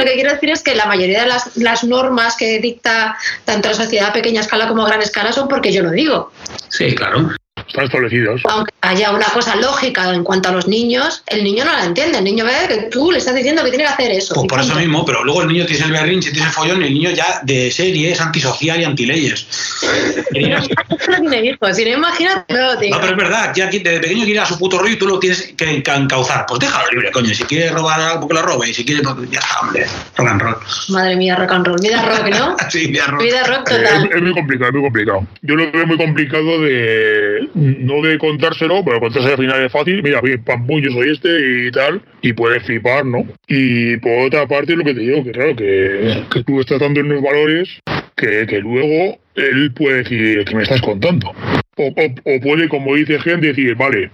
que 0.04 0.14
quiero 0.14 0.32
decir 0.32 0.50
es 0.50 0.62
que 0.62 0.74
la 0.74 0.86
mayoría 0.86 1.22
de 1.22 1.28
las, 1.28 1.56
las 1.56 1.84
normas 1.84 2.36
que 2.36 2.58
dicta 2.58 3.16
tanto 3.44 3.68
la 3.68 3.74
sociedad 3.74 4.10
a 4.10 4.12
pequeña 4.12 4.40
escala 4.40 4.68
como 4.68 4.82
a 4.82 4.88
gran 4.88 5.02
escala 5.02 5.32
son 5.32 5.48
porque 5.48 5.72
yo 5.72 5.82
lo 5.82 5.90
digo. 5.90 6.32
Sí, 6.68 6.94
claro 6.94 7.32
están 7.66 7.84
establecidos. 7.84 8.42
Aunque 8.48 8.72
haya 8.80 9.10
una 9.10 9.26
cosa 9.26 9.56
lógica 9.56 10.12
en 10.12 10.24
cuanto 10.24 10.48
a 10.48 10.52
los 10.52 10.68
niños, 10.68 11.22
el 11.26 11.44
niño 11.44 11.64
no 11.64 11.72
la 11.72 11.84
entiende. 11.84 12.18
El 12.18 12.24
niño 12.24 12.44
ve 12.44 12.52
que 12.68 12.82
tú 12.84 13.10
le 13.10 13.18
estás 13.18 13.34
diciendo 13.34 13.62
que 13.64 13.70
tiene 13.70 13.84
que 13.84 13.90
hacer 13.90 14.10
eso. 14.10 14.34
Pues 14.34 14.46
por 14.46 14.60
eso 14.60 14.74
mismo, 14.74 15.04
pero 15.04 15.24
luego 15.24 15.42
el 15.42 15.48
niño 15.48 15.66
tiene 15.66 15.86
el 15.86 15.92
berrinche, 15.92 16.30
tiene 16.30 16.46
el 16.46 16.52
follón 16.52 16.82
y 16.82 16.86
el 16.86 16.94
niño 16.94 17.10
ya 17.10 17.40
de 17.42 17.70
serie 17.70 18.12
es 18.12 18.20
antisocial 18.20 18.80
y 18.80 18.84
antileyes. 18.84 19.46
no 21.08 21.20
tiene 21.20 21.46
hijos, 21.46 21.76
si 21.76 21.84
no 21.84 21.90
imagínate. 21.90 22.54
No, 22.54 23.00
pero 23.00 23.12
es 23.12 23.16
verdad, 23.16 23.52
ya 23.54 23.66
desde 23.66 24.00
pequeño 24.00 24.24
quiere 24.24 24.40
a 24.40 24.46
su 24.46 24.58
puto 24.58 24.78
rollo 24.78 24.92
y 24.92 24.96
tú 24.96 25.06
lo 25.06 25.18
tienes 25.18 25.54
que 25.56 25.70
encauzar. 25.70 26.46
Pues 26.46 26.60
déjalo 26.60 26.88
libre, 26.90 27.10
coño. 27.10 27.34
Si 27.34 27.44
quiere 27.44 27.70
robar 27.70 28.00
algo, 28.00 28.28
que 28.28 28.34
lo 28.34 28.42
robe. 28.42 28.68
Y 28.70 28.74
si 28.74 28.84
quiere, 28.84 29.02
pues 29.02 29.30
ya 29.30 29.40
está, 29.40 29.60
hombre. 29.60 29.86
Rock 30.16 30.28
and 30.28 30.42
roll. 30.42 30.56
Madre 30.88 31.16
mía, 31.16 31.36
rock 31.36 31.52
and 31.52 31.66
roll. 31.66 31.80
Vida 31.80 32.02
rock, 32.02 32.28
¿no? 32.28 32.56
sí, 32.70 32.86
vida 32.88 33.06
rock. 33.06 33.22
Vida 33.22 33.44
rock 33.44 33.68
total. 33.68 34.04
Es, 34.04 34.16
es, 34.16 34.22
muy 34.22 34.32
complicado, 34.32 34.68
es 34.68 34.74
muy 34.74 34.82
complicado. 34.82 35.26
Yo 35.42 35.56
lo 35.56 35.72
veo 35.72 35.86
muy 35.86 35.96
complicado 35.96 36.60
de. 36.60 37.48
No 37.54 38.02
de 38.02 38.18
contárselo, 38.18 38.84
pero 38.84 39.00
contárselo 39.00 39.34
al 39.34 39.40
final 39.40 39.64
es 39.64 39.72
fácil. 39.72 40.02
Mira, 40.02 40.20
pam, 40.44 40.66
yo 40.80 40.90
soy 40.90 41.10
este 41.10 41.66
y 41.66 41.70
tal, 41.70 42.00
y 42.20 42.32
puedes 42.32 42.62
flipar, 42.64 43.04
¿no? 43.04 43.26
Y 43.46 43.96
por 43.98 44.26
otra 44.26 44.46
parte, 44.46 44.76
lo 44.76 44.84
que 44.84 44.94
te 44.94 45.00
digo, 45.00 45.24
que 45.24 45.32
claro, 45.32 45.56
que, 45.56 46.24
que 46.30 46.44
tú 46.44 46.60
estás 46.60 46.80
dando 46.80 47.00
unos 47.00 47.22
valores 47.22 47.80
que, 48.16 48.46
que 48.46 48.60
luego 48.60 49.18
él 49.34 49.72
puede 49.74 49.98
decir 49.98 50.44
que 50.44 50.54
me 50.54 50.62
estás 50.62 50.80
contando. 50.80 51.32
O, 51.76 51.86
o, 51.86 52.34
o, 52.36 52.40
puede, 52.40 52.68
como 52.68 52.94
dice 52.94 53.18
gente, 53.18 53.48
decir, 53.48 53.74
vale, 53.74 54.10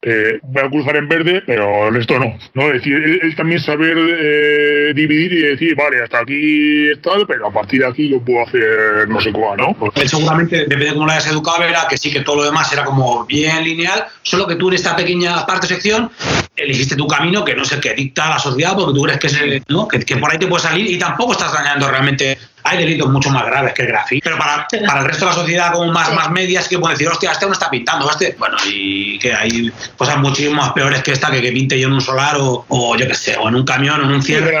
eh, 0.00 0.38
voy 0.42 0.62
a 0.62 0.70
cruzar 0.70 0.96
en 0.96 1.08
verde, 1.08 1.42
pero 1.44 1.94
esto 1.98 2.18
no. 2.20 2.38
¿no? 2.54 2.66
Es 2.68 2.74
decir, 2.74 2.94
él, 3.20 3.34
también 3.34 3.60
saber 3.60 3.96
eh, 3.98 4.92
dividir 4.94 5.32
y 5.32 5.42
decir, 5.42 5.74
vale, 5.74 6.02
hasta 6.02 6.20
aquí 6.20 6.88
está, 6.90 7.10
pero 7.26 7.48
a 7.48 7.52
partir 7.52 7.80
de 7.80 7.88
aquí 7.88 8.08
yo 8.08 8.20
puedo 8.20 8.46
hacer 8.46 9.08
no 9.08 9.20
sé 9.20 9.32
cuál, 9.32 9.58
¿no? 9.58 9.76
Seguramente, 10.06 10.58
depende 10.58 10.86
de 10.86 10.92
cómo 10.92 11.06
lo 11.06 11.12
hayas 11.12 11.26
educado, 11.26 11.58
verá 11.60 11.86
que 11.88 11.98
sí 11.98 12.12
que 12.12 12.20
todo 12.20 12.36
lo 12.36 12.44
demás 12.44 12.72
era 12.72 12.84
como 12.84 13.26
bien 13.26 13.64
lineal, 13.64 14.06
solo 14.22 14.46
que 14.46 14.54
tú 14.54 14.68
en 14.68 14.74
esta 14.74 14.94
pequeña 14.94 15.44
parte 15.44 15.66
sección 15.66 16.10
elegiste 16.54 16.94
tu 16.94 17.08
camino 17.08 17.44
que 17.44 17.56
no 17.56 17.62
es 17.62 17.72
el 17.72 17.80
que 17.80 17.94
dicta 17.94 18.28
la 18.28 18.38
sociedad 18.38 18.74
porque 18.76 18.94
tú 18.94 19.02
crees 19.02 19.18
que, 19.18 19.26
es 19.26 19.62
¿no? 19.68 19.88
que, 19.88 20.00
que 20.00 20.16
por 20.16 20.30
ahí 20.30 20.38
te 20.38 20.46
puedes 20.46 20.62
salir 20.62 20.88
y 20.88 20.98
tampoco 20.98 21.32
estás 21.32 21.52
dañando 21.52 21.88
realmente 21.88 22.38
hay 22.68 22.78
delitos 22.78 23.08
mucho 23.10 23.30
más 23.30 23.46
graves 23.46 23.72
que 23.74 23.82
el 23.82 23.88
grafito. 23.88 24.22
Pero 24.24 24.38
para, 24.38 24.66
para 24.86 25.00
el 25.00 25.06
resto 25.06 25.24
de 25.24 25.30
la 25.30 25.34
sociedad, 25.34 25.72
como 25.72 25.92
más, 25.92 26.12
más 26.14 26.30
media, 26.30 26.60
es 26.60 26.68
que 26.68 26.78
pueden 26.78 26.96
decir, 26.96 27.08
hostia, 27.08 27.32
este 27.32 27.46
no 27.46 27.52
está 27.52 27.70
pintando, 27.70 28.10
este. 28.10 28.36
Bueno, 28.38 28.56
y 28.66 29.18
que 29.18 29.32
hay 29.32 29.72
cosas 29.96 30.18
muchísimo 30.18 30.56
más 30.56 30.72
peores 30.72 31.02
que 31.02 31.12
esta, 31.12 31.30
que, 31.30 31.40
que 31.40 31.52
pinte 31.52 31.78
yo 31.78 31.88
en 31.88 31.94
un 31.94 32.00
solar 32.00 32.36
o, 32.38 32.64
o 32.68 32.96
yo 32.96 33.06
qué 33.06 33.14
sé, 33.14 33.36
o 33.36 33.48
en 33.48 33.54
un 33.54 33.64
camión 33.64 34.00
o 34.00 34.04
en 34.04 34.10
un 34.10 34.22
cierre. 34.22 34.54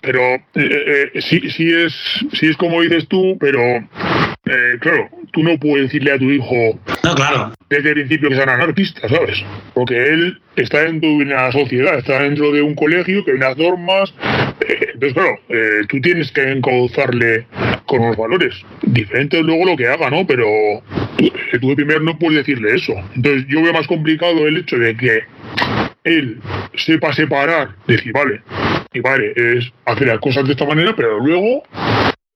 pero 0.00 0.20
eh, 0.34 0.40
eh, 1.14 1.20
sí, 1.20 1.50
sí, 1.50 1.72
es, 1.72 1.94
sí 2.32 2.46
es 2.48 2.56
como 2.56 2.82
dices 2.82 3.08
tú, 3.08 3.36
pero 3.38 3.60
eh, 4.46 4.78
claro, 4.80 5.08
tú 5.32 5.42
no 5.42 5.58
puedes 5.58 5.86
decirle 5.86 6.12
a 6.12 6.18
tu 6.18 6.30
hijo 6.30 6.78
no, 7.02 7.14
claro. 7.14 7.52
desde 7.70 7.88
el 7.88 7.94
principio 7.94 8.28
que 8.28 8.36
sean 8.36 8.50
anarquistas, 8.50 9.10
¿sabes? 9.10 9.42
Porque 9.72 9.96
él 9.96 10.38
está 10.56 10.82
dentro 10.82 11.08
de 11.08 11.16
una 11.16 11.50
sociedad, 11.50 11.98
está 11.98 12.22
dentro 12.22 12.52
de 12.52 12.60
un 12.60 12.74
colegio 12.74 13.24
que 13.24 13.32
hay 13.32 13.36
unas 13.38 13.56
normas. 13.56 14.12
Entonces, 14.68 15.14
claro, 15.14 15.38
eh, 15.48 15.82
tú 15.88 16.00
tienes 16.00 16.30
que 16.32 16.42
encauzarle 16.50 17.46
con 17.86 18.06
los 18.06 18.16
valores. 18.16 18.54
Diferente 18.82 19.42
luego 19.42 19.64
lo 19.64 19.76
que 19.76 19.88
haga, 19.88 20.10
¿no? 20.10 20.26
Pero 20.26 20.46
eh, 21.18 21.58
tú 21.60 21.68
de 21.68 21.76
primero 21.76 22.00
no 22.00 22.18
puedes 22.18 22.38
decirle 22.38 22.74
eso. 22.74 22.94
Entonces, 23.14 23.46
yo 23.48 23.62
veo 23.62 23.72
más 23.72 23.86
complicado 23.86 24.46
el 24.46 24.58
hecho 24.58 24.78
de 24.78 24.96
que 24.96 25.20
él 26.04 26.38
sepa 26.74 27.12
separar, 27.12 27.70
decir, 27.86 28.12
vale, 28.12 28.42
y 28.92 29.00
vale, 29.00 29.32
es 29.36 29.72
hacer 29.86 30.06
las 30.06 30.18
cosas 30.20 30.44
de 30.44 30.52
esta 30.52 30.66
manera, 30.66 30.94
pero 30.94 31.18
luego 31.18 31.62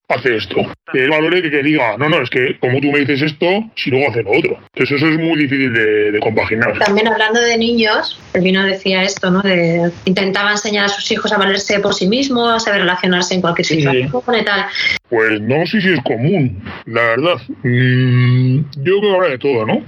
hace 0.09 0.37
esto. 0.37 0.57
Que 0.93 1.05
él 1.05 1.11
valore 1.11 1.43
que, 1.43 1.51
que, 1.51 1.63
diga, 1.63 1.97
no, 1.99 2.09
no, 2.09 2.23
es 2.23 2.31
que 2.31 2.59
como 2.59 2.81
tú 2.81 2.91
me 2.91 3.01
dices 3.01 3.23
esto, 3.23 3.47
si 3.77 3.91
luego 3.91 4.11
hace 4.11 4.23
lo 4.23 4.31
otro. 4.31 4.59
Entonces 4.75 4.97
eso 4.97 5.09
es 5.09 5.19
muy 5.19 5.39
difícil 5.39 5.73
de, 5.73 6.13
de, 6.13 6.19
compaginar. 6.21 6.79
También 6.79 7.09
hablando 7.09 7.41
de 7.41 7.59
niños, 7.59 8.19
el 8.33 8.43
vino 8.43 8.65
decía 8.65 9.03
esto, 9.03 9.31
¿no? 9.31 9.43
De 9.43 9.91
intentaba 10.07 10.53
enseñar 10.53 10.87
a 10.87 10.89
sus 10.89 11.11
hijos 11.13 11.33
a 11.33 11.39
valerse 11.39 11.79
por 11.81 11.95
sí 11.95 12.07
mismos, 12.07 12.49
a 12.51 12.59
saber 12.59 12.81
relacionarse 12.81 13.35
en 13.35 13.43
cualquier 13.43 13.67
situación 13.67 14.11
sí. 14.11 14.41
y 14.41 14.45
tal. 14.45 14.67
Pues 15.11 15.41
no 15.41 15.67
sé 15.67 15.81
si 15.81 15.93
es 15.93 16.01
común, 16.03 16.63
la 16.87 17.03
verdad. 17.03 17.37
Mm, 17.63 18.61
yo 18.83 19.01
creo 19.01 19.01
que 19.01 19.15
habrá 19.15 19.29
de 19.29 19.39
todo, 19.39 19.67
¿no? 19.67 19.83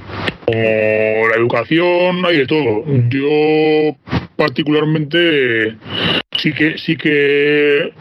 Como 0.45 1.29
la 1.29 1.37
educación, 1.37 2.25
hay 2.27 2.39
de 2.39 2.47
todo. 2.47 2.85
Yo 3.09 3.97
particularmente 4.37 5.77
sí 6.39 6.53
que 6.53 6.79
sí 6.79 6.97
que 6.97 7.93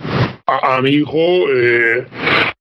a, 0.50 0.82
mi 0.82 0.92
hijo 0.92 1.18
eh, 1.54 2.06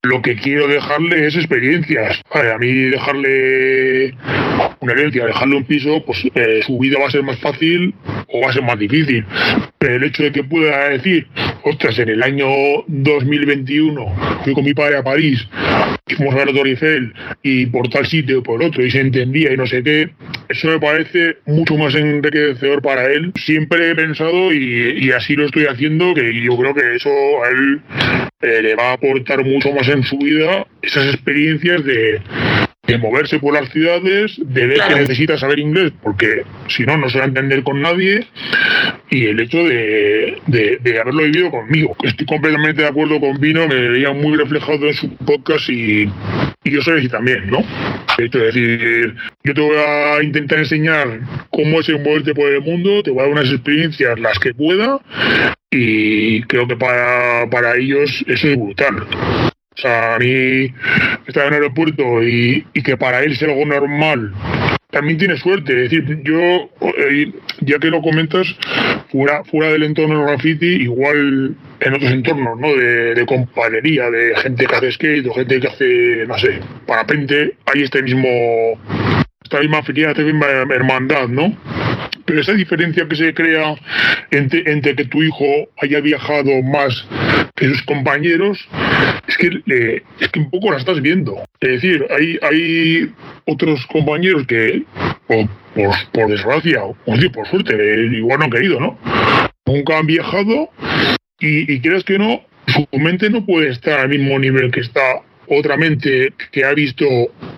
lo 0.03 0.23
que 0.23 0.37
quiero 0.37 0.69
dejarle 0.69 1.27
es 1.27 1.37
experiencias. 1.37 2.21
A 2.31 2.59
mí 2.59 2.73
dejarle 2.73 4.15
una 4.81 4.93
herencia, 4.93 5.27
dejarle 5.27 5.57
un 5.57 5.65
piso, 5.65 6.03
pues 6.05 6.25
eh, 6.35 6.61
su 6.65 6.79
vida 6.79 6.99
va 7.01 7.09
a 7.09 7.11
ser 7.11 7.23
más 7.23 7.39
fácil 7.39 7.95
o 8.29 8.41
va 8.41 8.51
a 8.51 8.53
ser 8.53 8.63
más 8.63 8.79
difícil. 8.79 9.25
Pero 9.79 9.97
el 9.97 10.05
hecho 10.05 10.23
de 10.23 10.33
que 10.33 10.45
pueda 10.45 10.91
decir, 10.91 11.27
ostras, 11.65 11.99
en 11.99 12.11
el 12.11 12.23
año 12.23 12.47
2021 12.87 14.41
fui 14.45 14.55
con 14.55 14.65
mi 14.65 14.75
padre 14.75 14.99
a 14.99 15.03
París, 15.03 15.47
Torre 16.17 16.71
Eiffel 16.71 17.13
y 17.43 17.67
por 17.67 17.89
tal 17.89 18.07
sitio 18.07 18.41
o 18.41 18.43
por 18.43 18.63
otro 18.63 18.85
y 18.85 18.91
se 18.91 19.01
entendía 19.01 19.53
y 19.53 19.57
no 19.57 19.67
sé 19.67 19.83
qué, 19.83 20.11
eso 20.49 20.69
me 20.69 20.79
parece 20.79 21.37
mucho 21.47 21.77
más 21.77 21.95
enriquecedor 21.95 22.83
para 22.83 23.07
él. 23.07 23.33
Siempre 23.37 23.91
he 23.91 23.95
pensado 23.95 24.53
y, 24.53 24.99
y 24.99 25.11
así 25.13 25.37
lo 25.37 25.47
estoy 25.47 25.67
haciendo, 25.67 26.15
que 26.15 26.41
yo 26.41 26.57
creo 26.57 26.75
que 26.75 26.97
eso 26.97 27.11
a 27.45 27.49
él 27.51 27.81
eh, 28.41 28.63
le 28.63 28.75
va 28.75 28.91
a 28.91 28.93
aportar 28.95 29.45
mucho 29.45 29.73
más 29.73 29.89
en 29.89 30.03
su 30.03 30.19
vida 30.19 30.67
esas 30.83 31.13
experiencias 31.15 31.85
de, 31.85 32.21
de 32.89 32.97
moverse 32.97 33.39
por 33.39 33.53
las 33.53 33.69
ciudades, 33.69 34.35
de 34.39 34.67
ver 34.67 34.81
que 34.89 34.95
necesita 34.95 35.37
saber 35.37 35.59
inglés, 35.59 35.93
porque 36.03 36.43
si 36.69 36.85
no, 36.85 36.97
no 36.97 37.11
se 37.11 37.19
va 37.19 37.25
a 37.25 37.29
entender 37.29 37.63
con 37.63 37.83
nadie, 37.83 38.27
y 39.11 39.27
el 39.27 39.41
hecho 39.41 39.59
de, 39.59 40.41
de, 40.47 41.01
haberlo 41.01 41.23
vivido 41.25 41.51
conmigo. 41.51 41.95
Estoy 42.03 42.25
completamente 42.25 42.83
de 42.83 42.89
acuerdo 42.89 43.21
con 43.21 43.39
Vino, 43.39 43.69
me 43.69 43.89
veía 43.91 44.13
muy 44.13 44.37
reflejado 44.39 44.87
en 44.87 44.95
su 44.95 45.15
podcast 45.17 45.69
y, 45.69 46.11
y 46.65 46.71
yo 46.71 46.81
soy 46.81 47.01
así 47.01 47.09
también, 47.11 47.51
¿no? 47.51 47.59
Es 48.17 48.31
decir, 48.31 49.15
yo 49.45 49.55
te 49.55 49.61
voy 49.61 49.77
a 49.77 50.23
intentar 50.23 50.59
enseñar 50.59 51.21
cómo 51.51 51.81
es 51.81 51.91
moverte 51.91 52.35
por 52.35 52.51
el 52.51 52.63
mundo, 52.63 53.03
te 53.03 53.11
voy 53.11 53.21
a 53.21 53.23
dar 53.25 53.33
unas 53.33 53.51
experiencias 53.51 54.19
las 54.19 54.39
que 54.39 54.55
pueda 54.55 54.99
y 55.71 56.41
creo 56.45 56.67
que 56.67 56.77
para, 56.77 57.49
para 57.51 57.77
ellos 57.77 58.25
eso 58.27 58.49
es 58.49 58.57
brutal. 58.57 59.07
O 59.79 59.81
sea, 59.81 60.17
a 60.17 60.19
mí 60.19 60.75
estar 61.27 61.47
en 61.47 61.55
el 61.55 61.63
aeropuerto 61.63 62.23
y, 62.23 62.67
y 62.75 62.83
que 62.83 62.97
para 62.97 63.23
él 63.23 63.37
sea 63.37 63.49
algo 63.49 63.65
normal 63.65 64.35
también 64.91 65.19
tiene 65.19 65.37
suerte. 65.37 65.85
Es 65.85 65.91
decir, 65.91 66.23
yo, 66.25 66.71
eh, 66.81 67.33
ya 67.61 67.79
que 67.79 67.89
lo 67.89 68.03
comentas, 68.03 68.47
fuera, 69.13 69.45
fuera 69.45 69.71
del 69.73 69.85
entorno 69.85 70.25
graffiti, 70.25 70.67
igual 70.67 71.55
en 71.81 71.95
otros 71.95 72.11
entornos, 72.11 72.59
¿no? 72.59 72.75
De, 72.75 73.15
de 73.15 73.27
compañería, 73.27 74.11
de 74.11 74.35
gente 74.37 74.67
que 74.67 74.75
hace 74.75 74.93
skate 74.93 75.27
o 75.27 75.35
gente 75.35 75.61
que 75.61 75.69
hace, 75.69 76.25
no 76.27 76.39
sé, 76.39 76.61
parapente, 76.87 77.57
hay 77.67 77.83
este 77.83 78.03
mismo, 78.03 78.29
esta 79.45 79.61
misma 79.61 79.79
afinidad, 79.79 80.11
esta 80.11 80.23
misma 80.23 80.47
hermandad, 80.47 81.29
¿no? 81.29 81.57
Pero 82.29 82.43
esa 82.43 82.53
diferencia 82.53 83.09
que 83.09 83.17
se 83.17 83.33
crea 83.33 83.75
entre, 84.31 84.71
entre 84.71 84.95
que 84.95 85.07
tu 85.07 85.23
hijo 85.23 85.47
haya 85.81 85.99
viajado 86.01 86.63
más 86.63 87.09
que 87.57 87.69
sus 87.69 87.83
compañeros, 87.85 88.69
es 89.27 89.37
que, 89.39 90.03
es 90.21 90.29
que 90.29 90.39
un 90.39 90.51
poco 90.51 90.71
la 90.71 90.77
estás 90.77 91.01
viendo. 91.01 91.43
Es 91.59 91.81
decir, 91.81 92.07
hay, 92.11 92.39
hay 92.43 93.11
otros 93.47 93.87
compañeros 93.87 94.47
que, 94.47 94.83
por, 95.27 95.49
por, 96.13 96.29
desgracia, 96.29 96.85
o 96.85 96.95
por 97.33 97.49
suerte, 97.49 97.75
igual 98.13 98.41
no 98.41 98.45
han 98.45 98.51
querido, 98.51 98.79
¿no? 98.79 98.99
Nunca 99.65 99.99
han 99.99 100.07
viajado 100.07 100.69
y, 101.41 101.73
y 101.73 101.81
crees 101.81 102.05
que 102.05 102.19
no, 102.19 102.43
su 102.67 102.87
mente 102.99 103.31
no 103.31 103.47
puede 103.47 103.71
estar 103.71 104.01
al 104.01 104.11
mismo 104.11 104.39
nivel 104.39 104.71
que 104.71 104.81
está 104.81 105.23
otra 105.47 105.79
mente 105.79 106.35
que 106.53 106.63
ha 106.63 106.75
visto 106.75 107.07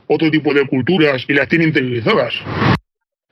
otro 0.07 0.31
tipo 0.31 0.55
de 0.55 0.65
culturas 0.69 1.25
y 1.27 1.33
las 1.33 1.49
tiene 1.49 1.65
interiorizadas. 1.65 2.35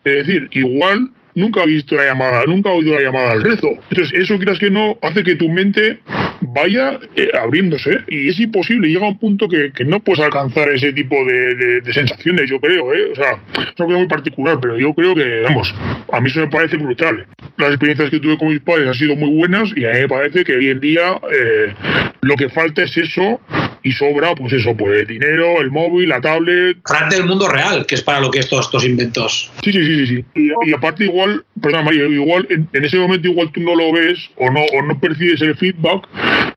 Es 0.02 0.26
decir, 0.26 0.48
igual 0.50 1.12
nunca 1.34 1.62
ha 1.62 1.66
visto 1.66 1.94
la 1.96 2.04
llamada, 2.04 2.44
nunca 2.46 2.70
ha 2.70 2.72
oído 2.72 2.94
la 2.94 3.02
llamada 3.02 3.32
al 3.32 3.42
rezo. 3.42 3.68
Entonces, 3.90 4.12
eso 4.14 4.38
creas 4.38 4.58
que 4.58 4.70
no 4.70 4.98
hace 5.02 5.22
que 5.22 5.36
tu 5.36 5.48
mente 5.48 5.98
vaya 6.40 6.98
eh, 7.16 7.30
abriéndose 7.40 8.00
y 8.08 8.28
es 8.28 8.38
imposible, 8.40 8.88
llega 8.88 9.06
un 9.06 9.18
punto 9.18 9.48
que, 9.48 9.72
no 9.84 10.00
puedes 10.00 10.24
alcanzar 10.24 10.68
ese 10.70 10.92
tipo 10.92 11.16
de, 11.24 11.82
sensaciones, 11.92 12.48
yo 12.48 12.60
creo, 12.60 12.94
¿eh? 12.94 13.12
o 13.12 13.14
sea, 13.14 13.38
es 13.54 13.80
algo 13.80 13.92
muy 13.92 14.06
particular, 14.06 14.58
pero 14.60 14.78
yo 14.78 14.92
creo 14.94 15.14
que, 15.14 15.42
vamos, 15.42 15.74
a 16.12 16.20
mí 16.20 16.28
eso 16.28 16.40
me 16.40 16.48
parece 16.48 16.76
brutal. 16.76 17.26
Las 17.56 17.70
experiencias 17.70 18.10
que 18.10 18.20
tuve 18.20 18.38
con 18.38 18.48
mis 18.48 18.60
padres 18.60 18.88
han 18.88 18.94
sido 18.94 19.16
muy 19.16 19.30
buenas 19.30 19.70
y 19.76 19.84
a 19.84 19.92
mí 19.92 20.00
me 20.00 20.08
parece 20.08 20.44
que 20.44 20.56
hoy 20.56 20.68
en 20.68 20.80
día 20.80 21.20
eh, 21.32 21.74
lo 22.20 22.36
que 22.36 22.48
falta 22.48 22.82
es 22.82 22.96
eso 22.96 23.40
y 23.82 23.92
sobra, 23.92 24.34
pues 24.34 24.52
eso, 24.52 24.76
pues 24.76 25.00
el 25.00 25.06
dinero, 25.06 25.60
el 25.60 25.70
móvil, 25.70 26.08
la 26.08 26.20
tablet. 26.20 26.78
Hablar 26.84 27.10
del 27.10 27.26
mundo 27.26 27.48
real, 27.48 27.86
que 27.86 27.94
es 27.94 28.02
para 28.02 28.20
lo 28.20 28.30
que 28.30 28.40
estos, 28.40 28.66
estos 28.66 28.84
inventos. 28.84 29.50
Sí, 29.62 29.72
sí, 29.72 29.84
sí, 29.84 30.06
sí. 30.06 30.24
Y, 30.34 30.72
aparte 30.72 31.04
igual, 31.04 31.44
perdón 31.60 31.84
María, 31.84 32.06
igual 32.06 32.46
en, 32.50 32.68
ese 32.72 32.98
momento 32.98 33.28
igual 33.28 33.50
tú 33.52 33.60
no 33.60 33.74
lo 33.74 33.92
ves 33.92 34.30
o 34.36 34.50
no, 34.50 34.60
o 34.60 34.82
no 34.82 34.98
percibes 34.98 35.40
el 35.42 35.56
feedback, 35.56 36.08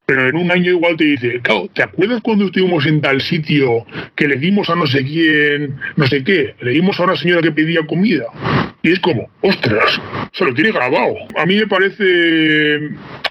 pero 0.05 0.29
en 0.29 0.35
un 0.35 0.51
año 0.51 0.71
igual 0.71 0.97
te 0.97 1.05
dice, 1.05 1.39
claro, 1.41 1.69
¿te 1.73 1.83
acuerdas 1.83 2.21
cuando 2.21 2.45
estuvimos 2.45 2.85
en 2.85 3.01
tal 3.01 3.21
sitio 3.21 3.85
que 4.15 4.27
le 4.27 4.37
dimos 4.37 4.69
a 4.69 4.75
no 4.75 4.87
sé 4.87 5.03
quién, 5.03 5.75
no 5.95 6.07
sé 6.07 6.23
qué? 6.23 6.55
Le 6.61 6.71
dimos 6.71 6.99
a 6.99 7.03
una 7.03 7.15
señora 7.15 7.41
que 7.41 7.51
pedía 7.51 7.85
comida. 7.85 8.25
Y 8.83 8.91
es 8.91 8.99
como, 8.99 9.29
ostras, 9.41 10.01
se 10.33 10.43
lo 10.43 10.53
tiene 10.53 10.71
grabado. 10.71 11.15
A 11.37 11.45
mí 11.45 11.55
me 11.55 11.67
parece 11.67 12.79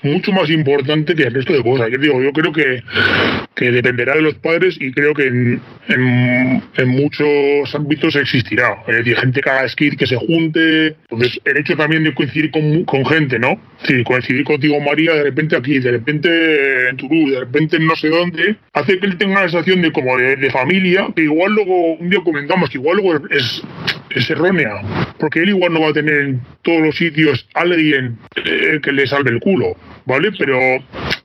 mucho 0.03 0.33
más 0.33 0.51
importante 0.51 1.15
que 1.15 1.25
el 1.25 1.35
resto 1.35 1.53
de 1.53 1.63
cosas. 1.63 1.91
Yo 1.91 1.99
digo, 1.99 2.23
yo 2.23 2.33
creo 2.33 2.53
que, 2.53 2.83
que 3.55 3.71
dependerá 3.71 4.15
de 4.15 4.23
los 4.23 4.35
padres 4.35 4.77
y 4.81 4.93
creo 4.93 5.15
que 5.15 5.27
en, 5.27 5.61
en, 5.89 6.89
muchos 6.89 7.75
ámbitos 7.75 8.17
existirá. 8.17 8.83
Es 8.87 8.97
decir, 8.97 9.17
gente 9.17 9.41
que 9.41 9.51
haga 9.51 9.67
que 9.77 10.07
se 10.07 10.17
junte. 10.17 10.97
Entonces, 11.09 11.41
el 11.45 11.57
hecho 11.59 11.77
también 11.77 12.05
de 12.05 12.15
coincidir 12.15 12.51
con, 12.51 12.85
con 12.85 13.05
gente, 13.07 13.39
¿no? 13.39 13.61
Sí, 13.85 14.03
coincidir 14.05 14.45
contigo, 14.45 14.81
María, 14.81 15.15
de 15.15 15.25
repente 15.25 15.57
aquí, 15.57 15.79
de 15.79 15.93
repente 15.93 16.89
en 16.89 16.97
Turú, 16.97 17.31
de 17.31 17.41
repente 17.41 17.77
en 17.77 17.87
no 17.87 17.97
sé 17.97 18.09
dónde, 18.09 18.57
hace 18.73 18.99
que 18.99 19.07
él 19.07 19.17
tenga 19.17 19.33
una 19.33 19.49
sensación 19.49 19.83
de 19.83 19.93
como 19.93 20.17
de, 20.17 20.51
familia, 20.51 21.09
que 21.15 21.23
igual 21.23 21.53
luego, 21.53 21.95
un 21.95 22.11
día 22.11 22.21
comentamos 22.25 22.71
que 22.71 22.79
igual 22.79 22.99
luego 22.99 23.27
es, 23.31 23.63
es 24.15 24.31
errónea, 24.31 25.15
porque 25.19 25.41
él 25.41 25.51
igual 25.51 25.73
no 25.73 25.81
va 25.81 25.89
a 25.89 25.93
tener 25.93 26.15
en 26.15 26.41
todos 26.63 26.81
los 26.81 26.97
sitios 26.97 27.49
alguien 27.55 28.19
eh, 28.45 28.81
que 28.83 28.93
le 28.93 29.07
salve 29.07 29.31
el 29.31 29.41
culo. 29.41 29.77
¿Vale? 30.07 30.31
Pero, 30.39 30.59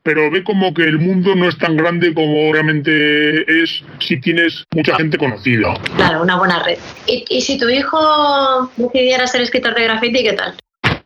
pero 0.04 0.32
ve 0.32 0.44
como 0.44 0.74
que 0.74 0.84
el 0.84 1.00
mundo 1.00 1.36
no 1.36 1.48
es 1.50 1.58
tan 1.58 1.76
grande 1.76 2.14
como 2.14 2.54
realmente 2.54 3.64
es 3.64 3.84
si 4.00 4.20
tienes 4.20 4.64
mucha 4.74 4.96
gente 4.96 5.18
conocida. 5.18 5.74
Claro, 5.96 6.22
una 6.22 6.38
buena 6.38 6.64
red. 6.64 6.78
¿Y, 7.08 7.26
y 7.30 7.42
si 7.42 7.58
tu 7.58 7.70
hijo 7.70 8.72
decidiera 8.78 9.28
ser 9.28 9.42
escritor 9.42 9.76
de 9.76 9.84
graffiti, 9.84 10.24
qué 10.24 10.34
tal? 10.34 10.56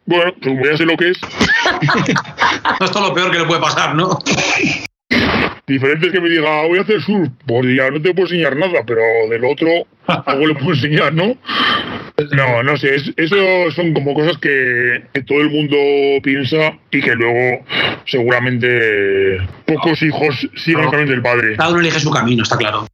Bueno, 0.06 0.34
pues 0.42 0.72
ya 0.72 0.78
sé 0.78 0.86
lo 0.86 0.98
que 0.98 1.10
es. 1.10 1.18
Esto 2.82 3.00
es 3.00 3.08
lo 3.08 3.14
peor 3.14 3.32
que 3.32 3.40
le 3.40 3.46
puede 3.46 3.62
pasar, 3.62 3.94
¿no? 3.94 4.18
Diferente 5.70 6.08
es 6.08 6.12
que 6.12 6.20
me 6.20 6.30
diga, 6.30 6.62
ah, 6.62 6.68
voy 6.68 6.80
a 6.80 6.82
hacer 6.82 7.00
surf. 7.00 7.30
Pues 7.46 7.78
ya 7.78 7.92
no 7.92 8.02
te 8.02 8.12
puedo 8.12 8.26
enseñar 8.28 8.58
nada, 8.58 8.84
pero 8.88 9.02
del 9.30 9.46
otro 9.46 9.70
algo 10.26 10.48
le 10.48 10.56
puedo 10.56 10.74
enseñar, 10.74 11.14
¿no? 11.14 11.38
No, 12.36 12.62
no 12.64 12.76
sé, 12.76 12.98
eso 13.16 13.72
son 13.74 13.94
como 13.94 14.14
cosas 14.14 14.38
que, 14.40 15.04
todo 15.26 15.40
el 15.40 15.50
mundo 15.50 15.78
piensa 16.22 16.78
y 16.92 17.00
que 17.00 17.16
luego 17.16 17.64
seguramente 18.06 19.38
pocos 19.66 20.02
hijos 20.02 20.50
siguen 20.58 20.84
el 20.84 20.90
camino 20.90 21.12
del 21.12 21.22
padre. 21.22 21.56
Cada 21.56 21.70
uno 21.70 21.80
elige 21.80 22.02
su 22.02 22.12
camino, 22.12 22.44
está 22.44 22.58
claro. 22.58 22.86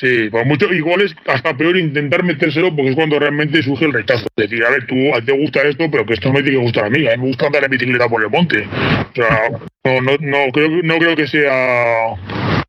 Sí, 0.00 0.30
pues 0.30 0.46
mucho, 0.46 0.72
igual 0.72 1.02
es 1.02 1.14
hasta 1.26 1.54
peor 1.54 1.76
intentar 1.76 2.24
metérselo 2.24 2.74
porque 2.74 2.90
es 2.90 2.96
cuando 2.96 3.18
realmente 3.18 3.62
surge 3.62 3.84
el 3.84 3.92
rechazo. 3.92 4.26
Decir, 4.34 4.64
a 4.64 4.70
ver, 4.70 4.86
tú 4.86 4.94
a 5.14 5.20
ti 5.20 5.26
te 5.26 5.32
gusta 5.32 5.60
esto, 5.62 5.90
pero 5.90 6.06
que 6.06 6.14
esto 6.14 6.28
no 6.28 6.34
me 6.34 6.42
tiene 6.42 6.56
que 6.56 6.64
gustar 6.64 6.86
a 6.86 6.90
mí. 6.90 7.06
A 7.06 7.10
mí 7.10 7.22
me 7.22 7.28
gusta 7.28 7.46
andar 7.46 7.64
en 7.64 7.70
bicicleta 7.70 8.08
por 8.08 8.22
el 8.22 8.30
monte. 8.30 8.66
O 8.66 9.14
sea, 9.14 9.50
no, 9.84 10.00
no, 10.00 10.16
no, 10.20 10.52
creo, 10.52 10.70
no 10.82 10.98
creo 10.98 11.14
que 11.14 11.26
sea 11.26 12.14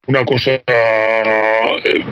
una 0.08 0.26
cosa 0.26 0.52
eh, 0.52 2.04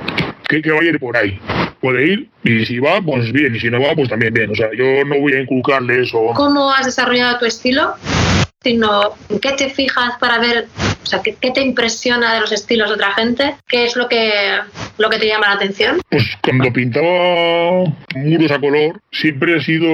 que, 0.47 0.61
que 0.61 0.71
vaya 0.71 0.89
a 0.89 0.93
ir 0.93 0.99
por 0.99 1.17
ahí 1.17 1.37
puede 1.81 2.07
ir 2.07 2.29
y 2.43 2.65
si 2.65 2.79
va, 2.79 3.01
pues 3.01 3.31
bien, 3.31 3.55
y 3.55 3.59
si 3.59 3.69
no 3.69 3.81
va, 3.81 3.93
pues 3.95 4.09
también 4.09 4.33
bien. 4.33 4.51
O 4.51 4.55
sea, 4.55 4.69
yo 4.75 5.03
no 5.05 5.19
voy 5.19 5.33
a 5.33 5.41
inculcarle 5.41 6.03
eso. 6.03 6.31
¿Cómo 6.35 6.71
has 6.71 6.85
desarrollado 6.85 7.39
tu 7.39 7.45
estilo? 7.45 7.95
Sino, 8.61 9.15
¿en 9.29 9.39
qué 9.39 9.53
te 9.53 9.69
fijas 9.69 10.17
para 10.19 10.37
ver, 10.37 10.67
o 11.01 11.05
sea, 11.05 11.21
qué, 11.23 11.33
te 11.51 11.61
impresiona 11.61 12.33
de 12.33 12.41
los 12.41 12.51
estilos 12.51 12.89
de 12.89 12.95
otra 12.95 13.13
gente? 13.13 13.55
¿Qué 13.67 13.85
es 13.85 13.95
lo 13.95 14.09
que, 14.09 14.31
lo 14.97 15.09
que 15.09 15.17
te 15.17 15.27
llama 15.27 15.47
la 15.47 15.53
atención? 15.53 16.01
Pues 16.09 16.25
cuando 16.43 16.71
pintaba 16.73 17.85
muros 18.15 18.51
a 18.51 18.59
color, 18.59 18.99
siempre 19.13 19.55
he 19.55 19.61
sido 19.61 19.87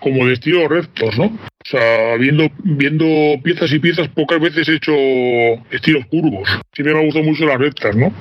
como 0.00 0.26
de 0.26 0.32
estilos 0.32 0.68
rectos, 0.68 1.16
¿no? 1.16 1.26
O 1.26 1.64
sea, 1.64 2.16
viendo, 2.16 2.50
viendo 2.64 3.06
piezas 3.44 3.72
y 3.72 3.78
piezas, 3.78 4.08
pocas 4.08 4.40
veces 4.40 4.68
he 4.68 4.74
hecho 4.74 4.92
estilos 5.70 6.04
curvos. 6.06 6.48
Siempre 6.72 6.94
me 6.94 7.04
gustado 7.04 7.24
mucho 7.24 7.44
las 7.46 7.58
rectas, 7.58 7.94
¿no? 7.94 8.12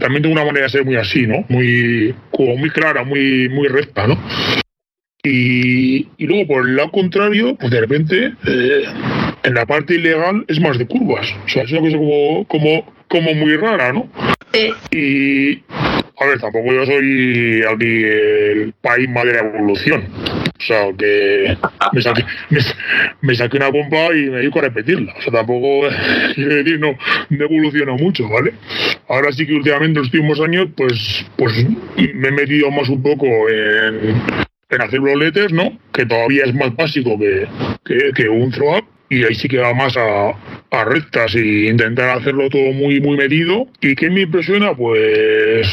también 0.00 0.22
tengo 0.22 0.32
una 0.32 0.44
manera 0.44 0.66
de 0.66 0.70
ser 0.70 0.84
muy 0.84 0.96
así, 0.96 1.28
¿no? 1.28 1.44
Muy, 1.48 2.12
como 2.32 2.56
muy 2.56 2.70
clara, 2.70 3.04
muy, 3.04 3.48
muy 3.48 3.68
recta, 3.68 4.08
¿no? 4.08 4.18
Y, 5.22 6.06
luego, 6.18 6.46
por 6.46 6.68
el 6.68 6.76
lado 6.76 6.90
contrario, 6.90 7.54
pues 7.56 7.70
de 7.70 7.80
repente, 7.80 8.32
eh, 8.46 8.84
en 9.42 9.54
la 9.54 9.66
parte 9.66 9.94
ilegal 9.94 10.44
es 10.48 10.60
más 10.60 10.78
de 10.78 10.86
curvas. 10.86 11.28
O 11.44 11.48
sea, 11.48 11.64
es 11.64 11.72
una 11.72 11.80
cosa 11.80 11.98
como, 11.98 12.44
como, 12.46 12.92
como 13.08 13.34
muy 13.34 13.56
rara, 13.56 13.92
¿no? 13.92 14.08
Y, 14.90 15.62
a 16.18 16.26
ver, 16.26 16.40
tampoco 16.40 16.72
yo 16.72 16.86
soy 16.86 17.62
aquí 17.62 18.02
el 18.04 18.74
país 18.80 19.08
más 19.10 19.24
de 19.24 19.32
la 19.34 19.40
evolución. 19.40 20.04
O 20.58 20.62
sea, 20.62 20.88
que 20.96 21.56
me 21.92 22.02
saqué, 22.02 22.24
me, 23.20 23.34
saqué 23.34 23.56
una 23.58 23.70
pompa 23.70 24.14
y 24.14 24.30
me 24.30 24.38
dedico 24.38 24.58
a 24.58 24.62
repetirla. 24.62 25.14
O 25.18 25.22
sea, 25.22 25.32
tampoco, 25.32 25.88
quiero 26.34 26.54
decir, 26.56 26.80
no, 26.80 26.96
no 27.28 27.44
evoluciono 27.44 27.96
mucho, 27.96 28.28
¿vale? 28.28 28.54
Ahora 29.08 29.32
sí 29.32 29.46
que 29.46 29.54
últimamente, 29.54 29.98
en 29.98 30.04
los 30.04 30.14
últimos 30.14 30.40
años, 30.40 30.68
pues, 30.76 31.26
pues 31.36 31.66
me 31.96 32.28
he 32.28 32.32
metido 32.32 32.70
más 32.70 32.88
un 32.88 33.02
poco 33.02 33.26
en, 33.48 34.14
en 34.70 34.80
hacer 34.80 35.00
bloletes, 35.00 35.52
¿no? 35.52 35.78
Que 35.92 36.06
todavía 36.06 36.44
es 36.44 36.54
más 36.54 36.74
básico 36.74 37.18
que, 37.18 37.46
que, 38.14 38.28
un 38.28 38.50
throw-up 38.50 38.84
y 39.08 39.24
ahí 39.24 39.34
sí 39.34 39.48
que 39.48 39.58
va 39.58 39.74
más 39.74 39.96
a, 39.96 40.30
a 40.70 40.84
rectas 40.84 41.34
y 41.34 41.68
intentar 41.68 42.18
hacerlo 42.18 42.48
todo 42.48 42.72
muy 42.72 43.00
muy 43.00 43.16
medido. 43.16 43.66
¿Y 43.80 43.94
qué 43.96 44.08
me 44.08 44.22
impresiona? 44.22 44.74
Pues, 44.74 45.66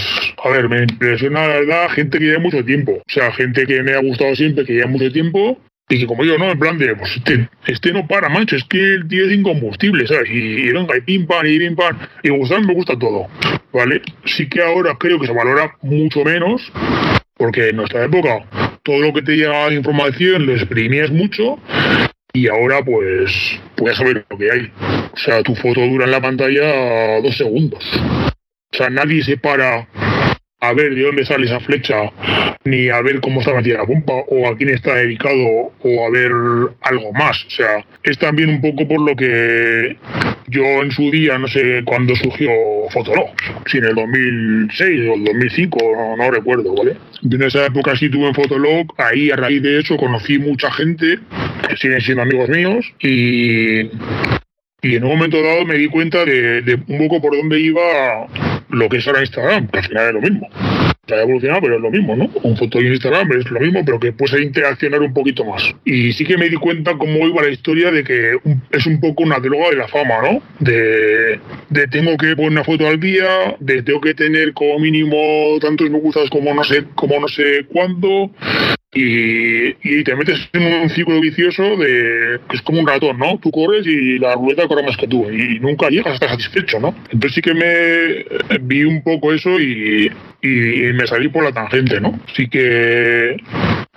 a 0.44 0.50
ver, 0.50 0.68
me 0.70 0.84
impresiona 0.84 1.48
la 1.48 1.60
verdad 1.60 1.90
gente 1.90 2.18
que 2.18 2.26
lleva 2.26 2.40
mucho 2.40 2.66
tiempo. 2.66 2.94
O 2.94 3.12
sea, 3.12 3.32
gente 3.32 3.66
que 3.66 3.84
me 3.84 3.94
ha 3.94 4.02
gustado 4.02 4.36
siempre, 4.36 4.66
que 4.66 4.74
lleva 4.74 4.88
mucho 4.88 5.12
tiempo. 5.12 5.60
Y 5.90 6.00
que 6.00 6.06
como 6.06 6.26
yo, 6.26 6.38
¿no? 6.38 6.52
En 6.52 6.60
plan 6.60 6.78
de, 6.78 6.94
pues 6.98 7.16
este, 7.16 7.48
este 7.66 7.94
no 7.94 8.06
para, 8.06 8.28
mancho, 8.28 8.58
es 8.58 8.66
que 8.66 8.96
es 8.96 9.32
incombustible, 9.32 10.06
¿sabes? 10.06 10.30
Y, 10.30 10.70
venga, 10.74 10.98
y 10.98 11.00
pim 11.00 11.26
pam, 11.26 11.46
y 11.46 11.58
pim 11.60 11.78
pam. 11.78 11.98
Y 12.24 12.30
gustar 12.30 12.62
me 12.66 12.74
gusta 12.74 13.00
todo. 13.00 13.28
¿vale? 13.78 14.02
Sí 14.26 14.48
que 14.50 14.62
ahora 14.62 14.96
creo 15.00 15.20
que 15.20 15.28
se 15.28 15.34
valora 15.34 15.76
mucho 15.82 16.24
menos, 16.24 16.72
porque 17.36 17.70
en 17.70 17.78
nuestra 17.78 18.06
época 18.06 18.44
todo 18.88 19.02
lo 19.02 19.12
que 19.12 19.22
te 19.22 19.36
llega 19.36 19.68
de 19.68 19.76
información 19.76 20.46
lo 20.46 20.54
exprimías 20.54 21.12
mucho 21.12 21.60
y 22.32 22.48
ahora 22.48 22.82
pues 22.86 23.60
puedes 23.76 23.98
saber 23.98 24.26
lo 24.30 24.38
que 24.38 24.50
hay. 24.50 24.72
O 25.12 25.18
sea, 25.18 25.44
tu 25.44 25.54
foto 25.56 25.82
dura 25.82 26.06
en 26.06 26.12
la 26.12 26.22
pantalla 26.22 27.20
dos 27.22 27.36
segundos. 27.36 27.84
O 28.72 28.78
sea, 28.78 28.90
nadie 28.90 29.22
se 29.26 29.36
para 29.36 29.90
a 30.60 30.74
ver 30.74 30.96
de 30.96 31.04
dónde 31.04 31.26
sale 31.26 31.46
esa 31.46 31.60
flecha, 31.60 32.12
ni 32.66 32.90
a 32.90 33.02
ver 33.02 33.22
cómo 33.22 33.40
está 33.40 33.54
metida 33.54 33.80
la 33.80 33.86
pompa, 33.86 34.14
o 34.28 34.48
a 34.48 34.58
quién 34.58 34.70
está 34.70 34.96
dedicado, 34.96 35.72
o 35.80 36.06
a 36.06 36.10
ver 36.10 36.32
algo 36.82 37.14
más. 37.14 37.46
O 37.46 37.50
sea, 37.50 37.86
es 38.04 38.18
también 38.18 38.50
un 38.50 38.62
poco 38.62 38.88
por 38.88 39.02
lo 39.02 39.16
que 39.16 39.98
yo 40.48 40.64
en 40.82 40.92
su 40.92 41.12
día, 41.12 41.38
no 41.38 41.48
sé 41.48 41.84
cuándo 41.86 42.16
surgió 42.16 42.50
Fotolog, 42.92 43.30
si 43.68 43.78
en 43.78 43.86
el 43.86 43.96
2006 43.96 45.10
o 45.10 45.14
el 45.14 45.24
2005, 45.26 45.78
no, 45.96 46.18
no 46.18 46.32
recuerdo, 46.32 46.74
¿vale? 46.76 46.96
en 47.24 47.44
esa 47.44 47.66
época 47.66 47.96
sí 47.96 48.10
tuve 48.10 48.28
en 48.28 48.34
Fotolog, 48.34 48.88
ahí 48.98 49.30
a 49.30 49.36
raíz 49.36 49.62
de 49.62 49.80
eso 49.80 49.98
conocí 49.98 50.40
mucha 50.40 50.72
gente 50.72 51.20
que 51.68 51.78
siguen 51.78 52.02
siendo 52.02 52.24
amigos 52.24 52.50
míos 52.50 52.86
y 53.00 53.90
y 54.82 54.96
en 54.96 55.04
un 55.04 55.10
momento 55.10 55.42
dado 55.42 55.66
me 55.66 55.76
di 55.76 55.88
cuenta 55.88 56.24
de, 56.24 56.80
un 56.88 56.98
poco 57.00 57.20
por 57.20 57.36
dónde 57.36 57.60
iba 57.60 58.28
lo 58.70 58.90
que 58.90 58.98
es 58.98 59.08
ahora 59.08 59.22
Instagram, 59.22 59.68
que 59.68 59.80
al 59.80 59.86
final 59.86 60.08
es 60.08 60.14
lo 60.14 60.22
mismo. 60.22 60.50
ha 61.10 61.22
evolucionado, 61.22 61.62
pero 61.62 61.76
es 61.76 61.82
lo 61.82 61.92
mismo, 61.92 62.16
¿no? 62.16 62.30
Un 62.44 62.58
foto 62.58 62.80
en 62.80 62.88
Instagram 62.88 63.32
es 63.32 63.50
lo 63.50 63.60
mismo, 63.60 63.84
pero 63.86 64.00
que 64.00 64.12
puedes 64.12 64.42
interaccionar 64.42 65.02
un 65.02 65.14
poquito 65.14 65.46
más. 65.46 65.64
Y 65.86 66.12
sí 66.14 66.26
que 66.26 66.38
me 66.38 66.50
di 66.50 66.58
cuenta 66.58 66.98
cómo 66.98 67.28
iba 67.28 67.44
la 67.44 67.50
historia 67.50 67.92
de 67.92 68.04
que 68.04 68.38
es 68.72 68.86
un 68.86 69.00
poco 69.00 69.24
una 69.24 69.40
droga 69.40 69.70
de 69.70 69.78
la 69.78 69.88
fama, 69.88 70.16
¿no? 70.22 70.42
De, 70.60 71.40
de 71.70 71.88
tengo 71.88 72.18
que 72.18 72.36
poner 72.36 72.52
una 72.52 72.64
foto 72.64 72.88
al 72.88 73.00
día, 73.00 73.56
de 73.60 73.84
tengo 73.84 74.02
que 74.02 74.14
tener 74.14 74.54
como 74.54 74.80
mínimo 74.80 75.58
tantos 75.62 75.90
me 75.90 76.00
gustas 76.00 76.30
como 76.30 76.54
no 76.54 76.64
sé, 76.64 76.84
como 76.96 77.20
no 77.20 77.28
sé 77.28 77.66
cuándo, 77.68 78.32
y, 78.94 80.04
te 80.04 80.16
metes 80.16 80.50
en 80.54 80.64
un 80.64 80.90
ciclo 80.90 81.20
vicioso 81.20 81.76
de 81.76 82.40
que 82.50 82.56
es 82.56 82.62
como 82.62 82.80
un 82.80 82.88
ratón, 82.88 83.18
¿no? 83.20 83.38
Tú 83.40 83.52
corres 83.52 83.86
y 83.86 84.18
la 84.18 84.36
ruleta 84.36 84.68
corre 84.68 84.84
más 84.84 84.98
que 84.98 85.08
tú 85.08 85.30
y 85.30 85.60
nunca 85.60 85.90
llegas 85.90 86.08
a 86.08 86.14
estar 86.14 86.30
satisfecho, 86.30 86.80
¿no? 86.80 86.96
Entonces 87.12 87.34
sí 87.34 87.42
que 87.42 87.54
me 87.54 88.58
vi 88.60 88.84
un 88.84 89.04
poco 89.04 89.34
eso 89.34 89.60
y, 89.60 90.12
y, 90.42 90.48
me 90.94 91.06
salí 91.08 91.28
por 91.28 91.44
la 91.44 91.52
tangente, 91.52 92.00
¿no? 92.00 92.20
Sí 92.34 92.48
que 92.48 93.38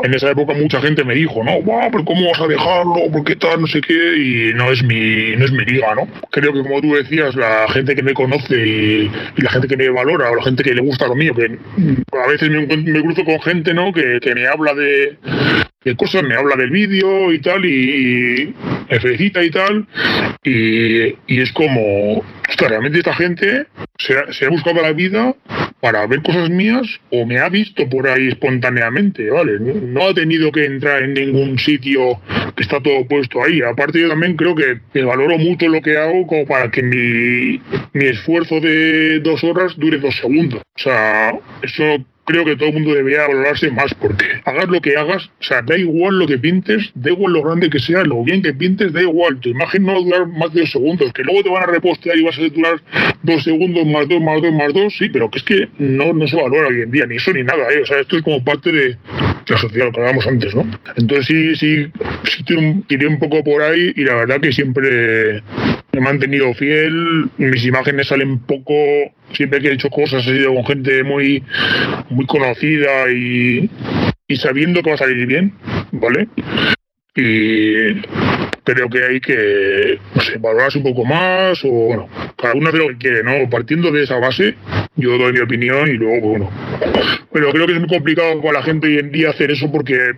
en 0.03 0.15
esa 0.15 0.31
época 0.31 0.55
mucha 0.55 0.81
gente 0.81 1.05
me 1.05 1.15
dijo, 1.15 1.43
no, 1.45 1.61
wow, 1.63 1.91
pero 1.91 2.05
¿cómo 2.05 2.29
vas 2.31 2.41
a 2.41 2.47
dejarlo? 2.47 3.11
¿Por 3.13 3.25
qué 3.25 3.37
tal? 3.37 3.61
No 3.61 3.67
sé 3.67 3.81
qué, 3.81 4.17
y 4.17 4.55
no 4.55 4.71
es 4.71 4.83
mi, 4.83 5.37
no 5.37 5.45
es 5.45 5.53
mi 5.53 5.65
liga, 5.65 5.95
¿no? 5.95 6.09
Creo 6.31 6.53
que 6.53 6.63
como 6.63 6.81
tú 6.81 6.95
decías, 6.95 7.35
la 7.35 7.67
gente 7.69 7.95
que 7.95 8.03
me 8.03 8.15
conoce 8.15 8.55
y, 8.55 9.11
la 9.37 9.51
gente 9.51 9.69
que 9.69 9.77
me 9.77 9.89
valora, 9.89 10.31
o 10.31 10.37
la 10.37 10.43
gente 10.43 10.63
que 10.63 10.75
le 10.75 10.83
gusta 10.83 11.07
lo 11.07 11.15
mío, 11.15 11.35
que 11.35 11.59
a 12.17 12.27
veces 12.29 12.51
me, 12.51 12.67
me 12.67 13.03
cruzo 13.03 13.25
con 13.25 13.41
gente, 13.41 13.75
¿no? 13.75 13.93
Que, 13.93 14.19
que 14.21 14.35
me 14.35 14.47
habla 14.47 14.75
de, 14.75 15.17
de 15.85 15.97
cosas, 15.97 16.23
me 16.23 16.35
habla 16.35 16.57
del 16.57 16.71
vídeo 16.71 17.33
y 17.33 17.41
tal, 17.41 17.65
y, 17.65 18.55
me 18.91 19.01
felicita 19.01 19.43
y 19.43 19.51
tal, 19.51 19.87
y, 20.45 21.15
y 21.27 21.41
es 21.41 21.53
como, 21.53 22.25
realmente 22.69 22.99
esta 22.99 23.15
gente 23.15 23.67
se, 23.99 24.15
se, 24.33 24.47
ha 24.47 24.51
buscado 24.51 24.83
la 24.83 24.93
vida 24.93 25.35
para 25.81 26.07
ver 26.07 26.23
cosas 26.23 26.51
mías 26.51 26.87
o 27.11 27.25
me 27.25 27.39
ha 27.39 27.49
visto 27.49 27.89
por 27.89 28.07
ahí 28.07 28.29
espontáneamente, 28.29 29.31
¿vale? 29.31 29.59
No, 29.59 30.09
ha 30.09 30.15
tenido 30.15 30.53
que 30.53 30.65
entrar 30.67 31.03
en 31.03 31.15
ningún 31.15 31.59
sitio 31.59 32.21
que 32.55 32.63
está 32.63 32.81
todo 32.81 33.07
puesto 33.07 33.43
ahí. 33.43 33.63
Aparte 33.63 34.01
yo 34.01 34.09
también 34.09 34.37
creo 34.37 34.55
que, 34.55 34.81
que 34.93 35.03
valoro 35.03 35.39
mucho 35.39 35.69
lo 35.69 35.81
que 35.81 35.97
hago 35.97 36.27
como 36.27 36.47
para 36.47 36.71
que 36.71 36.83
mi, 36.83 37.61
mi 37.93 38.07
esfuerzo 38.07 38.61
de 38.61 39.21
dos 39.21 39.43
horas 39.43 39.75
dure 39.77 39.99
dos 39.99 40.17
segundos. 40.17 40.61
O 40.61 40.83
sea, 40.83 41.39
eso 41.63 42.05
creo 42.25 42.45
que 42.45 42.57
todo 42.57 42.69
el 42.69 42.75
mundo 42.75 42.95
debería 42.95 43.27
valorarse 43.27 43.71
más 43.71 43.93
porque 43.95 44.25
hagas 44.45 44.69
lo 44.69 44.81
que 44.81 44.97
hagas, 44.97 45.27
o 45.41 45.45
sea, 45.45 45.63
da 45.63 45.77
igual 45.77 46.19
lo 46.19 46.27
que 46.27 46.39
pintes, 46.39 46.91
da 46.95 47.11
igual 47.11 47.33
lo 47.33 47.43
grande 47.43 47.71
que 47.71 47.79
sea, 47.79 48.05
lo 48.05 48.23
bien 48.23 48.43
que 48.43 48.55
pintes, 48.55 48.93
da 48.93 49.03
igual. 49.03 49.41
Tu 49.41 49.51
imagen 49.51 49.85
no 49.85 49.93
va 49.93 49.99
a 49.99 50.03
durar 50.03 50.27
más 50.29 50.53
de 50.53 50.61
dos 50.61 50.71
segundos, 50.71 51.13
que 51.13 51.23
luego 51.23 51.43
te 51.43 51.51
van 51.51 51.63
a 51.65 51.67
repostear 51.67 52.17
y 52.17 52.23
vas 52.23 52.39
a 52.39 52.43
durar 52.43 52.81
dos 53.23 53.43
segundos 53.43 53.87
más 53.87 54.09
dos, 54.09 54.21
más 54.21 54.41
dos, 54.41 54.53
más 54.53 54.73
dos, 54.73 54.97
sí, 54.97 55.09
pero 55.09 55.31
que 55.31 55.39
es 55.39 55.45
que 55.45 55.69
no, 55.79 56.13
no 56.13 56.27
se 56.27 56.37
valora 56.37 56.69
hoy 56.69 56.83
en 56.83 56.91
día, 56.91 57.07
ni 57.07 57.17
eso 57.17 57.33
ni 57.33 57.43
nada, 57.43 57.73
¿eh? 57.73 57.83
O 57.83 57.87
sea, 57.87 58.01
esto 58.01 58.17
es 58.17 58.23
como 58.23 58.43
parte 58.45 58.73
de 58.73 58.97
la 59.49 59.57
sociedad, 59.57 59.87
lo 59.87 59.93
que 59.93 60.01
hablábamos 60.01 60.27
antes, 60.27 60.55
¿no? 60.55 60.67
Entonces 60.97 61.27
sí, 61.27 61.57
sí, 61.57 61.91
sí 62.25 62.45
tiré 62.87 63.07
un 63.07 63.19
poco 63.19 63.43
por 63.43 63.63
ahí 63.63 63.93
y 63.97 64.05
la 64.05 64.15
verdad 64.15 64.41
que 64.41 64.53
siempre 64.53 65.43
me 65.93 65.99
he 65.99 66.03
mantenido 66.03 66.53
fiel, 66.55 67.31
mis 67.39 67.65
imágenes 67.65 68.09
salen 68.09 68.39
poco, 68.41 68.75
siempre 69.33 69.61
que 69.61 69.69
he 69.69 69.73
hecho 69.73 69.91
cosas 69.91 70.27
he 70.27 70.37
sido 70.37 70.55
con 70.55 70.65
gente 70.67 71.03
muy, 71.03 71.43
muy 72.11 72.27
conocida 72.27 73.11
y, 73.11 73.69
y 74.29 74.37
sabiendo 74.37 74.83
que 74.83 74.91
va 74.91 74.95
a 74.95 74.99
salir 74.99 75.27
bien, 75.27 75.53
¿vale? 75.93 76.29
Y 77.17 78.01
creo 78.63 78.89
que 78.89 79.05
hay 79.05 79.21
que 79.21 79.99
no 80.15 80.41
valorarse 80.41 80.79
un 80.79 80.85
poco 80.85 81.05
más 81.05 81.61
o 81.65 81.71
bueno, 81.71 82.09
cada 82.37 82.55
uno 82.55 82.69
hace 82.69 82.79
lo 82.79 82.89
que 82.89 82.99
quiere, 82.99 83.23
¿no? 83.25 83.51
Partiendo 83.51 83.91
de 83.91 84.05
esa 84.05 84.19
base, 84.19 84.55
yo 84.97 85.19
doy 85.19 85.33
mi 85.33 85.41
opinión 85.41 85.89
y 85.89 85.95
luego, 85.95 86.29
bueno. 86.29 86.51
Pero 87.33 87.51
creo 87.51 87.67
que 87.67 87.73
es 87.73 87.81
muy 87.81 87.89
complicado 87.89 88.41
para 88.41 88.61
la 88.61 88.63
gente 88.63 88.87
hoy 88.87 88.99
en 88.99 89.11
día 89.11 89.31
hacer 89.31 89.51
eso 89.51 89.71
porque 89.73 90.13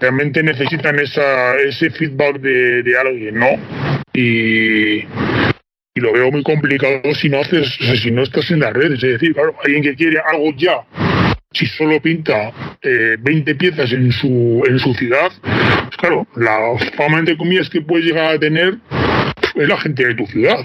realmente 0.00 0.42
necesitan 0.42 0.98
esa, 0.98 1.56
ese 1.56 1.90
feedback 1.90 2.40
de, 2.40 2.82
de 2.82 2.98
alguien, 2.98 3.34
¿no? 3.38 3.48
Y, 4.12 4.98
y 4.98 6.00
lo 6.00 6.12
veo 6.12 6.30
muy 6.30 6.42
complicado 6.42 7.14
si 7.14 7.28
no 7.28 7.40
haces, 7.40 7.78
si 8.02 8.10
no 8.10 8.22
estás 8.22 8.50
en 8.50 8.60
las 8.60 8.72
redes. 8.72 9.02
Es 9.02 9.12
decir, 9.12 9.34
claro, 9.34 9.54
alguien 9.64 9.82
que 9.82 9.94
quiere 9.94 10.18
algo 10.18 10.52
ya, 10.56 10.84
si 11.52 11.66
solo 11.66 12.00
pinta 12.00 12.52
eh, 12.82 13.16
20 13.18 13.54
piezas 13.54 13.92
en 13.92 14.12
su, 14.12 14.62
en 14.66 14.78
su 14.78 14.94
ciudad, 14.94 15.30
pues 15.42 15.96
claro, 15.96 16.26
la 16.36 16.58
fama 16.96 17.18
entre 17.18 17.36
comillas 17.36 17.70
que 17.70 17.80
puedes 17.80 18.06
llegar 18.06 18.34
a 18.34 18.38
tener 18.38 18.76
es 19.54 19.68
la 19.68 19.78
gente 19.78 20.06
de 20.06 20.14
tu 20.14 20.26
ciudad 20.26 20.58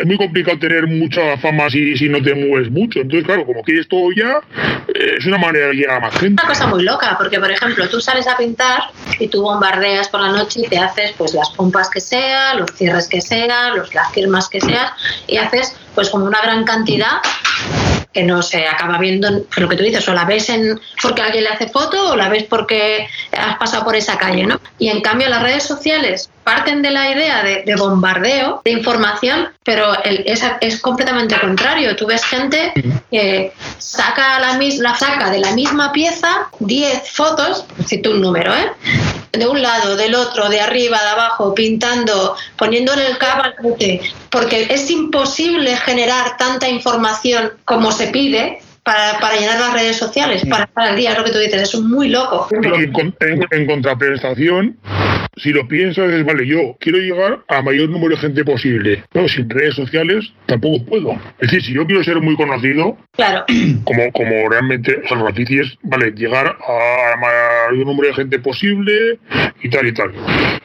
es 0.00 0.06
muy 0.06 0.16
complicado 0.16 0.58
tener 0.58 0.86
mucha 0.86 1.36
fama 1.38 1.70
si, 1.70 1.96
si 1.96 2.08
no 2.08 2.22
te 2.22 2.34
mueves 2.34 2.70
mucho. 2.70 3.00
Entonces, 3.00 3.26
claro, 3.26 3.46
como 3.46 3.62
quieres 3.62 3.88
todo 3.88 4.10
ya, 4.12 4.40
eh, 4.88 5.16
es 5.18 5.26
una 5.26 5.38
manera 5.38 5.68
de 5.68 5.74
llegar 5.74 5.96
a 5.96 6.00
más 6.00 6.14
gente. 6.14 6.42
Una 6.42 6.48
cosa 6.48 6.66
muy 6.66 6.82
loca, 6.82 7.16
porque 7.18 7.38
por 7.38 7.50
ejemplo, 7.50 7.88
tú 7.88 8.00
sales 8.00 8.26
a 8.26 8.36
pintar 8.36 8.82
y 9.18 9.28
tú 9.28 9.42
bombardeas 9.42 10.08
por 10.08 10.20
la 10.20 10.32
noche 10.32 10.60
y 10.64 10.68
te 10.68 10.78
haces 10.78 11.12
pues 11.16 11.34
las 11.34 11.50
pompas 11.50 11.90
que 11.90 12.00
sea, 12.00 12.54
los 12.54 12.70
cierres 12.74 13.08
que 13.08 13.20
sea, 13.20 13.74
los, 13.74 13.94
las 13.94 14.12
firmas 14.12 14.48
que 14.48 14.60
sea, 14.60 14.94
y 15.26 15.36
haces 15.36 15.76
pues 15.94 16.10
como 16.10 16.26
una 16.26 16.40
gran 16.40 16.64
cantidad 16.64 17.20
que 18.12 18.24
no 18.24 18.42
se 18.42 18.66
acaba 18.66 18.98
viendo 18.98 19.28
lo 19.56 19.68
que 19.68 19.76
tú 19.76 19.84
dices, 19.84 20.08
o 20.08 20.14
la 20.14 20.24
ves 20.24 20.48
en, 20.48 20.80
porque 21.00 21.22
alguien 21.22 21.44
le 21.44 21.50
hace 21.50 21.68
foto 21.68 22.10
o 22.10 22.16
la 22.16 22.28
ves 22.28 22.44
porque 22.44 23.08
has 23.36 23.56
pasado 23.56 23.84
por 23.84 23.94
esa 23.94 24.18
calle, 24.18 24.44
¿no? 24.46 24.60
Y 24.78 24.88
en 24.88 25.00
cambio 25.00 25.28
las 25.28 25.42
redes 25.42 25.62
sociales 25.62 26.28
parten 26.42 26.82
de 26.82 26.90
la 26.90 27.12
idea 27.12 27.44
de, 27.44 27.74
bombardeo 27.76 28.62
de 28.64 28.72
información, 28.72 29.48
pero 29.62 30.02
el, 30.02 30.24
es, 30.26 30.42
es, 30.60 30.80
completamente 30.80 31.38
contrario. 31.38 31.94
Tú 31.94 32.06
ves 32.06 32.24
gente 32.24 32.72
que 33.10 33.52
saca 33.78 34.40
la, 34.40 34.58
la 34.58 34.94
saca 34.96 35.30
de 35.30 35.38
la 35.38 35.52
misma 35.52 35.92
pieza 35.92 36.48
10 36.58 37.10
fotos, 37.12 37.64
cito 37.86 38.10
un 38.10 38.20
número, 38.20 38.52
¿eh? 38.54 38.72
De 39.32 39.46
un 39.46 39.62
lado, 39.62 39.96
del 39.96 40.14
otro, 40.14 40.48
de 40.48 40.60
arriba, 40.60 41.00
de 41.00 41.08
abajo, 41.08 41.54
pintando, 41.54 42.36
poniéndole 42.56 43.06
el 43.06 43.18
cabo 43.18 43.44
al 43.44 43.54
porque 44.30 44.66
es 44.70 44.90
imposible 44.90 45.76
generar 45.76 46.36
tanta 46.36 46.68
información 46.68 47.52
como 47.64 47.92
se 47.92 48.08
pide 48.08 48.58
para, 48.82 49.20
para, 49.20 49.36
llenar 49.36 49.60
las 49.60 49.72
redes 49.74 49.96
sociales, 49.96 50.42
para 50.48 50.64
estar 50.64 50.88
al 50.88 50.96
día, 50.96 51.12
es 51.12 51.18
lo 51.18 51.24
que 51.24 51.32
tú 51.32 51.38
dices, 51.38 51.62
es 51.62 51.80
muy 51.80 52.08
loco. 52.08 52.48
En, 52.50 53.14
en, 53.20 53.46
en 53.50 53.66
contraprestación, 53.66 54.76
si 55.36 55.52
lo 55.52 55.66
piensas, 55.68 56.10
es 56.12 56.24
vale, 56.24 56.46
yo 56.46 56.76
quiero 56.80 56.98
llegar 56.98 57.40
a 57.48 57.62
mayor 57.62 57.88
número 57.88 58.14
de 58.14 58.20
gente 58.20 58.44
posible. 58.44 59.02
Pero 59.12 59.28
sin 59.28 59.48
redes 59.48 59.74
sociales 59.74 60.32
tampoco 60.46 60.84
puedo. 60.84 61.12
Es 61.38 61.50
decir, 61.50 61.62
si 61.62 61.72
yo 61.72 61.86
quiero 61.86 62.02
ser 62.04 62.20
muy 62.20 62.36
conocido, 62.36 62.98
claro. 63.12 63.44
como, 63.84 64.10
como 64.12 64.48
realmente, 64.48 65.00
o 65.04 65.08
sea, 65.08 65.16
lo 65.16 65.26
difícil 65.28 65.60
es, 65.60 65.78
vale, 65.82 66.12
llegar 66.12 66.46
a 66.46 67.16
mayor 67.16 67.86
número 67.86 68.08
de 68.08 68.14
gente 68.14 68.38
posible 68.38 69.18
y 69.62 69.68
tal 69.70 69.86
y 69.86 69.92
tal. 69.92 70.12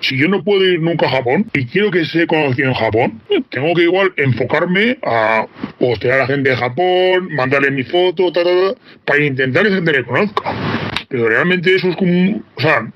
Si 0.01 0.17
yo 0.17 0.27
no 0.27 0.43
puedo 0.43 0.63
ir 0.63 0.81
nunca 0.81 1.07
a 1.07 1.11
Japón 1.11 1.45
y 1.53 1.65
quiero 1.65 1.91
que 1.91 2.05
sea 2.05 2.25
conocido 2.27 2.69
en 2.69 2.75
Japón, 2.75 3.21
tengo 3.49 3.73
que 3.73 3.83
igual 3.83 4.13
enfocarme 4.17 4.97
a 5.03 5.45
postear 5.79 6.15
a 6.15 6.17
la 6.23 6.27
gente 6.27 6.49
de 6.49 6.57
Japón, 6.57 7.29
mandarle 7.33 7.71
mi 7.71 7.83
foto, 7.83 8.31
tal, 8.31 8.75
para 9.05 9.23
intentar 9.23 9.63
que 9.63 9.69
se 9.69 9.81
me 9.81 10.03
conozca. 10.03 10.84
Pero 11.09 11.29
realmente 11.29 11.75
eso 11.75 11.89
es 11.89 11.95
como, 11.95 12.43
o 12.55 12.61
sea, 12.61 12.91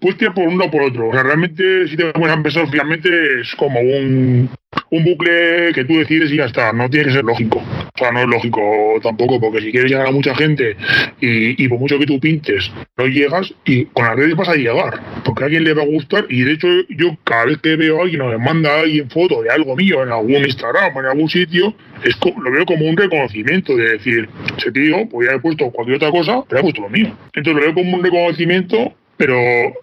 puedes 0.00 0.18
tirar 0.18 0.34
por 0.34 0.48
uno 0.48 0.66
o 0.66 0.70
por 0.70 0.82
otro. 0.82 1.08
O 1.08 1.12
sea, 1.12 1.22
realmente 1.22 1.88
si 1.88 1.96
te 1.96 2.12
pones 2.12 2.30
a 2.30 2.34
empezar, 2.34 2.68
finalmente 2.70 3.40
es 3.40 3.54
como 3.56 3.80
un, 3.80 4.50
un 4.90 5.04
bucle 5.04 5.72
que 5.74 5.84
tú 5.84 5.98
decides 5.98 6.30
y 6.30 6.36
ya 6.36 6.46
está, 6.46 6.72
no 6.72 6.88
tiene 6.88 7.06
que 7.06 7.12
ser 7.12 7.24
lógico. 7.24 7.58
O 7.58 7.98
sea, 7.98 8.12
no 8.12 8.20
es 8.20 8.28
lógico 8.28 8.60
tampoco, 9.02 9.40
porque 9.40 9.60
si 9.60 9.70
quieres 9.70 9.90
llegar 9.90 10.06
a 10.06 10.10
mucha 10.10 10.34
gente 10.34 10.76
y, 11.20 11.68
por 11.68 11.78
mucho 11.78 11.98
que 11.98 12.06
tú 12.06 12.18
pintes, 12.20 12.70
no 12.96 13.06
llegas 13.06 13.52
y 13.64 13.86
con 13.86 14.04
las 14.04 14.16
redes 14.16 14.36
vas 14.36 14.48
a 14.48 14.54
llegar, 14.54 15.00
porque 15.24 15.42
a 15.42 15.46
alguien 15.46 15.64
le 15.64 15.74
va 15.74 15.82
a 15.82 15.86
gustar 15.86 16.26
y 16.28 16.42
de 16.42 16.52
hecho 16.52 16.68
yo 16.88 17.16
cada 17.24 17.46
vez 17.46 17.58
que 17.58 17.76
veo 17.76 17.98
a 17.98 18.02
alguien 18.02 18.22
o 18.22 18.28
me 18.28 18.38
manda 18.38 18.70
a 18.70 18.80
alguien 18.80 19.10
foto 19.10 19.42
de 19.42 19.50
algo 19.50 19.76
mío 19.76 20.02
en 20.02 20.12
algún 20.12 20.44
Instagram 20.44 20.96
o 20.96 21.00
en 21.00 21.06
algún 21.06 21.28
sitio, 21.28 21.74
es 22.04 22.16
lo 22.24 22.50
veo 22.50 22.64
como 22.64 22.86
un 22.86 22.96
reconocimiento 22.96 23.76
de 23.76 23.90
decir, 23.90 24.28
ese 24.56 24.70
tío 24.72 25.08
podría 25.08 25.32
haber 25.32 25.42
puesto 25.42 25.70
cualquier 25.70 25.96
otra 25.96 26.10
cosa, 26.10 26.42
pero 26.48 26.60
ha 26.60 26.62
puesto 26.62 26.82
lo 26.82 26.88
mío. 26.88 27.12
Entonces 27.32 27.54
lo 27.54 27.60
veo 27.60 27.74
como 27.74 27.96
un 27.96 28.04
reconocimiento 28.04 28.94
pero 29.18 29.36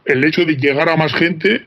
el 0.05 0.23
hecho 0.23 0.45
de 0.45 0.55
llegar 0.55 0.89
a 0.89 0.95
más 0.95 1.13
gente 1.13 1.65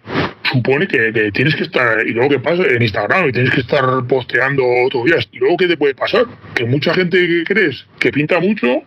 supone 0.53 0.87
que, 0.87 1.31
tienes 1.33 1.55
que 1.57 1.65
estar, 1.65 2.07
y 2.07 2.13
luego 2.13 2.31
que 2.31 2.39
pasa 2.39 2.63
en 2.63 2.83
Instagram, 2.83 3.29
y 3.29 3.33
tienes 3.33 3.53
que 3.53 3.61
estar 3.61 3.85
posteando 4.07 4.63
todos 4.91 5.07
días. 5.07 5.29
Y 5.33 5.39
luego, 5.39 5.57
¿qué 5.57 5.69
te 5.69 5.77
puede 5.77 5.95
pasar? 5.95 6.27
Que 6.55 6.65
mucha 6.65 6.95
gente 6.95 7.19
que 7.19 7.45
crees 7.45 7.87
que 7.99 8.11
pinta 8.11 8.41
mucho, 8.41 8.83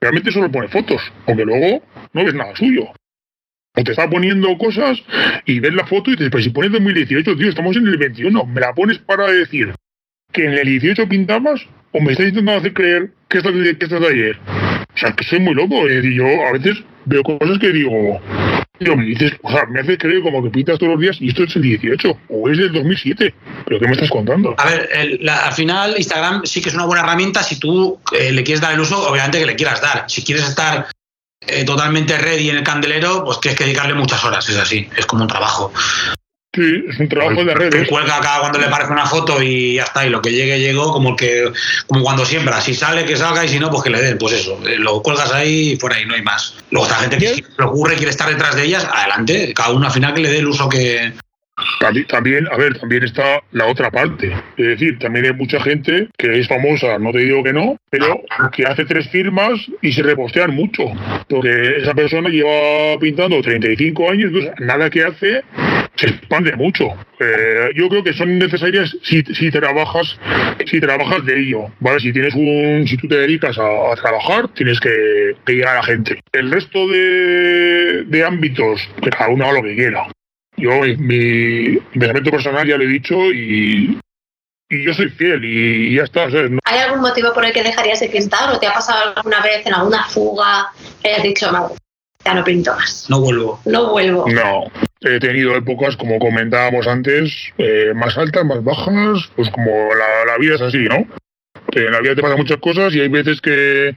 realmente 0.00 0.30
solo 0.30 0.50
pone 0.50 0.68
fotos, 0.68 1.00
aunque 1.26 1.44
luego 1.44 1.82
no 2.12 2.24
ves 2.24 2.34
nada 2.34 2.54
suyo. 2.56 2.84
O 3.78 3.84
te 3.84 3.90
está 3.90 4.08
poniendo 4.08 4.56
cosas 4.56 5.02
y 5.44 5.60
ves 5.60 5.74
la 5.74 5.86
foto 5.86 6.10
y 6.10 6.14
dices, 6.14 6.30
pues 6.30 6.44
si 6.44 6.50
pones 6.50 6.72
2018, 6.72 7.36
tío, 7.36 7.48
estamos 7.48 7.76
en 7.76 7.86
el 7.86 7.98
21, 7.98 8.46
me 8.46 8.60
la 8.60 8.72
pones 8.72 8.98
para 8.98 9.30
decir 9.30 9.74
que 10.32 10.46
en 10.46 10.54
el 10.54 10.66
18 10.66 11.08
pintabas 11.08 11.60
o 11.92 12.00
me 12.00 12.12
estás 12.12 12.28
intentando 12.28 12.60
hacer 12.60 12.72
creer 12.72 13.10
que 13.28 13.38
estás, 13.38 13.52
que 13.52 13.84
estás 13.84 14.00
de 14.00 14.08
ayer. 14.08 14.38
O 14.94 14.98
sea, 14.98 15.12
que 15.12 15.24
soy 15.24 15.40
muy 15.40 15.54
loco. 15.54 15.86
y 15.88 16.14
yo 16.14 16.26
a 16.46 16.52
veces 16.52 16.82
veo 17.04 17.22
cosas 17.22 17.58
que 17.58 17.70
digo, 17.70 18.18
me 18.80 19.04
dices, 19.04 19.32
o 19.42 19.50
sea, 19.50 19.66
me 19.66 19.80
hace 19.80 19.98
creer 19.98 20.22
como 20.22 20.42
que 20.42 20.50
pintas 20.50 20.78
todos 20.78 20.92
los 20.92 21.00
días 21.00 21.16
y 21.20 21.28
esto 21.28 21.44
es 21.44 21.56
el 21.56 21.62
18 21.62 22.18
o 22.28 22.48
es 22.50 22.58
el 22.58 22.72
2007. 22.72 23.34
¿Pero 23.66 23.80
qué 23.80 23.86
me 23.86 23.92
estás 23.92 24.10
contando? 24.10 24.54
A 24.58 24.66
ver, 24.66 25.20
al 25.28 25.52
final 25.52 25.94
Instagram 25.96 26.42
sí 26.44 26.60
que 26.60 26.68
es 26.68 26.74
una 26.74 26.84
buena 26.84 27.02
herramienta 27.02 27.42
si 27.42 27.58
tú 27.58 27.98
eh, 28.12 28.32
le 28.32 28.44
quieres 28.44 28.60
dar 28.60 28.74
el 28.74 28.80
uso, 28.80 29.08
obviamente 29.08 29.38
que 29.38 29.46
le 29.46 29.56
quieras 29.56 29.80
dar. 29.80 30.04
Si 30.08 30.22
quieres 30.22 30.46
estar 30.48 30.88
eh, 31.40 31.64
totalmente 31.64 32.16
ready 32.18 32.50
en 32.50 32.56
el 32.56 32.62
candelero, 32.62 33.24
pues 33.24 33.40
tienes 33.40 33.58
que 33.58 33.64
dedicarle 33.64 33.94
muchas 33.94 34.24
horas, 34.24 34.48
es 34.48 34.56
así, 34.56 34.88
es 34.96 35.06
como 35.06 35.22
un 35.22 35.28
trabajo. 35.28 35.72
Sí, 36.56 36.84
es 36.88 36.98
un 36.98 37.08
trabajo 37.08 37.44
de 37.44 37.54
redes. 37.54 37.86
Cuelga 37.86 38.18
cada 38.20 38.40
cuando 38.40 38.58
le 38.58 38.68
parece 38.68 38.90
una 38.90 39.04
foto 39.04 39.42
y 39.42 39.74
ya 39.74 39.82
está, 39.82 40.06
y 40.06 40.10
lo 40.10 40.22
que 40.22 40.30
llegue, 40.32 40.58
llegó, 40.58 40.90
como 40.90 41.14
que 41.14 41.52
como 41.86 42.02
cuando 42.02 42.24
siembra. 42.24 42.62
Si 42.62 42.72
sale, 42.72 43.04
que 43.04 43.14
salga, 43.14 43.44
y 43.44 43.48
si 43.48 43.60
no, 43.60 43.70
pues 43.70 43.82
que 43.82 43.90
le 43.90 44.00
den. 44.00 44.16
Pues 44.16 44.32
eso, 44.32 44.58
eh, 44.66 44.78
lo 44.78 45.02
cuelgas 45.02 45.32
ahí 45.34 45.72
y 45.72 45.76
fuera 45.76 45.96
ahí, 45.96 46.06
no 46.06 46.14
hay 46.14 46.22
más. 46.22 46.56
Luego 46.70 46.86
esta 46.86 46.98
gente 46.98 47.18
que 47.18 47.34
si 47.34 47.44
le 47.58 47.64
ocurre 47.64 47.96
quiere 47.96 48.10
estar 48.10 48.28
detrás 48.28 48.56
de 48.56 48.64
ellas, 48.64 48.88
adelante, 48.90 49.52
cada 49.54 49.72
uno 49.72 49.86
al 49.86 49.92
final 49.92 50.14
que 50.14 50.22
le 50.22 50.30
dé 50.30 50.38
el 50.38 50.46
uso 50.46 50.66
que, 50.70 51.12
también, 52.08 52.46
a 52.50 52.56
ver, 52.56 52.78
también 52.78 53.04
está 53.04 53.42
la 53.52 53.66
otra 53.66 53.90
parte. 53.90 54.32
Es 54.56 54.66
decir, 54.66 54.98
también 54.98 55.26
hay 55.26 55.32
mucha 55.32 55.60
gente 55.60 56.08
que 56.18 56.38
es 56.38 56.48
famosa, 56.48 56.98
no 56.98 57.12
te 57.12 57.18
digo 57.18 57.42
que 57.42 57.52
no, 57.52 57.76
pero 57.90 58.20
que 58.52 58.64
hace 58.64 58.84
tres 58.84 59.08
firmas 59.08 59.52
y 59.80 59.92
se 59.92 60.02
repostean 60.02 60.54
mucho. 60.54 60.84
Porque 61.28 61.76
esa 61.78 61.94
persona 61.94 62.28
lleva 62.28 62.98
pintando 63.00 63.40
35 63.40 64.10
años, 64.10 64.30
entonces 64.32 64.52
nada 64.60 64.90
que 64.90 65.04
hace 65.04 65.42
se 65.96 66.08
expande 66.08 66.54
mucho. 66.56 66.88
Eh, 67.18 67.70
yo 67.74 67.88
creo 67.88 68.04
que 68.04 68.12
son 68.12 68.38
necesarias 68.38 68.96
si, 69.02 69.22
si 69.22 69.50
trabajas 69.50 70.18
si 70.66 70.80
trabajas 70.80 71.24
de 71.24 71.40
ello, 71.40 71.70
¿vale? 71.80 72.00
Si 72.00 72.12
tienes 72.12 72.34
un 72.34 72.86
si 72.86 72.96
tú 72.96 73.08
te 73.08 73.16
dedicas 73.16 73.56
a, 73.58 73.94
trabajar, 73.96 74.48
tienes 74.48 74.80
que, 74.80 75.34
llegar 75.46 75.74
a 75.74 75.80
la 75.80 75.82
gente. 75.82 76.20
El 76.32 76.50
resto 76.50 76.86
de, 76.88 78.04
de 78.06 78.24
ámbitos, 78.24 78.88
que 79.02 79.10
cada 79.10 79.30
uno 79.30 79.44
haga 79.44 79.60
lo 79.60 79.62
que 79.62 79.74
quiera. 79.74 80.06
Yo, 80.56 80.80
mi, 80.80 81.76
pensamiento 81.92 82.30
personal 82.30 82.66
ya 82.66 82.76
lo 82.76 82.84
he 82.84 82.88
dicho 82.88 83.14
y, 83.32 83.98
y 84.70 84.84
yo 84.84 84.94
soy 84.94 85.10
fiel 85.10 85.44
y, 85.44 85.94
ya 85.94 86.04
está. 86.04 86.26
¿Hay 86.64 86.78
algún 86.78 87.00
motivo 87.00 87.32
por 87.32 87.44
el 87.44 87.52
que 87.52 87.62
dejarías 87.62 88.00
de 88.00 88.08
pintar 88.08 88.50
o 88.52 88.58
te 88.58 88.66
ha 88.66 88.72
pasado 88.72 89.14
alguna 89.16 89.40
vez 89.40 89.66
en 89.66 89.74
alguna 89.74 90.04
fuga 90.04 90.72
que 91.02 91.10
hayas 91.10 91.22
dicho, 91.22 91.52
no, 91.52 91.72
ya 92.24 92.34
no 92.34 92.44
pinto 92.44 92.74
más? 92.74 93.06
No 93.08 93.20
vuelvo. 93.20 93.60
No 93.64 93.90
vuelvo. 93.90 94.26
No. 94.28 94.64
He 95.00 95.20
tenido 95.20 95.54
épocas, 95.54 95.96
como 95.96 96.18
comentábamos 96.18 96.86
antes, 96.86 97.52
eh, 97.58 97.92
más 97.94 98.16
altas, 98.16 98.44
más 98.44 98.64
bajas, 98.64 99.30
pues 99.36 99.50
como 99.50 99.90
la, 100.26 100.38
vida 100.38 100.54
es 100.54 100.62
así, 100.62 100.78
¿no? 100.78 101.06
En 101.72 101.92
la 101.92 102.00
vida 102.00 102.14
te 102.14 102.22
pasan 102.22 102.38
muchas 102.38 102.56
cosas 102.58 102.94
y 102.94 103.00
hay 103.00 103.08
veces 103.08 103.40
que 103.40 103.94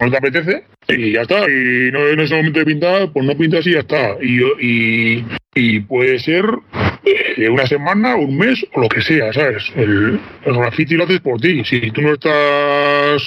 no 0.00 0.10
te 0.10 0.16
apetece 0.16 0.64
y 0.88 1.12
ya 1.12 1.22
está. 1.22 1.48
Y 1.48 1.92
no 1.92 2.06
en 2.08 2.20
ese 2.20 2.34
momento 2.34 2.58
de 2.58 2.64
pintar, 2.64 3.12
pues 3.12 3.24
no 3.24 3.36
pintas 3.36 3.66
y 3.66 3.72
ya 3.72 3.80
está. 3.80 4.16
Y, 4.20 4.40
y, 4.60 5.26
y 5.54 5.80
puede 5.80 6.18
ser 6.18 6.44
de 7.36 7.48
una 7.48 7.66
semana, 7.66 8.16
un 8.16 8.36
mes 8.36 8.66
o 8.72 8.80
lo 8.80 8.88
que 8.88 9.00
sea, 9.00 9.32
¿sabes? 9.32 9.62
El, 9.76 10.18
el 10.44 10.56
graffiti 10.56 10.94
lo 10.94 11.04
haces 11.04 11.20
por 11.20 11.40
ti. 11.40 11.64
Si 11.64 11.90
tú 11.90 12.02
no 12.02 12.14
estás 12.14 13.22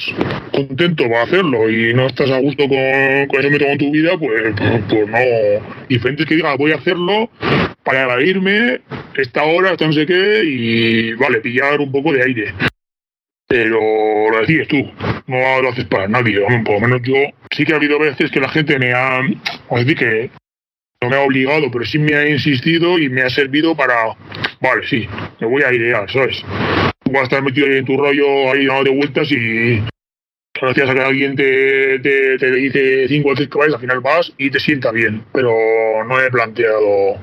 contento 0.51 1.03
para 1.03 1.23
hacerlo 1.23 1.69
y 1.69 1.93
no 1.93 2.07
estás 2.07 2.29
a 2.31 2.39
gusto 2.39 2.67
con, 2.67 3.27
con 3.27 3.39
ese 3.39 3.49
método 3.49 3.69
en 3.69 3.77
tu 3.77 3.91
vida, 3.91 4.17
pues, 4.17 4.53
pues, 4.57 4.83
pues 4.89 5.07
no. 5.07 5.65
Diferente 5.87 6.25
que 6.25 6.35
diga, 6.35 6.55
voy 6.55 6.71
a 6.71 6.75
hacerlo 6.75 7.29
para 7.83 8.21
irme 8.21 8.81
esta 9.15 9.43
hora, 9.43 9.71
esta 9.71 9.87
no 9.87 9.93
sé 9.93 10.05
qué, 10.05 10.43
y 10.43 11.13
vale, 11.13 11.39
pillar 11.39 11.79
un 11.79 11.91
poco 11.91 12.13
de 12.13 12.23
aire 12.23 12.53
pero 13.49 14.29
lo 14.29 14.41
decides 14.41 14.67
tú, 14.67 14.77
no 15.25 15.61
lo 15.63 15.69
haces 15.69 15.85
para 15.85 16.07
nadie. 16.07 16.39
Por 16.63 16.75
lo 16.75 16.81
menos 16.81 17.01
yo 17.01 17.15
sí 17.49 17.65
que 17.65 17.73
ha 17.73 17.77
habido 17.77 17.97
veces 17.97 18.29
que 18.29 18.39
la 18.39 18.47
gente 18.47 18.77
me 18.77 18.93
ha, 18.93 19.21
os 19.69 19.79
decir 19.79 19.97
que 19.97 20.29
no 21.01 21.09
me 21.09 21.15
ha 21.15 21.21
obligado, 21.21 21.71
pero 21.71 21.85
sí 21.85 21.97
me 21.97 22.15
ha 22.15 22.29
insistido 22.29 22.99
y 22.99 23.09
me 23.09 23.21
ha 23.21 23.29
servido 23.29 23.75
para, 23.75 24.17
vale, 24.59 24.87
sí, 24.87 25.07
me 25.39 25.47
voy 25.47 25.63
a 25.63 25.73
idear, 25.73 26.11
¿sabes? 26.11 26.43
Vas 27.05 27.21
a 27.21 27.23
estar 27.23 27.43
metido 27.43 27.67
ahí 27.67 27.77
en 27.77 27.85
tu 27.85 27.97
rollo, 27.97 28.51
ahí 28.51 28.65
dando 28.65 28.93
vueltas 28.93 29.31
y 29.31 29.81
gracias 30.59 30.89
a 30.89 30.93
que 30.93 31.01
alguien 31.01 31.35
te, 31.35 31.99
te, 31.99 32.37
te 32.37 32.51
dice 32.51 33.07
cinco 33.07 33.29
veces 33.29 33.47
que 33.47 33.57
vayas, 33.57 33.75
al 33.75 33.81
final 33.81 34.01
vas 34.01 34.33
y 34.37 34.49
te 34.49 34.59
sienta 34.59 34.91
bien, 34.91 35.23
pero 35.31 35.53
no 36.05 36.21
he 36.21 36.29
planteado 36.29 37.21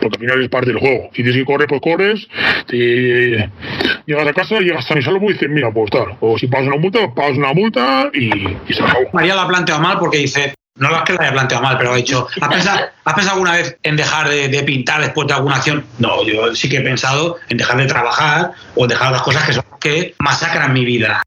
porque 0.00 0.16
al 0.16 0.20
final 0.20 0.42
es 0.42 0.48
parte 0.48 0.68
del 0.68 0.78
juego. 0.78 1.10
Si 1.12 1.22
tienes 1.22 1.36
que 1.36 1.44
correr, 1.44 1.68
pues 1.68 1.80
corres, 1.80 2.28
llegas 2.70 4.26
a 4.26 4.32
casa, 4.32 4.60
llegas 4.60 4.86
tan 4.86 4.98
y 4.98 5.02
salvo 5.02 5.30
y 5.30 5.32
dices, 5.32 5.48
mira, 5.48 5.72
pues 5.72 5.90
tal. 5.90 6.16
O 6.20 6.38
si 6.38 6.46
pagas 6.46 6.68
una 6.68 6.76
multa, 6.76 7.12
pagas 7.14 7.36
una 7.36 7.52
multa 7.52 8.10
y, 8.12 8.30
se 8.72 8.82
acabó. 8.82 9.10
María 9.12 9.34
la 9.34 9.42
ha 9.42 9.48
planteado 9.48 9.80
mal 9.80 9.98
porque 9.98 10.18
dice, 10.18 10.54
no 10.76 10.94
es 10.94 11.02
que 11.02 11.14
la 11.14 11.22
haya 11.22 11.32
planteado 11.32 11.62
mal, 11.62 11.78
pero 11.78 11.92
ha 11.92 11.96
dicho, 11.96 12.28
¿has 12.40 12.48
pensado, 12.48 13.30
alguna 13.30 13.52
vez 13.52 13.76
en 13.82 13.96
dejar 13.96 14.28
de, 14.28 14.62
pintar 14.64 15.00
después 15.00 15.26
de 15.26 15.34
alguna 15.34 15.56
acción? 15.56 15.84
No, 15.98 16.24
yo 16.24 16.54
sí 16.54 16.68
que 16.68 16.78
he 16.78 16.82
pensado 16.82 17.36
en 17.48 17.56
dejar 17.56 17.78
de 17.78 17.86
trabajar 17.86 18.52
o 18.74 18.86
dejar 18.86 19.12
las 19.12 19.22
cosas 19.22 19.44
que 19.44 19.52
son 19.52 19.64
que 19.80 20.14
masacran 20.18 20.72
mi 20.72 20.84
vida. 20.84 21.22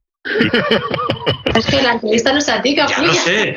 Es 1.56 1.66
que 1.66 1.82
la 1.82 1.94
entrevista 1.94 2.32
no 2.32 2.40
es 2.40 2.50
a 2.50 2.62
ti, 2.62 2.76
Ya 2.76 3.00
lo 3.00 3.14
sé, 3.14 3.56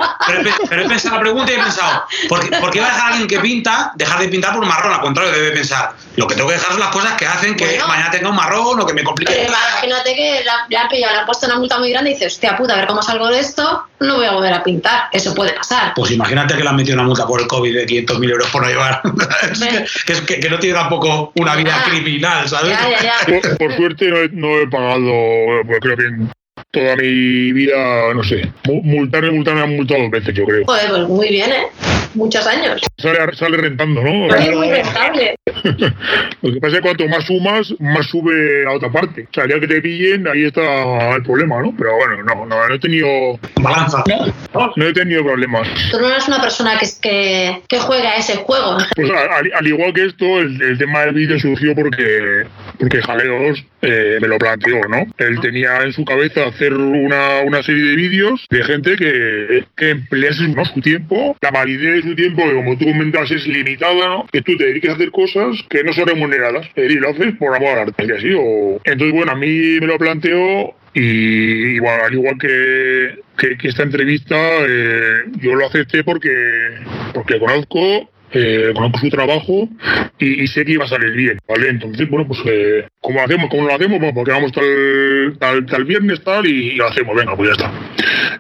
pero 0.69 0.83
he, 0.83 0.89
pensado 0.89 1.17
la 1.17 1.21
pregunta 1.21 1.53
y 1.53 1.55
he 1.55 1.59
pensado, 1.59 2.05
¿por 2.29 2.71
qué, 2.71 2.81
va 2.81 2.89
a 2.89 2.91
dejar 2.91 3.01
a 3.01 3.07
alguien 3.09 3.29
que 3.29 3.39
pinta 3.39 3.93
dejar 3.95 4.19
de 4.21 4.29
pintar 4.29 4.53
por 4.55 4.63
un 4.63 4.69
marrón? 4.69 4.93
Al 4.93 5.01
contrario, 5.01 5.33
debe 5.33 5.53
pensar, 5.53 5.93
lo 6.17 6.27
que 6.27 6.35
tengo 6.35 6.49
que 6.49 6.55
dejar 6.55 6.73
son 6.73 6.81
las 6.81 6.91
cosas 6.91 7.13
que 7.13 7.27
hacen 7.27 7.55
que 7.55 7.79
mañana 7.87 8.11
tenga 8.11 8.31
un 8.31 8.37
marrón 8.37 8.81
o 8.81 8.87
que 8.87 8.95
me 8.95 9.05
complique. 9.05 9.33
Pero 9.33 9.49
imagínate 9.49 10.15
que 10.15 10.45
le 10.69 10.77
han 10.77 10.89
pillado, 10.89 11.13
le 11.13 11.21
han 11.21 11.27
puesto 11.27 11.47
una 11.47 11.59
multa 11.59 11.79
muy 11.79 11.91
grande 11.91 12.11
y 12.11 12.15
dices, 12.15 12.33
hostia 12.33 12.57
puta, 12.57 12.75
a 12.75 12.77
ver 12.77 12.87
cómo 12.87 13.03
salgo 13.03 13.29
de 13.29 13.39
esto, 13.39 13.85
no 14.01 14.17
voy 14.17 14.27
a 14.27 14.33
volver 14.33 14.53
a 14.53 14.63
pintar. 14.63 15.09
Eso 15.13 15.35
puede 15.35 15.53
pasar. 15.53 15.93
Pues 15.95 16.11
imagínate 16.11 16.57
que 16.57 16.63
le 16.63 16.69
han 16.69 16.77
metido 16.77 16.95
una 16.95 17.05
multa 17.05 17.27
por 17.27 17.41
el 17.41 17.47
COVID 17.47 17.75
de 17.75 17.87
500.000 17.87 18.31
euros 18.31 18.49
por 18.49 18.63
no 18.63 18.69
llevar. 18.69 19.03
que, 20.07 20.41
que, 20.41 20.51
no 20.51 20.59
tiene 20.59 20.77
tampoco 20.77 21.33
una 21.37 21.55
vida 21.55 21.85
criminal, 21.85 22.49
¿sabes? 22.49 22.77
Por, 23.59 23.77
suerte 23.77 24.09
no 24.09 24.17
he, 24.17 24.29
no 24.31 24.59
he 24.59 24.67
pagado, 24.67 25.63
pues 25.67 25.79
creo 25.81 25.97
que 25.97 26.42
toda 26.73 26.97
mi 26.97 27.53
vida, 27.53 28.15
no 28.15 28.25
sé, 28.25 28.51
multar, 28.65 29.31
multar, 29.31 29.55
me 29.55 29.61
han 29.61 29.77
multado 29.77 30.03
dos 30.03 30.11
veces, 30.11 30.35
yo 30.35 30.45
creo. 30.45 30.65
Joder, 30.65 30.89
pues 30.89 31.09
muy 31.09 31.29
bien, 31.29 31.51
¿eh? 31.51 31.67
Muchos 32.15 32.47
años. 32.47 32.81
Sale, 32.99 33.19
sale 33.35 33.57
rentando, 33.57 34.03
¿no? 34.03 34.35
Es 34.35 34.55
muy 34.55 34.71
rentable. 34.71 35.35
Lo 36.43 36.53
que 36.53 36.61
pasa 36.61 36.77
es 36.77 36.81
que 36.81 36.81
cuanto 36.81 37.09
más 37.09 37.25
sumas, 37.25 37.75
más 37.79 38.07
sube 38.07 38.67
a 38.67 38.73
otra 38.73 38.91
parte. 38.91 39.23
O 39.31 39.35
sea, 39.35 39.47
ya 39.49 39.59
que 39.61 39.67
te 39.67 39.81
pillen, 39.81 40.27
ahí 40.29 40.45
está 40.45 41.15
el 41.17 41.23
problema, 41.23 41.63
¿no? 41.63 41.75
Pero 41.77 41.97
bueno, 41.97 42.23
no, 42.23 42.47
no, 42.47 42.69
no 42.69 42.75
he 42.75 42.79
tenido... 42.79 43.39
Balanza. 43.61 44.03
No, 44.53 44.73
no 44.77 44.87
he 44.87 44.93
tenido 44.93 45.25
problemas. 45.25 45.69
Tú 45.91 46.01
no 46.01 46.09
eres 46.09 46.29
una 46.29 46.41
persona 46.41 46.79
que, 46.79 46.87
que, 47.01 47.63
que 47.69 47.79
juega 47.79 48.17
ese 48.17 48.37
juego. 48.37 48.77
Pues 48.95 49.11
al, 49.11 49.67
igual 49.67 49.93
que 49.95 50.07
esto, 50.07 50.39
el, 50.41 50.77
tema 50.79 51.03
del 51.03 51.15
vídeo 51.15 51.39
surgió 51.39 51.75
porque, 51.75 52.45
porque 52.79 53.01
Jaleos 53.03 53.65
eh, 53.83 54.19
me 54.21 54.29
lo 54.29 54.39
planteó, 54.39 54.81
¿no? 54.89 55.07
Él 55.19 55.41
tenía 55.41 55.83
en 55.83 55.93
su 55.93 56.05
cabeza 56.05 56.47
hacer 56.63 56.75
una, 56.75 57.41
una 57.41 57.63
serie 57.63 57.83
de 57.83 57.97
vídeos 57.97 58.47
de 58.51 58.63
gente 58.63 58.97
que, 58.97 59.65
que 59.77 59.91
emplease 59.91 60.45
su 60.73 60.81
tiempo, 60.81 61.37
la 61.41 61.51
validez 61.51 61.97
de 62.05 62.11
su 62.11 62.15
tiempo, 62.15 62.45
que 62.45 62.55
como 62.55 62.79
tú 62.79 62.87
comentas 62.87 63.31
es 63.31 63.47
limitada, 63.47 64.09
¿no? 64.09 64.27
Que 64.31 64.43
tú 64.43 64.57
te 64.57 64.67
dediques 64.67 64.91
a 64.91 64.95
hacer 64.95 65.11
cosas 65.11 65.57
que 65.69 65.83
no 65.83 65.93
son 65.93 66.07
remuneradas. 66.07 66.67
Decir, 66.75 67.01
lo 67.01 67.11
haces 67.11 67.35
por 67.37 67.55
amor 67.55 67.79
al 67.79 67.89
arte, 67.89 68.15
así. 68.17 68.33
O... 68.39 68.81
Entonces, 68.85 69.13
bueno, 69.13 69.33
a 69.33 69.37
mí 69.37 69.81
me 69.81 69.87
lo 69.87 69.99
planteó 69.99 70.75
y 70.95 71.75
igual, 71.77 72.01
al 72.03 72.15
igual 72.15 72.37
que, 72.39 73.19
que, 73.37 73.69
esta 73.69 73.83
entrevista, 73.83 74.37
eh, 74.69 75.25
yo 75.41 75.55
lo 75.55 75.67
acepté 75.67 76.05
porque, 76.05 76.31
porque 77.15 77.39
conozco 77.39 78.11
eh, 78.33 78.73
conozco 78.75 78.99
su 78.99 79.09
trabajo 79.09 79.69
y, 80.19 80.47
sé 80.47 80.65
que 80.65 80.73
iba 80.73 80.85
a 80.85 80.89
salir 80.89 81.13
bien, 81.13 81.39
¿vale? 81.49 81.69
Entonces, 81.69 82.09
bueno, 82.09 82.27
pues, 82.27 82.41
eh, 82.47 82.89
¿cómo 83.01 83.21
hacemos? 83.21 83.51
¿Cómo 83.51 83.67
lo 83.67 83.75
hacemos? 83.75 83.99
Bueno, 83.99 84.15
porque 84.15 84.33
vamos 84.33 84.53
tal, 84.53 85.67
tal, 85.67 85.85
viernes, 85.85 86.23
tal, 86.23 86.47
y, 86.47 86.75
lo 86.75 86.87
hacemos, 86.87 87.17
venga, 87.17 87.37
pues 87.37 87.51
ya 87.51 87.53
está. 87.53 87.73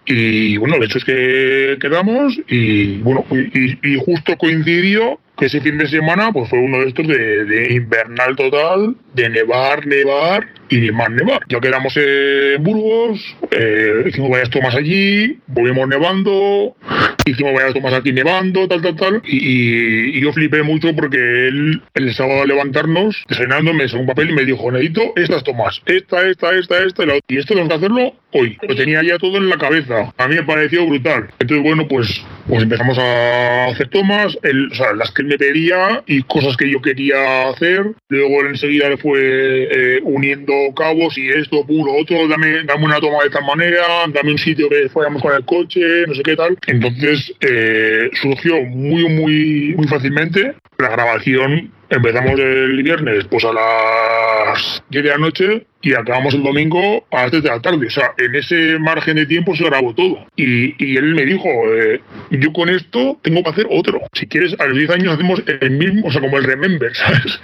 Y 0.07 0.57
bueno, 0.57 0.77
el 0.77 0.85
hecho 0.85 0.99
es 0.99 1.05
que 1.05 1.77
quedamos 1.81 2.39
y, 2.49 2.99
bueno, 2.99 3.25
y, 3.31 3.95
y 3.95 3.99
justo 4.05 4.37
coincidió 4.37 5.19
ese 5.41 5.61
fin 5.61 5.79
de 5.79 5.89
semana 5.89 6.33
pues 6.33 6.49
fue 6.49 6.59
uno 6.59 6.79
de 6.79 6.89
estos 6.89 7.07
de, 7.07 7.69
invernal 7.71 8.37
total, 8.37 8.95
de 9.15 9.29
nevar, 9.29 9.87
nevar 9.87 10.49
y 10.69 10.91
más 10.91 11.11
nevar. 11.11 11.41
Ya 11.49 11.61
quedamos 11.61 11.97
en 11.97 12.63
Burgos, 12.63 13.37
eh, 13.51 14.05
hicimos 14.07 14.31
varias 14.31 14.51
tomas 14.51 14.75
allí, 14.75 15.39
volvimos 15.49 15.89
nevando, 15.89 16.77
hicimos 17.25 17.55
varias 17.55 17.75
tomas 17.75 17.95
aquí 17.95 18.13
nevando, 18.13 18.69
tal, 18.69 18.83
tal, 18.83 18.97
tal. 18.97 19.23
Y, 19.25 20.21
yo 20.21 20.33
flipé 20.33 20.63
mucho 20.63 20.95
porque 20.95 21.49
él, 21.49 21.83
el 21.95 22.15
sábado 22.15 22.43
a 22.43 22.47
levantarnos, 22.47 23.25
desayunando, 23.29 23.73
me 23.75 23.85
un 23.93 24.07
papel 24.07 24.31
y 24.31 24.35
me 24.35 24.45
dijo, 24.45 24.71
Nedito, 24.71 25.13
estas 25.17 25.43
tomas, 25.43 25.83
esta, 25.87 26.29
esta, 26.29 26.55
esta, 26.55 26.83
esta, 26.85 27.05
y, 27.29 27.37
esto 27.37 27.55
tenemos 27.55 27.69
que 27.69 27.75
hacerlo 27.75 28.15
hoy. 28.33 28.57
Lo 28.67 28.75
tenía 28.75 29.03
ya 29.03 29.19
todo 29.19 29.37
en 29.37 29.49
la 29.49 29.59
cabeza. 29.59 30.13
A 30.17 30.29
mí 30.29 30.35
me 30.35 30.43
pareció 30.43 30.87
brutal. 30.87 31.29
Entonces, 31.39 31.65
bueno, 31.65 31.87
pues, 31.89 32.25
pues 32.49 32.63
empezamos 32.63 32.99
a 32.99 33.67
hacer 33.67 33.89
tomas, 33.89 34.37
el, 34.43 34.71
o 34.73 34.75
sea, 34.75 34.93
las 34.93 35.11
que 35.13 35.23
me 35.23 35.39
pedía 35.39 36.03
y 36.07 36.23
cosas 36.23 36.57
que 36.57 36.71
yo 36.71 36.81
quería 36.81 37.49
hacer. 37.49 37.93
Luego 38.09 38.47
enseguida 38.47 38.89
le 38.89 38.97
fue 38.97 39.21
eh, 39.21 40.01
uniendo 40.03 40.53
cabos 40.77 41.17
y 41.19 41.29
esto, 41.29 41.67
puro, 41.67 41.93
otro, 41.95 42.29
dame, 42.29 42.65
dame 42.65 42.85
una 42.85 43.01
toma 43.01 43.23
de 43.25 43.31
tal 43.31 43.45
manera, 43.45 43.85
dame 44.09 44.33
un 44.33 44.39
sitio 44.39 44.69
que 44.69 44.89
fuéramos 44.89 45.23
con 45.23 45.35
el 45.35 45.45
coche, 45.45 46.07
no 46.07 46.15
sé 46.15 46.23
qué 46.23 46.37
tal. 46.37 46.57
Entonces 46.67 47.33
eh, 47.41 48.11
surgió 48.21 48.63
muy, 48.63 49.09
muy, 49.09 49.75
muy 49.77 49.87
fácilmente 49.89 50.55
la 50.79 50.89
grabación 50.89 51.71
empezamos 51.93 52.39
el 52.39 52.83
viernes 52.83 53.25
pues 53.31 53.45
a 53.45 53.53
las 53.53 54.83
10 54.89 55.05
de 55.05 55.11
la 55.11 55.19
noche 55.19 55.67
y 55.83 55.95
acabamos 55.95 56.35
el 56.35 56.43
domingo 56.43 57.05
a 57.11 57.23
las 57.23 57.31
3 57.31 57.43
de 57.43 57.49
la 57.51 57.61
tarde. 57.61 57.87
O 57.87 57.91
sea, 57.91 58.13
en 58.17 58.35
ese 58.35 58.79
margen 58.79 59.17
de 59.17 59.27
tiempo 59.27 59.55
se 59.55 59.65
grabó 59.65 59.95
todo. 59.95 60.27
Y, 60.37 60.75
y 60.83 60.97
él 60.97 61.15
me 61.15 61.25
dijo, 61.25 61.49
eh, 61.49 62.01
yo 62.31 62.53
con 62.53 62.69
esto 62.71 63.19
tengo 63.23 63.43
que 63.43 63.51
hacer 63.51 63.67
otro. 63.71 64.01
Si 64.13 64.27
quieres, 64.27 64.59
a 64.59 64.67
los 64.67 64.79
10 64.79 64.91
años 64.91 65.15
hacemos 65.15 65.43
el 65.47 65.71
mismo, 65.73 66.07
o 66.07 66.13
sea, 66.13 66.21
como 66.21 66.39
el 66.39 66.45
Remember, 66.45 66.95
¿sabes? 66.97 67.41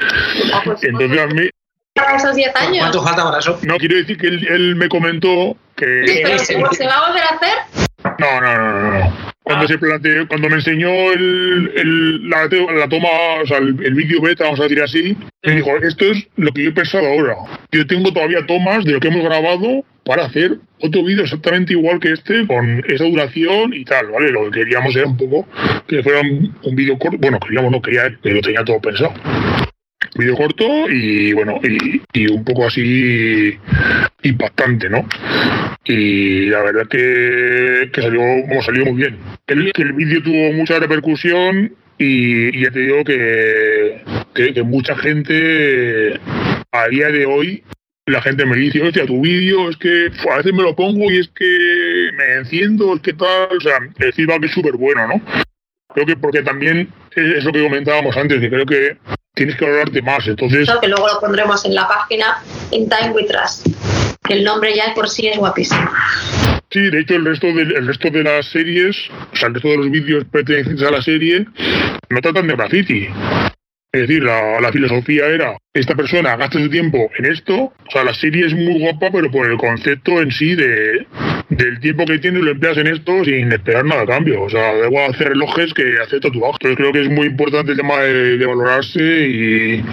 Ah, 0.52 0.62
pues, 0.64 0.82
Entonces 0.84 1.18
a 1.18 1.26
mí... 1.26 1.48
Esos 2.16 2.36
10 2.36 2.56
años. 2.56 2.78
¿Cuánto 2.78 3.02
falta 3.02 3.24
para 3.24 3.38
eso? 3.38 3.58
No, 3.62 3.76
quiero 3.76 3.96
decir 3.96 4.16
que 4.16 4.28
él, 4.28 4.46
él 4.48 4.76
me 4.76 4.88
comentó 4.88 5.56
que... 5.76 6.06
Sí, 6.06 6.20
pero 6.22 6.38
¿se 6.72 6.86
va 6.86 6.94
a 6.94 7.08
volver 7.08 7.22
a 7.22 7.34
hacer? 7.34 7.88
No, 8.18 8.40
no, 8.40 8.56
no, 8.56 8.82
no. 8.82 8.98
no. 8.98 9.28
Cuando, 9.48 9.66
se 9.66 9.78
planteó, 9.78 10.28
cuando 10.28 10.50
me 10.50 10.56
enseñó 10.56 10.90
el, 11.10 11.72
el, 11.74 12.28
la, 12.28 12.48
la, 12.76 12.86
toma, 12.86 13.08
o 13.42 13.46
sea, 13.46 13.56
el, 13.56 13.82
el 13.82 13.94
vídeo 13.94 14.20
beta, 14.20 14.44
vamos 14.44 14.60
a 14.60 14.64
decir 14.64 14.82
así, 14.82 15.16
me 15.42 15.56
dijo, 15.56 15.70
esto 15.78 16.04
es 16.04 16.28
lo 16.36 16.52
que 16.52 16.64
yo 16.64 16.68
he 16.68 16.74
pensado 16.74 17.06
ahora. 17.06 17.34
Yo 17.72 17.86
tengo 17.86 18.12
todavía 18.12 18.44
tomas 18.44 18.84
de 18.84 18.92
lo 18.92 19.00
que 19.00 19.08
hemos 19.08 19.24
grabado 19.24 19.86
para 20.04 20.26
hacer 20.26 20.58
otro 20.80 21.02
vídeo 21.02 21.24
exactamente 21.24 21.72
igual 21.72 21.98
que 21.98 22.12
este, 22.12 22.46
con 22.46 22.84
esa 22.86 23.04
duración 23.04 23.72
y 23.72 23.86
tal, 23.86 24.08
¿vale? 24.08 24.30
Lo 24.30 24.50
que 24.50 24.60
queríamos 24.60 24.94
era 24.94 25.06
un 25.06 25.16
poco 25.16 25.48
que 25.86 26.02
fuera 26.02 26.20
un, 26.20 26.54
un 26.62 26.76
vídeo 26.76 26.98
corto, 26.98 27.16
bueno, 27.18 27.40
queríamos, 27.40 27.72
no 27.72 27.80
quería, 27.80 28.14
pero 28.22 28.34
lo 28.34 28.42
tenía 28.42 28.64
todo 28.64 28.80
pensado 28.80 29.14
vídeo 30.14 30.36
corto 30.36 30.90
y 30.90 31.32
bueno, 31.32 31.60
y, 31.62 32.02
y, 32.12 32.26
un 32.28 32.44
poco 32.44 32.66
así 32.66 33.56
impactante, 34.22 34.88
¿no? 34.90 35.06
Y 35.88 36.46
la 36.50 36.62
verdad 36.62 36.86
que, 36.86 37.90
que 37.90 38.02
salió, 38.02 38.20
como 38.46 38.62
salió 38.62 38.84
muy 38.84 38.96
bien. 38.96 39.18
El, 39.46 39.72
que 39.72 39.82
el 39.82 39.94
vídeo 39.94 40.22
tuvo 40.22 40.52
mucha 40.52 40.78
repercusión 40.78 41.74
y, 41.96 42.60
ya 42.62 42.70
te 42.70 42.80
digo 42.80 43.02
que, 43.04 44.02
que, 44.34 44.62
mucha 44.62 44.94
gente 44.96 46.20
a 46.72 46.88
día 46.88 47.08
de 47.08 47.24
hoy 47.24 47.64
la 48.04 48.20
gente 48.20 48.44
me 48.44 48.56
dice, 48.56 48.82
hostia, 48.82 49.06
tu 49.06 49.22
vídeo 49.22 49.70
es 49.70 49.78
que 49.78 50.10
a 50.30 50.36
veces 50.36 50.52
me 50.52 50.62
lo 50.62 50.76
pongo 50.76 51.10
y 51.10 51.20
es 51.20 51.28
que 51.28 52.10
me 52.16 52.34
enciendo, 52.34 52.94
es 52.94 53.00
que 53.00 53.14
tal, 53.14 53.56
o 53.56 53.60
sea, 53.60 53.78
el 53.98 54.12
feedback 54.12 54.44
es 54.44 54.52
súper 54.52 54.76
bueno, 54.76 55.08
¿no? 55.08 55.22
Creo 55.94 56.06
que 56.06 56.16
porque 56.16 56.42
también 56.42 56.88
es 57.16 57.44
lo 57.44 57.52
que 57.52 57.62
comentábamos 57.62 58.14
antes, 58.16 58.40
que 58.40 58.50
creo 58.50 58.66
que 58.66 58.96
tienes 59.38 59.56
que 59.56 59.64
valorarte 59.64 60.02
más. 60.02 60.26
Entonces, 60.26 60.68
que 60.80 60.88
luego 60.88 61.06
lo 61.06 61.20
pondremos 61.20 61.64
en 61.64 61.74
la 61.74 61.88
página 61.88 62.42
In 62.72 62.88
Time 62.88 63.12
with 63.12 63.26
Trust. 63.28 63.66
Que 64.24 64.34
el 64.34 64.44
nombre 64.44 64.74
ya 64.74 64.92
por 64.94 65.08
sí 65.08 65.28
es 65.28 65.38
guapísimo. 65.38 65.88
Sí, 66.70 66.80
de 66.90 67.00
hecho 67.00 67.14
el 67.14 67.24
resto 67.24 67.46
de, 67.46 67.62
el 67.62 67.86
resto 67.86 68.10
de 68.10 68.24
las 68.24 68.46
series, 68.46 68.94
o 69.32 69.36
sea, 69.36 69.48
el 69.48 69.54
resto 69.54 69.68
de 69.68 69.76
los 69.78 69.90
vídeos 69.90 70.24
pertenecientes 70.30 70.86
a 70.86 70.90
la 70.90 71.00
serie, 71.00 71.46
no 72.10 72.20
tratan 72.20 72.46
de 72.46 72.56
graffiti. 72.56 73.08
Es 73.90 74.02
decir, 74.02 74.22
la, 74.22 74.60
la, 74.60 74.70
filosofía 74.70 75.26
era, 75.28 75.56
esta 75.72 75.94
persona 75.94 76.36
gasta 76.36 76.58
su 76.58 76.68
tiempo 76.68 77.08
en 77.16 77.24
esto, 77.24 77.54
o 77.54 77.90
sea, 77.90 78.04
la 78.04 78.12
serie 78.12 78.44
es 78.44 78.52
muy 78.52 78.80
guapa, 78.80 79.08
pero 79.10 79.30
por 79.30 79.50
el 79.50 79.56
concepto 79.56 80.20
en 80.20 80.30
sí 80.30 80.54
de, 80.54 81.06
del 81.48 81.80
tiempo 81.80 82.04
que 82.04 82.18
tienes 82.18 82.42
lo 82.42 82.50
empleas 82.50 82.76
en 82.76 82.88
esto 82.88 83.24
sin 83.24 83.50
esperar 83.52 83.84
nada 83.84 84.02
a 84.02 84.06
cambio. 84.06 84.42
O 84.42 84.50
sea, 84.50 84.74
debo 84.74 85.00
hacer 85.04 85.28
relojes 85.28 85.72
que 85.74 85.98
hacer 86.02 86.20
tatuajes. 86.20 86.58
Entonces 86.60 86.76
creo 86.76 86.92
que 86.92 87.02
es 87.02 87.08
muy 87.08 87.26
importante 87.26 87.72
el 87.72 87.78
tema 87.78 88.00
de 88.00 88.46
valorarse 88.46 89.00
y, 89.00 89.84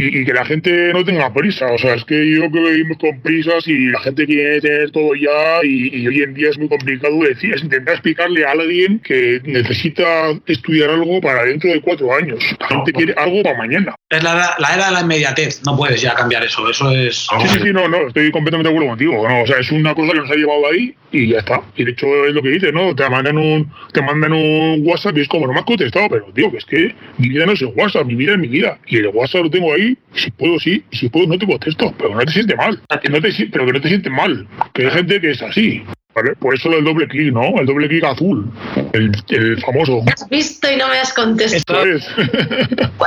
y, 0.00 0.24
que 0.24 0.32
la 0.32 0.44
gente 0.44 0.92
no 0.92 1.04
tenga 1.04 1.32
prisa. 1.32 1.66
O 1.72 1.78
sea, 1.78 1.94
es 1.94 2.04
que 2.04 2.30
yo 2.30 2.48
creo 2.48 2.52
que 2.52 2.70
vivimos 2.70 2.98
con 2.98 3.20
prisas 3.20 3.66
y 3.66 3.88
la 3.88 4.00
gente 4.00 4.26
quiere 4.26 4.60
tener 4.60 4.90
todo 4.92 5.14
ya 5.14 5.64
y, 5.64 6.06
hoy 6.06 6.22
en 6.22 6.34
día 6.34 6.50
es 6.50 6.58
muy 6.58 6.68
complicado 6.68 7.18
decir, 7.18 7.52
es 7.54 7.64
intentar 7.64 7.94
explicarle 7.94 8.46
a 8.46 8.52
alguien 8.52 9.00
que 9.00 9.40
necesita 9.44 10.30
estudiar 10.46 10.90
algo 10.90 11.20
para 11.20 11.44
dentro 11.44 11.70
de 11.70 11.80
cuatro 11.80 12.14
años. 12.14 12.38
La 12.60 12.68
gente 12.68 12.92
quiere 12.92 13.14
algo 13.16 13.42
para 13.42 13.58
mañana. 13.58 13.94
Es 14.08 14.22
la, 14.22 14.54
la, 14.58 14.74
era 14.74 14.86
de 14.86 14.92
la 14.92 15.00
inmediatez, 15.00 15.62
no 15.66 15.76
puedes 15.76 16.00
ya 16.00 16.14
cambiar 16.14 16.44
eso, 16.44 16.70
eso 16.70 16.90
es... 16.92 17.26
Sí, 17.40 17.48
sí, 17.48 17.58
sí, 17.64 17.72
no, 17.72 17.88
no, 17.88 18.06
estoy 18.06 18.30
completamente 18.30 18.68
de 18.70 18.74
acuerdo 18.74 18.90
contigo. 18.90 19.28
No, 19.28 19.42
o 19.42 19.46
sea, 19.46 19.58
es 19.58 19.70
una 19.72 19.94
cosa 19.94 20.12
que 20.12 20.20
nos 20.20 20.30
ha 20.30 20.34
llevado 20.34 20.66
ahí 20.68 20.94
y 21.10 21.28
ya 21.28 21.40
está. 21.40 21.60
Y 21.76 21.84
de 21.84 21.90
hecho 21.90 22.06
es 22.26 22.34
lo 22.34 22.42
que 22.42 22.50
dices, 22.50 22.72
¿no? 22.72 22.94
Te 22.94 23.08
mandan 23.10 23.36
un, 23.36 23.70
te 23.92 24.00
mandan 24.00 24.32
un 24.32 24.80
WhatsApp 24.86 25.18
y 25.18 25.22
es 25.22 25.28
como, 25.28 25.46
no 25.46 25.52
me 25.52 25.58
has 25.58 25.64
contestado, 25.64 26.08
pero 26.08 26.26
tío, 26.32 26.50
que 26.50 26.58
es 26.58 26.64
que 26.64 26.94
mi 27.18 27.28
vida 27.28 27.46
no 27.46 27.52
es 27.52 27.62
el 27.62 27.72
WhatsApp, 27.74 28.06
mi 28.06 28.14
vida 28.14 28.32
es 28.32 28.38
mi 28.38 28.48
vida. 28.48 28.78
Y 28.86 28.98
el 28.98 29.08
WhatsApp 29.08 29.42
lo 29.42 29.50
tengo 29.50 29.74
ahí 29.74 29.87
si 30.14 30.30
puedo 30.32 30.58
sí, 30.58 30.84
si 30.92 31.08
puedo 31.08 31.26
no 31.26 31.38
te 31.38 31.46
contesto, 31.46 31.94
pero 31.96 32.14
no 32.14 32.20
te 32.24 32.32
sientes 32.32 32.56
mal, 32.56 32.80
no 33.10 33.20
te, 33.20 33.48
pero 33.50 33.66
que 33.66 33.72
no 33.72 33.80
te 33.80 33.88
sientes 33.88 34.12
mal, 34.12 34.46
que 34.74 34.86
hay 34.86 34.90
gente 34.90 35.20
que 35.20 35.30
es 35.30 35.42
así. 35.42 35.82
¿Vale? 36.14 36.34
Por 36.36 36.54
eso 36.54 36.72
el 36.72 36.82
doble 36.82 37.06
clic, 37.06 37.32
¿no? 37.32 37.60
El 37.60 37.66
doble 37.66 37.86
clic 37.86 38.02
azul, 38.02 38.50
el, 38.92 39.12
el 39.28 39.60
famoso. 39.60 40.02
Me 40.02 40.10
has 40.10 40.28
visto 40.28 40.68
y 40.68 40.76
no 40.76 40.88
me 40.88 40.98
has 40.98 41.12
contestado. 41.12 41.84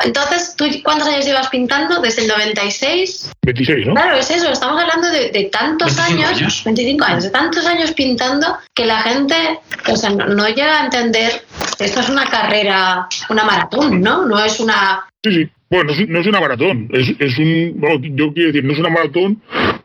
Entonces, 0.06 0.56
¿tú 0.58 0.66
cuántos 0.84 1.10
años 1.10 1.26
llevas 1.26 1.50
pintando? 1.50 2.00
¿Desde 2.00 2.22
el 2.22 2.28
96? 2.30 3.32
26, 3.42 3.88
¿no? 3.88 3.96
Claro, 3.96 4.18
es 4.18 4.32
eso. 4.32 4.50
Estamos 4.52 4.80
hablando 4.80 5.10
de, 5.10 5.30
de 5.30 5.44
tantos 5.46 5.98
años, 6.00 6.64
25 6.64 7.04
años, 7.04 7.24
de 7.24 7.30
tantos 7.32 7.66
años 7.66 7.92
pintando 7.92 8.58
que 8.74 8.86
la 8.86 9.02
gente 9.02 9.60
o 9.88 9.96
sea, 9.96 10.12
no, 10.12 10.28
no 10.28 10.48
llega 10.48 10.82
a 10.82 10.86
entender 10.86 11.44
que 11.78 11.86
esto 11.86 12.02
es 12.02 12.10
una 12.10 12.26
carrera, 12.26 13.08
una 13.30 13.44
maratón, 13.44 14.02
¿no? 14.02 14.26
No 14.26 14.44
es 14.44 14.60
una... 14.60 15.08
Sí, 15.24 15.32
sí. 15.32 15.50
Bueno, 15.72 15.94
no 16.10 16.20
es, 16.20 16.28
una 16.28 16.42
maratón, 16.42 16.90
es, 16.92 17.16
es 17.18 17.40
un, 17.40 17.76
bueno, 17.78 18.02
yo 18.04 18.34
quiero 18.34 18.52
decir, 18.52 18.66
no 18.66 18.74
es 18.74 18.80
una 18.80 18.90
maratón, 18.90 19.42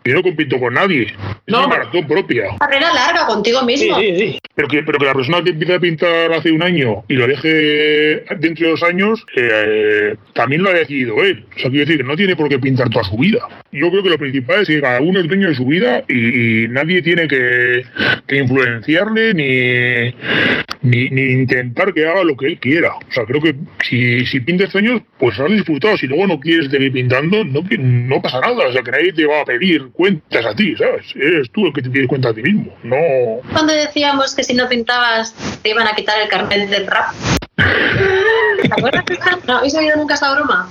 yo 0.09 0.15
no 0.15 0.23
compito 0.23 0.59
con 0.59 0.75
nadie, 0.75 1.03
es 1.47 1.55
una 1.55 1.67
maratón 1.67 2.07
propia. 2.07 2.57
Carrera 2.59 2.93
larga 2.93 3.27
contigo 3.27 3.63
mismo. 3.63 3.99
Sí, 3.99 4.15
sí, 4.17 4.33
sí. 4.33 4.39
Pero 4.57 4.69
que, 4.69 4.83
pero 4.83 4.99
que 4.99 5.05
la 5.05 5.13
persona 5.13 5.45
que 5.45 5.51
empieza 5.51 5.75
a 5.75 5.81
pintar 5.81 6.33
hace 6.33 6.51
un 6.51 6.63
año 6.63 7.05
y 7.09 7.15
lo 7.15 7.27
deje 7.27 8.25
dentro 8.39 8.65
de 8.65 8.71
dos 8.71 8.83
años, 8.83 9.27
eh, 9.37 10.17
también 10.33 10.63
lo 10.63 10.71
ha 10.71 10.73
decidido 10.73 11.23
él. 11.23 11.45
O 11.57 11.59
sea, 11.59 11.71
quiero 11.71 11.85
decir 11.85 11.99
que 11.99 12.05
no 12.05 12.17
tiene 12.17 12.37
por 12.37 12.49
qué 12.49 12.59
pintar 12.59 12.89
toda 12.89 13.05
su 13.05 13.19
vida. 13.19 13.47
Yo 13.71 13.91
creo 13.91 14.03
que 14.03 14.09
lo 14.09 14.19
principal 14.19 14.63
es 14.63 14.69
que 14.69 14.81
cada 14.81 15.03
uno 15.03 15.21
es 15.21 15.29
dueño 15.29 15.51
de 15.51 15.55
su 15.55 15.67
vida 15.67 16.05
y, 16.09 16.69
nadie 16.69 17.03
tiene 17.03 17.29
que, 17.29 17.85
que 18.27 18.37
influenciarle 18.39 19.35
ni, 19.35 20.15
ni, 20.81 21.11
ni, 21.11 21.33
intentar 21.33 21.93
que 21.93 22.07
haga 22.07 22.25
lo 22.25 22.35
que 22.35 22.47
él 22.47 22.59
quiera. 22.59 22.95
O 22.95 23.13
sea, 23.13 23.25
creo 23.25 23.43
que 23.43 23.55
si, 23.85 24.25
si 24.25 24.41
pintas 24.41 24.75
años, 24.75 25.03
pues 25.19 25.39
has 25.39 25.51
disfrutado 25.51 25.99
si 25.99 26.07
luego 26.07 26.27
no 26.27 26.41
quieres 26.41 26.71
seguir 26.71 26.93
pintando, 26.93 27.45
no, 27.45 27.63
no 27.79 28.23
pasa 28.23 28.41
nada. 28.41 28.69
O 28.69 28.73
sea, 28.73 28.83
que 28.83 28.91
nadie 28.91 29.13
te 29.13 29.27
va 29.27 29.43
a 29.43 29.45
pedir 29.45 29.89
cuentas 29.97 30.45
a 30.45 30.55
ti, 30.55 30.77
¿sabes? 30.77 31.07
Eres 31.15 31.51
tú 31.51 31.67
el 31.67 31.73
que 31.73 31.83
te 31.83 31.91
pides 31.91 32.07
cuenta 32.07 32.29
a 32.29 32.35
ti 32.35 32.43
mismo. 32.43 32.73
No. 32.83 32.97
Cuando 33.53 33.73
decíamos 33.73 34.35
que 34.35 34.45
si 34.45 34.55
no 34.55 34.69
pintabas 34.69 35.35
te 35.63 35.71
iban 35.71 35.87
a 35.87 35.95
quitar 35.95 36.21
el 36.21 36.29
carnet 36.29 36.69
del 36.69 36.87
rap. 36.87 37.15
¿Te 37.57 38.73
acuerdas? 38.73 39.05
¿No 39.47 39.59
habéis 39.59 39.75
oído 39.75 39.97
nunca 39.97 40.15
esa 40.15 40.35
broma? 40.35 40.69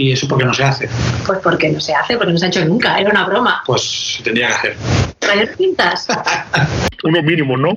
¿Y 0.00 0.12
eso 0.12 0.26
por 0.26 0.38
qué 0.38 0.46
no 0.46 0.54
se 0.54 0.64
hace? 0.64 0.88
Pues 1.26 1.40
porque 1.40 1.68
no 1.68 1.78
se 1.78 1.94
hace, 1.94 2.16
porque 2.16 2.32
no 2.32 2.38
se 2.38 2.46
ha 2.46 2.48
hecho 2.48 2.64
nunca, 2.64 2.98
era 2.98 3.10
una 3.10 3.26
broma. 3.26 3.62
Pues 3.66 4.16
se 4.16 4.22
tendría 4.22 4.46
que 4.48 4.54
hacer. 4.54 4.76
¿Traer 5.18 5.54
pintas? 5.56 6.06
Unos 7.04 7.22
mínimos, 7.22 7.60
¿no? 7.60 7.76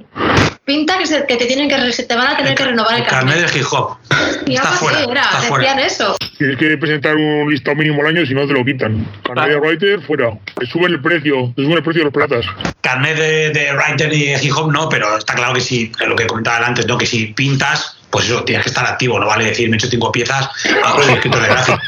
Pinta 0.64 0.98
que, 0.98 1.06
se, 1.06 1.26
que 1.26 1.36
te, 1.36 1.46
tienen 1.48 1.68
que 1.68 1.92
se 1.92 2.04
te 2.04 2.16
van 2.16 2.28
a 2.28 2.38
tener 2.38 2.56
que 2.56 2.64
renovar 2.64 2.96
el 2.96 3.04
carnet. 3.04 3.36
carnet 3.36 3.52
de 3.52 3.60
hip 3.60 3.66
hop. 3.70 3.98
Y 4.46 4.56
está 4.56 4.70
fuera, 4.72 5.04
era, 5.04 5.22
está 5.22 5.36
decían 5.36 5.50
fuera. 5.50 5.86
eso. 5.86 6.16
Tienes 6.38 6.58
que 6.58 6.78
presentar 6.78 7.18
un 7.18 7.52
listado 7.52 7.76
mínimo 7.76 8.00
al 8.00 8.08
año, 8.16 8.26
si 8.26 8.34
no 8.34 8.48
te 8.48 8.54
lo 8.54 8.64
quitan. 8.64 9.06
Carnet 9.26 9.50
de 9.50 9.58
writer, 9.58 10.02
fuera. 10.04 10.32
Te 10.58 10.66
suben 10.66 10.94
el 10.94 11.02
precio, 11.02 11.52
te 11.58 11.64
suben 11.64 11.78
el 11.80 11.84
precio 11.84 12.00
de 12.00 12.06
los 12.06 12.14
platas. 12.14 12.46
Carnet 12.80 13.18
de, 13.18 13.50
de 13.50 13.74
writer 13.74 14.14
y 14.14 14.28
de 14.28 14.40
hip 14.42 14.54
hop 14.56 14.72
no, 14.72 14.88
pero 14.88 15.18
está 15.18 15.36
claro 15.36 15.54
que 15.54 15.62
sí, 15.62 15.92
lo 16.08 16.16
que 16.16 16.26
comentaba 16.26 16.66
antes, 16.66 16.88
¿no? 16.88 16.98
Que 16.98 17.06
si 17.06 17.28
pintas 17.34 17.98
pues 18.14 18.26
eso, 18.26 18.44
tienes 18.44 18.64
que 18.64 18.70
estar 18.70 18.86
activo, 18.86 19.20
no 19.20 19.26
vale 19.26 19.46
decir 19.46 19.68
me 19.68 19.76
he 19.76 19.78
hecho 19.78 19.88
cinco 19.88 20.12
piezas, 20.12 20.48
hago 20.84 21.04
de 21.04 21.14
escritor 21.14 21.42
de 21.42 21.48
gráfico. 21.48 21.80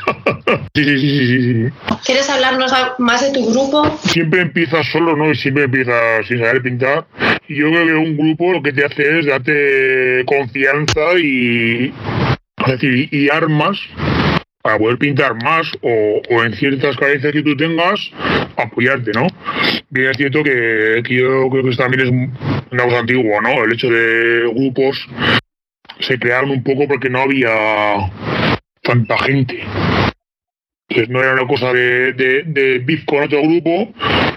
Sí, 0.74 0.84
sí, 0.84 1.00
sí, 1.00 1.28
sí, 1.28 1.54
sí. 1.54 1.96
¿Quieres 2.04 2.30
hablarnos 2.32 2.72
más 2.98 3.22
de 3.22 3.32
tu 3.32 3.52
grupo? 3.52 3.98
Siempre 4.04 4.42
empiezas 4.42 4.88
solo, 4.92 5.16
¿no? 5.16 5.32
Y 5.32 5.36
siempre 5.36 5.66
empiezas 5.66 6.26
sin 6.28 6.40
saber 6.40 6.64
pintar. 6.64 7.06
Y 7.48 7.56
yo 7.58 7.70
creo 7.70 7.86
que 7.86 7.94
un 7.94 8.18
grupo 8.18 8.54
lo 8.54 8.64
que 8.64 8.74
te 8.74 8.86
hace 8.86 9.20
es 9.20 9.28
darte 9.28 10.24
confianza 10.26 11.14
y, 11.22 11.94
es 12.66 12.72
decir, 12.72 13.08
y 13.14 13.30
armas 13.30 13.78
para 14.64 14.80
poder 14.80 14.98
pintar 14.98 15.36
más 15.44 15.68
o, 15.84 16.44
en 16.44 16.56
ciertas 16.56 16.98
carencias 16.98 17.34
que 17.34 17.44
tú 17.44 17.56
tengas, 17.56 18.00
apoyarte, 18.58 19.12
¿no? 19.14 19.28
Bien 19.92 20.10
es 20.10 20.18
cierto 20.18 20.42
que, 20.42 21.04
yo 21.08 21.48
creo 21.52 21.64
que 21.64 21.76
también 21.76 22.02
es 22.02 22.72
una 22.72 22.84
cosa 22.84 23.00
antigua, 23.00 23.42
¿no? 23.42 23.64
El 23.64 23.74
hecho 23.74 23.92
de 23.92 24.52
grupos 24.56 25.08
se 26.00 26.20
crearon 26.20 26.52
un 26.52 26.64
poco 26.64 26.88
porque 26.88 27.10
no 27.10 27.22
había 27.22 28.12
tanta 28.82 29.18
gente. 29.18 29.64
Entonces 30.88 31.10
no 31.10 31.20
era 31.22 31.34
una 31.34 31.48
cosa 31.48 31.74
de, 31.74 32.14
de, 32.14 32.44
de 32.44 33.06
con 33.06 33.24
otro 33.24 33.42
grupo, 33.42 33.92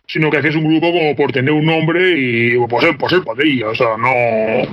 sino 0.07 0.31
que 0.31 0.39
hacías 0.39 0.55
un 0.55 0.65
grupo 0.65 0.91
como 0.91 1.15
por 1.15 1.31
tener 1.31 1.53
un 1.53 1.67
nombre 1.67 2.15
y 2.17 2.57
por 2.67 2.81
ser, 2.81 2.97
por 2.97 3.11
ser 3.11 3.21
o 3.21 3.75
sea, 3.75 3.97
no, 3.99 4.15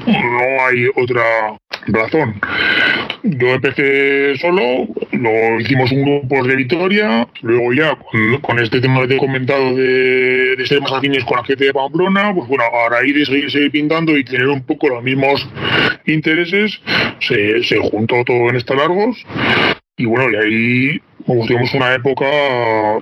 no 0.07 0.65
hay 0.65 0.88
otra 0.95 1.57
razón. 1.88 2.39
Yo 3.23 3.56
empecé 3.56 4.38
solo, 4.38 4.88
lo 5.11 5.60
hicimos 5.60 5.91
un 5.91 6.03
grupo 6.03 6.43
de 6.43 6.56
Vitoria, 6.56 7.27
luego 7.41 7.73
ya 7.73 7.97
con, 8.41 8.60
este 8.60 8.80
tema 8.80 9.02
que 9.02 9.07
te 9.10 9.15
he 9.15 9.19
comentado 9.19 9.76
de, 9.76 10.64
ser 10.65 10.80
más 10.81 10.93
afines 10.93 11.26
con 11.26 11.38
la 11.38 11.43
gente 11.43 11.65
de 11.65 11.73
Pamplona, 11.73 12.34
pues 12.34 12.47
bueno, 12.47 12.64
a 12.64 12.89
raíz 12.89 13.15
de 13.15 13.26
seguir, 13.26 13.52
seguir 13.52 13.72
pintando 13.72 14.18
y 14.18 14.23
tener 14.23 14.47
un 14.47 14.64
poco 14.64 14.88
los 14.88 15.03
mismos 15.03 15.47
intereses, 16.06 16.80
se, 17.19 17.77
juntó 17.77 18.23
todo 18.23 18.49
en 18.49 18.56
Estalargos 18.56 19.26
y 19.97 20.05
bueno, 20.05 20.31
y 20.31 20.35
ahí 20.35 21.01
como 21.26 21.45
tuvimos 21.45 21.73
una 21.73 21.93
época, 21.95 22.26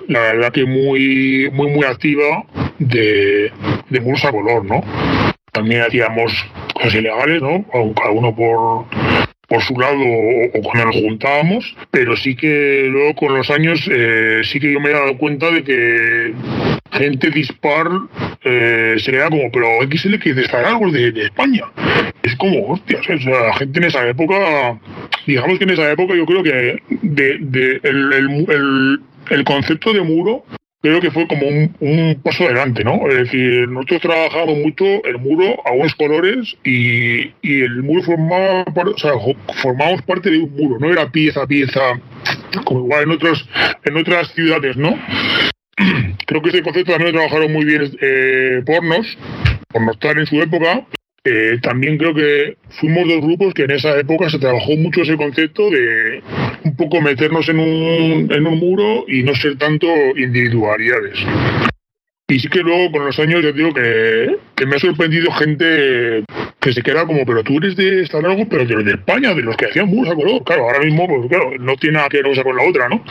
la 0.08 0.20
verdad 0.20 0.52
que 0.52 0.64
muy, 0.64 1.50
muy, 1.52 1.70
muy 1.70 1.84
activa 1.84 2.44
de, 2.78 3.52
de 3.90 4.00
muros 4.00 4.24
a 4.24 4.30
color, 4.30 4.64
¿no? 4.64 4.82
También 5.52 5.82
hacíamos 5.82 6.32
cosas 6.72 6.94
ilegales, 6.94 7.42
¿no? 7.42 7.64
Cada 7.94 8.10
uno 8.10 8.34
por, 8.34 8.86
por 9.46 9.62
su 9.62 9.78
lado 9.78 9.98
o, 9.98 10.62
cuando 10.62 10.86
nos 10.86 10.96
juntábamos, 10.96 11.76
pero 11.90 12.16
sí 12.16 12.34
que 12.34 12.86
luego 12.88 13.14
con 13.14 13.36
los 13.36 13.50
años 13.50 13.88
eh, 13.92 14.40
sí 14.44 14.58
que 14.58 14.72
yo 14.72 14.80
me 14.80 14.90
he 14.90 14.94
dado 14.94 15.18
cuenta 15.18 15.50
de 15.50 15.62
que 15.62 16.34
gente 16.94 17.30
dispar 17.30 17.88
eh, 18.42 18.96
se 18.98 19.12
le 19.12 19.24
como, 19.24 19.50
pero 19.52 19.66
XL 19.90 20.18
que 20.18 20.34
dispara 20.34 20.70
algo 20.70 20.90
de, 20.90 21.08
España. 21.24 21.64
Es 22.22 22.34
como, 22.36 22.72
hostias, 22.72 23.02
o 23.08 23.18
sea, 23.18 23.48
la 23.48 23.54
gente 23.54 23.78
en 23.78 23.84
esa 23.84 24.06
época, 24.08 24.78
digamos 25.26 25.58
que 25.58 25.64
en 25.64 25.70
esa 25.70 25.90
época 25.90 26.14
yo 26.14 26.26
creo 26.26 26.42
que 26.42 26.82
de, 27.02 27.80
el, 27.82 28.12
el, 28.12 29.00
el 29.30 29.44
concepto 29.44 29.92
de 29.92 30.02
muro 30.02 30.44
creo 30.84 31.00
que 31.00 31.10
fue 31.10 31.26
como 31.26 31.48
un, 31.48 32.20
paso 32.22 32.44
adelante, 32.44 32.84
¿no? 32.84 33.08
Es 33.08 33.16
decir, 33.16 33.66
nosotros 33.68 34.02
trabajamos 34.02 34.58
mucho 34.58 34.84
el 35.06 35.16
muro 35.16 35.56
a 35.64 35.72
unos 35.72 35.94
colores 35.94 36.54
y, 36.62 37.32
el 37.42 37.82
muro 37.82 38.02
formaba 38.02 38.64
o 38.64 38.98
sea, 38.98 39.12
formábamos 39.62 40.02
parte 40.02 40.30
de 40.30 40.40
un 40.40 40.54
muro, 40.54 40.78
no 40.78 40.92
era 40.92 41.10
pieza 41.10 41.46
pieza, 41.46 41.80
como 42.64 42.80
igual 42.80 43.04
en 43.04 43.12
otros, 43.12 43.48
en 43.82 43.96
otras 43.96 44.28
ciudades, 44.34 44.76
¿no? 44.76 44.94
Creo 46.26 46.42
que 46.42 46.50
ese 46.50 46.62
concepto 46.62 46.92
también 46.92 47.12
lo 47.12 47.18
trabajaron 47.20 47.52
muy 47.52 47.64
bien 47.64 47.96
eh, 48.00 48.62
Pornos, 48.64 49.18
por 49.68 49.82
no 49.82 49.92
estar 49.92 50.18
en 50.18 50.26
su 50.26 50.40
época, 50.40 50.86
eh, 51.26 51.58
también 51.62 51.96
creo 51.96 52.14
que 52.14 52.58
fuimos 52.68 53.08
dos 53.08 53.22
grupos 53.22 53.54
que 53.54 53.62
en 53.62 53.70
esa 53.70 53.98
época 53.98 54.28
se 54.28 54.38
trabajó 54.38 54.76
mucho 54.76 55.00
ese 55.00 55.16
concepto 55.16 55.70
de 55.70 56.22
un 56.64 56.76
poco 56.76 57.00
meternos 57.00 57.48
en 57.48 57.60
un, 57.60 58.30
en 58.30 58.46
un 58.46 58.58
muro 58.58 59.06
y 59.08 59.22
no 59.22 59.34
ser 59.34 59.56
tanto 59.56 59.86
individualidades. 60.16 61.18
Y 62.26 62.40
sí 62.40 62.48
que 62.48 62.60
luego 62.60 62.90
con 62.90 63.04
los 63.04 63.18
años 63.18 63.42
yo 63.42 63.52
digo 63.52 63.74
que, 63.74 64.64
me 64.66 64.76
ha 64.76 64.78
sorprendido 64.78 65.30
gente 65.32 66.24
que 66.58 66.72
se 66.72 66.82
queda 66.82 67.04
como, 67.04 67.26
pero 67.26 67.44
tú 67.44 67.58
eres 67.58 67.76
de 67.76 68.08
algo 68.12 68.48
pero 68.48 68.64
de, 68.64 68.82
de 68.82 68.92
España, 68.92 69.34
de 69.34 69.42
los 69.42 69.54
que 69.56 69.66
hacían 69.66 69.88
muros 69.88 70.10
a 70.10 70.16
color. 70.16 70.42
Claro, 70.42 70.62
ahora 70.62 70.80
mismo, 70.80 71.06
pues 71.06 71.28
claro, 71.28 71.50
no 71.58 71.76
tiene 71.76 71.98
nada 71.98 72.08
que 72.08 72.22
ver 72.22 72.26
una 72.28 72.42
con 72.42 72.56
la 72.56 72.62
otra, 72.62 72.88
¿no? 72.88 73.04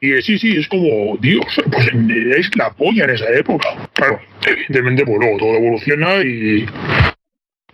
Y 0.00 0.22
sí, 0.22 0.38
sí, 0.38 0.56
es 0.56 0.68
como, 0.68 1.16
Dios, 1.20 1.44
pues 1.72 1.88
es 1.88 2.56
la 2.56 2.70
polla 2.70 3.04
en 3.04 3.10
esa 3.10 3.28
época. 3.30 3.68
Claro, 3.92 4.20
evidentemente, 4.46 5.04
pues 5.04 5.18
luego 5.18 5.38
todo 5.38 5.56
evoluciona 5.56 6.22
y 6.22 6.64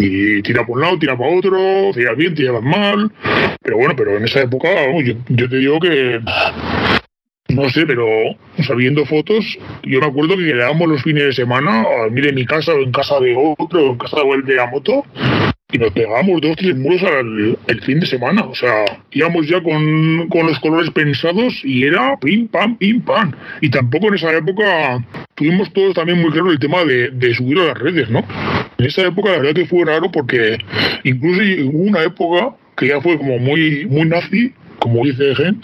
y 0.01 0.41
tira 0.43 0.65
por 0.65 0.79
un 0.79 0.83
lado, 0.83 0.99
tira 0.99 1.17
para 1.17 1.31
otro, 1.31 1.91
tiras 1.93 2.17
bien, 2.17 2.35
tiras 2.35 2.63
mal. 2.63 3.13
Pero 3.63 3.77
bueno, 3.77 3.95
pero 3.95 4.17
en 4.17 4.25
esa 4.25 4.41
época, 4.41 4.69
yo, 5.29 5.49
te 5.49 5.57
digo 5.57 5.79
que 5.79 6.21
no 7.53 7.69
sé, 7.71 7.87
pero 7.87 8.07
sabiendo 8.67 9.05
fotos, 9.07 9.59
yo 9.83 10.01
me 10.01 10.07
acuerdo 10.07 10.37
que 10.37 10.45
quedábamos 10.45 10.89
los 10.89 11.03
fines 11.03 11.25
de 11.25 11.33
semana 11.33 11.83
a 11.83 12.03
dormir 12.03 12.29
en 12.29 12.35
mi 12.35 12.47
casa 12.47 12.73
o 12.73 12.81
en 12.81 12.93
casa 12.93 13.19
de 13.21 13.35
otro, 13.37 13.89
o 13.89 13.93
en 13.93 13.99
casa 13.99 14.17
de 14.45 14.55
la 14.55 14.67
moto, 14.67 15.05
y 15.73 15.79
nos 15.79 15.93
pegábamos 15.93 16.41
dos, 16.41 16.57
tres 16.57 16.77
muros 16.77 17.03
al, 17.03 17.59
el 17.67 17.81
fin 17.83 18.01
de 18.01 18.07
semana. 18.07 18.43
O 18.43 18.55
sea, 18.55 18.85
íbamos 19.13 19.47
ya 19.47 19.63
con, 19.63 20.29
con, 20.29 20.47
los 20.47 20.59
colores 20.61 20.91
pensados 20.91 21.61
y 21.65 21.85
era 21.85 22.17
pim, 22.21 22.49
pam, 22.49 22.77
pim, 22.77 23.01
pam. 23.01 23.33
Y 23.61 23.71
tampoco 23.71 24.09
en 24.09 24.15
esa 24.15 24.33
época 24.33 25.05
tuvimos 25.35 25.73
todos 25.73 25.95
también 25.95 26.21
muy 26.21 26.31
claro 26.33 26.51
el 26.51 26.59
tema 26.59 26.85
de, 26.85 27.11
de 27.11 27.35
subir 27.35 27.59
a 27.59 27.67
las 27.67 27.79
redes, 27.79 28.11
¿no? 28.11 28.25
En 28.79 28.87
esa 28.87 29.03
época 29.03 29.31
la 29.31 29.39
verdad 29.39 29.55
que 29.55 29.67
fue 29.67 29.85
raro 29.85 30.11
porque 30.11 30.59
incluso 31.05 31.43
hubo 31.67 31.79
una 31.79 32.03
época 32.03 32.57
que 32.77 32.89
ya 32.89 33.01
fue 33.01 33.19
como 33.19 33.39
muy, 33.39 33.87
muy 33.87 34.07
nazi, 34.07 34.53
como 34.79 35.05
dice 35.05 35.35
Gen, 35.35 35.63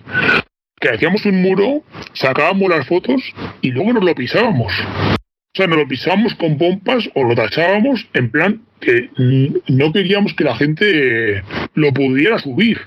que 0.80 0.90
hacíamos 0.90 1.24
un 1.24 1.42
muro, 1.42 1.82
sacábamos 2.12 2.68
las 2.68 2.86
fotos 2.86 3.22
y 3.62 3.70
luego 3.70 3.94
nos 3.94 4.04
lo 4.04 4.14
pisábamos. 4.14 4.72
O 4.72 5.56
sea, 5.56 5.66
nos 5.66 5.78
lo 5.78 5.88
pisábamos 5.88 6.34
con 6.34 6.58
pompas 6.58 7.08
o 7.14 7.24
lo 7.24 7.34
tachábamos 7.34 8.06
en 8.12 8.30
plan 8.30 8.60
que 8.80 9.08
no 9.68 9.92
queríamos 9.92 10.34
que 10.34 10.44
la 10.44 10.54
gente 10.56 11.42
lo 11.74 11.94
pudiera 11.94 12.38
subir. 12.38 12.78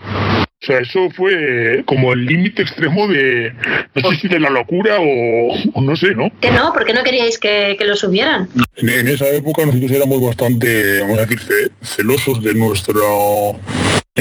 O 0.61 0.65
sea, 0.65 0.79
eso 0.79 1.09
fue 1.11 1.83
como 1.85 2.11
el 2.11 2.25
límite 2.25 2.63
extremo 2.63 3.07
de, 3.07 3.53
no 3.95 4.11
sé 4.11 4.17
si 4.17 4.27
de 4.27 4.41
la 4.41 4.49
locura 4.49 4.97
o, 4.99 5.81
no 5.81 5.95
sé, 5.95 6.13
¿no? 6.13 6.29
Que 6.41 6.51
no, 6.51 6.73
porque 6.73 6.93
no 6.93 7.01
queríais 7.01 7.39
que, 7.39 7.77
lo 7.79 7.95
subieran. 7.95 8.49
En, 8.75 9.07
esa 9.07 9.29
época 9.29 9.65
nosotros 9.65 9.89
éramos 9.91 10.21
bastante, 10.21 10.99
vamos 10.99 11.17
a 11.17 11.25
decir, 11.25 11.71
celosos 11.81 12.43
de 12.43 12.53
nuestro, 12.55 13.57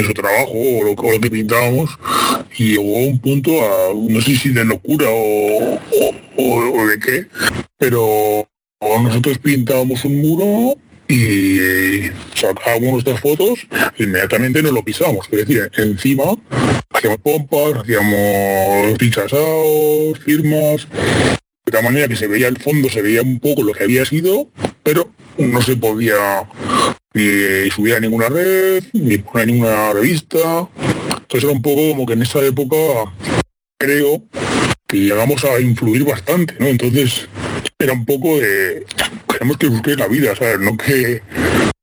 su 0.05 0.15
trabajo 0.15 0.53
o 0.53 0.85
lo, 0.85 1.21
que 1.21 1.31
pintábamos 1.31 1.91
y 2.57 2.73
llegó 2.73 2.97
a 2.97 3.07
un 3.07 3.19
punto, 3.19 3.51
a, 3.63 3.95
no 3.95 4.21
sé 4.21 4.37
si 4.37 4.51
de 4.51 4.65
locura 4.65 5.07
o, 5.09 5.79
o 6.37 6.87
de 6.87 6.99
qué, 6.99 7.27
pero 7.77 8.49
nosotros 8.81 9.39
pintábamos 9.39 10.05
un 10.05 10.21
muro 10.21 10.77
y 11.09 12.11
sacábamos 12.35 12.93
nuestras 12.93 13.21
fotos, 13.21 13.67
inmediatamente 13.99 14.63
nos 14.63 14.73
lo 14.73 14.83
pisamos. 14.83 15.27
Es 15.31 15.47
decir, 15.47 15.71
encima 15.77 16.25
hacíamos 16.91 17.21
pompas, 17.21 17.83
hacíamos 17.83 18.99
pinchasados, 18.99 20.19
firmas, 20.21 20.87
de 21.65 21.73
tal 21.73 21.85
manera 21.85 22.09
que 22.09 22.17
se 22.17 22.27
veía 22.27 22.49
el 22.49 22.59
fondo, 22.59 22.89
se 22.91 23.03
veía 23.03 23.23
un 23.23 23.41
poco 23.41 23.63
lo 23.63 23.73
que 23.73 23.85
había 23.85 24.05
sido, 24.05 24.49
pero 24.83 25.11
no 25.39 25.63
se 25.63 25.77
podía 25.77 26.47
ni 27.19 27.71
subir 27.71 27.95
a 27.95 28.01
ninguna 28.01 28.29
red, 28.29 28.85
ni 28.93 29.19
poner 29.19 29.49
ninguna 29.49 29.93
revista. 29.93 30.69
Entonces 31.11 31.45
era 31.45 31.53
un 31.53 31.63
poco 31.63 31.91
como 31.91 32.07
que 32.07 32.13
en 32.13 32.23
esa 32.23 32.41
época 32.45 32.77
creo 33.79 34.23
que 34.87 34.99
llegamos 34.99 35.45
a 35.45 35.61
influir 35.61 36.05
bastante, 36.05 36.55
¿no? 36.59 36.67
Entonces 36.67 37.29
era 37.79 37.93
un 37.93 38.05
poco 38.05 38.39
de 38.39 38.87
tenemos 39.27 39.57
que 39.57 39.69
buscar 39.69 39.99
la 39.99 40.09
vida, 40.09 40.35
¿sabes? 40.37 40.61
No 40.61 40.77
que 40.77 41.23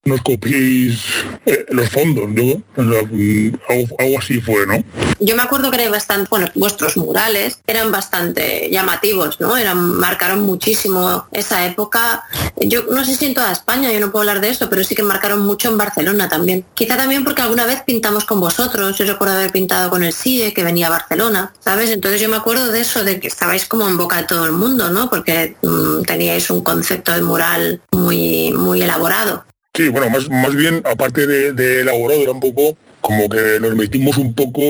nos 0.06 0.22
copiéis 0.22 1.04
eh, 1.48 1.66
los 1.70 1.90
fondos, 1.90 2.30
¿no? 2.30 2.64
algo, 2.78 4.20
así 4.20 4.40
fue, 4.40 4.68
¿no? 4.68 4.84
Yo 5.20 5.36
me 5.36 5.42
acuerdo 5.42 5.72
que 5.72 5.82
era 5.82 5.90
bastante, 5.90 6.28
bueno, 6.30 6.48
vuestros 6.54 6.96
murales 6.96 7.60
eran 7.66 7.92
bastante 7.92 8.70
llamativos, 8.70 9.40
¿no? 9.40 9.58
Eran, 9.58 9.96
marcaron 9.96 10.42
muchísimo 10.42 11.26
esa 11.32 11.66
época. 11.66 12.24
Yo 12.58 12.84
no 12.92 13.04
sé 13.04 13.16
si 13.16 13.26
en 13.26 13.34
toda 13.34 13.52
España, 13.52 13.92
yo 13.92 14.00
no 14.00 14.12
puedo 14.12 14.22
hablar 14.30 14.42
de 14.42 14.50
eso, 14.50 14.70
pero 14.70 14.84
sí 14.84 14.94
que 14.94 15.02
marcaron 15.02 15.40
mucho 15.40 15.70
en 15.70 15.78
Barcelona 15.80 16.30
también. 16.30 16.64
Quizá 16.76 16.98
también 16.98 17.24
porque 17.24 17.42
alguna 17.42 17.66
vez 17.66 17.82
pintamos 17.82 18.26
con 18.26 18.40
vosotros, 18.40 18.96
yo 19.00 19.06
recuerdo 19.06 19.34
haber 19.34 19.52
pintado 19.52 19.90
con 19.90 20.04
el 20.04 20.14
CIE, 20.14 20.54
que 20.54 20.64
venía 20.64 20.86
a 20.86 20.92
Barcelona, 20.92 21.52
¿sabes? 21.60 21.90
Entonces 21.90 22.22
yo 22.22 22.30
me 22.30 22.38
acuerdo 22.38 22.72
de 22.72 22.82
eso, 22.82 23.04
de 23.04 23.20
que 23.20 23.28
estabais 23.28 23.66
como 23.66 23.88
en 23.88 23.98
boca 23.98 24.18
de 24.18 24.24
todo 24.26 24.46
el 24.46 24.52
mundo, 24.52 24.92
¿no? 24.92 25.10
Porque 25.10 25.56
mm, 25.64 26.04
teníais 26.04 26.52
un 26.52 26.62
concepto 26.62 27.12
de 27.12 27.24
mural 27.24 27.82
muy, 27.92 28.54
muy 28.54 28.84
elaborado. 28.84 29.46
Sí, 29.76 29.90
bueno, 29.90 30.10
más, 30.10 30.30
más 30.30 30.56
bien, 30.56 30.82
aparte 30.86 31.28
de, 31.28 31.52
de 31.52 31.82
elaborado, 31.82 32.22
era 32.22 32.32
un 32.32 32.40
poco 32.40 32.78
como 33.06 33.30
que 33.30 33.60
nos 33.62 33.76
metimos 33.76 34.18
un 34.18 34.34
poco 34.34 34.62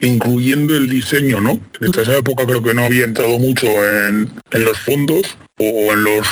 incluyendo 0.00 0.74
el 0.74 0.88
diseño, 0.88 1.42
¿no? 1.42 1.60
En 1.80 1.90
esa 2.00 2.16
época 2.16 2.46
creo 2.46 2.62
que 2.62 2.72
no 2.72 2.84
había 2.84 3.04
entrado 3.04 3.38
mucho 3.38 3.66
en, 3.68 4.30
los 4.52 4.78
fondos 4.78 5.36
o 5.58 5.92
en 5.92 6.04
los 6.04 6.26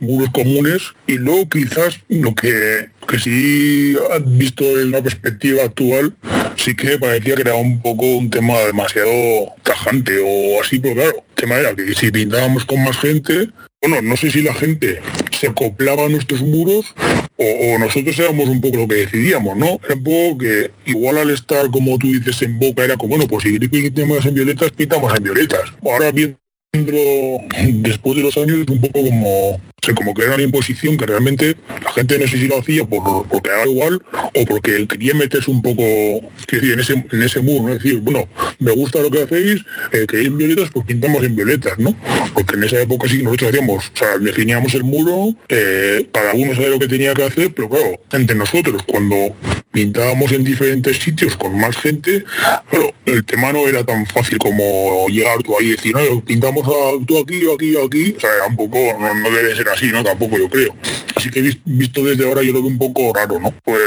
muros 0.00 0.30
comunes 0.32 0.82
y 1.06 1.18
luego 1.18 1.48
quizás 1.48 2.00
lo 2.08 2.34
que 2.34 2.88
que 3.06 3.18
sí, 3.20 3.96
visto 4.24 4.64
en 4.80 4.88
una 4.88 5.02
perspectiva 5.02 5.62
actual, 5.62 6.16
sí 6.56 6.74
que 6.74 6.98
parecía 6.98 7.36
que 7.36 7.42
era 7.42 7.54
un 7.54 7.80
poco 7.80 8.04
un 8.04 8.28
tema 8.28 8.58
demasiado 8.60 9.52
tajante 9.62 10.18
o 10.20 10.60
así, 10.60 10.80
pero 10.80 10.96
claro, 10.96 11.24
el 11.28 11.34
tema 11.36 11.54
era 11.58 11.76
que 11.76 11.94
si 11.94 12.10
pintábamos 12.10 12.64
con 12.64 12.82
más 12.82 12.98
gente, 12.98 13.50
bueno, 13.88 14.02
no 14.08 14.16
sé 14.16 14.30
si 14.30 14.42
la 14.42 14.54
gente 14.54 15.00
se 15.30 15.48
acoplaba 15.48 16.06
a 16.06 16.08
nuestros 16.08 16.42
muros 16.42 16.94
o, 17.36 17.78
nosotros 17.78 18.18
éramos 18.18 18.48
un 18.48 18.60
poco 18.60 18.78
lo 18.78 18.88
que 18.88 18.94
decidíamos, 18.96 19.56
¿no? 19.56 19.78
Era 19.84 19.94
un 19.94 20.02
poco 20.02 20.38
que 20.38 20.70
igual 20.86 21.18
al 21.18 21.30
estar, 21.30 21.70
como 21.70 21.98
tú 21.98 22.08
dices, 22.08 22.40
en 22.42 22.58
boca, 22.58 22.82
era 22.82 22.96
como, 22.96 23.10
bueno, 23.10 23.28
pues 23.28 23.44
si 23.44 23.58
pintamos 23.58 24.24
en 24.24 24.34
violetas, 24.34 24.70
pintamos 24.72 25.14
en 25.14 25.22
violetas. 25.22 25.72
Ahora 25.84 26.10
bien, 26.10 26.36
después 26.72 28.16
de 28.16 28.22
los 28.22 28.36
años 28.38 28.58
es 28.60 28.68
un 28.68 28.80
poco 28.80 29.02
como 29.02 29.60
como 29.94 30.14
que 30.14 30.22
era 30.22 30.34
una 30.34 30.44
imposición 30.44 30.96
que 30.96 31.06
realmente 31.06 31.56
la 31.82 31.92
gente 31.92 32.18
no 32.18 32.26
sé 32.26 32.38
si 32.38 32.48
lo 32.48 32.58
hacía 32.58 32.84
por, 32.84 33.26
porque 33.28 33.50
era 33.50 33.66
igual 33.66 34.02
o 34.34 34.44
porque 34.44 34.86
quería 34.86 35.14
meterse 35.14 35.50
un 35.50 35.62
poco 35.62 35.82
en 35.82 36.80
ese 36.80 37.04
en 37.12 37.22
ese 37.22 37.40
muro, 37.40 37.68
¿no? 37.68 37.74
Es 37.74 37.82
decir, 37.82 38.00
bueno, 38.00 38.28
me 38.58 38.72
gusta 38.72 39.00
lo 39.00 39.10
que 39.10 39.22
hacéis, 39.22 39.62
eh, 39.92 40.06
que 40.08 40.28
violetas, 40.28 40.70
pues 40.72 40.86
pintamos 40.86 41.22
en 41.24 41.36
violetas, 41.36 41.78
¿no? 41.78 41.94
Porque 42.34 42.56
en 42.56 42.64
esa 42.64 42.80
época 42.80 43.08
sí 43.08 43.22
nosotros 43.22 43.50
hacíamos, 43.50 43.88
o 43.88 43.96
sea, 43.96 44.18
definíamos 44.18 44.74
el 44.74 44.84
muro, 44.84 45.34
eh, 45.48 46.08
cada 46.12 46.34
uno 46.34 46.54
sabe 46.54 46.70
lo 46.70 46.78
que 46.78 46.88
tenía 46.88 47.14
que 47.14 47.24
hacer, 47.24 47.52
pero 47.54 47.68
claro, 47.68 48.00
entre 48.12 48.36
nosotros, 48.36 48.82
cuando 48.86 49.34
pintábamos 49.76 50.32
en 50.32 50.42
diferentes 50.42 50.96
sitios 50.96 51.36
con 51.36 51.58
más 51.58 51.76
gente, 51.76 52.24
pero 52.70 52.94
el 53.04 53.22
tema 53.26 53.52
no 53.52 53.68
era 53.68 53.84
tan 53.84 54.06
fácil 54.06 54.38
como 54.38 55.06
llegar 55.08 55.42
tú 55.42 55.54
ahí 55.58 55.66
y 55.66 55.70
decir, 55.72 55.94
no, 55.94 56.24
pintamos 56.24 56.64
tú 57.06 57.18
aquí, 57.18 57.40
yo 57.40 57.54
aquí, 57.54 57.72
yo 57.72 57.84
aquí, 57.84 58.14
o 58.16 58.20
sea, 58.20 58.30
era 58.36 58.46
un 58.46 58.56
poco, 58.56 58.78
no, 58.98 59.30
debe 59.30 59.54
ser 59.54 59.68
así, 59.68 59.75
¿no? 59.84 60.02
Tampoco 60.02 60.38
yo 60.38 60.48
creo. 60.48 60.74
Así 61.14 61.30
que 61.30 61.56
visto 61.64 62.04
desde 62.04 62.26
ahora 62.26 62.42
yo 62.42 62.52
lo 62.52 62.60
veo 62.60 62.70
un 62.70 62.78
poco 62.78 63.12
raro, 63.14 63.38
¿no? 63.40 63.52
Pues 63.64 63.80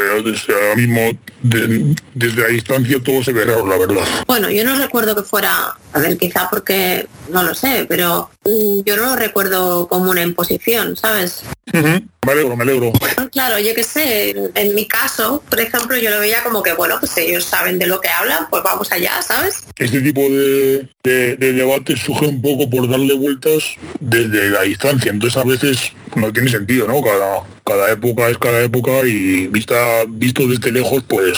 ahora 0.49 0.75
mismo, 0.75 1.01
desde 1.41 2.41
la 2.41 2.47
distancia 2.47 3.01
todo 3.03 3.23
se 3.23 3.33
ve 3.33 3.45
raro, 3.45 3.65
la 3.67 3.77
verdad. 3.77 4.03
Bueno, 4.27 4.49
yo 4.49 4.63
no 4.63 4.77
recuerdo 4.77 5.15
que 5.15 5.23
fuera, 5.23 5.75
a 5.93 5.99
ver, 5.99 6.17
quizá 6.17 6.49
porque, 6.49 7.07
no 7.29 7.43
lo 7.43 7.53
sé, 7.53 7.85
pero 7.87 8.29
mm, 8.45 8.81
yo 8.85 8.97
no 8.97 9.03
lo 9.07 9.15
recuerdo 9.15 9.87
como 9.87 10.11
una 10.11 10.21
imposición, 10.21 10.95
¿sabes? 10.95 11.43
Me 11.71 12.31
alegro, 12.31 12.55
me 12.55 12.63
alegro. 12.63 12.91
Claro, 13.31 13.59
yo 13.59 13.73
qué 13.73 13.83
sé, 13.83 14.35
en 14.55 14.75
mi 14.75 14.87
caso, 14.87 15.43
por 15.49 15.59
ejemplo, 15.59 15.97
yo 15.97 16.09
lo 16.09 16.19
veía 16.19 16.43
como 16.43 16.61
que, 16.61 16.73
bueno, 16.73 16.97
pues 16.99 17.15
ellos 17.17 17.45
saben 17.45 17.79
de 17.79 17.87
lo 17.87 18.01
que 18.01 18.09
hablan, 18.09 18.47
pues 18.49 18.63
vamos 18.63 18.91
allá, 18.91 19.21
¿sabes? 19.21 19.63
Este 19.77 20.01
tipo 20.01 20.21
de, 20.21 20.89
de, 21.03 21.35
debate 21.37 21.95
surge 21.95 22.27
un 22.27 22.41
poco 22.41 22.69
por 22.69 22.89
darle 22.89 23.13
vueltas 23.13 23.63
desde 23.99 24.49
la 24.49 24.63
distancia, 24.63 25.11
entonces 25.11 25.37
a 25.37 25.45
veces 25.45 25.93
no 26.15 26.33
tiene 26.33 26.49
sentido, 26.49 26.87
¿no? 26.87 27.01
Cada, 27.01 27.43
cada 27.69 27.91
época 27.91 28.29
es 28.29 28.37
cada 28.37 28.61
época 28.61 28.91
y 29.05 29.47
vista, 29.47 29.75
visto 30.07 30.47
desde 30.47 30.71
lejos, 30.71 31.03
pues 31.07 31.37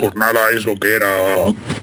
pues 0.00 0.14
nada 0.14 0.50
es 0.50 0.64
lo 0.64 0.74
que 0.76 0.94
era 0.94 1.14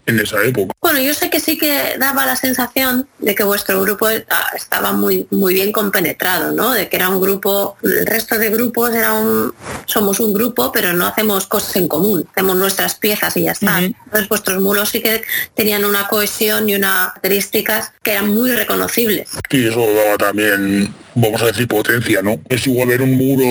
en 0.08 0.20
esa 0.20 0.44
época. 0.44 0.74
Bueno, 0.82 1.00
yo 1.00 1.14
sé 1.14 1.30
que 1.30 1.40
sí 1.40 1.58
que 1.58 1.96
daba 2.00 2.26
la 2.26 2.36
sensación 2.36 3.08
de 3.20 3.36
que 3.36 3.44
vuestro 3.44 3.80
grupo 3.82 4.10
estaba 4.10 4.92
muy, 4.92 5.28
muy 5.30 5.54
bien 5.54 5.72
compenetrado, 5.72 6.52
¿no? 6.52 6.72
De 6.72 6.90
que 6.90 6.96
era 6.96 7.10
un 7.10 7.22
grupo, 7.22 7.78
el 7.84 8.08
resto 8.08 8.40
de 8.40 8.50
grupos 8.50 8.96
era 8.96 9.14
un, 9.14 9.54
somos 9.86 10.20
un 10.20 10.34
grupo, 10.34 10.72
pero 10.72 10.94
no 10.94 11.06
hacemos 11.06 11.46
cosas 11.46 11.76
en 11.76 11.88
común, 11.88 12.28
hacemos 12.32 12.56
nuestras 12.56 12.96
piezas 12.96 13.38
y 13.38 13.44
ya 13.44 13.52
está. 13.52 13.80
Entonces 13.80 14.28
vuestros 14.28 14.62
muros 14.62 14.90
sí 14.90 15.00
que 15.00 15.22
tenían 15.54 15.86
una 15.86 16.08
cohesión 16.08 16.68
y 16.68 16.76
unas 16.76 17.10
características 17.10 17.92
que 18.02 18.14
eran 18.14 18.30
muy 18.30 18.52
reconocibles. 18.52 19.30
Y 19.52 19.68
eso 19.68 19.86
daba 19.94 20.18
también 20.18 20.92
vamos 21.18 21.42
a 21.42 21.48
decir, 21.48 21.68
potencia, 21.68 22.22
¿no? 22.22 22.40
Es 22.48 22.68
igual 22.68 22.90
ver 22.90 23.02
un 23.02 23.18
muro 23.18 23.44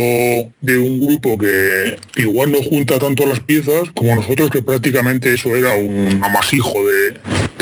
de 0.60 0.78
un 0.78 1.00
grupo 1.00 1.38
que 1.38 1.96
igual 2.16 2.52
no 2.52 2.62
junta 2.62 2.98
tanto 2.98 3.26
las 3.26 3.40
piezas 3.40 3.90
como 3.94 4.14
nosotros, 4.14 4.50
que 4.50 4.62
prácticamente 4.62 5.32
eso 5.32 5.54
era 5.56 5.74
un 5.74 6.20
amasijo 6.22 6.74
de, 6.86 7.14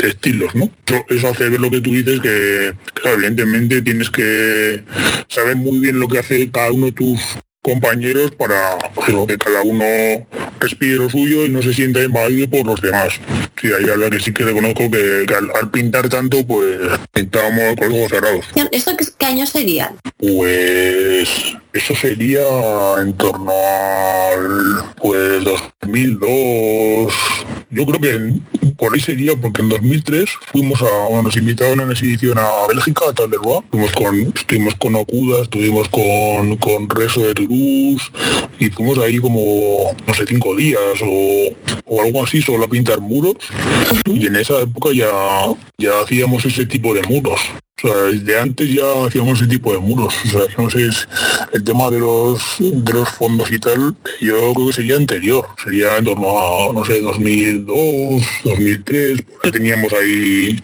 estilos, 0.05 0.53
¿no? 0.53 0.69
Eso, 1.09 1.29
hace 1.29 1.49
ver 1.49 1.59
lo 1.59 1.71
que 1.71 1.81
tú 1.81 1.91
dices, 1.91 2.19
que, 2.21 2.73
evidentemente 3.05 3.81
tienes 3.81 4.11
que 4.11 4.83
saber 5.27 5.55
muy 5.55 5.79
bien 5.79 5.99
lo 5.99 6.07
que 6.07 6.19
hace 6.19 6.51
cada 6.51 6.71
uno 6.71 6.87
de 6.87 6.91
tus 6.91 7.19
compañeros 7.65 8.29
para 8.37 8.77
que 9.27 9.37
cada 9.39 9.63
uno 9.63 9.83
respire 10.59 10.97
lo 10.97 11.09
suyo 11.09 11.45
y 11.45 11.49
no 11.49 11.63
se 11.63 11.73
sienta 11.73 12.03
invadido 12.03 12.47
por 12.47 12.63
los 12.63 12.79
demás. 12.79 13.19
Sí, 13.59 13.69
ahí 13.73 13.85
la 13.97 14.09
que 14.11 14.19
sí 14.19 14.31
que 14.31 14.43
reconozco 14.43 14.91
que, 14.91 15.25
al, 15.33 15.71
pintar 15.71 16.07
tanto, 16.07 16.45
pues 16.45 16.77
pintábamos 17.11 17.75
con 17.75 17.89
los 17.89 18.09
cerrados. 18.09 18.45
¿Esto 18.71 18.91
qué, 19.17 19.25
año 19.25 19.47
sería? 19.47 19.91
Pues 20.17 21.55
eso 21.73 21.95
sería 21.95 22.43
en 22.99 23.13
torno 23.13 23.51
al 23.51 24.93
pues 25.01 25.43
2002. 25.43 27.13
Yo 27.71 27.85
creo 27.85 27.99
que 27.99 28.33
por 28.77 28.93
ahí 28.93 28.99
sería 28.99 29.35
porque 29.35 29.61
en 29.61 29.69
2003 29.69 30.29
fuimos 30.51 30.81
a, 30.81 31.07
bueno, 31.07 31.23
nos 31.23 31.37
invitaron 31.37 31.79
a 31.79 31.83
una 31.83 31.93
exhibición 31.93 32.37
a 32.37 32.67
Bélgica, 32.67 33.05
a 33.09 33.13
Charleroi. 33.13 33.59
Estuvimos 33.63 33.91
con, 33.93 34.33
estuvimos 34.35 34.75
con 34.75 34.95
Okuda, 34.95 35.41
estuvimos 35.43 35.89
con, 35.89 36.57
con 36.57 36.89
Reso 36.89 37.21
de 37.21 37.33
Y 38.59 38.69
fuimos 38.69 38.97
ahí 38.99 39.19
como, 39.19 39.95
no 40.05 40.13
sé, 40.13 40.25
cinco 40.27 40.55
días 40.55 40.79
o, 41.03 41.55
o 41.85 42.01
algo 42.01 42.23
así, 42.23 42.41
solo 42.41 42.65
a 42.65 42.69
pintar 42.69 42.99
muros. 43.01 43.35
Y 44.05 44.27
en 44.27 44.35
esa 44.35 44.61
época 44.61 44.89
ya, 44.93 45.11
ya 45.77 45.99
hacíamos 46.01 46.45
ese 46.45 46.65
tipo 46.65 46.93
de 46.93 47.03
muros. 47.03 47.41
O 47.83 47.87
sea, 47.87 47.95
desde 48.03 48.39
antes 48.39 48.73
ya 48.73 49.05
hacíamos 49.05 49.41
ese 49.41 49.49
tipo 49.49 49.73
de 49.73 49.79
muros. 49.79 50.13
O 50.25 50.29
sea, 50.29 50.41
no 50.57 50.69
sé, 50.69 50.87
es 50.87 51.07
el 51.51 51.63
tema 51.63 51.89
de 51.89 51.99
los 51.99 52.41
de 52.59 52.93
los 52.93 53.09
fondos 53.09 53.51
y 53.51 53.59
tal, 53.59 53.95
yo 54.21 54.53
creo 54.53 54.67
que 54.67 54.73
sería 54.73 54.95
anterior. 54.95 55.45
Sería 55.61 55.97
en 55.97 56.05
torno 56.05 56.29
a, 56.39 56.73
no 56.73 56.85
sé, 56.85 57.01
2002, 57.01 58.23
2003, 58.45 59.23
que 59.43 59.51
teníamos 59.51 59.91
ahí 59.93 60.57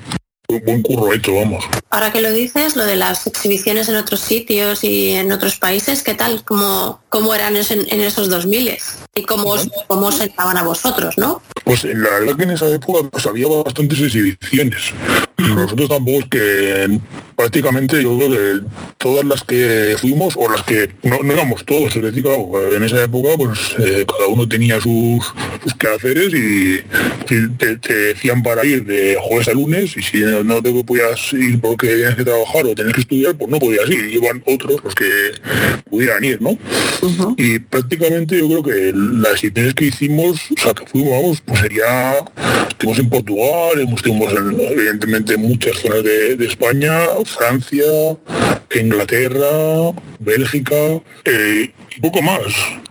buen 0.59 0.81
curro 0.81 1.13
hecho, 1.13 1.35
vamos. 1.35 1.65
Ahora 1.89 2.11
que 2.11 2.21
lo 2.21 2.31
dices, 2.31 2.75
lo 2.75 2.85
de 2.85 2.95
las 2.95 3.27
exhibiciones 3.27 3.89
en 3.89 3.95
otros 3.95 4.19
sitios 4.19 4.83
y 4.83 5.11
en 5.11 5.31
otros 5.31 5.57
países, 5.57 6.03
¿qué 6.03 6.13
tal? 6.13 6.43
¿Cómo, 6.43 7.01
cómo 7.09 7.33
eran 7.33 7.55
en, 7.55 8.01
esos 8.01 8.29
2000? 8.29 8.77
¿Y 9.15 9.23
cómo 9.23 9.49
os, 9.49 9.69
cómo 9.87 10.07
os 10.07 10.15
sentaban 10.15 10.57
a 10.57 10.63
vosotros, 10.63 11.17
no? 11.17 11.41
Pues 11.63 11.83
la 11.83 12.09
verdad 12.09 12.35
que 12.35 12.43
en 12.43 12.51
esa 12.51 12.67
época 12.69 13.07
pues, 13.09 13.25
había 13.25 13.47
bastantes 13.47 13.99
exhibiciones. 13.99 14.93
Nosotros 15.37 15.89
tampoco 15.89 16.19
es 16.19 16.25
que 16.29 16.99
prácticamente 17.41 18.03
yo 18.03 18.15
creo 18.17 18.29
que 18.29 18.65
todas 18.99 19.25
las 19.25 19.43
que 19.43 19.95
fuimos, 19.99 20.35
o 20.37 20.47
las 20.47 20.61
que 20.61 20.91
no, 21.01 21.15
éramos 21.33 21.65
todos, 21.65 21.95
es 21.95 22.01
decir, 22.03 22.23
en 22.75 22.83
esa 22.83 23.03
época 23.03 23.29
pues 23.35 23.75
eh, 23.79 24.05
cada 24.07 24.27
uno 24.27 24.47
tenía 24.47 24.79
sus, 24.79 25.25
sus 25.63 25.73
quehaceres 25.73 26.31
y, 26.35 26.81
te, 27.25 27.93
decían 27.93 28.43
para 28.43 28.63
ir 28.63 28.85
de 28.85 29.17
jueves 29.19 29.47
a 29.47 29.53
lunes 29.53 29.97
y 29.97 30.03
si 30.03 30.19
no 30.19 30.61
te 30.61 30.83
podías 30.83 31.33
ir 31.33 31.59
porque 31.59 31.87
tenías 31.87 32.15
que 32.15 32.23
trabajar 32.23 32.65
o 32.65 32.75
tenías 32.75 32.93
que 32.93 33.01
estudiar, 33.01 33.35
pues 33.35 33.49
no 33.49 33.57
podías 33.57 33.89
ir, 33.89 34.13
iban 34.13 34.43
otros 34.45 34.83
los 34.83 34.93
que 34.93 35.09
pudieran 35.89 36.23
ir, 36.23 36.39
¿no? 36.41 36.57
Y 37.37 37.57
prácticamente 37.57 38.37
yo 38.37 38.47
creo 38.47 38.63
que 38.63 38.93
las 38.93 39.33
exhibiciones 39.33 39.73
que 39.73 39.85
hicimos, 39.85 40.51
o 40.51 40.61
sea, 40.61 40.73
que 40.75 40.85
fuimos, 40.85 41.11
vamos, 41.11 41.41
pues 41.41 41.59
sería, 41.59 42.17
estuvimos 42.69 42.99
en 42.99 43.09
Portugal, 43.09 43.89
estuvimos 43.95 44.31
en, 44.33 44.61
evidentemente 44.61 45.33
en 45.33 45.41
muchas 45.41 45.77
zonas 45.79 46.03
de, 46.03 46.35
de 46.35 46.45
España, 46.45 46.99
Francia, 47.31 47.85
Inglaterra, 48.73 49.93
Bélgica 50.19 51.01
eh, 51.25 51.71
y 51.95 52.01
poco 52.01 52.21
más, 52.21 52.41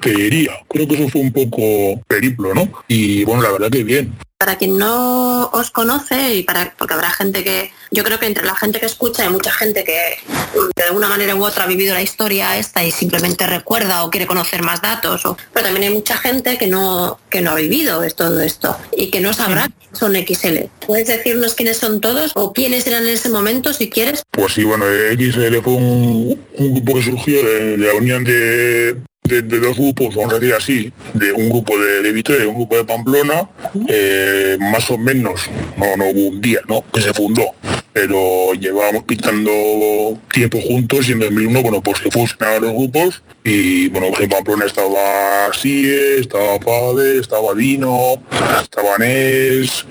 te 0.01 0.11
diría. 0.11 0.53
Creo 0.69 0.89
que 0.89 0.95
eso 0.95 1.09
fue 1.09 1.21
un 1.23 1.33
poco 1.33 2.03
periplo, 2.07 2.55
¿no? 2.55 2.71
Y 2.89 3.25
bueno, 3.25 3.43
la 3.43 3.53
verdad 3.53 3.71
que 3.71 3.85
bien 3.85 4.13
para 4.41 4.57
quien 4.57 4.79
no 4.79 5.51
os 5.53 5.71
conoce 5.71 6.35
y 6.35 6.43
para 6.45 6.73
porque 6.79 6.95
habrá 6.95 7.11
gente 7.11 7.45
que 7.45 7.73
yo 7.91 8.03
creo 8.03 8.19
que 8.19 8.25
entre 8.25 8.47
la 8.47 8.55
gente 8.55 8.81
que 8.81 8.87
escucha 8.87 9.23
hay 9.23 9.29
mucha 9.29 9.53
gente 9.53 9.85
que 9.85 10.17
de 10.75 10.83
alguna 10.83 11.09
manera 11.09 11.35
u 11.35 11.45
otra 11.45 11.65
ha 11.65 11.67
vivido 11.67 11.93
la 11.93 12.01
historia 12.01 12.57
esta 12.57 12.83
y 12.83 12.91
simplemente 12.91 13.47
recuerda 13.47 14.03
o 14.03 14.09
quiere 14.09 14.27
conocer 14.27 14.63
más 14.63 14.81
datos 14.81 15.25
pero 15.53 15.67
también 15.67 15.89
hay 15.89 15.95
mucha 15.95 16.17
gente 16.17 16.57
que 16.57 16.69
no 16.69 17.19
que 17.29 17.43
no 17.43 17.51
ha 17.51 17.55
vivido 17.55 18.01
todo 18.17 18.41
esto 18.41 18.79
y 18.97 19.11
que 19.11 19.21
no 19.21 19.35
sabrá 19.35 19.69
que 19.69 19.95
son 19.95 20.15
XL 20.15 20.71
puedes 20.87 21.09
decirnos 21.09 21.55
quiénes 21.55 21.77
son 21.77 22.01
todos 22.01 22.33
o 22.35 22.55
quiénes 22.55 22.87
eran 22.87 23.03
en 23.03 23.11
ese 23.11 23.29
momento 23.29 23.75
si 23.75 23.91
quieres 23.91 24.23
pues 24.31 24.55
sí 24.55 24.65
bueno 24.65 24.87
XL 24.87 25.59
fue 25.63 25.75
un, 25.75 26.47
grupo 26.57 26.95
que 26.95 27.03
surgió 27.03 27.45
de, 27.45 27.77
la 27.77 27.93
unión 27.93 28.25
de 28.25 28.97
de, 29.31 29.43
dos 29.43 29.77
grupos, 29.77 30.15
vamos 30.15 30.35
a 30.35 30.39
decir 30.39 30.55
así, 30.55 30.93
de 31.15 31.33
un 31.33 31.49
grupo 31.49 31.79
de, 31.79 32.03
de 32.03 32.13
Vitoria 32.13 32.45
y 32.45 32.49
un 32.49 32.57
grupo 32.57 32.77
de 32.77 32.85
Pamplona, 32.85 33.49
eh, 33.89 34.57
más 34.61 34.91
o 34.91 34.99
menos, 34.99 35.43
no, 35.77 35.97
no 35.97 36.09
hubo 36.09 36.29
un 36.29 36.41
día, 36.41 36.61
¿no? 36.69 36.85
Que 36.93 37.01
se 37.01 37.15
fundó, 37.15 37.55
pero 37.93 38.53
llevábamos 38.55 39.05
pintando 39.05 40.19
tiempo 40.33 40.59
juntos 40.61 41.09
y 41.09 41.13
en 41.13 41.21
2001, 41.21 41.63
bueno, 41.63 41.83
pues 41.83 41.99
se 41.99 42.11
fusionaron 42.11 42.63
los 42.63 42.73
grupos 42.73 43.23
y, 43.45 43.89
bueno, 43.89 44.09
pues 44.11 44.23
en 44.23 44.31
Pamplona 44.31 44.67
estaba 44.67 45.53
Sie, 45.53 46.19
estaba 46.19 46.59
Pade, 46.59 47.19
estaba 47.21 47.55
Dino, 47.55 48.23
estaba 48.61 48.99
Nes, 48.99 49.87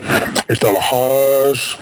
estaba 0.48 0.80
Haas 0.80 1.78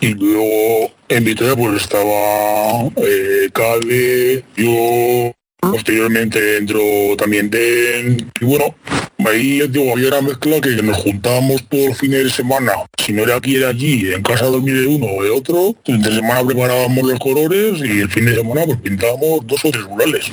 y 0.00 0.14
luego 0.14 0.92
en 1.08 1.24
Vitoria 1.24 1.56
pues 1.56 1.82
estaba 1.82 2.90
eh, 2.96 3.48
Cade, 3.52 4.44
yo, 4.56 5.32
posteriormente 5.70 6.58
entró 6.58 6.80
también 7.16 7.50
Den, 7.50 8.30
y 8.40 8.44
bueno, 8.44 8.74
ahí 9.26 9.66
digo, 9.68 9.92
había 9.92 10.08
una 10.08 10.22
mezcla 10.22 10.60
que 10.60 10.70
nos 10.82 10.96
juntábamos 10.98 11.64
todos 11.68 11.88
los 11.88 11.98
fines 11.98 12.24
de 12.24 12.30
semana, 12.30 12.72
si 13.04 13.12
no 13.12 13.22
era 13.22 13.36
aquí 13.36 13.56
era 13.56 13.68
allí, 13.68 14.12
en 14.12 14.22
casa 14.22 14.46
dormir 14.46 14.80
de 14.80 14.86
uno 14.86 15.06
o 15.06 15.22
de 15.22 15.30
otro, 15.30 15.74
entre 15.86 16.14
semana 16.14 16.44
preparábamos 16.44 17.08
los 17.08 17.18
colores 17.18 17.80
y 17.80 18.00
el 18.00 18.08
fin 18.10 18.26
de 18.26 18.34
semana 18.34 18.64
pues 18.66 18.78
pintábamos 18.78 19.46
dos 19.46 19.64
o 19.64 19.70
tres 19.70 19.84
murales. 19.84 20.26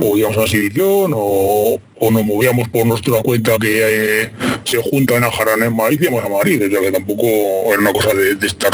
O 0.00 0.16
íbamos 0.16 0.36
a 0.36 0.40
la 0.40 0.46
exhibición 0.46 1.12
o, 1.14 1.78
o 1.98 2.10
nos 2.10 2.24
movíamos 2.24 2.68
por 2.68 2.86
nuestra 2.86 3.22
cuenta 3.22 3.58
que 3.58 4.22
eh, 4.22 4.30
se 4.64 4.78
juntan 4.78 5.24
a 5.24 5.30
Jarana 5.30 5.66
en 5.66 5.76
Madrid 5.76 5.98
y 6.00 6.04
íbamos 6.04 6.24
a 6.24 6.28
Madrid, 6.28 6.62
ya 6.70 6.80
que 6.80 6.92
tampoco 6.92 7.26
era 7.26 7.78
una 7.78 7.92
cosa 7.92 8.14
de, 8.14 8.34
de 8.34 8.46
estar 8.46 8.72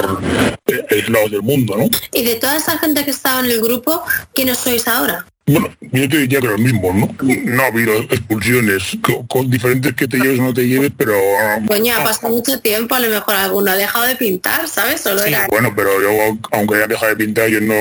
eh, 0.67 0.85
aislados 0.91 1.31
del 1.31 1.43
mundo, 1.43 1.77
¿no? 1.77 1.89
Y 2.13 2.25
de 2.25 2.37
toda 2.37 2.57
esa 2.57 2.79
gente 2.79 3.05
que 3.05 3.11
estaba 3.11 3.41
en 3.41 3.51
el 3.51 3.61
grupo, 3.61 4.03
¿quiénes 4.35 4.59
sois 4.59 4.87
ahora? 4.89 5.27
Bueno, 5.49 5.71
yo 5.81 6.09
te 6.09 6.19
diría 6.19 6.41
que 6.41 6.47
lo 6.47 6.59
mismo, 6.59 6.93
¿no? 6.93 7.09
No 7.45 7.63
ha 7.63 7.67
habido 7.67 7.95
expulsiones 7.95 8.99
con, 9.01 9.27
con 9.27 9.51
diferentes 9.51 9.95
que 9.95 10.07
te 10.07 10.19
lleves 10.19 10.39
o 10.41 10.43
no 10.43 10.53
te 10.55 10.67
lleves, 10.69 10.93
pero... 10.97 11.15
ah, 11.41 11.59
Coño, 11.67 11.95
ha 11.97 12.05
pasado 12.05 12.35
mucho 12.35 12.61
tiempo, 12.61 12.95
a 12.95 13.01
lo 13.01 13.09
mejor 13.09 13.35
alguno 13.35 13.71
ha 13.71 13.77
dejado 13.77 14.05
de 14.05 14.15
pintar, 14.17 14.69
¿sabes? 14.69 15.01
Solo 15.01 15.25
era... 15.25 15.47
Bueno, 15.49 15.73
pero 15.75 16.03
yo, 16.03 16.39
aunque 16.53 16.75
haya 16.77 16.87
dejado 16.87 17.15
de 17.15 17.25
pintar, 17.25 17.49
yo 17.49 17.63
no... 17.63 17.75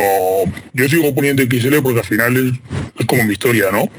Yo 0.73 0.87
sigo 0.87 1.13
poniendo 1.13 1.43
XL 1.43 1.81
porque 1.83 1.99
al 1.99 2.05
final 2.05 2.37
es, 2.37 2.53
es 2.99 3.05
como 3.05 3.23
mi 3.25 3.33
historia, 3.33 3.65
¿no? 3.71 3.89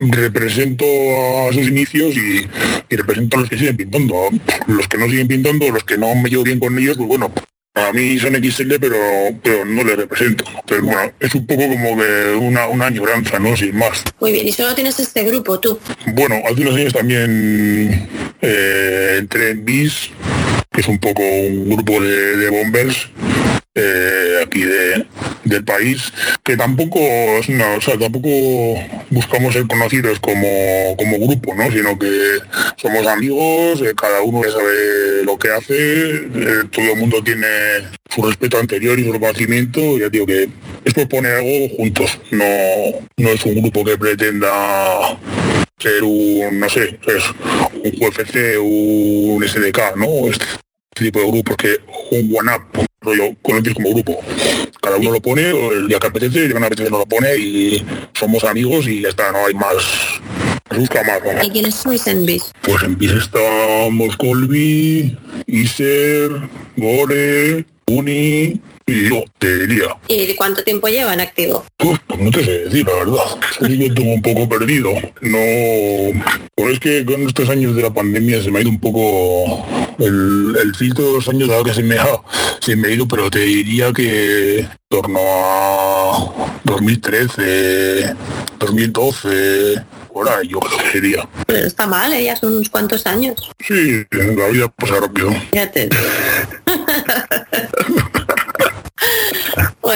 Represento 0.00 0.84
a 1.48 1.52
sus 1.52 1.68
inicios 1.68 2.16
y, 2.16 2.48
y 2.88 2.96
represento 2.96 3.36
a 3.36 3.40
los 3.40 3.50
que 3.50 3.58
siguen 3.58 3.76
pintando. 3.76 4.30
Los 4.66 4.88
que 4.88 4.98
no 4.98 5.06
siguen 5.06 5.28
pintando, 5.28 5.70
los 5.70 5.84
que 5.84 5.98
no 5.98 6.14
me 6.14 6.30
llevo 6.30 6.44
bien 6.44 6.58
con 6.60 6.78
ellos, 6.78 6.96
pues 6.96 7.08
bueno, 7.08 7.30
a 7.76 7.92
mí 7.92 8.18
son 8.18 8.34
XL, 8.34 8.74
pero, 8.80 8.96
pero 9.42 9.64
no 9.64 9.84
les 9.84 9.96
represento. 9.96 10.44
Entonces, 10.48 10.82
bueno, 10.82 11.12
es 11.20 11.34
un 11.34 11.46
poco 11.46 11.68
como 11.68 11.96
que 11.96 12.34
una, 12.40 12.66
una 12.68 12.86
añoranza, 12.86 13.38
¿no? 13.38 13.54
Sin 13.56 13.76
más. 13.76 14.02
Muy 14.18 14.32
bien, 14.32 14.48
y 14.48 14.52
solo 14.52 14.74
tienes 14.74 14.98
este 14.98 15.22
grupo, 15.24 15.60
tú. 15.60 15.78
Bueno, 16.14 16.36
hace 16.46 16.62
unos 16.62 16.74
años 16.74 16.92
también 16.94 18.08
eh, 18.40 19.16
entré 19.18 19.50
en 19.50 19.64
BIS, 19.64 20.10
que 20.72 20.80
es 20.80 20.88
un 20.88 20.98
poco 20.98 21.22
un 21.22 21.68
grupo 21.68 22.00
de, 22.00 22.36
de 22.36 22.50
bombers 22.50 23.10
eh, 23.76 24.42
aquí 24.44 24.62
de, 24.62 25.06
del 25.44 25.64
país, 25.64 26.12
que 26.42 26.56
tampoco, 26.56 26.98
una- 27.48 27.74
o 27.76 27.80
sea, 27.80 27.98
tampoco 27.98 28.28
buscamos 29.10 29.52
ser 29.52 29.66
conocidos 29.66 30.18
como, 30.18 30.96
como 30.96 31.18
grupo, 31.26 31.54
¿no? 31.54 31.70
Sino 31.70 31.98
que 31.98 32.38
somos 32.76 33.06
amigos, 33.06 33.82
eh, 33.82 33.92
cada 33.96 34.22
uno 34.22 34.42
sabe 34.50 35.22
lo 35.24 35.38
que 35.38 35.50
hace, 35.50 35.74
eh, 35.76 36.62
todo 36.72 36.92
el 36.92 36.96
mundo 36.96 37.22
tiene 37.22 37.46
su 38.14 38.22
respeto 38.22 38.58
anterior 38.58 38.98
y 38.98 39.04
su 39.04 39.12
reconocimiento, 39.12 39.98
ya 39.98 40.08
digo 40.08 40.24
que 40.26 40.48
es 40.84 40.94
por 40.94 41.08
poner 41.08 41.32
algo 41.36 41.68
juntos, 41.76 42.18
no, 42.30 42.44
no 43.18 43.28
es 43.28 43.44
un 43.44 43.60
grupo 43.60 43.84
que 43.84 43.98
pretenda 43.98 45.18
ser 45.78 46.02
un, 46.02 46.58
no 46.58 46.68
sé, 46.70 46.98
es 47.06 47.24
un 47.84 47.92
UFC, 48.02 48.58
un 48.58 49.44
SDK, 49.46 49.96
¿no? 49.96 50.28
Este 50.30 50.46
tipo 50.94 51.20
de 51.20 51.26
grupos 51.30 51.56
que 51.56 51.76
un 52.10 52.34
one 52.34 52.50
up, 52.54 52.85
rollo, 53.00 53.34
conocidos 53.42 53.74
como 53.74 53.94
grupo. 53.94 54.20
Cada 54.80 54.96
uno 54.96 55.12
lo 55.12 55.20
pone, 55.20 55.50
el 55.50 55.88
día 55.88 55.98
que 55.98 56.06
apetece, 56.06 56.38
el 56.38 56.44
día 56.46 56.54
que 56.54 56.60
no 56.60 56.66
apetece 56.66 56.90
no 56.90 56.98
lo 56.98 57.06
pone 57.06 57.36
y 57.36 57.84
somos 58.14 58.44
amigos 58.44 58.86
y 58.86 59.02
ya 59.02 59.08
está, 59.08 59.32
no 59.32 59.46
hay 59.46 59.54
más. 59.54 59.76
Se 60.70 60.78
busca 60.78 61.02
más, 61.04 61.20
¿no? 61.22 61.44
¿Y 61.44 61.50
quiénes 61.50 61.74
sois 61.74 62.06
en 62.06 62.26
BIS? 62.26 62.52
Pues 62.62 62.82
en 62.82 62.96
PIS 62.96 63.12
estamos 63.12 64.16
Colby, 64.16 65.16
Iser, 65.46 66.30
Gore, 66.76 67.64
Uni 67.86 68.60
y 68.88 69.08
yo, 69.08 69.24
te 69.38 69.66
diría. 69.66 69.96
¿Y 70.06 70.34
cuánto 70.34 70.62
tiempo 70.62 70.86
lleva 70.86 71.12
en 71.12 71.20
activo? 71.20 71.64
Uf, 71.82 71.98
pues 72.06 72.20
no 72.20 72.30
te 72.30 72.44
sé 72.44 72.58
decir, 72.64 72.86
la 72.86 72.94
verdad. 72.94 73.24
Sí, 73.66 73.90
tengo 73.94 74.14
un 74.14 74.22
poco 74.22 74.48
perdido. 74.48 74.92
No... 75.22 76.22
Pues 76.54 76.74
es 76.74 76.80
que 76.80 77.04
con 77.04 77.22
estos 77.26 77.48
años 77.48 77.74
de 77.74 77.82
la 77.82 77.92
pandemia 77.92 78.40
se 78.42 78.50
me 78.50 78.58
ha 78.58 78.62
ido 78.62 78.70
un 78.70 78.80
poco 78.80 79.66
el, 79.98 80.56
el 80.62 80.74
filtro 80.74 81.04
de 81.04 81.12
los 81.14 81.28
años 81.28 81.48
dado 81.48 81.64
que 81.64 81.74
se 81.74 81.82
me 81.82 81.98
ha, 81.98 82.06
se 82.60 82.76
me 82.76 82.88
ha 82.88 82.90
ido, 82.92 83.08
pero 83.08 83.28
te 83.28 83.40
diría 83.40 83.92
que 83.92 84.60
en 84.60 84.70
torno 84.88 85.18
a 85.20 86.60
2013, 86.64 88.14
2012, 88.58 89.84
por 90.12 90.28
ahí 90.28 90.48
yo 90.48 90.60
creo 90.60 90.78
que 90.78 90.90
sería. 90.92 91.28
Pero 91.46 91.66
está 91.66 91.86
mal, 91.86 92.12
¿eh? 92.12 92.24
ya 92.24 92.36
son 92.36 92.54
unos 92.54 92.70
cuantos 92.70 93.06
años. 93.06 93.50
Sí, 93.66 94.04
la 94.10 94.48
vida 94.48 94.68
pasa 94.68 95.00
rápido. 95.00 95.30
Fíjate. 95.50 95.88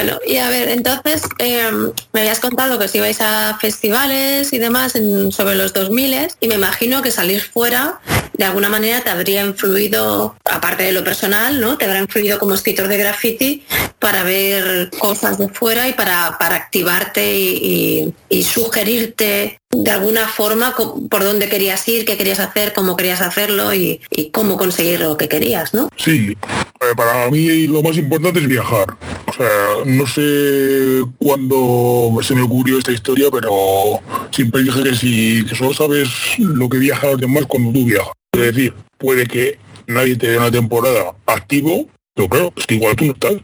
Bueno, 0.02 0.18
y 0.26 0.38
a 0.38 0.48
ver, 0.48 0.70
entonces 0.70 1.24
eh, 1.38 1.70
me 2.14 2.20
habías 2.20 2.40
contado 2.40 2.78
que 2.78 2.86
os 2.86 2.94
ibais 2.94 3.20
a 3.20 3.58
festivales 3.60 4.50
y 4.54 4.58
demás 4.58 4.96
en- 4.96 5.30
sobre 5.30 5.56
los 5.56 5.74
2000 5.74 6.16
y 6.40 6.48
me 6.48 6.54
imagino 6.54 7.02
que 7.02 7.10
salir 7.10 7.42
fuera 7.42 8.00
de 8.32 8.46
alguna 8.46 8.70
manera 8.70 9.02
te 9.02 9.10
habría 9.10 9.44
influido, 9.44 10.34
aparte 10.50 10.84
de 10.84 10.92
lo 10.92 11.04
personal, 11.04 11.60
¿no? 11.60 11.76
Te 11.76 11.84
habrá 11.84 11.98
influido 11.98 12.38
como 12.38 12.54
escritor 12.54 12.88
de 12.88 12.96
graffiti 12.96 13.62
para 13.98 14.22
ver 14.22 14.88
cosas 14.98 15.36
de 15.36 15.50
fuera 15.50 15.86
y 15.86 15.92
para, 15.92 16.38
para 16.38 16.56
activarte 16.56 17.34
y 17.34 18.42
sugerirte 18.42 19.59
de 19.70 19.90
alguna 19.90 20.26
forma 20.26 20.74
por 20.74 21.22
dónde 21.22 21.48
querías 21.48 21.86
ir, 21.88 22.04
qué 22.04 22.16
querías 22.16 22.40
hacer, 22.40 22.72
cómo 22.72 22.96
querías 22.96 23.20
hacerlo 23.20 23.72
y, 23.72 24.00
y 24.10 24.30
cómo 24.30 24.56
conseguir 24.56 25.00
lo 25.00 25.16
que 25.16 25.28
querías, 25.28 25.74
¿no? 25.74 25.88
Sí, 25.96 26.36
eh, 26.80 26.94
para 26.96 27.30
mí 27.30 27.66
lo 27.68 27.82
más 27.82 27.96
importante 27.96 28.40
es 28.40 28.48
viajar. 28.48 28.96
O 29.26 29.32
sea, 29.32 29.48
no 29.86 30.06
sé 30.06 31.02
cuándo 31.18 32.18
se 32.22 32.34
me 32.34 32.42
ocurrió 32.42 32.78
esta 32.78 32.92
historia, 32.92 33.28
pero 33.32 34.00
siempre 34.32 34.62
dije 34.64 34.82
que 34.82 34.94
si 34.96 35.44
que 35.46 35.54
solo 35.54 35.72
sabes 35.72 36.08
lo 36.38 36.68
que 36.68 36.78
viajan 36.78 37.12
los 37.12 37.20
demás 37.20 37.44
cuando 37.46 37.72
tú 37.72 37.86
viajas. 37.86 38.12
Es 38.32 38.40
decir, 38.40 38.74
puede 38.98 39.26
que 39.26 39.58
nadie 39.86 40.16
te 40.16 40.28
dé 40.28 40.38
una 40.38 40.50
temporada 40.50 41.14
activo, 41.26 41.86
pero 42.14 42.28
claro, 42.28 42.52
es 42.56 42.66
que 42.66 42.74
igual 42.74 42.96
tú 42.96 43.04
no 43.04 43.12
estás. 43.12 43.34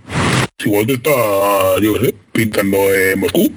Igual 0.65 0.87
tú 0.87 0.95
estás, 0.95 1.83
yo 1.83 1.95
qué 1.95 2.07
sé, 2.07 2.15
pintando 2.33 2.79
en 2.95 3.21
Moscú. 3.21 3.53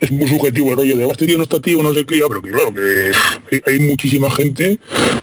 Es 0.00 0.10
muy 0.12 0.28
subjetivo 0.28 0.70
el 0.72 0.76
rollo 0.76 0.96
de 0.98 1.06
este 1.08 1.26
tío 1.26 1.38
no 1.38 1.44
está 1.44 1.56
activo, 1.56 1.82
no 1.82 1.94
sé 1.94 2.04
qué, 2.04 2.20
pero 2.28 2.42
claro, 2.42 2.74
que 2.74 3.62
hay- 3.66 3.80
muchísima 3.80 4.30
gente 4.30 4.78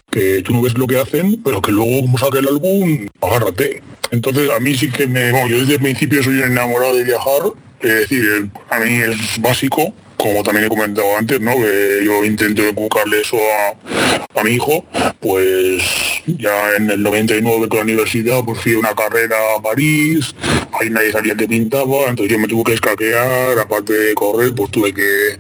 que 0.10 0.42
tú 0.42 0.54
no 0.54 0.62
ves 0.64 0.76
lo 0.78 0.88
que 0.88 0.98
hacen, 0.98 1.40
pero 1.44 1.62
que 1.62 1.72
luego 1.72 2.02
como 2.02 2.18
saque 2.18 2.40
el 2.40 2.48
álbum, 2.48 3.08
agárrate. 3.22 3.84
Entonces 4.10 4.50
a 4.50 4.60
mí 4.60 4.76
sí 4.76 4.90
que 4.90 5.06
me... 5.06 5.32
bueno, 5.32 5.48
yo 5.50 5.60
desde 5.60 5.74
el 5.76 5.82
principio 5.82 6.24
soy 6.24 6.42
enamorado 6.42 6.96
de 6.96 7.04
viajar, 7.04 7.42
es 7.82 7.94
decir, 8.10 8.50
a 8.72 8.80
mí 8.80 8.96
es 8.96 9.40
básico, 9.40 9.94
como 10.20 10.44
también 10.44 10.66
he 10.66 10.70
comentado 10.70 11.18
antes, 11.18 11.40
¿no? 11.40 11.56
Que 11.56 12.02
yo 12.04 12.26
intento 12.26 12.68
inculcarle 12.68 13.22
eso 13.22 13.38
a, 13.38 14.40
a 14.40 14.44
mi 14.44 14.52
hijo, 14.52 14.84
pues 15.22 15.82
ya 16.26 16.76
en 16.76 16.90
el 16.90 17.02
99 17.02 17.70
con 17.70 17.78
la 17.78 17.84
universidad 17.84 18.44
pues 18.44 18.60
fui 18.60 18.74
una 18.74 18.94
carrera 18.94 19.38
a 19.58 19.62
París, 19.62 20.36
ahí 20.80 20.90
nadie 20.90 21.14
sabía 21.14 21.36
que 21.36 21.48
pintaba, 21.48 22.10
entonces 22.10 22.34
yo 22.34 22.38
me 22.38 22.48
tuve 22.48 22.66
que 22.66 22.74
escaquear, 22.74 23.58
aparte 23.60 23.94
de 23.94 24.14
correr, 24.14 24.54
pues 24.54 24.70
tuve 24.72 24.94
que, 24.94 25.40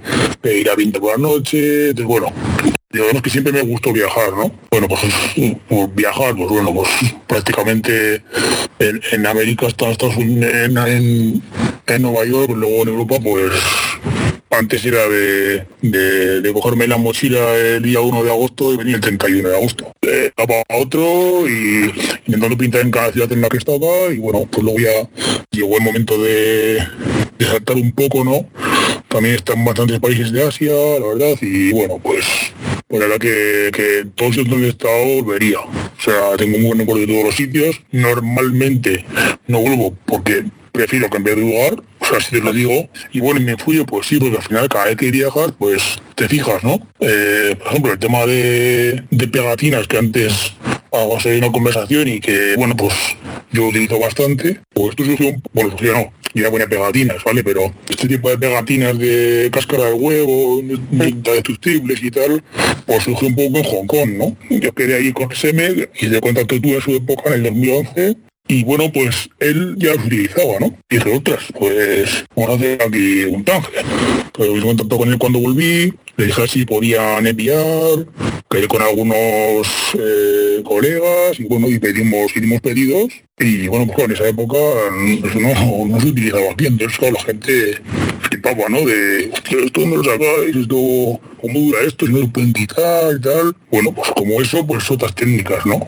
ir 0.50 0.70
a 0.70 0.76
pintar 0.76 1.02
por 1.02 1.12
la 1.12 1.28
noche, 1.28 1.90
entonces 1.90 2.06
bueno, 2.06 2.34
digamos 2.90 3.22
que 3.22 3.30
siempre 3.30 3.52
me 3.52 3.62
gustó 3.62 3.92
viajar, 3.92 4.32
¿no? 4.32 4.50
Bueno, 4.72 4.88
pues, 4.88 5.02
pues 5.68 5.96
viajar, 5.96 6.36
pues 6.38 6.50
bueno, 6.50 6.74
pues 6.74 6.90
prácticamente 7.28 8.24
en, 8.80 9.02
en 9.12 9.28
América 9.28 9.68
hasta 9.68 9.90
Estados 9.90 10.16
Unidos, 10.16 10.54
en, 10.54 10.78
en, 10.78 11.44
en 11.86 12.02
Nueva 12.02 12.24
York, 12.24 12.54
luego 12.56 12.84
en 12.84 12.88
Europa, 12.88 13.18
pues 13.22 13.52
antes 14.52 14.84
era 14.86 15.08
de, 15.08 15.66
de, 15.82 16.42
de 16.42 16.54
cogerme 16.54 16.88
la 16.88 16.98
mochila 16.98 17.56
el 17.56 17.84
día 17.84 18.02
1 18.02 18.24
de 18.24 18.32
agosto 18.32 18.74
y 18.74 18.78
venir 18.78 18.96
el 18.96 19.02
31 19.02 19.50
de 19.50 19.56
agosto. 19.56 19.92
Eh, 20.02 20.32
a 20.38 20.78
otro 20.78 21.48
y 21.48 21.92
intentando 22.26 22.58
pintar 22.58 22.82
en 22.82 22.92
cada 22.92 23.12
ciudad 23.12 23.32
en 23.32 23.42
la 23.42 23.50
que 23.50 23.58
estaba 23.58 24.12
y 24.12 24.18
bueno, 24.18 24.48
pues 24.52 24.64
luego 24.64 24.80
ya 24.80 25.10
llegó 25.52 25.78
el 25.78 25.84
momento 25.84 26.18
de, 26.18 26.82
de 27.38 27.46
saltar 27.46 27.76
un 27.76 27.92
poco, 27.92 28.24
¿no? 28.24 28.48
También 29.08 29.36
están 29.36 29.66
bastantes 29.66 30.00
países 30.00 30.32
de 30.32 30.48
Asia, 30.48 30.72
la 30.72 31.08
verdad, 31.08 31.36
y 31.42 31.72
bueno, 31.72 32.00
pues, 32.02 32.26
pues 32.88 33.10
la 33.10 33.18
que, 33.18 33.72
que 33.74 34.06
todos 34.16 34.38
los 34.38 34.48
donde 34.48 34.68
he 34.68 34.70
estado 34.70 35.22
volvería. 35.24 35.60
O 35.60 36.02
sea, 36.02 36.38
tengo 36.38 36.58
un 36.58 36.64
buen 36.64 36.80
recuerdo 36.80 37.02
de 37.02 37.08
todos 37.08 37.26
los 37.26 37.36
sitios. 37.36 37.82
Normalmente 37.92 39.06
no 39.48 39.62
vuelvo 39.62 39.96
porque 40.06 40.46
prefiero 40.72 41.10
cambiar 41.10 41.36
de 41.36 41.42
lugar, 41.42 41.82
o 42.00 42.06
sea, 42.06 42.20
si 42.20 42.32
te 42.32 42.42
lo 42.42 42.54
digo, 42.54 42.90
y 43.12 43.20
bueno, 43.20 43.40
me 43.40 43.52
influye, 43.54 43.84
pues 43.86 44.08
sí, 44.08 44.20
porque 44.20 44.38
al 44.38 44.44
final 44.44 44.70
cada 44.70 44.86
vez 44.86 44.96
que 44.98 45.12
viajas, 45.12 45.54
pues 45.58 46.02
te 46.16 46.28
fijas, 46.28 46.64
¿no? 46.64 46.80
Eh, 47.00 47.56
por 47.58 47.68
ejemplo, 47.68 47.94
el 47.94 48.00
tema 48.00 48.26
de, 48.26 49.04
de 49.10 49.28
pegatinas 49.28 49.88
que 49.88 49.98
antes 49.98 50.54
de 51.24 51.38
una 51.38 51.52
conversación 51.52 52.08
y 52.08 52.20
que, 52.20 52.56
bueno, 52.56 52.76
pues 52.76 52.94
yo 53.52 53.68
utilizo 53.68 54.00
bastante, 54.00 54.60
pues 54.74 54.90
esto 54.90 55.06
surgió, 55.06 55.36
bueno, 55.54 55.72
surgió 55.72 55.94
no, 55.94 56.12
yo 56.34 56.44
ya 56.44 56.52
ponía 56.52 56.68
pegatinas, 56.68 57.24
¿vale? 57.24 57.44
Pero 57.44 57.74
este 57.90 58.08
tipo 58.08 58.30
de 58.30 58.38
pegatinas 58.38 58.98
de 58.98 59.50
cáscara 59.52 59.86
de 59.86 59.94
huevo, 59.94 60.60
indestructibles 60.62 62.04
y 62.04 62.12
tal, 62.12 62.44
pues 62.86 63.04
surgió 63.04 63.28
un 63.28 63.36
poco 63.36 63.58
en 63.58 63.64
Hong 63.64 63.88
Kong, 63.88 64.10
¿no? 64.18 64.38
Yo 64.50 64.74
quería 64.74 65.00
ir 65.00 65.14
con 65.14 65.34
Seme 65.36 65.90
y 66.00 66.08
de 66.08 66.22
contacto 66.22 66.60
tuve 66.60 66.76
en 66.76 66.82
su 66.82 66.96
época 66.96 67.30
en 67.30 67.34
el 67.34 67.44
2011 67.44 68.29
Y 68.52 68.64
bueno, 68.64 68.92
pues 68.92 69.30
él 69.38 69.76
ya 69.78 69.94
los 69.94 70.08
utilizaba, 70.08 70.60
¿no? 70.60 70.76
Y 70.90 70.98
otras, 70.98 71.44
pues 71.58 72.26
vamos 72.36 72.50
a 72.50 72.56
hacer 72.56 72.82
aquí 72.82 73.24
un 73.26 73.46
tanque. 73.46 73.70
Pero 74.36 74.56
me 74.56 74.62
contacto 74.62 74.98
con 74.98 75.08
él 75.08 75.20
cuando 75.20 75.38
volví, 75.38 75.94
le 76.18 76.26
dije 76.26 76.48
si 76.48 76.66
podían 76.66 77.28
enviar, 77.28 78.08
quedé 78.50 78.68
con 78.68 78.82
algunos 78.82 79.68
eh, 79.94 80.64
colegas 80.64 81.40
y 81.40 81.44
bueno, 81.44 81.70
y 81.70 81.78
pedimos, 81.78 82.36
hicimos 82.36 82.60
pedidos 82.62 83.14
y 83.38 83.68
bueno, 83.68 83.86
pues 83.86 84.00
en 84.00 84.12
esa 84.14 84.28
época 84.28 84.58
pues, 85.22 85.36
no, 85.36 85.86
no, 85.86 86.02
se 86.02 86.08
utilizaba 86.08 86.52
aquí, 86.52 86.66
entonces 86.66 86.98
claro, 86.98 87.14
la 87.14 87.24
gente 87.26 87.82
flipaba, 88.22 88.68
¿no? 88.68 88.80
De, 88.80 89.26
esto 89.26 89.86
no 89.86 89.98
lo 89.98 90.04
sacáis, 90.04 90.56
esto, 90.56 91.22
¿cómo 91.40 91.60
dura 91.60 91.82
esto? 91.86 92.08
Si 92.08 92.14
no 92.14 92.20
lo 92.20 92.30
pueden 92.30 92.54
quitar 92.54 93.16
y 93.16 93.22
tal. 93.22 93.56
Bueno, 93.70 93.94
pues 93.94 94.10
como 94.16 94.42
eso, 94.42 94.66
pues 94.66 94.90
otras 94.90 95.14
técnicas, 95.14 95.64
¿no? 95.68 95.86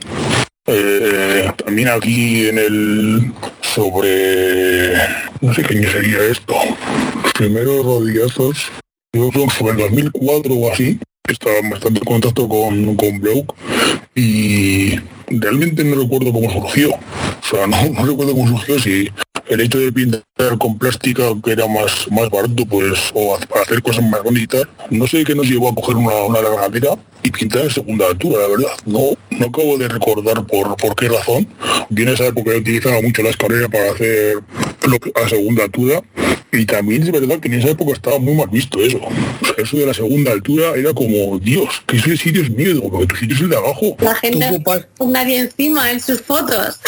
Eh, 0.68 1.52
también 1.66 1.88
aquí 1.88 2.48
en 2.48 2.60
el 2.60 3.34
sobre 3.62 4.94
no 5.42 5.54
sé 5.54 5.64
qué 5.64 5.78
año 5.78 5.90
sería 5.90 6.24
esto. 6.24 6.54
Los 7.24 7.34
primeros 7.34 7.84
rodillazos 7.84 8.72
yo 9.14 9.30
creo 9.30 9.46
que 9.46 9.56
sobre 9.56 9.72
el 9.74 9.90
2004 9.90 10.54
o 10.54 10.72
así 10.72 11.00
estaba 11.28 11.56
bastante 11.70 12.00
en 12.00 12.06
contacto 12.06 12.48
con, 12.48 12.96
con 12.96 13.20
Bloke 13.20 13.54
y 14.16 14.96
realmente 15.40 15.84
no 15.84 16.02
recuerdo 16.02 16.32
cómo 16.32 16.52
surgió. 16.52 16.92
O 16.92 17.46
sea, 17.50 17.68
no, 17.68 17.78
no 17.90 18.06
recuerdo 18.06 18.34
cómo 18.34 18.48
surgió 18.48 18.80
si 18.80 19.10
el 19.50 19.62
hecho 19.62 19.80
de 19.80 19.92
pintar 19.92 20.24
con 20.58 20.78
plástica 20.78 21.24
que 21.44 21.52
era 21.52 21.68
más, 21.68 22.08
más 22.10 22.30
barato, 22.30 22.66
pues, 22.66 23.12
o 23.14 23.38
para 23.50 23.62
hacer 23.64 23.82
cosas 23.82 24.04
más 24.04 24.24
bonitas, 24.24 24.64
no 24.90 25.06
sé 25.08 25.24
qué 25.24 25.36
nos 25.36 25.48
llevó 25.48 25.70
a 25.70 25.76
coger 25.76 25.98
una, 25.98 26.14
una 26.24 26.40
y 27.24 27.32
pintar 27.32 27.64
en 27.64 27.70
segunda 27.70 28.08
altura, 28.08 28.42
la 28.42 28.48
verdad. 28.48 28.72
No, 28.86 29.00
no 29.30 29.46
acabo 29.48 29.78
de 29.78 29.88
recordar 29.88 30.46
por, 30.46 30.76
por 30.78 30.96
qué 30.96 31.10
razón. 31.10 31.48
Yo 31.90 32.04
en 32.04 32.10
esa 32.10 32.28
época 32.28 32.52
utilizaba 32.56 33.02
mucho 33.02 33.22
la 33.24 33.30
escalera 33.30 33.68
para 33.68 33.92
hacer 33.92 34.38
lo 34.88 35.00
que, 35.00 35.12
a 35.22 35.30
segunda 35.30 35.64
altura 35.64 36.02
y 36.54 36.66
también 36.66 37.04
es 37.04 37.12
verdad 37.12 37.40
que 37.40 37.48
en 37.48 37.56
esa 37.56 37.70
época 37.70 37.94
estaba 37.94 38.20
muy 38.20 38.36
mal 38.36 38.50
visto 38.50 38.82
eso. 38.82 38.98
O 38.98 39.46
sea, 39.46 39.56
eso 39.58 39.78
de 39.78 39.86
la 39.86 39.94
segunda 39.94 40.32
altura 40.32 40.74
era 40.76 40.94
como, 40.94 41.40
Dios, 41.40 41.82
que 41.88 41.96
ese 41.98 42.18
sitio 42.18 42.42
es 42.42 42.50
miedo, 42.50 42.82
porque 42.90 43.08
tu 43.08 43.16
sitio 43.16 43.36
es 43.36 43.42
el 43.42 43.50
de 43.50 43.58
abajo. 43.58 43.96
La 44.00 44.16
gente 44.16 44.62
con 44.98 45.14
nadie 45.22 45.40
encima 45.40 45.92
en 45.92 46.00
sus 46.00 46.22
fotos. 46.22 46.80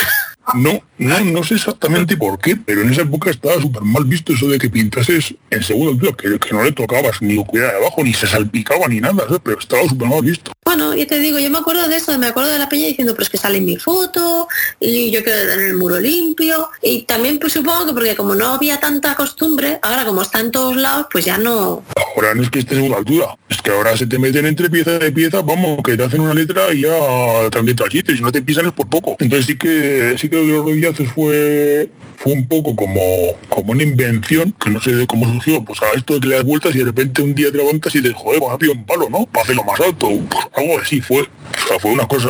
No, 0.53 0.83
no, 0.97 1.19
no 1.21 1.43
sé 1.43 1.55
exactamente 1.55 2.17
por 2.17 2.37
qué, 2.37 2.55
pero 2.55 2.81
en 2.81 2.91
esa 2.91 3.03
época 3.03 3.29
estaba 3.29 3.59
súper 3.61 3.81
mal 3.83 4.03
visto 4.03 4.33
eso 4.33 4.47
de 4.47 4.59
que 4.59 4.69
pintases 4.69 5.33
en 5.49 5.63
segunda 5.63 5.93
altura, 5.93 6.11
que, 6.17 6.39
que 6.39 6.53
no 6.53 6.63
le 6.63 6.71
tocabas 6.73 7.21
ni 7.21 7.35
lo 7.35 7.45
cuidaba 7.45 7.71
de 7.71 7.77
abajo, 7.77 8.03
ni 8.03 8.13
se 8.13 8.27
salpicaba 8.27 8.87
ni 8.87 8.99
nada, 8.99 9.23
¿sabes? 9.25 9.41
pero 9.43 9.59
estaba 9.59 9.87
súper 9.87 10.07
mal 10.07 10.21
visto. 10.21 10.51
Bueno, 10.65 10.93
yo 10.95 11.07
te 11.07 11.19
digo, 11.19 11.39
yo 11.39 11.49
me 11.49 11.59
acuerdo 11.59 11.87
de 11.87 11.95
eso, 11.95 12.17
me 12.19 12.27
acuerdo 12.27 12.51
de 12.51 12.59
la 12.59 12.69
peña 12.69 12.87
diciendo, 12.87 13.13
pero 13.13 13.23
es 13.23 13.29
que 13.29 13.37
sale 13.37 13.57
en 13.57 13.65
mi 13.65 13.77
foto, 13.77 14.47
y 14.79 15.11
yo 15.11 15.23
quiero 15.23 15.49
tener 15.49 15.69
el 15.69 15.77
muro 15.77 15.99
limpio, 15.99 16.69
y 16.81 17.03
también 17.03 17.39
pues 17.39 17.53
supongo 17.53 17.85
que 17.87 17.93
porque 17.93 18.15
como 18.15 18.35
no 18.35 18.53
había 18.53 18.79
tanta 18.79 19.15
costumbre, 19.15 19.79
ahora 19.81 20.05
como 20.05 20.21
está 20.21 20.39
en 20.39 20.51
todos 20.51 20.75
lados, 20.75 21.07
pues 21.11 21.25
ya 21.25 21.37
no... 21.37 21.83
Ahora 22.15 22.35
no 22.35 22.43
es 22.43 22.49
que 22.49 22.59
esté 22.59 22.75
en 22.75 22.81
segunda 22.81 22.97
altura, 22.97 23.35
es 23.49 23.61
que 23.61 23.71
ahora 23.71 23.95
se 23.97 24.07
te 24.07 24.19
meten 24.19 24.45
entre 24.45 24.69
pieza 24.69 24.99
de 24.99 25.11
pieza, 25.11 25.41
vamos, 25.41 25.79
que 25.83 25.97
te 25.97 26.03
hacen 26.03 26.21
una 26.21 26.33
letra 26.33 26.73
y 26.73 26.81
ya 26.81 27.49
también 27.49 27.77
te 27.77 27.83
y 27.93 28.17
si 28.17 28.23
no 28.23 28.31
te 28.31 28.41
pisan 28.41 28.65
es 28.65 28.73
por 28.73 28.87
poco. 28.87 29.15
Entonces 29.19 29.45
sí 29.45 29.57
que 29.57 30.15
sí 30.17 30.29
que 30.29 30.32
los 30.35 30.65
rodillazos 30.65 31.07
fue 31.09 31.89
fue 32.23 32.31
un 32.31 32.47
poco 32.47 32.73
como, 32.73 33.01
como 33.49 33.73
una 33.73 33.83
invención, 33.83 34.55
que 34.63 34.69
no 34.69 34.79
sé 34.79 34.95
de 34.95 35.05
cómo 35.05 35.25
surgió, 35.25 35.61
pues 35.63 35.81
a 35.81 35.91
esto 35.97 36.13
de 36.13 36.19
que 36.21 36.27
le 36.27 36.35
das 36.35 36.45
vueltas 36.45 36.73
y 36.73 36.77
de 36.77 36.85
repente 36.85 37.21
un 37.21 37.35
día 37.35 37.51
te 37.51 37.57
levantas 37.57 37.93
y 37.95 38.01
te 38.01 38.13
joder, 38.13 38.39
vas 38.39 38.53
a 38.53 38.57
pillar 38.57 38.77
un 38.77 38.85
palo, 38.85 39.09
¿no? 39.09 39.25
Para 39.25 39.43
hacerlo 39.43 39.63
más 39.65 39.77
alto, 39.81 40.09
pues 40.29 40.47
algo 40.55 40.79
así 40.79 41.01
fue. 41.01 41.23
O 41.23 41.67
sea, 41.67 41.79
fue 41.79 41.91
una 41.91 42.07
cosa 42.07 42.29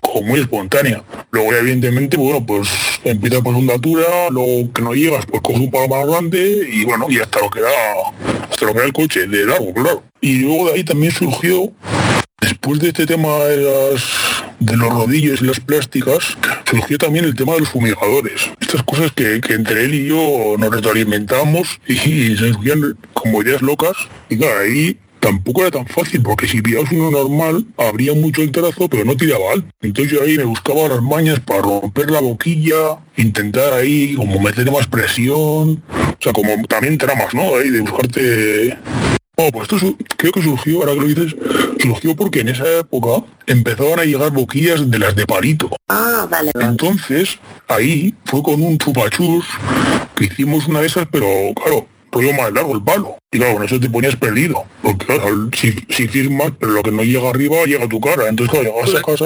como 0.00 0.22
muy 0.22 0.40
espontánea. 0.40 1.04
Luego 1.30 1.52
evidentemente, 1.52 2.16
bueno, 2.16 2.44
pues 2.44 2.68
empieza 3.04 3.40
por 3.40 3.54
una 3.54 3.74
altura, 3.74 4.30
luego 4.30 4.72
que 4.72 4.82
no 4.82 4.94
llegas, 4.94 5.24
pues 5.26 5.42
coges 5.42 5.60
un 5.60 5.70
palo 5.70 5.86
más 5.86 6.06
grande 6.08 6.68
y 6.72 6.84
bueno, 6.84 7.06
y 7.08 7.20
hasta 7.20 7.38
lo 7.38 7.50
que 7.50 7.60
da, 7.60 7.70
hasta 8.50 8.66
lo 8.66 8.74
que 8.74 8.80
el 8.80 8.92
coche 8.92 9.28
de 9.28 9.46
largo, 9.46 9.72
claro. 9.74 10.02
Y 10.20 10.38
luego 10.40 10.70
de 10.70 10.74
ahí 10.74 10.84
también 10.84 11.12
surgió 11.12 11.72
Después 12.44 12.78
de 12.78 12.88
este 12.88 13.06
tema 13.06 13.38
de, 13.44 13.56
las, 13.56 14.43
de 14.64 14.76
los 14.76 14.88
rodillos 14.88 15.42
y 15.42 15.44
las 15.44 15.60
plásticas, 15.60 16.36
surgió 16.68 16.98
también 16.98 17.24
el 17.24 17.34
tema 17.34 17.54
de 17.54 17.60
los 17.60 17.68
fumigadores. 17.68 18.50
Estas 18.60 18.82
cosas 18.82 19.12
que, 19.12 19.40
entre 19.48 19.84
él 19.84 19.94
y 19.94 20.08
yo 20.08 20.56
nos 20.58 20.70
retroalimentamos 20.70 21.80
y, 21.86 22.36
se 22.36 22.52
surgían 22.52 22.96
como 23.12 23.42
ideas 23.42 23.62
locas. 23.62 23.96
Y 24.28 24.38
claro, 24.38 24.60
ahí 24.60 24.98
tampoco 25.20 25.62
era 25.62 25.70
tan 25.70 25.86
fácil, 25.86 26.22
porque 26.22 26.46
si 26.46 26.60
pillabas 26.60 26.92
uno 26.92 27.10
normal, 27.10 27.64
abría 27.78 28.12
mucho 28.14 28.42
el 28.42 28.50
pero 28.50 29.04
no 29.04 29.16
tiraba 29.16 29.52
alto. 29.54 29.68
Entonces 29.80 30.12
yo 30.12 30.22
ahí 30.22 30.36
me 30.36 30.44
buscaba 30.44 30.88
las 30.88 31.02
mañas 31.02 31.40
para 31.40 31.62
romper 31.62 32.10
la 32.10 32.20
boquilla, 32.20 32.98
intentar 33.16 33.72
ahí 33.72 34.14
como 34.14 34.38
meter 34.40 34.70
más 34.70 34.86
presión, 34.86 35.82
o 35.88 36.16
sea, 36.20 36.32
como 36.32 36.50
también 36.66 36.98
tramas, 36.98 37.32
¿no? 37.34 37.56
Ahí 37.56 37.70
de 37.70 37.80
buscarte 37.80 38.78
Oh, 39.36 39.50
pues 39.50 39.72
esto 39.72 39.96
creo 40.16 40.32
que 40.32 40.42
surgió, 40.42 40.80
ahora 40.80 40.92
que 40.92 41.00
lo 41.00 41.06
dices, 41.06 41.36
surgió 41.80 42.14
porque 42.14 42.40
en 42.40 42.48
esa 42.48 42.78
época 42.78 43.26
empezaban 43.46 43.98
a 43.98 44.04
llegar 44.04 44.30
boquillas 44.30 44.88
de 44.88 44.98
las 44.98 45.16
de 45.16 45.26
palito. 45.26 45.70
Ah, 45.88 46.26
vale. 46.30 46.52
Entonces, 46.60 47.38
ahí 47.66 48.14
fue 48.26 48.42
con 48.44 48.62
un 48.62 48.78
chupachus 48.78 49.44
que 50.14 50.26
hicimos 50.26 50.68
una 50.68 50.80
de 50.80 50.86
esas, 50.86 51.08
pero 51.10 51.26
claro, 51.54 51.88
rollo 52.12 52.32
más 52.34 52.52
largo 52.52 52.74
el 52.74 52.82
palo. 52.82 53.18
Y 53.32 53.38
claro, 53.38 53.54
con 53.54 53.64
eso 53.64 53.80
te 53.80 53.90
ponías 53.90 54.14
perdido. 54.14 54.64
Porque 54.82 55.04
claro, 55.04 55.50
si, 55.52 55.74
si 55.88 56.06
firmas, 56.06 56.52
pero 56.58 56.70
lo 56.70 56.82
que 56.82 56.92
no 56.92 57.02
llega 57.02 57.28
arriba 57.28 57.64
llega 57.66 57.86
a 57.86 57.88
tu 57.88 58.00
cara. 58.00 58.28
Entonces 58.28 58.56
claro, 58.56 58.76
llegas 58.84 59.00
a 59.00 59.02
casa 59.02 59.24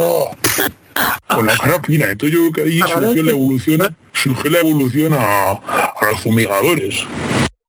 con 1.28 1.47
la 1.47 1.56
cara 1.56 1.82
fina. 1.82 2.10
Entonces 2.10 2.39
yo 2.39 2.51
creo 2.51 2.64
que 2.64 2.70
ahí 2.70 2.78
surgió 2.80 3.22
la 3.22 3.30
evolución, 3.32 3.97
surgió 4.14 4.51
la 4.51 4.60
evolución 4.60 5.12
a, 5.12 5.51
a 5.51 6.06
los 6.10 6.20
fumigadores. 6.20 7.05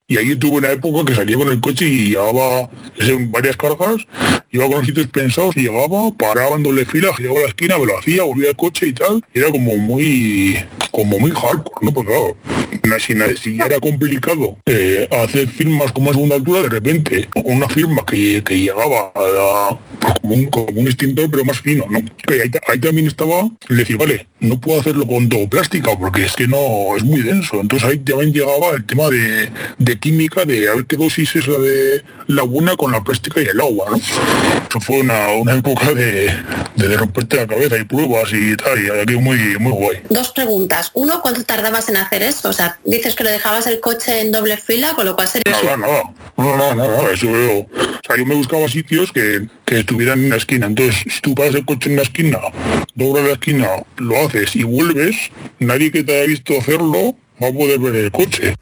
Y 0.09 0.17
ahí 0.17 0.35
tuve 0.35 0.57
una 0.57 0.71
época 0.71 1.05
que 1.05 1.15
salía 1.15 1.37
con 1.37 1.49
el 1.49 1.61
coche 1.61 1.85
y 1.85 2.09
llevaba 2.09 2.67
varias 3.27 3.55
cargas, 3.55 3.97
iba 4.49 4.65
con 4.65 4.77
los 4.77 4.85
sitios 4.87 5.05
pensados 5.07 5.55
y 5.55 5.61
llegaba, 5.61 6.11
paraba 6.17 6.55
en 6.55 6.63
doble 6.63 6.83
fila, 6.83 7.11
llegaba 7.19 7.41
a 7.41 7.43
la 7.43 7.49
esquina, 7.49 7.77
me 7.77 7.85
lo 7.85 7.99
hacía, 7.99 8.23
volvía 8.23 8.49
al 8.49 8.55
coche 8.55 8.87
y 8.87 8.93
tal. 8.93 9.23
era 9.35 9.51
como 9.51 9.77
muy, 9.77 10.57
como 10.89 11.19
muy 11.19 11.29
hardcore, 11.29 11.85
¿no? 11.85 11.93
Pues 11.93 12.07
claro, 12.07 12.35
si, 12.97 13.13
si 13.37 13.61
era 13.61 13.79
complicado 13.79 14.57
eh, 14.65 15.07
hacer 15.11 15.47
firmas 15.47 15.91
como 15.91 16.09
a 16.09 16.13
segunda 16.13 16.37
altura, 16.37 16.63
de 16.63 16.69
repente, 16.69 17.29
una 17.43 17.69
firma 17.69 18.03
que, 18.03 18.43
que 18.43 18.59
llegaba 18.59 19.11
a, 19.13 19.77
como, 20.21 20.33
un, 20.33 20.45
como 20.47 20.81
un 20.81 20.87
extintor, 20.87 21.29
pero 21.29 21.45
más 21.45 21.59
fino, 21.59 21.85
¿no? 21.87 21.99
ahí, 21.99 22.79
también 22.79 23.05
estaba, 23.05 23.47
le 23.67 23.75
decía, 23.75 23.97
vale, 23.97 24.27
no 24.39 24.59
puedo 24.59 24.79
hacerlo 24.79 25.05
con 25.05 25.29
todo 25.29 25.47
plástico 25.47 25.97
porque 25.99 26.25
es 26.25 26.33
que 26.33 26.47
no, 26.47 26.95
es 26.97 27.03
muy 27.03 27.21
denso. 27.21 27.61
Entonces 27.61 27.87
ahí 27.87 27.99
también 27.99 28.33
llegaba 28.33 28.71
el 28.75 28.85
tema 28.85 29.09
de 29.09 29.98
química 29.99 30.45
de 30.45 30.69
a 30.69 30.75
ver 30.75 30.85
qué 30.85 30.97
dosis 30.97 31.35
es 31.35 31.47
la 31.47 31.57
de 31.59 32.03
la 32.27 32.43
buena 32.43 32.75
con 32.75 32.91
la 32.91 33.03
plástica 33.03 33.41
y 33.41 33.45
el 33.45 33.59
agua, 33.59 33.87
¿no? 33.91 33.97
Eso 33.97 34.79
fue 34.81 34.99
una, 34.99 35.29
una 35.33 35.55
época 35.55 35.93
de, 35.93 36.31
de, 36.75 36.97
romperte 36.97 37.37
la 37.37 37.47
cabeza 37.47 37.77
y 37.77 37.83
pruebas 37.83 38.31
y 38.31 38.55
tal, 38.55 38.83
y 38.83 38.89
aquí 38.89 39.15
muy, 39.15 39.57
muy 39.59 39.71
guay. 39.71 40.01
Dos 40.09 40.29
preguntas. 40.29 40.91
Uno, 40.93 41.21
¿cuánto 41.21 41.43
tardabas 41.43 41.89
en 41.89 41.97
hacer 41.97 42.23
eso? 42.23 42.49
O 42.49 42.53
sea, 42.53 42.79
dices 42.85 43.15
que 43.15 43.23
lo 43.23 43.31
dejabas 43.31 43.67
el 43.67 43.79
coche 43.79 44.21
en 44.21 44.31
doble 44.31 44.57
fila, 44.57 44.93
con 44.93 45.05
lo 45.05 45.15
cual 45.15 45.27
sería... 45.27 45.51
Nada, 45.63 45.77
nada, 45.77 46.03
no, 46.37 46.57
no, 46.57 46.75
no, 46.75 47.09
eso 47.09 47.31
veo. 47.31 47.59
O 47.59 47.99
sea, 48.05 48.17
yo 48.17 48.25
me 48.25 48.35
buscaba 48.35 48.67
sitios 48.67 49.11
que, 49.11 49.47
que 49.65 49.79
estuvieran 49.79 50.23
en 50.23 50.29
la 50.29 50.37
esquina. 50.37 50.67
Entonces, 50.67 51.03
si 51.07 51.21
tú 51.21 51.35
paras 51.35 51.55
el 51.55 51.65
coche 51.65 51.89
en 51.89 51.95
la 51.95 52.03
esquina, 52.03 52.39
doblas 52.95 53.25
la 53.25 53.33
esquina, 53.33 53.67
lo 53.97 54.25
haces 54.25 54.55
y 54.55 54.63
vuelves, 54.63 55.15
nadie 55.59 55.91
que 55.91 56.03
te 56.03 56.15
haya 56.15 56.27
visto 56.27 56.57
hacerlo 56.57 57.15
va 57.41 57.47
a 57.47 57.53
poder 57.53 57.79
ver 57.79 57.95
el 57.95 58.11
coche. 58.11 58.55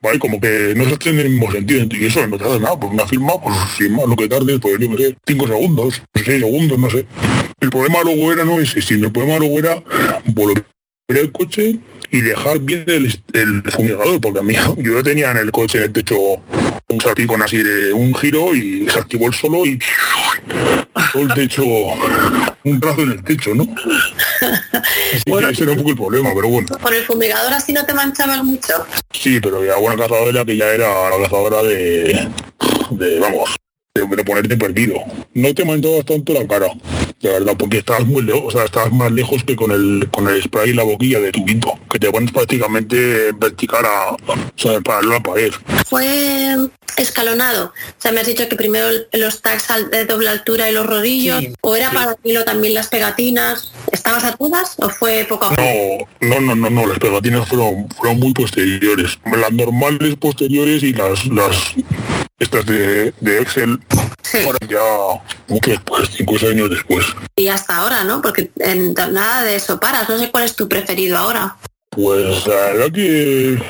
Vale, 0.00 0.18
como 0.18 0.40
que 0.40 0.74
no 0.76 0.84
se 0.88 0.96
tiene 0.96 1.22
el 1.22 1.30
mismo 1.30 1.50
sentido. 1.50 1.86
Y 1.90 2.06
eso 2.06 2.26
no 2.26 2.38
te 2.38 2.44
hace 2.44 2.60
nada, 2.60 2.78
por 2.78 2.90
una 2.90 3.06
firma, 3.06 3.40
pues 3.42 3.56
sin 3.76 3.92
más, 3.94 4.06
lo 4.06 4.16
que 4.16 4.28
tarde, 4.28 4.58
pues 4.58 4.78
yo 4.78 4.88
no 4.88 4.96
sé, 4.96 5.16
5 5.26 5.46
segundos, 5.46 6.02
6 6.14 6.26
segundos, 6.26 6.78
no 6.78 6.90
sé. 6.90 7.06
El 7.60 7.70
problema 7.70 8.02
luego 8.02 8.32
era 8.32 8.44
no 8.44 8.60
ese, 8.60 8.80
sino 8.82 9.06
el 9.06 9.12
problema 9.12 9.38
luego 9.38 9.58
era 9.58 9.82
volver 10.26 10.64
el 11.08 11.32
coche 11.32 11.78
y 12.10 12.20
dejar 12.20 12.60
bien 12.60 12.84
el, 12.86 13.12
el 13.32 13.62
fumigador, 13.70 14.20
porque 14.20 14.38
a 14.38 14.42
mí 14.42 14.54
yo 14.78 15.02
tenía 15.02 15.30
en 15.30 15.38
el 15.38 15.50
coche 15.50 15.78
en 15.78 15.84
el 15.84 15.92
techo 15.92 16.16
un 16.88 17.00
salpicón 17.00 17.42
así 17.42 17.62
de 17.62 17.92
un 17.92 18.14
giro 18.14 18.54
y 18.54 18.88
se 18.88 18.98
activó 18.98 19.26
el 19.26 19.34
solo 19.34 19.66
y 19.66 19.78
el 21.14 21.34
techo, 21.34 21.64
un 21.64 22.80
brazo 22.80 23.02
en 23.02 23.12
el 23.12 23.24
techo, 23.24 23.54
¿no? 23.54 23.64
bueno, 25.26 25.48
ese 25.48 25.64
era 25.64 25.72
un 25.72 25.78
poco 25.78 25.90
el 25.90 25.96
problema, 25.96 26.30
pero 26.34 26.48
bueno. 26.48 26.68
Por 26.78 26.94
el 26.94 27.04
fumigador 27.04 27.52
así 27.52 27.72
no 27.72 27.84
te 27.84 27.94
manchabas 27.94 28.44
mucho. 28.44 28.72
Sí, 29.12 29.40
pero 29.40 29.64
ya 29.64 29.76
buena 29.76 30.02
cazadora 30.02 30.44
que 30.44 30.56
ya 30.56 30.66
era 30.66 31.10
la 31.10 31.24
cazadora 31.24 31.62
de, 31.62 32.28
de 32.90 33.18
vamos, 33.20 33.56
de, 33.94 34.24
ponerte 34.24 34.56
perdido. 34.56 34.96
No 35.34 35.54
te 35.54 35.64
manchabas 35.64 36.04
tanto 36.04 36.32
la 36.32 36.46
cara. 36.46 36.68
De 37.24 37.30
verdad, 37.30 37.56
porque 37.58 37.78
estabas 37.78 38.04
muy 38.06 38.22
lejos, 38.22 38.42
o 38.46 38.50
sea, 38.50 38.64
estabas 38.64 38.92
más 38.92 39.10
lejos 39.10 39.42
que 39.44 39.56
con 39.56 39.70
el 39.70 40.08
con 40.10 40.28
el 40.28 40.42
spray 40.42 40.70
y 40.70 40.74
la 40.74 40.82
boquilla 40.82 41.20
de 41.20 41.32
tubito, 41.32 41.72
que 41.90 41.98
te 41.98 42.10
pones 42.10 42.30
prácticamente 42.30 43.32
vertical 43.32 43.84
a, 43.86 44.10
o 44.12 44.18
sea, 44.56 44.78
para 44.82 45.00
la 45.02 45.22
pared. 45.22 45.50
Fue 45.88 46.56
escalonado. 46.98 47.66
O 47.66 47.94
sea, 47.98 48.12
me 48.12 48.20
has 48.20 48.26
dicho 48.26 48.46
que 48.48 48.56
primero 48.56 48.86
los 49.12 49.40
tags 49.40 49.66
de 49.90 50.04
doble 50.04 50.28
altura 50.28 50.68
y 50.70 50.74
los 50.74 50.86
rodillos, 50.86 51.40
Sí, 51.40 51.52
o 51.62 51.74
era 51.74 51.88
sí. 51.90 51.96
para 51.96 52.16
hilo 52.24 52.44
también 52.44 52.74
las 52.74 52.88
pegatinas. 52.88 53.72
¿Estabas 53.90 54.24
a 54.24 54.36
todas 54.36 54.74
o 54.78 54.90
fue 54.90 55.24
poco 55.28 55.46
a 55.46 55.50
poco? 55.50 56.08
No, 56.20 56.40
no, 56.40 56.54
no, 56.54 56.54
no, 56.54 56.70
no, 56.70 56.86
las 56.86 56.98
pegatinas 56.98 57.48
fueron, 57.48 57.88
fueron 57.88 58.18
muy 58.18 58.32
posteriores. 58.34 59.18
Las 59.24 59.52
normales 59.52 60.16
posteriores 60.16 60.82
y 60.82 60.92
las, 60.92 61.26
las 61.26 61.74
estas 62.38 62.66
de, 62.66 63.12
de 63.20 63.40
Excel 63.40 63.78
Sí. 64.22 64.38
fueron 64.38 64.68
ya 64.68 64.80
mucho 65.48 65.70
después, 65.70 66.08
cinco 66.16 66.34
años 66.50 66.70
después. 66.70 67.06
Y 67.36 67.48
hasta 67.48 67.76
ahora, 67.76 68.04
¿no? 68.04 68.22
Porque 68.22 68.50
en 68.58 68.94
nada 68.94 69.42
de 69.42 69.56
eso 69.56 69.78
paras. 69.78 70.08
No 70.08 70.18
sé 70.18 70.30
cuál 70.30 70.44
es 70.44 70.56
tu 70.56 70.68
preferido 70.68 71.16
ahora. 71.18 71.56
Pues 71.90 72.44
la 72.48 72.54
verdad 72.54 72.92
que 72.92 73.62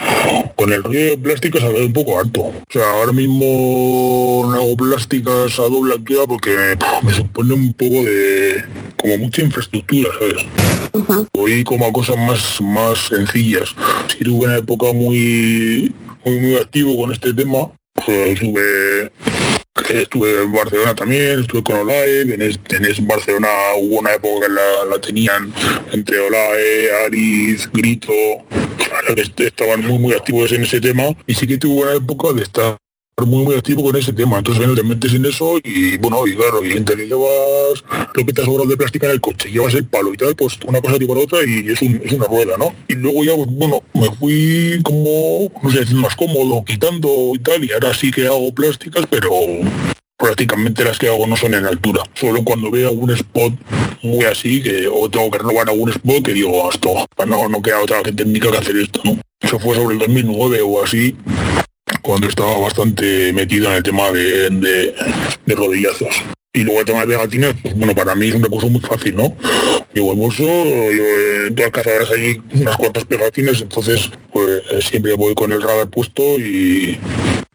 con 0.57 0.73
el 0.73 0.83
rollo 0.83 0.99
de 1.11 1.19
plásticas 1.19 1.63
ha 1.63 1.69
quedado 1.69 1.85
un 1.85 1.93
poco 1.93 2.19
alto. 2.19 2.41
O 2.41 2.55
sea, 2.71 2.89
ahora 2.93 3.13
mismo 3.13 4.45
no 4.47 4.55
hago 4.55 4.77
plásticas 4.77 5.59
a 5.59 5.63
doble 5.65 5.95
altura 5.95 6.23
porque 6.27 6.79
me 7.03 7.13
supone 7.13 7.53
un 7.53 7.75
poco 7.75 8.03
de 8.03 8.65
como 8.97 9.19
mucha 9.19 9.43
infraestructura, 9.43 10.09
¿sabes? 10.19 11.27
Voy 11.35 11.65
como 11.65 11.85
a 11.85 11.93
cosas 11.93 12.17
más, 12.17 12.61
más 12.63 12.99
sencillas. 13.09 13.75
Si 14.09 14.25
tuve 14.25 14.47
una 14.47 14.57
época 14.57 14.87
muy, 14.95 15.95
muy, 16.25 16.41
muy 16.41 16.55
activo 16.57 16.97
con 16.97 17.13
este 17.13 17.35
tema, 17.35 17.69
pues 17.69 17.84
estuve, 18.07 19.11
estuve 19.91 20.43
en 20.43 20.53
Barcelona 20.53 20.95
también, 20.95 21.41
estuve 21.41 21.63
con 21.63 21.77
Olae, 21.77 22.23
en, 22.23 23.07
Barcelona 23.07 23.49
hubo 23.77 24.01
una 24.01 24.15
época 24.15 24.47
que 24.47 24.53
la, 24.53 24.85
la 24.91 25.01
tenían 25.01 25.53
entre 25.93 26.19
Olae, 26.21 26.91
Aris, 27.07 27.71
Grito, 27.73 28.13
estaban 29.39 29.87
muy 29.87 29.99
muy 29.99 30.13
activos 30.13 30.53
en 30.53 30.63
ese 30.63 30.81
tema 30.81 31.05
y 31.27 31.35
sí 31.35 31.47
que 31.47 31.59
tuve 31.59 31.83
una 31.83 31.95
época 31.95 32.33
de 32.33 32.43
estar 32.43 32.77
muy 33.23 33.45
muy 33.45 33.55
activo 33.55 33.85
con 33.85 33.97
ese 33.97 34.13
tema, 34.13 34.39
entonces 34.39 34.67
te 34.75 34.83
metes 34.83 35.15
en 35.15 35.25
eso 35.25 35.59
y 35.63 35.97
bueno, 35.99 36.27
y 36.27 36.35
claro, 36.35 36.65
y 36.65 36.83
que 36.85 36.97
llevas 37.07 37.85
lo 38.13 38.25
que 38.27 38.33
te 38.33 38.43
ha 38.43 38.45
sobrado 38.45 38.69
de 38.69 38.77
plástica 38.77 39.07
en 39.07 39.13
el 39.13 39.21
coche, 39.21 39.51
llevas 39.51 39.73
el 39.75 39.85
palo 39.87 40.13
y 40.13 40.17
tal, 40.17 40.35
pues 40.35 40.59
una 40.67 40.81
cosa 40.81 40.99
tipo 40.99 41.15
la 41.15 41.23
otra 41.23 41.39
y 41.47 41.69
es, 41.71 41.81
un- 41.83 42.03
es 42.05 42.13
una 42.13 42.27
rueda, 42.27 42.57
¿no? 42.59 42.75
Y 42.89 42.95
luego 42.95 43.25
ya, 43.25 43.35
pues 43.37 43.49
bueno, 43.51 43.83
me 43.95 44.11
fui 44.17 44.81
como, 44.83 45.51
no 45.63 45.71
sé, 45.71 45.85
más 45.95 46.17
cómodo, 46.17 46.65
quitando 46.65 47.31
y 47.35 47.39
tal, 47.39 47.65
y 47.65 47.73
ahora 47.73 47.95
sí 47.95 48.11
que 48.11 48.27
hago 48.27 48.53
plásticas, 48.53 49.07
pero 49.09 49.31
prácticamente 50.17 50.85
las 50.85 50.99
que 50.99 51.09
hago 51.09 51.27
no 51.27 51.37
son 51.37 51.55
en 51.55 51.67
altura. 51.67 52.03
Solo 52.15 52.43
cuando 52.45 52.71
veo 52.71 52.89
algún 52.89 53.11
spot 53.13 53.53
muy 54.03 54.25
así, 54.25 54.63
que 54.63 54.87
o 54.89 55.09
tengo 55.09 55.31
que 55.31 55.39
renovar 55.39 55.69
algún 55.71 55.91
spot, 55.91 56.25
que 56.25 56.33
digo, 56.33 56.69
esto, 56.71 56.91
no, 57.27 57.49
no 57.49 57.63
queda 57.63 57.81
otra 57.81 58.03
técnica 58.03 58.51
que 58.51 58.59
hacer 58.59 58.77
esto, 58.77 59.01
¿no? 59.05 59.19
Eso 59.41 59.59
fue 59.59 59.77
sobre 59.77 59.95
el 59.95 60.01
2009 60.01 60.61
o 60.63 60.83
así, 60.83 61.17
cuando 62.05 62.29
estaba 62.29 62.59
bastante 62.59 63.33
metido 63.33 63.69
en 63.71 63.77
el 63.77 63.83
tema 63.83 64.13
de, 64.13 64.51
de, 64.51 65.55
rodillazos. 65.55 66.15
Y 66.53 66.63
luego 66.63 66.81
el 66.81 66.87
tema 66.87 67.01
de 67.01 67.07
pegatinas, 67.07 67.55
pues 67.63 67.75
bueno, 67.75 67.95
para 67.95 68.15
mí 68.15 68.29
es 68.29 68.35
un 68.35 68.43
recurso 68.43 68.69
muy 68.69 68.83
fácil, 68.83 69.17
¿no? 69.17 69.35
Llevo 69.95 70.13
el 70.13 70.19
bolso, 70.19 70.43
yo, 70.45 71.47
en 71.47 71.55
todas 71.55 71.73
las 71.73 71.83
cazadoras 71.83 72.11
hay 72.11 72.41
unas 72.53 72.77
cuantas 72.77 73.07
pegatinas, 73.07 73.61
entonces 73.63 74.11
pues 74.31 74.63
eh, 74.71 74.83
siempre 74.83 75.15
voy 75.15 75.35
con 75.35 75.51
el 75.51 75.63
radar 75.63 75.89
puesto 75.89 76.39
y, 76.39 76.99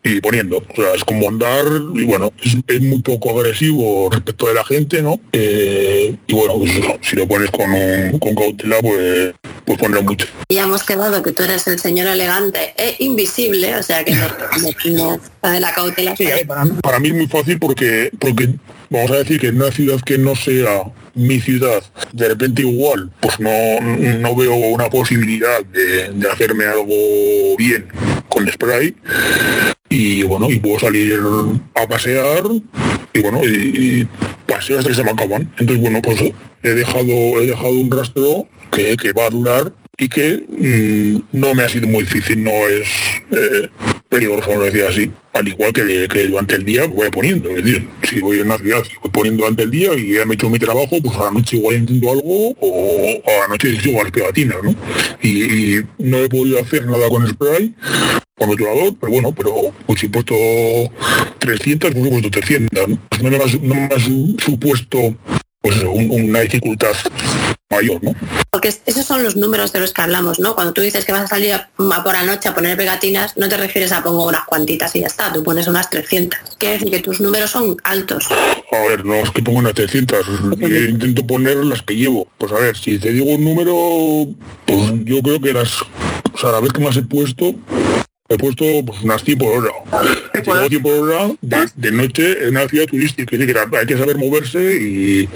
y 0.04 0.22
poniendo. 0.22 0.58
O 0.58 0.76
sea, 0.76 0.94
es 0.96 1.04
como 1.04 1.28
andar 1.30 1.66
y 1.96 2.04
bueno, 2.06 2.32
es, 2.44 2.56
es 2.68 2.82
muy 2.82 3.02
poco 3.02 3.38
agresivo 3.38 4.10
respecto 4.12 4.48
de 4.48 4.54
la 4.54 4.64
gente, 4.64 5.02
¿no? 5.02 5.20
Eh, 5.34 6.16
y 6.28 6.34
bueno, 6.34 6.56
pues 6.58 6.76
eso, 6.76 6.98
si 7.02 7.16
lo 7.16 7.28
pones 7.28 7.52
con, 7.52 7.72
un- 7.72 8.18
con 8.20 8.36
cautela, 8.36 8.78
pues, 8.82 9.34
pues 9.66 10.04
mucho. 10.04 10.26
Y 10.48 10.56
ya 10.56 10.64
hemos 10.64 10.84
quedado 10.84 11.22
que 11.22 11.32
tú 11.32 11.44
eres 11.44 11.68
el 11.68 11.80
señor 11.80 12.08
elegante 12.08 12.74
e 12.78 12.96
invisible, 13.00 13.76
o 13.76 13.84
sea 13.84 14.04
que 14.04 14.14
no, 14.16 14.28
no- 14.28 14.96
no- 15.16 15.20
la 15.44 15.52
de 15.52 15.60
la 15.60 15.74
cautela. 15.74 16.16
Sí, 16.16 16.28
para, 16.48 16.66
Para 16.82 17.00
mí 17.00 17.10
es 17.10 17.16
muy 17.16 17.28
fácil 17.28 17.60
porque, 17.60 18.10
porque 18.20 18.50
vamos 18.90 19.12
a 19.12 19.18
decir 19.18 19.40
que 19.40 19.48
en 19.48 19.58
una 19.62 19.72
ciudad 19.72 20.00
que 20.02 20.18
no 20.18 20.36
sea 20.36 20.84
mi 21.16 21.40
ciudad, 21.42 21.84
de 22.14 22.30
repente 22.30 22.62
igual, 22.62 23.12
pues 23.20 23.40
no, 23.40 23.50
no 23.82 24.36
veo 24.36 24.54
una 24.56 24.90
posibilidad 24.90 25.64
de, 25.66 26.10
de 26.14 26.30
hacerme 26.30 26.66
algo 26.66 26.96
bien 27.58 27.88
con 28.30 28.50
spray. 28.50 28.96
Y 29.90 30.24
bueno, 30.24 30.50
y 30.50 30.60
puedo 30.60 30.80
salir 30.80 31.20
a 31.76 31.88
pasear 31.88 32.44
y 33.14 33.20
bueno, 33.22 33.42
y, 33.44 33.48
y 33.48 34.08
paseo 34.48 34.78
hasta 34.78 34.90
que 34.90 34.96
se 34.96 35.04
me 35.04 35.12
acaban. 35.12 35.52
Entonces 35.58 35.80
bueno, 35.82 36.02
pues 36.02 36.22
he 36.64 36.70
dejado, 36.70 37.42
he 37.42 37.48
dejado 37.48 37.72
un 37.72 37.92
rastro 37.92 38.48
que, 38.72 38.96
que 38.98 39.14
va 39.14 39.26
a 39.26 39.30
durar 39.30 39.74
y 39.98 40.08
que 40.08 40.44
mm, 40.48 41.38
no 41.38 41.54
me 41.54 41.64
ha 41.64 41.70
sido 41.70 41.88
muy 41.88 42.04
difícil, 42.04 42.44
no 42.44 42.52
es 42.52 42.88
eh, 43.32 43.70
peligroso, 44.08 44.56
lo 44.56 44.64
decía 44.64 44.88
así. 44.90 45.12
Al 45.34 45.48
igual 45.48 45.74
que, 45.74 46.08
que 46.08 46.28
durante 46.28 46.56
el 46.56 46.66
día 46.66 46.88
voy 46.88 47.10
poniendo, 47.10 47.50
es 47.50 47.64
decir, 47.64 47.88
si 48.04 48.20
voy 48.20 48.40
en 48.40 48.48
una 48.48 48.58
ciudad, 48.58 48.84
voy 49.02 49.12
poniendo 49.12 49.44
durante 49.44 49.64
el 49.64 49.72
día 49.72 49.94
y 49.94 50.14
ya 50.14 50.26
me 50.26 50.34
he 50.34 50.36
hecho 50.36 50.50
mi 50.50 50.60
trabajo, 50.60 50.98
pues 51.04 51.18
a 51.18 51.26
la 51.26 51.32
noche 51.32 51.58
igual 51.58 51.78
intento 51.78 52.12
algo 52.12 52.56
o 52.60 53.22
a 53.28 53.42
la 53.42 53.48
noche 53.50 53.80
sigo 53.80 54.02
las 54.02 54.12
pegatinas, 54.12 54.58
¿no? 54.64 54.74
Y, 55.22 55.76
y 55.78 55.86
no 56.00 56.18
he 56.18 56.30
podido 56.30 56.60
hacer 56.60 56.86
nada 56.86 57.08
con 57.10 57.28
spray 57.28 57.76
con 58.40 58.50
rotulador, 58.50 58.96
pero 59.00 59.12
bueno, 59.14 59.32
pero 59.34 59.54
pues 59.86 60.00
si 60.00 60.06
he 60.08 60.10
puesto 60.10 60.34
300, 61.40 61.92
pues 61.92 62.06
he 62.06 62.10
puesto 62.10 62.32
300, 62.32 62.88
¿no? 62.88 62.98
No 63.22 63.30
me 63.30 63.36
ha, 63.38 63.46
no 63.62 63.76
me 63.76 63.84
ha 63.96 64.00
su- 64.00 64.36
supuesto 64.44 65.16
pues 65.62 65.76
un- 65.84 66.10
una 66.10 66.40
dificultad 66.40 66.94
mayor, 67.70 68.02
¿no? 68.02 68.16
Porque 68.50 68.70
es- 68.70 68.82
esos 68.86 69.06
son 69.06 69.24
los 69.24 69.36
números 69.36 69.74
de 69.74 69.82
los 69.82 69.92
que 69.94 70.02
hablamos, 70.02 70.40
¿no? 70.40 70.56
Cuando 70.56 70.72
tú 70.74 70.82
dices 70.82 71.04
que 71.06 71.12
vas 71.12 71.24
a 71.24 71.28
salir 71.28 71.52
a, 71.54 71.70
a 71.78 72.04
por 72.04 72.14
la 72.14 72.24
noche 72.24 72.48
a 72.50 72.56
poner 72.56 72.78
pegatinas, 72.78 73.36
no 73.38 73.50
te 73.50 73.58
refieres 73.58 73.92
a 73.92 74.02
pongo 74.02 74.26
unas 74.26 74.46
cuantitas 74.46 74.96
y 74.96 75.02
ya 75.02 75.08
está, 75.08 75.32
tú 75.34 75.44
pones 75.44 75.68
unas 75.68 75.90
300. 75.90 76.40
Quiere 76.58 76.76
decir 76.76 76.90
que 76.92 77.00
tus 77.00 77.20
números 77.20 77.52
son 77.52 77.76
altos. 77.84 78.26
A 78.72 78.88
ver, 78.88 79.06
no 79.06 79.16
es 79.16 79.30
que 79.32 79.44
pongo 79.44 79.60
unas 79.60 79.74
300, 79.74 80.26
yo 80.60 80.68
intento 80.68 81.28
poner 81.28 81.58
las 81.58 81.82
que 81.82 81.96
llevo. 81.96 82.28
Pues 82.38 82.52
a 82.54 82.56
ver, 82.56 82.78
si 82.78 82.98
te 82.98 83.12
digo 83.12 83.26
un 83.26 83.44
número, 83.44 84.28
pues 84.66 84.80
yo 85.04 85.22
creo 85.22 85.42
que 85.42 85.52
las, 85.54 85.82
o 85.82 86.38
sea, 86.40 86.52
la 86.54 86.62
vez 86.62 86.72
que 86.72 86.82
más 86.82 86.96
he 86.98 87.02
puesto, 87.04 87.54
he 88.30 88.38
puesto 88.38 88.64
pues 88.86 89.02
unas 89.02 89.24
100 89.24 89.38
por 89.40 89.58
hora. 89.58 89.74
Digo 90.34 90.68
100 90.68 90.82
por 90.82 90.94
hora, 90.94 91.32
de, 91.42 91.70
de 91.76 91.92
noche 91.92 92.44
en 92.44 92.50
una 92.50 92.68
ciudad 92.68 92.86
turística, 92.86 93.36
es 93.36 93.40
decir, 93.40 93.56
que 93.56 93.78
hay 93.78 93.86
que 93.88 93.98
saber 93.98 94.18
moverse 94.18 94.80
y, 94.80 95.28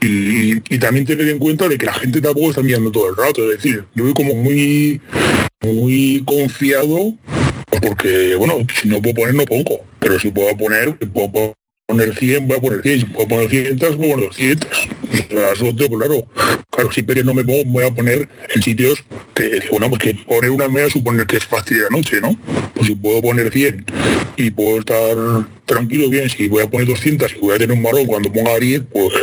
y, 0.00 0.62
y 0.74 0.78
también 0.78 1.04
tener 1.04 1.28
en 1.28 1.38
cuenta 1.38 1.68
de 1.68 1.76
que 1.76 1.86
la 1.86 1.92
gente 1.92 2.20
tampoco 2.20 2.50
está 2.50 2.62
mirando 2.62 2.90
todo 2.90 3.10
el 3.10 3.16
rato. 3.16 3.42
Es 3.52 3.62
decir, 3.62 3.84
yo 3.94 4.04
voy 4.04 4.14
como 4.14 4.34
muy, 4.34 5.00
muy 5.62 6.22
confiado, 6.24 7.14
pues 7.66 7.82
porque, 7.82 8.34
bueno, 8.36 8.66
si 8.80 8.88
no 8.88 9.02
puedo 9.02 9.16
poner, 9.16 9.34
no 9.34 9.44
pongo. 9.44 9.80
Pero 9.98 10.18
si 10.18 10.30
puedo 10.30 10.56
poner, 10.56 10.96
puedo 11.12 11.54
poner 11.88 12.14
100, 12.14 12.46
voy 12.46 12.58
a 12.58 12.60
poner 12.60 12.82
100. 12.82 13.00
Si 13.00 13.06
puedo 13.06 13.28
poner 13.28 13.48
500, 13.48 13.96
voy 13.96 14.10
a 14.10 14.14
poner 14.14 14.28
200. 14.28 14.70
O 14.70 15.30
sea, 15.30 15.52
eso 15.52 15.64
lo 15.64 15.76
tengo 15.76 15.98
claro. 15.98 16.26
Claro, 16.70 16.92
siempre 16.92 17.14
que 17.16 17.24
no 17.24 17.32
me 17.34 17.44
pongo, 17.44 17.64
voy 17.64 17.84
a 17.84 17.90
poner 17.90 18.28
en 18.54 18.62
sitios 18.62 19.02
que, 19.34 19.62
bueno, 19.70 19.88
porque 19.88 20.14
poner 20.26 20.50
una 20.50 20.68
media 20.68 20.90
suponer 20.90 21.26
que 21.26 21.38
es 21.38 21.46
fácil 21.46 21.78
de 21.78 21.84
la 21.84 21.90
noche, 21.90 22.20
¿no? 22.20 22.38
Pues 22.74 22.88
si 22.88 22.94
puedo 22.94 23.22
poner 23.22 23.50
100 23.50 23.86
y 24.36 24.50
puedo 24.50 24.80
estar 24.80 25.16
tranquilo 25.64 26.10
bien, 26.10 26.28
si 26.28 26.46
voy 26.46 26.62
a 26.62 26.70
poner 26.70 26.88
200 26.88 27.34
y 27.34 27.38
voy 27.38 27.54
a 27.54 27.58
tener 27.58 27.74
un 27.74 27.82
marrón 27.82 28.06
cuando 28.06 28.30
ponga 28.30 28.58
10, 28.58 28.82
pues 28.92 29.14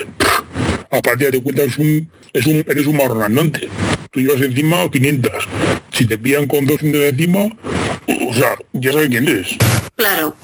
aparte 0.89 1.29
de 1.29 1.41
cuenta 1.41 1.63
es 1.63 1.77
un, 1.77 2.09
es 2.33 2.47
un, 2.47 2.65
eres 2.67 2.87
un 2.87 2.97
marrón 2.97 3.21
andante. 3.21 3.69
Tú 4.11 4.21
llevas 4.21 4.41
encima 4.41 4.89
500. 4.89 5.31
Si 5.91 6.05
te 6.05 6.17
pillan 6.17 6.47
con 6.47 6.65
200 6.65 6.99
de 6.99 7.09
encima, 7.09 7.43
o 8.27 8.33
sea, 8.33 8.57
ya 8.73 8.91
saben 8.91 9.11
quién 9.11 9.27
eres. 9.27 9.55
Claro. 9.95 10.35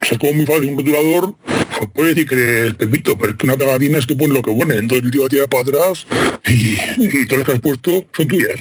O 0.00 0.04
sea, 0.04 0.14
es 0.14 0.18
como 0.18 0.32
muy 0.32 0.46
fácil 0.46 0.70
un 0.70 0.78
rotulador, 0.78 1.34
pues 1.44 1.55
puede 1.94 2.14
decir 2.14 2.28
que 2.28 2.66
es 2.68 2.74
Pepito, 2.74 3.16
pero 3.18 3.32
es 3.32 3.38
que 3.38 3.46
una 3.46 3.56
pegatina 3.56 3.98
es 3.98 4.06
que 4.06 4.16
pone 4.16 4.34
lo 4.34 4.42
que 4.42 4.52
pone. 4.52 4.76
Entonces 4.76 5.04
el 5.04 5.10
tío 5.10 5.22
va 5.22 5.26
a 5.26 5.30
tirar 5.30 5.48
para 5.48 5.62
atrás 5.62 6.06
y, 6.46 6.76
y 6.98 7.26
todas 7.26 7.38
las 7.38 7.46
que 7.46 7.52
has 7.52 7.60
puesto 7.60 8.06
son 8.16 8.28
tuyas. 8.28 8.60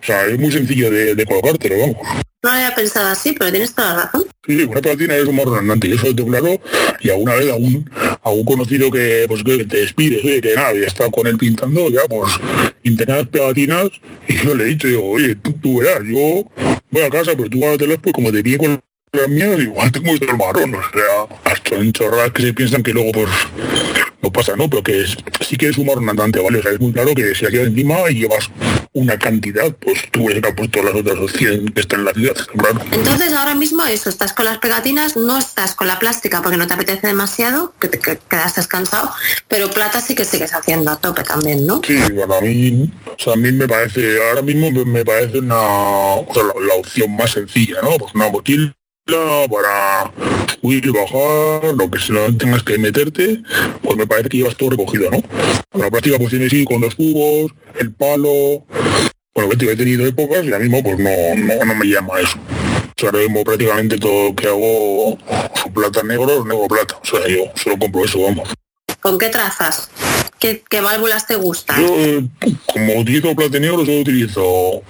O 0.00 0.04
sea, 0.04 0.26
es 0.26 0.38
muy 0.38 0.50
sencillo 0.50 0.90
de, 0.90 1.14
de 1.14 1.26
colocártelo, 1.26 1.78
vamos. 1.78 1.96
No 2.42 2.50
había 2.50 2.74
pensado 2.74 3.08
así, 3.08 3.34
pero 3.38 3.50
tienes 3.50 3.74
toda 3.74 3.94
la 3.94 4.02
razón. 4.04 4.24
Sí, 4.46 4.62
una 4.62 4.80
pegatina 4.80 5.14
es 5.14 5.26
un 5.26 5.36
marrón 5.36 5.58
andante, 5.58 5.88
yo 5.88 5.96
eso 5.96 6.06
lo 6.06 6.16
tengo 6.16 6.30
claro. 6.30 6.60
Y 7.00 7.10
alguna 7.10 7.34
vez 7.34 7.52
algún, 7.52 7.90
algún 8.22 8.44
conocido 8.44 8.90
que, 8.90 9.26
pues, 9.28 9.44
que 9.44 9.64
te 9.66 9.76
despides, 9.76 10.24
oye, 10.24 10.40
que 10.40 10.54
nada, 10.54 10.72
ya 10.72 10.86
está 10.86 11.10
con 11.10 11.26
él 11.26 11.36
pintando, 11.36 11.90
ya 11.90 12.00
pues, 12.08 12.32
intentar 12.82 13.18
las 13.18 13.28
pegatinas. 13.28 13.90
Y 14.26 14.36
yo 14.42 14.54
le 14.54 14.64
he 14.64 14.66
dicho, 14.68 14.88
digo, 14.88 15.10
oye, 15.10 15.34
tú, 15.34 15.52
tú 15.52 15.80
verás, 15.80 16.00
yo 16.06 16.50
voy 16.90 17.02
a 17.02 17.10
casa, 17.10 17.32
pero 17.36 17.50
tú 17.50 17.58
guárdatelas, 17.58 17.98
pues 17.98 18.14
como 18.14 18.32
te 18.32 18.42
pide 18.42 18.56
con 18.56 18.80
mías, 19.28 19.60
igual 19.60 19.92
tengo 19.92 20.10
el 20.12 20.36
marrón, 20.36 20.74
o 20.74 20.82
sea, 20.82 21.52
hasta 21.52 21.74
en 21.76 21.92
chorradas 21.92 22.32
que 22.32 22.42
se 22.42 22.54
piensan 22.54 22.82
que 22.82 22.92
luego, 22.92 23.12
pues, 23.12 23.28
no 24.22 24.30
pasa, 24.30 24.54
¿no? 24.56 24.68
Pero 24.68 24.82
que 24.82 25.02
es, 25.02 25.16
sí 25.40 25.56
que 25.56 25.68
es 25.68 25.78
un 25.78 25.86
marrón 25.86 26.08
andante, 26.08 26.40
¿vale? 26.40 26.58
O 26.58 26.62
sea, 26.62 26.72
es 26.72 26.80
muy 26.80 26.92
claro 26.92 27.14
que 27.14 27.34
si 27.34 27.44
la 27.44 27.50
llevas 27.50 27.68
encima 27.68 28.10
y 28.10 28.14
llevas 28.20 28.50
una 28.92 29.18
cantidad, 29.18 29.72
pues 29.76 30.10
tú 30.10 30.24
hubieras 30.24 30.52
puesto 30.54 30.82
las 30.82 30.94
otras 30.94 31.18
100 31.32 31.68
que 31.68 31.80
están 31.80 32.00
en 32.00 32.06
la 32.06 32.12
ciudad, 32.12 32.34
claro. 32.56 32.80
Entonces 32.92 33.32
ahora 33.32 33.54
mismo 33.54 33.84
eso, 33.84 34.10
estás 34.10 34.32
con 34.32 34.44
las 34.44 34.58
pegatinas, 34.58 35.16
no 35.16 35.38
estás 35.38 35.74
con 35.74 35.86
la 35.86 35.98
plástica 35.98 36.42
porque 36.42 36.56
no 36.56 36.66
te 36.66 36.74
apetece 36.74 37.06
demasiado, 37.06 37.72
que 37.80 37.88
te 37.88 37.98
que 37.98 38.18
quedaste 38.28 38.60
cansado, 38.66 39.10
pero 39.48 39.70
plata 39.70 40.00
sí 40.00 40.14
que 40.14 40.24
sigues 40.24 40.52
haciendo 40.52 40.90
a 40.90 40.96
tope 40.96 41.22
también, 41.22 41.66
¿no? 41.66 41.80
Sí, 41.86 41.98
bueno, 42.12 42.34
a 42.34 42.40
mí, 42.40 42.92
o 43.06 43.22
sea, 43.22 43.34
a 43.34 43.36
mí 43.36 43.52
me 43.52 43.66
parece, 43.66 44.18
ahora 44.28 44.42
mismo 44.42 44.70
me 44.84 45.04
parece 45.04 45.38
una, 45.38 45.56
o 45.56 46.28
sea, 46.34 46.42
la, 46.42 46.66
la 46.66 46.74
opción 46.74 47.16
más 47.16 47.30
sencilla, 47.30 47.80
¿no? 47.82 47.96
Pues 47.96 48.14
una 48.14 48.26
botella 48.26 48.74
para 49.50 50.12
subir 50.60 50.86
y 50.86 50.90
bajar, 50.90 51.74
lo 51.74 51.90
que 51.90 51.98
sea 51.98 52.28
tengas 52.38 52.62
que 52.62 52.78
meterte, 52.78 53.42
pues 53.82 53.96
me 53.96 54.06
parece 54.06 54.28
que 54.28 54.38
llevas 54.38 54.56
todo 54.56 54.70
recogido, 54.70 55.10
¿no? 55.10 55.18
En 55.72 55.80
la 55.80 55.90
práctica 55.90 56.18
pues 56.18 56.30
tienes 56.30 56.52
ir 56.52 56.66
con 56.66 56.80
los 56.80 56.94
cubos, 56.94 57.52
el 57.78 57.92
palo, 57.92 58.64
bueno, 59.34 59.50
que 59.58 59.70
he 59.70 59.76
tenido 59.76 60.06
épocas 60.06 60.44
y 60.44 60.46
ahora 60.46 60.58
mismo 60.58 60.82
pues 60.82 60.98
no, 60.98 61.10
no, 61.36 61.64
no 61.64 61.74
me 61.74 61.86
llama 61.86 62.20
eso. 62.20 62.38
O 62.38 63.00
sea, 63.00 63.10
ahora 63.10 63.20
mismo 63.20 63.44
prácticamente 63.44 63.98
todo 63.98 64.28
lo 64.28 64.34
que 64.34 64.46
hago 64.46 65.18
su 65.54 65.72
plata 65.72 66.02
negro, 66.02 66.44
negro 66.44 66.68
plata. 66.68 66.98
O 67.02 67.06
sea, 67.06 67.26
yo 67.26 67.44
solo 67.54 67.78
compro 67.78 68.04
eso, 68.04 68.22
vamos. 68.22 68.48
¿Con 69.00 69.18
qué 69.18 69.28
trazas? 69.28 69.90
¿Qué, 70.38 70.62
qué 70.68 70.80
válvulas 70.80 71.26
te 71.26 71.36
gustan? 71.36 71.80
Yo, 71.80 71.96
eh, 71.96 72.26
como 72.72 72.98
utilizo 72.98 73.34
plata 73.34 73.58
negro, 73.58 73.84
solo 73.84 74.00
utilizo 74.00 74.82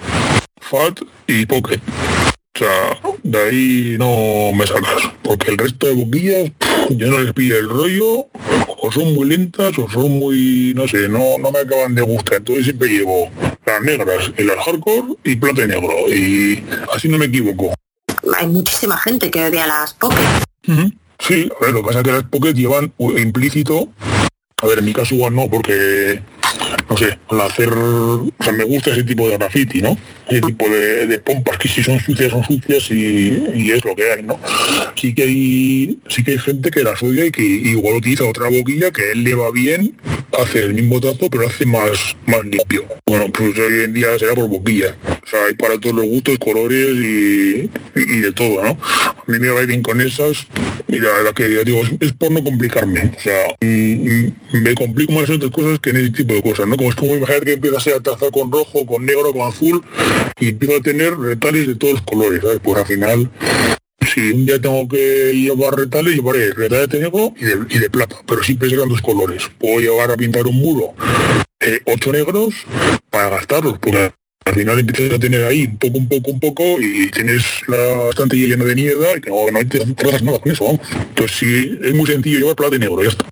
FAT 0.60 1.00
y 1.26 1.46
Pocket. 1.46 1.80
O 2.60 2.62
sea, 2.62 3.00
de 3.22 3.38
ahí 3.42 3.96
no 3.98 4.52
me 4.54 4.66
sacas, 4.66 5.02
porque 5.22 5.50
el 5.50 5.56
resto 5.56 5.86
de 5.86 5.94
boquillas 5.94 6.50
yo 6.90 7.06
no 7.10 7.18
les 7.20 7.32
pide 7.32 7.58
el 7.58 7.70
rollo, 7.70 8.26
o 8.82 8.92
son 8.92 9.14
muy 9.14 9.28
lentas 9.28 9.78
o 9.78 9.88
son 9.88 10.10
muy, 10.18 10.74
no 10.76 10.86
sé, 10.86 11.08
no, 11.08 11.38
no 11.38 11.50
me 11.50 11.60
acaban 11.60 11.94
de 11.94 12.02
gustar. 12.02 12.36
Entonces 12.36 12.64
siempre 12.64 12.88
llevo 12.88 13.30
las 13.64 13.80
negras 13.80 14.30
y 14.36 14.42
las 14.42 14.58
hardcore 14.62 15.14
y 15.24 15.36
plata 15.36 15.64
y 15.64 15.68
negro, 15.68 15.90
y 16.14 16.62
así 16.94 17.08
no 17.08 17.16
me 17.16 17.26
equivoco. 17.26 17.72
Hay 18.36 18.46
muchísima 18.46 18.98
gente 18.98 19.30
que 19.30 19.42
odia 19.42 19.66
las 19.66 19.94
Pocket. 19.94 20.18
Ujú. 20.68 20.92
Sí, 21.18 21.50
a 21.58 21.64
ver, 21.64 21.72
lo 21.72 21.80
que 21.80 21.86
pasa 21.86 21.98
es 22.00 22.04
que 22.04 22.12
las 22.12 22.24
Pocket 22.24 22.52
llevan 22.52 22.92
u- 22.98 23.16
implícito, 23.16 23.88
a 24.62 24.66
ver, 24.66 24.80
en 24.80 24.84
mi 24.84 24.92
caso 24.92 25.14
igual 25.14 25.34
no, 25.34 25.48
porque, 25.48 26.20
no 26.90 26.96
sé, 26.96 27.16
al 27.28 27.40
hacer, 27.42 27.68
o 27.72 28.30
sea, 28.40 28.52
me 28.52 28.64
gusta 28.64 28.90
ese 28.90 29.04
tipo 29.04 29.28
de 29.28 29.38
graffiti, 29.38 29.80
¿no? 29.80 29.96
Ese 30.28 30.40
tipo 30.40 30.68
de, 30.68 31.06
de 31.06 31.18
pompas 31.20 31.56
que 31.56 31.68
si 31.68 31.84
son 31.84 32.00
sucias 32.00 32.32
son 32.32 32.42
sucias 32.44 32.90
y, 32.90 33.44
y 33.54 33.70
es 33.70 33.84
lo 33.84 33.94
que 33.94 34.10
hay, 34.10 34.22
¿no? 34.24 34.38
Sí 34.96 35.14
que 35.14 35.22
hay, 35.22 35.98
sí 36.08 36.24
que 36.24 36.32
hay 36.32 36.38
gente 36.38 36.70
que 36.72 36.82
las 36.82 37.00
odia 37.00 37.26
y 37.26 37.30
que 37.30 37.42
igual 37.42 37.96
utiliza 37.96 38.24
otra 38.24 38.48
boquilla 38.48 38.90
que 38.90 39.12
él 39.12 39.22
le 39.22 39.34
va 39.34 39.52
bien, 39.52 39.94
hace 40.36 40.64
el 40.64 40.74
mismo 40.74 41.00
trazo 41.00 41.30
pero 41.30 41.46
hace 41.46 41.64
más, 41.64 42.16
más 42.26 42.44
limpio. 42.44 42.84
Bueno, 43.06 43.26
pues 43.32 43.56
hoy 43.56 43.84
en 43.84 43.92
día 43.92 44.18
será 44.18 44.34
por 44.34 44.48
boquilla. 44.48 44.96
O 45.06 45.26
sea, 45.28 45.44
hay 45.46 45.54
para 45.54 45.78
todos 45.78 45.94
los 45.94 46.06
gustos, 46.06 46.38
colores 46.38 46.88
y, 46.96 47.70
y 47.94 48.20
de 48.20 48.32
todo, 48.32 48.64
¿no? 48.64 48.70
A 48.70 49.24
mí 49.26 49.38
me 49.38 49.48
va 49.48 49.60
bien 49.62 49.82
con 49.82 50.00
esas. 50.00 50.46
Mira, 50.88 51.22
la 51.22 51.32
que 51.32 51.46
digo, 51.64 51.82
es, 51.82 51.92
es 52.00 52.12
por 52.12 52.30
no 52.32 52.42
complicarme. 52.42 53.12
O 53.16 53.20
sea, 53.20 53.46
mm, 53.60 53.66
mm, 53.66 54.62
me 54.62 54.74
complico 54.74 55.12
más 55.12 55.30
otras 55.30 55.50
cosas 55.50 55.78
que 55.78 55.90
en 55.90 55.96
ese 55.98 56.10
tipo 56.10 56.34
de 56.34 56.42
cosas, 56.42 56.66
¿no? 56.66 56.76
Como 56.80 56.88
es 56.88 56.96
como 56.96 57.14
imaginar 57.14 57.44
que 57.44 57.52
empieza 57.52 57.94
a 57.94 58.00
trazar 58.00 58.30
con 58.30 58.50
rojo, 58.50 58.86
con 58.86 59.04
negro, 59.04 59.34
con 59.34 59.42
azul, 59.42 59.84
y 60.38 60.48
empiezo 60.48 60.78
a 60.78 60.80
tener 60.80 61.14
retales 61.14 61.66
de 61.66 61.74
todos 61.74 61.92
los 61.92 62.02
colores, 62.04 62.40
¿sabes? 62.40 62.58
Pues 62.62 62.78
al 62.78 62.86
final, 62.86 63.30
si 64.14 64.32
un 64.32 64.46
día 64.46 64.58
tengo 64.58 64.88
que 64.88 65.30
llevar 65.34 65.74
retales, 65.74 66.14
llevaré 66.14 66.54
retales 66.54 66.88
de 66.88 67.00
negro 67.00 67.34
y 67.38 67.78
de, 67.78 67.90
plata, 67.90 68.16
pero 68.26 68.42
siempre 68.42 68.70
serán 68.70 68.88
dos 68.88 69.02
colores. 69.02 69.42
Puedo 69.58 69.78
llevar 69.80 70.10
a 70.10 70.16
pintar 70.16 70.46
un 70.46 70.56
muro 70.56 70.94
eh, 71.60 71.80
ocho 71.84 72.12
negros 72.12 72.54
para 73.10 73.28
gastarlos, 73.28 73.78
porque 73.78 74.12
al 74.46 74.54
final 74.54 74.78
empiezas 74.78 75.18
a 75.18 75.18
tener 75.18 75.44
ahí 75.44 75.66
un 75.66 75.76
poco, 75.76 75.98
un 75.98 76.08
poco, 76.08 76.30
un 76.30 76.40
poco 76.40 76.62
y 76.80 77.10
tienes 77.10 77.44
la 77.68 77.76
bastante 78.06 78.36
llena 78.36 78.64
de 78.64 78.74
mierda 78.74 79.18
y 79.18 79.28
no, 79.28 79.50
no 79.50 79.68
te 79.68 79.80
trazas 79.96 80.22
nada 80.22 80.38
con 80.38 80.50
eso, 80.50 80.64
vamos. 80.64 80.80
Entonces 81.10 81.36
sí, 81.36 81.78
es 81.82 81.94
muy 81.94 82.06
sencillo 82.06 82.38
llevar 82.38 82.56
plata 82.56 82.76
y 82.76 82.78
negro, 82.78 83.02
ya 83.02 83.10
está. 83.10 83.26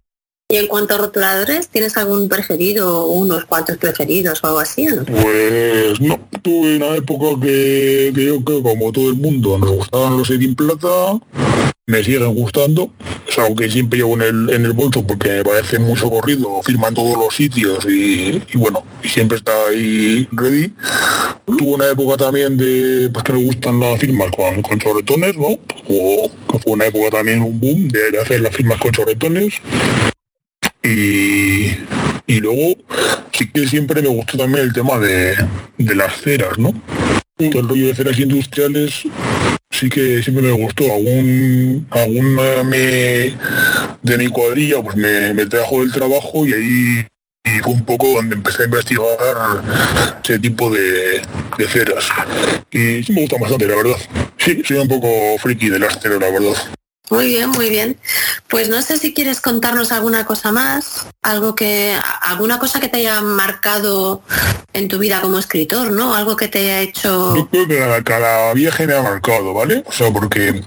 Y 0.50 0.56
en 0.56 0.66
cuanto 0.66 0.94
a 0.94 0.96
rotuladores, 0.96 1.68
¿tienes 1.68 1.94
algún 1.98 2.26
preferido 2.26 3.04
o 3.04 3.12
unos 3.18 3.44
cuantos 3.44 3.76
preferidos 3.76 4.42
o 4.42 4.46
algo 4.46 4.60
así 4.60 4.88
o? 4.88 5.04
Pues 5.04 6.00
no, 6.00 6.18
tuve 6.40 6.76
una 6.78 6.96
época 6.96 7.38
que, 7.44 8.10
yo 8.14 8.42
creo 8.42 8.62
como 8.62 8.90
todo 8.90 9.10
el 9.10 9.16
mundo 9.16 9.58
nos 9.58 9.72
gustaban 9.72 10.16
los 10.16 10.30
Edin 10.30 10.54
Plata, 10.54 11.20
me 11.84 12.02
siguen 12.02 12.34
gustando, 12.34 12.90
es 13.28 13.38
algo 13.38 13.56
que 13.56 13.70
siempre 13.70 13.98
llevo 13.98 14.14
en 14.14 14.48
el, 14.48 14.72
bolso 14.72 15.06
porque 15.06 15.28
me 15.28 15.44
parece 15.44 15.78
muy 15.80 15.98
socorrido, 15.98 16.62
firman 16.62 16.94
todos 16.94 17.18
los 17.18 17.34
sitios 17.34 17.84
y, 17.84 18.40
bueno, 18.54 18.84
siempre 19.04 19.36
está 19.36 19.52
ahí 19.66 20.26
ready. 20.32 20.72
Tuve 21.44 21.74
una 21.74 21.90
época 21.90 22.16
también 22.16 22.56
de 22.56 23.10
pues 23.12 23.22
que 23.22 23.34
me 23.34 23.44
gustan 23.44 23.80
las 23.80 24.00
firmas 24.00 24.30
con, 24.34 24.62
con 24.62 24.78
chorretones, 24.78 25.36
¿no? 25.36 25.58
O, 25.90 26.30
que 26.50 26.58
fue 26.58 26.72
una 26.72 26.86
época 26.86 27.18
también 27.18 27.42
un 27.42 27.60
boom 27.60 27.88
de 27.88 28.18
hacer 28.18 28.40
las 28.40 28.56
firmas 28.56 28.80
con 28.80 28.92
chorretones 28.92 29.60
y, 30.82 31.76
y 32.26 32.40
luego 32.40 32.76
sí 33.32 33.50
que 33.50 33.66
siempre 33.66 34.02
me 34.02 34.08
gustó 34.08 34.38
también 34.38 34.64
el 34.64 34.72
tema 34.72 34.98
de, 34.98 35.36
de 35.76 35.94
las 35.94 36.20
ceras, 36.20 36.58
¿no? 36.58 36.72
Todo 37.36 37.60
el 37.60 37.68
rollo 37.68 37.86
de 37.86 37.94
ceras 37.94 38.18
industriales 38.18 39.02
sí 39.70 39.88
que 39.88 40.22
siempre 40.22 40.42
me 40.44 40.52
gustó. 40.52 40.84
Algún, 40.84 41.86
alguna 41.90 42.64
me, 42.64 43.34
de 44.02 44.18
mi 44.18 44.28
cuadrilla 44.28 44.82
pues 44.82 44.96
me, 44.96 45.34
me 45.34 45.46
trajo 45.46 45.80
del 45.80 45.92
trabajo 45.92 46.46
y 46.46 46.52
ahí 46.52 47.06
y 47.44 47.60
fue 47.60 47.72
un 47.72 47.84
poco 47.84 48.08
donde 48.08 48.34
empecé 48.34 48.62
a 48.62 48.66
investigar 48.66 49.62
ese 50.22 50.38
tipo 50.38 50.70
de, 50.70 51.22
de 51.56 51.68
ceras. 51.68 52.08
Y 52.70 53.02
sí 53.02 53.12
me 53.12 53.22
gusta 53.22 53.38
bastante, 53.40 53.66
la 53.66 53.76
verdad. 53.76 53.96
Sí, 54.36 54.62
soy 54.64 54.78
un 54.78 54.88
poco 54.88 55.08
friki 55.38 55.70
de 55.70 55.78
las 55.78 55.98
ceras, 56.00 56.20
la 56.20 56.30
verdad. 56.30 56.54
Muy 57.10 57.26
bien, 57.26 57.48
muy 57.50 57.70
bien. 57.70 57.96
Pues 58.48 58.68
no 58.68 58.82
sé 58.82 58.98
si 58.98 59.14
quieres 59.14 59.40
contarnos 59.40 59.92
alguna 59.92 60.26
cosa 60.26 60.52
más, 60.52 61.06
algo 61.22 61.54
que, 61.54 61.96
alguna 62.20 62.58
cosa 62.58 62.80
que 62.80 62.88
te 62.88 62.98
haya 62.98 63.20
marcado 63.22 64.22
en 64.74 64.88
tu 64.88 64.98
vida 64.98 65.20
como 65.22 65.38
escritor, 65.38 65.90
¿no? 65.92 66.14
Algo 66.14 66.36
que 66.36 66.48
te 66.48 66.58
haya 66.60 66.80
hecho. 66.80 67.34
Yo 67.34 67.48
creo 67.48 67.66
que 67.66 67.78
cada, 67.78 68.04
cada 68.04 68.52
viaje 68.54 68.86
me 68.86 68.94
ha 68.94 69.02
marcado, 69.02 69.54
¿vale? 69.54 69.82
O 69.86 69.92
sea, 69.92 70.12
porque 70.12 70.62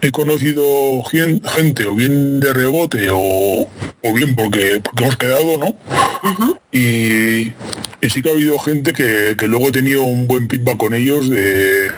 he 0.00 0.10
conocido 0.10 1.02
gen- 1.10 1.42
gente 1.44 1.84
o 1.86 1.94
bien 1.94 2.40
de 2.40 2.52
rebote 2.54 3.08
o, 3.10 3.68
o 4.02 4.12
bien 4.14 4.34
porque, 4.34 4.80
porque 4.82 5.04
hemos 5.04 5.16
quedado, 5.18 5.58
¿no? 5.58 6.58
Y, 6.72 7.52
y 8.00 8.10
sí 8.10 8.22
que 8.22 8.30
ha 8.30 8.32
habido 8.32 8.58
gente 8.58 8.94
que, 8.94 9.34
que 9.38 9.46
luego 9.46 9.68
he 9.68 9.72
tenido 9.72 10.04
un 10.04 10.26
buen 10.26 10.48
feedback 10.48 10.78
con 10.78 10.94
ellos 10.94 11.28
de... 11.28 11.92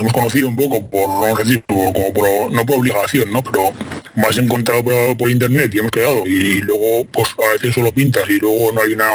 Hemos 0.00 0.12
conocido 0.12 0.48
un 0.48 0.56
poco 0.56 0.88
por, 0.88 1.08
como 1.66 2.12
por, 2.12 2.52
no 2.52 2.66
por 2.66 2.78
obligación, 2.78 3.32
¿no? 3.32 3.42
Pero 3.42 3.72
más 4.14 4.36
encontrado 4.38 4.84
por, 4.84 5.16
por 5.16 5.30
internet 5.30 5.74
y 5.74 5.78
hemos 5.78 5.90
quedado. 5.90 6.26
Y 6.26 6.60
luego, 6.60 7.04
pues 7.12 7.28
a 7.38 7.52
veces 7.52 7.74
solo 7.74 7.92
pintas 7.92 8.28
y 8.28 8.38
luego 8.38 8.72
no 8.72 8.82
hay 8.82 8.92
una 8.92 9.08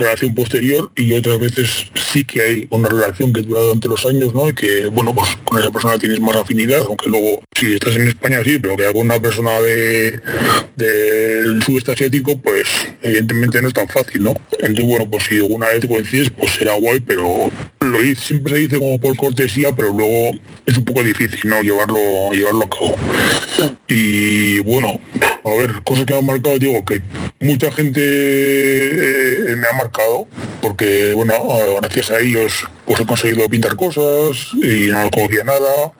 relación 0.00 0.34
posterior 0.34 0.90
y 0.96 1.12
otras 1.12 1.38
veces 1.38 1.86
sí 1.94 2.24
que 2.24 2.42
hay 2.42 2.66
una 2.70 2.88
relación 2.88 3.32
que 3.32 3.42
dura 3.42 3.60
durante 3.60 3.88
los 3.88 4.04
años, 4.06 4.34
¿no? 4.34 4.48
Y 4.48 4.54
que, 4.54 4.86
bueno, 4.86 5.14
pues 5.14 5.36
con 5.44 5.60
esa 5.60 5.70
persona 5.70 5.98
tienes 5.98 6.20
más 6.20 6.36
afinidad, 6.36 6.82
aunque 6.86 7.08
luego, 7.08 7.42
si 7.54 7.74
estás 7.74 7.96
en 7.96 8.08
España 8.08 8.40
sí, 8.44 8.58
pero 8.58 8.76
que 8.76 8.84
con 8.86 9.02
una 9.02 9.20
persona 9.20 9.60
de 9.60 10.20
del 10.76 11.62
sudeste 11.62 11.92
asiático, 11.92 12.38
pues 12.40 12.66
evidentemente 13.02 13.60
no 13.60 13.68
es 13.68 13.74
tan 13.74 13.88
fácil, 13.88 14.24
¿no? 14.24 14.34
Entonces, 14.52 14.84
bueno, 14.84 15.08
pues 15.10 15.24
si 15.24 15.36
alguna 15.36 15.68
vez 15.68 15.86
coincides, 15.86 16.30
pues 16.30 16.52
será 16.52 16.74
guay, 16.74 17.00
pero 17.00 17.50
lo 17.80 17.98
siempre 18.16 18.54
se 18.54 18.58
dice 18.60 18.78
como 18.78 18.98
por 19.00 19.16
cortesía, 19.16 19.74
pero 19.74 19.92
luego 19.92 20.38
es 20.66 20.76
un 20.76 20.84
poco 20.84 21.02
difícil, 21.02 21.40
¿no? 21.44 21.60
Llevarlo, 21.62 21.98
llevarlo 22.32 22.64
a 22.64 22.70
cabo. 22.70 22.96
Y 23.88 24.60
bueno, 24.60 25.00
a 25.44 25.50
ver, 25.50 25.82
cosas 25.82 26.04
que 26.06 26.14
han 26.14 26.24
marcado, 26.24 26.58
digo 26.58 26.84
que 26.84 27.02
mucha 27.40 27.70
gente 27.72 28.00
eh, 28.02 29.56
me 29.56 29.66
ha 29.66 29.72
marcado, 29.72 29.89
porque 30.60 31.12
bueno, 31.14 31.34
gracias 31.80 32.10
a 32.10 32.20
ellos 32.20 32.64
pues 32.84 33.00
he 33.00 33.06
conseguido 33.06 33.48
pintar 33.48 33.76
cosas 33.76 34.48
y 34.54 34.88
no 34.88 35.10
conocía 35.10 35.44
nada, 35.44 35.92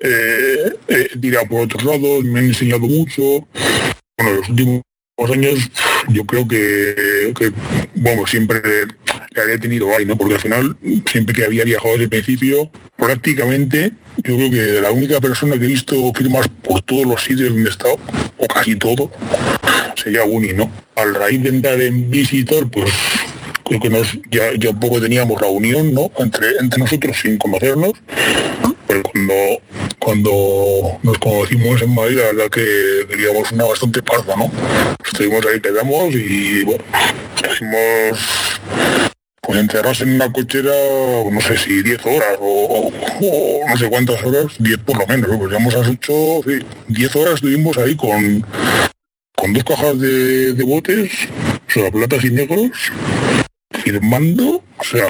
eh, 0.00 0.72
he 0.88 1.18
tirado 1.18 1.46
por 1.46 1.62
otros 1.62 1.84
lados, 1.84 2.24
me 2.24 2.40
han 2.40 2.46
enseñado 2.46 2.80
mucho. 2.80 3.46
Bueno, 4.16 4.36
los 4.38 4.48
últimos 4.48 4.82
años 5.30 5.70
yo 6.08 6.24
creo 6.24 6.46
que, 6.48 7.52
bueno, 7.94 8.26
siempre 8.26 8.60
había 9.40 9.58
tenido 9.58 9.94
ahí, 9.96 10.04
¿no? 10.04 10.16
Porque 10.16 10.34
al 10.34 10.40
final, 10.40 10.76
siempre 11.10 11.34
que 11.34 11.44
había 11.44 11.64
viajado 11.64 11.92
desde 11.92 12.04
el 12.04 12.10
principio, 12.10 12.70
prácticamente, 12.96 13.92
yo 14.24 14.36
creo 14.36 14.50
que 14.50 14.80
la 14.80 14.90
única 14.90 15.20
persona 15.20 15.58
que 15.58 15.64
he 15.64 15.68
visto 15.68 16.12
firmas 16.14 16.48
por 16.48 16.82
todos 16.82 17.06
los 17.06 17.22
sitios 17.22 17.50
donde 17.50 17.68
he 17.68 17.72
estado, 17.72 17.98
o 18.36 18.46
casi 18.46 18.76
todo, 18.76 19.10
sería 20.02 20.24
Uni, 20.24 20.52
¿no? 20.52 20.70
Al 20.96 21.14
raíz 21.14 21.42
de 21.42 21.50
entrar 21.50 21.80
en 21.80 22.10
Visitor, 22.10 22.70
pues 22.70 22.90
creo 23.64 23.80
que 23.80 23.90
nos, 23.90 24.18
ya, 24.30 24.52
ya 24.58 24.72
poco 24.72 25.00
teníamos 25.00 25.40
la 25.40 25.48
unión, 25.48 25.94
¿no? 25.94 26.10
Entre, 26.18 26.48
entre 26.60 26.80
nosotros 26.80 27.16
sin 27.20 27.38
conocernos. 27.38 27.92
Pero 28.86 29.02
cuando, 29.02 29.34
cuando 29.98 30.98
nos 31.02 31.18
conocimos 31.18 31.80
en 31.82 31.94
Madrid, 31.94 32.18
la 32.18 32.32
verdad 32.32 32.50
que 32.50 33.06
teníamos 33.08 33.52
una 33.52 33.64
bastante 33.64 34.02
parda, 34.02 34.36
¿no? 34.36 34.50
Estuvimos 35.04 35.44
ahí, 35.46 35.60
quedamos 35.60 36.14
y 36.14 36.64
bueno, 36.64 36.84
estuvimos 37.36 38.18
pues 39.40 39.58
encerrarse 39.58 40.04
en 40.04 40.14
una 40.14 40.32
cochera, 40.32 40.72
no 41.30 41.40
sé 41.40 41.58
si 41.58 41.82
10 41.82 42.06
horas 42.06 42.38
o, 42.40 42.92
no 43.68 43.76
sé 43.76 43.88
cuántas 43.88 44.22
horas, 44.22 44.46
10 44.58 44.78
por 44.78 44.98
lo 44.98 45.06
menos, 45.06 45.30
pues 45.36 45.50
ya 45.50 45.58
hemos 45.58 45.74
hecho, 45.88 46.40
sí, 46.46 46.64
10 46.86 47.16
horas 47.16 47.34
estuvimos 47.34 47.76
ahí 47.76 47.96
con, 47.96 48.46
con 49.36 49.52
dos 49.52 49.64
cajas 49.64 49.98
de, 49.98 50.62
botes, 50.64 51.28
o 51.68 51.70
sea, 51.72 51.90
platas 51.90 52.24
y 52.24 52.30
negros, 52.30 52.70
firmando, 53.82 54.62
o 54.78 54.84
sea, 54.84 55.08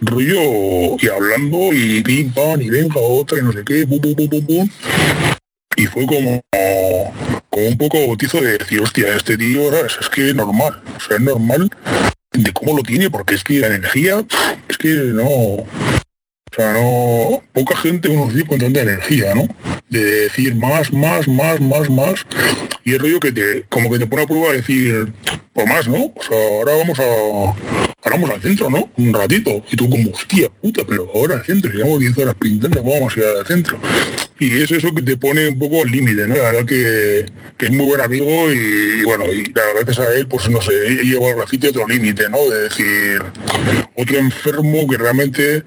rollo 0.00 0.96
y 1.00 1.08
hablando 1.08 1.72
y 1.72 2.02
pim 2.02 2.32
pam 2.32 2.60
y 2.60 2.70
venga 2.70 3.00
otra 3.00 3.38
y 3.38 3.42
no 3.42 3.52
sé 3.52 3.64
qué, 3.64 3.86
pum, 3.86 4.00
pum, 4.00 4.14
pum, 4.14 4.46
pum, 4.46 4.68
Y 5.76 5.86
fue 5.86 6.06
como, 6.06 6.40
como 7.50 7.66
un 7.66 7.78
poco 7.78 8.06
bautizo 8.06 8.40
de 8.40 8.58
decir, 8.58 8.80
hostia, 8.80 9.14
este 9.14 9.36
tío 9.36 9.72
es 9.84 10.08
que 10.08 10.30
es 10.30 10.34
normal, 10.34 10.82
o 10.96 11.00
sea, 11.00 11.16
es 11.16 11.22
normal 11.22 11.70
de 12.32 12.52
cómo 12.52 12.76
lo 12.76 12.82
tiene, 12.82 13.10
porque 13.10 13.34
es 13.34 13.44
que 13.44 13.60
la 13.60 13.68
energía, 13.68 14.24
es 14.68 14.78
que 14.78 14.88
no, 14.88 15.66
o 16.50 16.54
sea, 16.54 16.72
no, 16.72 17.42
poca 17.52 17.76
gente 17.76 18.08
uno 18.08 18.30
dice 18.32 18.46
con 18.46 18.58
tanta 18.58 18.80
energía, 18.80 19.34
¿no? 19.34 19.46
De 19.88 20.02
decir 20.02 20.54
más, 20.54 20.92
más, 20.92 21.28
más, 21.28 21.60
más, 21.60 21.90
más, 21.90 22.26
y 22.84 22.92
el 22.92 23.00
rollo 23.00 23.20
que 23.20 23.32
te, 23.32 23.64
como 23.68 23.90
que 23.90 23.98
te 23.98 24.06
pone 24.06 24.22
a 24.22 24.26
prueba 24.26 24.52
decir, 24.52 25.12
pues 25.52 25.66
más, 25.66 25.88
¿no? 25.88 26.12
O 26.14 26.22
sea, 26.22 26.36
ahora 26.36 26.76
vamos 26.76 26.98
a, 26.98 28.10
vamos 28.10 28.30
al 28.30 28.40
centro, 28.40 28.70
¿no? 28.70 28.90
Un 28.96 29.12
ratito. 29.12 29.62
Y 29.70 29.76
tú 29.76 29.88
como, 29.88 30.10
hostia 30.10 30.48
puta, 30.48 30.82
pero 30.86 31.10
ahora 31.14 31.36
al 31.36 31.44
centro, 31.44 31.70
llevamos 31.70 32.00
10 32.00 32.18
horas 32.18 32.34
pintando, 32.38 32.82
vamos 32.82 33.16
a 33.16 33.20
ir 33.20 33.26
al 33.26 33.46
centro. 33.46 33.78
Y 34.38 34.62
es 34.62 34.70
eso 34.70 34.94
que 34.94 35.02
te 35.02 35.16
pone 35.16 35.48
un 35.48 35.58
poco 35.58 35.82
al 35.82 35.90
límite, 35.90 36.26
¿no? 36.26 36.36
La 36.36 36.52
verdad 36.52 36.64
que, 36.64 37.26
es 37.58 37.70
muy 37.70 37.86
buen 37.86 38.00
amigo 38.00 38.52
y, 38.52 39.02
bueno, 39.04 39.24
y 39.32 39.52
gracias 39.52 39.98
a 39.98 40.14
él, 40.14 40.26
pues 40.26 40.48
no 40.48 40.60
sé, 40.60 40.72
lleva 41.04 41.28
al 41.28 41.36
grafite 41.36 41.68
otro 41.68 41.86
límite, 41.86 42.28
¿no? 42.30 42.38
De 42.48 42.62
decir, 42.62 43.22
otro 43.96 44.16
enfermo 44.16 44.86
que 44.88 44.96
realmente 44.96 45.64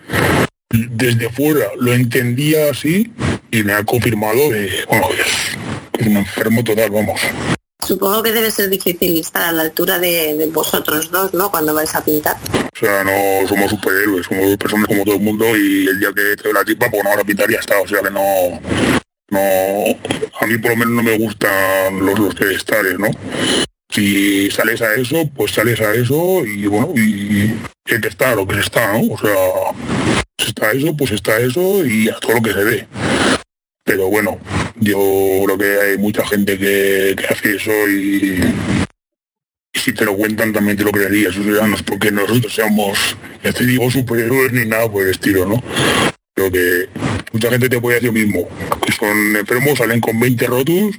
desde 0.71 1.29
fuera 1.29 1.65
lo 1.79 1.93
entendía 1.93 2.69
así 2.69 3.11
y 3.51 3.63
me 3.63 3.73
ha 3.73 3.83
confirmado 3.83 4.49
que, 4.49 4.85
bueno, 4.87 5.07
es 5.17 6.07
un 6.07 6.17
enfermo 6.17 6.63
total, 6.63 6.89
vamos. 6.89 7.19
Supongo 7.85 8.21
que 8.21 8.31
debe 8.31 8.51
ser 8.51 8.69
difícil 8.69 9.19
estar 9.19 9.43
a 9.43 9.51
la 9.51 9.63
altura 9.63 9.99
de, 9.99 10.49
vosotros 10.53 11.09
dos, 11.11 11.33
¿no? 11.33 11.49
Cuando 11.49 11.73
vais 11.73 11.93
a 11.95 12.03
pintar. 12.03 12.37
O 12.53 12.79
sea, 12.79 13.03
no 13.03 13.47
somos 13.47 13.71
superhéroes, 13.71 14.25
somos 14.27 14.55
personas 14.57 14.87
como 14.87 15.03
todo 15.03 15.15
el 15.15 15.21
mundo 15.21 15.45
y 15.57 15.87
el 15.87 15.99
día 15.99 16.09
que 16.15 16.41
te 16.41 16.53
la 16.53 16.63
tipa, 16.63 16.89
pues 16.89 17.03
no 17.03 17.09
van 17.09 17.19
a 17.19 17.23
pintar 17.23 17.49
ya 17.49 17.59
está. 17.59 17.81
O 17.81 17.87
sea 17.87 18.01
que 18.01 18.11
no, 18.11 18.21
no, 19.29 19.39
a 20.39 20.45
mí 20.45 20.57
por 20.59 20.71
lo 20.71 20.77
menos 20.77 20.93
no 20.93 21.03
me 21.03 21.17
gustan 21.17 22.05
los, 22.05 22.19
los 22.19 22.35
pedestales, 22.35 22.99
¿no? 22.99 23.09
Si 23.89 24.49
sales 24.51 24.81
a 24.81 24.93
eso, 24.95 25.29
pues 25.35 25.51
sales 25.51 25.81
a 25.81 25.93
eso 25.93 26.45
y 26.45 26.65
bueno, 26.67 26.93
y 26.95 27.53
hay 27.91 27.99
que 28.01 28.07
estar 28.07 28.35
lo 28.37 28.47
que 28.47 28.55
se 28.55 28.61
está, 28.61 28.93
¿no? 28.93 29.13
O 29.13 29.17
sea, 29.17 30.20
está 30.47 30.71
eso, 30.71 30.95
pues 30.95 31.11
está 31.11 31.39
eso 31.39 31.85
y 31.85 32.09
a 32.09 32.15
todo 32.15 32.33
lo 32.33 32.41
que 32.41 32.53
se 32.53 32.63
ve. 32.63 32.87
Pero 33.83 34.07
bueno, 34.09 34.39
yo 34.79 34.97
creo 35.45 35.57
que 35.57 35.79
hay 35.81 35.97
mucha 35.97 36.25
gente 36.25 36.57
que, 36.57 37.15
hace 37.29 37.55
eso 37.55 37.71
y, 37.89 38.39
si 39.73 39.93
te 39.93 40.05
lo 40.05 40.15
cuentan 40.15 40.53
también 40.53 40.77
te 40.77 40.83
lo 40.83 40.91
creerías. 40.91 41.35
O 41.37 41.43
sea, 41.43 41.67
no 41.67 41.75
es 41.75 41.83
porque 41.83 42.11
nosotros 42.11 42.53
seamos, 42.53 43.17
ya 43.43 43.51
te 43.51 43.65
digo, 43.65 43.89
superiores 43.89 44.53
ni 44.53 44.65
nada 44.65 44.91
por 44.91 45.03
el 45.03 45.11
estilo, 45.11 45.45
¿no? 45.45 45.63
Creo 46.33 46.51
que 46.51 46.89
mucha 47.33 47.49
gente 47.49 47.69
te 47.69 47.81
puede 47.81 47.95
decir 47.95 48.07
lo 48.07 48.13
mismo, 48.13 48.47
que 48.85 48.91
son 48.93 49.35
enfermos, 49.35 49.77
salen 49.77 49.99
con 49.99 50.19
20 50.19 50.47
rotos 50.47 50.95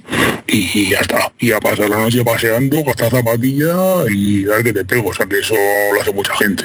y, 0.47 0.91
ya 0.91 0.99
está. 0.99 1.33
Y 1.39 1.53
a 1.53 1.61
pasar 1.61 1.89
la 1.89 1.99
noche 1.99 2.25
paseando, 2.25 2.83
gastar 2.85 3.11
zapatilla 3.11 4.05
y 4.11 4.45
dar 4.45 4.63
que 4.63 4.73
te 4.73 4.85
pego. 4.85 5.11
O 5.11 5.15
sea 5.15 5.27
que 5.27 5.39
eso 5.39 5.55
lo 5.95 6.01
hace 6.01 6.13
mucha 6.13 6.35
gente. 6.37 6.65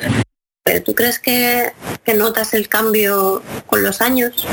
¿Tú 0.85 0.93
crees 0.95 1.19
que, 1.19 1.71
notas 2.15 2.53
el 2.53 2.67
cambio 2.67 3.41
con 3.65 3.83
los 3.83 4.01
años? 4.01 4.45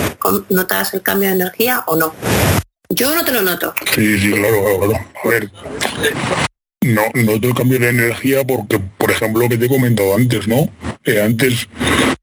¿Notas 0.49 0.95
el 0.95 1.03
cambio 1.03 1.29
de 1.29 1.35
energía 1.35 1.83
o 1.87 1.97
no? 1.97 2.15
Yo 2.89 3.15
no 3.15 3.25
te 3.25 3.33
lo 3.33 3.43
noto. 3.43 3.75
Sí, 3.95 4.19
sí, 4.19 4.31
claro, 4.31 4.79
claro. 4.79 5.07
A 5.25 5.29
ver, 5.29 5.51
no, 6.83 7.03
noto 7.15 7.49
el 7.49 7.55
cambio 7.55 7.79
de 7.79 7.89
energía 7.89 8.45
porque, 8.45 8.79
por 8.79 9.11
ejemplo, 9.11 9.43
lo 9.43 9.49
que 9.49 9.57
te 9.57 9.67
he 9.67 9.69
comentado 9.69 10.15
antes, 10.15 10.47
¿no? 10.47 10.69
Eh, 11.05 11.21
antes, 11.21 11.69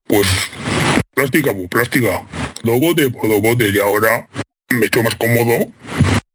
pues, 0.06 0.28
plástica, 1.14 1.54
pues 1.54 1.68
plástica. 1.68 2.26
Dos 2.64 2.80
botes, 2.80 3.10
pues 3.12 3.32
dos 3.32 3.42
botes. 3.42 3.74
Y 3.74 3.80
ahora 3.80 4.28
me 4.70 4.86
hecho 4.86 5.04
más 5.04 5.16
cómodo. 5.16 5.68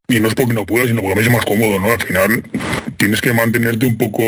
Y 0.09 0.19
no 0.19 0.27
es 0.27 0.35
porque 0.35 0.53
no 0.53 0.65
pueda, 0.65 0.85
sino 0.85 1.01
porque 1.01 1.15
me 1.15 1.21
es 1.21 1.31
más 1.31 1.45
cómodo, 1.45 1.79
¿no? 1.79 1.91
Al 1.91 2.01
final 2.01 2.43
tienes 2.97 3.19
que 3.19 3.33
mantenerte 3.33 3.85
un 3.85 3.97
poco 3.97 4.23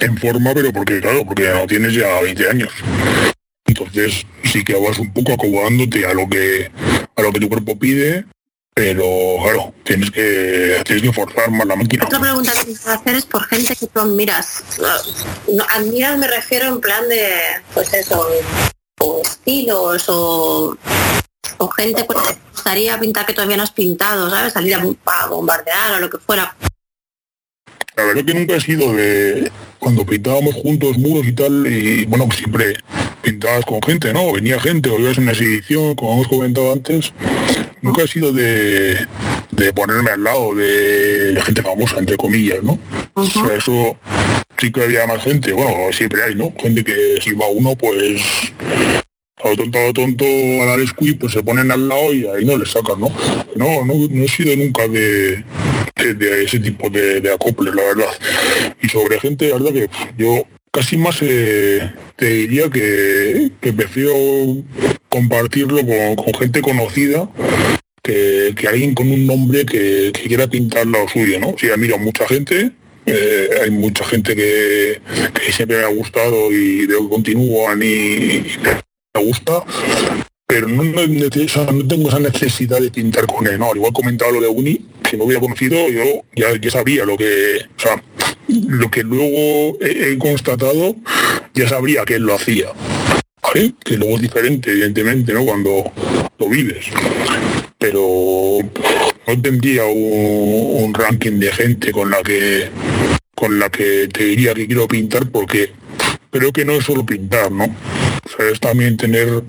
en 0.00 0.16
forma, 0.16 0.52
pero 0.54 0.72
porque, 0.72 1.00
claro, 1.00 1.24
porque 1.24 1.44
ya 1.44 1.54
no 1.54 1.66
tienes 1.66 1.94
ya 1.94 2.20
20 2.20 2.48
años. 2.48 2.72
Entonces 3.66 4.26
sí 4.44 4.64
que 4.64 4.74
vas 4.74 4.98
un 4.98 5.12
poco 5.12 5.32
acomodándote 5.32 6.04
a 6.06 6.14
lo 6.14 6.28
que 6.28 6.70
a 7.14 7.22
lo 7.22 7.32
que 7.32 7.40
tu 7.40 7.48
cuerpo 7.48 7.78
pide, 7.78 8.24
pero 8.74 9.04
claro, 9.42 9.74
tienes 9.84 10.10
que 10.10 10.82
tienes 10.84 11.04
que 11.04 11.12
forzar 11.12 11.50
más 11.50 11.66
la 11.66 11.76
máquina. 11.76 12.04
Otra 12.04 12.20
pregunta 12.20 12.52
que 12.52 12.74
quiero 12.74 12.90
hacer 12.90 13.14
es 13.14 13.26
por 13.26 13.44
gente 13.44 13.76
que 13.76 13.86
tú 13.86 14.00
admiras. 14.00 14.64
admiras 15.70 16.18
me 16.18 16.26
refiero 16.26 16.66
en 16.66 16.80
plan 16.80 17.08
de, 17.08 17.30
pues 17.74 17.92
eso, 17.94 18.26
o 19.00 19.22
estilos 19.22 20.04
o, 20.08 20.76
o 21.58 21.68
gente 21.68 22.06
que 22.06 22.14
te 22.14 22.38
gustaría 22.52 22.98
pintar 22.98 23.26
que 23.26 23.34
todavía 23.34 23.56
no 23.56 23.62
has 23.62 23.70
pintado, 23.70 24.30
¿sabes? 24.30 24.52
Salir 24.52 24.74
a 24.74 25.26
bombardear 25.26 25.92
o 25.92 26.00
lo 26.00 26.10
que 26.10 26.18
fuera. 26.18 26.56
La 28.00 28.06
verdad 28.06 28.24
que 28.24 28.32
nunca 28.32 28.56
he 28.56 28.60
sido 28.60 28.94
de 28.94 29.52
cuando 29.78 30.06
pintábamos 30.06 30.54
juntos 30.54 30.96
muros 30.96 31.26
y 31.26 31.32
tal, 31.32 31.66
y 31.66 32.06
bueno, 32.06 32.26
siempre 32.34 32.76
pintabas 33.20 33.66
con 33.66 33.82
gente, 33.82 34.10
¿no? 34.14 34.32
Venía 34.32 34.58
gente, 34.58 34.88
o 34.88 34.98
ibas 34.98 35.18
en 35.18 35.24
una 35.24 35.32
exhibición, 35.32 35.94
como 35.96 36.14
hemos 36.14 36.28
comentado 36.28 36.72
antes. 36.72 37.12
Nunca 37.82 38.02
he 38.02 38.08
sido 38.08 38.32
de, 38.32 39.06
ponerme 39.74 40.12
al 40.12 40.24
lado 40.24 40.54
de, 40.54 41.38
gente 41.44 41.62
famosa, 41.62 41.98
entre 41.98 42.16
comillas, 42.16 42.62
¿no? 42.62 42.78
O 43.12 43.24
sea, 43.26 43.54
eso 43.54 43.98
sí 44.56 44.72
que 44.72 44.82
había 44.82 45.06
más 45.06 45.22
gente, 45.22 45.52
bueno, 45.52 45.92
siempre 45.92 46.22
hay, 46.22 46.34
¿no? 46.34 46.54
Gente 46.58 46.82
que 46.82 47.18
si 47.22 47.32
va 47.32 47.48
uno, 47.48 47.76
pues 47.76 48.22
a 49.42 49.48
lo 49.48 49.56
tonto, 49.56 49.78
a 49.78 49.86
lo 49.86 49.92
tonto, 49.92 50.24
a 50.24 50.66
dar 50.66 50.86
squeeze, 50.86 51.16
pues 51.16 51.32
se 51.32 51.42
ponen 51.42 51.70
al 51.70 51.88
lado 51.88 52.12
y 52.12 52.26
ahí 52.26 52.44
no 52.44 52.56
les 52.56 52.70
sacan, 52.70 53.00
¿no? 53.00 53.08
No, 53.56 53.84
no, 53.84 53.94
no 54.10 54.24
he 54.24 54.28
sido 54.28 54.56
nunca 54.56 54.86
de, 54.88 55.44
de, 55.96 56.44
ese 56.44 56.58
tipo 56.58 56.88
de, 56.90 57.20
de 57.20 57.32
acoples, 57.32 57.74
la 57.74 57.82
verdad. 57.82 58.12
Y 58.82 58.88
sobre 58.88 59.20
gente, 59.20 59.48
la 59.48 59.58
verdad 59.58 59.72
que 59.72 59.90
yo 60.16 60.44
casi 60.70 60.96
más 60.96 61.18
eh, 61.22 61.90
te 62.16 62.26
diría 62.26 62.70
que, 62.70 63.50
prefiero 63.60 64.14
compartirlo 65.08 65.78
con, 66.16 66.34
gente 66.34 66.62
conocida 66.62 67.28
que, 68.02 68.54
alguien 68.68 68.94
con 68.94 69.10
un 69.10 69.26
nombre 69.26 69.66
que, 69.66 70.12
quiera 70.12 70.46
pintar 70.46 70.86
lo 70.86 71.08
suyo, 71.08 71.38
¿no? 71.40 71.54
Si 71.58 71.66
mira 71.76 71.96
mucha 71.96 72.26
gente, 72.26 72.70
eh, 73.06 73.48
hay 73.62 73.70
mucha 73.70 74.04
gente 74.04 74.36
que, 74.36 75.00
siempre 75.50 75.78
me 75.78 75.84
ha 75.84 75.88
gustado 75.88 76.52
y 76.52 76.86
de 76.86 76.96
continúan 77.08 77.82
y, 77.82 78.44
me 79.14 79.24
gusta, 79.24 79.64
pero 80.46 80.68
no, 80.68 80.84
tengo 81.88 82.08
esa 82.08 82.18
necesidad 82.18 82.80
de 82.80 82.90
pintar 82.90 83.26
con 83.26 83.46
él, 83.46 83.58
¿no? 83.58 83.70
Al 83.70 83.76
igual 83.76 83.92
comentaba 83.92 84.32
lo 84.32 84.40
de 84.40 84.48
Uni, 84.48 84.84
si 85.08 85.16
no 85.16 85.24
hubiera 85.24 85.40
conocido, 85.40 85.88
yo 85.88 86.22
ya, 86.34 86.70
sabía 86.70 87.04
lo 87.04 87.16
que, 87.16 87.66
lo 88.48 88.90
que 88.90 89.02
luego 89.02 89.78
he, 89.80 90.16
constatado, 90.18 90.96
ya 91.54 91.68
sabría 91.68 92.04
que 92.04 92.14
él 92.14 92.22
lo 92.22 92.34
hacía. 92.34 92.66
Que 93.84 93.96
luego 93.96 94.14
es 94.14 94.22
diferente, 94.22 94.70
evidentemente, 94.70 95.32
¿no? 95.32 95.44
Cuando 95.44 95.92
lo 96.38 96.48
vives. 96.48 96.86
Pero 97.78 98.58
no 99.26 99.42
tendría 99.42 99.84
un, 99.86 100.94
ranking 100.94 101.38
de 101.38 101.52
gente 101.52 101.92
con 101.92 102.10
la 102.10 102.22
que 102.22 102.68
con 103.34 103.58
la 103.58 103.70
que 103.70 104.08
te 104.12 104.24
diría 104.24 104.52
que 104.52 104.66
quiero 104.66 104.86
pintar 104.86 105.30
porque 105.30 105.72
creo 106.30 106.52
que 106.52 106.64
no 106.64 106.72
es 106.72 106.84
solo 106.84 107.06
pintar, 107.06 107.50
¿no? 107.50 107.74
O 108.24 108.42
es 108.42 108.60
también 108.60 108.96
tener 108.96 109.42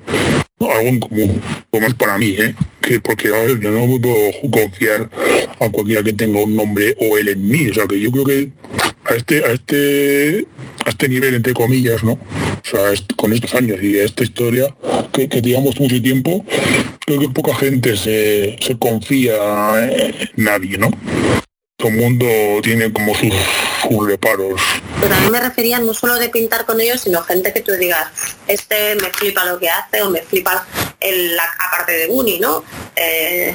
algo 0.59 0.87
en 0.87 0.99
común, 0.99 1.41
como 1.71 1.87
es 1.87 1.93
para 1.95 2.17
mí, 2.17 2.35
¿eh? 2.37 2.53
Que 2.81 2.99
porque 2.99 3.29
a 3.29 3.39
ver, 3.39 3.59
yo 3.59 3.71
no 3.71 3.87
puedo 3.87 4.15
confiar 4.51 5.09
a 5.59 5.69
cualquiera 5.69 6.03
que 6.03 6.13
tenga 6.13 6.39
un 6.39 6.55
nombre 6.55 6.95
o 6.99 7.17
él 7.17 7.29
en 7.29 7.47
mí, 7.47 7.69
o 7.69 7.73
sea 7.73 7.87
que 7.87 7.99
yo 7.99 8.11
creo 8.11 8.25
que 8.25 8.51
a 9.05 9.15
este, 9.15 9.43
a 9.43 9.51
este, 9.51 10.45
a 10.85 10.89
este 10.89 11.09
nivel 11.09 11.35
entre 11.35 11.53
comillas, 11.53 12.03
¿no? 12.03 12.13
O 12.13 12.63
sea, 12.63 12.91
con 13.15 13.33
estos 13.33 13.53
años 13.55 13.81
y 13.81 13.97
esta 13.97 14.23
historia 14.23 14.75
que, 15.11 15.27
que 15.27 15.41
digamos 15.41 15.79
mucho 15.79 16.01
tiempo, 16.01 16.45
creo 17.05 17.19
que 17.19 17.29
poca 17.29 17.55
gente 17.55 17.97
se, 17.97 18.57
se 18.61 18.77
confía 18.77 19.33
en 19.87 20.13
nadie, 20.35 20.77
¿no? 20.77 20.91
todo 21.81 21.89
el 21.89 21.97
mundo 21.97 22.27
tiene 22.61 22.93
como 22.93 23.15
sus, 23.15 23.33
reparos. 23.99 24.61
Pero 24.99 25.15
a 25.15 25.19
mí 25.19 25.29
me 25.29 25.39
refería 25.39 25.79
no 25.79 25.93
solo 25.93 26.15
de 26.15 26.29
pintar 26.29 26.65
con 26.65 26.79
ellos, 26.79 27.01
sino 27.01 27.21
gente 27.21 27.53
que 27.53 27.61
tú 27.61 27.73
digas, 27.73 28.07
este 28.47 28.95
me 28.95 29.09
flipa 29.09 29.45
lo 29.45 29.59
que 29.59 29.69
hace 29.69 30.01
o 30.01 30.09
me 30.09 30.21
flipa 30.21 30.65
el, 30.99 31.35
la, 31.35 31.43
aparte 31.67 31.93
de 31.93 32.07
Buni, 32.07 32.39
¿no? 32.39 32.63
Eh, 32.95 33.53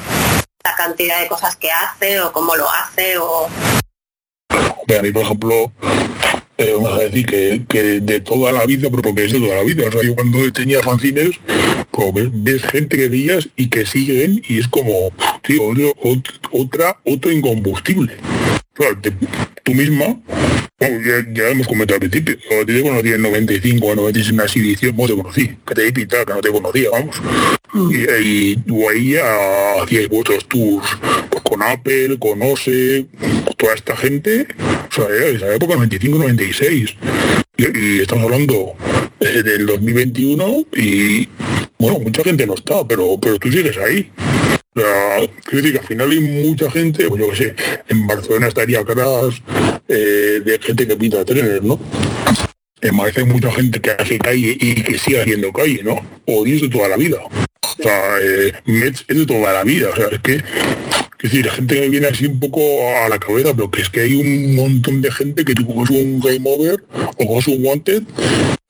la 0.65 0.75
cantidad 0.75 1.21
de 1.21 1.29
cosas 1.29 1.57
que 1.57 1.71
hace 1.71 2.21
o 2.21 2.33
cómo 2.33 2.57
lo 2.57 2.69
hace 2.71 3.19
o... 3.19 3.49
A 4.49 5.03
mí, 5.03 5.11
por 5.11 5.23
ejemplo, 5.23 5.73
eh, 6.59 6.73
vamos 6.75 6.99
a 6.99 7.03
decir 7.03 7.67
que, 7.67 8.01
de 8.01 8.21
toda 8.21 8.51
la 8.51 8.65
vida, 8.65 8.89
pero 8.91 9.03
porque 9.03 9.25
es 9.25 9.33
de 9.33 9.41
toda 9.41 9.57
la 9.57 9.63
vida. 9.63 9.89
O 9.89 9.93
sea, 9.93 10.03
yo 10.03 10.15
cuando 10.15 10.53
tenía 10.53 10.83
fanzines, 10.83 11.33
pues 11.91 12.29
ves, 12.33 12.63
gente 12.63 12.97
que 12.97 13.09
veías 13.09 13.49
y 13.57 13.69
que 13.69 13.85
siguen 13.85 14.43
y 14.49 14.61
es 14.61 14.69
como, 14.69 15.13
tío, 15.43 15.63
otra, 16.53 16.99
otro 17.05 17.31
incombustible. 17.31 18.17
Tú 19.65 19.75
misma, 19.75 20.21
ya, 20.79 21.49
hemos 21.49 21.67
comentado 21.67 21.97
al 22.01 22.09
principio, 22.09 22.37
te 22.67 22.83
conocí 22.83 23.13
en 23.13 23.23
95 23.23 23.87
o 23.87 23.95
96 23.95 24.33
una 24.33 24.45
exhibición, 24.45 24.97
no 24.97 25.07
te 25.07 25.17
conocí, 25.17 25.57
que 25.67 25.75
te 25.75 25.91
di 25.91 26.07
que 26.07 26.25
no 26.29 26.41
te 26.41 26.51
conocía, 26.51 26.91
vamos. 26.91 27.17
Mm. 27.73 27.91
Y, 28.23 28.57
tú 28.57 28.89
ahí 28.89 29.13
ya 29.13 29.83
hacíais 29.83 30.09
vuestros 30.09 30.47
tours 30.47 30.87
pues, 31.31 31.43
con 31.43 31.63
Apple, 31.63 32.19
con 32.19 32.43
OSE, 32.43 33.07
toda 33.57 33.75
esta 33.75 33.97
gente, 33.97 34.47
o 34.91 34.95
sea, 34.95 35.07
esa 35.27 35.55
época 35.55 35.75
95-96. 35.75 36.97
Y, 37.57 38.01
estamos 38.01 38.25
hablando 38.25 38.75
eh, 39.21 39.43
del 39.43 39.67
2021 39.67 40.67
y 40.77 41.29
bueno, 41.79 42.01
mucha 42.01 42.23
gente 42.23 42.47
no 42.47 42.55
está, 42.55 42.87
pero, 42.87 43.19
pero 43.21 43.39
tú 43.39 43.51
sigues 43.51 43.77
ahí. 43.79 44.11
Quiero 44.77 45.63
decir 45.63 45.73
que 45.73 45.79
al 45.79 45.87
final 45.87 46.11
hay 46.11 46.21
mucha 46.21 46.71
gente, 46.71 47.09
pues 47.09 47.23
yo 47.23 47.31
qué 47.31 47.37
sé, 47.37 47.55
en 47.89 48.07
Barcelona 48.07 48.49
estaría 48.49 48.81
atrás 48.81 49.43
eh, 49.89 50.43
de 50.45 50.59
gente 50.61 50.87
que 50.87 50.97
pinta 50.97 51.25
trenes, 51.25 51.63
¿no? 51.63 51.81
Me 52.83 52.93
parece 52.93 53.25
mucha 53.25 53.51
gente 53.53 53.81
que 53.81 53.91
hace 53.93 54.19
calle 54.19 54.55
y 54.61 54.75
que 54.83 54.99
sigue 54.99 55.23
haciendo 55.23 55.51
calle, 55.51 55.81
¿no? 55.83 55.99
O 56.27 56.45
de 56.45 56.69
toda 56.69 56.89
la 56.89 56.97
vida. 56.97 57.17
O 57.25 57.83
sea, 57.83 58.19
eh, 58.21 58.53
es 58.67 59.07
de 59.07 59.27
toda 59.27 59.55
la 59.55 59.65
vida. 59.65 59.89
O 59.91 59.97
sea, 59.97 60.09
es 60.09 60.21
que 60.21 60.35
es 60.37 61.33
decir, 61.33 61.47
la 61.47 61.53
gente 61.53 61.81
que 61.81 61.89
viene 61.89 62.07
así 62.09 62.27
un 62.27 62.39
poco 62.39 62.61
a 63.03 63.09
la 63.09 63.19
cabeza, 63.19 63.55
pero 63.55 63.71
que 63.71 63.81
es 63.81 63.89
que 63.89 64.01
hay 64.03 64.15
un 64.15 64.55
montón 64.55 65.01
de 65.01 65.11
gente 65.11 65.45
que 65.45 65.55
coges 65.55 65.91
un 65.91 66.21
game 66.21 66.43
over 66.45 66.85
o 67.17 67.27
coges 67.27 67.49
un 67.49 67.65
wanted 67.65 68.03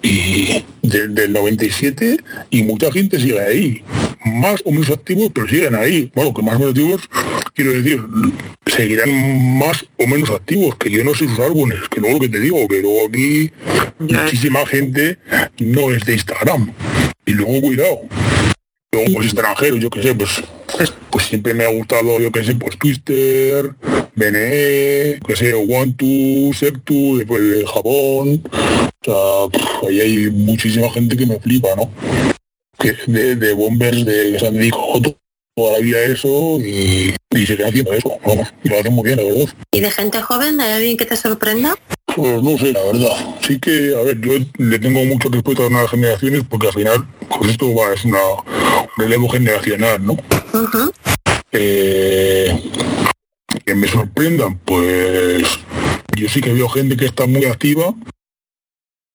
y 0.03 0.65
del 0.83 1.33
97 1.33 2.16
y 2.51 2.62
mucha 2.62 2.93
gente 2.93 3.19
sigue 3.19 3.41
ahí. 3.41 3.83
Más 4.27 4.61
o 4.65 4.70
menos 4.73 4.90
activos, 4.90 5.31
pero 5.32 5.48
siguen 5.48 5.74
ahí. 5.74 6.11
Bueno, 6.15 6.35
que 6.35 6.43
más 6.43 6.57
o 6.57 6.59
menos 6.59 6.70
activos, 6.70 7.03
quiero 7.55 7.73
decir, 7.73 8.03
seguirán 8.66 9.59
más 9.59 9.86
o 9.98 10.07
menos 10.07 10.31
activos, 10.31 10.77
que 10.77 10.90
yo 10.90 11.05
no 11.05 11.15
sé 11.15 11.28
sus 11.28 11.39
álbumes, 11.39 11.78
que 11.89 12.01
luego 12.01 12.20
que 12.20 12.28
te 12.28 12.40
digo, 12.40 12.66
que 12.69 12.82
luego 12.82 13.07
aquí 13.09 13.51
muchísima 13.98 14.66
gente 14.66 15.19
no 15.59 15.93
es 15.93 16.05
de 16.05 16.15
Instagram. 16.15 16.73
Y 17.24 17.32
luego 17.32 17.61
cuidado. 17.61 18.01
Luego 18.93 19.12
pues 19.15 19.27
extranjeros, 19.27 19.81
yo 19.81 19.90
qué 19.90 20.03
sé, 20.03 20.15
pues 20.15 20.43
pues 21.11 21.27
siempre 21.27 21.55
me 21.55 21.65
ha 21.65 21.69
gustado, 21.69 22.19
yo 22.20 22.31
que 22.31 22.44
sé, 22.44 22.55
pues 22.55 22.77
Twister, 22.78 23.70
BNE, 24.15 25.19
que 25.27 25.36
sé, 25.36 25.55
One 25.55 25.94
Two, 25.97 26.53
Septu, 26.53 27.19
después 27.19 27.40
el 27.40 27.66
Jabón. 27.66 28.43
O 28.44 29.51
sea, 29.51 29.89
ahí 29.89 30.01
hay 30.01 30.31
muchísima 30.31 30.90
gente 30.90 31.16
que 31.16 31.27
me 31.27 31.39
flipa, 31.39 31.69
¿no? 31.77 31.90
Que 32.78 32.94
de, 33.07 33.36
de 33.36 33.53
bombers 33.55 34.05
de 34.05 34.39
San 34.39 34.59
Diego 34.59 35.01
toda 35.57 35.73
la 35.73 35.78
vida 35.78 36.03
eso 36.03 36.59
y, 36.61 37.15
y 37.31 37.47
se 37.47 37.57
queda 37.57 37.69
haciendo 37.69 37.93
eso, 37.94 38.19
vamos, 38.27 38.53
y 38.62 38.69
lo 38.69 38.78
hacen 38.78 38.93
muy 38.93 39.05
bien, 39.05 39.16
la 39.16 39.24
verdad. 39.24 39.55
¿Y 39.73 39.81
de 39.81 39.90
gente 39.90 40.20
joven? 40.20 40.61
¿Hay 40.61 40.73
alguien 40.73 40.97
que 40.98 41.07
te 41.07 41.16
sorprenda? 41.16 41.74
Pues 42.15 42.43
no 42.43 42.59
sé, 42.59 42.73
la 42.73 42.82
verdad. 42.85 43.36
Sí 43.40 43.59
que, 43.59 43.94
a 43.98 44.03
ver, 44.03 44.20
yo 44.20 44.32
le 44.59 44.78
tengo 44.78 45.03
mucho 45.07 45.31
respeto 45.31 45.62
a 45.62 45.65
las 45.65 45.73
nuevas 45.73 45.90
generaciones 45.90 46.43
porque 46.48 46.66
al 46.66 46.74
final, 46.74 47.09
con 47.28 47.48
esto 47.48 47.74
va, 47.74 47.94
es 47.94 48.05
una, 48.05 48.23
un 48.23 48.89
relevo 48.98 49.28
generacional, 49.31 50.05
¿no? 50.05 50.16
Eh, 51.53 52.70
que 53.65 53.74
me 53.74 53.89
sorprendan, 53.89 54.59
pues 54.59 55.43
yo 56.16 56.28
sí 56.28 56.43
que 56.43 56.53
veo 56.53 56.69
gente 56.69 56.98
que 56.98 57.07
está 57.07 57.27
muy 57.27 57.47
activa, 57.47 57.94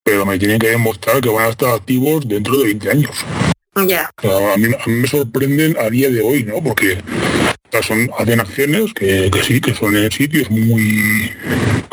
pero 0.04 0.26
me 0.26 0.40
tienen 0.40 0.58
que 0.58 0.70
demostrar 0.70 1.22
que 1.22 1.30
van 1.30 1.46
a 1.46 1.50
estar 1.50 1.74
activos 1.76 2.28
dentro 2.28 2.58
de 2.58 2.66
20 2.66 2.90
años. 2.90 3.26
Ya. 3.76 4.12
a, 4.24 4.58
mí, 4.58 4.68
me 4.86 5.08
sorprenden 5.08 5.78
a 5.80 5.90
día 5.90 6.10
de 6.10 6.22
hoy, 6.22 6.44
¿no? 6.44 6.62
Porque 6.62 7.02
son, 7.82 8.10
hacen 8.18 8.40
acciones 8.40 8.94
que, 8.94 9.32
sí, 9.44 9.62
que 9.62 9.74
son 9.74 9.96
en 9.96 10.12
sitios 10.12 10.50
muy 10.52 11.32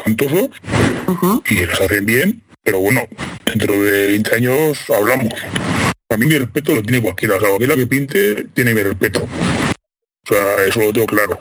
cantosos 0.03 0.51
y 1.49 1.67
las 1.67 1.81
hacen 1.81 2.05
bien, 2.05 2.43
pero 2.65 2.81
bueno, 2.81 3.07
dentro 3.45 3.81
de 3.81 4.09
20 4.09 4.35
años 4.35 4.91
hablamos. 4.91 5.33
A 6.11 6.17
mí 6.17 6.27
mi 6.27 6.39
respeto 6.39 6.75
lo 6.75 6.83
tiene 6.83 7.03
cualquiera, 7.03 7.37
o 7.37 7.41
sea, 7.41 7.49
cualquiera 7.51 7.77
que 7.77 7.87
pinte 7.87 8.45
tiene 8.55 8.75
mi 8.75 8.83
respeto. 8.83 9.23
O 9.23 10.29
sea, 10.29 10.65
eso 10.65 10.81
lo 10.81 10.93
tengo 10.93 11.07
claro. 11.07 11.39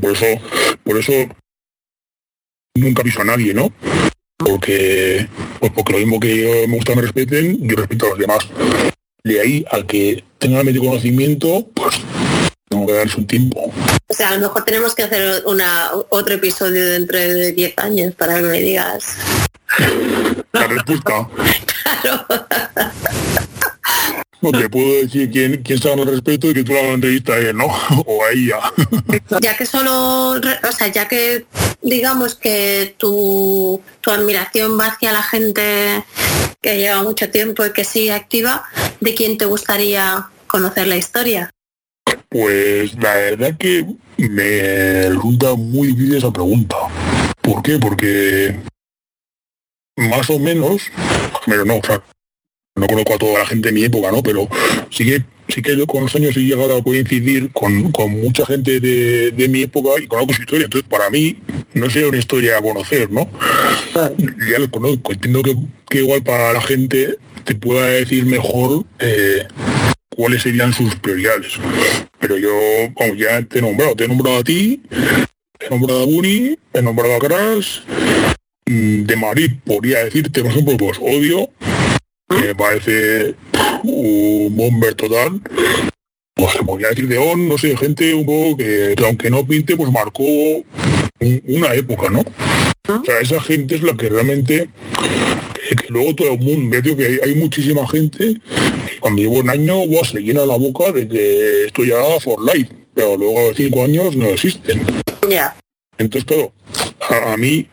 Por 0.00 0.12
eso, 0.12 0.26
por 0.84 0.98
eso 0.98 1.12
nunca 2.74 3.00
aviso 3.00 3.22
a 3.22 3.24
nadie, 3.24 3.54
¿no? 3.54 3.72
Porque, 4.36 5.26
pues 5.60 5.72
porque 5.72 5.92
lo 5.94 5.98
mismo 5.98 6.20
que 6.20 6.42
yo 6.42 6.68
me 6.68 6.76
gusta 6.76 6.94
me 6.94 7.02
respeten, 7.02 7.66
yo 7.66 7.76
respeto 7.76 8.06
a 8.06 8.08
los 8.10 8.18
demás. 8.18 8.46
De 9.26 9.40
ahí 9.40 9.64
al 9.72 9.84
que 9.86 10.22
tenga 10.38 10.62
medio 10.62 10.84
conocimiento, 10.84 11.66
pues 11.74 11.96
tengo 12.68 12.86
que 12.86 12.92
darse 12.92 13.18
un 13.18 13.26
tiempo. 13.26 13.72
O 14.06 14.14
sea, 14.14 14.28
a 14.28 14.34
lo 14.34 14.42
mejor 14.42 14.64
tenemos 14.64 14.94
que 14.94 15.02
hacer 15.02 15.42
una, 15.46 15.90
otro 16.10 16.34
episodio 16.34 16.86
dentro 16.86 17.18
de 17.18 17.50
10 17.50 17.74
años 17.78 18.14
para 18.14 18.36
que 18.36 18.42
me 18.42 18.60
digas. 18.60 19.16
La 20.52 20.68
respuesta. 20.68 21.28
claro. 22.02 22.46
No 24.52 24.58
te 24.58 24.68
puedo 24.68 25.02
decir 25.02 25.30
quién, 25.30 25.62
quién 25.62 25.78
sabe 25.78 26.02
el 26.02 26.08
respeto 26.08 26.50
y 26.50 26.54
que 26.54 26.64
tú 26.64 26.72
la 26.72 26.92
entrevista 26.92 27.34
a 27.34 27.38
él, 27.38 27.56
¿no? 27.56 27.66
O 28.06 28.24
a 28.24 28.30
ella. 28.32 28.60
Ya 29.40 29.56
que 29.56 29.66
solo, 29.66 30.30
o 30.32 30.72
sea, 30.72 30.88
ya 30.88 31.08
que 31.08 31.46
digamos 31.82 32.34
que 32.34 32.94
tu, 32.98 33.80
tu 34.00 34.10
admiración 34.10 34.78
va 34.78 34.86
hacia 34.86 35.12
la 35.12 35.22
gente 35.22 36.04
que 36.62 36.78
lleva 36.78 37.02
mucho 37.02 37.30
tiempo 37.30 37.64
y 37.64 37.72
que 37.72 37.84
sigue 37.84 38.12
activa, 38.12 38.64
¿de 39.00 39.14
quién 39.14 39.38
te 39.38 39.46
gustaría 39.46 40.28
conocer 40.46 40.86
la 40.86 40.96
historia? 40.96 41.50
Pues 42.28 42.94
la 42.94 43.14
verdad 43.14 43.56
que 43.58 43.86
me 44.18 45.08
resulta 45.08 45.54
muy 45.54 45.88
difícil 45.88 46.16
esa 46.16 46.32
pregunta. 46.32 46.76
¿Por 47.40 47.62
qué? 47.62 47.78
Porque 47.78 48.58
más 49.96 50.28
o 50.30 50.38
menos, 50.38 50.82
pero 51.46 51.64
no, 51.64 51.76
o 51.76 51.82
sea, 51.84 52.02
no 52.76 52.86
conozco 52.86 53.14
a 53.14 53.18
toda 53.18 53.38
la 53.40 53.46
gente 53.46 53.68
de 53.68 53.74
mi 53.74 53.84
época, 53.84 54.12
¿no? 54.12 54.22
Pero 54.22 54.48
sí 54.90 55.04
que 55.04 55.24
sí 55.48 55.62
que 55.62 55.86
con 55.86 56.02
los 56.02 56.14
años 56.14 56.36
he 56.36 56.40
llegado 56.40 56.76
a 56.76 56.82
coincidir 56.82 57.50
con, 57.52 57.90
mucha 58.10 58.44
gente 58.46 58.80
de, 58.80 59.48
mi 59.48 59.62
época 59.62 59.90
y 60.02 60.06
conozco 60.06 60.34
su 60.34 60.42
historia. 60.42 60.64
Entonces, 60.64 60.88
para 60.88 61.10
mí, 61.10 61.36
no 61.74 61.88
sería 61.90 62.08
una 62.08 62.18
historia 62.18 62.58
a 62.58 62.62
conocer, 62.62 63.10
¿no? 63.10 63.28
Ya 64.50 64.58
lo 64.58 64.70
conozco. 64.70 65.12
Entiendo 65.12 65.42
que, 65.42 65.98
igual 65.98 66.22
para 66.22 66.52
la 66.52 66.60
gente 66.60 67.16
te 67.44 67.54
pueda 67.54 67.86
decir 67.86 68.26
mejor 68.26 68.84
eh, 68.98 69.46
cuáles 70.14 70.42
serían 70.42 70.72
sus 70.72 70.94
prioridades. 70.96 71.52
Pero 72.18 72.36
yo, 72.38 72.50
vamos, 72.98 73.16
ya 73.16 73.42
te 73.42 73.58
he 73.58 73.62
nombrado, 73.62 73.94
te 73.94 74.04
he 74.04 74.08
nombrado 74.08 74.38
a 74.38 74.44
ti, 74.44 74.82
he 75.60 75.70
nombrado 75.70 76.02
a 76.02 76.06
Buni, 76.06 76.58
he 76.72 76.82
nombrado 76.82 77.14
a 77.14 77.18
Crash, 77.18 77.80
mm, 78.66 79.04
de 79.04 79.16
Madrid 79.16 79.52
podría 79.64 80.04
decirte, 80.04 80.42
por 80.42 80.50
ejemplo, 80.50 80.76
pues 80.76 80.98
odio, 81.00 81.50
me 82.28 82.54
parece 82.54 83.34
un 83.82 84.54
bomber 84.56 84.94
total. 84.94 85.40
Pues 86.34 86.52
se 86.52 86.62
podría 86.62 86.90
decir 86.90 87.08
de 87.08 87.16
On, 87.16 87.48
no 87.48 87.56
sé, 87.56 87.76
gente 87.76 88.12
un 88.14 88.26
poco 88.26 88.58
que, 88.58 88.94
aunque 89.04 89.30
no 89.30 89.46
pinte, 89.46 89.76
pues 89.76 89.90
marcó 89.90 90.22
una 91.46 91.74
época, 91.74 92.10
¿no? 92.10 92.20
O 92.20 93.04
sea, 93.04 93.20
esa 93.20 93.40
gente 93.40 93.76
es 93.76 93.82
la 93.82 93.96
que 93.96 94.08
realmente 94.08 94.68
que 95.76 95.88
luego 95.88 96.14
todo 96.14 96.32
el 96.32 96.38
mundo, 96.38 96.80
veo 96.80 96.96
que 96.96 97.20
hay, 97.22 97.34
muchísima 97.34 97.86
gente 97.88 98.40
cuando 99.00 99.22
llevo 99.22 99.40
un 99.40 99.50
año 99.50 99.82
se 100.04 100.20
le 100.20 100.22
llena 100.22 100.46
la 100.46 100.56
boca 100.56 100.92
de 100.92 101.08
que 101.08 101.64
esto 101.66 101.84
ya 101.84 101.96
for 102.20 102.38
life, 102.44 102.70
pero 102.94 103.16
luego 103.16 103.48
de 103.48 103.54
cinco 103.54 103.84
años 103.84 104.14
no 104.14 104.26
existen. 104.26 104.82
Ya. 105.28 105.56
Entonces, 105.98 106.24
claro, 106.24 106.52
a, 107.00 107.32
a 107.32 107.36
mí, 107.36 107.66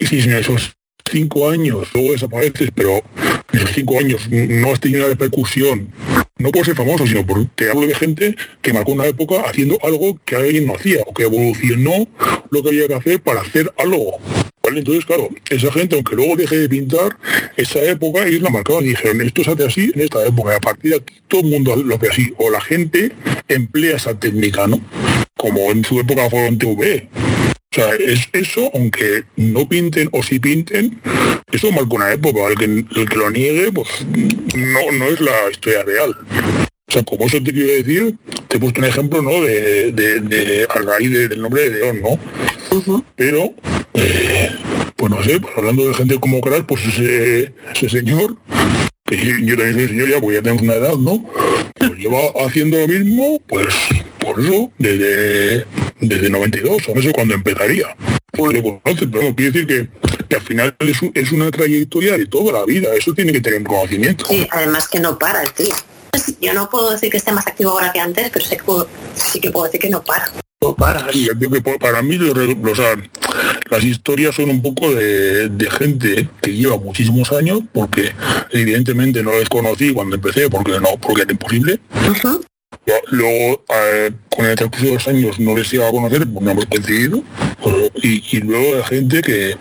si 0.00 0.20
en 0.20 0.34
esos 0.34 0.72
cinco 1.10 1.50
años 1.50 1.88
luego 1.92 2.12
desapareces, 2.12 2.70
pero 2.74 3.02
esos 3.56 3.70
cinco 3.72 3.98
años 3.98 4.28
no 4.30 4.72
has 4.72 4.80
tenido 4.80 5.00
una 5.00 5.10
repercusión, 5.10 5.88
no 6.38 6.50
por 6.50 6.64
ser 6.64 6.74
famoso, 6.74 7.06
sino 7.06 7.24
por 7.24 7.46
te 7.54 7.70
hablo 7.70 7.86
de 7.86 7.94
gente 7.94 8.36
que 8.60 8.72
marcó 8.72 8.92
una 8.92 9.06
época 9.06 9.42
haciendo 9.46 9.78
algo 9.82 10.18
que 10.24 10.36
alguien 10.36 10.66
no 10.66 10.74
hacía, 10.74 11.00
o 11.06 11.14
que 11.14 11.24
evolucionó 11.24 12.08
lo 12.50 12.62
que 12.62 12.68
había 12.70 12.88
que 12.88 12.94
hacer 12.94 13.20
para 13.20 13.40
hacer 13.40 13.72
algo. 13.78 14.18
Entonces, 14.64 15.04
claro, 15.04 15.28
esa 15.50 15.70
gente, 15.70 15.94
aunque 15.94 16.16
luego 16.16 16.36
deje 16.36 16.56
de 16.56 16.68
pintar, 16.68 17.16
esa 17.56 17.82
época 17.82 18.26
ellos 18.26 18.40
la 18.40 18.50
marcaban 18.50 18.84
y 18.84 18.88
dijeron, 18.88 19.20
esto 19.20 19.44
se 19.44 19.50
hace 19.52 19.64
así 19.64 19.92
en 19.94 20.00
esta 20.00 20.26
época, 20.26 20.52
y 20.52 20.56
a 20.56 20.60
partir 20.60 20.90
de 20.90 20.96
aquí 20.96 21.14
todo 21.28 21.42
el 21.42 21.48
mundo 21.48 21.76
lo 21.76 21.94
hace 21.96 22.08
así, 22.08 22.34
o 22.38 22.50
la 22.50 22.60
gente 22.60 23.12
emplea 23.48 23.96
esa 23.96 24.18
técnica, 24.18 24.66
¿no? 24.66 24.80
Como 25.36 25.70
en 25.70 25.84
su 25.84 26.00
época 26.00 26.28
fue 26.30 26.46
en 26.46 26.58
TV. 26.58 27.08
O 27.74 27.76
sea, 27.76 27.92
es 27.96 28.28
eso, 28.32 28.70
aunque 28.72 29.24
no 29.34 29.68
pinten 29.68 30.08
o 30.12 30.22
si 30.22 30.38
pinten, 30.38 31.00
eso 31.50 31.72
marca 31.72 31.96
una 31.96 32.12
época. 32.12 32.46
El 32.46 32.56
que, 32.56 32.64
el 33.00 33.08
que 33.08 33.16
lo 33.16 33.28
niegue, 33.32 33.72
pues 33.72 33.88
no, 34.54 34.92
no 34.92 35.04
es 35.06 35.20
la 35.20 35.50
historia 35.50 35.82
real. 35.82 36.16
O 36.86 36.92
sea, 36.92 37.02
como 37.02 37.24
eso 37.26 37.42
te 37.42 37.52
quiero 37.52 37.72
decir, 37.72 38.14
te 38.46 38.58
he 38.58 38.60
puesto 38.60 38.78
un 38.80 38.86
ejemplo, 38.86 39.22
¿no? 39.22 39.42
De, 39.42 39.90
de, 39.90 40.20
de 40.20 40.68
a 40.70 40.78
raíz 40.82 41.10
del 41.10 41.42
nombre 41.42 41.68
de 41.68 41.80
León, 41.80 42.00
¿no? 42.00 43.02
Pero, 43.16 43.52
eh, 43.94 44.50
pues 44.94 45.10
no 45.10 45.20
sé, 45.24 45.40
pues 45.40 45.52
hablando 45.56 45.88
de 45.88 45.94
gente 45.94 46.20
como 46.20 46.40
Crash, 46.40 46.62
pues 46.68 46.86
ese, 46.86 47.54
ese 47.74 47.88
señor, 47.88 48.36
que 49.04 49.16
yo 49.16 49.56
también 49.56 49.74
soy 49.74 49.88
señor 49.88 50.08
ya, 50.10 50.20
pues 50.20 50.36
ya 50.36 50.42
tenemos 50.42 50.62
una 50.62 50.74
edad, 50.74 50.94
¿no? 50.94 51.28
Pues 51.74 51.92
lleva 51.94 52.20
haciendo 52.46 52.78
lo 52.78 52.86
mismo, 52.86 53.40
pues 53.48 53.66
por 54.24 54.40
eso, 54.40 54.72
desde, 54.78 55.66
desde 56.00 56.30
92, 56.30 56.82
o 56.88 56.94
no 56.94 57.02
sé 57.02 57.12
cuándo 57.12 57.34
empezaría. 57.34 57.94
Pues 58.32 58.52
lo 58.54 58.62
conoce, 58.80 59.06
pero 59.06 59.34
quiere 59.34 59.52
decir 59.52 59.66
que, 59.66 59.88
que 60.28 60.36
al 60.36 60.42
final 60.42 60.74
es, 60.80 61.02
un- 61.02 61.12
es 61.14 61.30
una 61.32 61.50
trayectoria 61.50 62.16
de 62.18 62.26
toda 62.26 62.52
la 62.52 62.64
vida, 62.64 62.88
eso 62.94 63.12
tiene 63.14 63.32
que 63.32 63.40
tener 63.40 63.62
conocimiento. 63.62 64.24
Sí, 64.26 64.46
además 64.50 64.88
que 64.88 64.98
no 65.00 65.18
para 65.18 65.42
el 65.42 65.52
tío. 65.52 65.74
Yo 66.40 66.52
no 66.54 66.68
puedo 66.70 66.90
decir 66.92 67.10
que 67.10 67.16
esté 67.16 67.32
más 67.32 67.46
activo 67.46 67.70
ahora 67.70 67.92
que 67.92 68.00
antes, 68.00 68.30
pero 68.30 68.44
sé 68.44 68.56
que 68.56 68.64
puedo- 68.64 68.88
sí 69.14 69.40
que 69.40 69.50
puedo 69.50 69.66
decir 69.66 69.80
que 69.80 69.90
no 69.90 70.02
para. 70.02 70.30
No 70.62 70.74
para. 70.74 71.06
Para 71.80 72.02
mí 72.02 72.16
lo 72.16 72.32
re- 72.34 72.56
o 72.70 72.74
sea, 72.74 72.96
las 73.70 73.84
historias 73.84 74.34
son 74.34 74.48
un 74.50 74.62
poco 74.62 74.92
de, 74.94 75.48
de 75.50 75.70
gente 75.70 76.28
que 76.40 76.52
lleva 76.54 76.76
muchísimos 76.78 77.30
años, 77.32 77.60
porque 77.72 78.12
evidentemente 78.50 79.22
no 79.22 79.32
les 79.32 79.48
conocí 79.48 79.92
cuando 79.92 80.16
empecé, 80.16 80.48
porque 80.48 80.72
no, 80.80 80.96
porque 81.00 81.22
era 81.22 81.32
imposible. 81.32 81.80
Luego, 83.10 83.64
eh, 83.68 84.10
con 84.28 84.46
el 84.46 84.56
transcurso 84.56 84.86
de 84.86 84.94
los 84.94 85.08
años 85.08 85.40
no 85.40 85.56
les 85.56 85.72
iba 85.72 85.88
a 85.88 85.90
conocer, 85.90 86.26
pues 86.26 86.44
no 86.44 86.50
hemos 86.50 86.66
coincidido. 86.66 87.22
Pues, 87.62 87.90
y, 88.02 88.36
y 88.36 88.40
luego 88.40 88.76
hay 88.76 88.82
gente 88.84 89.22
que, 89.22 89.56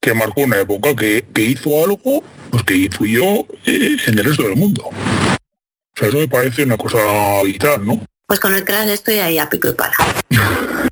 que 0.00 0.14
marcó 0.14 0.42
una 0.42 0.60
época, 0.60 0.94
que, 0.94 1.24
que 1.32 1.42
hizo 1.42 1.84
algo, 1.84 2.22
pues 2.50 2.62
que 2.64 2.76
influyó 2.76 3.40
eh, 3.66 3.96
en 4.06 4.18
el 4.18 4.24
resto 4.24 4.42
del 4.42 4.56
mundo. 4.56 4.84
O 4.86 5.98
sea, 5.98 6.08
eso 6.08 6.18
me 6.18 6.28
parece 6.28 6.64
una 6.64 6.76
cosa 6.76 6.98
vital, 7.44 7.86
¿no? 7.86 8.00
Pues 8.26 8.40
con 8.40 8.54
el 8.54 8.64
crash 8.64 8.88
estoy 8.88 9.16
ahí 9.16 9.38
a 9.38 9.48
pico 9.48 9.68
y 9.68 9.72
pala. 9.72 9.94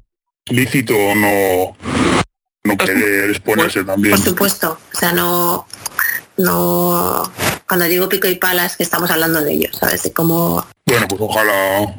lícito 0.49 0.95
no 1.17 1.77
no 2.67 2.77
querer 2.77 3.31
exponerse 3.31 3.85
también. 3.85 4.17
Por 4.17 4.25
supuesto. 4.25 4.79
O 4.93 4.99
sea, 4.99 5.13
no. 5.13 5.67
No. 6.37 7.33
Cuando 7.69 7.87
digo 7.87 8.09
pico 8.09 8.29
y 8.29 8.37
pala 8.37 8.67
es 8.67 8.77
que 8.77 8.83
estamos 8.83 9.11
hablando 9.11 9.43
de 9.43 9.53
ellos, 9.53 9.77
¿sabes? 9.79 10.03
De 10.05 10.13
cómo. 10.13 10.65
Bueno, 10.87 11.07
pues 11.09 11.21
ojalá 11.21 11.95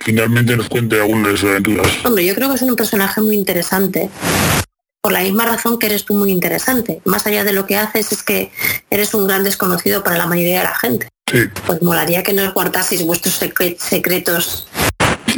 finalmente 0.00 0.56
nos 0.56 0.68
cuente 0.68 1.00
algunas 1.00 1.32
de 1.32 1.38
sus 1.38 1.50
aventuras. 1.50 1.86
Hombre, 2.04 2.24
yo 2.26 2.34
creo 2.34 2.48
que 2.50 2.56
es 2.56 2.62
un 2.62 2.76
personaje 2.76 3.20
muy 3.20 3.36
interesante. 3.36 4.10
Por 5.00 5.12
la 5.12 5.20
misma 5.20 5.44
razón 5.46 5.78
que 5.78 5.86
eres 5.86 6.04
tú 6.04 6.14
muy 6.14 6.30
interesante. 6.30 7.00
Más 7.04 7.26
allá 7.26 7.44
de 7.44 7.52
lo 7.52 7.66
que 7.66 7.76
haces 7.76 8.12
es 8.12 8.22
que 8.22 8.50
eres 8.90 9.14
un 9.14 9.26
gran 9.26 9.44
desconocido 9.44 10.02
para 10.04 10.18
la 10.18 10.26
mayoría 10.26 10.58
de 10.58 10.64
la 10.64 10.74
gente. 10.74 11.08
Sí, 11.30 11.38
Pues 11.66 11.80
molaría 11.82 12.22
que 12.22 12.32
nos 12.32 12.52
guardaseis 12.52 13.04
vuestros 13.04 13.40
secre- 13.40 13.78
secretos 13.78 14.66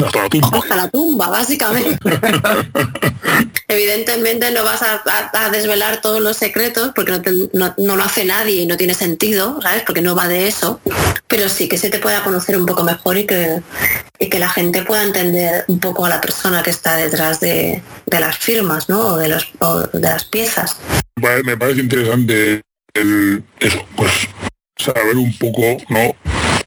hasta 0.07 0.23
la 0.23 0.29
tumba. 0.29 0.59
hasta 0.59 0.77
la 0.77 0.89
tumba, 0.89 1.29
básicamente. 1.29 1.99
Evidentemente 3.69 4.51
no 4.51 4.65
vas 4.65 4.83
a, 4.83 5.03
a- 5.07 5.47
a 5.47 5.51
desvelar 5.51 6.01
todos 6.01 6.21
los 6.21 6.37
secretos 6.37 6.91
porque 6.95 7.13
no, 7.13 7.23
te- 7.23 7.49
no- 7.53 7.75
no 7.77 7.97
lo 7.97 8.03
hace 8.03 8.25
nadie 8.25 8.63
y 8.63 8.67
no 8.67 8.77
tiene 8.77 8.95
sentido, 8.95 9.61
¿sabes? 9.63 9.83
Porque 9.87 10.03
no 10.03 10.15
va 10.15 10.29
de 10.29 10.49
eso. 10.49 10.81
Pero 11.29 11.49
sí 11.49 11.69
que 11.69 11.79
se 11.79 11.91
te 11.91 11.99
pueda 11.99 12.23
conocer 12.25 12.57
un 12.57 12.67
poco 12.67 12.83
mejor 12.83 13.17
y 13.19 13.27
que, 13.27 13.63
y 14.19 14.29
que 14.29 14.39
la 14.39 14.49
gente 14.49 14.83
pueda 14.83 15.03
entender 15.05 15.65
un 15.69 15.79
poco 15.79 16.05
a 16.07 16.09
la 16.09 16.21
persona 16.21 16.63
que 16.63 16.71
está 16.71 16.97
detrás 16.97 17.41
de, 17.41 17.83
de 18.07 18.21
las 18.21 18.37
firmas, 18.39 18.89
¿no? 18.89 19.01
O 19.15 19.17
de, 19.17 19.29
los, 19.29 19.49
o 19.61 19.81
de 19.81 20.01
las 20.01 20.25
piezas. 20.25 20.77
Me 21.17 21.23
pare- 21.23 21.43
Me 21.45 21.57
parece 21.57 21.81
interesante 21.81 22.63
el, 22.95 23.45
eso, 23.61 23.79
pues 23.97 24.11
saber 24.77 25.17
un 25.17 25.37
poco, 25.39 25.63
¿no? 25.89 26.15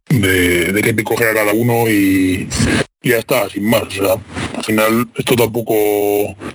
De, 0.09 0.71
de 0.71 0.81
qué 0.83 0.93
pico 0.93 1.15
a 1.15 1.17
cada 1.17 1.51
uno 1.53 1.89
y, 1.89 2.47
y 3.03 3.09
ya 3.09 3.17
está, 3.17 3.49
sin 3.49 3.69
más. 3.69 3.83
O 3.83 3.91
sea, 3.91 4.13
al 4.55 4.63
final 4.63 5.09
esto 5.15 5.35
tampoco 5.35 5.75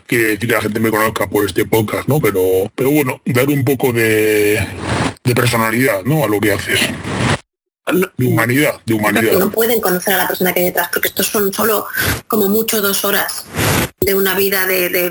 quiere 0.06 0.24
decir 0.24 0.48
que 0.48 0.54
la 0.54 0.62
gente 0.62 0.80
me 0.80 0.90
conozca 0.90 1.28
por 1.28 1.46
este 1.46 1.66
podcast, 1.66 2.08
¿no? 2.08 2.18
Pero, 2.20 2.42
pero 2.74 2.90
bueno, 2.90 3.20
dar 3.26 3.48
un 3.48 3.64
poco 3.64 3.92
de, 3.92 4.66
de 5.22 5.34
personalidad, 5.34 6.02
¿no? 6.04 6.24
A 6.24 6.26
lo 6.26 6.40
que 6.40 6.52
haces. 6.52 6.80
De 8.16 8.26
humanidad, 8.26 8.80
de 8.84 8.94
humanidad. 8.94 9.32
No 9.34 9.50
pueden 9.50 9.80
conocer 9.80 10.14
a 10.14 10.18
la 10.18 10.28
persona 10.28 10.52
que 10.52 10.60
hay 10.60 10.66
detrás 10.66 10.88
porque 10.92 11.08
estos 11.08 11.26
son 11.26 11.52
solo 11.52 11.86
como 12.26 12.48
mucho 12.48 12.80
dos 12.80 13.04
horas 13.04 13.44
de 14.00 14.14
una 14.14 14.34
vida 14.34 14.66
de, 14.66 14.88
de, 14.88 15.10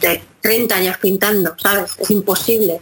de 0.00 0.22
30 0.40 0.74
años 0.74 0.96
pintando, 0.98 1.54
¿sabes? 1.62 1.92
Es 1.98 2.10
imposible. 2.10 2.80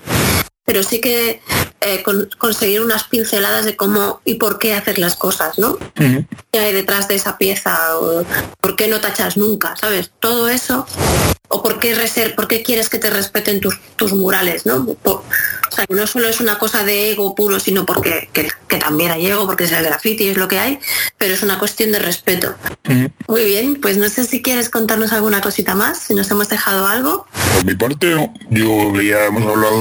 Pero 0.65 0.83
sí 0.83 1.01
que 1.01 1.41
eh, 1.81 2.03
con- 2.03 2.29
conseguir 2.39 2.81
unas 2.83 3.05
pinceladas 3.05 3.65
de 3.65 3.77
cómo 3.77 4.21
y 4.25 4.35
por 4.35 4.59
qué 4.59 4.75
hacer 4.75 4.99
las 4.99 5.17
cosas, 5.17 5.59
¿no? 5.59 5.71
Ujú. 5.73 6.27
¿Qué 6.53 6.59
hay 6.59 6.73
detrás 6.75 7.09
de 7.09 7.15
esa 7.15 7.39
pieza? 7.39 7.99
O 7.99 8.25
¿Por 8.61 8.77
qué 8.77 8.89
no 8.89 9.01
tachas 9.01 9.37
nunca? 9.37 9.75
¿Sabes? 9.77 10.11
Todo 10.21 10.49
eso. 10.49 10.87
¿O 11.53 11.63
por 11.65 11.81
qué, 11.81 11.95
reser 11.97 12.37
por 12.37 12.47
qué 12.47 12.63
quieres 12.63 12.89
que 12.89 12.99
te 12.99 13.11
respeten 13.11 13.61
tus, 13.61 13.81
tus 13.97 14.13
murales? 14.13 14.67
¿no? 14.67 14.85
Por- 14.87 15.23
o 15.73 15.73
sea, 15.75 15.85
no 15.89 16.07
solo 16.07 16.29
es 16.29 16.41
una 16.41 16.59
cosa 16.59 16.83
de 16.85 17.13
ego 17.13 17.35
puro, 17.35 17.61
sino 17.61 17.87
porque 17.87 18.29
que, 18.33 18.49
que 18.69 18.77
también 18.79 19.13
hay 19.13 19.27
ego, 19.27 19.47
porque 19.47 19.65
es 19.65 19.73
el 19.73 19.85
graffiti, 19.85 20.29
es 20.29 20.37
lo 20.37 20.49
que 20.49 20.59
hay, 20.59 20.81
pero 21.17 21.33
es 21.33 21.43
una 21.45 21.59
cuestión 21.61 21.93
de 21.93 22.01
respeto. 22.01 22.55
Muy 23.29 23.45
bien, 23.45 23.81
pues 23.81 23.97
no 23.97 24.09
sé 24.09 24.25
si 24.25 24.43
quieres 24.43 24.69
contarnos 24.69 25.13
alguna 25.13 25.41
cosita 25.41 25.77
más, 25.77 25.99
si 26.01 26.15
nos 26.15 26.29
hemos 26.31 26.49
dejado 26.49 26.87
algo. 26.89 27.27
Por 27.55 27.65
mi 27.65 27.75
parte. 27.77 28.31
Yo 28.51 29.01
ya 29.01 29.27
hemos 29.27 29.45
hablado 29.47 29.77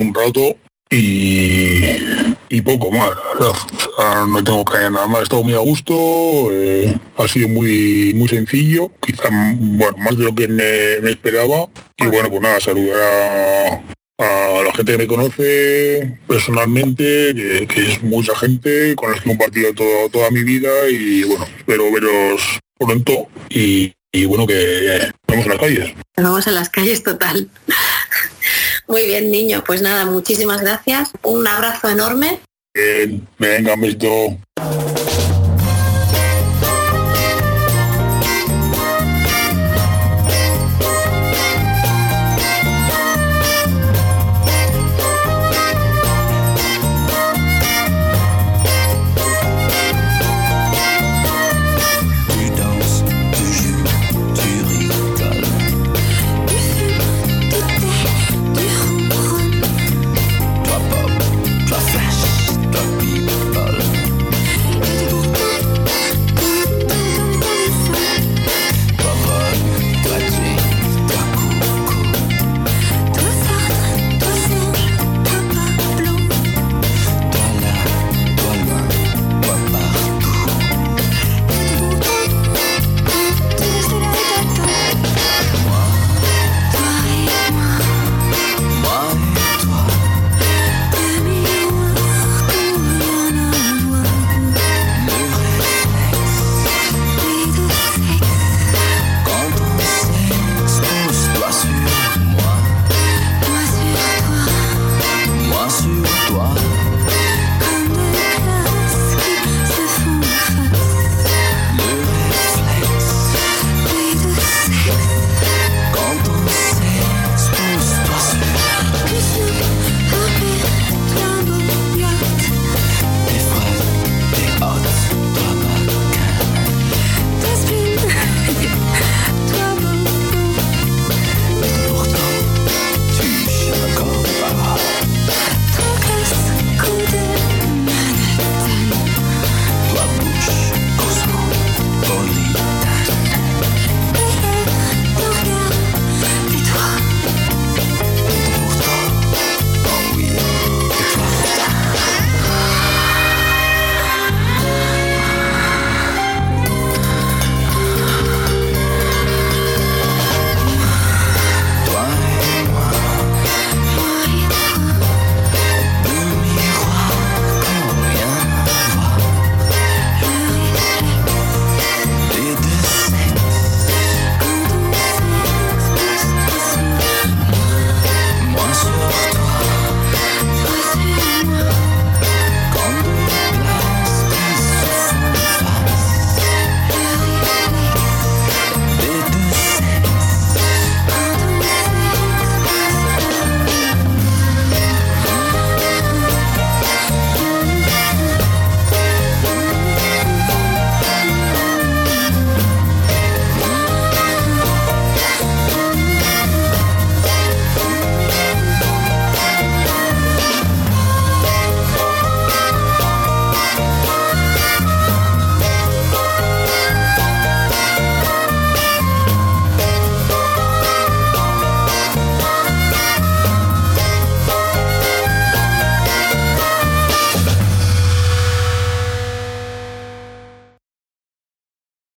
un 0.00 0.12
rato 0.14 0.56
y, 0.96 2.60
poco 2.62 2.90
más. 2.90 3.10
la 3.10 3.32
verdad. 3.34 3.50
O 3.50 4.02
sea, 4.02 4.26
no 4.26 4.42
tengo 4.44 4.64
que 4.64 4.78
nada 4.78 5.06
más. 5.06 5.20
He 5.20 5.22
estado 5.24 5.42
muy 5.42 5.54
a 5.54 5.58
gusto. 5.58 5.94
eh, 6.52 6.96
ha 7.16 7.28
sido 7.28 7.48
muy 7.48 8.12
muy 8.14 8.28
sencillo. 8.28 8.90
Quizá, 9.04 9.28
bueno, 9.56 9.96
más 9.98 10.16
de 10.16 10.24
lo 10.24 10.34
que 10.34 10.48
me, 10.48 11.10
esperaba. 11.10 11.68
Y 11.96 12.06
bueno, 12.06 12.30
pues 12.30 12.40
nada, 12.40 12.60
saludar 12.60 13.82
a, 14.18 14.62
la 14.64 14.72
gente 14.72 14.92
que 14.92 14.98
me 14.98 15.06
conoce 15.06 16.18
personalmente, 16.26 17.66
que, 17.68 17.92
es 17.92 18.02
mucha 18.02 18.34
gente 18.36 18.94
con 18.94 19.10
la 19.10 19.16
que 19.18 19.24
he 19.24 19.28
compartido 19.28 19.74
todo- 19.74 20.08
toda 20.08 20.30
mi 20.30 20.42
vida 20.42 20.70
y 20.88 21.24
bueno, 21.24 21.44
espero 21.58 21.92
veros 21.92 22.60
pronto 22.78 23.28
y, 23.50 23.92
y 24.12 24.24
bueno, 24.24 24.46
que 24.46 25.10
nos 25.10 25.12
vemos 25.28 25.44
en 25.44 25.50
las 25.50 25.58
calles. 25.60 25.94
Nos 26.16 26.26
vamos 26.30 26.46
a 26.46 26.50
las 26.52 26.68
calles 26.70 27.02
total. 27.02 27.50
Muy 28.86 29.06
bien, 29.06 29.30
niño, 29.30 29.62
pues 29.66 29.82
nada, 29.82 30.04
muchísimas 30.04 30.60
gracias. 30.60 31.10
Un 31.22 31.46
abrazo 31.46 31.88
enorme. 31.88 32.40
Eh, 32.74 33.20
venga, 33.38 33.74
besito. 33.76 34.36